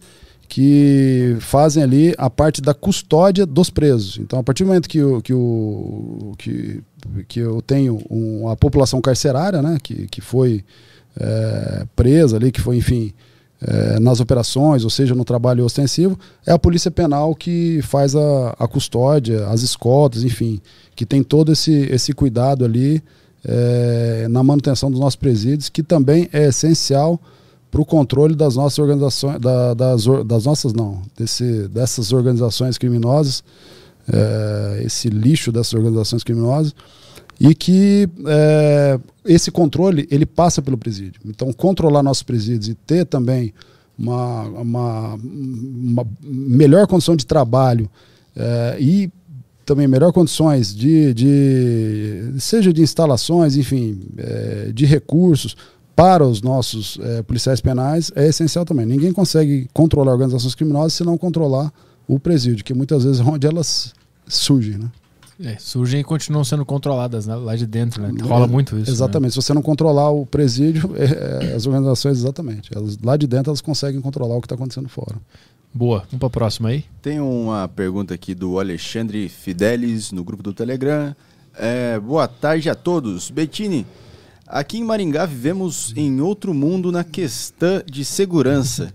que 0.50 1.36
fazem 1.38 1.80
ali 1.80 2.12
a 2.18 2.28
parte 2.28 2.60
da 2.60 2.74
custódia 2.74 3.46
dos 3.46 3.70
presos. 3.70 4.18
Então, 4.18 4.40
a 4.40 4.42
partir 4.42 4.64
do 4.64 4.66
momento 4.66 4.88
que, 4.88 4.98
eu, 4.98 5.22
que, 5.22 5.32
eu, 5.32 6.34
que, 6.36 6.82
que 7.28 7.38
eu 7.38 7.62
tenho 7.62 8.02
um, 8.10 8.48
a 8.48 8.56
população 8.56 9.00
carcerária, 9.00 9.62
né, 9.62 9.78
que, 9.80 10.08
que 10.08 10.20
foi 10.20 10.64
é, 11.16 11.86
presa 11.94 12.36
ali, 12.36 12.50
que 12.50 12.60
foi, 12.60 12.76
enfim, 12.78 13.12
é, 13.62 14.00
nas 14.00 14.18
operações, 14.18 14.82
ou 14.82 14.90
seja, 14.90 15.14
no 15.14 15.24
trabalho 15.24 15.64
ostensivo, 15.64 16.18
é 16.44 16.50
a 16.50 16.58
Polícia 16.58 16.90
Penal 16.90 17.32
que 17.32 17.80
faz 17.82 18.16
a, 18.16 18.56
a 18.58 18.66
custódia, 18.66 19.46
as 19.46 19.62
escoltas, 19.62 20.24
enfim, 20.24 20.60
que 20.96 21.06
tem 21.06 21.22
todo 21.22 21.52
esse, 21.52 21.72
esse 21.92 22.12
cuidado 22.12 22.64
ali 22.64 23.00
é, 23.44 24.26
na 24.28 24.42
manutenção 24.42 24.90
dos 24.90 24.98
nossos 24.98 25.14
presídios, 25.14 25.68
que 25.68 25.84
também 25.84 26.28
é 26.32 26.48
essencial 26.48 27.20
para 27.70 27.80
o 27.80 27.84
controle 27.84 28.34
das 28.34 28.56
nossas 28.56 28.78
organizações, 28.78 29.38
da, 29.38 29.74
das, 29.74 30.04
das, 30.26 30.44
nossas 30.44 30.72
não, 30.72 31.02
desse, 31.16 31.68
dessas 31.68 32.12
organizações 32.12 32.76
criminosas, 32.76 33.44
é, 34.12 34.82
esse 34.84 35.08
lixo 35.08 35.52
dessas 35.52 35.72
organizações 35.74 36.24
criminosas, 36.24 36.74
e 37.38 37.54
que 37.54 38.08
é, 38.26 38.98
esse 39.24 39.50
controle 39.50 40.06
ele 40.10 40.26
passa 40.26 40.60
pelo 40.60 40.76
presídio. 40.76 41.20
Então, 41.24 41.52
controlar 41.52 42.02
nossos 42.02 42.22
presídios 42.22 42.68
e 42.68 42.74
ter 42.74 43.06
também 43.06 43.54
uma, 43.96 44.42
uma, 44.42 45.14
uma 45.14 46.06
melhor 46.22 46.86
condição 46.86 47.14
de 47.14 47.24
trabalho 47.24 47.88
é, 48.34 48.76
e 48.80 49.10
também 49.64 49.86
melhor 49.86 50.12
condições 50.12 50.74
de, 50.74 51.14
de 51.14 52.40
seja 52.40 52.72
de 52.72 52.82
instalações, 52.82 53.56
enfim, 53.56 54.00
é, 54.18 54.72
de 54.72 54.84
recursos 54.84 55.56
para 56.00 56.26
os 56.26 56.40
nossos 56.40 56.98
é, 57.02 57.22
policiais 57.22 57.60
penais 57.60 58.10
é 58.16 58.26
essencial 58.26 58.64
também. 58.64 58.86
Ninguém 58.86 59.12
consegue 59.12 59.68
controlar 59.74 60.12
organizações 60.12 60.54
criminosas 60.54 60.94
se 60.94 61.04
não 61.04 61.18
controlar 61.18 61.70
o 62.08 62.18
presídio, 62.18 62.64
que 62.64 62.72
muitas 62.72 63.04
vezes 63.04 63.20
é 63.20 63.24
onde 63.24 63.46
elas 63.46 63.92
surgem, 64.26 64.78
né? 64.78 64.90
É, 65.42 65.56
surgem 65.58 66.00
e 66.00 66.04
continuam 66.04 66.42
sendo 66.42 66.64
controladas 66.64 67.26
né, 67.26 67.34
lá 67.34 67.54
de 67.54 67.66
dentro, 67.66 68.02
né? 68.02 68.12
Rola 68.22 68.46
muito 68.46 68.76
isso. 68.76 68.86
Né? 68.86 68.92
Exatamente. 68.92 69.28
Né? 69.28 69.40
Se 69.42 69.46
você 69.46 69.52
não 69.52 69.60
controlar 69.60 70.10
o 70.10 70.24
presídio, 70.24 70.90
é, 70.96 71.50
é, 71.50 71.54
as 71.54 71.66
organizações, 71.66 72.18
exatamente. 72.18 72.70
Elas, 72.74 72.96
lá 73.02 73.16
de 73.18 73.26
dentro 73.26 73.50
elas 73.50 73.60
conseguem 73.60 74.00
controlar 74.00 74.36
o 74.36 74.40
que 74.40 74.46
está 74.46 74.54
acontecendo 74.54 74.88
fora. 74.88 75.16
Boa. 75.72 76.00
Vamos 76.10 76.18
para 76.18 76.26
a 76.28 76.30
próxima 76.30 76.70
aí. 76.70 76.84
Tem 77.02 77.20
uma 77.20 77.68
pergunta 77.68 78.14
aqui 78.14 78.34
do 78.34 78.58
Alexandre 78.58 79.28
Fidelis 79.28 80.12
no 80.12 80.24
grupo 80.24 80.42
do 80.42 80.54
Telegram. 80.54 81.14
É, 81.54 81.98
boa 82.00 82.26
tarde 82.26 82.70
a 82.70 82.74
todos. 82.74 83.30
Bettini, 83.30 83.86
aqui 84.50 84.78
em 84.78 84.84
Maringá 84.84 85.24
vivemos 85.24 85.92
em 85.96 86.20
outro 86.20 86.52
mundo 86.52 86.90
na 86.90 87.04
questão 87.04 87.82
de 87.86 88.04
segurança. 88.04 88.92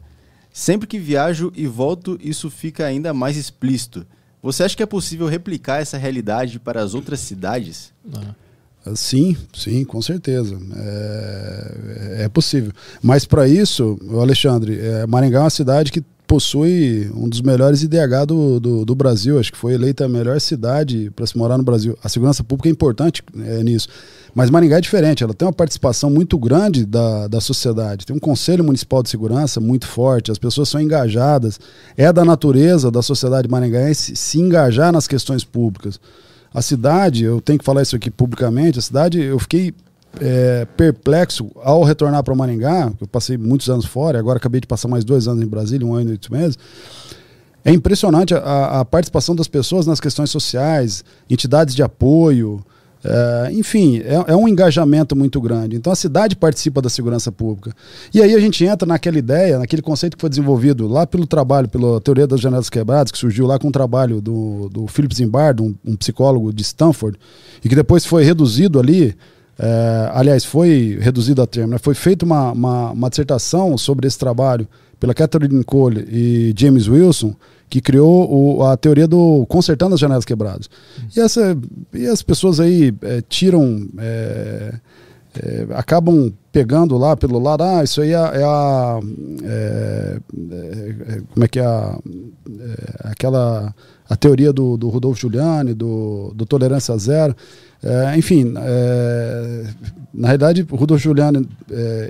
Sempre 0.52 0.88
que 0.88 1.00
viajo 1.00 1.52
e 1.56 1.68
volto, 1.68 2.18
isso 2.22 2.50
fica 2.50 2.86
ainda 2.86 3.14
mais 3.14 3.36
explícito. 3.36 4.06
Você 4.42 4.64
acha 4.64 4.78
que 4.78 4.84
é 4.84 4.86
possível 4.86 5.28
replicar 5.28 5.82
essa 5.82 5.98
realidade 5.98 6.60
para 6.60 6.82
as 6.82 6.94
outras 6.94 7.20
cidades? 7.20 7.92
Ah, 8.14 8.96
sim, 8.96 9.36
sim, 9.54 9.84
com 9.84 10.02
certeza. 10.02 10.58
É, 10.76 12.24
é 12.26 12.30
possível. 12.30 12.72
Mas 13.02 13.26
para 13.26 13.48
isso, 13.48 13.98
Alexandre, 14.12 14.80
é, 14.80 15.08
Maringá 15.08 15.40
é 15.40 15.42
uma 15.42 15.50
cidade 15.50 15.92
que 15.92 16.04
possui 16.28 17.10
um 17.16 17.30
dos 17.30 17.42
melhores 17.42 17.82
IDH 17.82 18.26
do, 18.28 18.60
do, 18.60 18.86
do, 18.86 18.96
Brasil. 18.96 19.40
Acho 19.40 19.52
que 19.52 19.58
foi 19.58 19.74
eleita 19.74 20.06
a 20.06 20.10
melhor 20.10 20.40
cidade 20.40 21.12
para 21.16 21.26
se 21.26 21.38
morar 21.38 21.58
no 21.58 21.64
Brasil. 21.64 21.98
A 22.04 22.10
segurança 22.10 22.44
pública 22.44 22.70
é 22.70 22.72
importante 22.72 23.24
é, 23.38 23.64
nisso. 23.64 23.88
Mas 24.36 24.50
Maringá 24.50 24.80
é 24.80 24.82
diferente, 24.82 25.24
ela 25.24 25.34
tem 25.34 25.48
uma 25.48 25.54
participação 25.54 26.10
muito 26.10 26.38
grande 26.38 26.86
da, 26.86 27.26
da 27.30 27.40
sociedade. 27.40 28.06
Tem 28.06 28.14
um 28.14 28.20
Conselho 28.20 28.66
Municipal 28.66 29.02
de 29.02 29.10
Segurança 29.10 29.62
muito 29.62 29.88
forte, 29.88 30.30
as 30.30 30.38
pessoas 30.38 30.68
são 30.68 30.82
engajadas. 30.82 31.58
É 31.96 32.12
da 32.12 32.26
natureza 32.26 32.92
da 32.92 33.02
sociedade 33.02 33.48
maringaense 33.48 34.14
se 34.18 34.38
engajar 34.38 34.92
nas 34.92 35.08
questões 35.08 35.46
públicas. 35.46 36.02
A 36.54 36.62
cidade, 36.62 37.24
eu 37.24 37.40
tenho 37.40 37.58
que 37.58 37.64
falar 37.64 37.82
isso 37.82 37.96
aqui 37.96 38.12
publicamente, 38.12 38.78
a 38.78 38.82
cidade, 38.82 39.22
eu 39.22 39.40
fiquei 39.40 39.74
é, 40.20 40.68
perplexo 40.76 41.50
ao 41.64 41.84
retornar 41.84 42.22
para 42.22 42.36
Maringá, 42.36 42.92
eu 43.00 43.08
passei 43.08 43.38
muitos 43.38 43.70
anos 43.70 43.86
fora, 43.86 44.20
agora 44.20 44.38
acabei 44.38 44.60
de 44.60 44.68
passar 44.68 44.90
mais 44.90 45.06
dois 45.06 45.30
anos 45.30 45.42
em 45.42 45.48
Brasília, 45.48 45.88
um 45.88 45.94
ano 45.94 46.10
e 46.10 46.12
oito 46.12 46.30
meses. 46.32 46.58
É 47.64 47.72
impressionante 47.72 48.34
a, 48.34 48.82
a 48.82 48.86
participação 48.86 49.34
das 49.34 49.48
pessoas 49.48 49.88
nas 49.88 50.02
questões 50.02 50.30
sociais, 50.30 51.06
entidades 51.30 51.74
de 51.74 51.82
apoio, 51.82 52.62
é, 53.08 53.52
enfim, 53.52 54.00
é, 54.00 54.32
é, 54.32 54.36
um 54.36 54.48
engajamento 54.48 55.16
muito 55.16 55.40
grande. 55.40 55.76
Então 55.76 55.94
a 55.94 55.96
cidade 55.96 56.36
participa 56.36 56.82
da 56.82 56.90
segurança 56.90 57.32
pública. 57.32 57.72
E 58.12 58.22
aí 58.22 58.34
a 58.34 58.40
gente 58.40 58.66
entra 58.66 58.88
naquela 58.88 59.20
ideia, 59.20 59.60
naquele 59.60 59.82
conceito 59.82 60.18
que 60.18 60.22
foi 60.22 60.30
desenvolvido 60.30 60.88
lá 60.88 61.06
pelo 61.06 61.28
trabalho, 61.28 61.70
pela 61.70 62.02
teoria 62.02 62.26
das 62.26 62.42
janelas 62.42 62.70
quebradas, 62.70 63.12
que 63.12 63.18
surgiu 63.18 63.46
lá 63.46 63.60
com 63.60 63.68
o 63.68 63.72
trabalho 63.72 64.20
do, 64.20 64.70
do 64.70 64.88
Philip 64.88 65.16
Zimbardo, 65.16 65.64
um, 65.64 65.76
um 65.86 65.96
psicólogo 65.96 66.52
de 66.52 66.64
Stanford, 66.64 67.18
e 67.64 67.70
que 67.70 67.76
depois 67.76 68.06
foi 68.06 68.24
reduzido 68.24 68.80
ali. 68.80 69.16
É, 69.58 70.10
aliás, 70.14 70.44
foi 70.44 70.98
reduzido 71.00 71.42
a 71.42 71.48
termo, 71.48 71.72
né? 71.72 71.78
foi 71.78 71.94
feita 71.94 72.26
uma, 72.26 72.52
uma, 72.52 72.92
uma 72.92 73.10
dissertação 73.10 73.78
sobre 73.78 74.06
esse 74.06 74.20
trabalho 74.20 74.68
pela 75.00 75.14
Catherine 75.14 75.64
Cole 75.64 76.06
e 76.10 76.54
James 76.58 76.90
Wilson, 76.90 77.34
que 77.70 77.82
criou 77.82 78.58
o, 78.58 78.64
a 78.64 78.78
teoria 78.78 79.08
do 79.08 79.46
consertando 79.48 79.96
as 79.96 80.00
janelas 80.00 80.26
quebradas. 80.26 80.70
E, 81.16 81.20
essa, 81.20 81.58
e 81.94 82.06
as 82.06 82.22
pessoas 82.22 82.60
aí 82.60 82.94
é, 83.02 83.22
tiram. 83.22 83.88
É, 83.98 84.74
é, 85.38 85.68
acabam 85.72 86.32
pegando 86.50 86.98
lá 86.98 87.18
pelo 87.18 87.38
lado, 87.40 87.62
ah, 87.62 87.84
isso 87.84 88.02
aí 88.02 88.12
é, 88.12 88.14
é 88.14 88.44
a. 88.44 89.00
É, 89.44 90.18
é, 90.52 91.22
como 91.34 91.44
é 91.44 91.48
que 91.48 91.60
é 91.60 91.66
a. 91.66 91.98
aquela. 93.04 93.74
A 94.08 94.16
teoria 94.16 94.54
do, 94.54 94.78
do 94.78 94.88
Rodolfo 94.88 95.20
Giuliani, 95.20 95.74
do, 95.74 96.32
do 96.36 96.46
Tolerância 96.46 96.96
Zero. 96.96 97.36
Enfim, 98.18 98.54
na 100.14 100.28
realidade, 100.28 100.66
o 100.70 100.76
Rodolfo 100.76 101.04
Giuliani 101.04 101.48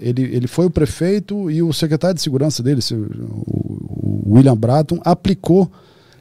ele, 0.02 0.24
ele 0.24 0.48
foi 0.48 0.66
o 0.66 0.70
prefeito 0.70 1.50
e 1.52 1.62
o 1.62 1.74
secretário 1.74 2.16
de 2.16 2.22
segurança 2.22 2.64
dele, 2.64 2.82
o, 2.92 4.36
William 4.36 4.58
Bratton 4.58 5.00
aplicou 5.04 5.70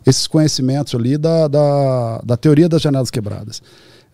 esses 0.07 0.27
conhecimentos 0.27 0.95
ali 0.95 1.17
da, 1.17 1.49
da, 1.49 2.21
da 2.25 2.37
teoria 2.37 2.69
das 2.69 2.83
janelas 2.83 3.11
quebradas. 3.11 3.63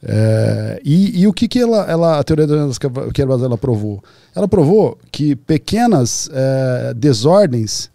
É, 0.03 0.81
e, 0.83 1.21
e, 1.21 1.27
o 1.27 1.33
que, 1.33 1.47
que 1.47 1.59
ela, 1.59 1.83
ela, 1.91 2.19
a 2.19 2.25
teoria 2.25 2.47
das 2.47 2.57
janelas 2.57 2.79
quebradas 3.13 3.45
ela 3.45 3.59
provou? 3.59 4.03
Ela 4.35 4.49
provou 4.49 4.97
que 5.13 5.37
pequenas 5.37 6.31
é, 6.33 6.95
desordens 6.95 7.91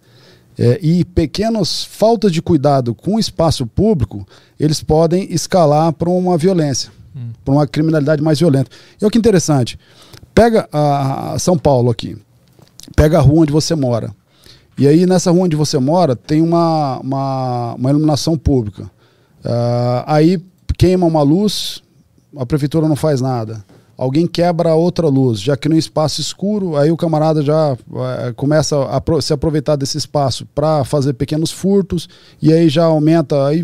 é, 0.58 0.80
e 0.82 1.04
pequenas 1.04 1.84
faltas 1.84 2.32
de 2.32 2.42
cuidado 2.42 2.94
com 2.94 3.16
o 3.16 3.20
espaço 3.20 3.66
público, 3.66 4.26
eles 4.60 4.84
podem 4.84 5.34
escalar 5.34 5.92
para 5.94 6.10
uma 6.10 6.38
violência, 6.38 6.92
hum. 7.16 7.30
para 7.44 7.54
uma 7.54 7.68
criminalidade 7.68 8.22
mais 8.22 8.40
violenta. 8.40 8.70
E 9.02 9.06
olha 9.06 9.12
que 9.12 9.18
interessante, 9.18 9.80
pega 10.34 10.68
a, 10.72 11.34
a 11.34 11.40
São 11.40 11.58
Paulo 11.58 11.90
aqui, 11.90 12.18
pega 12.96 13.18
a 13.18 13.22
rua 13.22 13.42
onde 13.42 13.52
você 13.52 13.76
mora. 13.76 14.14
E 14.78 14.88
aí, 14.88 15.06
nessa 15.06 15.32
rua 15.32 15.46
onde 15.46 15.56
você 15.56 15.80
mora, 15.80 16.16
tem 16.16 16.42
uma, 16.42 17.00
uma, 17.00 17.76
uma 17.76 17.90
iluminação 17.90 18.38
pública. 18.38 18.84
Uh, 19.46 20.04
aí 20.06 20.44
queima 20.78 21.06
uma 21.06 21.22
luz, 21.22 21.82
a 22.38 22.46
prefeitura 22.46 22.88
não 22.88 22.96
faz 22.96 23.22
nada. 23.22 23.64
Alguém 23.98 24.28
quebra 24.28 24.76
outra 24.76 25.08
luz, 25.08 25.40
já 25.40 25.56
cria 25.56 25.76
um 25.76 25.80
espaço 25.80 26.20
escuro, 26.20 26.76
aí 26.76 26.92
o 26.92 26.98
camarada 26.98 27.42
já 27.42 27.74
uh, 27.74 28.34
começa 28.36 28.84
a 28.84 29.00
pro, 29.00 29.22
se 29.22 29.32
aproveitar 29.32 29.78
desse 29.78 29.98
espaço 29.98 30.46
para 30.54 30.84
fazer 30.84 31.14
pequenos 31.14 31.50
furtos, 31.50 32.10
e 32.42 32.52
aí 32.52 32.68
já 32.68 32.84
aumenta 32.84 33.48
aí, 33.48 33.64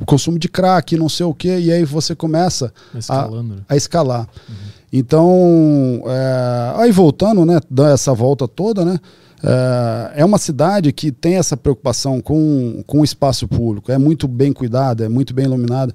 o 0.00 0.06
consumo 0.06 0.38
de 0.38 0.48
crack, 0.48 0.96
não 0.96 1.08
sei 1.08 1.26
o 1.26 1.34
que, 1.34 1.54
e 1.54 1.70
aí 1.70 1.84
você 1.84 2.14
começa 2.14 2.72
a, 3.08 3.28
né? 3.28 3.56
a 3.68 3.76
escalar. 3.76 4.26
Uhum. 4.48 4.54
Então, 4.90 6.02
é, 6.06 6.72
aí 6.76 6.90
voltando, 6.90 7.44
né, 7.44 7.60
dando 7.70 7.92
essa 7.92 8.14
volta 8.14 8.48
toda, 8.48 8.86
né, 8.86 8.98
é, 9.42 10.20
é 10.20 10.24
uma 10.24 10.38
cidade 10.38 10.92
que 10.92 11.12
tem 11.12 11.36
essa 11.36 11.56
preocupação 11.56 12.22
com, 12.22 12.82
com 12.86 13.00
o 13.00 13.04
espaço 13.04 13.46
público, 13.46 13.92
é 13.92 13.98
muito 13.98 14.26
bem 14.26 14.52
cuidada, 14.52 15.04
é 15.04 15.08
muito 15.10 15.34
bem 15.34 15.44
iluminada. 15.44 15.92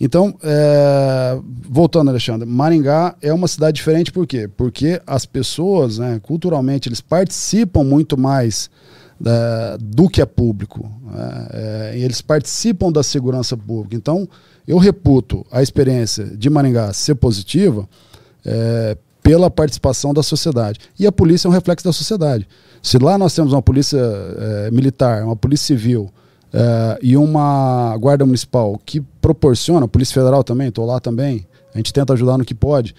Então, 0.00 0.34
é, 0.42 1.38
voltando, 1.68 2.08
Alexandre, 2.08 2.48
Maringá 2.48 3.16
é 3.20 3.32
uma 3.32 3.48
cidade 3.48 3.76
diferente 3.76 4.12
por 4.12 4.26
quê? 4.26 4.48
Porque 4.48 5.00
as 5.06 5.26
pessoas, 5.26 5.98
né, 5.98 6.20
culturalmente, 6.22 6.88
eles 6.88 7.00
participam 7.00 7.82
muito 7.82 8.16
mais 8.16 8.70
é, 9.24 9.76
do 9.80 10.08
que 10.08 10.22
é 10.22 10.26
público. 10.26 10.88
Né? 11.04 11.48
É, 11.50 11.92
eles 11.96 12.20
participam 12.20 12.92
da 12.92 13.02
segurança 13.02 13.56
pública. 13.56 13.96
Então, 13.96 14.28
eu 14.66 14.78
reputo 14.78 15.44
a 15.50 15.62
experiência 15.62 16.24
de 16.24 16.48
Maringá 16.48 16.92
ser 16.92 17.16
positiva 17.16 17.88
é, 18.44 18.96
pela 19.20 19.50
participação 19.50 20.14
da 20.14 20.22
sociedade. 20.22 20.78
E 20.98 21.06
a 21.06 21.12
polícia 21.12 21.48
é 21.48 21.50
um 21.50 21.52
reflexo 21.52 21.84
da 21.84 21.92
sociedade. 21.92 22.46
Se 22.80 22.98
lá 22.98 23.18
nós 23.18 23.34
temos 23.34 23.52
uma 23.52 23.60
polícia 23.60 23.98
é, 23.98 24.70
militar, 24.70 25.24
uma 25.24 25.36
polícia 25.36 25.66
civil 25.66 26.08
é, 26.52 26.98
e 27.02 27.16
uma 27.16 27.96
guarda 27.98 28.24
municipal 28.24 28.80
que 28.84 29.00
proporciona, 29.20 29.86
a 29.86 29.88
Polícia 29.88 30.14
Federal 30.14 30.42
também, 30.42 30.68
estou 30.68 30.86
lá 30.86 31.00
também, 31.00 31.46
a 31.74 31.78
gente 31.78 31.92
tenta 31.92 32.12
ajudar 32.12 32.38
no 32.38 32.44
que 32.44 32.54
pode, 32.54 32.94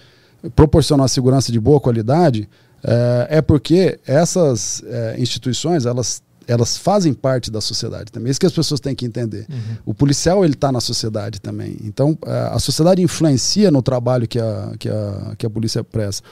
proporciona 0.54 1.02
uma 1.02 1.08
segurança 1.08 1.50
de 1.52 1.60
boa 1.60 1.80
qualidade, 1.80 2.48
é, 2.82 3.38
é 3.38 3.42
porque 3.42 3.98
essas 4.06 4.82
instituições 5.18 5.84
elas 5.84 6.22
elas 6.50 6.76
fazem 6.76 7.14
parte 7.14 7.48
da 7.48 7.60
sociedade 7.60 8.10
também. 8.10 8.28
Isso 8.28 8.40
que 8.40 8.46
as 8.46 8.52
pessoas 8.52 8.80
têm 8.80 8.92
que 8.92 9.06
entender. 9.06 9.46
Uhum. 9.48 9.76
O 9.86 9.94
policial 9.94 10.44
ele 10.44 10.54
está 10.54 10.72
na 10.72 10.80
sociedade 10.80 11.40
também. 11.40 11.76
Então 11.84 12.18
a 12.26 12.58
sociedade 12.58 13.00
influencia 13.00 13.70
no 13.70 13.80
trabalho 13.80 14.26
que 14.26 14.38
a, 14.38 14.72
que 14.76 14.88
a, 14.88 15.34
que 15.38 15.46
a 15.46 15.50
polícia 15.50 15.84
presta. 15.84 16.26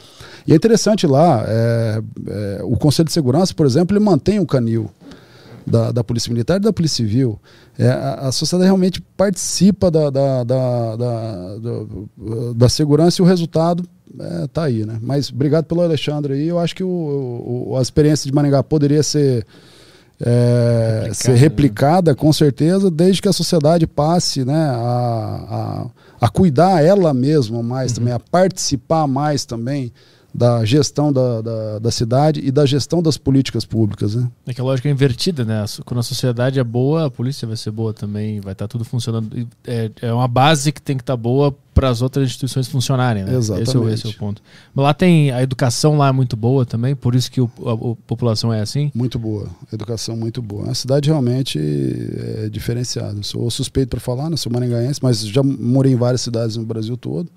E 0.45 0.53
é 0.53 0.57
interessante 0.57 1.07
lá, 1.07 1.45
é, 1.47 2.03
é, 2.27 2.61
o 2.65 2.77
Conselho 2.77 3.07
de 3.07 3.13
Segurança, 3.13 3.55
por 3.55 3.65
exemplo, 3.65 3.97
ele 3.97 4.05
mantém 4.05 4.41
o 4.41 4.47
canil. 4.47 4.91
Da, 5.71 5.93
da 5.93 6.03
Polícia 6.05 6.33
Militar 6.33 6.57
e 6.57 6.61
da 6.61 6.73
Polícia 6.73 6.97
Civil. 7.05 7.39
É, 7.79 7.89
a, 7.89 8.15
a, 8.29 8.33
sociedade 8.33 8.67
realmente 8.67 9.01
participa 9.17 9.91
da, 9.91 10.11
da, 10.11 10.45
da, 10.45 10.97
da, 12.55 12.69
segurança 12.69 13.21
e 13.21 13.25
o 13.25 13.27
resultado 13.27 13.85
é, 14.19 14.47
tá 14.49 14.65
aí, 14.65 14.85
né? 14.85 14.99
Mas 15.03 15.31
obrigado 15.31 15.65
pelo 15.67 15.83
Alexandre 15.83 16.35
aí. 16.35 16.49
Eu 16.49 16.59
acho 16.59 16.75
que 16.75 16.83
o, 16.83 17.69
o- 17.71 17.77
a 17.77 17.83
experiência 17.83 18.29
de 18.29 18.35
Maringá 18.35 18.63
poderia 18.63 19.03
ser, 19.03 19.47
é, 20.21 21.01
Replicada, 21.03 21.15
ser 21.15 21.35
replicada, 21.35 22.15
com 22.15 22.33
certeza, 22.33 22.91
desde 22.91 23.23
que 23.23 23.29
a 23.29 23.33
sociedade 23.33 23.87
passe 23.87 24.45
né, 24.45 24.71
a, 24.71 25.87
a, 26.21 26.27
a 26.27 26.29
cuidar 26.29 26.85
ela 26.85 27.15
mesma 27.15 27.63
mais 27.63 27.93
também, 27.93 28.13
a 28.13 28.19
participar 28.19 29.07
mais 29.07 29.45
também 29.45 29.93
da 30.39 30.65
gestão 30.65 31.13
da, 31.13 31.43
da, 31.43 31.79
da 31.81 31.91
cidade 31.91 32.41
e 32.41 32.53
da 32.53 32.65
gestão 32.65 33.03
das 33.03 33.19
políticas 33.19 33.65
públicas. 33.65 34.15
Né? 34.15 34.31
É 34.47 34.55
que 34.55 34.61
a 34.61 34.65
lógica 34.65 34.89
é 34.89 34.93
invertida, 34.93 35.45
né? 35.45 35.65
Quando 35.85 35.99
a 35.99 36.03
sociedade 36.03 36.61
é 36.61 36.65
boa, 36.65 37.07
a 37.07 37.11
polícia 37.11 37.47
vai 37.47 37.57
ser 37.57 37.73
boa 37.73 37.93
também, 37.93 38.41
vai 38.41 38.53
estar 38.53 38.69
tudo 38.69 38.85
funcionando. 38.85 39.49
É, 39.67 39.91
é 40.01 40.13
uma 40.13 40.29
base 40.29 40.71
que 40.71 40.81
tem 40.81 40.97
que 40.97 41.03
estar 41.03 41.17
boa 41.17 41.53
para 41.75 41.89
as 41.89 42.03
outras 42.03 42.27
instituições 42.27 42.69
funcionarem, 42.69 43.25
né? 43.25 43.31
Esse 43.31 43.53
é, 43.53 43.59
Exatamente. 43.61 43.95
esse 43.95 44.07
é 44.07 44.11
o 44.11 44.15
ponto. 44.15 44.41
Mas 44.73 44.83
lá 44.85 44.95
tem 44.95 45.33
a 45.33 45.43
educação 45.43 45.99
lá 45.99 46.09
é 46.09 46.13
muito 46.13 46.37
boa 46.37 46.65
também, 46.65 46.95
por 46.95 47.17
isso 47.17 47.31
que 47.31 47.41
o, 47.41 47.51
a, 47.65 47.73
a 47.73 47.97
população 48.07 48.53
é 48.53 48.61
assim. 48.61 48.93
Muito 48.95 49.19
boa, 49.19 49.49
educação 49.73 50.17
muito 50.17 50.41
boa. 50.41 50.63
É 50.63 50.67
uma 50.67 50.75
cidade 50.75 51.09
realmente 51.09 51.59
é, 51.59 52.49
diferenciada. 52.49 53.21
Sou 53.25 53.51
suspeito 53.51 53.91
para 53.91 54.01
falar, 54.01 54.31
né? 54.31 54.37
sou 54.37 54.53
maringaense, 54.53 55.01
mas 55.03 55.27
já 55.27 55.43
morei 55.43 55.93
em 55.93 55.97
várias 55.97 56.21
cidades 56.21 56.57
no 56.57 56.65
Brasil 56.65 56.97
todo. 56.97 57.29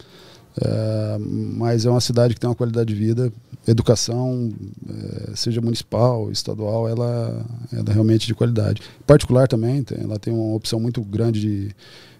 É, 0.60 1.18
mas 1.20 1.86
é 1.86 1.90
uma 1.90 2.02
cidade 2.02 2.34
que 2.34 2.40
tem 2.40 2.50
uma 2.50 2.56
qualidade 2.56 2.94
de 2.94 3.00
vida, 3.00 3.32
educação, 3.68 4.52
é, 4.90 5.36
seja 5.36 5.62
municipal, 5.62 6.32
estadual, 6.32 6.90
ela, 6.90 7.46
ela 7.72 7.90
é 7.90 7.94
realmente 7.94 8.28
de 8.28 8.36
qualidade. 8.36 8.82
Particular 9.08 9.48
também, 9.48 9.84
tem, 9.84 10.00
ela 10.02 10.20
tem 10.20 10.34
uma 10.34 10.56
opção 10.56 10.80
muito 10.80 11.02
grande 11.02 11.40
de, 11.40 11.76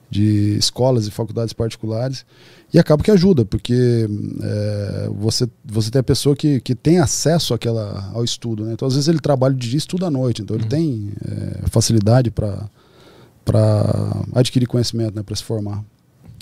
de 0.10 0.58
escolas 0.58 1.08
e 1.08 1.12
faculdades 1.12 1.54
particulares. 1.54 2.26
E 2.74 2.80
acaba 2.80 3.04
que 3.04 3.12
ajuda, 3.12 3.44
porque 3.44 4.08
é, 4.42 5.10
você, 5.14 5.50
você 5.66 5.92
tem 5.92 6.00
a 6.00 6.04
pessoa 6.04 6.36
que, 6.36 6.62
que 6.62 6.74
tem 6.74 7.00
acesso 7.00 7.54
àquela, 7.54 8.10
ao 8.14 8.24
estudo. 8.24 8.64
Né? 8.64 8.74
Então, 8.74 8.88
às 8.88 8.94
vezes, 8.94 9.10
ele 9.10 9.20
trabalha 9.20 9.54
de 9.54 9.68
dia 9.68 9.76
e 9.76 9.78
estuda 9.78 10.08
à 10.08 10.12
noite. 10.12 10.42
Então, 10.42 10.56
ele 10.56 10.68
tem 10.68 11.12
é, 11.28 11.68
facilidade 11.68 12.32
para 12.32 12.70
adquirir 14.34 14.68
conhecimento, 14.68 15.16
né? 15.16 15.22
para 15.22 15.36
se 15.36 15.44
formar. 15.44 15.84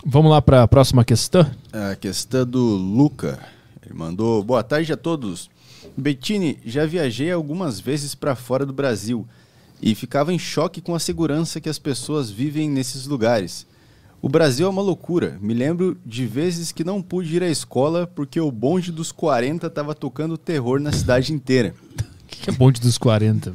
Vamos 0.05 0.31
lá 0.31 0.41
para 0.41 0.63
a 0.63 0.67
próxima 0.67 1.03
questão. 1.03 1.49
A 1.73 1.93
questão 1.95 2.45
do 2.45 2.61
Luca. 2.61 3.37
Ele 3.85 3.93
mandou: 3.93 4.41
Boa 4.41 4.63
tarde 4.63 4.93
a 4.93 4.97
todos. 4.97 5.49
Bettini, 5.97 6.57
já 6.65 6.85
viajei 6.85 7.31
algumas 7.31 7.79
vezes 7.79 8.15
para 8.15 8.35
fora 8.35 8.65
do 8.65 8.71
Brasil 8.71 9.27
e 9.81 9.93
ficava 9.93 10.33
em 10.33 10.39
choque 10.39 10.79
com 10.79 10.95
a 10.95 10.99
segurança 10.99 11.59
que 11.59 11.67
as 11.67 11.77
pessoas 11.77 12.31
vivem 12.31 12.69
nesses 12.69 13.05
lugares. 13.05 13.67
O 14.21 14.29
Brasil 14.29 14.67
é 14.67 14.69
uma 14.69 14.81
loucura. 14.81 15.37
Me 15.41 15.53
lembro 15.53 15.97
de 16.05 16.25
vezes 16.25 16.71
que 16.71 16.83
não 16.83 17.01
pude 17.01 17.35
ir 17.35 17.43
à 17.43 17.49
escola 17.49 18.07
porque 18.07 18.39
o 18.39 18.51
bonde 18.51 18.91
dos 18.91 19.11
40 19.11 19.67
estava 19.67 19.93
tocando 19.93 20.37
terror 20.37 20.79
na 20.79 20.91
cidade 20.93 21.33
inteira. 21.33 21.73
O 22.23 22.27
que, 22.27 22.41
que 22.43 22.49
é 22.49 22.53
bonde 22.53 22.79
dos 22.79 22.97
40? 22.97 23.53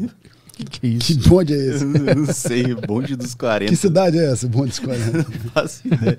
Que, 0.56 0.64
que 0.64 0.86
é 0.86 0.90
Que 0.98 1.12
isso? 1.12 1.28
bonde 1.28 1.52
é 1.52 1.56
esse? 1.56 1.84
Eu 1.84 2.14
não 2.16 2.32
sei, 2.32 2.74
bonde 2.74 3.16
dos 3.16 3.34
40. 3.34 3.70
que 3.70 3.76
cidade 3.76 4.18
é 4.18 4.30
essa, 4.30 4.46
bonde 4.46 4.70
dos 4.70 4.78
40? 4.78 5.18
Não 5.18 5.24
faço 5.52 5.86
ideia. 5.86 6.18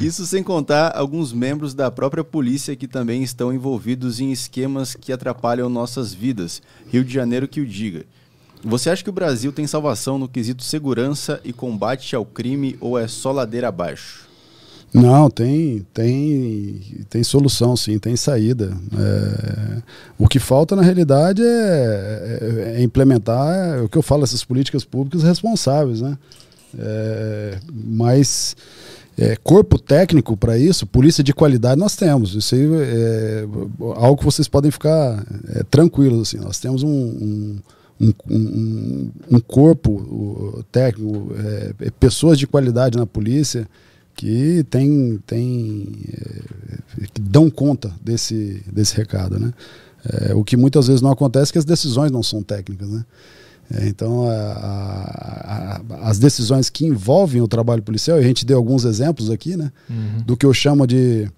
Isso 0.00 0.26
sem 0.26 0.42
contar 0.42 0.96
alguns 0.96 1.32
membros 1.32 1.72
da 1.74 1.90
própria 1.90 2.22
polícia 2.22 2.76
que 2.76 2.86
também 2.86 3.22
estão 3.22 3.52
envolvidos 3.52 4.20
em 4.20 4.30
esquemas 4.30 4.94
que 4.94 5.12
atrapalham 5.12 5.68
nossas 5.68 6.12
vidas. 6.12 6.60
Rio 6.88 7.04
de 7.04 7.12
Janeiro 7.12 7.48
que 7.48 7.60
o 7.60 7.66
diga. 7.66 8.04
Você 8.62 8.90
acha 8.90 9.02
que 9.04 9.10
o 9.10 9.12
Brasil 9.12 9.52
tem 9.52 9.66
salvação 9.66 10.18
no 10.18 10.28
quesito 10.28 10.62
segurança 10.62 11.40
e 11.44 11.52
combate 11.52 12.16
ao 12.16 12.24
crime 12.24 12.76
ou 12.80 12.98
é 12.98 13.06
só 13.06 13.30
ladeira 13.30 13.68
abaixo? 13.68 14.25
Não, 14.94 15.28
tem, 15.28 15.84
tem, 15.92 16.80
tem 17.10 17.22
solução, 17.22 17.76
sim, 17.76 17.98
tem 17.98 18.16
saída. 18.16 18.72
É, 18.98 19.82
o 20.18 20.26
que 20.26 20.38
falta, 20.38 20.74
na 20.74 20.80
realidade, 20.82 21.42
é, 21.42 22.74
é- 22.74 22.74
é 22.78 22.82
implementar 22.82 23.82
o 23.84 23.88
que 23.88 23.98
eu 23.98 24.02
falo, 24.02 24.24
essas 24.24 24.42
políticas 24.42 24.84
públicas 24.84 25.22
responsáveis, 25.22 26.00
né? 26.00 26.16
É, 26.78 27.58
mas 27.72 28.56
é, 29.18 29.36
corpo 29.36 29.78
técnico 29.78 30.36
para 30.36 30.56
isso, 30.58 30.86
polícia 30.86 31.22
de 31.22 31.32
qualidade, 31.34 31.78
nós 31.80 31.94
temos. 31.96 32.34
Isso 32.34 32.54
aí 32.54 32.62
é 32.74 33.46
algo 33.96 34.16
que 34.18 34.24
vocês 34.24 34.48
podem 34.48 34.70
ficar 34.70 35.24
é, 35.48 35.62
tranquilos. 35.64 36.28
Assim. 36.28 36.38
Nós 36.38 36.58
temos 36.58 36.82
um, 36.82 36.88
um, 36.88 37.58
um, 38.00 38.12
um- 38.30 39.10
um 39.32 39.40
corpo 39.40 40.64
técnico, 40.72 41.32
é, 41.38 41.72
é, 41.86 41.90
pessoas 41.90 42.38
de 42.38 42.46
qualidade 42.46 42.96
na 42.96 43.06
polícia 43.06 43.66
que 44.16 44.64
tem, 44.70 45.18
tem 45.26 45.86
é, 46.98 47.06
que 47.12 47.20
dão 47.20 47.50
conta 47.50 47.92
desse, 48.02 48.62
desse 48.72 48.96
recado, 48.96 49.38
né? 49.38 49.52
É, 50.08 50.34
o 50.34 50.42
que 50.42 50.56
muitas 50.56 50.86
vezes 50.86 51.02
não 51.02 51.10
acontece 51.10 51.50
é 51.50 51.52
que 51.52 51.58
as 51.58 51.64
decisões 51.64 52.10
não 52.10 52.22
são 52.22 52.42
técnicas, 52.42 52.88
né? 52.88 53.04
É, 53.74 53.88
então, 53.88 54.28
a- 54.28 54.32
a- 55.92 56.08
as 56.08 56.18
decisões 56.18 56.70
que 56.70 56.86
envolvem 56.86 57.42
o 57.42 57.48
trabalho 57.48 57.82
policial, 57.82 58.16
e 58.18 58.20
a 58.20 58.26
gente 58.26 58.44
deu 58.46 58.56
alguns 58.58 58.84
exemplos 58.84 59.30
aqui, 59.30 59.56
né? 59.56 59.72
Do 60.24 60.36
que 60.36 60.46
eu 60.46 60.54
chamo 60.54 60.86
de. 60.86 61.28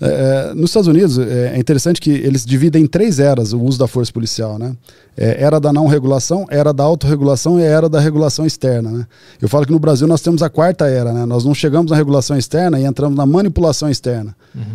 é, 0.00 0.50
é, 0.50 0.54
nos 0.54 0.70
Estados 0.70 0.86
Unidos, 0.88 1.18
é, 1.18 1.54
é 1.54 1.58
interessante 1.58 2.00
que 2.00 2.10
eles 2.10 2.44
dividem 2.46 2.84
em 2.84 2.86
três 2.86 3.18
eras 3.18 3.52
o 3.52 3.60
uso 3.60 3.78
da 3.78 3.88
força 3.88 4.12
policial, 4.12 4.58
né? 4.58 4.76
Era 5.16 5.60
da 5.60 5.72
não 5.72 5.86
regulação, 5.88 6.46
era 6.48 6.72
da 6.72 6.84
autorregulação 6.84 7.58
e 7.60 7.62
era 7.62 7.86
da 7.88 8.00
regulação 8.00 8.46
externa, 8.46 8.90
né? 8.90 9.06
Eu 9.40 9.48
falo 9.48 9.66
que 9.66 9.72
no 9.72 9.78
Brasil 9.78 10.06
nós 10.06 10.20
temos 10.22 10.42
a 10.42 10.48
quarta 10.48 10.86
era, 10.86 11.12
né? 11.12 11.26
Nós 11.26 11.44
não 11.44 11.52
chegamos 11.54 11.90
na 11.90 11.96
regulação 11.96 12.36
externa 12.38 12.78
e 12.80 12.84
entramos 12.84 13.16
na 13.16 13.26
manipulação 13.26 13.90
externa. 13.90 14.34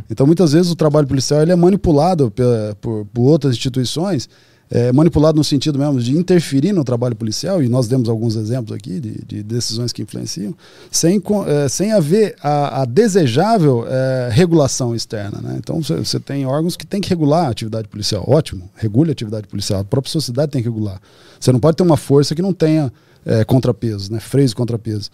Então, 0.10 0.28
muitas 0.28 0.52
vezes 0.52 0.72
o 0.72 0.76
trabalho 0.76 1.08
policial 1.08 1.42
ele 1.42 1.52
é 1.52 1.56
manipulado 1.56 2.30
pe- 2.32 2.44
por, 2.82 3.06
por 3.14 3.22
outras 3.24 3.54
instituições 3.56 4.30
é, 4.70 4.92
manipulado 4.92 5.38
no 5.38 5.44
sentido 5.44 5.80
mesmo 5.80 6.00
de 6.00 6.16
interferir 6.16 6.74
no 6.74 6.84
trabalho 6.84 7.16
policial, 7.16 7.64
e 7.64 7.70
nós 7.70 7.88
demos 7.88 8.10
alguns 8.10 8.36
exemplos 8.36 8.76
aqui 8.76 9.00
de, 9.00 9.24
de 9.26 9.44
decisões 9.44 9.94
que 9.94 10.02
influenciam, 10.02 10.54
sem, 10.92 11.22
é, 11.46 11.70
sem 11.70 11.94
haver 11.94 12.36
a, 12.42 12.82
a 12.82 12.86
desejável 12.86 13.86
é, 13.88 14.30
regulação 14.32 14.94
externa. 14.96 15.40
Né? 15.42 15.56
Então 15.58 15.82
você- 15.82 16.20
tem 16.20 16.46
órgãos 16.46 16.76
que 16.76 16.86
têm 16.86 17.00
que 17.00 17.10
regular 17.10 17.46
a 17.46 17.50
atividade 17.50 17.88
policial. 17.88 18.24
Ótimo, 18.28 18.70
regule 18.76 19.10
a 19.10 19.14
atividade 19.14 19.48
policial. 19.48 19.80
A 19.80 19.84
própria 19.86 20.12
sociedade 20.12 20.52
tem 20.52 20.62
que 20.62 20.68
regular. 20.68 21.00
Você 21.40 21.52
não 21.52 21.60
pode 21.60 21.78
ter 21.78 21.84
uma 21.84 21.96
força 21.98 22.36
que 22.36 22.42
não 22.42 22.52
tenha 22.52 22.92
é, 23.26 23.44
contrapesos, 23.46 24.10
né? 24.10 24.20
freios 24.20 24.52
e 24.52 24.56
contrapesos. 24.56 25.12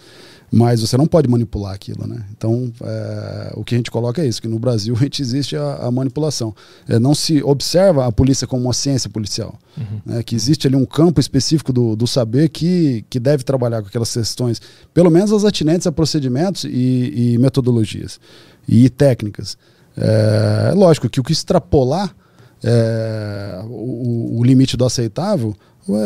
Mas 0.56 0.82
você 0.82 0.96
não 0.96 1.08
pode 1.08 1.28
manipular 1.28 1.74
aquilo, 1.74 2.06
né? 2.06 2.24
Então, 2.38 2.72
é, 2.84 3.54
o 3.56 3.64
que 3.64 3.74
a 3.74 3.78
gente 3.78 3.90
coloca 3.90 4.22
é 4.22 4.28
isso, 4.28 4.40
que 4.40 4.48
no 4.48 4.60
Brasil 4.60 4.94
a 5.00 5.00
gente 5.02 5.20
existe 5.20 5.58
a, 5.58 5.78
a 5.78 5.92
manipulação. 5.92 6.54
É, 6.88 7.00
não 7.00 7.16
se 7.16 7.42
observa 7.42 8.06
a 8.06 8.12
polícia 8.12 8.46
como 8.46 8.66
uma 8.66 8.74
ciência 8.74 9.10
policial. 9.10 9.58
né? 10.06 10.22
Que 10.22 10.36
existe 10.36 10.68
ali 10.68 10.76
um 10.76 10.86
campo 10.86 11.20
específico 11.20 11.74
do, 11.74 11.96
do 11.96 12.06
saber 12.06 12.50
que, 12.50 13.04
que 13.10 13.20
deve 13.20 13.44
trabalhar 13.44 13.82
com 13.82 13.88
aquelas 13.88 14.14
questões, 14.14 14.62
pelo 14.94 15.10
menos 15.10 15.34
as 15.34 15.44
atinentes 15.44 15.88
a 15.88 15.92
procedimentos 15.92 16.66
e, 16.66 17.34
e 17.34 17.38
metodologias 17.40 18.20
e 18.68 18.92
técnicas. 18.92 19.58
É, 19.98 20.72
lógico 20.76 21.10
que 21.10 21.20
o 21.20 21.24
que 21.24 21.34
extrapolar 21.34 22.16
é, 22.64 23.60
o, 23.66 24.38
o 24.40 24.44
limite 24.44 24.78
do 24.78 24.86
aceitável 24.86 25.56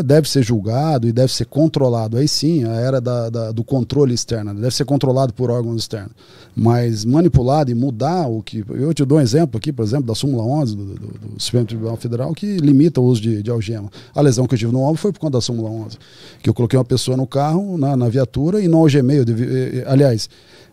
deve 0.04 0.30
ser 0.30 0.44
julgado 0.44 1.08
e 1.08 1.12
deve 1.12 1.32
ser 1.32 1.46
controlado. 1.46 2.18
Aí 2.18 2.28
sim, 2.28 2.64
a 2.64 2.74
era 2.76 3.00
da, 3.00 3.30
da- 3.30 3.52
do 3.52 3.64
controle 3.64 4.14
externo, 4.14 4.54
deve 4.54 4.74
ser 4.76 4.86
controlado 4.86 5.34
por 5.34 5.52
órgãos 5.52 5.82
externos. 5.84 6.12
Mas 6.56 7.06
manipulado 7.06 7.70
e 7.70 7.76
mudar 7.76 8.28
o 8.28 8.42
que. 8.42 8.66
Eu 8.70 8.92
te 8.94 9.06
dou 9.06 9.20
um 9.20 9.22
exemplo 9.22 9.58
aqui, 9.58 9.72
por 9.72 9.84
exemplo, 9.84 10.06
da 10.08 10.16
súmula 10.16 10.44
11 10.44 10.76
do, 10.76 10.86
do, 10.86 10.96
do 10.96 11.18
Supremo 11.38 11.66
Tribunal 11.68 11.98
Federal, 11.98 12.34
que 12.34 12.58
limita 12.58 13.00
o 13.00 13.04
uso 13.06 13.22
de, 13.22 13.44
de 13.44 13.52
algema. 13.52 13.92
A 14.16 14.22
lesão 14.22 14.48
que 14.48 14.56
eu 14.56 14.60
tive 14.60 14.72
no 14.72 14.82
ombro 14.82 14.98
foi 14.98 15.12
por 15.14 15.20
conta 15.20 15.34
da 15.38 15.42
súmula 15.42 15.70
11. 15.70 15.98
Que 16.42 16.50
eu 16.50 16.54
coloquei 16.56 16.78
uma 16.80 16.84
pessoa 16.86 17.16
no 17.16 17.28
carro, 17.28 17.78
na, 17.78 17.96
na 17.96 18.10
viatura, 18.10 18.60
e 18.60 18.68
não 18.68 18.80
algemei. 18.80 19.24
Devi- 19.24 19.46
eh, 19.46 19.78
eh, 19.80 19.84
aliás, 19.88 20.28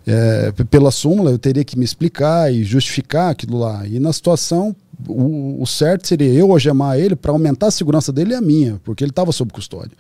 é, 0.06 0.52
pela 0.70 0.90
súmula 0.90 1.30
eu 1.30 1.38
teria 1.38 1.64
que 1.64 1.78
me 1.78 1.84
explicar 1.84 2.50
e 2.52 2.64
justificar 2.64 3.32
aquilo 3.32 3.58
lá. 3.58 3.86
E 3.86 3.98
na 4.00 4.12
situação, 4.12 4.74
o, 5.08 5.62
o 5.62 5.66
certo 5.66 6.06
seria 6.06 6.32
eu 6.32 6.50
algemar 6.52 6.98
ele 6.98 7.14
para 7.16 7.32
aumentar 7.32 7.68
a 7.68 7.70
segurança 7.70 8.12
dele 8.12 8.32
e 8.32 8.36
a 8.36 8.40
minha, 8.40 8.80
porque 8.84 9.02
ele 9.04 9.10
estava 9.10 9.32
sob 9.32 9.52
custódia. 9.52 9.92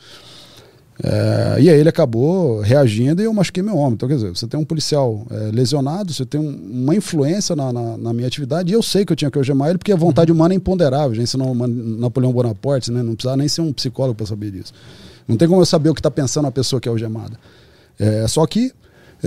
É, 1.02 1.56
e 1.60 1.68
aí 1.68 1.76
ele 1.80 1.88
acabou 1.88 2.60
reagindo 2.60 3.20
e 3.20 3.24
eu 3.24 3.32
machuquei 3.34 3.62
meu 3.64 3.76
ombro. 3.76 3.94
Então, 3.94 4.08
quer 4.08 4.14
dizer, 4.14 4.28
você 4.30 4.46
tem 4.46 4.58
um 4.60 4.64
policial 4.64 5.26
é, 5.28 5.50
lesionado, 5.52 6.12
você 6.12 6.24
tem 6.24 6.40
um- 6.40 6.82
uma 6.84 6.94
influência 6.94 7.56
na, 7.56 7.72
na- 7.72 7.96
na 7.96 8.12
minha 8.12 8.28
atividade, 8.28 8.70
e 8.70 8.74
eu 8.74 8.82
sei 8.82 9.04
que 9.04 9.12
eu 9.12 9.16
tinha 9.16 9.28
que 9.30 9.36
algemar 9.36 9.70
ele, 9.70 9.78
porque 9.78 9.92
a 9.92 9.96
vontade 9.96 10.30
humana 10.30 10.54
é 10.54 10.56
imponderável. 10.56 11.12
Gente 11.14 11.24
ensinou 11.24 11.52
Man- 11.52 11.66
Napoleão 11.66 12.32
Bonaparte, 12.32 12.92
né? 12.92 13.02
não 13.02 13.14
precisava 13.16 13.36
nem 13.36 13.48
ser 13.48 13.60
um 13.62 13.72
psicólogo 13.72 14.14
para 14.14 14.26
saber 14.26 14.52
disso. 14.52 14.72
Não 15.26 15.36
tem 15.36 15.48
como 15.48 15.60
eu 15.60 15.66
saber 15.66 15.88
o 15.90 15.94
que 15.94 16.00
está 16.00 16.10
pensando 16.12 16.46
a 16.46 16.52
pessoa 16.52 16.80
que 16.80 16.88
é 16.88 16.92
algemada. 16.92 17.36
É, 17.98 18.28
só 18.28 18.46
que 18.46 18.72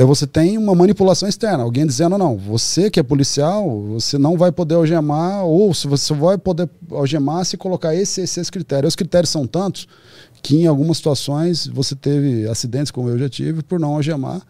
você 0.06 0.28
tem 0.28 0.58
uma 0.58 0.76
manipulação 0.76 1.28
externa, 1.28 1.64
alguém 1.64 1.86
dizendo, 1.86 2.18
não, 2.18 2.38
você 2.38 2.90
que 2.92 3.00
é 3.00 3.04
policial, 3.04 3.82
você 3.82 4.18
não 4.18 4.38
vai 4.38 4.52
poder 4.52 4.76
algemar, 4.76 5.44
ou 5.46 5.74
se 5.74 5.88
você 5.88 6.14
vai 6.14 6.38
poder 6.38 6.70
algemar 6.92 7.44
se 7.46 7.58
colocar 7.58 7.96
esse, 7.96 8.22
esse, 8.22 8.40
esse 8.40 8.52
critério. 8.52 8.88
Os 8.88 8.96
critérios 8.96 9.30
são 9.30 9.48
tantos 9.48 9.88
que 10.42 10.58
em 10.58 10.68
algumas 10.68 10.98
situações 10.98 11.66
você 11.68 11.96
teve 11.96 12.48
acidentes, 12.48 12.92
como 12.92 13.10
eu 13.10 13.18
já 13.18 13.28
tive, 13.28 13.64
por 13.64 13.80
não 13.80 13.96
algemar, 13.96 14.42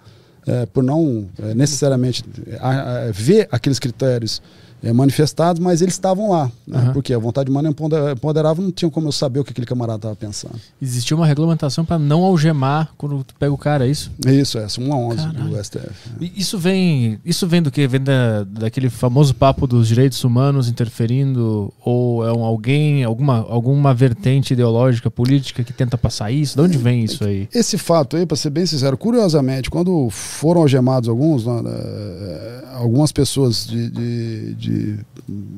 é, 0.45 0.65
por 0.65 0.83
não 0.83 1.27
é, 1.41 1.53
necessariamente 1.53 2.23
é, 2.47 2.57
a- 2.59 3.07
a- 3.07 3.11
ver 3.11 3.47
aqueles 3.51 3.79
critérios 3.79 4.41
é, 4.83 4.93
manifestados, 4.93 5.61
mas 5.61 5.81
eles 5.81 5.93
estavam 5.93 6.29
lá. 6.31 6.51
Né? 6.67 6.77
Aham. 6.77 6.93
Porque 6.93 7.13
a 7.13 7.17
vontade 7.17 7.49
humana 7.49 7.69
é 7.69 8.15
ponderável, 8.15 8.63
não 8.63 8.71
tinha 8.71 8.89
como 8.89 9.07
eu 9.07 9.11
saber 9.11 9.39
o 9.39 9.43
que 9.43 9.51
aquele 9.51 9.67
camarada 9.67 9.97
estava 9.97 10.15
pensando. 10.15 10.55
Existia 10.81 11.15
uma 11.15 11.25
regulamentação 11.25 11.83
para 11.83 11.97
não 11.97 12.23
algemar 12.23 12.89
quando 12.97 13.23
tu 13.23 13.33
pega 13.35 13.51
o 13.51 13.57
cara, 13.57 13.87
é 13.87 13.89
isso? 13.89 14.11
Isso, 14.25 14.57
é, 14.57 14.65
1 14.77 14.93
a 14.93 14.97
11 14.97 15.17
Caralho. 15.17 15.49
do 15.49 15.63
STF. 15.63 15.89
E 16.21 16.31
Isso 16.35 16.57
vem, 16.57 17.19
isso 17.25 17.47
vem 17.47 17.61
do 17.61 17.71
que? 17.71 17.87
Vem 17.87 18.01
da, 18.01 18.43
daquele 18.43 18.89
famoso 18.89 19.33
papo 19.33 19.65
dos 19.67 19.87
direitos 19.87 20.23
humanos 20.23 20.69
interferindo? 20.69 21.73
Ou 21.83 22.25
é 22.25 22.31
um 22.31 22.43
alguém, 22.43 23.03
alguma, 23.03 23.37
alguma 23.49 23.93
vertente 23.93 24.53
ideológica, 24.53 25.09
política 25.09 25.63
que 25.63 25.73
tenta 25.73 25.97
passar 25.97 26.31
isso? 26.31 26.55
De 26.55 26.61
onde 26.61 26.77
vem 26.77 27.03
isso 27.03 27.23
aí? 27.23 27.47
Esse 27.53 27.77
fato 27.77 28.15
aí, 28.15 28.25
para 28.25 28.37
ser 28.37 28.49
bem 28.49 28.65
sincero, 28.65 28.97
curiosamente, 28.97 29.69
quando 29.69 30.09
foram 30.09 30.61
algemados 30.61 31.09
alguns, 31.09 31.45
né, 31.45 31.61
eh, 31.65 32.63
algumas 32.75 33.11
pessoas 33.11 33.65
de, 33.65 33.89
de, 33.89 34.53
de, 34.55 34.76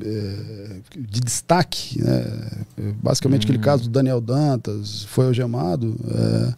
eh, 0.01 0.75
de 0.97 1.19
destaque, 1.19 2.01
né, 2.01 2.25
basicamente 3.01 3.43
aquele 3.43 3.59
caso 3.59 3.83
do 3.83 3.89
Daniel 3.89 4.21
Dantas 4.21 5.03
foi 5.03 5.25
algemado, 5.27 5.95
eh, 6.13 6.53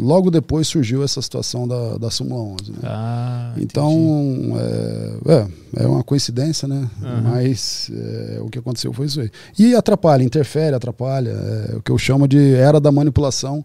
logo 0.00 0.30
depois 0.30 0.68
surgiu 0.68 1.02
essa 1.02 1.20
situação 1.22 1.66
da, 1.66 1.96
da 1.96 2.10
súmula 2.10 2.42
11. 2.42 2.72
Né? 2.72 2.78
Ah, 2.84 3.54
Então, 3.56 4.54
é, 4.58 5.32
é, 5.32 5.84
é 5.84 5.86
uma 5.86 6.04
coincidência, 6.04 6.68
né? 6.68 6.88
Aham. 7.02 7.22
Mas 7.22 7.90
é, 7.90 8.38
o 8.42 8.50
que 8.50 8.58
aconteceu 8.58 8.92
foi 8.92 9.06
isso 9.06 9.20
aí. 9.20 9.30
E 9.58 9.74
atrapalha, 9.74 10.22
interfere, 10.22 10.76
atrapalha. 10.76 11.30
É 11.72 11.76
o 11.76 11.82
que 11.82 11.90
eu 11.90 11.96
chamo 11.96 12.28
de 12.28 12.54
era 12.54 12.78
da 12.78 12.92
manipulação 12.92 13.64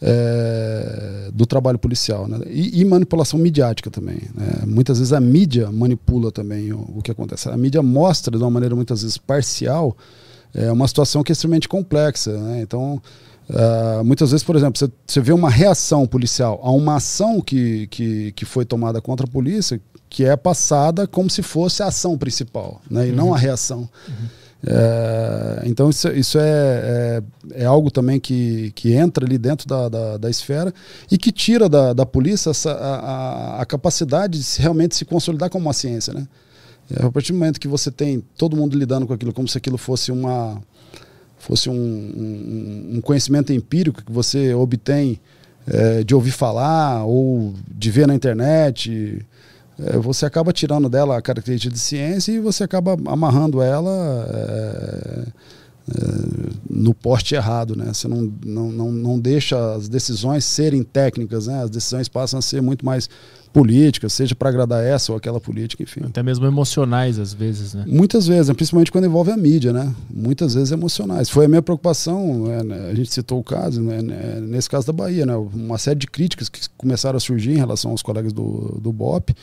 é, 0.00 1.30
do 1.32 1.46
trabalho 1.46 1.78
policial. 1.78 2.28
Né? 2.28 2.38
E, 2.48 2.80
e 2.80 2.84
manipulação 2.84 3.38
midiática 3.38 3.90
também. 3.90 4.20
né? 4.34 4.62
Muitas 4.66 4.98
vezes 4.98 5.12
a 5.12 5.20
mídia 5.20 5.70
manipula 5.70 6.30
também 6.30 6.72
o, 6.72 6.80
o 6.96 7.02
que 7.02 7.10
acontece. 7.10 7.48
A 7.48 7.56
mídia 7.56 7.82
mostra 7.82 8.36
de 8.36 8.42
uma 8.42 8.50
maneira 8.50 8.74
muitas 8.74 9.02
vezes 9.02 9.18
parcial 9.18 9.96
é, 10.54 10.72
uma 10.72 10.88
situação 10.88 11.22
que 11.22 11.30
é 11.30 11.34
extremamente 11.34 11.68
complexa. 11.68 12.32
Né? 12.32 12.62
Então, 12.62 13.00
ah, 13.50 14.02
muitas 14.04 14.30
vezes, 14.30 14.44
por 14.44 14.56
exemplo, 14.56 14.78
você, 14.78 14.90
você 15.06 15.20
vê 15.20 15.32
uma 15.32 15.50
reação 15.50 16.06
policial 16.06 16.60
a 16.62 16.70
uma 16.70 16.96
ação 16.96 17.40
que, 17.40 17.86
que, 17.88 18.32
que 18.32 18.44
foi 18.44 18.64
tomada 18.64 19.00
contra 19.00 19.26
a 19.26 19.30
polícia, 19.30 19.80
que 20.08 20.24
é 20.24 20.36
passada 20.36 21.06
como 21.06 21.28
se 21.30 21.42
fosse 21.42 21.82
a 21.82 21.86
ação 21.86 22.16
principal, 22.16 22.80
né? 22.90 23.08
e 23.08 23.12
não 23.12 23.34
a 23.34 23.38
reação. 23.38 23.88
É, 24.64 25.62
então, 25.66 25.90
isso, 25.90 26.08
isso 26.08 26.38
é, 26.38 27.20
é, 27.54 27.62
é 27.62 27.64
algo 27.64 27.90
também 27.90 28.18
que, 28.18 28.72
que 28.74 28.92
entra 28.94 29.24
ali 29.24 29.38
dentro 29.38 29.66
da, 29.66 29.88
da, 29.88 30.16
da 30.16 30.30
esfera 30.30 30.72
e 31.10 31.16
que 31.18 31.30
tira 31.30 31.68
da, 31.68 31.92
da 31.92 32.06
polícia 32.06 32.50
essa, 32.50 32.72
a, 32.72 32.96
a, 33.58 33.62
a 33.62 33.66
capacidade 33.66 34.38
de 34.38 34.44
se- 34.44 34.60
realmente 34.60 34.96
se 34.96 35.04
consolidar 35.04 35.50
como 35.50 35.66
uma 35.66 35.72
ciência. 35.72 36.12
Né? 36.14 36.26
É, 36.90 37.04
a 37.04 37.10
partir 37.10 37.32
do 37.32 37.38
momento 37.38 37.60
que 37.60 37.68
você 37.68 37.90
tem 37.90 38.22
todo 38.36 38.56
mundo 38.56 38.76
lidando 38.76 39.06
com 39.06 39.12
aquilo 39.12 39.32
como 39.32 39.46
se 39.46 39.58
aquilo 39.58 39.78
fosse 39.78 40.10
uma 40.10 40.60
fosse 41.38 41.68
um, 41.68 41.74
um- 41.74 42.96
um 42.96 43.00
conhecimento 43.00 43.52
empírico 43.52 44.02
que 44.04 44.10
você 44.10 44.52
obtém 44.54 45.20
é, 45.68 46.02
de 46.02 46.14
ouvir 46.14 46.30
falar 46.32 47.04
ou 47.04 47.52
de 47.70 47.90
ver 47.90 48.06
na 48.06 48.14
internet, 48.14 49.24
você 50.02 50.24
acaba 50.24 50.52
tirando 50.52 50.88
dela 50.88 51.18
a 51.18 51.22
característica 51.22 51.72
de 51.72 51.78
ciência 51.78 52.32
e 52.32 52.40
você 52.40 52.64
acaba 52.64 52.96
amarrando 53.06 53.60
ela 53.60 54.26
é, 54.30 55.26
é, 55.88 56.02
no 56.68 56.94
poste 56.94 57.34
errado, 57.34 57.76
né? 57.76 57.92
Você 57.92 58.08
não, 58.08 58.32
não, 58.44 58.72
não, 58.72 58.90
não 58.90 59.18
deixa 59.18 59.74
as 59.74 59.88
decisões 59.88 60.44
serem 60.44 60.82
técnicas, 60.82 61.46
né? 61.46 61.62
As 61.62 61.70
decisões 61.70 62.08
passam 62.08 62.38
a 62.38 62.42
ser 62.42 62.62
muito 62.62 62.84
mais 62.86 63.08
políticas, 63.52 64.12
seja 64.12 64.34
para 64.34 64.48
agradar 64.48 64.84
essa 64.84 65.12
ou 65.12 65.18
aquela 65.18 65.40
política, 65.40 65.82
enfim. 65.82 66.00
Até 66.04 66.22
mesmo 66.22 66.46
emocionais, 66.46 67.18
às 67.18 67.32
vezes, 67.32 67.74
né? 67.74 67.84
Muitas 67.86 68.26
vezes, 68.26 68.48
né, 68.48 68.54
principalmente 68.54 68.92
quando 68.92 69.06
envolve 69.06 69.30
a 69.30 69.36
mídia, 69.36 69.72
né? 69.72 69.94
Muitas 70.10 70.54
vezes 70.54 70.72
emocionais. 70.72 71.28
Foi 71.28 71.46
a 71.46 71.48
minha 71.48 71.62
preocupação, 71.62 72.46
né, 72.46 72.62
né, 72.62 72.90
a 72.90 72.94
gente 72.94 73.12
citou 73.12 73.40
o 73.40 73.44
caso, 73.44 73.80
né, 73.82 74.02
né, 74.02 74.40
nesse 74.40 74.68
caso 74.68 74.86
da 74.86 74.92
Bahia, 74.92 75.24
né? 75.24 75.34
Uma 75.36 75.78
série 75.78 75.98
de 75.98 76.06
críticas 76.06 76.48
que 76.48 76.60
começaram 76.76 77.16
a 77.16 77.20
surgir 77.20 77.52
em 77.52 77.56
relação 77.56 77.90
aos 77.90 78.02
colegas 78.02 78.32
do, 78.32 78.78
do 78.80 78.92
BOP. 78.92 79.34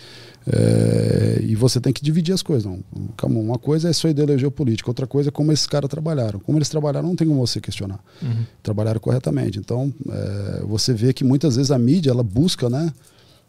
é, 0.45 1.39
e 1.41 1.55
você 1.55 1.79
tem 1.79 1.93
que 1.93 2.03
dividir 2.03 2.33
as 2.33 2.41
coisas. 2.41 2.65
Não. 2.65 2.79
Calma, 3.15 3.39
uma 3.39 3.57
coisa 3.57 3.89
é 3.89 3.93
sua 3.93 4.09
ideologia 4.09 4.51
política, 4.51 4.89
outra 4.89 5.07
coisa 5.07 5.29
é 5.29 5.31
como 5.31 5.51
esses 5.51 5.67
caras 5.67 5.89
trabalharam. 5.89 6.39
Como 6.39 6.57
eles 6.57 6.69
trabalharam, 6.69 7.07
não 7.07 7.15
tem 7.15 7.27
como 7.27 7.45
você 7.45 7.61
questionar. 7.61 7.99
Uhum. 8.21 8.45
Trabalharam 8.61 8.99
corretamente. 8.99 9.59
Então, 9.59 9.93
é, 10.09 10.63
você 10.65 10.93
vê 10.93 11.13
que 11.13 11.23
muias 11.23 11.55
vezes 11.55 11.71
a 11.71 11.79
mídia 11.79 12.11
ela 12.11 12.23
busca, 12.23 12.69
né? 12.69 12.91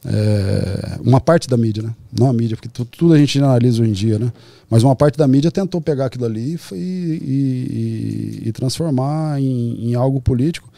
É, 0.05 0.99
uma 1.01 1.21
parte 1.21 1.49
da 1.49 1.57
mídia, 1.57 1.83
né? 1.83 1.95
Não 2.17 2.29
a 2.29 2.33
mídia, 2.33 2.57
porque 2.57 2.69
tu- 2.69 2.85
tudo 2.85 3.15
a 3.15 3.19
gente 3.19 3.39
analisa 3.39 3.81
hoje 3.83 3.91
em 3.91 3.95
dia, 3.95 4.19
né? 4.19 4.33
Mas 4.71 4.83
uma 4.83 4.95
parte 4.97 5.17
da 5.17 5.27
mídia 5.29 5.51
tentou 5.51 5.81
pegar 5.81 6.07
aquilo 6.07 6.25
ali 6.25 6.59
e, 6.73 6.77
e- 6.77 8.41
e- 8.45 8.49
e 8.49 8.53
transformar 8.53 9.41
em, 9.41 9.91
em 9.91 9.95
algo 9.95 10.21
político. 10.21 10.69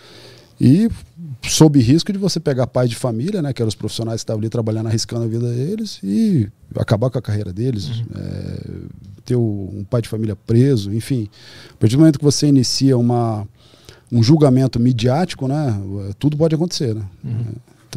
E 0.61 0.89
sob 1.43 1.79
risco 1.81 2.13
de 2.13 2.19
você 2.19 2.41
pegar 2.41 2.67
pais 2.67 2.89
de 2.91 2.97
família, 2.97 3.43
né? 3.43 3.53
Que 3.53 3.61
eram 3.63 3.69
os 3.69 3.75
profissionais 3.75 4.21
que 4.21 4.25
estavam 4.25 4.41
ali 4.41 4.49
trabalhando, 4.49 4.87
arriscando 4.87 5.25
a 5.25 5.29
vida 5.29 5.53
deles 5.53 5.99
e 6.03 6.49
acabar 6.77 7.11
com 7.11 7.19
a 7.19 7.23
carreira 7.23 7.53
deles. 7.53 7.91
é, 8.15 8.61
ter 9.25 9.35
um 9.37 9.85
pai 9.91 10.01
de 10.01 10.09
família 10.09 10.37
preso, 10.37 10.95
enfim. 10.95 11.29
A 11.73 11.77
partir 11.79 11.97
do 11.97 11.99
momento 11.99 12.17
que 12.19 12.25
você 12.25 12.47
inicia 12.47 12.97
uma, 12.97 13.47
um 14.11 14.23
julgamento 14.23 14.79
midiático, 14.79 15.49
né? 15.49 15.77
Tudo 16.19 16.37
pode 16.37 16.55
acontecer, 16.55 16.95
né? 16.95 17.03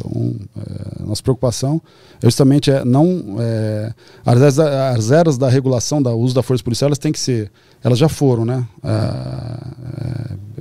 Então, 0.00 0.34
é, 0.56 1.02
nossa 1.04 1.22
preocupação 1.22 1.80
é 2.22 2.26
justamente 2.26 2.70
é 2.70 2.84
não 2.84 3.36
é, 3.38 3.92
as, 4.24 4.58
as 4.58 5.10
eras 5.10 5.36
da 5.36 5.48
regulação 5.48 6.02
do 6.02 6.10
uso 6.10 6.34
da 6.34 6.42
força 6.42 6.64
policial 6.64 6.88
elas 6.88 6.98
têm 6.98 7.12
que 7.12 7.20
ser, 7.20 7.50
elas 7.82 7.98
já 7.98 8.08
foram, 8.08 8.44
né? 8.44 8.66
Ah, 8.82 9.66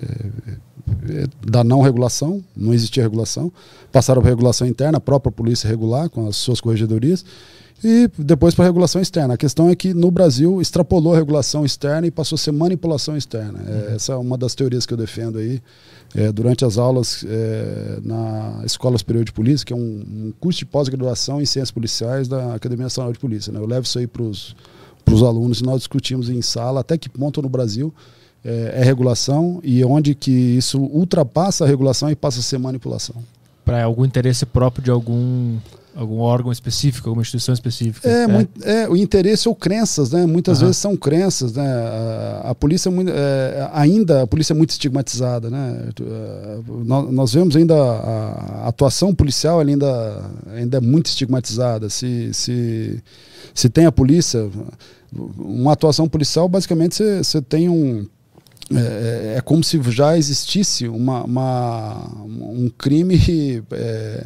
é, 0.02 0.52
é, 0.52 0.58
da 1.46 1.64
não 1.64 1.82
regulação, 1.82 2.44
não 2.56 2.74
existia 2.74 3.04
regulação, 3.04 3.52
passaram 3.92 4.22
para 4.22 4.30
regulação 4.30 4.68
interna, 4.68 4.98
a 4.98 5.02
própria 5.02 5.32
polícia 5.32 5.68
regular 5.68 6.10
com 6.10 6.28
as 6.28 6.36
suas 6.36 6.60
corregedorias 6.62 7.26
e 7.84 8.10
depois 8.18 8.54
para 8.54 8.66
regulação 8.66 9.02
externa. 9.02 9.34
A 9.34 9.38
questão 9.38 9.70
é 9.70 9.76
que 9.76 9.94
no 9.94 10.12
Brasil 10.12 10.62
extrapolou 10.62 11.14
a 11.14 11.18
regulação 11.18 11.66
externa 11.66 12.08
e 12.08 12.12
passou 12.12 12.36
a 12.36 12.40
ser 12.40 12.52
manipulação 12.52 13.16
externa. 13.16 13.60
É, 13.66 13.96
essa 13.96 14.14
é 14.14 14.16
uma 14.16 14.38
das 14.38 14.54
teorias 14.54 14.86
que 14.86 14.94
eu 14.94 14.98
defendo 14.98 15.38
aí 15.38 15.62
é, 16.16 16.32
durante 16.32 16.66
as 16.66 16.78
aulas 16.78 17.26
é, 17.28 18.00
na 18.04 18.62
Escola 18.66 18.98
Superior 18.98 19.24
de 19.24 19.32
Polícia, 19.32 19.66
que 19.66 19.72
é 19.72 19.76
um, 19.76 19.80
um 19.80 20.34
curso 20.40 20.60
de 20.60 20.66
pós-graduação 20.66 21.42
em 21.42 21.46
ciências 21.46 21.72
policiais 21.72 22.28
da 22.28 22.56
Academia 22.56 22.84
Nacional 22.84 23.14
de 23.14 23.20
Polícia. 23.20 23.52
Né? 23.54 23.60
Eu 23.60 23.66
levo 23.66 23.86
isso 23.86 23.98
aí 23.98 24.08
para 24.08 24.24
os 24.24 24.56
alunos 25.24 25.62
e 25.62 25.64
nós 25.64 25.78
discutimos 25.80 26.30
em 26.30 26.42
sala 26.42 26.82
até 26.82 26.98
que 26.98 27.10
ponto 27.10 27.42
no 27.42 27.50
Brasil 27.50 27.94
é, 28.44 28.74
é 28.82 28.84
regulação 28.84 29.60
e 29.64 29.84
onde 29.84 30.16
que 30.16 30.32
isso 30.32 30.80
ultrapassa 30.80 31.66
a 31.66 31.68
regulação 31.68 32.10
e 32.10 32.16
passa 32.16 32.40
a 32.40 32.44
ser 32.44 32.58
manipulação. 32.60 33.16
Para 33.66 33.84
algum 33.84 34.04
interesse 34.06 34.46
próprio 34.46 34.84
de 34.84 34.90
algum, 34.90 35.58
algum 35.96 36.20
órgão 36.20 36.52
específico, 36.52 37.08
alguma 37.10 37.22
instituição 37.22 37.54
específica. 37.54 38.10
É, 38.10 38.26
muito- 38.26 38.64
é, 38.64 38.90
o 38.90 38.96
interesse 38.98 39.48
ou 39.48 39.54
crenças, 39.54 40.10
né? 40.12 40.26
Muitas 40.26 40.58
Aham. 40.58 40.66
vezes 40.68 40.78
são 40.82 40.98
crenças, 40.98 41.54
né? 41.54 41.68
A, 41.68 42.50
a 42.50 42.56
polícia 42.56 42.90
é 42.90 42.94
é, 43.10 43.70
ainda 43.74 44.24
a 44.24 44.28
polícia 44.28 44.54
é 44.54 44.56
muito 44.56 44.72
estigmatizada, 44.72 45.50
né? 45.52 45.90
É, 46.02 46.60
Nós, 46.86 47.12
nós 47.12 47.34
vemos 47.34 47.56
ainda 47.56 47.76
a, 47.76 48.64
a 48.64 48.68
atuação 48.70 49.14
policial 49.14 49.60
ainda 49.60 50.24
ainda 50.56 50.78
é 50.78 50.82
muito 50.82 51.06
estigmatizada. 51.08 51.90
Se 51.90 52.34
se 52.34 53.04
se 53.54 53.70
tem 53.70 53.86
a 53.86 53.92
polícia, 53.92 54.50
uma 55.38 55.74
atuação 55.74 56.08
policial 56.10 56.48
basicamente 56.50 57.04
você 57.22 57.40
tem 57.42 57.70
um 57.70 58.08
é, 58.76 59.36
é 59.38 59.42
como 59.42 59.64
se 59.64 59.80
já 59.92 60.18
existisse 60.18 60.88
uma, 60.88 61.24
uma- 61.24 62.24
um 62.24 62.70
crime 62.78 63.16
é, 63.72 64.26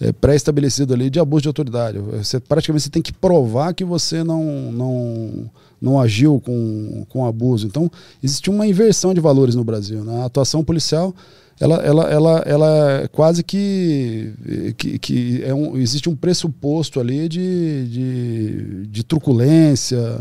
é, 0.00 0.12
pré-estabelecido 0.12 0.92
ali 0.94 1.08
de 1.10 1.20
abuso 1.20 1.42
de 1.42 1.48
autoridade. 1.48 1.98
Você, 1.98 2.40
praticamente 2.40 2.84
você 2.84 2.90
tem 2.90 3.02
que 3.02 3.12
provar 3.12 3.72
que 3.74 3.84
você 3.84 4.24
não, 4.24 4.72
não, 4.72 5.50
não 5.80 6.00
agiu 6.00 6.40
com, 6.40 7.04
com 7.08 7.24
abuso. 7.26 7.66
Então, 7.66 7.90
existe 8.22 8.50
uma 8.50 8.66
inversão 8.66 9.14
de 9.14 9.20
valores 9.20 9.54
no 9.54 9.62
Brasil. 9.64 10.02
Né? 10.02 10.22
A 10.22 10.24
atuação 10.26 10.64
policial 10.64 11.14
ela, 11.60 11.76
ela, 11.76 12.02
ela, 12.10 12.38
ela 12.46 12.92
é 13.02 13.08
quase 13.08 13.44
que, 13.44 14.32
que, 14.76 14.98
que 14.98 15.42
é 15.44 15.54
um, 15.54 15.76
existe 15.76 16.08
um 16.08 16.16
pressuposto 16.16 16.98
ali 16.98 17.28
de, 17.28 17.86
de, 17.88 18.86
de 18.88 19.04
truculência. 19.04 20.18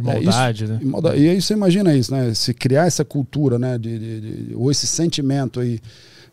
De 0.00 0.08
É, 0.08 0.14
maldade, 0.14 0.64
isso- 0.64 0.72
né? 0.72 0.80
e 1.16 1.20
E 1.22 1.28
aí 1.30 1.42
você 1.42 1.54
imagina 1.54 1.94
isso, 1.94 2.12
né? 2.14 2.32
Se 2.34 2.54
criar 2.54 2.86
essa 2.86 3.04
cultura, 3.04 3.58
né? 3.58 3.76
De, 3.78 3.98
de- 3.98 4.20
de- 4.48 4.54
ou 4.54 4.70
esse 4.70 4.86
sentimento 4.86 5.58
aí 5.60 5.80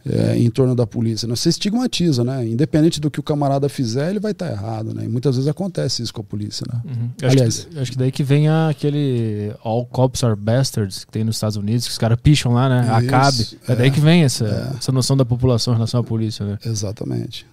é, 0.08 0.38
em 0.38 0.52
torno 0.52 0.76
da 0.76 0.86
polícia. 0.86 1.28
Né? 1.28 1.36
Você 1.36 1.50
estigmatiza, 1.50 2.24
né? 2.24 2.46
Independente 2.48 3.02
do 3.02 3.10
que 3.10 3.20
o 3.20 3.24
camarada 3.24 3.68
fizer, 3.68 4.12
ele 4.12 4.20
vai 4.20 4.34
estar 4.34 4.52
errado, 4.52 4.94
né? 4.94 5.04
E 5.04 5.08
muitas 5.08 5.36
vezes 5.36 5.50
acontece 5.50 6.04
isso 6.04 6.14
com 6.14 6.22
a 6.22 6.24
polícia, 6.24 6.64
né? 6.72 6.80
Uhum. 6.86 7.10
Eu 7.20 7.28
acho, 7.28 7.38
Aliás- 7.38 7.68
que, 7.72 7.80
acho 7.80 7.92
que 7.92 7.98
daí 7.98 8.12
que 8.12 8.22
vem 8.24 8.48
a- 8.48 8.70
aquele 8.70 9.52
All 9.64 9.84
Cops 9.84 10.24
Are 10.24 10.36
Bastards 10.36 11.04
que 11.06 11.12
tem 11.12 11.24
nos 11.24 11.38
Estados 11.38 11.58
Unidos, 11.58 11.86
que 11.86 11.92
os 11.92 11.98
caras 11.98 12.20
picham 12.22 12.54
lá, 12.54 12.70
né? 12.70 12.82
Isso, 12.84 12.92
Acabe. 13.08 13.48
É, 13.68 13.72
é. 13.72 13.76
daí 13.78 13.90
que 13.90 14.00
vem 14.00 14.24
essa, 14.24 14.76
essa 14.78 14.92
noção 14.92 15.18
da 15.18 15.26
população 15.26 15.74
em 15.74 15.78
relação 15.78 16.00
à 16.02 16.04
polícia, 16.04 16.46
né? 16.46 16.60
Exatamente. 16.64 17.48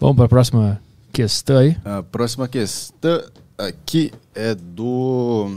Vamos 0.00 0.16
para 0.16 0.24
a 0.24 0.28
próxima 0.30 0.80
questão 1.12 1.58
aí. 1.58 1.76
A 1.84 2.02
próxima 2.02 2.48
questão. 2.48 3.22
Aqui 3.68 4.10
é 4.34 4.56
do. 4.56 5.48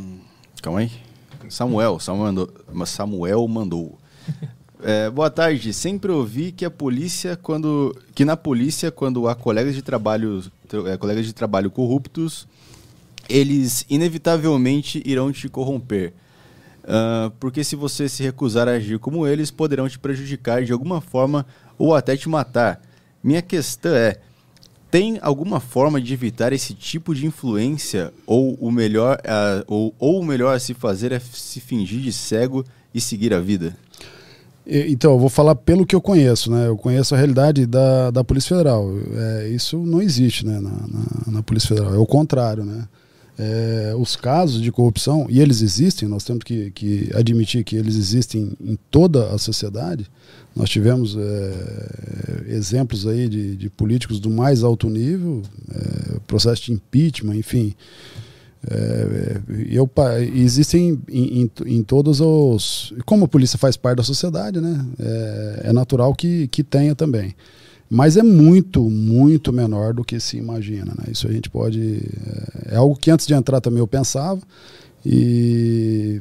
Calma 0.61 0.82
aí. 0.82 0.92
Samuel. 1.50 2.00
Samuel 2.00 2.25
mandou. 2.25 2.85
Samuel 2.85 3.48
mandou. 3.48 3.98
É, 4.88 5.09
boa 5.09 5.32
tarde. 5.32 5.74
Sempre 5.74 6.11
ouvi 6.11 6.51
que 6.51 6.64
a 6.64 6.69
polícia, 6.69 7.35
quando. 7.35 7.98
que 8.14 8.24
na 8.24 8.38
polícia, 8.38 8.92
quando 8.92 9.27
há 9.27 9.34
colegas 9.34 9.74
de 9.74 9.82
trabalho. 9.82 10.43
é, 10.85 10.98
colegas 10.98 11.25
de 11.25 11.34
trabalho 11.34 11.72
corruptos, 11.72 12.48
eles 13.27 13.84
inevitavelmente 13.90 15.01
irão 15.03 15.32
te 15.32 15.50
corromper. 15.50 16.14
Ah, 16.84 17.32
porque 17.40 17.64
se 17.64 17.75
você 17.75 18.08
se 18.08 18.22
recusar 18.22 18.67
a 18.67 18.74
agir 18.74 19.00
como 19.00 19.25
eles, 19.25 19.50
poderão 19.50 19.90
te 19.90 19.98
prejudicar 19.98 20.64
de 20.64 20.72
alguma 20.72 21.01
forma 21.01 21.48
ou 21.80 21.95
até 21.95 22.16
te 22.16 22.30
matar. 22.30 22.80
Minha 23.24 23.42
questão 23.42 23.95
é: 23.95 24.19
tem 24.95 25.19
alguma 25.22 25.59
forma 25.59 25.99
de 25.99 26.14
evitar 26.14 26.53
esse 26.53 26.74
tipo 26.74 27.14
de 27.14 27.25
influência? 27.25 28.14
Ou 28.25 28.53
o 28.53 28.72
melhor, 28.72 29.19
ah, 29.25 29.61
ou, 29.67 29.93
ou 29.99 30.22
o 30.22 30.25
melhor 30.25 30.56
a 30.56 30.59
se 30.59 30.74
fazer 30.74 31.11
é 31.11 31.19
se 31.19 31.59
fingir 31.59 31.99
de 31.99 32.14
cego 32.14 32.64
e 32.93 33.01
seguir 33.01 33.33
a 33.33 33.41
vida? 33.41 33.75
Então, 34.65 35.11
eu 35.11 35.19
vou 35.19 35.27
falar 35.27 35.53
pelo 35.53 35.85
que 35.85 35.93
eu 35.93 35.99
conheço, 35.99 36.49
né? 36.49 36.67
Eu 36.67 36.77
conheço 36.77 37.14
a 37.14 37.17
realidade 37.17 37.65
da, 37.65 38.09
da 38.09 38.24
Polícia 38.24 38.56
Federal. 38.56 38.90
É, 39.14 39.49
isso 39.49 39.77
não 39.80 40.01
existe 40.01 40.45
né, 40.45 40.61
na, 40.61 40.72
na, 40.72 41.03
na 41.27 41.43
Polícia 41.43 41.75
Federal, 41.75 41.93
é 41.93 41.98
o 41.98 42.06
contrário, 42.06 42.64
né? 42.64 42.88
É, 43.38 43.93
os 43.97 44.15
casos 44.15 44.61
de 44.61 44.72
corrupção, 44.72 45.27
e 45.30 45.41
eles 45.41 45.61
existem, 45.61 46.07
nós 46.07 46.23
temos 46.23 46.43
que, 46.43 46.72
que 46.72 47.09
admitir 47.14 47.64
que 47.65 47.75
eles 47.75 47.95
existem 47.97 48.53
em 48.61 48.77
toda 48.89 49.27
a 49.27 49.38
sociedade. 49.38 50.09
Nós 50.55 50.69
tivemos 50.69 51.17
é, 51.17 52.45
exemplos 52.47 53.05
aí 53.05 53.27
de, 53.27 53.57
de 53.57 53.69
políticos 53.69 54.22
do 54.22 54.30
mais 54.30 54.64
alto 54.64 54.89
nível, 54.89 55.41
é, 55.69 56.19
processo 56.25 56.64
de 56.64 56.72
impeachment, 56.72 57.35
enfim. 57.35 57.75
É, 58.67 59.41
eu, 59.69 59.85
pa- 59.85 60.19
existem 60.22 60.99
em, 61.09 61.41
em, 61.43 61.51
em 61.65 61.83
todos 61.83 62.22
os. 62.22 62.93
Como 63.05 63.25
a 63.25 63.27
polícia 63.27 63.59
faz 63.59 63.75
parte 63.77 63.97
da 63.97 64.03
sociedade, 64.03 64.59
né? 64.61 64.83
É, 64.97 65.61
é 65.65 65.73
natural 65.73 66.15
que, 66.15 66.47
que 66.47 66.64
tenha 66.64 66.95
também. 66.95 67.35
Mas 67.89 68.17
é 68.17 68.23
muito, 68.23 68.89
muito 68.89 69.53
menor 69.53 69.93
do 69.93 70.03
que 70.03 70.19
se 70.19 70.38
imagina. 70.38 70.93
Né? 70.97 71.05
Isso 71.11 71.27
a 71.27 71.31
gente 71.31 71.49
pode. 71.49 72.01
É, 72.67 72.73
é 72.73 72.75
algo 72.77 72.95
que 72.95 73.11
antes 73.11 73.27
de 73.27 73.33
entrar 73.33 73.61
também 73.61 73.80
eu 73.80 73.88
pensava. 73.88 74.41
E, 75.05 76.19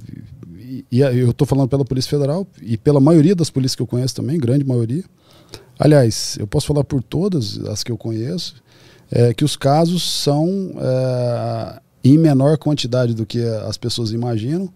e- 0.58 0.84
e 0.92 1.00
eu 1.00 1.30
estou 1.30 1.46
falando 1.46 1.68
pela 1.68 1.84
Polícia 1.84 2.10
Federal 2.10 2.46
e 2.60 2.76
pela 2.76 3.00
maioria 3.00 3.34
das 3.34 3.48
polícias 3.50 3.74
que 3.76 3.82
eu 3.82 3.86
conheço 3.86 4.14
também, 4.14 4.38
grande 4.38 4.64
maioria. 4.64 5.04
Aliás, 5.78 6.36
eu 6.38 6.46
posso 6.46 6.66
falar 6.66 6.84
por 6.84 7.02
todas 7.02 7.58
as 7.64 7.82
que 7.82 7.90
eu 7.90 7.96
conheço, 7.96 8.56
é, 9.10 9.32
que 9.32 9.44
os 9.44 9.56
casos 9.56 10.02
são 10.02 10.72
é, 10.78 11.80
em 12.04 12.18
menor 12.18 12.58
quantidade 12.58 13.14
do 13.14 13.24
que 13.24 13.42
as 13.66 13.76
pessoas 13.76 14.12
imaginam. 14.12 14.68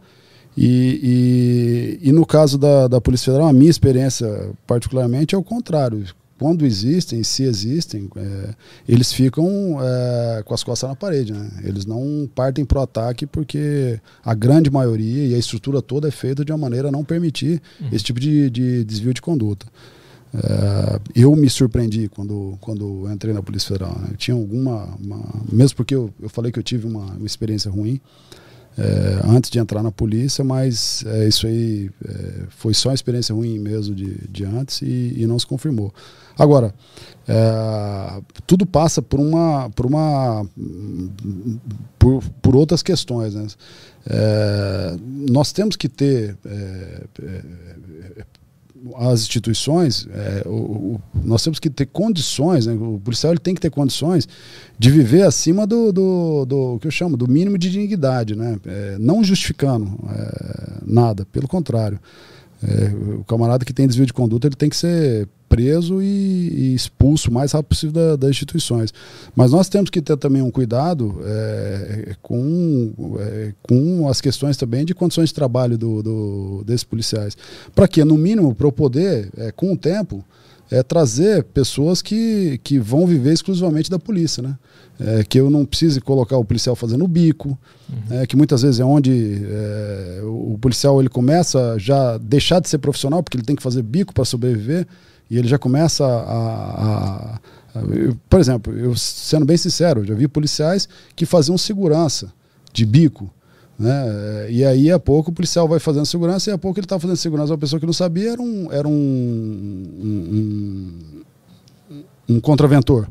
E, 0.57 1.99
e, 2.03 2.09
e 2.09 2.13
no 2.13 2.27
caso 2.27 2.59
da, 2.59 2.89
da 2.89 3.01
Polícia 3.01 3.27
Federal, 3.27 3.49
a 3.49 3.53
minha 3.53 3.71
experiência 3.71 4.51
particularmente 4.67 5.35
é 5.35 5.39
o 5.39 5.43
contrário. 5.43 6.05
Quando 6.39 6.65
existem, 6.65 7.23
se 7.25 7.43
existem, 7.43 8.09
é, 8.17 8.55
eles 8.89 9.13
ficam 9.13 9.77
é, 9.81 10.43
com 10.45 10.55
as 10.55 10.63
costas 10.63 10.89
na 10.89 10.95
parede. 10.95 11.33
Né? 11.33 11.51
Eles 11.65 11.85
não 11.85 12.29
partem 12.35 12.65
para 12.65 12.79
o 12.79 12.83
ataque 12.83 13.27
porque 13.27 13.99
a 14.25 14.35
grande 14.35 14.71
maioria 14.71 15.27
e 15.27 15.35
a 15.35 15.39
estrutura 15.39 15.83
toda 15.83 16.07
é 16.09 16.11
feita 16.11 16.45
de 16.45 16.53
uma 16.53 16.59
maneira 16.59 16.89
a 16.89 16.93
não 16.93 17.05
permitir 17.05 17.61
esse 17.93 18.05
tipo 18.05 18.21
de, 18.21 18.49
de 18.51 18.85
desvio 18.85 19.13
de 19.13 19.21
conduta. 19.21 19.67
É, 20.35 21.01
eu 21.15 21.35
me 21.35 21.49
surpreendi 21.49 22.09
quando, 22.09 22.57
quando 22.61 23.11
entrei 23.11 23.33
na 23.33 23.43
Polícia 23.43 23.69
Federal. 23.69 23.99
né? 23.99 24.09
Eu 24.13 24.17
tinha 24.17 24.35
alguma. 24.37 24.85
uma- 25.03 25.43
mesmo 25.51 25.77
porque 25.77 25.95
eu, 25.95 26.11
eu 26.21 26.29
falei 26.29 26.53
que 26.53 26.59
eu 26.59 26.63
tive 26.63 26.87
uma, 26.87 27.05
uma 27.15 27.27
experiência 27.27 27.71
ruim 27.71 28.01
é, 28.79 29.21
antes 29.25 29.51
de 29.51 29.59
entrar 29.59 29.83
na 29.83 29.91
polícia, 29.91 30.45
mas 30.45 31.05
é, 31.05 31.27
isso 31.27 31.47
aí 31.49 31.91
é, 32.09 32.45
foi 32.49 32.73
só 32.73 32.91
uma 32.91 32.95
experiência 32.95 33.35
ruim 33.35 33.59
mesmo 33.59 33.93
de, 33.93 34.17
de 34.29 34.45
antes 34.45 34.83
e, 34.83 35.15
e 35.17 35.27
não 35.27 35.37
se 35.37 35.47
confirmou. 35.47 35.93
Agora, 36.39 36.73
é, 37.27 38.23
tudo 38.47 38.65
passa 38.65 39.03
por 39.03 39.19
uma. 39.19 39.69
Por, 39.71 39.85
uma 39.85 40.47
por, 41.99 42.23
por 42.41 42.55
outras 42.55 42.81
questões. 42.81 43.35
Né? 43.35 43.47
É, 44.09 44.97
nós 45.29 45.51
temos 45.53 45.75
que 45.75 45.89
ter. 45.89 46.37
As 48.97 49.21
instituições, 49.23 50.07
é, 50.13 50.43
o- 50.47 50.51
o- 50.95 51.01
nós 51.25 51.43
temos 51.43 51.59
que 51.59 51.69
ter 51.69 51.87
condições, 51.87 52.67
né? 52.67 52.75
o 52.75 53.01
policial 53.03 53.33
ele 53.33 53.41
tem 53.41 53.55
que 53.55 53.61
ter 53.61 53.71
condições 53.71 54.29
de 54.79 54.91
viver 54.91 55.23
acima 55.23 55.67
do, 55.67 55.93
do, 55.93 56.45
do 56.47 56.79
que 56.81 56.87
eu 56.87 56.91
chamo, 56.91 57.17
do 57.17 57.29
mínimo 57.29 57.59
de 57.59 57.71
dignidade, 57.71 58.35
né? 58.37 58.59
É, 58.67 58.97
não 58.99 59.23
justificando 59.25 59.99
é, 60.11 60.79
nada, 60.87 61.27
pelo 61.27 61.49
contrário. 61.49 61.99
É, 62.63 63.15
o 63.15 63.25
camarada 63.25 63.65
que 63.65 63.73
tem 63.73 63.87
desvio 63.87 64.07
de 64.07 64.13
conduta 64.13 64.49
ele 64.49 64.57
tem 64.57 64.69
que 64.69 64.77
ser 64.77 65.29
preso 65.49 66.03
e, 66.03 66.07
e 66.53 66.75
expulso 66.75 67.31
o 67.31 67.33
mais 67.33 67.53
rápido 67.53 67.69
possível 67.69 67.93
da- 67.93 68.17
das 68.17 68.31
instituições. 68.31 68.93
Mas 69.35 69.51
nós 69.51 69.69
temos 69.69 69.91
que 69.91 70.01
ter 70.03 70.17
também 70.17 70.43
um 70.43 70.51
cuidado 70.51 71.21
é, 71.25 72.15
com, 72.23 72.93
é, 73.19 73.53
com 73.63 74.09
as 74.09 74.21
questões 74.21 74.57
também 74.57 74.85
de 74.85 74.95
condições 74.95 75.31
de 75.31 75.35
trabalho 75.35 75.79
do, 75.79 76.03
do- 76.03 76.65
desses 76.67 76.85
policiais. 76.85 77.37
Para 77.75 77.89
que, 77.89 78.05
no 78.05 78.17
mínimo, 78.19 78.55
para 78.55 78.67
eu 78.67 78.73
poder, 78.73 79.31
é, 79.37 79.51
com 79.53 79.73
o 79.73 79.77
tempo, 79.77 80.25
é, 80.71 80.83
trazer 80.83 81.45
pessoas 81.45 82.03
que, 82.03 82.61
que 82.63 82.79
vão 82.79 83.07
viver 83.07 83.33
exclusivamente 83.33 83.91
da 83.91 83.99
polícia, 83.99 84.43
né? 84.43 84.57
É, 85.01 85.23
que 85.23 85.39
eu 85.39 85.49
não 85.49 85.65
precise 85.65 86.01
colocar 86.01 86.37
o 86.37 86.45
policial 86.45 86.75
fazendo 86.75 87.05
o 87.05 87.09
bico, 87.09 87.57
é, 88.11 88.27
que 88.27 88.37
muitas 88.37 88.63
vezes 88.63 88.81
é 88.81 88.85
onde 88.85 89.43
é, 89.49 90.21
o, 90.25 90.59
policial 90.61 90.99
ele 91.01 91.09
começa 91.09 91.77
já 91.79 92.19
deixar 92.19 92.61
de 92.61 92.69
ser 92.69 92.79
profissional 92.79 93.23
porque 93.23 93.37
ele 93.37 93.45
tem 93.45 93.55
que 93.55 93.63
fazer 93.63 93.81
bico 93.83 94.13
para 94.13 94.25
sobreviver 94.25 94.87
e 95.31 95.37
ele 95.39 95.49
já 95.49 95.59
começa 95.59 96.05
a, 96.07 97.39
a- 97.75 97.81
eu, 97.95 98.17
por 98.29 98.41
exemplo, 98.41 98.77
eu 98.77 98.97
sendo 98.97 99.45
bem 99.47 99.57
sincero, 99.57 100.01
eu 100.01 100.05
já 100.07 100.15
vi 100.15 100.27
policiais 100.27 100.89
que 101.15 101.25
faziam 101.27 101.57
segurança 101.57 102.33
de 102.73 102.85
bico, 102.85 103.31
né? 103.79 104.51
E 104.51 104.65
aí 104.65 104.91
a 104.91 104.99
pouco 104.99 105.31
o 105.31 105.35
policial 105.35 105.69
vai 105.69 105.79
fazendo 105.79 106.07
segurança 106.07 106.51
e 106.51 106.53
a 106.53 106.59
pouco 106.59 106.79
ele 106.81 106.85
está 106.87 106.99
fazendo 106.99 107.17
segurança 107.17 107.53
uma 107.53 107.59
pessoa 107.59 107.79
que 107.79 107.87
não 107.87 107.93
sabia 107.93 108.33
era 108.33 108.43
um 108.43 108.73
era 108.73 108.89
um, 108.89 108.93
um, 110.01 110.89
um- 112.31 112.35
um 112.37 112.41
contraventor. 112.41 113.09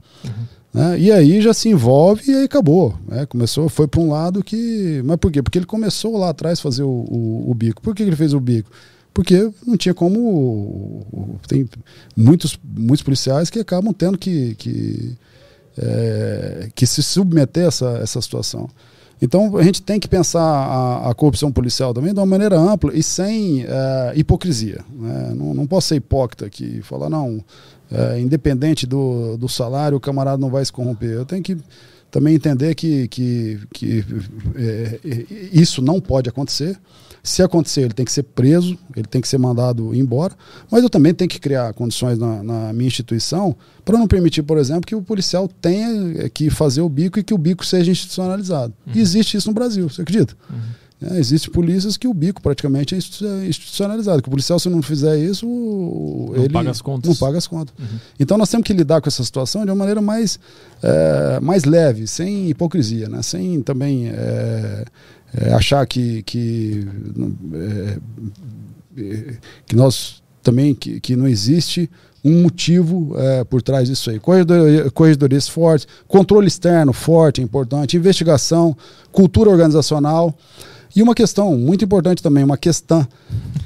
né? 0.73 0.99
E 0.99 1.11
aí 1.11 1.41
já 1.41 1.53
se 1.53 1.69
envolve 1.69 2.29
e 2.29 2.35
aí 2.35 2.43
acabou. 2.43 2.95
né? 3.07 3.25
Começou, 3.25 3.69
foi 3.69 3.87
para 3.87 4.01
um 4.01 4.11
lado 4.11 4.43
que. 4.43 5.01
Mas 5.05 5.17
por 5.17 5.31
quê? 5.31 5.41
Porque 5.41 5.57
ele 5.57 5.65
começou 5.65 6.17
lá 6.17 6.29
atrás 6.29 6.59
fazer 6.59 6.83
o, 6.83 6.89
o- 6.89 7.49
o 7.49 7.53
bico. 7.55 7.81
Por 7.81 7.95
que 7.95 8.03
ele 8.03 8.15
fez 8.15 8.33
o 8.33 8.39
bico? 8.39 8.69
Porque 9.17 9.51
não 9.65 9.75
tinha 9.75 9.95
como. 9.95 11.39
Tem 11.47 11.67
muitos, 12.15 12.55
muitos 12.63 13.01
policiais 13.01 13.49
que 13.49 13.57
acabam 13.57 13.91
tendo 13.91 14.15
que, 14.15 14.53
que, 14.53 15.17
é, 15.75 16.69
que 16.75 16.85
se 16.85 17.01
submeter 17.01 17.63
a 17.63 17.67
essa, 17.67 17.87
essa 18.03 18.21
situação. 18.21 18.69
Então 19.19 19.57
a 19.57 19.63
gente 19.63 19.81
tem 19.81 19.99
que 19.99 20.07
pensar 20.07 20.43
a, 20.43 21.09
a 21.09 21.15
corrupção 21.15 21.51
policial 21.51 21.95
também 21.95 22.13
de 22.13 22.19
uma 22.19 22.27
maneira 22.27 22.59
ampla 22.59 22.93
e 22.93 23.01
sem 23.01 23.65
é, 23.67 24.13
hipocrisia. 24.15 24.85
né? 24.93 25.33
Não, 25.35 25.51
não 25.51 25.65
posso 25.65 25.87
ser 25.87 25.95
hipócrita 25.95 26.45
aqui 26.45 26.77
e 26.77 26.81
falar, 26.83 27.09
não, 27.09 27.43
é, 27.91 28.19
independente 28.19 28.85
do, 28.85 29.35
do 29.35 29.49
salário, 29.49 29.97
o 29.97 29.99
camarada 29.99 30.37
não 30.37 30.51
vai 30.51 30.63
se 30.63 30.71
corromper. 30.71 31.09
Eu 31.09 31.25
tenho 31.25 31.41
que 31.41 31.57
também 32.09 32.35
entender 32.35 32.73
que, 32.75 33.07
que, 33.07 33.59
que 33.73 34.05
é, 34.55 34.99
é, 35.03 35.25
isso 35.51 35.81
não 35.81 35.99
pode 35.99 36.29
acontecer. 36.29 36.77
Se 37.23 37.43
acontecer, 37.43 37.81
ele 37.81 37.93
tem 37.93 38.05
que 38.05 38.11
ser 38.11 38.23
preso, 38.23 38.77
ele 38.95 39.05
tem 39.05 39.19
que 39.19 39.27
ser 39.27 39.37
mandado 39.37 39.93
embora, 39.93 40.33
mas 40.71 40.81
eu 40.81 40.89
também 40.89 41.13
tenho 41.13 41.29
que 41.29 41.39
criar 41.39 41.73
condições 41.73 42.17
na, 42.17 42.41
na 42.41 42.73
minha 42.73 42.87
instituição 42.87 43.53
para 43.83 43.97
não 43.97 44.07
permitir, 44.07 44.43
por 44.43 44.57
exemplo, 44.57 44.85
que 44.85 44.95
o 44.95 45.01
policial 45.01 45.47
tenha 45.47 46.29
que 46.29 46.49
fazer 46.49 46.79
o 46.79 46.87
bico 46.87 47.19
e 47.19 47.23
que 47.23 47.33
o 47.33 47.37
bico 47.37 47.65
seja 47.65 47.91
institucionalizado. 47.91 48.73
E 48.95 49.01
existe 49.01 49.35
isso 49.35 49.49
no 49.49 49.53
Brasil, 49.53 49.89
você 49.89 50.03
acredita? 50.03 50.35
É, 51.01 51.19
Existem 51.19 51.51
polícias 51.53 51.95
que 51.95 52.07
o 52.07 52.13
bico 52.13 52.41
praticamente 52.41 52.95
é 52.95 52.97
é 52.97 53.47
institucionalizado. 53.47 54.21
Que 54.21 54.29
o 54.29 54.31
policial, 54.31 54.57
se 54.59 54.67
não 54.67 54.81
fizer 54.81 55.15
isso, 55.19 55.45
Não 55.45 56.35
ele 56.43 56.49
paga 56.49 56.71
as 56.71 56.81
contas. 56.81 57.09
não 57.09 57.15
paga 57.15 57.37
as 57.37 57.45
contas. 57.45 57.75
Então 58.19 58.35
nós 58.37 58.49
temos 58.49 58.65
que 58.65 58.73
lidar 58.73 58.99
com 58.99 59.07
essa 59.07 59.23
situação 59.23 59.63
de 59.63 59.69
uma 59.69 59.75
maneira 59.77 60.01
mais, 60.01 60.39
é, 60.81 61.39
mais 61.39 61.65
leve, 61.65 62.07
sem 62.07 62.49
hipocrisia, 62.49 63.07
né? 63.09 63.21
sem 63.21 63.61
também 63.61 64.07
é, 64.07 64.85
é, 65.35 65.53
achar 65.53 65.85
que, 65.85 66.23
que, 66.23 66.87
é, 67.53 67.97
que 69.65 69.75
nós 69.75 70.21
também 70.41 70.73
que, 70.73 70.99
que 70.99 71.15
não 71.15 71.27
existe 71.27 71.89
um 72.23 72.41
motivo 72.41 73.13
é, 73.17 73.43
por 73.43 73.61
trás 73.61 73.87
disso 73.87 74.09
aí. 74.09 74.19
Corredoria- 74.19 74.89
Corredorias 74.91 75.47
fortes, 75.47 75.87
controle 76.07 76.47
externo 76.47 76.91
forte, 76.91 77.41
importante, 77.41 77.95
investigação, 77.97 78.75
cultura 79.11 79.49
organizacional. 79.49 80.35
E 80.97 81.01
uma 81.03 81.13
questão 81.13 81.55
muito 81.55 81.85
importante 81.85 82.23
também, 82.23 82.43
uma 82.43 82.57
questão. 82.57 83.07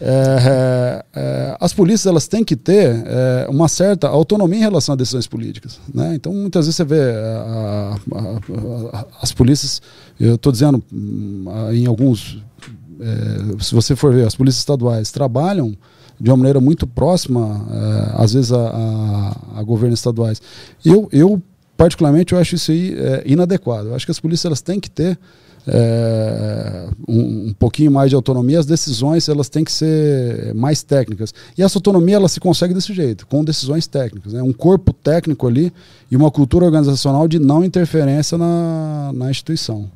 É, 0.02 1.06
é, 1.16 1.58
as 1.62 1.72
polícias 1.72 2.06
elas 2.06 2.28
têm 2.28 2.44
que 2.44 2.58
ter 2.58 3.04
é, 3.06 3.48
uma 3.50 3.70
certa 3.70 4.10
autonomia 4.10 4.58
em 4.58 4.62
relação 4.62 4.92
a 4.92 4.96
decisões 4.98 5.28
políticas. 5.28 5.80
Né? 5.94 6.14
Então, 6.16 6.34
muitas 6.34 6.66
vezes 6.66 6.76
você 6.76 6.84
vê 6.84 7.00
a, 7.00 7.96
a, 8.12 8.98
a, 8.98 9.06
as 9.22 9.32
polícias, 9.32 9.82
eu 10.20 10.36
estou 10.36 10.52
dizendo 10.52 10.84
hum, 10.92 11.46
em 11.72 11.86
alguns. 11.86 12.44
é, 13.00 13.64
se 13.64 13.74
você 13.74 13.96
for 13.96 14.14
ver, 14.14 14.28
as 14.28 14.36
polícias 14.36 14.60
estaduais 14.60 15.10
trabalham 15.10 15.74
de 16.20 16.30
uma 16.30 16.36
maneira 16.36 16.60
muito 16.60 16.86
próxima, 16.86 17.66
é, 17.72 18.22
às 18.22 18.34
vezes, 18.34 18.52
a, 18.52 19.64
governos 19.64 20.00
estaduais. 20.00 20.42
Eu, 20.84 21.08
eu, 21.14 21.42
particularmente, 21.78 22.34
eu 22.34 22.40
acho 22.40 22.56
isso 22.56 22.74
aí 22.74 22.94
é, 22.94 23.24
inadequado. 23.26 23.88
Eu 23.88 23.96
acho 23.96 24.04
que 24.06 24.12
as 24.12 24.20
polícias 24.20 24.44
elas 24.48 24.60
têm 24.60 24.82
que 24.82 24.90
ter 24.90 25.18
é, 25.68 26.88
um, 27.08 27.50
um, 27.50 27.54
pouquinho 27.58 27.92
mais 27.92 28.10
de 28.10 28.16
autonomia, 28.16 28.60
as 28.60 28.66
decisões 28.66 29.28
elas 29.30 29.50
têm 29.50 29.64
que 29.64 29.72
ser 29.72 30.54
mais 30.56 30.82
técnicas. 30.84 31.34
E 31.58 31.62
essa 31.62 31.78
autonomia 31.78 32.16
ela 32.16 32.28
se 32.28 32.40
consegue 32.40 32.74
desse 32.74 32.94
jeito, 32.94 33.28
com 33.28 33.44
decisões 33.44 33.88
técnicas. 33.88 34.34
Né? 34.34 34.42
Um 34.42 34.54
corpo 34.54 34.94
técnico 34.94 35.48
ali 35.48 35.72
e 36.10 36.16
uma 36.16 36.32
cultura 36.32 36.66
organizacional 36.66 37.28
de 37.28 37.40
não 37.40 37.64
interferência 37.64 38.38
na, 38.38 39.12
na 39.14 39.30
instituição. 39.30 39.90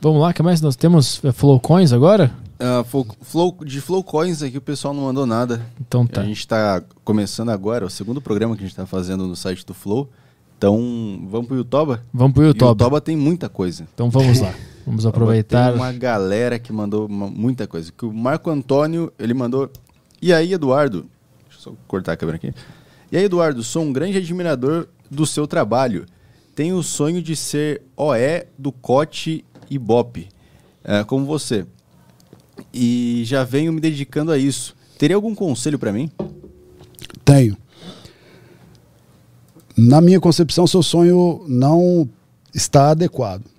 Vamos 0.00 0.20
lá, 0.20 0.32
que 0.32 0.42
mais 0.42 0.60
nós 0.60 0.74
temos? 0.74 1.20
É 1.24 1.30
Flowcoins 1.30 1.92
agora? 1.92 2.32
Uh, 2.62 2.84
flow, 2.84 3.06
flow, 3.22 3.56
de 3.64 3.80
Flowcoins 3.80 4.40
aqui 4.40 4.56
o 4.56 4.60
pessoal 4.60 4.94
não 4.94 5.04
mandou 5.04 5.26
nada. 5.26 5.64
Então 5.80 6.06
tá. 6.06 6.20
A 6.20 6.24
gente 6.24 6.38
está 6.38 6.82
começando 7.04 7.50
agora, 7.50 7.86
o 7.86 7.90
segundo 7.90 8.20
programa 8.20 8.54
que 8.54 8.62
a 8.62 8.66
gente 8.66 8.72
está 8.72 8.86
fazendo 8.86 9.26
no 9.26 9.34
site 9.34 9.66
do 9.66 9.74
Flow. 9.74 10.08
Então, 10.56 11.26
vamos 11.28 11.48
pro 11.48 11.56
Yotoba? 11.56 12.04
Vamos 12.14 12.34
pro 12.34 12.44
Yotoba. 12.44 12.70
O 12.70 12.74
Yotoba 12.74 13.00
tem 13.00 13.16
muita 13.16 13.48
coisa. 13.48 13.84
Então 13.92 14.08
vamos 14.08 14.38
lá. 14.40 14.54
Vamos 14.86 15.06
aproveitar. 15.06 15.68
Tem 15.68 15.76
uma 15.80 15.92
galera 15.92 16.58
que 16.58 16.72
mandou 16.72 17.06
uma, 17.06 17.28
muita 17.28 17.66
coisa. 17.66 17.92
Que 17.92 18.04
o 18.04 18.12
Marco 18.12 18.50
Antônio, 18.50 19.12
ele 19.18 19.34
mandou. 19.34 19.70
E 20.20 20.32
aí, 20.32 20.52
Eduardo? 20.52 21.06
Deixa 21.48 21.58
eu 21.58 21.72
só 21.72 21.72
cortar 21.86 22.12
a 22.12 22.16
câmera 22.16 22.36
aqui. 22.36 22.52
E 23.10 23.16
aí, 23.16 23.24
Eduardo, 23.24 23.62
sou 23.62 23.82
um 23.82 23.92
grande 23.92 24.18
admirador 24.18 24.88
do 25.10 25.26
seu 25.26 25.46
trabalho. 25.46 26.06
Tenho 26.54 26.76
o 26.76 26.82
sonho 26.82 27.22
de 27.22 27.36
ser 27.36 27.82
OE 27.96 28.46
do 28.58 28.72
Cote 28.72 29.44
e 29.70 29.78
Bop, 29.78 30.28
é, 30.84 31.02
como 31.04 31.24
você. 31.24 31.64
E 32.72 33.22
já 33.24 33.44
venho 33.44 33.72
me 33.72 33.80
dedicando 33.80 34.32
a 34.32 34.38
isso. 34.38 34.76
Teria 34.98 35.16
algum 35.16 35.34
conselho 35.34 35.78
para 35.78 35.92
mim? 35.92 36.10
Tenho. 37.24 37.56
Na 39.76 40.00
minha 40.00 40.20
concepção, 40.20 40.66
seu 40.66 40.82
sonho 40.82 41.44
não 41.48 42.08
está 42.54 42.90
adequado. 42.90 43.51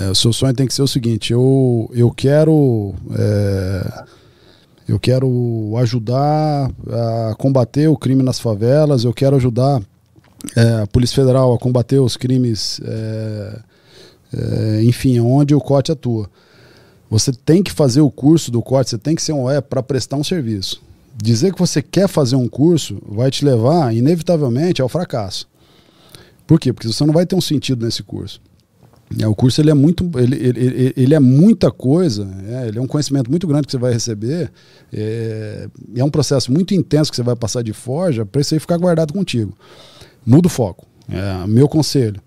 É, 0.00 0.10
o 0.10 0.14
seu 0.14 0.32
sonho 0.32 0.54
tem 0.54 0.66
que 0.66 0.74
ser 0.74 0.82
o 0.82 0.88
seguinte: 0.88 1.32
eu, 1.32 1.90
eu 1.94 2.10
quero. 2.10 2.94
É, 3.16 4.04
eu 4.88 4.98
quero 4.98 5.74
ajudar 5.76 6.70
a 7.30 7.34
combater 7.36 7.88
o 7.88 7.96
crime 7.96 8.22
nas 8.22 8.40
favelas, 8.40 9.04
eu 9.04 9.12
quero 9.12 9.36
ajudar 9.36 9.82
é, 10.56 10.82
a 10.82 10.86
Polícia 10.86 11.16
Federal 11.16 11.52
a 11.52 11.58
combater 11.58 11.98
os 11.98 12.16
crimes, 12.16 12.80
é, 12.82 13.60
é, 14.32 14.82
enfim, 14.84 15.20
onde 15.20 15.54
o 15.54 15.60
COT 15.60 15.92
atua. 15.92 16.30
Você 17.10 17.32
tem 17.32 17.62
que 17.62 17.70
fazer 17.70 18.00
o 18.00 18.10
curso 18.10 18.50
do 18.50 18.62
COT, 18.62 18.88
você 18.88 18.98
tem 18.98 19.14
que 19.14 19.22
ser 19.22 19.32
um 19.32 19.42
OE 19.42 19.60
para 19.60 19.82
prestar 19.82 20.16
um 20.16 20.24
serviço. 20.24 20.82
Dizer 21.22 21.52
que 21.52 21.58
você 21.58 21.82
quer 21.82 22.08
fazer 22.08 22.36
um 22.36 22.48
curso 22.48 22.98
vai 23.06 23.30
te 23.30 23.44
levar, 23.44 23.94
inevitavelmente, 23.94 24.80
ao 24.80 24.88
fracasso. 24.88 25.46
Por 26.46 26.58
quê? 26.58 26.72
Porque 26.72 26.86
você 26.86 27.04
não 27.04 27.12
vai 27.12 27.26
ter 27.26 27.34
um 27.34 27.40
sentido 27.40 27.84
nesse 27.84 28.02
curso. 28.02 28.40
É, 29.18 29.26
o 29.26 29.34
curso 29.34 29.60
ele 29.60 29.70
é 29.70 29.74
muito, 29.74 30.10
ele, 30.18 30.36
ele, 30.36 30.92
ele 30.96 31.14
é 31.14 31.20
muita 31.20 31.70
coisa, 31.70 32.28
é, 32.46 32.68
ele 32.68 32.78
é 32.78 32.82
um 32.82 32.86
conhecimento 32.86 33.30
muito 33.30 33.46
grande 33.46 33.66
que 33.66 33.72
você 33.72 33.78
vai 33.78 33.92
receber, 33.92 34.50
é, 34.92 35.68
é 35.96 36.04
um 36.04 36.10
processo 36.10 36.52
muito 36.52 36.74
intenso 36.74 37.10
que 37.10 37.16
você 37.16 37.22
vai 37.22 37.36
passar 37.36 37.62
de 37.62 37.72
forja 37.72 38.26
para 38.26 38.40
isso 38.40 38.52
aí 38.52 38.60
ficar 38.60 38.76
guardado 38.76 39.12
contigo. 39.12 39.56
Muda 40.26 40.46
o 40.46 40.50
foco. 40.50 40.86
É, 41.10 41.46
meu 41.46 41.66
conselho 41.68 42.20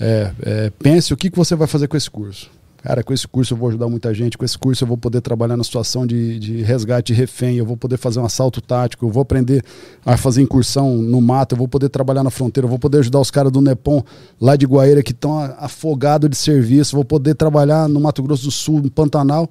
é, 0.00 0.32
é, 0.42 0.70
pense 0.70 1.12
o 1.12 1.16
que, 1.16 1.30
que 1.30 1.36
você 1.36 1.54
vai 1.54 1.66
fazer 1.66 1.88
com 1.88 1.96
esse 1.96 2.10
curso. 2.10 2.50
Cara, 2.86 3.02
com 3.02 3.12
esse 3.12 3.26
curso 3.26 3.52
eu 3.52 3.58
vou 3.58 3.68
ajudar 3.68 3.88
muita 3.88 4.14
gente, 4.14 4.38
com 4.38 4.44
esse 4.44 4.56
curso 4.56 4.84
eu 4.84 4.86
vou 4.86 4.96
poder 4.96 5.20
trabalhar 5.20 5.56
na 5.56 5.64
situação 5.64 6.06
de, 6.06 6.38
de 6.38 6.62
resgate 6.62 7.12
de 7.12 7.18
refém, 7.18 7.56
eu 7.56 7.66
vou 7.66 7.76
poder 7.76 7.96
fazer 7.96 8.20
um 8.20 8.24
assalto 8.24 8.60
tático, 8.60 9.04
eu 9.04 9.10
vou 9.10 9.22
aprender 9.22 9.64
a 10.04 10.16
fazer 10.16 10.40
incursão 10.40 10.96
no 10.96 11.20
mato, 11.20 11.56
eu 11.56 11.58
vou 11.58 11.66
poder 11.66 11.88
trabalhar 11.88 12.22
na 12.22 12.30
fronteira, 12.30 12.64
eu 12.64 12.68
vou 12.68 12.78
poder 12.78 12.98
ajudar 12.98 13.18
os 13.18 13.28
caras 13.28 13.50
do 13.50 13.60
Nepom 13.60 14.04
lá 14.40 14.54
de 14.54 14.66
Guaíra 14.66 15.02
que 15.02 15.10
estão 15.10 15.36
afogados 15.58 16.30
de 16.30 16.36
serviço, 16.36 16.94
vou 16.94 17.04
poder 17.04 17.34
trabalhar 17.34 17.88
no 17.88 17.98
Mato 17.98 18.22
Grosso 18.22 18.44
do 18.44 18.52
Sul, 18.52 18.80
no 18.80 18.88
Pantanal. 18.88 19.50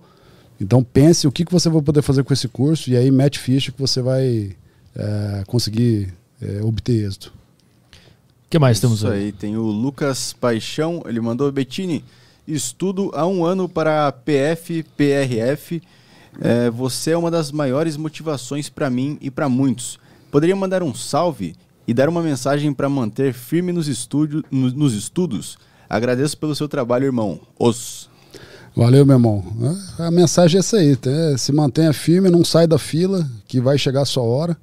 Então 0.57 0.81
pense 0.81 1.27
o 1.27 1.31
que, 1.31 1.43
que 1.43 1.51
você 1.51 1.69
vai 1.69 1.81
poder 1.81 2.03
fazer 2.03 2.23
com 2.23 2.31
esse 2.31 2.47
curso 2.47 2.89
e 2.89 2.95
aí 2.95 3.11
mete 3.11 3.37
ficha 3.37 3.69
que 3.69 3.81
você 3.81 4.01
vai 4.01 4.55
é, 4.95 5.43
conseguir 5.45 6.13
é, 6.41 6.63
obter 6.63 7.05
êxito. 7.05 7.33
O 7.91 8.49
que 8.49 8.57
mais 8.57 8.79
temos 8.79 8.99
Isso 8.99 9.09
aí? 9.09 9.33
Tem 9.33 9.57
o 9.57 9.63
Lucas 9.63 10.31
Paixão, 10.31 11.03
ele 11.05 11.19
mandou 11.19 11.51
Bettini. 11.51 12.01
Estudo 12.47 13.11
há 13.13 13.25
um 13.25 13.43
ano 13.43 13.67
para 13.67 14.07
a 14.07 14.11
PF, 14.11 14.83
PRF. 14.95 15.81
É, 16.39 16.69
você 16.69 17.11
é 17.11 17.17
uma 17.17 17.31
das 17.31 17.51
maiores 17.51 17.97
motivações 17.97 18.69
para 18.69 18.89
mim 18.89 19.17
e 19.19 19.31
para 19.31 19.49
muitos. 19.49 19.97
Poderia 20.29 20.55
mandar 20.55 20.83
um 20.83 20.93
salve 20.93 21.55
e 21.87 21.93
dar 21.93 22.09
uma 22.09 22.21
mensagem 22.21 22.73
para 22.73 22.89
manter 22.89 23.33
firme 23.33 23.71
nos, 23.71 23.87
estúdio, 23.87 24.43
nos, 24.51 24.93
estudos? 24.93 25.57
Agradeço 25.89 26.37
pelo 26.37 26.55
seu 26.55 26.67
trabalho, 26.67 27.05
irmão. 27.05 27.39
Os. 27.57 28.09
Valeu, 28.75 29.05
meu 29.05 29.15
irmão. 29.15 29.43
A 29.97 30.11
mensagem 30.11 30.57
é 30.57 30.59
essa 30.59 30.77
aí: 30.77 30.95
tá? 30.95 31.09
se 31.37 31.51
mantenha 31.51 31.93
firme, 31.93 32.29
não 32.29 32.43
sai 32.43 32.67
da 32.67 32.77
fila, 32.77 33.27
que 33.47 33.59
vai 33.59 33.77
chegar 33.77 34.01
a 34.01 34.05
sua 34.05 34.23
hora. 34.23 34.57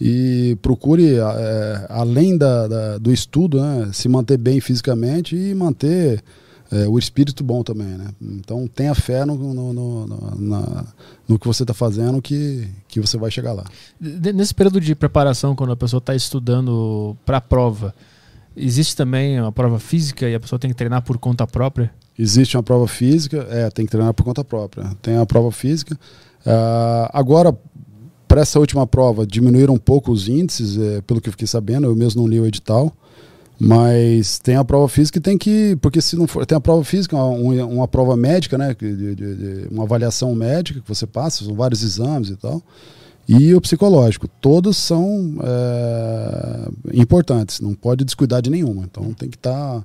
E 0.00 0.58
procure, 0.60 1.14
é, 1.16 1.86
além 1.88 2.36
da, 2.36 2.66
da, 2.66 2.98
do 2.98 3.12
estudo, 3.12 3.60
né, 3.60 3.90
se 3.92 4.08
manter 4.08 4.36
bem 4.36 4.60
fisicamente 4.60 5.36
e 5.36 5.54
manter 5.54 6.22
é, 6.74 6.88
o 6.88 6.98
espírito 6.98 7.44
bom 7.44 7.62
também, 7.62 7.86
né? 7.86 8.08
Então 8.20 8.66
tenha 8.66 8.94
fé 8.96 9.24
no, 9.24 9.36
no, 9.36 9.72
no, 9.72 10.06
no, 10.06 10.86
no 11.28 11.38
que 11.38 11.46
você 11.46 11.62
está 11.62 11.72
fazendo 11.72 12.20
que, 12.20 12.68
que 12.88 13.00
você 13.00 13.16
vai 13.16 13.30
chegar 13.30 13.52
lá. 13.52 13.64
Nesse 14.00 14.52
período 14.52 14.80
de 14.80 14.92
preparação, 14.96 15.54
quando 15.54 15.72
a 15.72 15.76
pessoa 15.76 15.98
está 15.98 16.16
estudando 16.16 17.16
para 17.24 17.36
a 17.36 17.40
prova, 17.40 17.94
existe 18.56 18.96
também 18.96 19.40
uma 19.40 19.52
prova 19.52 19.78
física 19.78 20.28
e 20.28 20.34
a 20.34 20.40
pessoa 20.40 20.58
tem 20.58 20.68
que 20.68 20.76
treinar 20.76 21.02
por 21.02 21.16
conta 21.16 21.46
própria? 21.46 21.92
Existe 22.18 22.56
uma 22.56 22.62
prova 22.62 22.88
física, 22.88 23.46
é, 23.48 23.70
tem 23.70 23.84
que 23.84 23.92
treinar 23.92 24.12
por 24.12 24.24
conta 24.24 24.42
própria. 24.42 24.90
Tem 25.00 25.16
a 25.16 25.24
prova 25.24 25.52
física. 25.52 25.94
Uh, 26.44 27.08
agora, 27.12 27.56
para 28.26 28.40
essa 28.40 28.58
última 28.58 28.84
prova, 28.84 29.24
diminuíram 29.24 29.74
um 29.74 29.78
pouco 29.78 30.10
os 30.10 30.28
índices, 30.28 30.76
é, 30.76 31.00
pelo 31.02 31.20
que 31.20 31.28
eu 31.28 31.32
fiquei 31.32 31.46
sabendo, 31.46 31.86
eu 31.86 31.94
mesmo 31.94 32.22
não 32.22 32.28
li 32.28 32.40
o 32.40 32.46
edital. 32.46 32.92
Mas 33.58 34.38
tem 34.38 34.56
a 34.56 34.64
prova 34.64 34.88
física 34.88 35.18
e 35.18 35.20
tem 35.20 35.38
que. 35.38 35.76
Porque 35.80 36.00
se 36.00 36.16
não 36.16 36.26
for. 36.26 36.44
Tem 36.44 36.56
a 36.56 36.60
prova 36.60 36.82
física, 36.82 37.16
uma, 37.16 37.64
uma 37.64 37.88
prova 37.88 38.16
médica, 38.16 38.58
né? 38.58 38.74
De, 38.74 39.14
de, 39.14 39.14
de, 39.14 39.68
uma 39.70 39.84
avaliação 39.84 40.34
médica 40.34 40.80
que 40.80 40.88
você 40.88 41.06
passa, 41.06 41.44
são 41.44 41.54
vários 41.54 41.82
exames 41.82 42.30
e 42.30 42.36
tal. 42.36 42.62
E 43.28 43.54
o 43.54 43.60
psicológico. 43.60 44.28
Todos 44.28 44.76
são 44.76 45.36
é, 45.42 46.68
importantes, 47.00 47.60
não 47.60 47.74
pode 47.74 48.04
descuidar 48.04 48.42
de 48.42 48.50
nenhuma. 48.50 48.84
Então 48.84 49.12
tem 49.14 49.28
que 49.28 49.36
estar. 49.36 49.80
Tá 49.80 49.84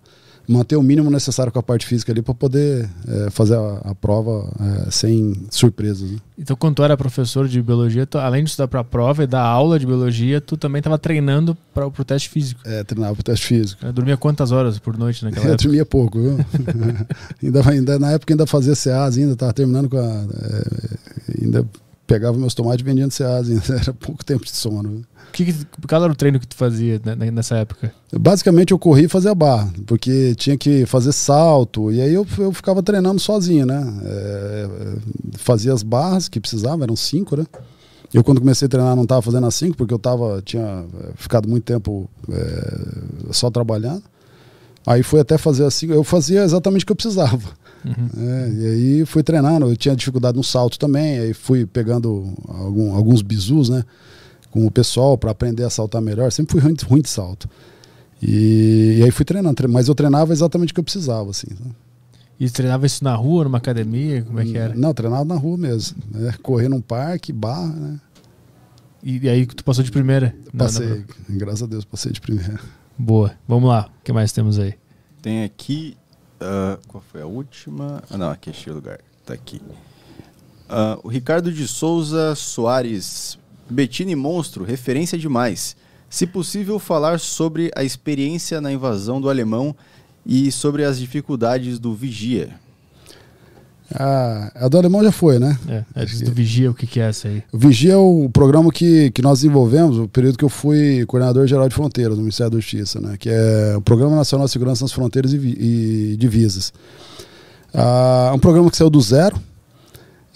manter 0.49 0.75
o 0.75 0.81
mínimo 0.81 1.11
necessário 1.11 1.51
com 1.51 1.59
a 1.59 1.63
parte 1.63 1.85
física 1.85 2.11
ali 2.11 2.23
para 2.23 2.33
poder 2.33 2.89
é, 3.07 3.29
fazer 3.29 3.55
a, 3.55 3.81
a 3.85 3.95
prova 3.95 4.51
é, 4.87 4.91
sem 4.91 5.35
surpresas. 5.51 6.09
Né? 6.09 6.17
Então, 6.39 6.55
quando 6.55 6.77
tu 6.77 6.83
era 6.83 6.97
professor 6.97 7.47
de 7.47 7.61
biologia, 7.61 8.07
tu, 8.07 8.17
além 8.17 8.43
de 8.43 8.49
estudar 8.49 8.67
para 8.67 8.79
a 8.79 8.83
prova 8.83 9.23
e 9.23 9.27
dar 9.27 9.43
aula 9.43 9.77
de 9.77 9.85
biologia, 9.85 10.41
tu 10.41 10.57
também 10.57 10.79
estava 10.79 10.97
treinando 10.97 11.55
para 11.71 11.85
o 11.85 11.91
teste 11.91 12.29
físico? 12.29 12.61
É, 12.65 12.83
treinava 12.83 13.13
para 13.13 13.21
o 13.21 13.23
teste 13.23 13.45
físico. 13.45 13.85
Eu 13.85 13.93
dormia 13.93 14.17
quantas 14.17 14.51
horas 14.51 14.79
por 14.79 14.97
noite 14.97 15.23
naquela 15.23 15.45
época? 15.53 15.61
Eu 15.61 15.67
dormia 15.67 15.85
pouco, 15.85 16.19
viu? 16.19 16.37
ainda, 17.43 17.69
ainda, 17.69 17.99
na 17.99 18.11
época 18.13 18.33
ainda 18.33 18.47
fazia 18.47 18.73
CAs, 18.73 19.17
ainda 19.19 19.33
estava 19.33 19.53
terminando 19.53 19.87
com 19.87 19.97
a... 19.97 20.01
É, 20.01 21.43
ainda 21.43 21.65
pegava 22.07 22.35
meus 22.35 22.55
tomates 22.55 22.83
vendendo 22.83 23.15
CAs, 23.15 23.49
ainda 23.49 23.63
era 23.79 23.93
pouco 23.93 24.25
tempo 24.25 24.43
de 24.43 24.51
sono. 24.51 24.89
Viu? 24.89 25.05
Que, 25.31 25.53
qual 25.87 26.03
era 26.03 26.11
o 26.11 26.15
treino 26.15 26.39
que 26.39 26.47
tu 26.47 26.55
fazia 26.55 27.01
nessa 27.31 27.57
época? 27.57 27.93
Basicamente 28.11 28.71
eu 28.71 28.79
corri 28.79 29.05
e 29.05 29.07
fazia 29.07 29.33
barra, 29.35 29.71
porque 29.85 30.33
tinha 30.35 30.57
que 30.57 30.85
fazer 30.85 31.11
salto, 31.11 31.91
e 31.91 32.01
aí 32.01 32.13
eu, 32.13 32.25
eu 32.37 32.51
ficava 32.51 32.81
treinando 32.81 33.19
sozinho, 33.19 33.65
né? 33.65 33.81
É, 34.03 34.67
fazia 35.37 35.73
as 35.73 35.83
barras 35.83 36.27
que 36.27 36.39
precisava, 36.39 36.83
eram 36.83 36.95
cinco, 36.95 37.37
né? 37.37 37.45
Eu 38.13 38.23
quando 38.23 38.39
comecei 38.39 38.65
a 38.65 38.69
treinar 38.69 38.95
não 38.95 39.03
estava 39.03 39.21
fazendo 39.21 39.45
as 39.45 39.55
cinco, 39.55 39.77
porque 39.77 39.93
eu 39.93 39.99
tava, 39.99 40.41
tinha 40.43 40.63
é, 40.63 41.11
ficado 41.15 41.47
muito 41.47 41.63
tempo 41.63 42.09
é, 42.29 43.31
só 43.31 43.51
trabalhando. 43.51 44.03
Aí 44.85 45.03
fui 45.03 45.19
até 45.19 45.37
fazer 45.37 45.65
assim, 45.65 45.91
eu 45.91 46.03
fazia 46.03 46.43
exatamente 46.43 46.83
o 46.83 46.85
que 46.87 46.91
eu 46.91 46.95
precisava. 46.95 47.47
Uhum. 47.85 48.09
É, 48.17 48.49
e 48.51 48.65
aí 48.65 49.05
fui 49.05 49.21
treinando, 49.21 49.69
eu 49.69 49.77
tinha 49.77 49.95
dificuldade 49.95 50.35
no 50.35 50.43
salto 50.43 50.79
também, 50.79 51.19
aí 51.19 51.33
fui 51.33 51.65
pegando 51.65 52.33
algum, 52.47 52.95
alguns 52.95 53.21
bizus, 53.21 53.69
né? 53.69 53.83
Com 54.51 54.65
o 54.65 54.71
pessoal 54.71 55.17
para 55.17 55.31
aprender 55.31 55.63
a 55.63 55.69
saltar 55.69 56.01
melhor. 56.01 56.31
Sempre 56.31 56.53
fui 56.53 56.61
ruim, 56.61 56.75
ruim 56.87 57.01
de 57.01 57.09
salto. 57.09 57.49
E, 58.21 58.97
e, 58.99 59.03
aí 59.03 59.11
fui 59.11 59.23
treinando, 59.23 59.55
mas 59.69 59.87
eu 59.87 59.95
treinava 59.95 60.33
exatamente 60.33 60.71
o 60.71 60.73
que 60.73 60.79
eu 60.79 60.83
precisava, 60.83 61.29
assim. 61.29 61.47
E 62.39 62.49
treinava 62.49 62.85
isso 62.85 63.03
na 63.03 63.15
rua, 63.15 63.45
numa 63.45 63.57
academia? 63.57 64.21
Como 64.23 64.39
é 64.39 64.45
que 64.45 64.57
era? 64.57 64.73
Não, 64.75 64.93
treinava 64.93 65.23
na 65.25 65.35
rua 65.35 65.57
mesmo. 65.57 65.97
Né? 66.11 66.33
Correr 66.41 66.67
num 66.69 66.81
parque, 66.81 67.31
barra, 67.31 67.67
né? 67.67 67.99
E, 69.01 69.19
e 69.25 69.29
aí 69.29 69.45
tu 69.45 69.63
passou 69.63 69.83
de 69.83 69.91
primeira? 69.91 70.35
Na- 70.53 70.65
Passei, 70.65 71.05
na- 71.29 71.37
graças 71.37 71.63
a 71.63 71.65
Deus, 71.65 71.85
passei 71.85 72.11
de 72.11 72.19
primeira. 72.19 72.59
Boa. 72.97 73.31
Vamos 73.47 73.69
lá. 73.69 73.89
O 74.01 74.03
que 74.03 74.11
mais 74.11 74.31
temos 74.33 74.59
aí? 74.59 74.73
Tem 75.21 75.43
aqui. 75.45 75.95
ah, 76.41 76.77
qual 76.87 77.01
foi 77.09 77.21
a 77.21 77.25
última? 77.25 78.03
Ah, 78.09 78.17
não, 78.17 78.29
aqui 78.29 78.49
achei 78.49 78.71
o 78.71 78.75
lugar. 78.75 78.99
Tá 79.25 79.33
aqui. 79.33 79.61
Ah, 80.67 80.99
o 81.03 81.07
Ricardo 81.07 81.51
de 81.53 81.65
Souza 81.67 82.35
Soares. 82.35 83.38
Bettini 83.69 84.15
Monstro, 84.15 84.63
referência 84.63 85.17
demais. 85.17 85.75
Se 86.09 86.25
possível, 86.25 86.79
falar 86.79 87.19
sobre 87.19 87.71
a 87.75 87.83
experiência 87.83 88.59
na 88.59 88.71
invasão 88.71 89.21
do 89.21 89.29
alemão 89.29 89.75
e 90.25 90.51
sobre 90.51 90.83
as 90.83 90.99
dificuldades 90.99 91.77
do 91.77 91.93
Vigia. 91.93 92.49
Ah, 93.93 94.51
a 94.55 94.67
do 94.67 94.77
alemão 94.77 95.03
já 95.03 95.11
foi, 95.11 95.39
né? 95.39 95.57
É, 95.67 95.83
antes 95.95 96.21
do 96.21 96.31
Vigia, 96.31 96.69
o 96.69 96.73
que, 96.75 96.85
que 96.85 96.99
é 96.99 97.09
essa 97.09 97.27
aí? 97.27 97.43
O 97.51 97.57
Vigia 97.57 97.93
é 97.93 97.97
o 97.97 98.29
programa 98.31 98.71
que, 98.71 99.09
que 99.11 99.21
nós 99.21 99.39
desenvolvemos, 99.39 99.97
o 99.97 100.07
período 100.07 100.37
que 100.37 100.45
eu 100.45 100.49
fui 100.49 101.03
coordenador 101.07 101.47
geral 101.47 101.67
de 101.67 101.73
fronteiras 101.73 102.15
no 102.15 102.21
Ministério 102.21 102.51
da 102.51 102.59
Justiça, 102.59 102.99
né? 103.01 103.15
que 103.17 103.29
é 103.29 103.75
o 103.75 103.81
Programa 103.81 104.15
Nacional 104.15 104.45
de 104.45 104.51
Segurança 104.51 104.83
nas 104.83 104.91
Fronteiras 104.91 105.33
e, 105.33 105.37
e 105.37 106.17
Divisas. 106.17 106.71
Ah, 107.73 108.29
é 108.31 108.35
um 108.35 108.39
programa 108.39 108.69
que 108.69 108.77
saiu 108.77 108.89
do 108.89 109.01
zero. 109.01 109.35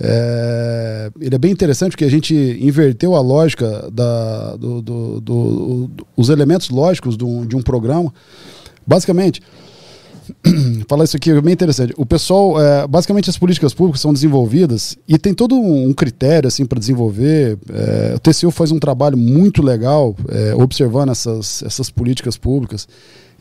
É, 0.06 1.10
ele 1.22 1.34
é 1.34 1.38
bem 1.38 1.52
interessante 1.52 1.92
porque 1.92 2.04
a 2.04 2.10
gente 2.10 2.36
inverteu 2.60 3.16
a 3.16 3.22
lógica, 3.22 3.90
da, 3.92 4.56
do, 4.58 4.82
do- 4.82 5.22
do- 5.22 5.88
do- 5.88 6.08
os 6.18 6.28
elementos 6.30 6.70
lógicos 6.70 7.16
de 7.16 7.24
um, 7.24 7.46
de 7.46 7.56
um 7.56 7.62
programa. 7.62 8.14
Basicamente, 8.86 9.42
falar 10.88 11.06
isso 11.06 11.16
aqui 11.18 11.32
é 11.32 11.42
bem 11.42 11.54
interessante. 11.54 11.94
O 11.98 12.06
pessoal, 12.06 12.62
é, 12.62 12.86
basicamente 12.88 13.30
as 13.30 13.38
políticas 13.38 13.74
públicas 13.74 14.02
são 14.02 14.14
desenvolvidas 14.14 14.98
e 15.08 15.18
tem 15.18 15.34
todo 15.34 15.56
um 15.56 15.94
critério 15.94 16.48
assim 16.48 16.66
para 16.66 16.80
desenvolver. 16.80 17.58
É, 17.70 18.14
o 18.16 18.20
TCU 18.20 18.52
faz 18.52 18.72
um 18.72 18.80
trabalho 18.80 19.18
muito 19.18 19.62
legal 19.62 20.16
é, 20.30 20.54
observando 20.56 21.12
essas, 21.12 21.64
essas 21.64 21.90
políticas 21.90 22.38
públicas 22.38 22.88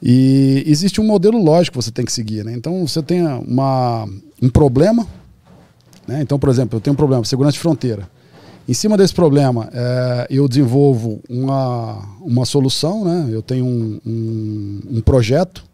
e 0.03 0.65
existe 0.67 1.01
um 1.01 1.05
modelo 1.05 1.43
lógico 1.43 1.79
que 1.79 1.85
você 1.85 1.91
tem 1.93 2.05
que 2.05 2.13
seguir. 2.13 2.45
Né? 2.45 2.53
Então 2.55 2.87
você 2.87 3.03
tem 3.03 3.23
uma, 3.25 4.09
um 4.41 4.49
problema. 4.49 5.07
Né? 6.07 6.21
Então, 6.23 6.39
por 6.39 6.49
exemplo, 6.49 6.77
eu 6.77 6.81
tenho 6.81 6.95
um 6.95 6.97
problema 6.97 7.25
segurança 7.25 7.55
de 7.55 7.61
fronteira. 7.61 8.09
Em 8.69 8.75
cima 8.75 8.97
desse 8.97 9.13
problema, 9.13 9.69
é, 9.73 10.27
eu 10.31 10.49
desenvolvo 10.49 11.21
uma, 11.29 11.99
uma 12.21 12.45
solução, 12.45 13.05
né? 13.05 13.29
eu 13.31 13.43
tenho 13.43 13.65
um, 13.65 14.01
um, 14.07 14.81
um 14.99 15.01
projeto 15.01 15.65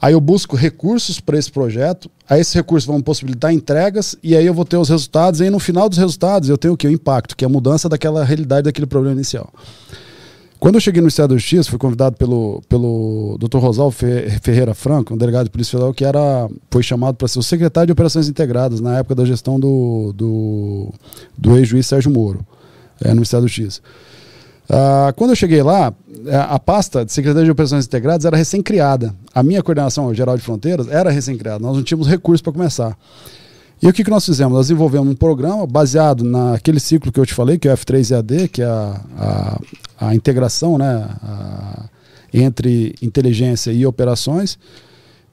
Aí 0.00 0.12
eu 0.12 0.20
busco 0.20 0.56
recursos 0.56 1.20
para 1.20 1.38
esse 1.38 1.50
projeto, 1.50 2.10
aí 2.28 2.40
esses 2.40 2.52
recursos 2.52 2.86
vão 2.86 3.00
possibilitar 3.00 3.52
entregas, 3.52 4.16
e 4.22 4.36
aí 4.36 4.44
eu 4.44 4.52
vou 4.52 4.64
ter 4.64 4.76
os 4.76 4.90
resultados, 4.90 5.40
e 5.40 5.44
aí 5.44 5.50
no 5.50 5.58
final 5.58 5.88
dos 5.88 5.98
resultados 5.98 6.50
eu 6.50 6.58
tenho 6.58 6.74
o 6.74 6.76
que? 6.76 6.86
O 6.86 6.90
impacto, 6.90 7.34
que 7.34 7.44
é 7.44 7.46
a 7.46 7.48
mudança 7.48 7.88
daquela 7.88 8.22
realidade 8.22 8.64
daquele 8.64 8.86
problema 8.86 9.14
inicial. 9.14 9.50
Quando 10.58 10.76
eu 10.76 10.80
cheguei 10.80 11.02
no 11.02 11.08
Estado 11.08 11.30
da 11.30 11.36
Justiça, 11.36 11.68
fui 11.68 11.78
convidado 11.78 12.16
pelo, 12.16 12.62
pelo 12.68 13.36
Dr. 13.38 13.58
Rosalvo 13.58 13.90
Fe- 13.94 14.28
Ferreira 14.42 14.74
Franco, 14.74 15.14
um 15.14 15.16
delegado 15.16 15.44
de 15.44 15.50
Polícia 15.50 15.72
Federal, 15.72 15.92
que 15.92 16.04
era, 16.04 16.48
foi 16.70 16.82
chamado 16.82 17.14
para 17.14 17.28
ser 17.28 17.38
o 17.38 17.42
secretário 17.42 17.86
de 17.86 17.92
Operações 17.92 18.28
Integradas 18.28 18.80
na 18.80 18.98
época 18.98 19.14
da 19.14 19.24
gestão 19.24 19.60
do, 19.60 20.12
do, 20.16 20.92
do 21.36 21.56
ex-juiz 21.58 21.86
Sérgio 21.86 22.10
Moro, 22.10 22.40
é, 23.04 23.12
no 23.14 23.22
Estado 23.22 23.42
da 23.42 23.48
Justiça. 23.48 23.80
Ah, 24.68 25.12
quando 25.14 25.30
eu 25.30 25.36
cheguei 25.36 25.62
lá, 25.62 25.92
eh, 26.26 26.34
a 26.34 26.58
pasta 26.58 27.04
de 27.04 27.12
Secretaria 27.12 27.44
de 27.44 27.50
Operações 27.52 27.86
Integradas 27.86 28.24
era 28.24 28.36
recém-criada. 28.36 29.14
A 29.32 29.42
minha 29.42 29.62
coordenação 29.62 30.12
geral 30.12 30.36
de 30.36 30.42
fronteiras 30.42 30.88
era 30.88 31.10
recém-criada. 31.10 31.60
Nós 31.60 31.76
não 31.76 31.84
tínhamos 31.84 32.08
recursos 32.08 32.42
para 32.42 32.52
começar. 32.52 32.96
E 33.82 33.86
o 33.88 33.92
que, 33.92 34.02
que 34.02 34.10
nós 34.10 34.24
fizemos? 34.24 34.54
Nós 34.54 34.66
desenvolvemos 34.68 35.08
um 35.08 35.14
programa 35.14 35.66
baseado 35.66 36.24
naquele 36.24 36.80
ciclo 36.80 37.12
que 37.12 37.20
eu 37.20 37.26
te 37.26 37.34
falei, 37.34 37.58
que 37.58 37.68
é 37.68 37.72
o 37.72 37.76
F3EAD, 37.76 38.48
que 38.48 38.62
é 38.62 38.66
a, 38.66 39.00
a, 39.18 39.60
a 40.08 40.14
integração 40.14 40.78
né, 40.78 41.06
a- 41.22 41.84
entre 42.32 42.94
inteligência 43.02 43.70
e 43.70 43.84
operações, 43.86 44.58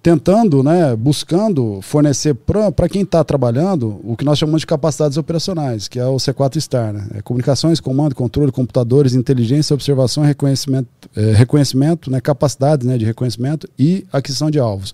tentando, 0.01 0.61
né, 0.61 0.93
buscando 0.97 1.79
fornecer 1.81 2.35
para 2.35 2.89
quem 2.89 3.03
está 3.03 3.23
trabalhando 3.23 4.01
o 4.03 4.17
que 4.17 4.25
nós 4.25 4.37
chamamos 4.37 4.59
de 4.61 4.67
capacidades 4.67 5.17
operacionais, 5.17 5.87
que 5.87 5.97
é 5.97 6.05
o 6.05 6.17
C4 6.17 6.59
STAR, 6.59 6.91
né? 6.91 7.07
É 7.15 7.21
comunicações, 7.21 7.79
comando, 7.79 8.13
controle, 8.13 8.51
computadores, 8.51 9.13
inteligência, 9.15 9.73
observação, 9.73 10.21
reconhecimento, 10.23 10.89
eh, 11.15 11.31
reconhecimento 11.33 12.11
né, 12.11 12.19
capacidades 12.19 12.85
né, 12.85 12.97
de 12.97 13.05
reconhecimento 13.05 13.65
e 13.79 14.05
aquisição 14.11 14.51
de 14.51 14.59
alvos, 14.59 14.93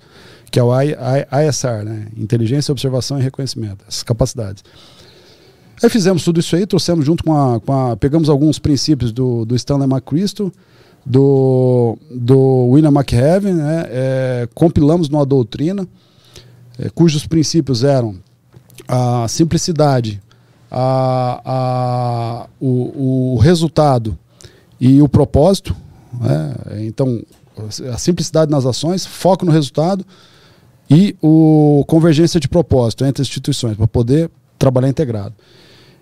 que 0.50 0.60
é 0.60 0.64
o 0.64 0.72
ISR, 0.82 1.84
né? 1.84 2.08
inteligência, 2.18 2.72
observação 2.72 3.20
e 3.20 3.24
reconhecimento, 3.24 3.86
essas 3.88 4.04
capacidades. 4.04 4.64
Aí 5.82 5.90
fizemos 5.90 6.24
tudo 6.24 6.40
isso 6.40 6.56
aí, 6.56 6.66
trouxemos 6.66 7.06
junto 7.06 7.24
com 7.24 7.34
a. 7.34 7.60
Com 7.60 7.72
a 7.74 7.96
pegamos 7.96 8.30
alguns 8.30 8.60
princípios 8.60 9.12
do, 9.14 9.46
do 9.46 9.56
Stanley 9.56 9.88
McChrystal, 9.90 10.52
do, 11.06 11.98
do 12.12 12.68
William 12.70 12.92
McHeaven, 12.92 13.54
né, 13.54 13.86
é, 13.90 14.50
compilamos 14.54 15.08
numa 15.08 15.26
doutrina, 15.26 15.88
é, 16.78 16.90
cujos 16.90 17.26
princípios 17.26 17.84
eram 17.84 18.18
a 18.88 19.26
simplicidade, 19.30 20.22
a, 20.70 21.42
a, 21.46 22.48
o, 22.60 23.36
o 23.36 23.38
resultado 23.38 24.18
e 24.80 25.02
o 25.02 25.08
propósito. 25.08 25.74
né, 26.20 26.56
então, 26.86 27.22
a 27.94 27.98
simplicidade 27.98 28.52
nas 28.52 28.66
ações, 28.66 29.06
foco 29.06 29.46
no 29.46 29.52
resultado 29.52 30.06
e 30.90 31.16
o 31.22 31.84
convergência 31.88 32.40
de 32.40 32.48
propósito 32.48 33.06
entre 33.06 33.22
instituições 33.22 33.78
para 33.78 33.88
poder 33.88 34.30
trabalhar 34.58 34.90
integrado. 34.90 35.34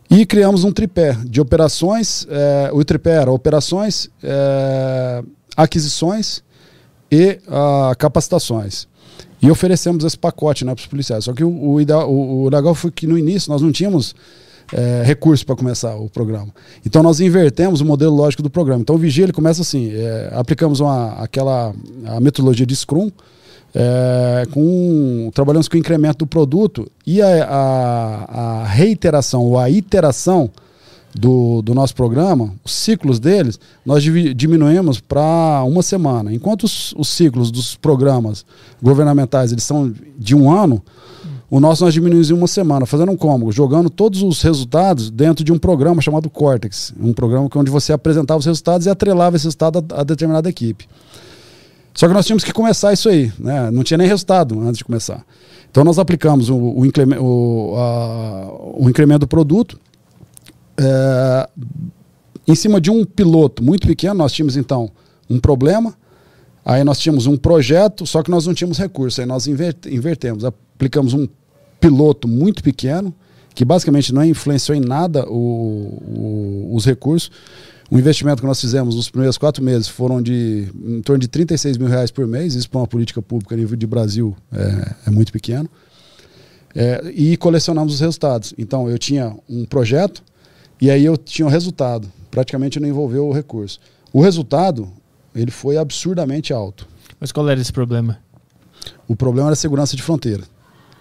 E 0.09 0.25
criamos 0.25 0.64
um 0.64 0.72
tripé 0.72 1.17
de 1.25 1.41
operações. 1.41 2.25
eh, 2.30 2.69
o 2.74 2.83
tripé 2.85 3.11
era 3.22 3.32
operações, 3.32 4.09
eh, 4.24 5.24
aquisições 5.56 6.41
e 7.11 7.40
ah, 7.48 7.93
capacitações. 7.98 8.88
E 9.41 9.51
oferecemos 9.51 10.03
esse 10.06 10.17
pacote 10.17 10.64
né, 10.66 10.74
para 10.74 10.82
os 10.82 10.88
policiais. 10.88 11.25
Só 11.25 11.33
que 11.33 11.43
o, 11.43 11.49
o, 11.72 11.82
ideal- 11.82 12.09
o- 12.09 12.43
o 12.43 12.49
legal 12.49 12.74
foi 12.74 12.90
que 12.90 13.06
no 13.06 13.17
início 13.17 13.51
nós 13.51 13.61
não 13.61 13.72
tínhamos 13.72 14.16
eh, 14.74 15.03
recurso 15.06 15.45
para 15.45 15.56
começar 15.56 15.95
o 15.95 16.09
programa. 16.09 16.48
Então 16.85 17.03
nós 17.03 17.19
invertemos 17.19 17.82
o 17.82 17.85
modelo 17.85 18.16
lógico 18.16 18.41
do 18.41 18.49
programa. 18.49 18.82
Então 18.82 18.95
o 18.95 18.99
Vigia 18.99 19.25
ele 19.25 19.33
começa 19.33 19.61
assim: 19.61 19.91
eh, 19.93 20.30
aplicamos 20.33 20.80
uma, 20.80 21.14
aquela 21.22 21.74
a 22.06 22.19
metodologia 22.22 22.66
de 22.66 22.75
Scrum. 22.75 23.11
É, 23.80 24.48
com, 24.52 25.30
trabalhamos 25.36 25.68
com 25.68 25.76
o 25.76 25.80
incremento 25.80 26.20
do 26.20 26.28
produto 26.28 26.90
e 27.06 27.22
a, 27.22 27.28
a- 27.46 28.62
a 28.64 28.66
reiteração 28.66 29.44
ou 29.44 29.60
a 29.60 29.70
iteração 29.70 30.50
do, 31.14 31.62
do 31.62 31.76
nosso 31.76 31.94
programa, 31.94 32.54
os 32.66 32.72
ciclos 32.72 33.20
deles, 33.20 33.60
nós 33.86 34.02
diminuímos 34.36 35.00
para 35.00 35.64
uma 35.64 35.84
semana. 35.84 36.34
Enquanto 36.34 36.64
os, 36.64 36.92
os 36.98 37.08
ciclos 37.10 37.52
dos 37.52 37.76
programas 37.76 38.44
governamentais 38.82 39.52
eles 39.52 39.64
são 39.64 39.94
de 40.18 40.36
um 40.36 40.50
ano, 40.52 40.82
o 41.50 41.60
nosso 41.60 41.84
nós 41.86 41.94
diminuímos 41.94 42.32
em 42.32 42.34
uma 42.34 42.48
semana, 42.48 42.86
fazendo 42.88 43.12
um 43.12 43.16
como? 43.16 43.52
Jogando 43.52 43.92
todos 43.92 44.24
os 44.24 44.42
resultados 44.42 45.12
dentro 45.12 45.44
de 45.46 45.52
um 45.54 45.60
programa 45.60 46.02
chamado 46.02 46.30
Cortex. 46.32 46.94
Um 47.00 47.14
programa 47.14 47.48
que- 47.48 47.58
onde 47.60 47.70
você 47.70 47.94
apresentava 47.94 48.40
os 48.40 48.46
resultados 48.46 48.88
e 48.88 48.90
atrelava 48.90 49.36
esse 49.36 49.46
resultado 49.46 49.86
a, 49.94 50.02
a 50.02 50.04
determinada 50.04 50.50
equipe. 50.50 50.88
Só 51.98 52.08
que 52.08 52.14
nós 52.14 52.27
tínhamos 52.27 52.43
que 52.43 52.53
começar 52.53 52.93
isso 52.93 53.09
aí, 53.09 53.32
né? 53.40 53.72
não 53.72 53.84
tinha 53.84 53.98
nem 53.98 54.08
resultado 54.08 54.59
antes 54.61 54.77
de 54.77 54.84
começar. 54.85 55.26
Então 55.72 55.84
nós 55.84 55.98
aplicamos 55.98 56.48
o, 56.48 56.56
o, 56.56 56.85
increme- 56.85 57.17
o, 57.17 57.74
a- 57.76 58.51
o 58.84 58.88
incremento 58.88 59.22
do 59.22 59.27
produto. 59.27 59.80
é, 60.80 61.50
em 62.48 62.53
cima 62.53 62.80
de 62.80 62.92
um 62.92 63.03
piloto 63.03 63.64
muito 63.64 63.88
pequeno, 63.88 64.14
nós 64.14 64.32
tínhamos 64.32 64.56
então 64.56 64.92
um 65.27 65.40
problema, 65.40 65.95
aí 66.64 66.84
nós 66.84 67.00
tínhamos 67.00 67.26
um 67.26 67.35
projeto, 67.35 68.06
só 68.06 68.22
que 68.22 68.30
nós 68.30 68.45
não 68.45 68.53
tínhamos 68.53 68.77
recurso, 68.77 69.19
aí 69.19 69.26
nós 69.27 69.48
inver- 69.48 69.76
invertemos, 69.90 70.45
aplicamos 70.45 71.14
um 71.16 71.27
piloto 71.80 72.27
muito 72.27 72.61
pequeno, 72.61 73.11
que 73.56 73.66
basicamente 73.66 74.14
não 74.14 74.24
influenciou 74.24 74.77
em 74.77 74.82
nada 74.82 75.26
o- 75.27 76.69
os 76.76 76.85
recursos. 76.85 77.32
O 77.90 77.98
investimento 77.98 78.41
que 78.41 78.48
nós 78.48 78.59
fizemos 78.59 78.95
nos 78.95 79.09
primeiros 79.09 79.38
quatro 79.38 79.64
meses 79.64 79.88
foram 79.88 80.22
de 80.22 80.67
em 80.83 81.01
torno 81.01 81.19
de 81.19 81.27
36 81.27 81.77
mil 81.77 81.88
reais 81.88 82.11
por 82.11 82.27
mês. 82.27 82.53
Isso 82.53 82.69
para 82.69 82.82
uma 82.82 82.88
política 82.88 83.22
pública 83.22 83.56
a 83.56 83.57
nível 83.57 83.77
de 83.77 83.88
Brasil 83.88 84.35
é, 84.51 84.95
é 85.07 85.09
muito 85.09 85.32
pequeno. 85.32 85.69
É, 86.75 87.09
e 87.14 87.38
colecionamos 87.38 87.93
os 87.93 87.99
resultados. 88.01 88.53
Então 88.57 88.90
eu 88.90 88.98
tinha 88.98 89.35
um 89.49 89.66
projeto 89.66 90.22
e 90.82 90.91
aí 90.91 91.06
eu 91.06 91.16
tinha 91.16 91.45
o 91.45 91.49
resultado. 91.49 92.11
Praticamente 92.30 92.80
não 92.80 92.90
envolveu 92.90 93.25
o 93.25 93.32
recurso. 93.32 93.80
O 94.11 94.22
resultado 94.22 94.91
ele 95.33 95.51
foi 95.51 95.77
absurdamente 95.77 96.51
alto. 96.51 96.88
Mas 97.19 97.32
qual 97.32 97.48
era 97.49 97.59
esse 97.59 97.72
problema? 97.72 98.19
O 99.07 99.16
problema 99.16 99.48
era 99.48 99.53
a 99.53 99.57
segurança 99.57 99.95
de 99.95 100.03
fronteira. 100.03 100.43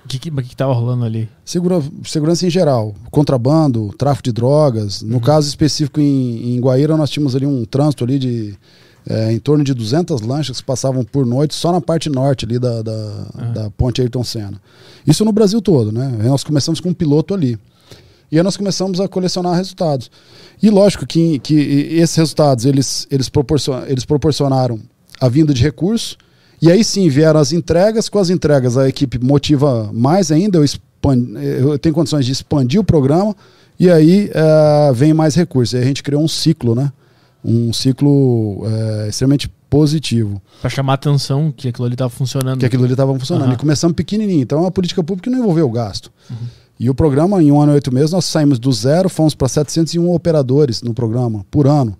O 0.06 0.08
que, 0.08 0.20
que, 0.20 0.30
que 0.30 0.54
tava 0.56 0.72
rolando 0.72 1.04
ali? 1.04 1.28
Segura, 1.44 1.82
segurança 2.04 2.46
em 2.46 2.50
geral, 2.50 2.94
contrabando, 3.10 3.92
tráfico 3.98 4.22
de 4.22 4.32
drogas. 4.32 5.02
No 5.02 5.20
caso 5.20 5.48
específico 5.48 6.00
em, 6.00 6.54
em 6.54 6.60
Guaíra, 6.60 6.96
nós 6.96 7.10
tínhamos 7.10 7.34
ali 7.34 7.44
um 7.44 7.64
trânsito 7.64 8.04
ali 8.04 8.16
de 8.16 8.54
é, 9.04 9.32
em 9.32 9.38
torno 9.40 9.64
de 9.64 9.74
200 9.74 10.20
lanchas 10.20 10.60
que 10.60 10.64
passavam 10.64 11.02
por 11.04 11.26
noite 11.26 11.56
só 11.56 11.72
na 11.72 11.80
parte 11.80 12.08
norte 12.08 12.44
ali 12.44 12.56
da, 12.56 12.82
da, 12.82 13.26
Ah. 13.36 13.44
da 13.46 13.70
ponte 13.70 14.00
Ayrton 14.00 14.22
Senna. 14.22 14.60
Isso 15.04 15.24
no 15.24 15.32
Brasil 15.32 15.60
todo, 15.60 15.90
né? 15.90 16.16
Aí 16.20 16.28
Nós 16.28 16.44
começamos 16.44 16.78
com 16.78 16.90
um 16.90 16.94
piloto 16.94 17.34
ali. 17.34 17.58
E 18.30 18.36
aí 18.38 18.44
nós 18.44 18.56
começamos 18.56 19.00
a 19.00 19.08
colecionar 19.08 19.56
resultados. 19.56 20.08
E 20.62 20.70
lógico 20.70 21.04
que, 21.04 21.40
que 21.40 21.54
esses 21.54 22.14
resultados 22.14 22.64
eles, 22.64 23.08
eles, 23.10 23.28
proporcion, 23.28 23.82
eles 23.88 24.04
proporcionaram 24.04 24.78
a 25.20 25.28
vinda 25.28 25.52
de 25.52 25.62
recursos. 25.62 26.16
E 26.60 26.70
aí 26.70 26.82
sim 26.82 27.08
vieram 27.08 27.38
as 27.40 27.52
entregas. 27.52 28.08
Com 28.08 28.18
as 28.18 28.30
entregas 28.30 28.76
a 28.76 28.88
equipe 28.88 29.18
motiva 29.18 29.90
mais 29.92 30.30
ainda. 30.30 30.58
Eu, 30.58 30.64
eu 31.42 31.78
tenho 31.78 31.94
condições 31.94 32.24
de 32.24 32.32
expandir 32.32 32.80
o 32.80 32.84
programa. 32.84 33.34
E 33.78 33.90
aí 33.90 34.30
eh, 34.32 34.92
vem 34.94 35.12
mais 35.12 35.34
recursos. 35.34 35.74
E 35.74 35.76
aí 35.76 35.82
a 35.82 35.86
gente 35.86 36.02
criou 36.02 36.22
um 36.22 36.28
ciclo, 36.28 36.74
né? 36.74 36.90
Um 37.44 37.72
ciclo 37.72 38.62
eh, 38.66 39.08
extremamente 39.08 39.50
positivo. 39.68 40.40
Pra 40.60 40.70
chamar 40.70 40.94
atenção 40.94 41.52
que 41.54 41.68
aquilo 41.68 41.86
ali 41.86 41.94
tava 41.94 42.10
funcionando. 42.10 42.58
Que 42.58 42.66
aquilo 42.66 42.84
ali 42.84 42.94
estava 42.94 43.16
funcionando. 43.18 43.48
Aham. 43.48 43.54
E 43.54 43.58
começamos 43.58 43.94
pequenininho. 43.94 44.42
Então 44.42 44.58
é 44.58 44.60
uma 44.62 44.70
política 44.70 45.04
pública 45.04 45.30
não 45.30 45.38
envolveu 45.38 45.66
o 45.66 45.70
gasto. 45.70 46.10
E 46.78 46.90
o 46.90 46.94
programa, 46.94 47.42
em 47.42 47.50
um 47.50 47.60
ano 47.60 47.72
e 47.72 47.74
oito 47.74 47.92
meses, 47.92 48.12
nós 48.12 48.24
saímos 48.26 48.58
do 48.58 48.70
zero, 48.72 49.08
fomos 49.08 49.34
para 49.34 49.48
701 49.48 50.12
operadores 50.12 50.82
no 50.82 50.92
programa, 50.92 51.44
por 51.50 51.66
ano. 51.66 51.96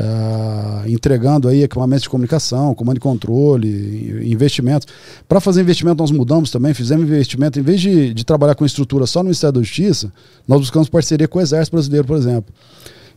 É, 0.00 0.90
entregando 0.90 1.48
aí 1.48 1.62
equipamentos 1.64 2.02
de 2.04 2.08
comunicação, 2.08 2.72
comando 2.74 2.98
e 2.98 3.00
controle, 3.00 4.22
investimentos. 4.30 4.86
Para 5.28 5.40
fazer 5.40 5.60
investimento, 5.62 6.00
nós 6.00 6.10
mudamos 6.12 6.50
também, 6.50 6.72
fizemos 6.72 7.04
investimento. 7.04 7.58
Em 7.58 7.62
vez 7.62 7.80
de, 7.80 8.14
de 8.14 8.24
trabalhar 8.24 8.54
com 8.54 8.64
estrutura 8.64 9.06
só 9.06 9.20
no 9.20 9.24
Ministério 9.24 9.54
da 9.54 9.60
Justiça, 9.60 10.12
nós 10.46 10.60
buscamos 10.60 10.88
parceria 10.88 11.26
com 11.26 11.38
o 11.38 11.42
Exército 11.42 11.74
Brasileiro, 11.74 12.06
por 12.06 12.16
exemplo. 12.16 12.54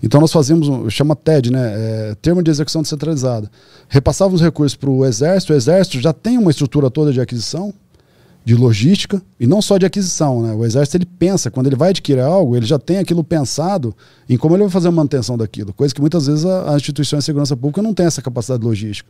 Então 0.01 0.19
nós 0.19 0.31
fazemos, 0.31 0.67
um- 0.67 0.89
chama 0.89 1.15
TED, 1.15 1.51
né? 1.51 1.61
É, 1.61 2.15
termo 2.19 2.41
de 2.41 2.49
execução 2.49 2.81
descentralizada. 2.81 3.49
Repassávamos 3.87 4.41
recursos 4.41 4.75
para 4.75 4.89
o 4.89 5.05
Exército, 5.05 5.53
o 5.53 5.55
Exército 5.55 5.99
já 6.01 6.11
tem 6.11 6.37
uma 6.39 6.49
estrutura 6.49 6.89
toda 6.89 7.13
de 7.13 7.21
aquisição, 7.21 7.71
de 8.43 8.55
logística, 8.55 9.21
e 9.39 9.45
não 9.45 9.61
só 9.61 9.77
de 9.77 9.85
aquisição, 9.85 10.41
né? 10.41 10.53
O 10.53 10.65
Exército 10.65 10.97
ele 10.97 11.05
pensa, 11.05 11.51
quando 11.51 11.67
ele 11.67 11.75
vai 11.75 11.89
adquirir 11.91 12.21
algo, 12.21 12.55
ele 12.55 12.65
já 12.65 12.79
tem 12.79 12.97
aquilo 12.97 13.23
pensado 13.23 13.95
em 14.27 14.35
como 14.35 14.55
ele 14.55 14.63
vai 14.63 14.71
fazer 14.71 14.87
a 14.87 14.91
manutenção 14.91 15.37
daquilo, 15.37 15.71
coisa 15.73 15.93
que 15.93 16.01
muitas 16.01 16.25
vezes 16.25 16.43
a- 16.45 16.69
as 16.69 16.77
instituições 16.77 17.19
de 17.19 17.25
segurança 17.25 17.55
pública 17.55 17.81
não 17.83 17.93
tem 17.93 18.07
essa 18.07 18.21
capacidade 18.21 18.63
logística. 18.63 19.07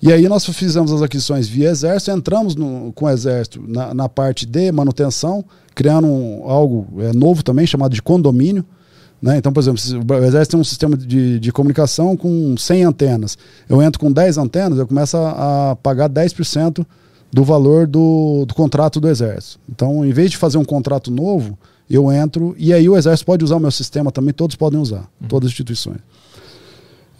E 0.00 0.12
aí 0.12 0.28
nós 0.28 0.44
fizemos 0.46 0.92
as 0.92 1.02
aquisições 1.02 1.48
via 1.48 1.70
Exército, 1.70 2.10
entramos 2.12 2.54
no- 2.54 2.92
com 2.94 3.06
o 3.06 3.10
Exército 3.10 3.62
na, 3.66 3.92
na 3.92 4.08
parte 4.08 4.46
de 4.46 4.70
manutenção, 4.70 5.44
criando 5.74 6.06
um- 6.06 6.48
algo 6.48 6.86
é, 7.00 7.12
novo 7.12 7.42
também, 7.42 7.66
chamado 7.66 7.92
de 7.92 8.02
condomínio. 8.02 8.64
Né? 9.22 9.38
Então, 9.38 9.52
por 9.52 9.60
exemplo, 9.60 9.80
o 9.80 10.24
Exército 10.24 10.50
tem 10.52 10.60
um 10.60 10.64
sistema 10.64 10.96
de, 10.96 11.40
de 11.40 11.50
comunicação 11.52 12.16
com 12.16 12.54
100 12.56 12.84
antenas. 12.84 13.38
Eu 13.68 13.80
entro 13.82 13.98
com 13.98 14.12
10 14.12 14.36
antenas, 14.38 14.78
eu 14.78 14.86
começo 14.86 15.16
a, 15.16 15.70
a 15.70 15.76
pagar 15.76 16.08
10% 16.10 16.84
do 17.34 17.42
valor 17.42 17.84
do, 17.88 18.44
do 18.46 18.54
contrato 18.54 19.00
do 19.00 19.08
Exército. 19.08 19.58
Então, 19.68 20.06
em 20.06 20.12
vez 20.12 20.30
de 20.30 20.36
fazer 20.36 20.56
um 20.56 20.64
contrato 20.64 21.10
novo, 21.10 21.58
eu 21.90 22.12
entro 22.12 22.54
e 22.56 22.72
aí 22.72 22.88
o 22.88 22.96
Exército 22.96 23.26
pode 23.26 23.42
usar 23.44 23.56
o 23.56 23.60
meu 23.60 23.72
sistema 23.72 24.12
também, 24.12 24.32
todos 24.32 24.54
podem 24.54 24.78
usar, 24.78 25.10
todas 25.28 25.48
as 25.48 25.52
instituições. 25.52 25.98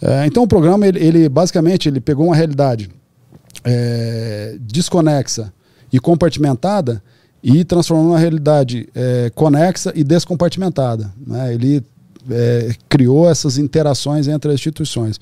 É, 0.01 0.25
então 0.25 0.43
o 0.43 0.47
programa, 0.47 0.87
ele, 0.87 1.05
ele, 1.05 1.27
basicamente, 1.27 1.89
ele 1.89 1.99
pegou 1.99 2.27
uma 2.27 2.35
realidade 2.35 2.89
é, 3.61 4.55
desconexa 4.61 5.51
e 5.91 5.99
compartimentada 5.99 7.03
e 7.43 7.65
transformou 7.65 8.05
numa 8.05 8.17
realidade 8.17 8.87
é, 8.95 9.29
conexa 9.35 9.91
e 9.93 10.01
descompartimentada. 10.01 11.13
Né? 11.27 11.55
Ele 11.55 11.83
é, 12.31 12.73
criou 12.87 13.29
essas 13.29 13.57
interações 13.57 14.29
entre 14.29 14.49
as 14.49 14.55
instituições. 14.55 15.19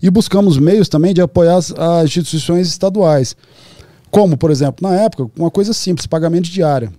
E 0.00 0.08
buscamos 0.08 0.58
meios 0.58 0.88
também 0.88 1.12
de 1.12 1.20
apoiar 1.20 1.56
as, 1.56 1.72
as 1.72 2.04
instituições 2.04 2.68
estaduais. 2.68 3.34
Como, 4.10 4.36
por 4.36 4.50
exemplo, 4.50 4.88
na 4.88 4.94
época, 4.94 5.30
uma 5.36 5.50
coisa 5.50 5.72
simples, 5.72 6.06
pagamento 6.06 6.44
de 6.44 6.52
diária. 6.52 6.92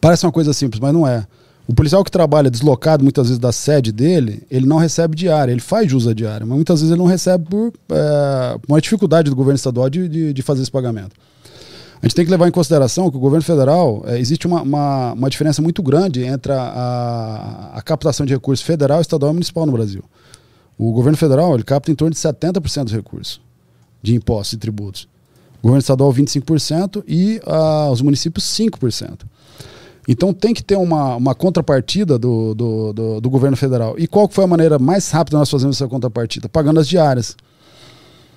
Parece 0.00 0.24
uma 0.24 0.32
coisa 0.32 0.52
simples, 0.52 0.80
mas 0.80 0.92
não 0.92 1.06
é. 1.06 1.26
O 1.66 1.74
policial 1.74 2.04
que 2.04 2.10
trabalha 2.10 2.50
deslocado 2.50 3.02
muitas 3.02 3.28
vezes 3.28 3.38
da 3.38 3.50
sede 3.50 3.90
dele, 3.90 4.42
ele 4.50 4.66
não 4.66 4.76
recebe 4.76 5.16
diária, 5.16 5.50
ele 5.50 5.62
faz 5.62 5.90
jus 5.90 6.06
à 6.06 6.12
diária, 6.12 6.44
mas 6.44 6.56
muitas 6.56 6.80
vezes 6.80 6.92
ele 6.92 7.00
não 7.00 7.08
recebe 7.08 7.46
por 7.48 7.72
é, 7.90 8.56
uma 8.68 8.80
dificuldade 8.80 9.30
do 9.30 9.36
governo 9.36 9.56
estadual 9.56 9.88
de, 9.88 10.06
de, 10.06 10.32
de 10.34 10.42
fazer 10.42 10.60
esse 10.60 10.70
pagamento. 10.70 11.16
A 12.02 12.06
gente 12.06 12.16
tem 12.16 12.24
que 12.26 12.30
levar 12.30 12.46
em 12.46 12.50
consideração 12.50 13.10
que 13.10 13.16
o 13.16 13.20
governo 13.20 13.42
federal, 13.42 14.02
é, 14.06 14.18
existe 14.18 14.46
uma, 14.46 14.60
uma, 14.60 15.12
uma 15.14 15.30
diferença 15.30 15.62
muito 15.62 15.82
grande 15.82 16.22
entre 16.22 16.52
a, 16.52 16.60
a, 16.60 17.78
a 17.78 17.82
captação 17.82 18.26
de 18.26 18.34
recursos 18.34 18.64
federal, 18.64 19.00
estadual 19.00 19.32
e 19.32 19.34
municipal 19.34 19.64
no 19.64 19.72
Brasil. 19.72 20.04
O 20.76 20.92
governo 20.92 21.16
federal 21.16 21.54
ele 21.54 21.64
capta 21.64 21.90
em 21.90 21.94
torno 21.94 22.12
de 22.12 22.20
70% 22.20 22.84
dos 22.84 22.92
recursos 22.92 23.40
de 24.02 24.14
impostos 24.14 24.52
e 24.52 24.58
tributos. 24.58 25.08
Governo 25.64 25.80
estadual 25.80 26.12
25% 26.12 27.02
e 27.08 27.40
ah, 27.46 27.88
os 27.90 28.02
municípios 28.02 28.44
5%. 28.44 29.20
Então 30.06 30.34
tem 30.34 30.52
que 30.52 30.62
ter 30.62 30.76
uma, 30.76 31.16
uma 31.16 31.34
contrapartida 31.34 32.18
do, 32.18 32.54
do, 32.54 32.92
do, 32.92 33.20
do 33.22 33.30
governo 33.30 33.56
federal. 33.56 33.94
E 33.96 34.06
qual 34.06 34.28
foi 34.28 34.44
a 34.44 34.46
maneira 34.46 34.78
mais 34.78 35.10
rápida 35.10 35.38
nós 35.38 35.48
fazermos 35.48 35.76
essa 35.78 35.88
contrapartida? 35.88 36.50
Pagando 36.50 36.80
as 36.80 36.86
diárias. 36.86 37.34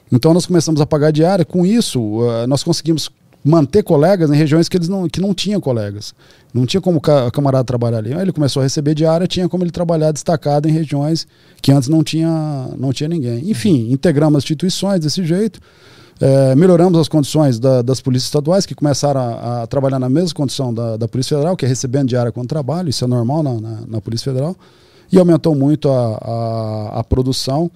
Então 0.10 0.34
nós 0.34 0.46
começamos 0.46 0.80
a 0.80 0.86
pagar 0.86 1.12
diária. 1.12 1.44
Com 1.44 1.66
isso, 1.66 2.02
uh, 2.02 2.48
nós 2.48 2.64
conseguimos 2.64 3.10
manter 3.44 3.84
colegas 3.84 4.32
em 4.32 4.36
regiões 4.36 4.70
que 4.70 4.78
eles 4.78 4.88
não, 4.88 5.10
que 5.10 5.20
não 5.20 5.34
tinham 5.34 5.60
colegas. 5.60 6.16
Não 6.54 6.66
tinha 6.66 6.80
como 6.80 7.00
o 7.00 7.02
ca- 7.02 7.30
camarada 7.30 7.66
trabalhar 7.66 7.98
ali. 7.98 8.14
Aí 8.14 8.22
ele 8.22 8.32
começou 8.32 8.62
a 8.62 8.64
receber 8.64 8.96
diária, 8.96 9.28
tinha 9.28 9.50
como 9.50 9.66
ele 9.66 9.72
trabalhar 9.72 10.14
destacado 10.14 10.70
em 10.70 10.72
regiões 10.72 11.28
que 11.62 11.74
antes 11.74 11.90
não 11.90 12.06
tinha, 12.06 12.70
não 12.78 12.94
tinha 12.94 13.10
ninguém. 13.10 13.50
Enfim, 13.50 13.92
integramos 13.92 14.38
as 14.38 14.44
instituições 14.46 15.02
desse 15.02 15.26
jeito. 15.26 15.60
É, 16.20 16.56
melhoramos 16.56 17.00
as 17.00 17.08
condições 17.08 17.60
da- 17.60 17.82
das 17.82 18.02
polícias 18.02 18.28
estaduais, 18.28 18.66
que 18.66 18.74
começaram 18.74 19.20
a, 19.22 19.64
a 19.64 19.68
trabalhar 19.68 20.00
na 20.00 20.10
mesma 20.10 20.34
condição 20.34 20.74
da, 20.74 20.98
da 20.98 21.08
Polícia 21.08 21.38
Federal, 21.38 21.56
que 21.56 21.66
é 21.66 21.68
recebendo 21.68 22.08
diária 22.10 22.32
quando 22.32 22.48
trabalho, 22.48 22.90
isso 22.90 23.04
é 23.04 23.08
normal 23.08 23.44
na, 23.44 23.54
na, 23.62 23.82
na 23.88 24.02
Polícia 24.02 24.32
Federal, 24.32 24.56
e 25.12 25.20
aumentou 25.20 25.54
muito 25.56 25.90
a, 25.90 26.18
a, 26.18 27.00
a 27.00 27.04
produção. 27.04 27.70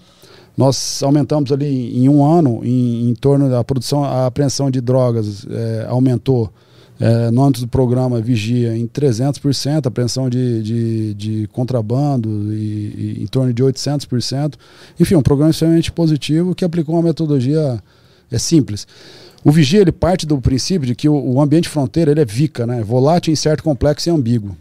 Nós 0.58 1.02
aumentamos 1.04 1.52
ali 1.52 1.98
em 1.98 2.10
um 2.10 2.26
ano, 2.26 2.62
em, 2.64 3.10
em 3.10 3.14
torno 3.14 3.50
da 3.50 3.64
produção, 3.64 4.04
a 4.04 4.26
apreensão 4.26 4.70
de 4.70 4.82
drogas 4.82 5.46
é, 5.50 5.86
aumentou 5.88 6.52
é, 7.00 7.32
no 7.32 7.44
âmbito 7.44 7.62
do 7.62 7.68
programa 7.68 8.20
Vigia 8.22 8.76
em 8.76 8.86
300%, 8.88 9.88
apreensão 9.88 10.30
de, 10.30 10.62
de, 10.62 11.14
de 11.14 11.50
contrabando 11.52 12.54
e, 12.54 13.18
e 13.20 13.24
em 13.24 13.28
torno 13.28 13.54
de 13.54 13.64
800%. 13.64 14.54
Enfim, 15.00 15.16
um 15.16 15.22
programa 15.22 15.52
extremamente 15.52 15.92
positivo 15.92 16.54
que 16.54 16.66
aplicou 16.66 16.96
uma 16.96 17.02
metodologia 17.02 17.82
é 18.32 18.38
simples. 18.38 18.88
O 19.44 19.52
vigia 19.52 19.82
ele 19.82 19.92
parte 19.92 20.26
do 20.26 20.40
princípio 20.40 20.88
de 20.88 20.96
que 20.96 21.10
o, 21.10 21.16
o 21.16 21.42
ambiente 21.42 21.68
fronteira 21.68 22.12
ele 22.12 22.22
é 22.22 22.26
VICA, 22.26 22.68
né? 22.68 22.82
volátil, 22.84 23.34
incerto, 23.34 23.64
complexo 23.64 24.10
e 24.10 24.12
ambíguo. 24.12 24.56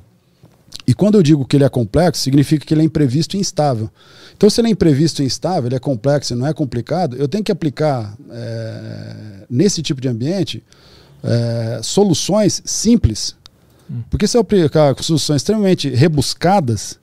E 0.87 0.95
quando 0.95 1.17
eu 1.17 1.23
digo 1.23 1.45
que 1.45 1.57
ele 1.57 1.65
é 1.65 1.69
complexo, 1.69 2.23
significa 2.23 2.67
que 2.67 2.75
ele 2.75 2.81
é 2.81 2.85
imprevisto 2.85 3.37
e 3.37 3.41
instável. 3.41 3.91
Então, 4.37 4.49
se 4.49 4.61
ele 4.61 4.69
é 4.69 4.71
imprevisto 4.71 5.23
e 5.23 5.27
instável, 5.27 5.69
ele 5.69 5.77
é 5.77 5.79
complexo 5.79 6.33
e 6.33 6.37
não 6.37 6.47
é 6.47 6.53
complicado, 6.53 7.17
eu 7.17 7.29
tenho 7.29 7.45
que 7.45 7.53
aplicar 7.53 8.17
é, 8.31 9.45
nesse 9.49 9.83
tipo 9.83 10.01
de 10.01 10.09
ambiente 10.09 10.65
é, 11.23 11.81
soluções 11.83 12.63
simples. 12.65 13.37
Porque 14.09 14.27
se 14.27 14.37
eu 14.37 14.41
aplicar 14.41 14.95
soluções 15.03 15.43
extremamente 15.43 15.89
rebuscadas 15.91 16.99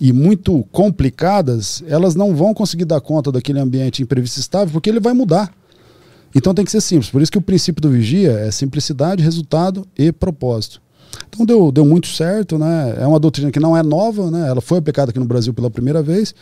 e 0.00 0.12
muito 0.12 0.66
complicadas, 0.72 1.84
elas 1.86 2.14
não 2.14 2.34
vão 2.34 2.52
conseguir 2.52 2.86
dar 2.86 3.00
conta 3.00 3.30
daquele 3.30 3.60
ambiente 3.60 4.02
imprevisto 4.02 4.38
e 4.38 4.40
estável, 4.40 4.72
porque 4.72 4.90
ele 4.90 5.00
vai 5.00 5.12
mudar. 5.12 5.52
Então 6.34 6.54
tem 6.54 6.64
que 6.64 6.70
ser 6.70 6.80
simples. 6.80 7.10
Por 7.10 7.22
isso 7.22 7.32
que 7.32 7.38
o 7.38 7.42
princípio 7.42 7.82
do 7.82 7.90
vigia 7.90 8.32
é 8.32 8.50
simplicidade, 8.50 9.22
resultado 9.22 9.86
e 9.98 10.12
propósito. 10.12 10.80
Então 11.28 11.44
deu, 11.44 11.72
deu 11.72 11.84
muito 11.84 12.08
certo, 12.08 12.58
né? 12.58 12.96
É 12.98 13.06
uma 13.06 13.18
doutrina 13.18 13.50
que 13.50 13.60
não 13.60 13.76
é 13.76 13.82
nova, 13.82 14.30
né? 14.30 14.48
Ela 14.48 14.60
foi 14.60 14.78
aplicada 14.78 15.10
aqui 15.10 15.18
no 15.18 15.24
Brasil 15.24 15.52
pela 15.52 15.70
primeira 15.70 16.02
vez 16.02 16.34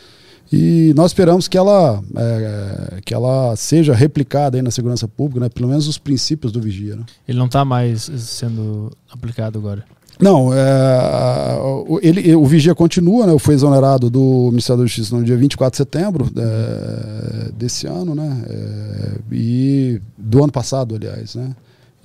e 0.53 0.93
nós 0.97 1.11
esperamos 1.11 1.47
que 1.47 1.59
ela, 1.59 2.03
é, 2.17 3.01
que 3.05 3.13
ela 3.13 3.55
seja 3.57 3.95
replicada 3.95 4.57
aí 4.57 4.63
na 4.63 4.71
segurança 4.71 5.07
pública, 5.07 5.41
né? 5.41 5.49
Pelo 5.49 5.69
menos 5.69 5.87
os 5.87 5.99
princípios 5.99 6.53
do 6.53 6.61
vigia. 6.61 6.97
Né? 6.97 7.05
Ele 7.27 7.39
não 7.39 7.47
está 7.47 7.65
mais 7.65 8.03
sendo 8.03 8.91
aplicado 9.11 9.59
agora. 9.59 9.85
Não, 10.21 10.53
é, 10.53 11.59
o, 11.87 12.01
ele, 12.03 12.35
o 12.35 12.45
Vigia 12.45 12.75
continua, 12.75 13.27
né? 13.27 13.33
Eu 13.33 13.39
fui 13.39 13.55
exonerado 13.55 14.11
do 14.11 14.49
Ministério 14.51 14.83
da 14.83 14.87
Justiça 14.87 15.17
no 15.17 15.25
dia 15.25 15.37
24 15.37 15.71
de 15.71 15.77
setembro 15.77 16.29
é, 16.37 17.53
desse 17.53 17.87
ano, 17.87 18.15
né? 18.15 18.45
É, 18.49 19.11
e 19.31 20.01
do 20.17 20.43
ano 20.43 20.53
passado, 20.53 20.97
aliás, 20.97 21.37
né? 21.37 21.55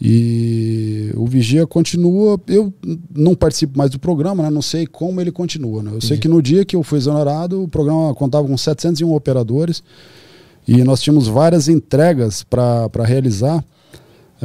E 0.06 1.12
o 1.16 1.26
Vigia 1.26 1.66
continua. 1.66 2.40
Eu 2.48 2.74
não 3.16 3.36
participo 3.36 3.78
mais 3.78 3.90
do 3.90 4.00
programa, 4.00 4.44
né? 4.44 4.50
Não 4.50 4.62
sei 4.62 4.86
como 4.86 5.22
ele 5.22 5.32
continua. 5.32 5.82
Né? 5.82 5.92
Eu 5.94 6.02
sei 6.02 6.18
que 6.18 6.28
no 6.28 6.42
dia 6.42 6.66
que 6.66 6.76
eu 6.76 6.84
fui 6.84 6.98
exonerado, 6.98 7.64
o 7.64 7.68
programa 7.70 8.14
contava 8.14 8.46
com 8.46 8.58
701 8.58 9.14
operadores 9.14 9.82
e 10.68 10.84
nós 10.84 11.02
tínhamos 11.02 11.28
várias 11.28 11.70
entregas 11.70 12.44
para 12.44 12.90
realizar. 13.06 13.64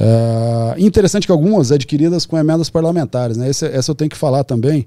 É, 0.01 0.77
interessante 0.79 1.27
que 1.27 1.33
algumas 1.33 1.73
adquiridas 1.73 2.25
com 2.25 2.39
emendas 2.39 2.71
parlamentares, 2.71 3.37
né? 3.37 3.49
Essa 3.49 3.91
eu 3.91 3.95
tenho 3.97 4.09
que 4.09 4.17
falar 4.17 4.45
também. 4.45 4.87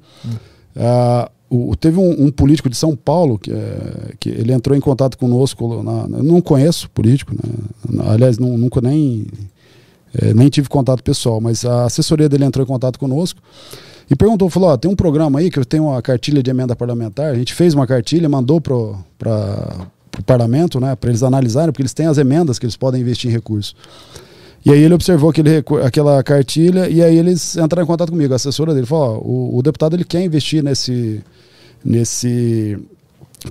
É, 0.74 1.30
o, 1.50 1.76
teve 1.76 2.00
um, 2.00 2.28
um, 2.28 2.32
político 2.32 2.70
de 2.70 2.78
São 2.78 2.96
Paulo 2.96 3.38
que, 3.38 3.52
é, 3.52 4.14
que 4.18 4.30
ele 4.30 4.54
entrou 4.54 4.76
em 4.76 4.80
contato 4.80 5.18
conosco. 5.18 5.84
Na, 5.84 6.18
eu 6.18 6.24
não 6.24 6.40
conheço 6.40 6.90
político, 6.92 7.36
né? 7.36 8.02
aliás, 8.08 8.40
não, 8.40 8.58
nunca 8.58 8.80
nem, 8.80 9.28
é, 10.18 10.34
nem 10.34 10.48
tive 10.48 10.70
contato 10.70 11.04
pessoal, 11.04 11.42
mas 11.42 11.66
a 11.66 11.86
assessoria 11.86 12.30
dele 12.30 12.46
entrou 12.46 12.64
em 12.64 12.68
contato 12.68 12.98
conosco 12.98 13.42
e 14.10 14.16
perguntou, 14.16 14.50
falou, 14.50 14.78
tem 14.78 14.90
um 14.90 14.96
programa 14.96 15.40
aí 15.40 15.52
que 15.52 15.60
eu 15.60 15.66
tenho 15.66 15.88
uma 15.88 16.02
cartilha 16.02 16.42
de 16.42 16.50
emenda 16.50 16.74
parlamentar, 16.74 17.32
a 17.32 17.36
gente 17.36 17.54
fez 17.54 17.74
uma 17.74 17.86
cartilha, 17.86 18.30
mandou 18.30 18.62
para 18.62 18.74
o 18.76 20.24
parlamento, 20.26 20.80
né, 20.80 20.96
para 20.96 21.10
eles 21.10 21.22
analisarem, 21.22 21.72
porque 21.72 21.82
eles 21.82 21.94
têm 21.94 22.08
as 22.08 22.18
emendas 22.18 22.58
que 22.58 22.66
eles 22.66 22.78
podem 22.78 23.02
investir 23.02 23.30
em 23.30 23.34
recursos. 23.34 23.76
E 24.64 24.72
aí 24.72 24.84
ele 24.84 24.94
observou 24.94 25.30
aquele, 25.30 25.64
aquela 25.84 26.22
cartilha 26.24 26.88
e 26.88 27.02
aí 27.02 27.18
eles 27.18 27.58
entraram 27.58 27.84
em 27.84 27.88
contato 27.88 28.12
comigo, 28.12 28.32
a 28.32 28.36
assessora 28.36 28.74
dele 28.74 28.86
falou, 28.86 29.16
ó, 29.16 29.20
o, 29.20 29.58
o 29.58 29.62
deputado 29.64 29.96
ele 29.96 30.04
quer 30.04 30.24
investir 30.24 30.64
nesse, 30.64 31.22
nesse 31.84 32.78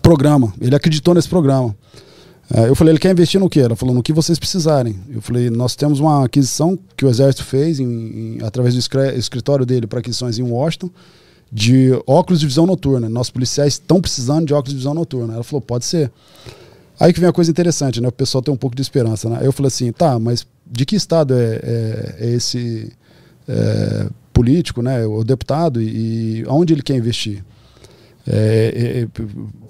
programa, 0.01 0.53
ele 0.61 0.75
acreditou 0.75 1.13
nesse 1.15 1.29
programa. 1.29 1.75
É, 2.53 2.69
eu 2.69 2.75
falei, 2.75 2.93
ele 2.93 2.99
quer 2.99 3.13
investir 3.13 3.41
no 3.41 3.49
que? 3.49 3.61
Ela 3.61 3.77
falou, 3.77 3.95
no 3.95 4.03
que 4.03 4.13
vocês 4.13 4.39
precisarem. 4.39 4.99
Eu 5.09 5.23
falei, 5.23 5.51
nós 5.51 5.77
temos 5.77 6.01
uma 6.01 6.25
aquisição 6.25 6.77
que 6.97 7.05
o 7.05 7.09
Exército 7.09 7.45
fez 7.45 7.79
em, 7.79 7.87
em, 7.87 8.39
através 8.43 8.75
do 8.75 8.81
escritório 9.17 9.65
dele 9.65 9.87
para 9.87 10.01
aquisições 10.01 10.39
em 10.39 10.43
Washington 10.43 10.91
de 11.53 11.91
óculos 12.07 12.41
de 12.41 12.47
visão 12.47 12.67
noturna. 12.67 13.09
Nossos 13.09 13.31
policiais 13.31 13.75
estão 13.75 14.01
precisando 14.01 14.47
de 14.47 14.55
óculos 14.55 14.71
de 14.71 14.79
visão 14.79 14.95
noturna. 14.95 15.35
Ela 15.35 15.45
falou, 15.45 15.61
pode 15.61 15.85
ser. 15.85 16.11
Aí 16.99 17.13
que 17.13 17.21
vem 17.21 17.29
a 17.29 17.33
coisa 17.33 17.51
interessante, 17.51 18.01
né? 18.01 18.09
O 18.09 18.13
pessoal 18.13 18.43
tem 18.43 18.53
um 18.53 18.57
pouco 18.57 18.77
de 18.77 18.83
esperança, 18.83 19.29
né? 19.29 19.41
Eu 19.43 19.53
falei 19.53 19.69
assim, 19.69 19.91
tá, 19.91 20.19
mas 20.19 20.47
de 20.71 20.87
que 20.87 20.97
estado 20.97 21.35
é, 21.35 21.61
é, 21.63 22.17
é 22.21 22.31
esse 22.31 22.93
é, 23.49 24.07
político, 24.33 24.81
né, 24.83 25.05
o 25.05 25.25
deputado, 25.25 25.83
e, 25.83 26.45
aonde 26.47 26.73
ele 26.73 26.83
quer 26.83 26.97
investir. 26.97 27.45
É, 28.27 29.07
é, 29.07 29.23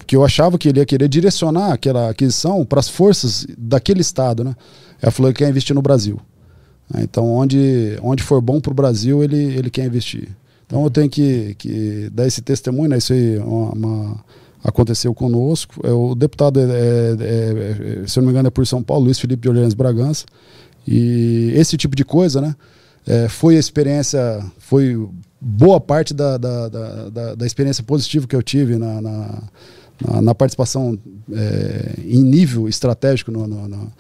que 0.07 0.17
eu 0.17 0.25
achava 0.25 0.59
que 0.59 0.69
ele 0.69 0.81
ia 0.81 0.87
querer 0.87 1.09
direcionar 1.09 1.73
aquela 1.73 2.11
aquisição 2.11 2.65
para 2.65 2.81
as 2.81 2.89
forças 2.89 3.47
daquele 3.57 4.01
estado, 4.01 4.43
né? 4.43 4.57
Ela 5.01 5.13
falou 5.13 5.33
que 5.33 5.39
quer 5.39 5.49
investir 5.49 5.75
no 5.75 5.81
Brasil. 5.81 6.21
Então, 6.99 7.27
onde, 7.33 7.97
onde 8.03 8.23
for 8.23 8.41
bom 8.41 8.61
para 8.61 8.73
o 8.73 8.75
Brasil, 8.75 9.23
ele, 9.23 9.37
ele 9.37 9.71
quer 9.71 9.87
investir. 9.87 10.29
Então, 10.67 10.83
eu 10.83 10.91
tenho 10.91 11.09
que, 11.09 11.55
que 11.55 12.11
dar 12.13 12.27
esse 12.27 12.43
testemunho, 12.43 12.91
né? 12.91 12.99
Isso 12.99 13.13
aí 13.13 13.39
uma, 13.39 13.71
uma, 13.71 14.25
aconteceu 14.63 15.15
conosco. 15.15 15.81
É, 15.85 15.93
o 15.93 16.15
deputado, 16.15 16.61
é, 16.61 16.65
é, 16.65 18.03
é, 18.03 18.07
se 18.07 18.19
eu 18.19 18.23
não 18.23 18.29
me 18.29 18.33
engano, 18.33 18.49
é 18.49 18.51
por 18.51 18.67
São 18.67 18.83
Paulo, 18.83 19.05
Luiz 19.05 19.19
Felipe 19.19 19.43
de 19.43 19.49
Orleans 19.49 19.75
Bragança. 19.75 20.27
E 20.87 21.53
esse 21.55 21.77
tipo 21.77 21.95
de 21.95 22.05
coisa, 22.05 22.41
né? 22.41 22.55
É, 23.07 23.29
foi 23.29 23.57
a 23.57 23.59
experiência, 23.59 24.45
foi 24.59 25.09
boa 25.41 25.81
parte 25.81 26.13
da, 26.13 26.37
da, 26.37 26.69
da, 26.69 27.35
da, 27.35 27.47
experiência 27.47 27.83
positiva 27.83 28.27
que 28.27 28.37
eu 28.37 28.43
tive 28.43 28.77
na, 28.77 29.01
na, 29.01 29.43
na, 30.07 30.23
na 30.23 30.35
participação 30.35 30.99
é, 31.33 31.95
em 32.05 32.23
nível 32.23 32.69
estratégico 32.69 33.31
no, 33.31 33.47
no, 33.47 33.67
no, 33.67 33.93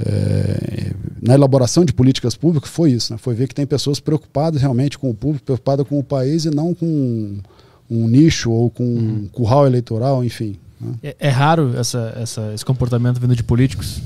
é, 0.00 0.92
na 1.20 1.34
elaboração 1.34 1.84
de 1.84 1.92
políticas 1.92 2.34
públicas 2.34 2.70
foi 2.70 2.92
isso, 2.92 3.12
né? 3.12 3.18
foi 3.18 3.34
ver 3.34 3.46
que 3.46 3.54
tem 3.54 3.66
pessoas 3.66 4.00
preocupadas 4.00 4.62
realmente 4.62 4.98
com 4.98 5.10
o 5.10 5.14
público, 5.14 5.44
preocupadas 5.44 5.86
com 5.86 5.98
o 5.98 6.04
país 6.04 6.46
e 6.46 6.50
não 6.50 6.72
com 6.72 7.38
um 7.90 8.08
nicho 8.08 8.50
ou 8.50 8.70
com 8.70 8.84
um 8.84 8.96
uhum. 8.96 9.28
curral 9.30 9.66
eleitoral, 9.66 10.24
enfim. 10.24 10.56
Né? 10.80 10.94
É, 11.02 11.16
é, 11.18 11.28
raro 11.28 11.76
essa, 11.76 12.14
essa, 12.16 12.52
esse 12.54 12.64
comportamento 12.64 13.20
vindo 13.20 13.36
de 13.36 13.42
políticos? 13.42 14.00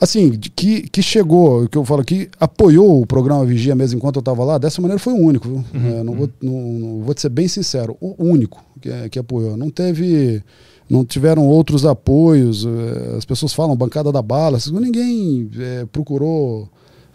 Assim, 0.00 0.30
que, 0.30 0.82
que 0.88 1.02
chegou, 1.02 1.68
que 1.68 1.76
eu 1.76 1.84
falo 1.84 2.04
que 2.04 2.28
apoiou 2.38 3.00
o 3.00 3.06
programa 3.06 3.44
Vigia 3.44 3.74
mesmo 3.74 3.98
enquanto 3.98 4.16
eu 4.16 4.20
estava 4.20 4.44
lá, 4.44 4.58
dessa 4.58 4.80
maneira 4.80 4.98
foi 4.98 5.12
o 5.12 5.16
único. 5.16 5.48
Uhum, 5.48 5.64
é, 5.74 6.02
não, 6.02 6.12
uhum. 6.12 6.18
vou, 6.18 6.30
não, 6.40 6.52
não, 6.52 7.02
vou 7.02 7.14
ser 7.16 7.28
bem 7.28 7.48
sincero, 7.48 7.96
o 8.00 8.14
único 8.18 8.62
que, 8.80 9.08
que 9.10 9.18
apoiou. 9.18 9.56
Não 9.56 9.70
teve. 9.70 10.42
Não 10.88 11.04
tiveram 11.04 11.44
outros 11.44 11.84
apoios, 11.84 12.64
é, 12.64 13.16
as 13.16 13.24
pessoas 13.24 13.52
falam 13.52 13.74
bancada 13.74 14.12
da 14.12 14.22
bala, 14.22 14.56
ninguém 14.70 15.50
é, 15.58 15.84
procurou 15.86 16.68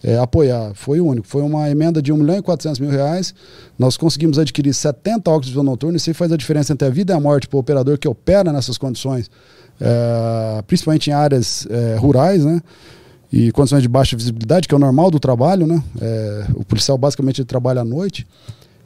é, 0.03 0.17
apoiar. 0.17 0.73
Foi 0.73 0.99
o 0.99 1.05
único. 1.05 1.25
Foi 1.25 1.41
uma 1.41 1.69
emenda 1.69 2.01
de 2.01 2.11
1 2.11 2.17
milhão 2.17 2.37
e 2.37 2.41
400 2.41 2.79
mil 2.79 2.89
reais. 2.89 3.33
Nós 3.77 3.95
conseguimos 3.97 4.37
adquirir 4.39 4.73
70 4.73 5.29
óculos 5.29 5.45
de 5.45 5.51
visão 5.51 5.63
noturno. 5.63 5.95
Isso 5.95 6.13
faz 6.13 6.31
a 6.31 6.37
diferença 6.37 6.73
entre 6.73 6.87
a 6.87 6.91
vida 6.91 7.13
e 7.13 7.15
a 7.15 7.19
morte 7.19 7.47
para 7.47 7.57
o 7.57 7.59
operador 7.59 7.97
que 7.97 8.07
opera 8.07 8.51
nessas 8.51 8.77
condições 8.77 9.29
é, 9.81 10.61
principalmente 10.61 11.09
em 11.09 11.13
áreas 11.13 11.67
é, 11.69 11.95
rurais, 11.97 12.45
né? 12.45 12.61
E 13.33 13.51
condições 13.51 13.81
de 13.81 13.87
baixa 13.87 14.15
visibilidade, 14.15 14.67
que 14.67 14.73
é 14.73 14.77
o 14.77 14.79
normal 14.79 15.09
do 15.09 15.19
trabalho, 15.19 15.65
né? 15.65 15.81
É, 15.99 16.45
o 16.53 16.63
policial 16.63 16.97
basicamente 16.97 17.43
trabalha 17.43 17.81
à 17.81 17.85
noite. 17.85 18.27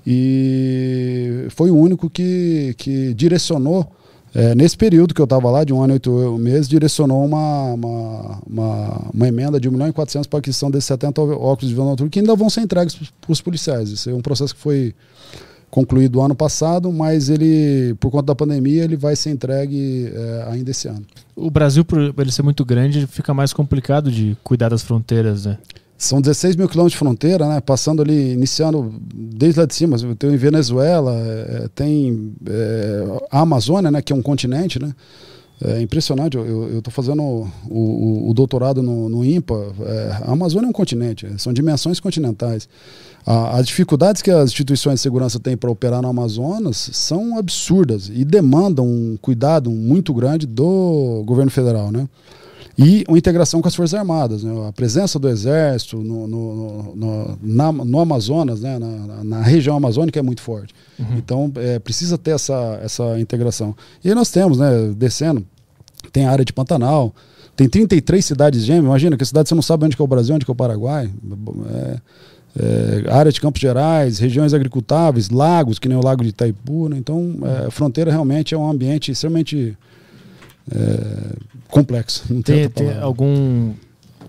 E 0.07 1.47
foi 1.49 1.71
o 1.71 1.75
único 1.75 2.09
que, 2.09 2.75
que 2.77 3.13
direcionou, 3.13 3.91
é, 4.33 4.53
nesse 4.53 4.77
período 4.77 5.13
que 5.15 5.21
eu 5.21 5.23
estava 5.23 5.49
lá, 5.49 5.63
de 5.63 5.73
um 5.73 5.81
ano 5.81 5.93
e 5.93 5.95
oito 5.95 6.37
meses, 6.37 6.67
direcionou 6.67 7.25
uma, 7.25 7.73
uma, 7.73 8.39
uma, 8.47 9.01
uma 9.13 9.27
emenda 9.27 9.59
de 9.59 9.67
1 9.67 9.71
milhão 9.71 9.87
e 9.87 9.93
400 9.93 10.27
para 10.27 10.37
a 10.37 10.39
aquisição 10.39 10.69
desses 10.69 10.85
70 10.85 11.21
óculos 11.21 11.69
de 11.69 11.73
visão 11.73 11.85
noturno 11.85 12.09
que 12.09 12.19
ainda 12.19 12.35
vão 12.35 12.49
ser 12.49 12.61
entregues 12.61 12.95
para 12.95 13.31
os 13.31 13.41
policiais. 13.41 13.89
Isso 13.89 14.09
é 14.09 14.13
um 14.13 14.21
processo 14.21 14.53
que 14.53 14.61
foi 14.61 14.93
concluído 15.75 16.21
ano 16.21 16.33
passado, 16.33 16.89
mas 16.89 17.29
ele, 17.29 17.95
por 17.99 18.09
conta 18.09 18.27
da 18.27 18.35
pandemia, 18.35 18.85
ele 18.85 18.95
vai 18.95 19.13
ser 19.13 19.31
entregue 19.31 20.09
é, 20.09 20.45
ainda 20.49 20.71
esse 20.71 20.87
ano. 20.87 21.01
O 21.35 21.51
Brasil, 21.51 21.83
por 21.83 21.99
ele 22.17 22.31
ser 22.31 22.43
muito 22.43 22.63
grande, 22.63 23.05
fica 23.05 23.33
mais 23.33 23.51
complicado 23.51 24.09
de 24.09 24.37
cuidar 24.41 24.69
das 24.69 24.81
fronteiras, 24.81 25.45
né? 25.45 25.57
São 25.97 26.21
16 26.21 26.55
mil 26.55 26.69
quilômetros 26.69 26.93
de 26.93 26.97
fronteira, 26.97 27.45
né? 27.49 27.59
Passando 27.59 28.01
ali, 28.01 28.31
iniciando 28.31 28.93
desde 29.13 29.59
lá 29.59 29.65
de 29.65 29.75
cima. 29.75 29.97
Tem 30.17 30.31
em 30.33 30.37
Venezuela, 30.37 31.13
é, 31.13 31.67
tem 31.75 32.33
é, 32.47 33.03
a 33.29 33.41
Amazônia, 33.41 33.91
né? 33.91 34.01
Que 34.01 34.13
é 34.13 34.15
um 34.15 34.21
continente, 34.21 34.81
né? 34.81 34.93
É 35.61 35.81
impressionante, 35.81 36.35
eu 36.35 36.79
estou 36.79 36.91
fazendo 36.91 37.21
o, 37.21 37.47
o, 37.69 38.29
o, 38.29 38.33
doutorado 38.33 38.81
no, 38.83 39.07
no 39.07 39.23
IMPA. 39.23 39.73
É, 39.85 40.23
a 40.25 40.31
Amazônia 40.31 40.67
é 40.67 40.69
um 40.69 40.73
continente, 40.73 41.27
são 41.37 41.53
dimensões 41.53 41.97
continentais. 41.99 42.67
A, 43.25 43.57
as 43.57 43.67
dificuldades 43.67 44.21
que 44.21 44.29
as 44.29 44.51
instituições 44.51 44.95
de 44.95 45.01
segurança 45.01 45.39
têm 45.39 45.57
para 45.57 45.71
operar 45.71 46.01
no 46.01 46.07
Amazonas 46.07 46.89
são 46.93 47.37
absurdas 47.37 48.09
e 48.13 48.23
demandam 48.23 48.85
um 48.85 49.17
cuidado 49.19 49.71
muito 49.71 50.13
grande 50.13 50.45
do 50.45 51.23
governo 51.25 51.49
federal. 51.49 51.91
Né? 51.91 52.07
E 52.77 53.03
uma 53.07 53.17
integração 53.17 53.61
com 53.61 53.67
as 53.67 53.75
Forças 53.75 53.97
Armadas. 53.97 54.43
Né? 54.43 54.67
A 54.67 54.71
presença 54.71 55.17
do 55.17 55.27
Exército 55.27 55.97
no, 55.97 56.27
no, 56.27 56.95
no, 56.95 57.39
na, 57.41 57.71
no 57.71 57.99
Amazonas, 57.99 58.61
né? 58.61 58.77
na, 58.77 59.23
na, 59.23 59.41
região 59.41 59.75
amazônica, 59.75 60.19
é 60.19 60.21
muito 60.21 60.41
forte. 60.41 60.75
Uhum. 60.99 61.17
Então, 61.17 61.51
é, 61.55 61.79
precisa 61.79 62.17
ter 62.17 62.31
essa, 62.31 62.79
essa 62.83 63.19
integração. 63.19 63.75
E 64.03 64.09
aí 64.09 64.15
nós 64.15 64.29
temos, 64.29 64.59
né, 64.59 64.93
descendo, 64.95 65.43
tem 66.11 66.25
a 66.25 66.31
área 66.31 66.45
de 66.45 66.53
Pantanal, 66.53 67.13
tem 67.55 67.69
33 67.69 68.23
cidades 68.23 68.63
gêmeas. 68.65 68.85
Imagina 68.85 69.17
que 69.17 69.25
cidade 69.25 69.47
você 69.47 69.55
não 69.55 69.61
sabe 69.61 69.85
onde 69.85 69.95
é 69.97 70.03
o 70.03 70.07
Brasil, 70.07 70.35
onde 70.35 70.45
é 70.47 70.51
o 70.51 70.55
Paraguai. 70.55 71.09
É, 71.69 71.97
é, 72.57 73.11
área 73.11 73.31
de 73.31 73.41
Campos 73.41 73.59
Gerais, 73.59 74.19
regiões 74.19 74.53
agricultáveis, 74.53 75.29
lagos, 75.29 75.77
que 75.77 75.89
nem 75.89 75.97
o 75.97 76.03
Lago 76.03 76.23
de 76.23 76.29
Itaipu. 76.29 76.89
Né? 76.89 76.97
Então, 76.97 77.35
é, 77.43 77.67
a 77.67 77.71
fronteira 77.71 78.11
realmente 78.11 78.53
é 78.53 78.57
um 78.57 78.69
ambiente 78.69 79.11
extremamente 79.11 79.77
é, 80.73 81.35
complexo. 81.67 82.23
Não 82.29 82.41
tem, 82.41 82.69
tem, 82.69 82.87
tem 82.87 82.97
algum. 82.99 83.73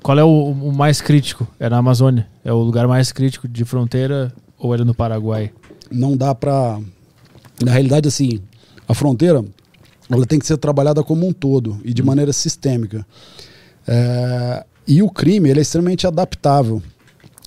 Qual 0.03 0.19
é 0.19 0.25
o, 0.25 0.51
o, 0.51 0.73
mais 0.73 1.01
crítico? 1.01 1.47
É 1.59 1.69
na 1.69 1.79
Amazônia? 1.79 2.27
É 2.45 2.53
o 2.53 2.59
lugar 2.59 2.87
mais 2.87 3.13
crítico 3.13 3.49
de 3.49 3.65
fronteira 3.65 4.33
ou 4.59 4.75
é 4.75 4.79
no 4.79 4.95
Paraguai? 4.95 5.53
Não 5.91 6.17
dá 6.17 6.35
para. 6.35 6.81
Na 7.65 7.73
realidade, 7.73 8.09
assim, 8.09 8.41
a 8.89 8.95
fronteira 8.95 9.45
ela 10.11 10.27
tem 10.27 10.39
que 10.39 10.47
ser 10.47 10.57
trabalhada 10.57 11.03
como 11.03 11.27
um 11.27 11.33
todo 11.33 11.81
e 11.85 11.93
de 11.93 12.03
hum. 12.03 12.07
maneira 12.07 12.33
sistêmica. 12.33 13.07
É, 13.87 14.65
e 14.87 15.03
o 15.03 15.11
crime 15.11 15.49
ele 15.49 15.61
é 15.61 15.63
extremamente 15.63 16.07
adaptável. 16.07 16.83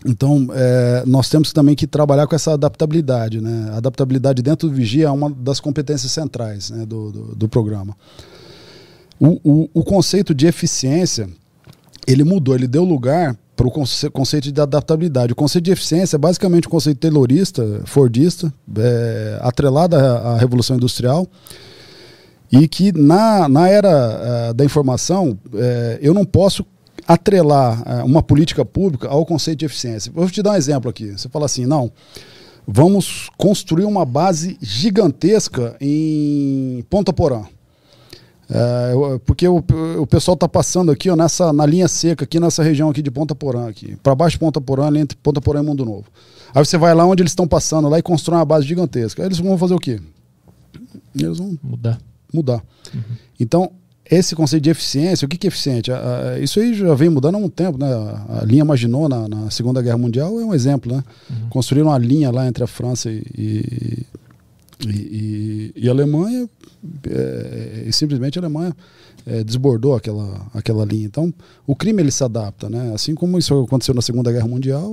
Então, 0.05 0.47
é, 0.53 1.03
nós 1.05 1.29
temos 1.29 1.51
também 1.51 1.75
que 1.75 1.85
trabalhar 1.85 2.25
com 2.25 2.35
essa 2.35 2.53
adaptabilidade. 2.53 3.41
Né? 3.41 3.71
A 3.73 3.77
adaptabilidade 3.77 4.41
dentro 4.41 4.69
do 4.69 4.73
Vigia 4.73 5.07
é 5.07 5.11
uma 5.11 5.29
das 5.29 5.59
competências 5.59 6.11
centrais 6.11 6.69
né, 6.69 6.85
do, 6.85 7.11
do, 7.11 7.35
do, 7.35 7.49
programa. 7.49 7.95
O, 9.19 9.39
o, 9.43 9.69
o, 9.73 9.83
conceito 9.83 10.33
de 10.33 10.47
eficiência, 10.47 11.27
ele 12.07 12.23
mudou, 12.23 12.55
ele 12.55 12.67
deu 12.67 12.85
lugar 12.85 13.37
para 13.57 13.67
o 13.67 13.71
conce 13.71 14.09
conceito 14.09 14.49
de 14.49 14.61
adaptabilidade. 14.61 15.33
O 15.33 15.35
conceito 15.35 15.65
de 15.65 15.71
eficiência 15.71 16.15
é 16.15 16.19
basicamente 16.19 16.65
um 16.65 16.71
conceito 16.71 16.97
taylorista, 16.99 17.81
fordista, 17.83 18.53
é, 18.77 19.37
atrelado 19.41 19.97
à, 19.97 19.99
à 19.99 20.37
Revolução 20.37 20.77
Industrial, 20.77 21.27
e 22.49 22.69
que 22.69 22.93
na, 22.97 23.49
na 23.49 23.67
era 23.67 24.49
uh, 24.49 24.53
da 24.53 24.63
informação, 24.63 25.37
uh, 25.53 25.97
eu 26.01 26.13
não 26.13 26.25
posso 26.25 26.65
atrelar 27.09 27.81
uh, 27.81 28.05
uma 28.05 28.21
política 28.21 28.63
pública 28.63 29.07
ao 29.07 29.25
conceito 29.25 29.59
de 29.59 29.65
eficiência. 29.65 30.11
Vou 30.13 30.29
te 30.29 30.43
dar 30.43 30.51
um 30.51 30.55
exemplo 30.55 30.87
aqui. 30.87 31.11
Você 31.11 31.27
fala 31.27 31.47
assim, 31.47 31.65
não, 31.65 31.91
vamos 32.67 33.29
construir 33.35 33.85
uma 33.85 34.05
base 34.05 34.59
gigantesca 34.61 35.75
em 35.81 36.85
Ponta 36.87 37.11
Porã. 37.11 37.45
porque 39.25 39.47
o, 39.47 39.63
o 39.99 40.05
pessoal 40.05 40.35
está 40.35 40.47
passando 40.47 40.91
aqui 40.91 41.09
ó, 41.09 41.15
nessa, 41.15 41.51
na 41.51 41.65
linha 41.65 41.87
seca, 41.87 42.25
aqui 42.25 42.39
nessa 42.39 42.61
região 42.61 42.91
aqui 42.91 43.01
de 43.01 43.09
Ponta 43.09 43.33
Porã, 43.33 43.67
aqui. 43.67 43.95
Para 44.03 44.13
baixo 44.13 44.35
de 44.35 44.39
Ponta 44.39 44.61
Porã, 44.61 44.95
entre 44.95 45.17
Ponta 45.17 45.41
Porã 45.41 45.61
e 45.61 45.65
Mundo 45.65 45.83
Novo. 45.83 46.05
Aí 46.53 46.63
você 46.63 46.77
vai 46.77 46.93
lá 46.93 47.07
onde 47.07 47.23
eles 47.23 47.31
estão 47.31 47.47
passando 47.47 47.89
lá 47.89 47.97
e 47.97 48.03
constrói 48.03 48.37
uma 48.37 48.45
base 48.45 48.67
gigantesca. 48.67 49.23
Aí 49.23 49.27
eles 49.27 49.39
vão 49.39 49.57
fazer 49.57 49.73
o 49.73 49.79
quê? 49.79 49.99
Eles 51.15 51.39
vão 51.39 51.57
Mudar. 51.63 51.99
mudar. 52.31 52.63
Então, 53.39 53.71
esse 54.09 54.35
conceito 54.35 54.63
de 54.63 54.69
eficiência, 54.71 55.25
o 55.25 55.29
que, 55.29 55.37
que 55.37 55.47
é 55.47 55.49
eficiente? 55.49 55.91
Isso 56.41 56.59
aí 56.59 56.73
já 56.73 56.93
vem 56.95 57.09
mudando 57.09 57.35
há 57.35 57.37
um 57.37 57.49
tempo, 57.49 57.77
né? 57.77 57.87
A, 58.41 58.43
linha 58.45 58.65
Maginot 58.65 59.07
na, 59.09 59.27
na 59.27 59.51
Segunda 59.51 59.81
Guerra 59.81 59.97
Mundial 59.97 60.39
é 60.39 60.43
um 60.45 60.53
exemplo, 60.53 60.95
né? 60.95 61.03
Construíram 61.49 61.87
uma 61.89 61.97
linha 61.97 62.31
lá 62.31 62.47
entre 62.47 62.63
a 62.63 62.67
França 62.67 63.09
e, 63.11 63.23
e, 63.37 64.05
e- 64.87 65.71
e 65.75 65.87
a 65.87 65.91
Alemanha 65.91 66.49
é, 67.09 67.83
e 67.87 67.93
simplesmente 67.93 68.39
a 68.39 68.41
Alemanha 68.41 68.75
é, 69.29 69.43
desbordou 69.43 69.95
aquela, 69.95 70.47
aquela 70.53 70.83
linha. 70.83 71.05
Então, 71.05 71.31
o 71.67 71.75
crime 71.75 72.01
ele 72.01 72.11
se 72.11 72.23
adapta, 72.23 72.67
né? 72.67 72.91
Assim 72.95 73.13
como 73.13 73.37
isso 73.37 73.53
aconteceu 73.61 73.93
na 73.93 74.01
Segunda 74.01 74.31
Guerra 74.31 74.47
Mundial, 74.47 74.91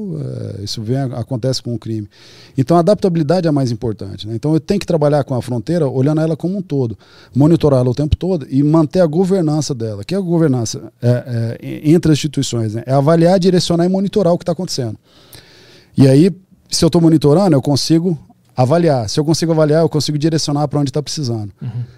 é, 0.58 0.62
isso 0.62 0.82
vem, 0.82 0.98
acontece 0.98 1.62
com 1.62 1.74
o 1.74 1.78
crime. 1.78 2.06
Então, 2.56 2.76
a 2.76 2.81
adaptabilidade 2.81 3.47
é 3.47 3.50
a 3.50 3.52
mais 3.52 3.70
importante. 3.70 4.28
Né? 4.28 4.34
Então, 4.34 4.52
eu 4.52 4.60
tenho 4.60 4.78
que 4.78 4.86
trabalhar 4.86 5.24
com 5.24 5.34
a 5.34 5.40
fronteira 5.40 5.89
olhando 5.89 6.20
ela 6.20 6.36
como 6.36 6.58
um 6.58 6.62
todo, 6.62 6.98
monitorá-la 7.34 7.89
o 7.90 7.94
tempo 7.94 8.15
todo 8.15 8.47
e 8.50 8.62
manter 8.62 9.00
a 9.00 9.06
governança 9.06 9.74
dela. 9.74 10.05
Que 10.05 10.15
é 10.15 10.18
a 10.18 10.20
governança 10.20 10.92
é, 11.00 11.56
é, 11.62 11.90
entre 11.90 12.12
as 12.12 12.18
instituições? 12.18 12.74
Né? 12.74 12.82
É 12.84 12.92
avaliar, 12.92 13.40
direcionar 13.40 13.86
e 13.86 13.89
monitorar 13.89 14.34
o 14.34 14.39
que 14.39 14.42
está 14.42 14.52
acontecendo. 14.52 14.98
E 15.97 16.06
aí, 16.06 16.31
se 16.68 16.84
eu 16.84 16.89
estou 16.89 17.00
monitorando, 17.00 17.56
eu 17.56 17.62
consigo 17.62 18.18
avaliar. 18.55 19.08
Se 19.08 19.18
eu 19.18 19.24
consigo 19.24 19.52
avaliar, 19.52 19.81
eu 19.82 19.89
consigo 19.89 20.18
direcionar 20.18 20.68
para 20.68 20.81
onde 20.81 20.90
está 20.90 21.02
precisando. 21.02 21.52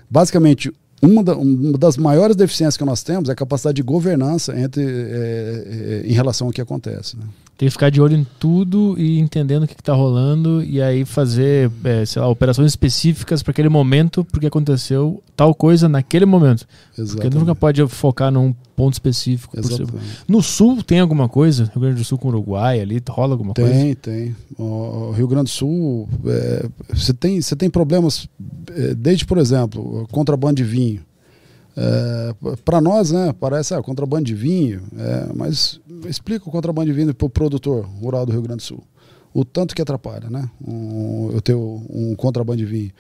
Basicamente, 0.09 0.73
uma, 1.03 1.23
da- 1.23 1.37
uma 1.37 1.79
das 1.79 1.97
maiores 1.97 2.35
deficiências 2.37 2.77
que 2.77 2.85
nós 2.85 3.03
temos 3.03 3.29
é 3.29 3.33
a 3.33 3.35
capacidade 3.37 3.77
de 3.77 3.83
governança 3.83 4.59
entre, 4.59 4.83
é, 4.85 6.03
é, 6.05 6.07
em 6.07 6.13
relação 6.13 6.47
ao 6.49 6.53
que 6.53 6.61
acontece. 6.61 7.17
né? 7.17 7.25
Tem 7.59 7.67
que 7.67 7.73
ficar 7.73 7.91
de 7.91 8.01
olho 8.01 8.17
em 8.17 8.25
tudo 8.39 8.95
e 8.97 9.19
entendendo 9.19 9.65
o 9.65 9.67
que, 9.67 9.75
está 9.75 9.93
rolando 9.93 10.63
e 10.63 10.81
aí 10.81 11.05
fazer, 11.05 11.69
é, 11.83 12.07
sei 12.07 12.23
lá, 12.23 12.29
operações 12.29 12.71
específicas 12.71 13.43
para 13.43 13.51
aquele 13.51 13.69
momento, 13.69 14.25
porque 14.25 14.47
aconteceu 14.47 15.21
tal 15.35 15.53
coisa 15.53 15.89
naquele 15.89 16.25
momento. 16.25 16.65
Porque 16.87 17.01
Exatamente. 17.01 17.35
nunca 17.37 17.57
pode 17.57 17.85
focar 17.89 18.31
num 18.31 18.55
ponto 18.77 18.93
específico. 18.93 19.59
Exatamente. 19.59 20.23
No 20.29 20.41
sul 20.41 20.85
tem 20.85 21.01
alguma 21.01 21.29
coisa? 21.29 21.65
Rio 21.65 21.81
Grande 21.81 21.97
do 21.97 22.05
Sul 22.05 22.17
com 22.17 22.29
Uruguai 22.29 22.81
ali, 22.81 23.03
rola 23.09 23.35
alguma 23.35 23.53
coisa? 23.53 23.73
Tem, 23.73 23.95
tem. 23.97 24.37
O 24.57 25.11
Rio 25.11 25.27
Grande 25.27 25.47
do 25.47 25.51
Sul, 25.51 26.09
é, 26.27 26.69
você 26.95 27.13
tem, 27.13 27.43
você 27.43 27.57
tem 27.57 27.69
problemas, 27.69 28.29
é, 28.71 28.95
desde, 28.95 29.27
por 29.27 29.37
exemplo, 29.37 30.07
contrabando 30.13 30.55
de 30.55 30.63
vinho. 30.63 31.08
Para 32.65 32.81
nós, 32.81 33.13
né, 33.13 33.33
parece 33.39 33.75
ah, 33.75 33.83
contrabando 33.83 34.25
de 34.25 34.35
vinho, 34.35 34.83
é, 34.99 35.27
mas 35.35 35.81
explica 36.07 36.49
o 36.49 36.53
contrabando 36.53 36.87
de 36.87 36.93
vinho 36.93 37.15
para 37.15 37.27
o 37.27 37.31
produtor 37.31 37.85
rural 38.01 38.27
do 38.27 38.33
Rio 38.33 38.43
Grande 38.43 38.59
do 38.59 38.63
Sul. 38.63 38.83
O 39.33 39.45
tanto 39.45 39.75
que 39.75 39.83
atrapalha, 39.83 40.29
né? 40.31 40.49
Um, 40.67 41.31
eu 41.33 41.41
ter 41.41 41.55
um 41.55 42.15
contrabando 42.17 42.59
de 42.59 42.65
vinho. 42.65 42.91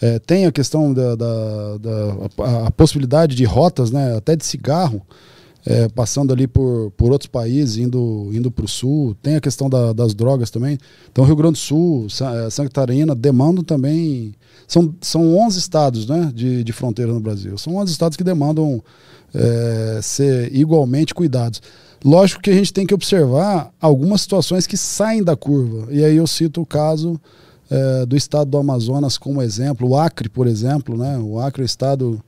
É, 0.00 0.18
tem 0.18 0.46
a 0.46 0.52
questão 0.52 0.92
da, 0.92 1.14
da, 1.14 1.78
da- 1.78 2.44
a, 2.44 2.66
a 2.68 2.70
possibilidade 2.70 3.34
de 3.36 3.44
rotas, 3.44 3.90
né, 3.90 4.16
até 4.16 4.34
de 4.34 4.44
cigarro, 4.44 5.02
é, 5.64 5.88
passando 5.88 6.32
ali 6.32 6.46
por, 6.46 6.90
por 6.96 7.12
outros 7.12 7.28
países, 7.28 7.76
indo, 7.76 8.28
indo 8.32 8.50
para 8.50 8.64
o 8.64 8.68
sul. 8.68 9.14
Tem 9.22 9.36
a 9.36 9.40
questão 9.40 9.70
da- 9.70 9.92
das 9.92 10.14
drogas 10.14 10.50
também. 10.50 10.76
Então, 11.10 11.24
Rio 11.24 11.36
Grande 11.36 11.52
do 11.52 11.58
Sul, 11.58 12.06
eh, 12.08 12.50
Santa 12.50 12.68
Catarina 12.68 13.14
demandam 13.14 13.62
também. 13.62 14.34
São, 14.66 14.92
são 15.00 15.36
11 15.36 15.58
estados 15.58 16.06
né, 16.06 16.32
de, 16.34 16.64
de 16.64 16.72
fronteira 16.72 17.12
no 17.12 17.20
Brasil. 17.20 17.56
São 17.58 17.76
11 17.76 17.92
estados 17.92 18.16
que 18.16 18.24
demandam 18.24 18.82
eh, 19.34 20.00
ser 20.02 20.54
igualmente 20.54 21.14
cuidados. 21.14 21.62
Lógico 22.04 22.42
que 22.42 22.50
a 22.50 22.54
gente 22.54 22.72
tem 22.72 22.84
que 22.84 22.94
observar 22.94 23.72
algumas 23.80 24.22
situações 24.22 24.66
que 24.66 24.76
saem 24.76 25.22
da 25.22 25.36
curva. 25.36 25.86
E 25.92 26.04
aí 26.04 26.16
eu 26.16 26.26
cito 26.26 26.60
o 26.60 26.66
caso 26.66 27.20
eh, 27.70 28.04
do 28.06 28.16
estado 28.16 28.50
do 28.50 28.58
Amazonas 28.58 29.16
como 29.16 29.40
exemplo, 29.40 29.88
o 29.88 29.96
Acre, 29.96 30.28
por 30.28 30.48
exemplo. 30.48 30.96
Né? 30.98 31.18
O 31.18 31.38
Acre 31.38 31.62
é 31.62 31.64
o 31.64 31.66
estado 31.66 32.20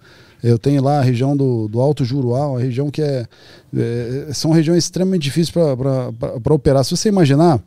eu 0.44 0.58
tenho 0.58 0.82
lá 0.82 0.98
a 0.98 1.02
região 1.02 1.34
do, 1.34 1.66
do 1.68 1.80
Alto 1.80 2.04
Juruá, 2.04 2.48
uma 2.48 2.60
região 2.60 2.90
que 2.90 3.00
é, 3.00 3.26
é- 3.74 4.28
São 4.34 4.50
regiões 4.50 4.84
extremamente 4.84 5.22
difíceis 5.22 5.50
para 5.50 6.54
operar. 6.54 6.84
Se 6.84 6.94
você 6.94 7.08
imaginar, 7.08 7.62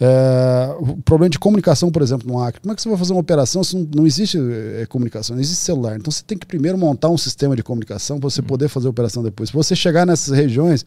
é, 0.00 0.74
o 0.80 0.96
problema 1.02 1.30
de 1.30 1.38
comunicação, 1.38 1.92
por 1.92 2.02
exemplo, 2.02 2.26
no 2.26 2.42
Acre. 2.42 2.60
Como 2.60 2.72
é 2.72 2.74
que 2.74 2.82
você 2.82 2.88
vai 2.88 2.98
fazer 2.98 3.12
uma 3.12 3.20
operação 3.20 3.62
se 3.62 3.76
não, 3.76 3.88
não 3.94 4.06
existe 4.06 4.36
é, 4.36 4.84
comunicação, 4.86 5.36
não 5.36 5.40
existe 5.40 5.62
celular? 5.62 5.96
Então 5.96 6.10
você 6.10 6.24
tem 6.26 6.36
que 6.36 6.44
primeiro 6.44 6.76
montar 6.76 7.08
um 7.08 7.16
sistema 7.16 7.54
de 7.54 7.62
comunicação 7.62 8.18
para 8.18 8.28
você 8.28 8.42
poder 8.42 8.68
fazer 8.68 8.88
a 8.88 8.90
operação 8.90 9.22
depois. 9.22 9.50
Se 9.50 9.54
você 9.54 9.76
chegar 9.76 10.04
nessas 10.04 10.36
regiões, 10.36 10.84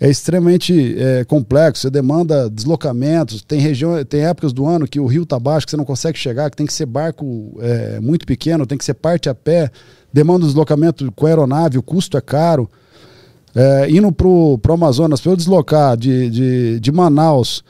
é 0.00 0.08
extremamente 0.08 0.96
é, 0.96 1.24
complexo, 1.24 1.82
você 1.82 1.90
demanda 1.90 2.48
deslocamentos, 2.48 3.42
tem 3.42 3.58
região, 3.58 4.04
tem 4.04 4.24
épocas 4.24 4.52
do 4.52 4.66
ano 4.66 4.86
que 4.86 5.00
o 5.00 5.06
rio 5.06 5.22
está 5.22 5.40
baixo, 5.40 5.66
que 5.66 5.70
você 5.70 5.76
não 5.76 5.84
consegue 5.84 6.18
chegar, 6.18 6.50
que 6.50 6.56
tem 6.56 6.66
que 6.66 6.72
ser 6.72 6.86
barco 6.86 7.56
é, 7.60 7.98
muito 7.98 8.26
pequeno, 8.26 8.66
tem 8.66 8.76
que 8.78 8.84
ser 8.84 8.94
parte 8.94 9.28
a 9.28 9.34
pé, 9.34 9.70
demanda 10.16 10.46
um 10.46 10.48
deslocamento 10.48 11.12
com 11.12 11.26
aeronave, 11.26 11.76
o 11.76 11.82
custo 11.82 12.16
é 12.16 12.22
caro. 12.22 12.70
É, 13.54 13.90
indo 13.90 14.10
para 14.10 14.26
o 14.26 14.60
Amazonas, 14.70 15.20
para 15.20 15.32
eu 15.32 15.36
deslocar 15.36 15.94
de, 15.94 16.30
de, 16.30 16.80
de 16.80 16.92
Manaus 16.92 17.62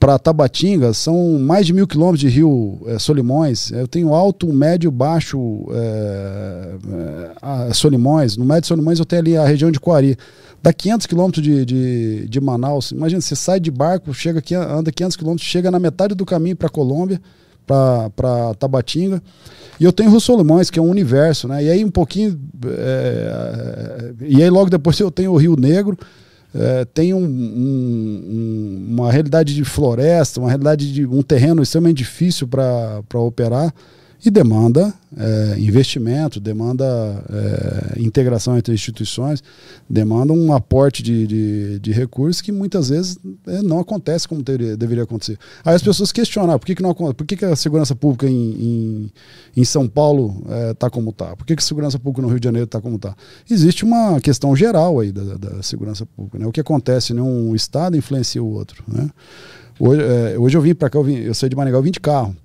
para 0.00 0.18
Tabatinga, 0.18 0.92
são 0.92 1.38
mais 1.38 1.64
de 1.64 1.72
mil 1.72 1.86
quilômetros 1.86 2.18
de 2.18 2.28
rio 2.28 2.80
é, 2.86 2.98
Solimões. 2.98 3.70
Eu 3.70 3.86
tenho 3.86 4.12
alto, 4.14 4.52
médio, 4.52 4.90
baixo 4.90 5.64
é, 5.70 6.74
é, 7.70 7.72
Solimões. 7.72 8.36
No 8.36 8.44
médio 8.44 8.66
Solimões 8.66 8.98
eu 8.98 9.04
tenho 9.04 9.22
ali 9.22 9.36
a 9.36 9.44
região 9.44 9.70
de 9.70 9.78
Coari. 9.78 10.16
Dá 10.60 10.72
500 10.72 11.06
quilômetros 11.06 11.44
de, 11.44 11.64
de, 11.64 12.28
de 12.28 12.40
Manaus. 12.40 12.90
Imagina, 12.90 13.20
você 13.20 13.36
sai 13.36 13.60
de 13.60 13.70
barco, 13.70 14.12
chega 14.12 14.40
aqui, 14.40 14.56
anda 14.56 14.90
500 14.90 15.16
quilômetros, 15.16 15.48
chega 15.48 15.70
na 15.70 15.78
metade 15.78 16.16
do 16.16 16.26
caminho 16.26 16.56
para 16.56 16.68
Colômbia, 16.68 17.20
para 17.64 18.54
Tabatinga. 18.58 19.22
E 19.80 19.84
eu 19.84 19.92
tenho 19.92 20.10
Rio 20.10 20.20
Solimões, 20.20 20.70
que 20.70 20.78
é 20.78 20.82
um 20.82 20.88
universo, 20.90 21.48
né? 21.48 21.64
E 21.64 21.70
aí 21.70 21.84
um 21.84 21.90
pouquinho. 21.90 22.38
é, 22.66 24.12
e 24.20 24.42
aí 24.42 24.50
logo 24.50 24.70
depois 24.70 24.98
eu 25.00 25.10
tenho 25.10 25.32
o 25.32 25.36
Rio 25.36 25.56
Negro. 25.56 25.96
É, 26.54 26.84
tem 26.84 27.14
um- 27.14 27.24
um- 27.24 28.86
uma 28.90 29.10
realidade 29.10 29.54
de 29.54 29.64
floresta, 29.64 30.38
uma 30.38 30.48
realidade 30.50 30.92
de 30.92 31.06
um 31.06 31.22
terreno 31.22 31.62
extremamente 31.62 31.96
difícil 31.98 32.46
para 32.46 33.02
operar 33.14 33.72
e 34.24 34.30
demanda 34.30 34.94
é, 35.16 35.58
investimento, 35.58 36.38
demanda 36.38 36.84
é, 37.28 38.00
integração 38.00 38.56
entre 38.56 38.72
instituições, 38.72 39.42
demanda 39.90 40.32
um 40.32 40.52
aporte 40.52 41.02
de, 41.02 41.26
de, 41.26 41.78
de 41.80 41.92
recursos 41.92 42.40
que 42.40 42.52
muitas 42.52 42.88
vezes 42.88 43.18
é, 43.46 43.60
não 43.62 43.80
acontece 43.80 44.28
como 44.28 44.42
teria- 44.42 44.76
deveria 44.76 45.02
acontecer. 45.02 45.36
Aí 45.64 45.74
as 45.74 45.82
pessoas 45.82 46.12
questionam, 46.12 46.54
ah, 46.54 46.58
por 46.58 46.66
que, 46.66 46.74
que, 46.76 46.82
não, 46.82 46.94
por 46.94 47.26
que, 47.26 47.36
que 47.36 47.44
a 47.44 47.56
segurança 47.56 47.96
pública 47.96 48.28
em, 48.28 48.52
em, 48.52 49.12
em 49.56 49.64
São 49.64 49.88
Paulo 49.88 50.44
está 50.70 50.88
como 50.88 51.10
está? 51.10 51.34
Por 51.36 51.44
que, 51.44 51.56
que 51.56 51.62
a 51.62 51.66
segurança 51.66 51.98
pública 51.98 52.22
no 52.22 52.28
Rio 52.28 52.38
de 52.38 52.44
Janeiro 52.44 52.66
está 52.66 52.80
como 52.80 52.96
está? 52.96 53.16
Existe 53.50 53.84
uma 53.84 54.20
questão 54.20 54.54
geral 54.54 55.00
aí 55.00 55.10
da, 55.10 55.36
da 55.36 55.62
segurança 55.62 56.06
pública. 56.06 56.38
Né? 56.38 56.46
O 56.46 56.52
que 56.52 56.60
acontece 56.60 57.12
em 57.12 57.20
um 57.20 57.54
estado 57.56 57.96
influencia 57.96 58.42
o 58.42 58.52
outro. 58.52 58.84
Né? 58.86 59.10
Hoje, 59.80 60.00
é, 60.00 60.38
hoje 60.38 60.56
eu 60.56 60.62
vim 60.62 60.74
para 60.74 60.88
cá, 60.88 60.98
eu, 60.98 61.02
vim, 61.04 61.16
eu 61.16 61.34
saí 61.34 61.50
de 61.50 61.56
Maringá, 61.56 61.76
eu 61.76 61.82
vim 61.82 61.90
de 61.90 62.00
carro. 62.00 62.36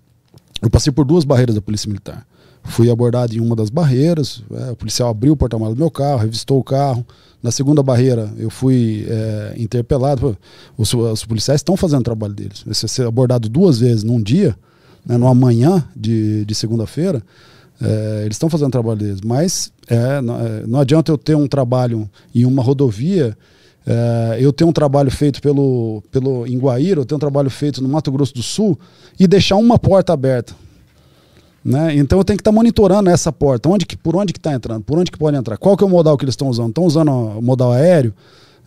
Eu 0.61 0.69
passei 0.69 0.91
por 0.91 1.05
duas 1.05 1.23
barreiras 1.23 1.55
da 1.55 1.61
Polícia 1.61 1.87
Militar. 1.87 2.25
Fui 2.63 2.89
abordado 2.89 3.33
em 3.35 3.39
uma 3.39 3.55
das 3.55 3.69
barreiras, 3.69 4.43
é, 4.51 4.71
o 4.71 4.75
policial 4.75 5.09
abriu 5.09 5.33
o 5.33 5.37
porta-malas 5.37 5.75
do 5.75 5.79
meu 5.79 5.89
carro, 5.89 6.19
revistou 6.19 6.59
o 6.59 6.63
carro. 6.63 7.05
Na 7.41 7.51
segunda 7.51 7.81
barreira, 7.81 8.29
eu 8.37 8.49
fui 8.49 9.05
é, 9.07 9.53
interpelado. 9.57 10.37
Os, 10.77 10.93
os 10.93 11.23
policiais 11.23 11.59
estão 11.59 11.77
fazendo 11.77 12.01
o 12.01 12.03
trabalho 12.03 12.33
deles. 12.33 12.63
Você 12.65 12.87
ser 12.87 13.07
abordado 13.07 13.47
duas 13.47 13.79
vezes 13.79 14.03
num 14.03 14.21
dia, 14.21 14.57
né, 15.05 15.17
numa 15.17 15.33
manhã 15.33 15.83
de, 15.95 16.43
de 16.45 16.55
segunda-feira, 16.55 17.23
é, 17.79 18.21
eles 18.25 18.35
estão 18.35 18.49
fazendo 18.49 18.69
o 18.69 18.71
trabalho 18.71 18.97
deles. 18.97 19.21
Mas 19.21 19.71
é, 19.87 20.19
não, 20.19 20.39
é, 20.39 20.67
não 20.67 20.79
adianta 20.79 21.11
eu 21.11 21.17
ter 21.17 21.35
um 21.35 21.47
trabalho 21.47 22.09
em 22.33 22.43
uma 22.45 22.61
rodovia 22.61 23.37
é, 23.89 24.37
eu 24.41 24.51
tenho 24.51 24.69
um 24.69 24.73
trabalho 24.73 25.09
feito 25.09 25.41
pelo, 25.41 26.03
pelo 26.11 26.43
Guaíra, 26.43 26.99
eu 26.99 27.05
tenho 27.05 27.15
um 27.15 27.19
trabalho 27.19 27.49
feito 27.49 27.81
no 27.81 27.87
Mato 27.87 28.11
Grosso 28.11 28.33
do 28.33 28.43
Sul 28.43 28.77
e 29.17 29.25
deixar 29.25 29.55
uma 29.55 29.79
porta 29.79 30.11
aberta. 30.11 30.53
Né? 31.63 31.95
Então 31.95 32.19
eu 32.19 32.25
tenho 32.25 32.35
que 32.35 32.41
estar 32.41 32.51
monitorando 32.51 33.09
essa 33.09 33.31
porta, 33.31 33.69
onde 33.69 33.85
que, 33.85 33.95
por 33.95 34.13
onde 34.17 34.33
que 34.33 34.39
está 34.39 34.53
entrando, 34.53 34.83
por 34.83 34.99
onde 34.99 35.09
que 35.09 35.17
pode 35.17 35.37
entrar, 35.37 35.57
qual 35.57 35.77
que 35.77 35.85
é 35.85 35.87
o 35.87 35.89
modal 35.89 36.17
que 36.17 36.25
eles 36.25 36.33
estão 36.33 36.49
usando. 36.49 36.69
Estão 36.69 36.83
usando 36.83 37.11
o 37.11 37.41
modal 37.41 37.71
aéreo, 37.71 38.13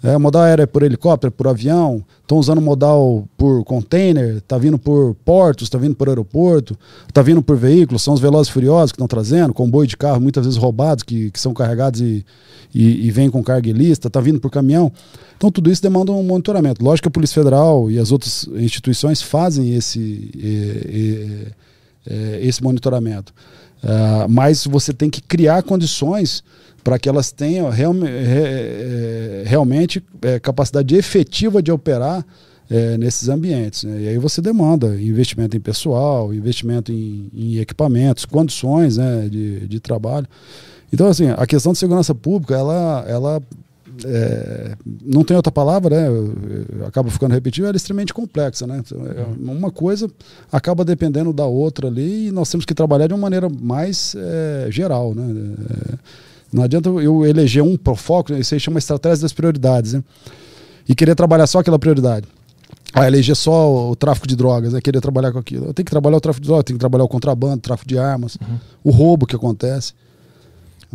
é, 0.02 0.16
modal 0.16 0.42
aéreo 0.42 0.62
é 0.62 0.66
por 0.66 0.82
helicóptero, 0.82 1.30
por 1.30 1.46
avião, 1.46 2.02
estão 2.22 2.38
usando 2.38 2.60
modal 2.60 3.28
por 3.36 3.62
container, 3.64 4.36
está 4.36 4.56
vindo 4.56 4.78
por 4.78 5.14
portos, 5.24 5.66
está 5.66 5.76
vindo 5.76 5.94
por 5.94 6.08
aeroporto, 6.08 6.78
está 7.08 7.20
vindo 7.20 7.42
por 7.42 7.56
veículos, 7.56 8.02
são 8.02 8.14
os 8.14 8.20
velozes 8.20 8.50
furiosos 8.50 8.92
que 8.92 8.96
estão 8.96 9.06
trazendo, 9.06 9.52
comboio 9.52 9.86
de 9.86 9.96
carro 9.96 10.20
muitas 10.20 10.46
vezes 10.46 10.58
roubados, 10.58 11.04
que, 11.04 11.30
que 11.30 11.38
são 11.38 11.52
carregados 11.52 12.00
e, 12.00 12.24
e, 12.74 13.06
e 13.06 13.10
vêm 13.10 13.28
com 13.28 13.42
carga 13.42 13.68
ilícita, 13.68 14.08
está 14.08 14.20
vindo 14.20 14.40
por 14.40 14.50
caminhão. 14.50 14.90
Então 15.36 15.50
tudo 15.50 15.70
isso 15.70 15.82
demanda 15.82 16.12
um 16.12 16.22
monitoramento. 16.22 16.82
Lógico 16.82 17.04
que 17.04 17.08
a 17.08 17.12
Polícia 17.12 17.34
Federal 17.34 17.90
e 17.90 17.98
as 17.98 18.10
outras 18.10 18.48
instituições 18.54 19.20
fazem 19.20 19.74
esse, 19.74 20.30
eh, 22.06 22.38
esse 22.42 22.62
monitoramento. 22.62 23.34
Ah, 23.82 24.26
mas 24.28 24.64
você 24.64 24.92
tem 24.92 25.08
que 25.08 25.22
criar 25.22 25.62
condições 25.62 26.44
para 26.82 26.98
que 26.98 27.08
elas 27.08 27.30
tenham 27.32 27.68
realme- 27.68 28.06
re- 28.06 28.42
eh, 28.44 29.42
realmente 29.46 30.02
eh, 30.22 30.38
capacidade 30.38 30.94
efetiva 30.96 31.62
de 31.62 31.70
operar 31.70 32.24
é, 32.70 32.96
nesses 32.96 33.28
ambientes. 33.28 33.82
Né? 33.84 34.02
E 34.02 34.08
aí 34.08 34.18
você 34.18 34.40
demanda 34.40 34.94
investimento 35.00 35.56
em 35.56 35.60
pessoal, 35.60 36.32
investimento 36.32 36.92
em, 36.92 37.28
em 37.34 37.56
equipamentos, 37.58 38.24
condições 38.24 38.96
né, 38.96 39.28
de, 39.28 39.66
de 39.66 39.80
trabalho. 39.80 40.26
Então, 40.92 41.08
assim, 41.08 41.28
a 41.28 41.46
questão 41.46 41.72
de 41.72 41.78
segurança 41.78 42.14
pública, 42.14 42.54
ela, 42.54 43.04
ela 43.08 43.42
é, 44.04 44.72
não 45.04 45.24
tem 45.24 45.36
outra 45.36 45.52
palavra, 45.52 45.94
né? 46.10 46.86
Acabo 46.86 47.10
ficando 47.10 47.32
repetido, 47.32 47.66
ela 47.66 47.74
é 47.74 47.76
extremamente 47.76 48.14
complexa, 48.14 48.66
né? 48.66 48.82
Então, 48.84 49.04
é, 49.06 49.26
uma 49.52 49.70
coisa 49.70 50.10
acaba 50.50 50.84
dependendo 50.84 51.32
da 51.32 51.46
outra 51.46 51.88
ali 51.88 52.28
e 52.28 52.30
nós 52.32 52.50
temos 52.50 52.64
que 52.64 52.74
trabalhar 52.74 53.06
de 53.06 53.14
uma 53.14 53.20
maneira 53.20 53.48
mais 53.48 54.14
é, 54.16 54.68
geral, 54.70 55.14
né? 55.14 55.54
É, 55.70 55.94
não 56.52 56.62
adianta 56.62 56.88
eu 56.90 57.24
eleger 57.26 57.62
um 57.62 57.78
foco, 57.96 58.32
isso 58.34 58.54
aí 58.54 58.60
chama 58.60 58.78
estratégia 58.78 59.22
das 59.22 59.32
prioridades, 59.32 59.92
né? 59.94 60.04
E 60.88 60.94
querer 60.94 61.14
trabalhar 61.14 61.46
só 61.46 61.60
aquela 61.60 61.78
prioridade. 61.78 62.26
Ah, 62.92 63.06
eleger 63.06 63.36
só 63.36 63.90
o 63.90 63.94
tráfico 63.94 64.26
de 64.26 64.34
drogas, 64.34 64.72
né? 64.72 64.80
querer 64.80 65.00
trabalhar 65.00 65.30
com 65.30 65.38
aquilo. 65.38 65.66
Eu 65.66 65.74
tenho 65.74 65.84
que 65.84 65.90
trabalhar 65.90 66.16
o 66.16 66.20
tráfico 66.20 66.42
de 66.42 66.48
drogas, 66.48 66.64
tenho 66.64 66.76
que 66.76 66.80
trabalhar 66.80 67.04
o 67.04 67.08
contrabando, 67.08 67.58
o 67.58 67.60
tráfico 67.60 67.88
de 67.88 67.96
armas, 67.96 68.36
Uhum. 68.40 68.58
o 68.82 68.90
roubo 68.90 69.26
que 69.26 69.36
acontece. 69.36 69.92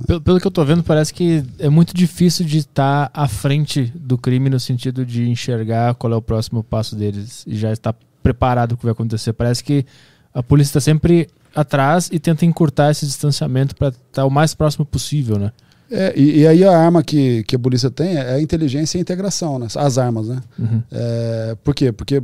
Pelo, 0.06 0.20
pelo 0.20 0.40
que 0.42 0.48
eu 0.48 0.52
tô 0.52 0.66
vendo, 0.66 0.84
parece 0.84 1.14
que 1.14 1.42
é 1.58 1.70
muito 1.70 1.94
difícil 1.96 2.46
de 2.46 2.58
estar 2.58 3.10
à 3.14 3.30
frente 3.30 3.94
do 3.96 4.18
crime 4.18 4.50
no 4.50 4.60
sentido 4.60 5.06
de 5.06 5.30
enxergar 5.30 5.96
qual 5.96 6.12
é 6.12 6.16
o 6.18 6.22
próximo 6.22 6.62
passo 6.62 6.98
deles 6.98 7.46
e 7.48 7.56
já 7.56 7.72
estar 7.72 7.96
preparado 8.22 8.70
para 8.70 8.76
o 8.76 8.78
que 8.80 8.86
vai 8.86 8.92
acontecer. 8.92 9.32
Parece 9.32 9.64
que 9.64 9.86
a 10.34 10.44
polícia 10.44 10.72
está 10.72 10.82
sempre 10.82 11.30
atrás 11.56 12.10
e 12.12 12.20
tenta 12.20 12.46
encurtar 12.46 12.92
esse 12.92 13.06
distanciamento 13.06 13.76
para 13.76 13.88
estar 13.88 14.26
o 14.26 14.30
mais 14.30 14.54
próximo 14.54 14.86
possível, 14.86 15.40
né? 15.40 15.52
É, 15.90 16.14
e, 16.16 16.40
e 16.40 16.48
aí 16.48 16.64
a 16.64 16.76
arma 16.76 17.04
que, 17.04 17.44
que 17.44 17.56
a 17.56 17.60
polícia 17.60 17.92
tem 17.92 18.16
é 18.16 18.34
a 18.34 18.42
inteligência 18.42 18.98
e 18.98 19.00
a 19.00 19.02
integração, 19.02 19.60
né? 19.60 19.68
as 19.76 19.98
armas. 19.98 20.28
Né? 20.28 20.42
Uhum. 20.58 20.82
É, 20.92 21.56
por 21.64 21.76
quê? 21.76 21.92
Porque 21.92 22.22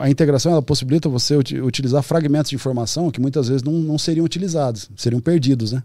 a 0.00 0.10
integração 0.10 0.52
ela 0.52 0.62
possibilita 0.62 1.08
você 1.08 1.36
uti- 1.36 1.60
utilizar 1.60 2.02
fragmentos 2.02 2.50
de 2.50 2.56
informação 2.56 3.10
que 3.10 3.20
muitas 3.20 3.48
vezes 3.48 3.62
não, 3.62 3.72
não 3.72 3.98
seriam 3.98 4.24
utilizados, 4.24 4.90
seriam 4.96 5.20
perdidos. 5.20 5.72
Né? 5.72 5.82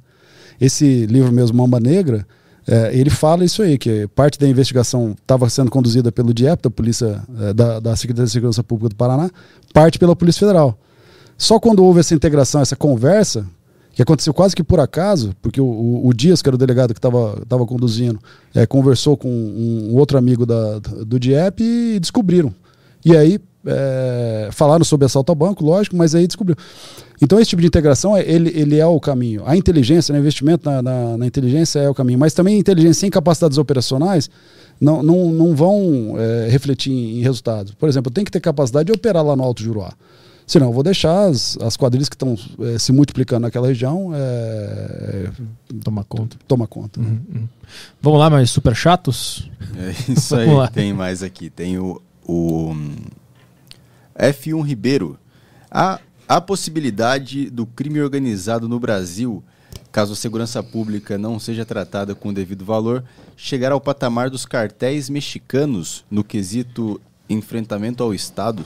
Esse 0.60 1.06
livro 1.06 1.32
mesmo, 1.32 1.56
Mamba 1.56 1.80
Negra, 1.80 2.26
é, 2.68 2.96
ele 2.98 3.12
fala 3.12 3.46
isso 3.46 3.62
aí, 3.62 3.78
que 3.78 4.08
parte 4.10 4.40
da 4.40 4.48
investigação 4.48 5.16
estava 5.20 5.48
sendo 5.50 5.70
conduzida 5.70 6.12
pelo 6.12 6.34
DIEP, 6.34 6.64
da 6.64 6.70
Polícia, 6.70 7.24
é, 7.42 7.54
da, 7.54 7.80
da 7.80 7.96
Secretaria 7.96 8.26
de 8.26 8.32
Segurança 8.32 8.64
Pública 8.64 8.90
do 8.90 8.96
Paraná, 8.96 9.30
parte 9.72 10.00
pela 10.00 10.16
Polícia 10.16 10.40
Federal. 10.40 10.78
Só 11.40 11.60
quando 11.60 11.84
houve 11.84 12.02
essa 12.02 12.14
integração, 12.14 12.62
essa 12.62 12.76
conversa, 12.76 13.48
que 13.94 14.04
aconteceu 14.04 14.34
quase 14.34 14.56
que 14.56 14.64
por 14.64 14.80
acaso, 14.80 15.34
porque 15.42 15.60
o, 15.60 15.66
o, 15.66 16.08
o 16.08 16.14
Dias, 16.14 16.42
que 16.42 16.50
era 16.50 16.56
o 16.56 16.60
delegado 16.60 16.94
que 16.94 17.00
estava 17.00 17.66
conduzindo, 17.66 18.20
é, 18.54 18.66
conversou 18.66 19.18
com 19.18 19.30
um, 19.30 19.92
um 19.92 19.96
outro 19.98 20.18
amigo 20.18 20.46
da, 20.46 20.80
do 20.80 21.18
DIEP 21.18 21.64
e 21.64 22.00
descobriram. 22.00 22.54
E 23.04 23.16
aí 23.16 23.40
é, 23.66 24.50
falaram 24.52 24.84
sobre 24.84 25.06
assalto 25.06 25.32
ao 25.32 25.36
banco, 25.36 25.64
lógico, 25.64 25.96
mas 25.96 26.14
aí 26.14 26.28
descobriu. 26.28 26.58
Então 27.22 27.40
esse 27.40 27.50
tipo 27.50 27.62
de 27.62 27.68
integração, 27.68 28.16
é- 28.16 28.30
ele, 28.30 28.50
ele 28.54 28.78
é 28.78 28.86
o 28.86 29.00
caminho. 29.00 29.44
A 29.46 29.56
inteligência, 29.56 30.12
né, 30.12 30.20
o 30.20 30.22
investimento 30.22 30.70
na, 30.70 30.82
na, 30.82 31.18
na 31.18 31.26
inteligência 31.26 31.80
é 31.80 31.90
o 31.90 31.94
caminho. 31.94 32.20
Mas 32.20 32.34
também 32.34 32.60
inteligência 32.60 33.02
sem 33.02 33.10
capacidades 33.10 33.58
operacionais 33.58 34.30
não, 34.80 35.02
não, 35.02 35.30
não 35.32 35.56
vão 35.56 36.16
é, 36.18 36.50
refletir 36.50 36.92
em, 36.92 37.22
resultados. 37.22 37.74
Por 37.74 37.88
exemplo, 37.90 38.12
tenho 38.12 38.26
que 38.26 38.32
ter 38.32 38.40
capacidade 38.40 38.88
de 38.88 38.94
operar 38.94 39.26
lá 39.26 39.36
no 39.36 39.44
Alto 39.44 39.62
Juruá. 39.62 39.94
Senão, 40.50 40.70
eu 40.70 40.74
vou 40.74 40.82
deixar 40.82 41.26
as, 41.26 41.56
as 41.62 41.78
quadrilhas 41.78 42.10
que 42.10 42.16
estão 42.16 42.36
é, 42.62 42.80
se 42.80 42.92
multiplicando 42.92 43.42
naquela 43.42 43.68
região 43.68 44.10
é, 44.16 45.30
Toma 45.84 46.04
conta. 46.04 46.38
tomar 46.48 46.66
conta. 46.66 47.00
Uhum, 47.00 47.22
uhum. 47.32 47.48
Vamos 48.02 48.20
lá, 48.20 48.32
mas 48.32 48.50
super 48.50 48.76
chatos? 48.76 49.48
É 49.78 50.12
isso 50.12 50.36
aí, 50.36 50.48
tem 50.74 50.92
mais 50.92 51.22
aqui. 51.22 51.52
Tem 51.52 51.78
o, 51.78 52.02
o 52.26 52.72
hum, 52.72 52.96
F1 54.18 54.66
Ribeiro. 54.66 55.20
Há 55.70 56.00
a 56.28 56.42
possibilidade 56.42 57.48
do 57.52 57.68
crime 57.68 58.02
organizado 58.02 58.68
no 58.68 58.80
Brasil, 58.80 59.44
caso 59.92 60.14
a 60.14 60.16
segurança 60.16 60.64
pública 60.64 61.16
não 61.16 61.40
seja 61.40 61.64
tratada 61.64 62.16
com 62.16 62.30
o 62.30 62.34
devido 62.34 62.66
valor, 62.66 63.04
chegar 63.38 63.72
ao 63.72 63.80
patamar 63.80 64.32
dos 64.32 64.48
cartéis 64.48 65.12
mexicanos 65.12 66.04
no 66.10 66.24
quesito 66.24 67.00
enfrentamento 67.30 68.02
ao 68.02 68.16
Estado? 68.16 68.66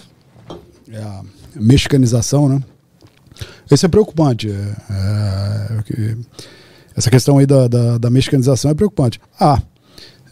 É 0.89 0.97
a 0.97 1.23
mexicanização, 1.55 2.49
né? 2.49 2.61
Isso 3.69 3.85
é 3.85 3.89
preocupante. 3.89 4.49
é, 4.49 4.53
é, 4.91 6.17
essa 6.95 7.09
questão 7.09 7.37
aí 7.37 7.45
da, 7.45 7.67
da, 7.67 7.97
da 7.97 8.09
mexicanização 8.09 8.71
é 8.71 8.73
preocupante. 8.73 9.19
Ah, 9.39 9.61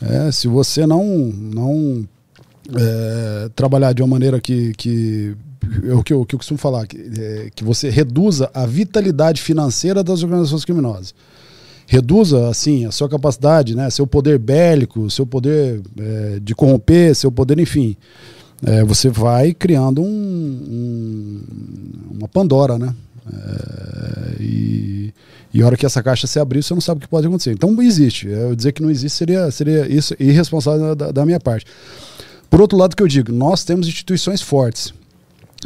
é, 0.01 0.31
se 0.31 0.47
você 0.47 0.85
não, 0.85 1.05
não 1.05 2.07
é, 2.75 3.49
trabalhar 3.55 3.93
de 3.93 4.01
uma 4.01 4.07
maneira 4.07 4.39
que, 4.39 4.73
que 4.73 5.35
é 5.87 5.93
o 5.93 6.03
que 6.03 6.13
eu, 6.13 6.25
que 6.25 6.35
eu 6.35 6.39
costumo 6.39 6.57
falar, 6.57 6.87
que, 6.87 6.97
é, 6.97 7.49
que 7.53 7.63
você 7.63 7.89
reduza 7.89 8.49
a 8.53 8.65
vitalidade 8.65 9.41
financeira 9.41 10.03
das 10.03 10.23
organizações 10.23 10.65
criminosas. 10.65 11.13
Reduza, 11.87 12.47
assim, 12.47 12.85
a 12.85 12.91
sua 12.91 13.09
capacidade, 13.09 13.75
né, 13.75 13.89
seu 13.89 14.07
poder 14.07 14.39
bélico, 14.39 15.09
seu 15.09 15.25
poder 15.25 15.81
é, 15.99 16.39
de 16.41 16.55
corromper, 16.55 17.13
seu 17.15 17.31
poder, 17.31 17.59
enfim. 17.59 17.97
É, 18.65 18.83
você 18.83 19.09
vai 19.09 19.53
criando 19.53 20.01
um, 20.01 20.05
um- 20.05 21.41
uma 22.17 22.27
Pandora, 22.27 22.77
né? 22.77 22.93
É, 23.33 24.41
e, 24.41 25.13
a 25.61 25.65
hora 25.65 25.75
que 25.77 25.85
essa 25.85 26.01
caixa 26.01 26.27
se 26.27 26.39
abrir, 26.39 26.63
você 26.63 26.73
não 26.73 26.81
sabe 26.81 26.99
o 26.99 27.01
que 27.01 27.07
pode 27.07 27.27
acontecer. 27.27 27.51
Então 27.51 27.79
existe. 27.81 28.27
Eu 28.27 28.55
dizer 28.55 28.71
que 28.71 28.81
não 28.81 28.89
existe 28.89 29.17
seria, 29.17 29.49
seria 29.51 29.87
isso 29.87 30.15
irresponsável 30.19 30.95
da, 30.95 31.11
da 31.11 31.25
minha 31.25 31.39
parte. 31.39 31.65
Por 32.49 32.61
outro 32.61 32.77
lado, 32.77 32.95
que 32.95 33.03
eu 33.03 33.07
digo, 33.07 33.31
nós 33.31 33.63
temos 33.63 33.87
instituições 33.87 34.41
fortes. 34.41 34.93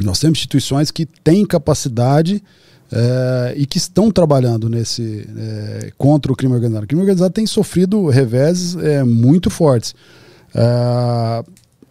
Nós 0.02 0.20
temos 0.20 0.38
instituições 0.38 0.92
que 0.92 1.06
têm 1.06 1.46
capacidade 1.46 2.44
eh, 2.92 3.54
e 3.58 3.66
que 3.66 3.78
estão 3.78 4.12
trabalhando 4.12 4.70
nesse 4.70 5.28
eh, 5.38 5.92
contra 5.98 6.32
o 6.32 6.36
crime 6.36 6.54
organizado. 6.54 6.84
O 6.84 6.88
crime 6.88 7.02
organizado 7.02 7.34
tem 7.34 7.48
sofrido 7.48 8.08
reveses 8.08 8.76
eh, 8.76 9.04
muito 9.04 9.50
fortes. 9.50 9.96
Ah, 10.54 11.44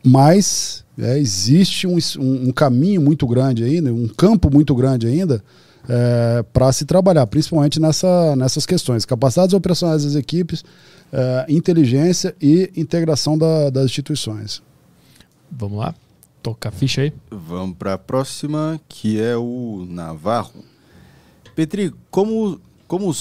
mas 0.05 0.84
eh, 0.99 1.19
existe 1.19 1.87
um, 1.87 1.99
um- 2.19 2.53
caminho 2.53 3.01
muito 3.01 3.27
grande 3.27 3.65
ainda, 3.65 3.93
um 3.93 4.09
campo 4.09 4.51
muito 4.53 4.75
grande 4.75 5.07
ainda 5.07 5.43
para 6.53 6.73
se 6.73 6.87
trabalhar, 6.87 7.27
principalmente 7.27 7.79
nessa, 7.79 8.35
nessas 8.37 8.65
questões. 8.65 9.05
Capacidades 9.05 9.53
operacionais 9.55 10.03
das 10.05 10.15
equipes, 10.15 10.65
eh, 11.13 11.47
inteligência 11.49 12.35
e 12.41 12.71
integração 12.75 13.37
da- 13.37 13.69
das 13.69 13.85
instituições. 13.85 14.63
Vamos 15.51 15.79
lá? 15.79 15.95
Toca 16.43 16.71
a 16.71 16.73
ficha 16.73 17.03
aí. 17.03 17.13
Vamos 17.31 17.77
para 17.77 17.95
a 17.95 17.99
próxima, 17.99 18.81
que 18.89 19.21
é 19.21 19.37
o 19.37 19.87
Navarro. 19.89 20.65
Petri, 21.55 21.93
como, 22.11 22.59
como, 22.89 23.15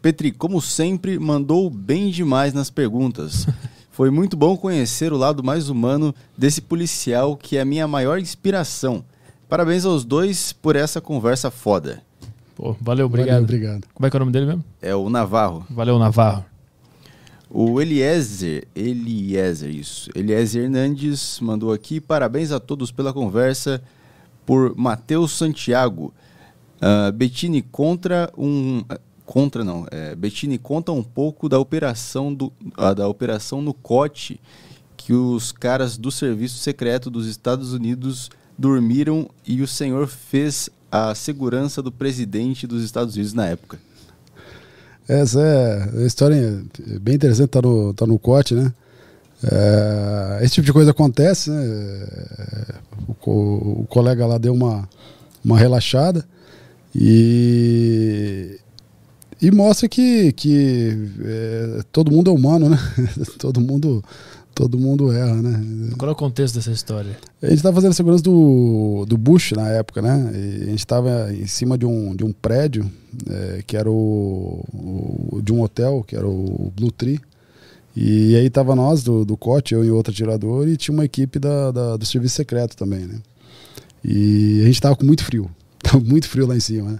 Petri, 0.00 0.32
como 0.32 0.60
sempre, 0.62 1.18
mandou 1.18 1.68
bem 1.68 2.10
demais 2.10 2.54
nas 2.54 2.70
perguntas. 2.70 3.46
Foi 3.94 4.10
muito 4.10 4.36
bom 4.36 4.56
conhecer 4.56 5.12
o 5.12 5.16
lado 5.16 5.44
mais 5.44 5.68
humano 5.68 6.12
desse 6.36 6.60
policial 6.60 7.36
que 7.36 7.56
é 7.56 7.60
a 7.60 7.64
minha 7.64 7.86
maior 7.86 8.18
inspiração. 8.18 9.04
Parabéns 9.48 9.84
aos 9.84 10.04
dois 10.04 10.52
por 10.52 10.74
essa 10.74 11.00
conversa 11.00 11.48
foda. 11.48 12.02
Pô, 12.56 12.74
valeu, 12.80 13.06
obrigado. 13.06 13.28
Valeu, 13.28 13.44
obrigado. 13.44 13.84
Como 13.94 14.04
é 14.04 14.10
que 14.10 14.16
é 14.16 14.18
o 14.18 14.20
nome 14.20 14.32
dele 14.32 14.46
mesmo? 14.46 14.64
É 14.82 14.96
o 14.96 15.08
Navarro. 15.08 15.64
Valeu, 15.70 15.96
Navarro. 15.96 16.44
O 17.48 17.80
Eliezer, 17.80 18.66
Eliezer, 18.74 19.70
isso. 19.70 20.10
Eliezer 20.12 20.64
Hernandes 20.64 21.38
mandou 21.38 21.72
aqui. 21.72 22.00
Parabéns 22.00 22.50
a 22.50 22.58
todos 22.58 22.90
pela 22.90 23.12
conversa. 23.12 23.80
Por 24.44 24.76
Matheus 24.76 25.30
Santiago. 25.30 26.12
Ah, 26.80 27.12
Bettini 27.12 27.62
contra 27.62 28.28
um. 28.36 28.82
Contra 29.26 29.64
não. 29.64 29.86
É, 29.90 30.14
Bettini 30.14 30.58
conta 30.58 30.92
um 30.92 31.02
pouco 31.02 31.48
da 31.48 31.58
operação 31.58 32.32
do, 32.32 32.52
ah, 32.76 32.92
da 32.92 33.08
operação 33.08 33.62
no 33.62 33.72
Cote 33.72 34.40
que 34.96 35.12
os 35.12 35.50
caras 35.52 35.96
do 35.96 36.10
serviço 36.10 36.58
secreto 36.58 37.10
dos 37.10 37.26
Estados 37.26 37.72
Unidos 37.72 38.30
dormiram 38.56 39.28
e 39.46 39.60
o 39.62 39.66
senhor 39.68 40.06
fez 40.06 40.70
a 40.90 41.14
segurança 41.14 41.82
do 41.82 41.90
presidente 41.90 42.66
dos 42.66 42.82
Estados 42.84 43.14
Unidos 43.14 43.32
na 43.32 43.46
época. 43.46 43.78
Essa 45.08 45.40
é 45.40 46.02
a 46.02 46.06
história 46.06 46.62
bem 47.00 47.14
interessante, 47.16 47.48
tá 47.48 47.60
no, 47.60 47.92
tá 47.92 48.06
no 48.06 48.18
corte, 48.18 48.54
né? 48.54 48.72
É, 49.42 50.38
esse 50.42 50.54
tipo 50.54 50.64
de 50.66 50.72
coisa 50.72 50.92
acontece, 50.92 51.50
né? 51.50 51.64
É, 51.66 52.74
O, 53.08 53.14
co- 53.14 53.80
o 53.82 53.86
colega 53.88 54.26
lá 54.26 54.38
deu 54.38 54.54
uma, 54.54 54.88
uma 55.44 55.58
relaxada 55.58 56.24
e, 56.94 58.58
e 59.46 59.50
mostra 59.50 59.88
que, 59.88 60.32
que 60.32 60.96
é, 61.22 61.80
todo 61.92 62.10
mundo 62.10 62.30
é 62.30 62.34
humano, 62.34 62.68
né? 62.68 62.78
todo, 63.38 63.60
mundo, 63.60 64.02
todo 64.54 64.78
mundo 64.78 65.12
erra, 65.12 65.34
né? 65.34 65.90
Qual 65.98 66.08
é 66.08 66.12
o 66.12 66.16
contexto 66.16 66.54
dessa 66.54 66.70
história? 66.70 67.16
A 67.42 67.46
gente 67.46 67.56
estava 67.56 67.74
fazendo 67.74 67.90
a 67.90 67.94
segurança 67.94 68.22
do, 68.22 69.04
do 69.06 69.16
Bush 69.18 69.52
na 69.52 69.68
época, 69.68 70.00
né? 70.00 70.30
E 70.34 70.62
a 70.62 70.66
gente 70.70 70.78
estava 70.78 71.32
em 71.34 71.46
cima 71.46 71.76
de 71.76 71.84
um, 71.86 72.14
de 72.16 72.24
um 72.24 72.32
prédio, 72.32 72.90
eh, 73.28 73.62
que 73.66 73.76
era 73.76 73.90
o, 73.90 74.64
o- 74.72 75.40
de 75.42 75.52
um 75.52 75.60
hotel, 75.62 76.04
que 76.06 76.16
era 76.16 76.26
o 76.26 76.72
Blue 76.76 76.90
Tree. 76.92 77.20
E 77.96 78.34
aí 78.36 78.50
tava 78.50 78.74
nós, 78.74 79.02
do, 79.04 79.24
do 79.24 79.36
COT, 79.36 79.72
eu 79.74 79.84
e 79.84 79.90
outro 79.90 80.12
atirador, 80.12 80.66
e 80.68 80.76
tinha 80.76 80.92
uma 80.92 81.04
equipe 81.04 81.38
da, 81.38 81.70
da- 81.70 81.96
do 81.96 82.04
serviço 82.04 82.34
secreto 82.36 82.76
também, 82.76 83.00
né? 83.06 83.16
E 84.04 84.60
a 84.62 84.66
gente 84.66 84.80
tava 84.80 84.96
com 84.96 85.04
muito 85.04 85.24
frio. 85.24 85.50
Tava 85.84 86.00
muito 86.02 86.26
frio 86.28 86.46
lá 86.46 86.56
em 86.56 86.60
cima, 86.60 86.92
né? 86.92 86.98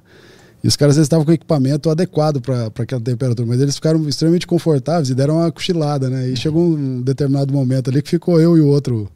E 0.65 0.67
os 0.67 0.76
caras 0.76 0.97
estavam 0.97 1.26
com 1.26 1.33
equipamento 1.33 1.91
adequado 1.91 2.41
para 2.41 2.68
aquela 2.83 3.01
temperatura, 3.02 3.47
mas 3.47 3.60
eles 3.60 3.75
ficaram 3.75 4.09
extremamente 4.09 4.47
confortáveis 4.47 5.10
e 5.10 5.15
deram 5.15 5.36
uma 5.36 5.52
cochilada, 5.52 6.09
né? 6.09 6.26
E 6.26 6.36
chegou 6.39 6.65
um 6.65 7.02
determinado 7.02 7.52
momento 7.52 7.91
ali 7.91 8.01
que 8.01 8.09
ficou 8.09 8.41
eu 8.41 8.57
e 8.57 8.62
o 8.62 8.68
outro 8.68 9.07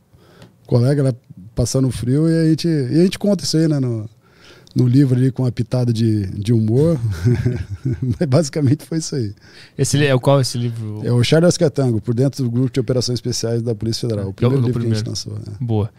colega 0.67 1.03
lá 1.03 1.15
passando 1.55 1.91
frio 1.91 2.29
e 2.29 2.39
a 2.39 2.51
gente, 2.51 2.69
e 2.69 3.01
a 3.01 3.03
gente 3.03 3.19
conta 3.19 3.45
isso 3.45 3.57
aí, 3.57 3.67
né? 3.67 3.81
No, 3.81 4.07
no 4.77 4.87
livro 4.87 5.17
ali 5.17 5.33
com 5.33 5.43
uma 5.43 5.51
pitada 5.51 5.91
de, 5.91 6.27
de 6.27 6.53
humor. 6.53 7.01
mas 8.21 8.29
basicamente 8.29 8.85
foi 8.85 8.99
isso 8.99 9.17
aí. 9.17 9.33
Esse 9.79 10.05
é 10.05 10.15
o 10.15 10.21
qual 10.21 10.43
esse 10.43 10.59
livro? 10.59 11.01
É 11.03 11.11
o 11.11 11.25
Charles 11.25 11.57
Catango, 11.57 11.99
por 11.99 12.13
dentro 12.13 12.45
do 12.45 12.51
grupo 12.51 12.71
de 12.71 12.79
operações 12.79 13.17
especiais 13.17 13.63
da 13.63 13.75
Polícia 13.75 14.07
Federal. 14.07 14.29
O 14.29 14.35
primeiro 14.35 14.63
o 14.63 14.67
livro 14.67 14.83
que 14.83 14.87
a 14.87 14.95
gente 14.95 15.03
primeiro. 15.03 15.31
lançou. 15.31 15.51
né? 15.51 15.57
Boa. 15.59 15.91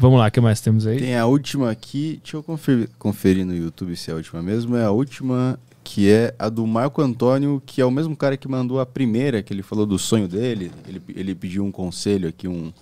Vamos 0.00 0.18
lá, 0.18 0.28
o 0.28 0.30
que 0.30 0.40
mais 0.40 0.62
temos 0.62 0.86
aí? 0.86 0.98
Tem 0.98 1.14
a 1.14 1.26
última 1.26 1.70
aqui, 1.70 2.18
deixa 2.22 2.38
eu 2.38 2.42
conferir, 2.42 2.88
conferir 2.98 3.44
no 3.44 3.54
YouTube 3.54 3.94
se 3.94 4.10
é 4.10 4.14
a 4.14 4.16
última 4.16 4.42
mesmo. 4.42 4.74
É 4.74 4.84
a 4.86 4.90
última 4.90 5.60
que 5.84 6.10
é 6.10 6.34
a 6.38 6.48
do 6.48 6.66
Marco 6.66 7.02
Antônio, 7.02 7.62
que 7.66 7.82
é 7.82 7.84
o 7.84 7.90
mesmo 7.90 8.16
cara 8.16 8.34
que 8.34 8.48
mandou 8.48 8.80
a 8.80 8.86
primeira, 8.86 9.42
que 9.42 9.52
ele 9.52 9.62
falou 9.62 9.84
do 9.84 9.98
sonho 9.98 10.26
dele. 10.26 10.72
Ele, 10.88 11.02
ele 11.14 11.34
pediu 11.34 11.62
um 11.66 11.70
conselho 11.70 12.30
aqui, 12.30 12.48
um. 12.48 12.72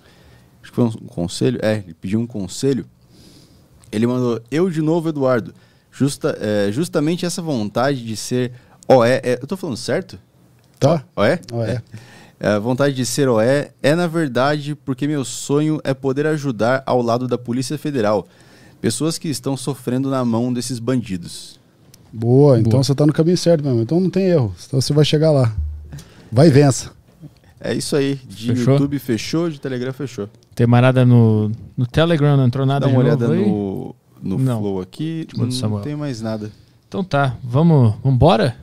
Acho 0.63 0.71
que 0.71 0.77
foi 0.77 0.85
um 0.85 0.93
conselho? 1.09 1.59
É, 1.61 1.79
ele 1.79 1.95
pediu 1.95 2.21
um 2.21 2.27
conselho. 2.27 2.87
Ele 3.91 4.07
mandou, 4.07 4.41
eu 4.49 4.71
de 4.71 4.81
novo, 4.81 5.09
Eduardo. 5.09 5.53
Justa, 5.91 6.39
é, 6.41 6.71
justamente 6.71 7.27
essa 7.27 7.43
vontade 7.43 8.07
de 8.07 8.17
ser 8.17 8.53
OE. 8.87 9.11
É, 9.11 9.41
eu 9.43 9.47
tô 9.49 9.57
falando 9.57 9.77
certo? 9.77 10.21
Tá? 10.79 11.03
OE? 11.17 11.41
OE. 11.53 11.69
É, 11.69 11.83
a 12.41 12.58
vontade 12.58 12.94
de 12.94 13.05
ser 13.05 13.28
OE 13.28 13.70
é, 13.83 13.94
na 13.97 14.07
verdade, 14.07 14.75
porque 14.75 15.07
meu 15.07 15.25
sonho 15.25 15.81
é 15.83 15.92
poder 15.92 16.26
ajudar 16.26 16.83
ao 16.86 17.02
lado 17.02 17.26
da 17.26 17.36
Polícia 17.36 17.76
Federal. 17.76 18.26
Pessoas 18.81 19.18
que 19.18 19.28
estão 19.28 19.57
sofrendo 19.57 20.08
na 20.08 20.25
mão 20.25 20.52
desses 20.52 20.78
bandidos. 20.78 21.58
Boa, 22.12 22.58
então 22.58 22.70
Boa. 22.70 22.84
você 22.84 22.94
tá 22.94 23.05
no 23.05 23.12
caminho 23.12 23.36
certo 23.36 23.65
mesmo. 23.65 23.81
Então 23.81 24.00
não 24.00 24.08
tem 24.08 24.26
erro. 24.26 24.55
Então 24.67 24.81
você 24.81 24.92
vai 24.92 25.05
chegar 25.05 25.31
lá. 25.31 25.52
Vai 26.31 26.47
e 26.47 26.50
vença. 26.50 26.92
É 27.60 27.75
isso 27.75 27.97
aí. 27.97 28.15
De 28.28 28.55
Fechou? 28.55 28.75
YouTube 28.75 28.99
fechou, 28.99 29.50
de 29.50 29.60
Telegram 29.60 29.92
fechou. 29.92 30.28
Tem 30.55 30.67
mais 30.67 30.83
nada 30.83 31.05
no, 31.05 31.50
no 31.76 31.86
Telegram, 31.86 32.36
não 32.36 32.47
entrou 32.47 32.65
nada 32.65 32.86
Dá 32.86 32.92
uma 32.92 33.02
de 33.02 33.08
olhada 33.08 33.28
no, 33.28 33.94
no 34.23 34.39
Não. 34.39 34.60
Flow 34.60 34.81
aqui. 34.81 35.26
Do 35.34 35.42
Não 35.42 35.50
Samuel. 35.50 35.83
tem 35.83 35.97
mais 35.97 36.20
nada. 36.20 36.52
Então 36.86 37.02
tá, 37.02 37.36
vamos, 37.42 37.94
vamos 38.02 38.17
embora? 38.17 38.57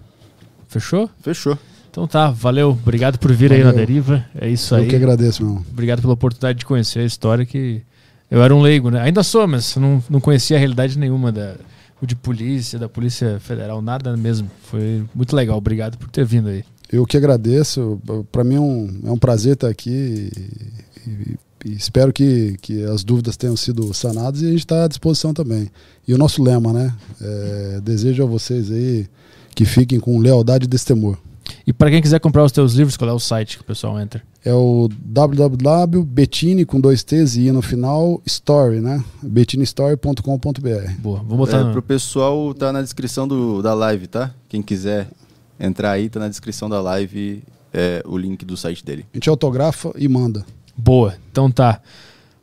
Fechou? 0.67 1.09
Fechou. 1.21 1.57
Então 1.95 2.06
tá, 2.06 2.30
valeu. 2.30 2.72
Obrigado 2.72 3.17
por 3.17 3.32
vir 3.32 3.53
aí 3.53 3.59
na 3.64 3.72
Valeu. 3.72 3.80
Deriva. 3.85 4.25
É 4.35 4.49
isso 4.49 4.75
Eu 4.75 4.82
aí. 4.82 4.88
que 4.90 4.98
agradeço, 4.98 5.41
meu 5.41 5.51
irmão. 5.53 5.65
Obrigado 5.72 6.01
pela 6.01 6.11
oportunidade 6.11 6.59
de 6.59 6.65
conhecer 6.65 6.99
a 6.99 7.06
história 7.06 7.45
que 7.45 7.82
eu 8.30 8.43
era 8.43 8.53
um 8.53 8.59
leigo, 8.61 8.90
né? 8.91 8.99
Ainda 8.99 9.24
sou, 9.24 9.48
mas 9.48 9.77
não, 9.77 10.03
não 10.09 10.19
conhecia 10.19 10.57
a 10.57 10.59
realidade 10.59 10.99
nenhuma 10.99 11.32
da 11.32 11.56
o 12.01 12.06
de 12.06 12.14
polícia, 12.14 12.77
da 12.77 12.90
Polícia 12.90 13.40
Federal, 13.40 13.82
nada 13.82 14.17
mesmo. 14.17 14.51
Foi 14.64 15.06
muito 15.15 15.33
legal. 15.33 15.57
Obrigado 15.57 15.98
por 15.98 16.09
ter 16.09 16.25
vindo 16.25 16.49
aí. 16.49 16.65
Eu 16.91 17.06
que 17.06 17.15
agradeço. 17.15 17.98
Para 18.30 18.43
mim 18.43 18.56
é 18.56 18.59
um, 18.59 18.99
é 19.06 19.11
um 19.11 19.17
prazer 19.17 19.53
estar 19.53 19.69
aqui 19.69 20.30
e, 21.07 21.09
e- 21.09 21.35
e 21.64 21.74
espero 21.77 22.11
que, 22.11 22.57
que 22.61 22.83
as 22.83 23.06
dúvidas 23.06 23.38
tenham 23.38 23.56
sido 23.56 23.93
sanadas 23.93 24.41
e 24.41 24.45
a 24.48 24.49
gente 24.49 24.59
está 24.59 24.83
à 24.83 24.88
disposição 24.90 25.33
também. 25.33 25.69
E 26.06 26.14
o 26.14 26.17
nosso 26.17 26.43
lema, 26.43 26.74
né? 26.74 26.93
É, 27.22 27.80
desejo 27.82 28.22
a 28.24 28.25
vocês 28.27 28.69
aí 28.69 29.07
que 29.56 29.64
fiquem 29.64 29.98
com 29.98 30.19
lealdade 30.19 30.65
e 30.65 30.67
destemor. 30.67 31.17
E 31.67 31.73
para 31.73 31.89
quem 31.89 32.01
quiser 32.01 32.19
comprar 32.19 32.43
os 32.43 32.51
teus 32.51 32.73
livros, 32.73 32.95
qual 32.95 33.09
é 33.09 33.13
o 33.13 33.19
site 33.19 33.57
que 33.57 33.63
o 33.63 33.65
pessoal 33.65 33.99
entra? 33.99 34.21
É 34.43 34.53
o 34.53 34.87
www.betine 35.03 36.63
com 36.65 36.79
dois 36.79 37.03
T's 37.03 37.35
e 37.35 37.47
I 37.47 37.51
no 37.51 37.61
final, 37.61 38.21
story, 38.25 38.79
né? 38.79 39.03
betinestore.com.br. 39.23 40.91
Boa, 40.99 41.19
vou 41.23 41.37
botar 41.37 41.57
É, 41.57 41.63
no... 41.63 41.71
pro 41.71 41.81
pessoal, 41.81 42.53
tá 42.53 42.71
na 42.71 42.81
descrição 42.81 43.27
do, 43.27 43.61
da 43.61 43.73
live, 43.73 44.07
tá? 44.07 44.31
Quem 44.47 44.61
quiser 44.61 45.07
entrar 45.59 45.91
aí, 45.91 46.09
tá 46.09 46.19
na 46.19 46.27
descrição 46.27 46.69
da 46.69 46.79
live 46.81 47.43
é, 47.73 48.03
o 48.05 48.17
link 48.17 48.45
do 48.45 48.55
site 48.55 48.83
dele. 48.85 49.05
A 49.13 49.17
gente 49.17 49.29
autografa 49.29 49.91
e 49.97 50.07
manda. 50.07 50.45
Boa, 50.77 51.15
então 51.31 51.49
tá. 51.49 51.81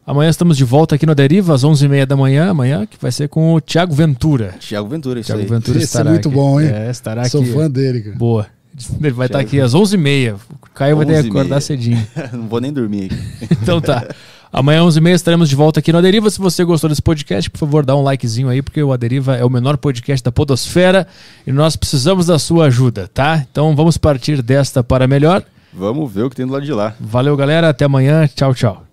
Amanhã 0.04 0.30
estamos 0.30 0.56
de 0.56 0.64
volta 0.64 0.96
aqui 0.96 1.06
no 1.06 1.14
Deriva, 1.14 1.54
às 1.54 1.62
11h30 1.62 2.06
da 2.06 2.16
manhã, 2.16 2.50
amanhã, 2.50 2.84
que 2.86 2.96
vai 3.00 3.12
ser 3.12 3.28
com 3.28 3.54
o 3.54 3.60
Thiago 3.60 3.94
Ventura. 3.94 4.54
Thiago 4.58 4.88
Ventura, 4.88 5.20
isso 5.20 5.28
Thiago 5.28 5.42
aí. 5.42 5.48
Ventura 5.48 5.76
Esse 5.78 5.84
é 5.84 5.86
estará 5.86 6.10
muito 6.10 6.28
aqui. 6.28 6.36
bom, 6.36 6.60
hein? 6.60 6.66
É, 6.68 6.90
estará 6.90 7.24
Sou 7.28 7.40
aqui. 7.42 7.52
fã 7.52 7.70
dele, 7.70 8.00
cara. 8.00 8.16
Boa. 8.16 8.46
Ele 9.00 9.10
vai 9.10 9.26
estar 9.26 9.38
Thiago. 9.38 9.48
aqui 9.48 9.60
às 9.60 9.74
11h30. 9.74 10.34
O 10.34 10.70
Caio 10.74 10.96
vai 10.96 11.06
ter 11.06 11.22
que 11.22 11.28
11h30. 11.28 11.30
acordar 11.30 11.60
cedinho. 11.60 12.06
Não 12.32 12.48
vou 12.48 12.60
nem 12.60 12.72
dormir 12.72 13.06
aqui. 13.12 13.54
Então 13.62 13.80
tá. 13.80 14.06
Amanhã, 14.52 14.82
11h30, 14.82 15.14
estaremos 15.14 15.48
de 15.48 15.56
volta 15.56 15.80
aqui 15.80 15.90
no 15.92 15.98
Aderiva. 15.98 16.28
Se 16.28 16.38
você 16.38 16.62
gostou 16.62 16.88
desse 16.90 17.00
podcast, 17.00 17.48
por 17.48 17.58
favor, 17.58 17.86
dá 17.86 17.96
um 17.96 18.02
likezinho 18.02 18.48
aí, 18.50 18.60
porque 18.60 18.82
o 18.82 18.92
Aderiva 18.92 19.34
é 19.36 19.44
o 19.44 19.48
menor 19.50 19.78
podcast 19.78 20.22
da 20.22 20.30
Podosfera 20.30 21.06
e 21.46 21.52
nós 21.52 21.74
precisamos 21.74 22.26
da 22.26 22.38
sua 22.38 22.66
ajuda, 22.66 23.08
tá? 23.12 23.44
Então 23.50 23.74
vamos 23.74 23.96
partir 23.96 24.42
desta 24.42 24.84
para 24.84 25.06
melhor. 25.08 25.42
Vamos 25.72 26.12
ver 26.12 26.24
o 26.24 26.28
que 26.30 26.36
tem 26.36 26.46
do 26.46 26.52
lado 26.52 26.66
de 26.66 26.72
lá. 26.72 26.94
Valeu, 27.00 27.34
galera. 27.34 27.70
Até 27.70 27.86
amanhã. 27.86 28.26
Tchau, 28.26 28.54
tchau. 28.54 28.91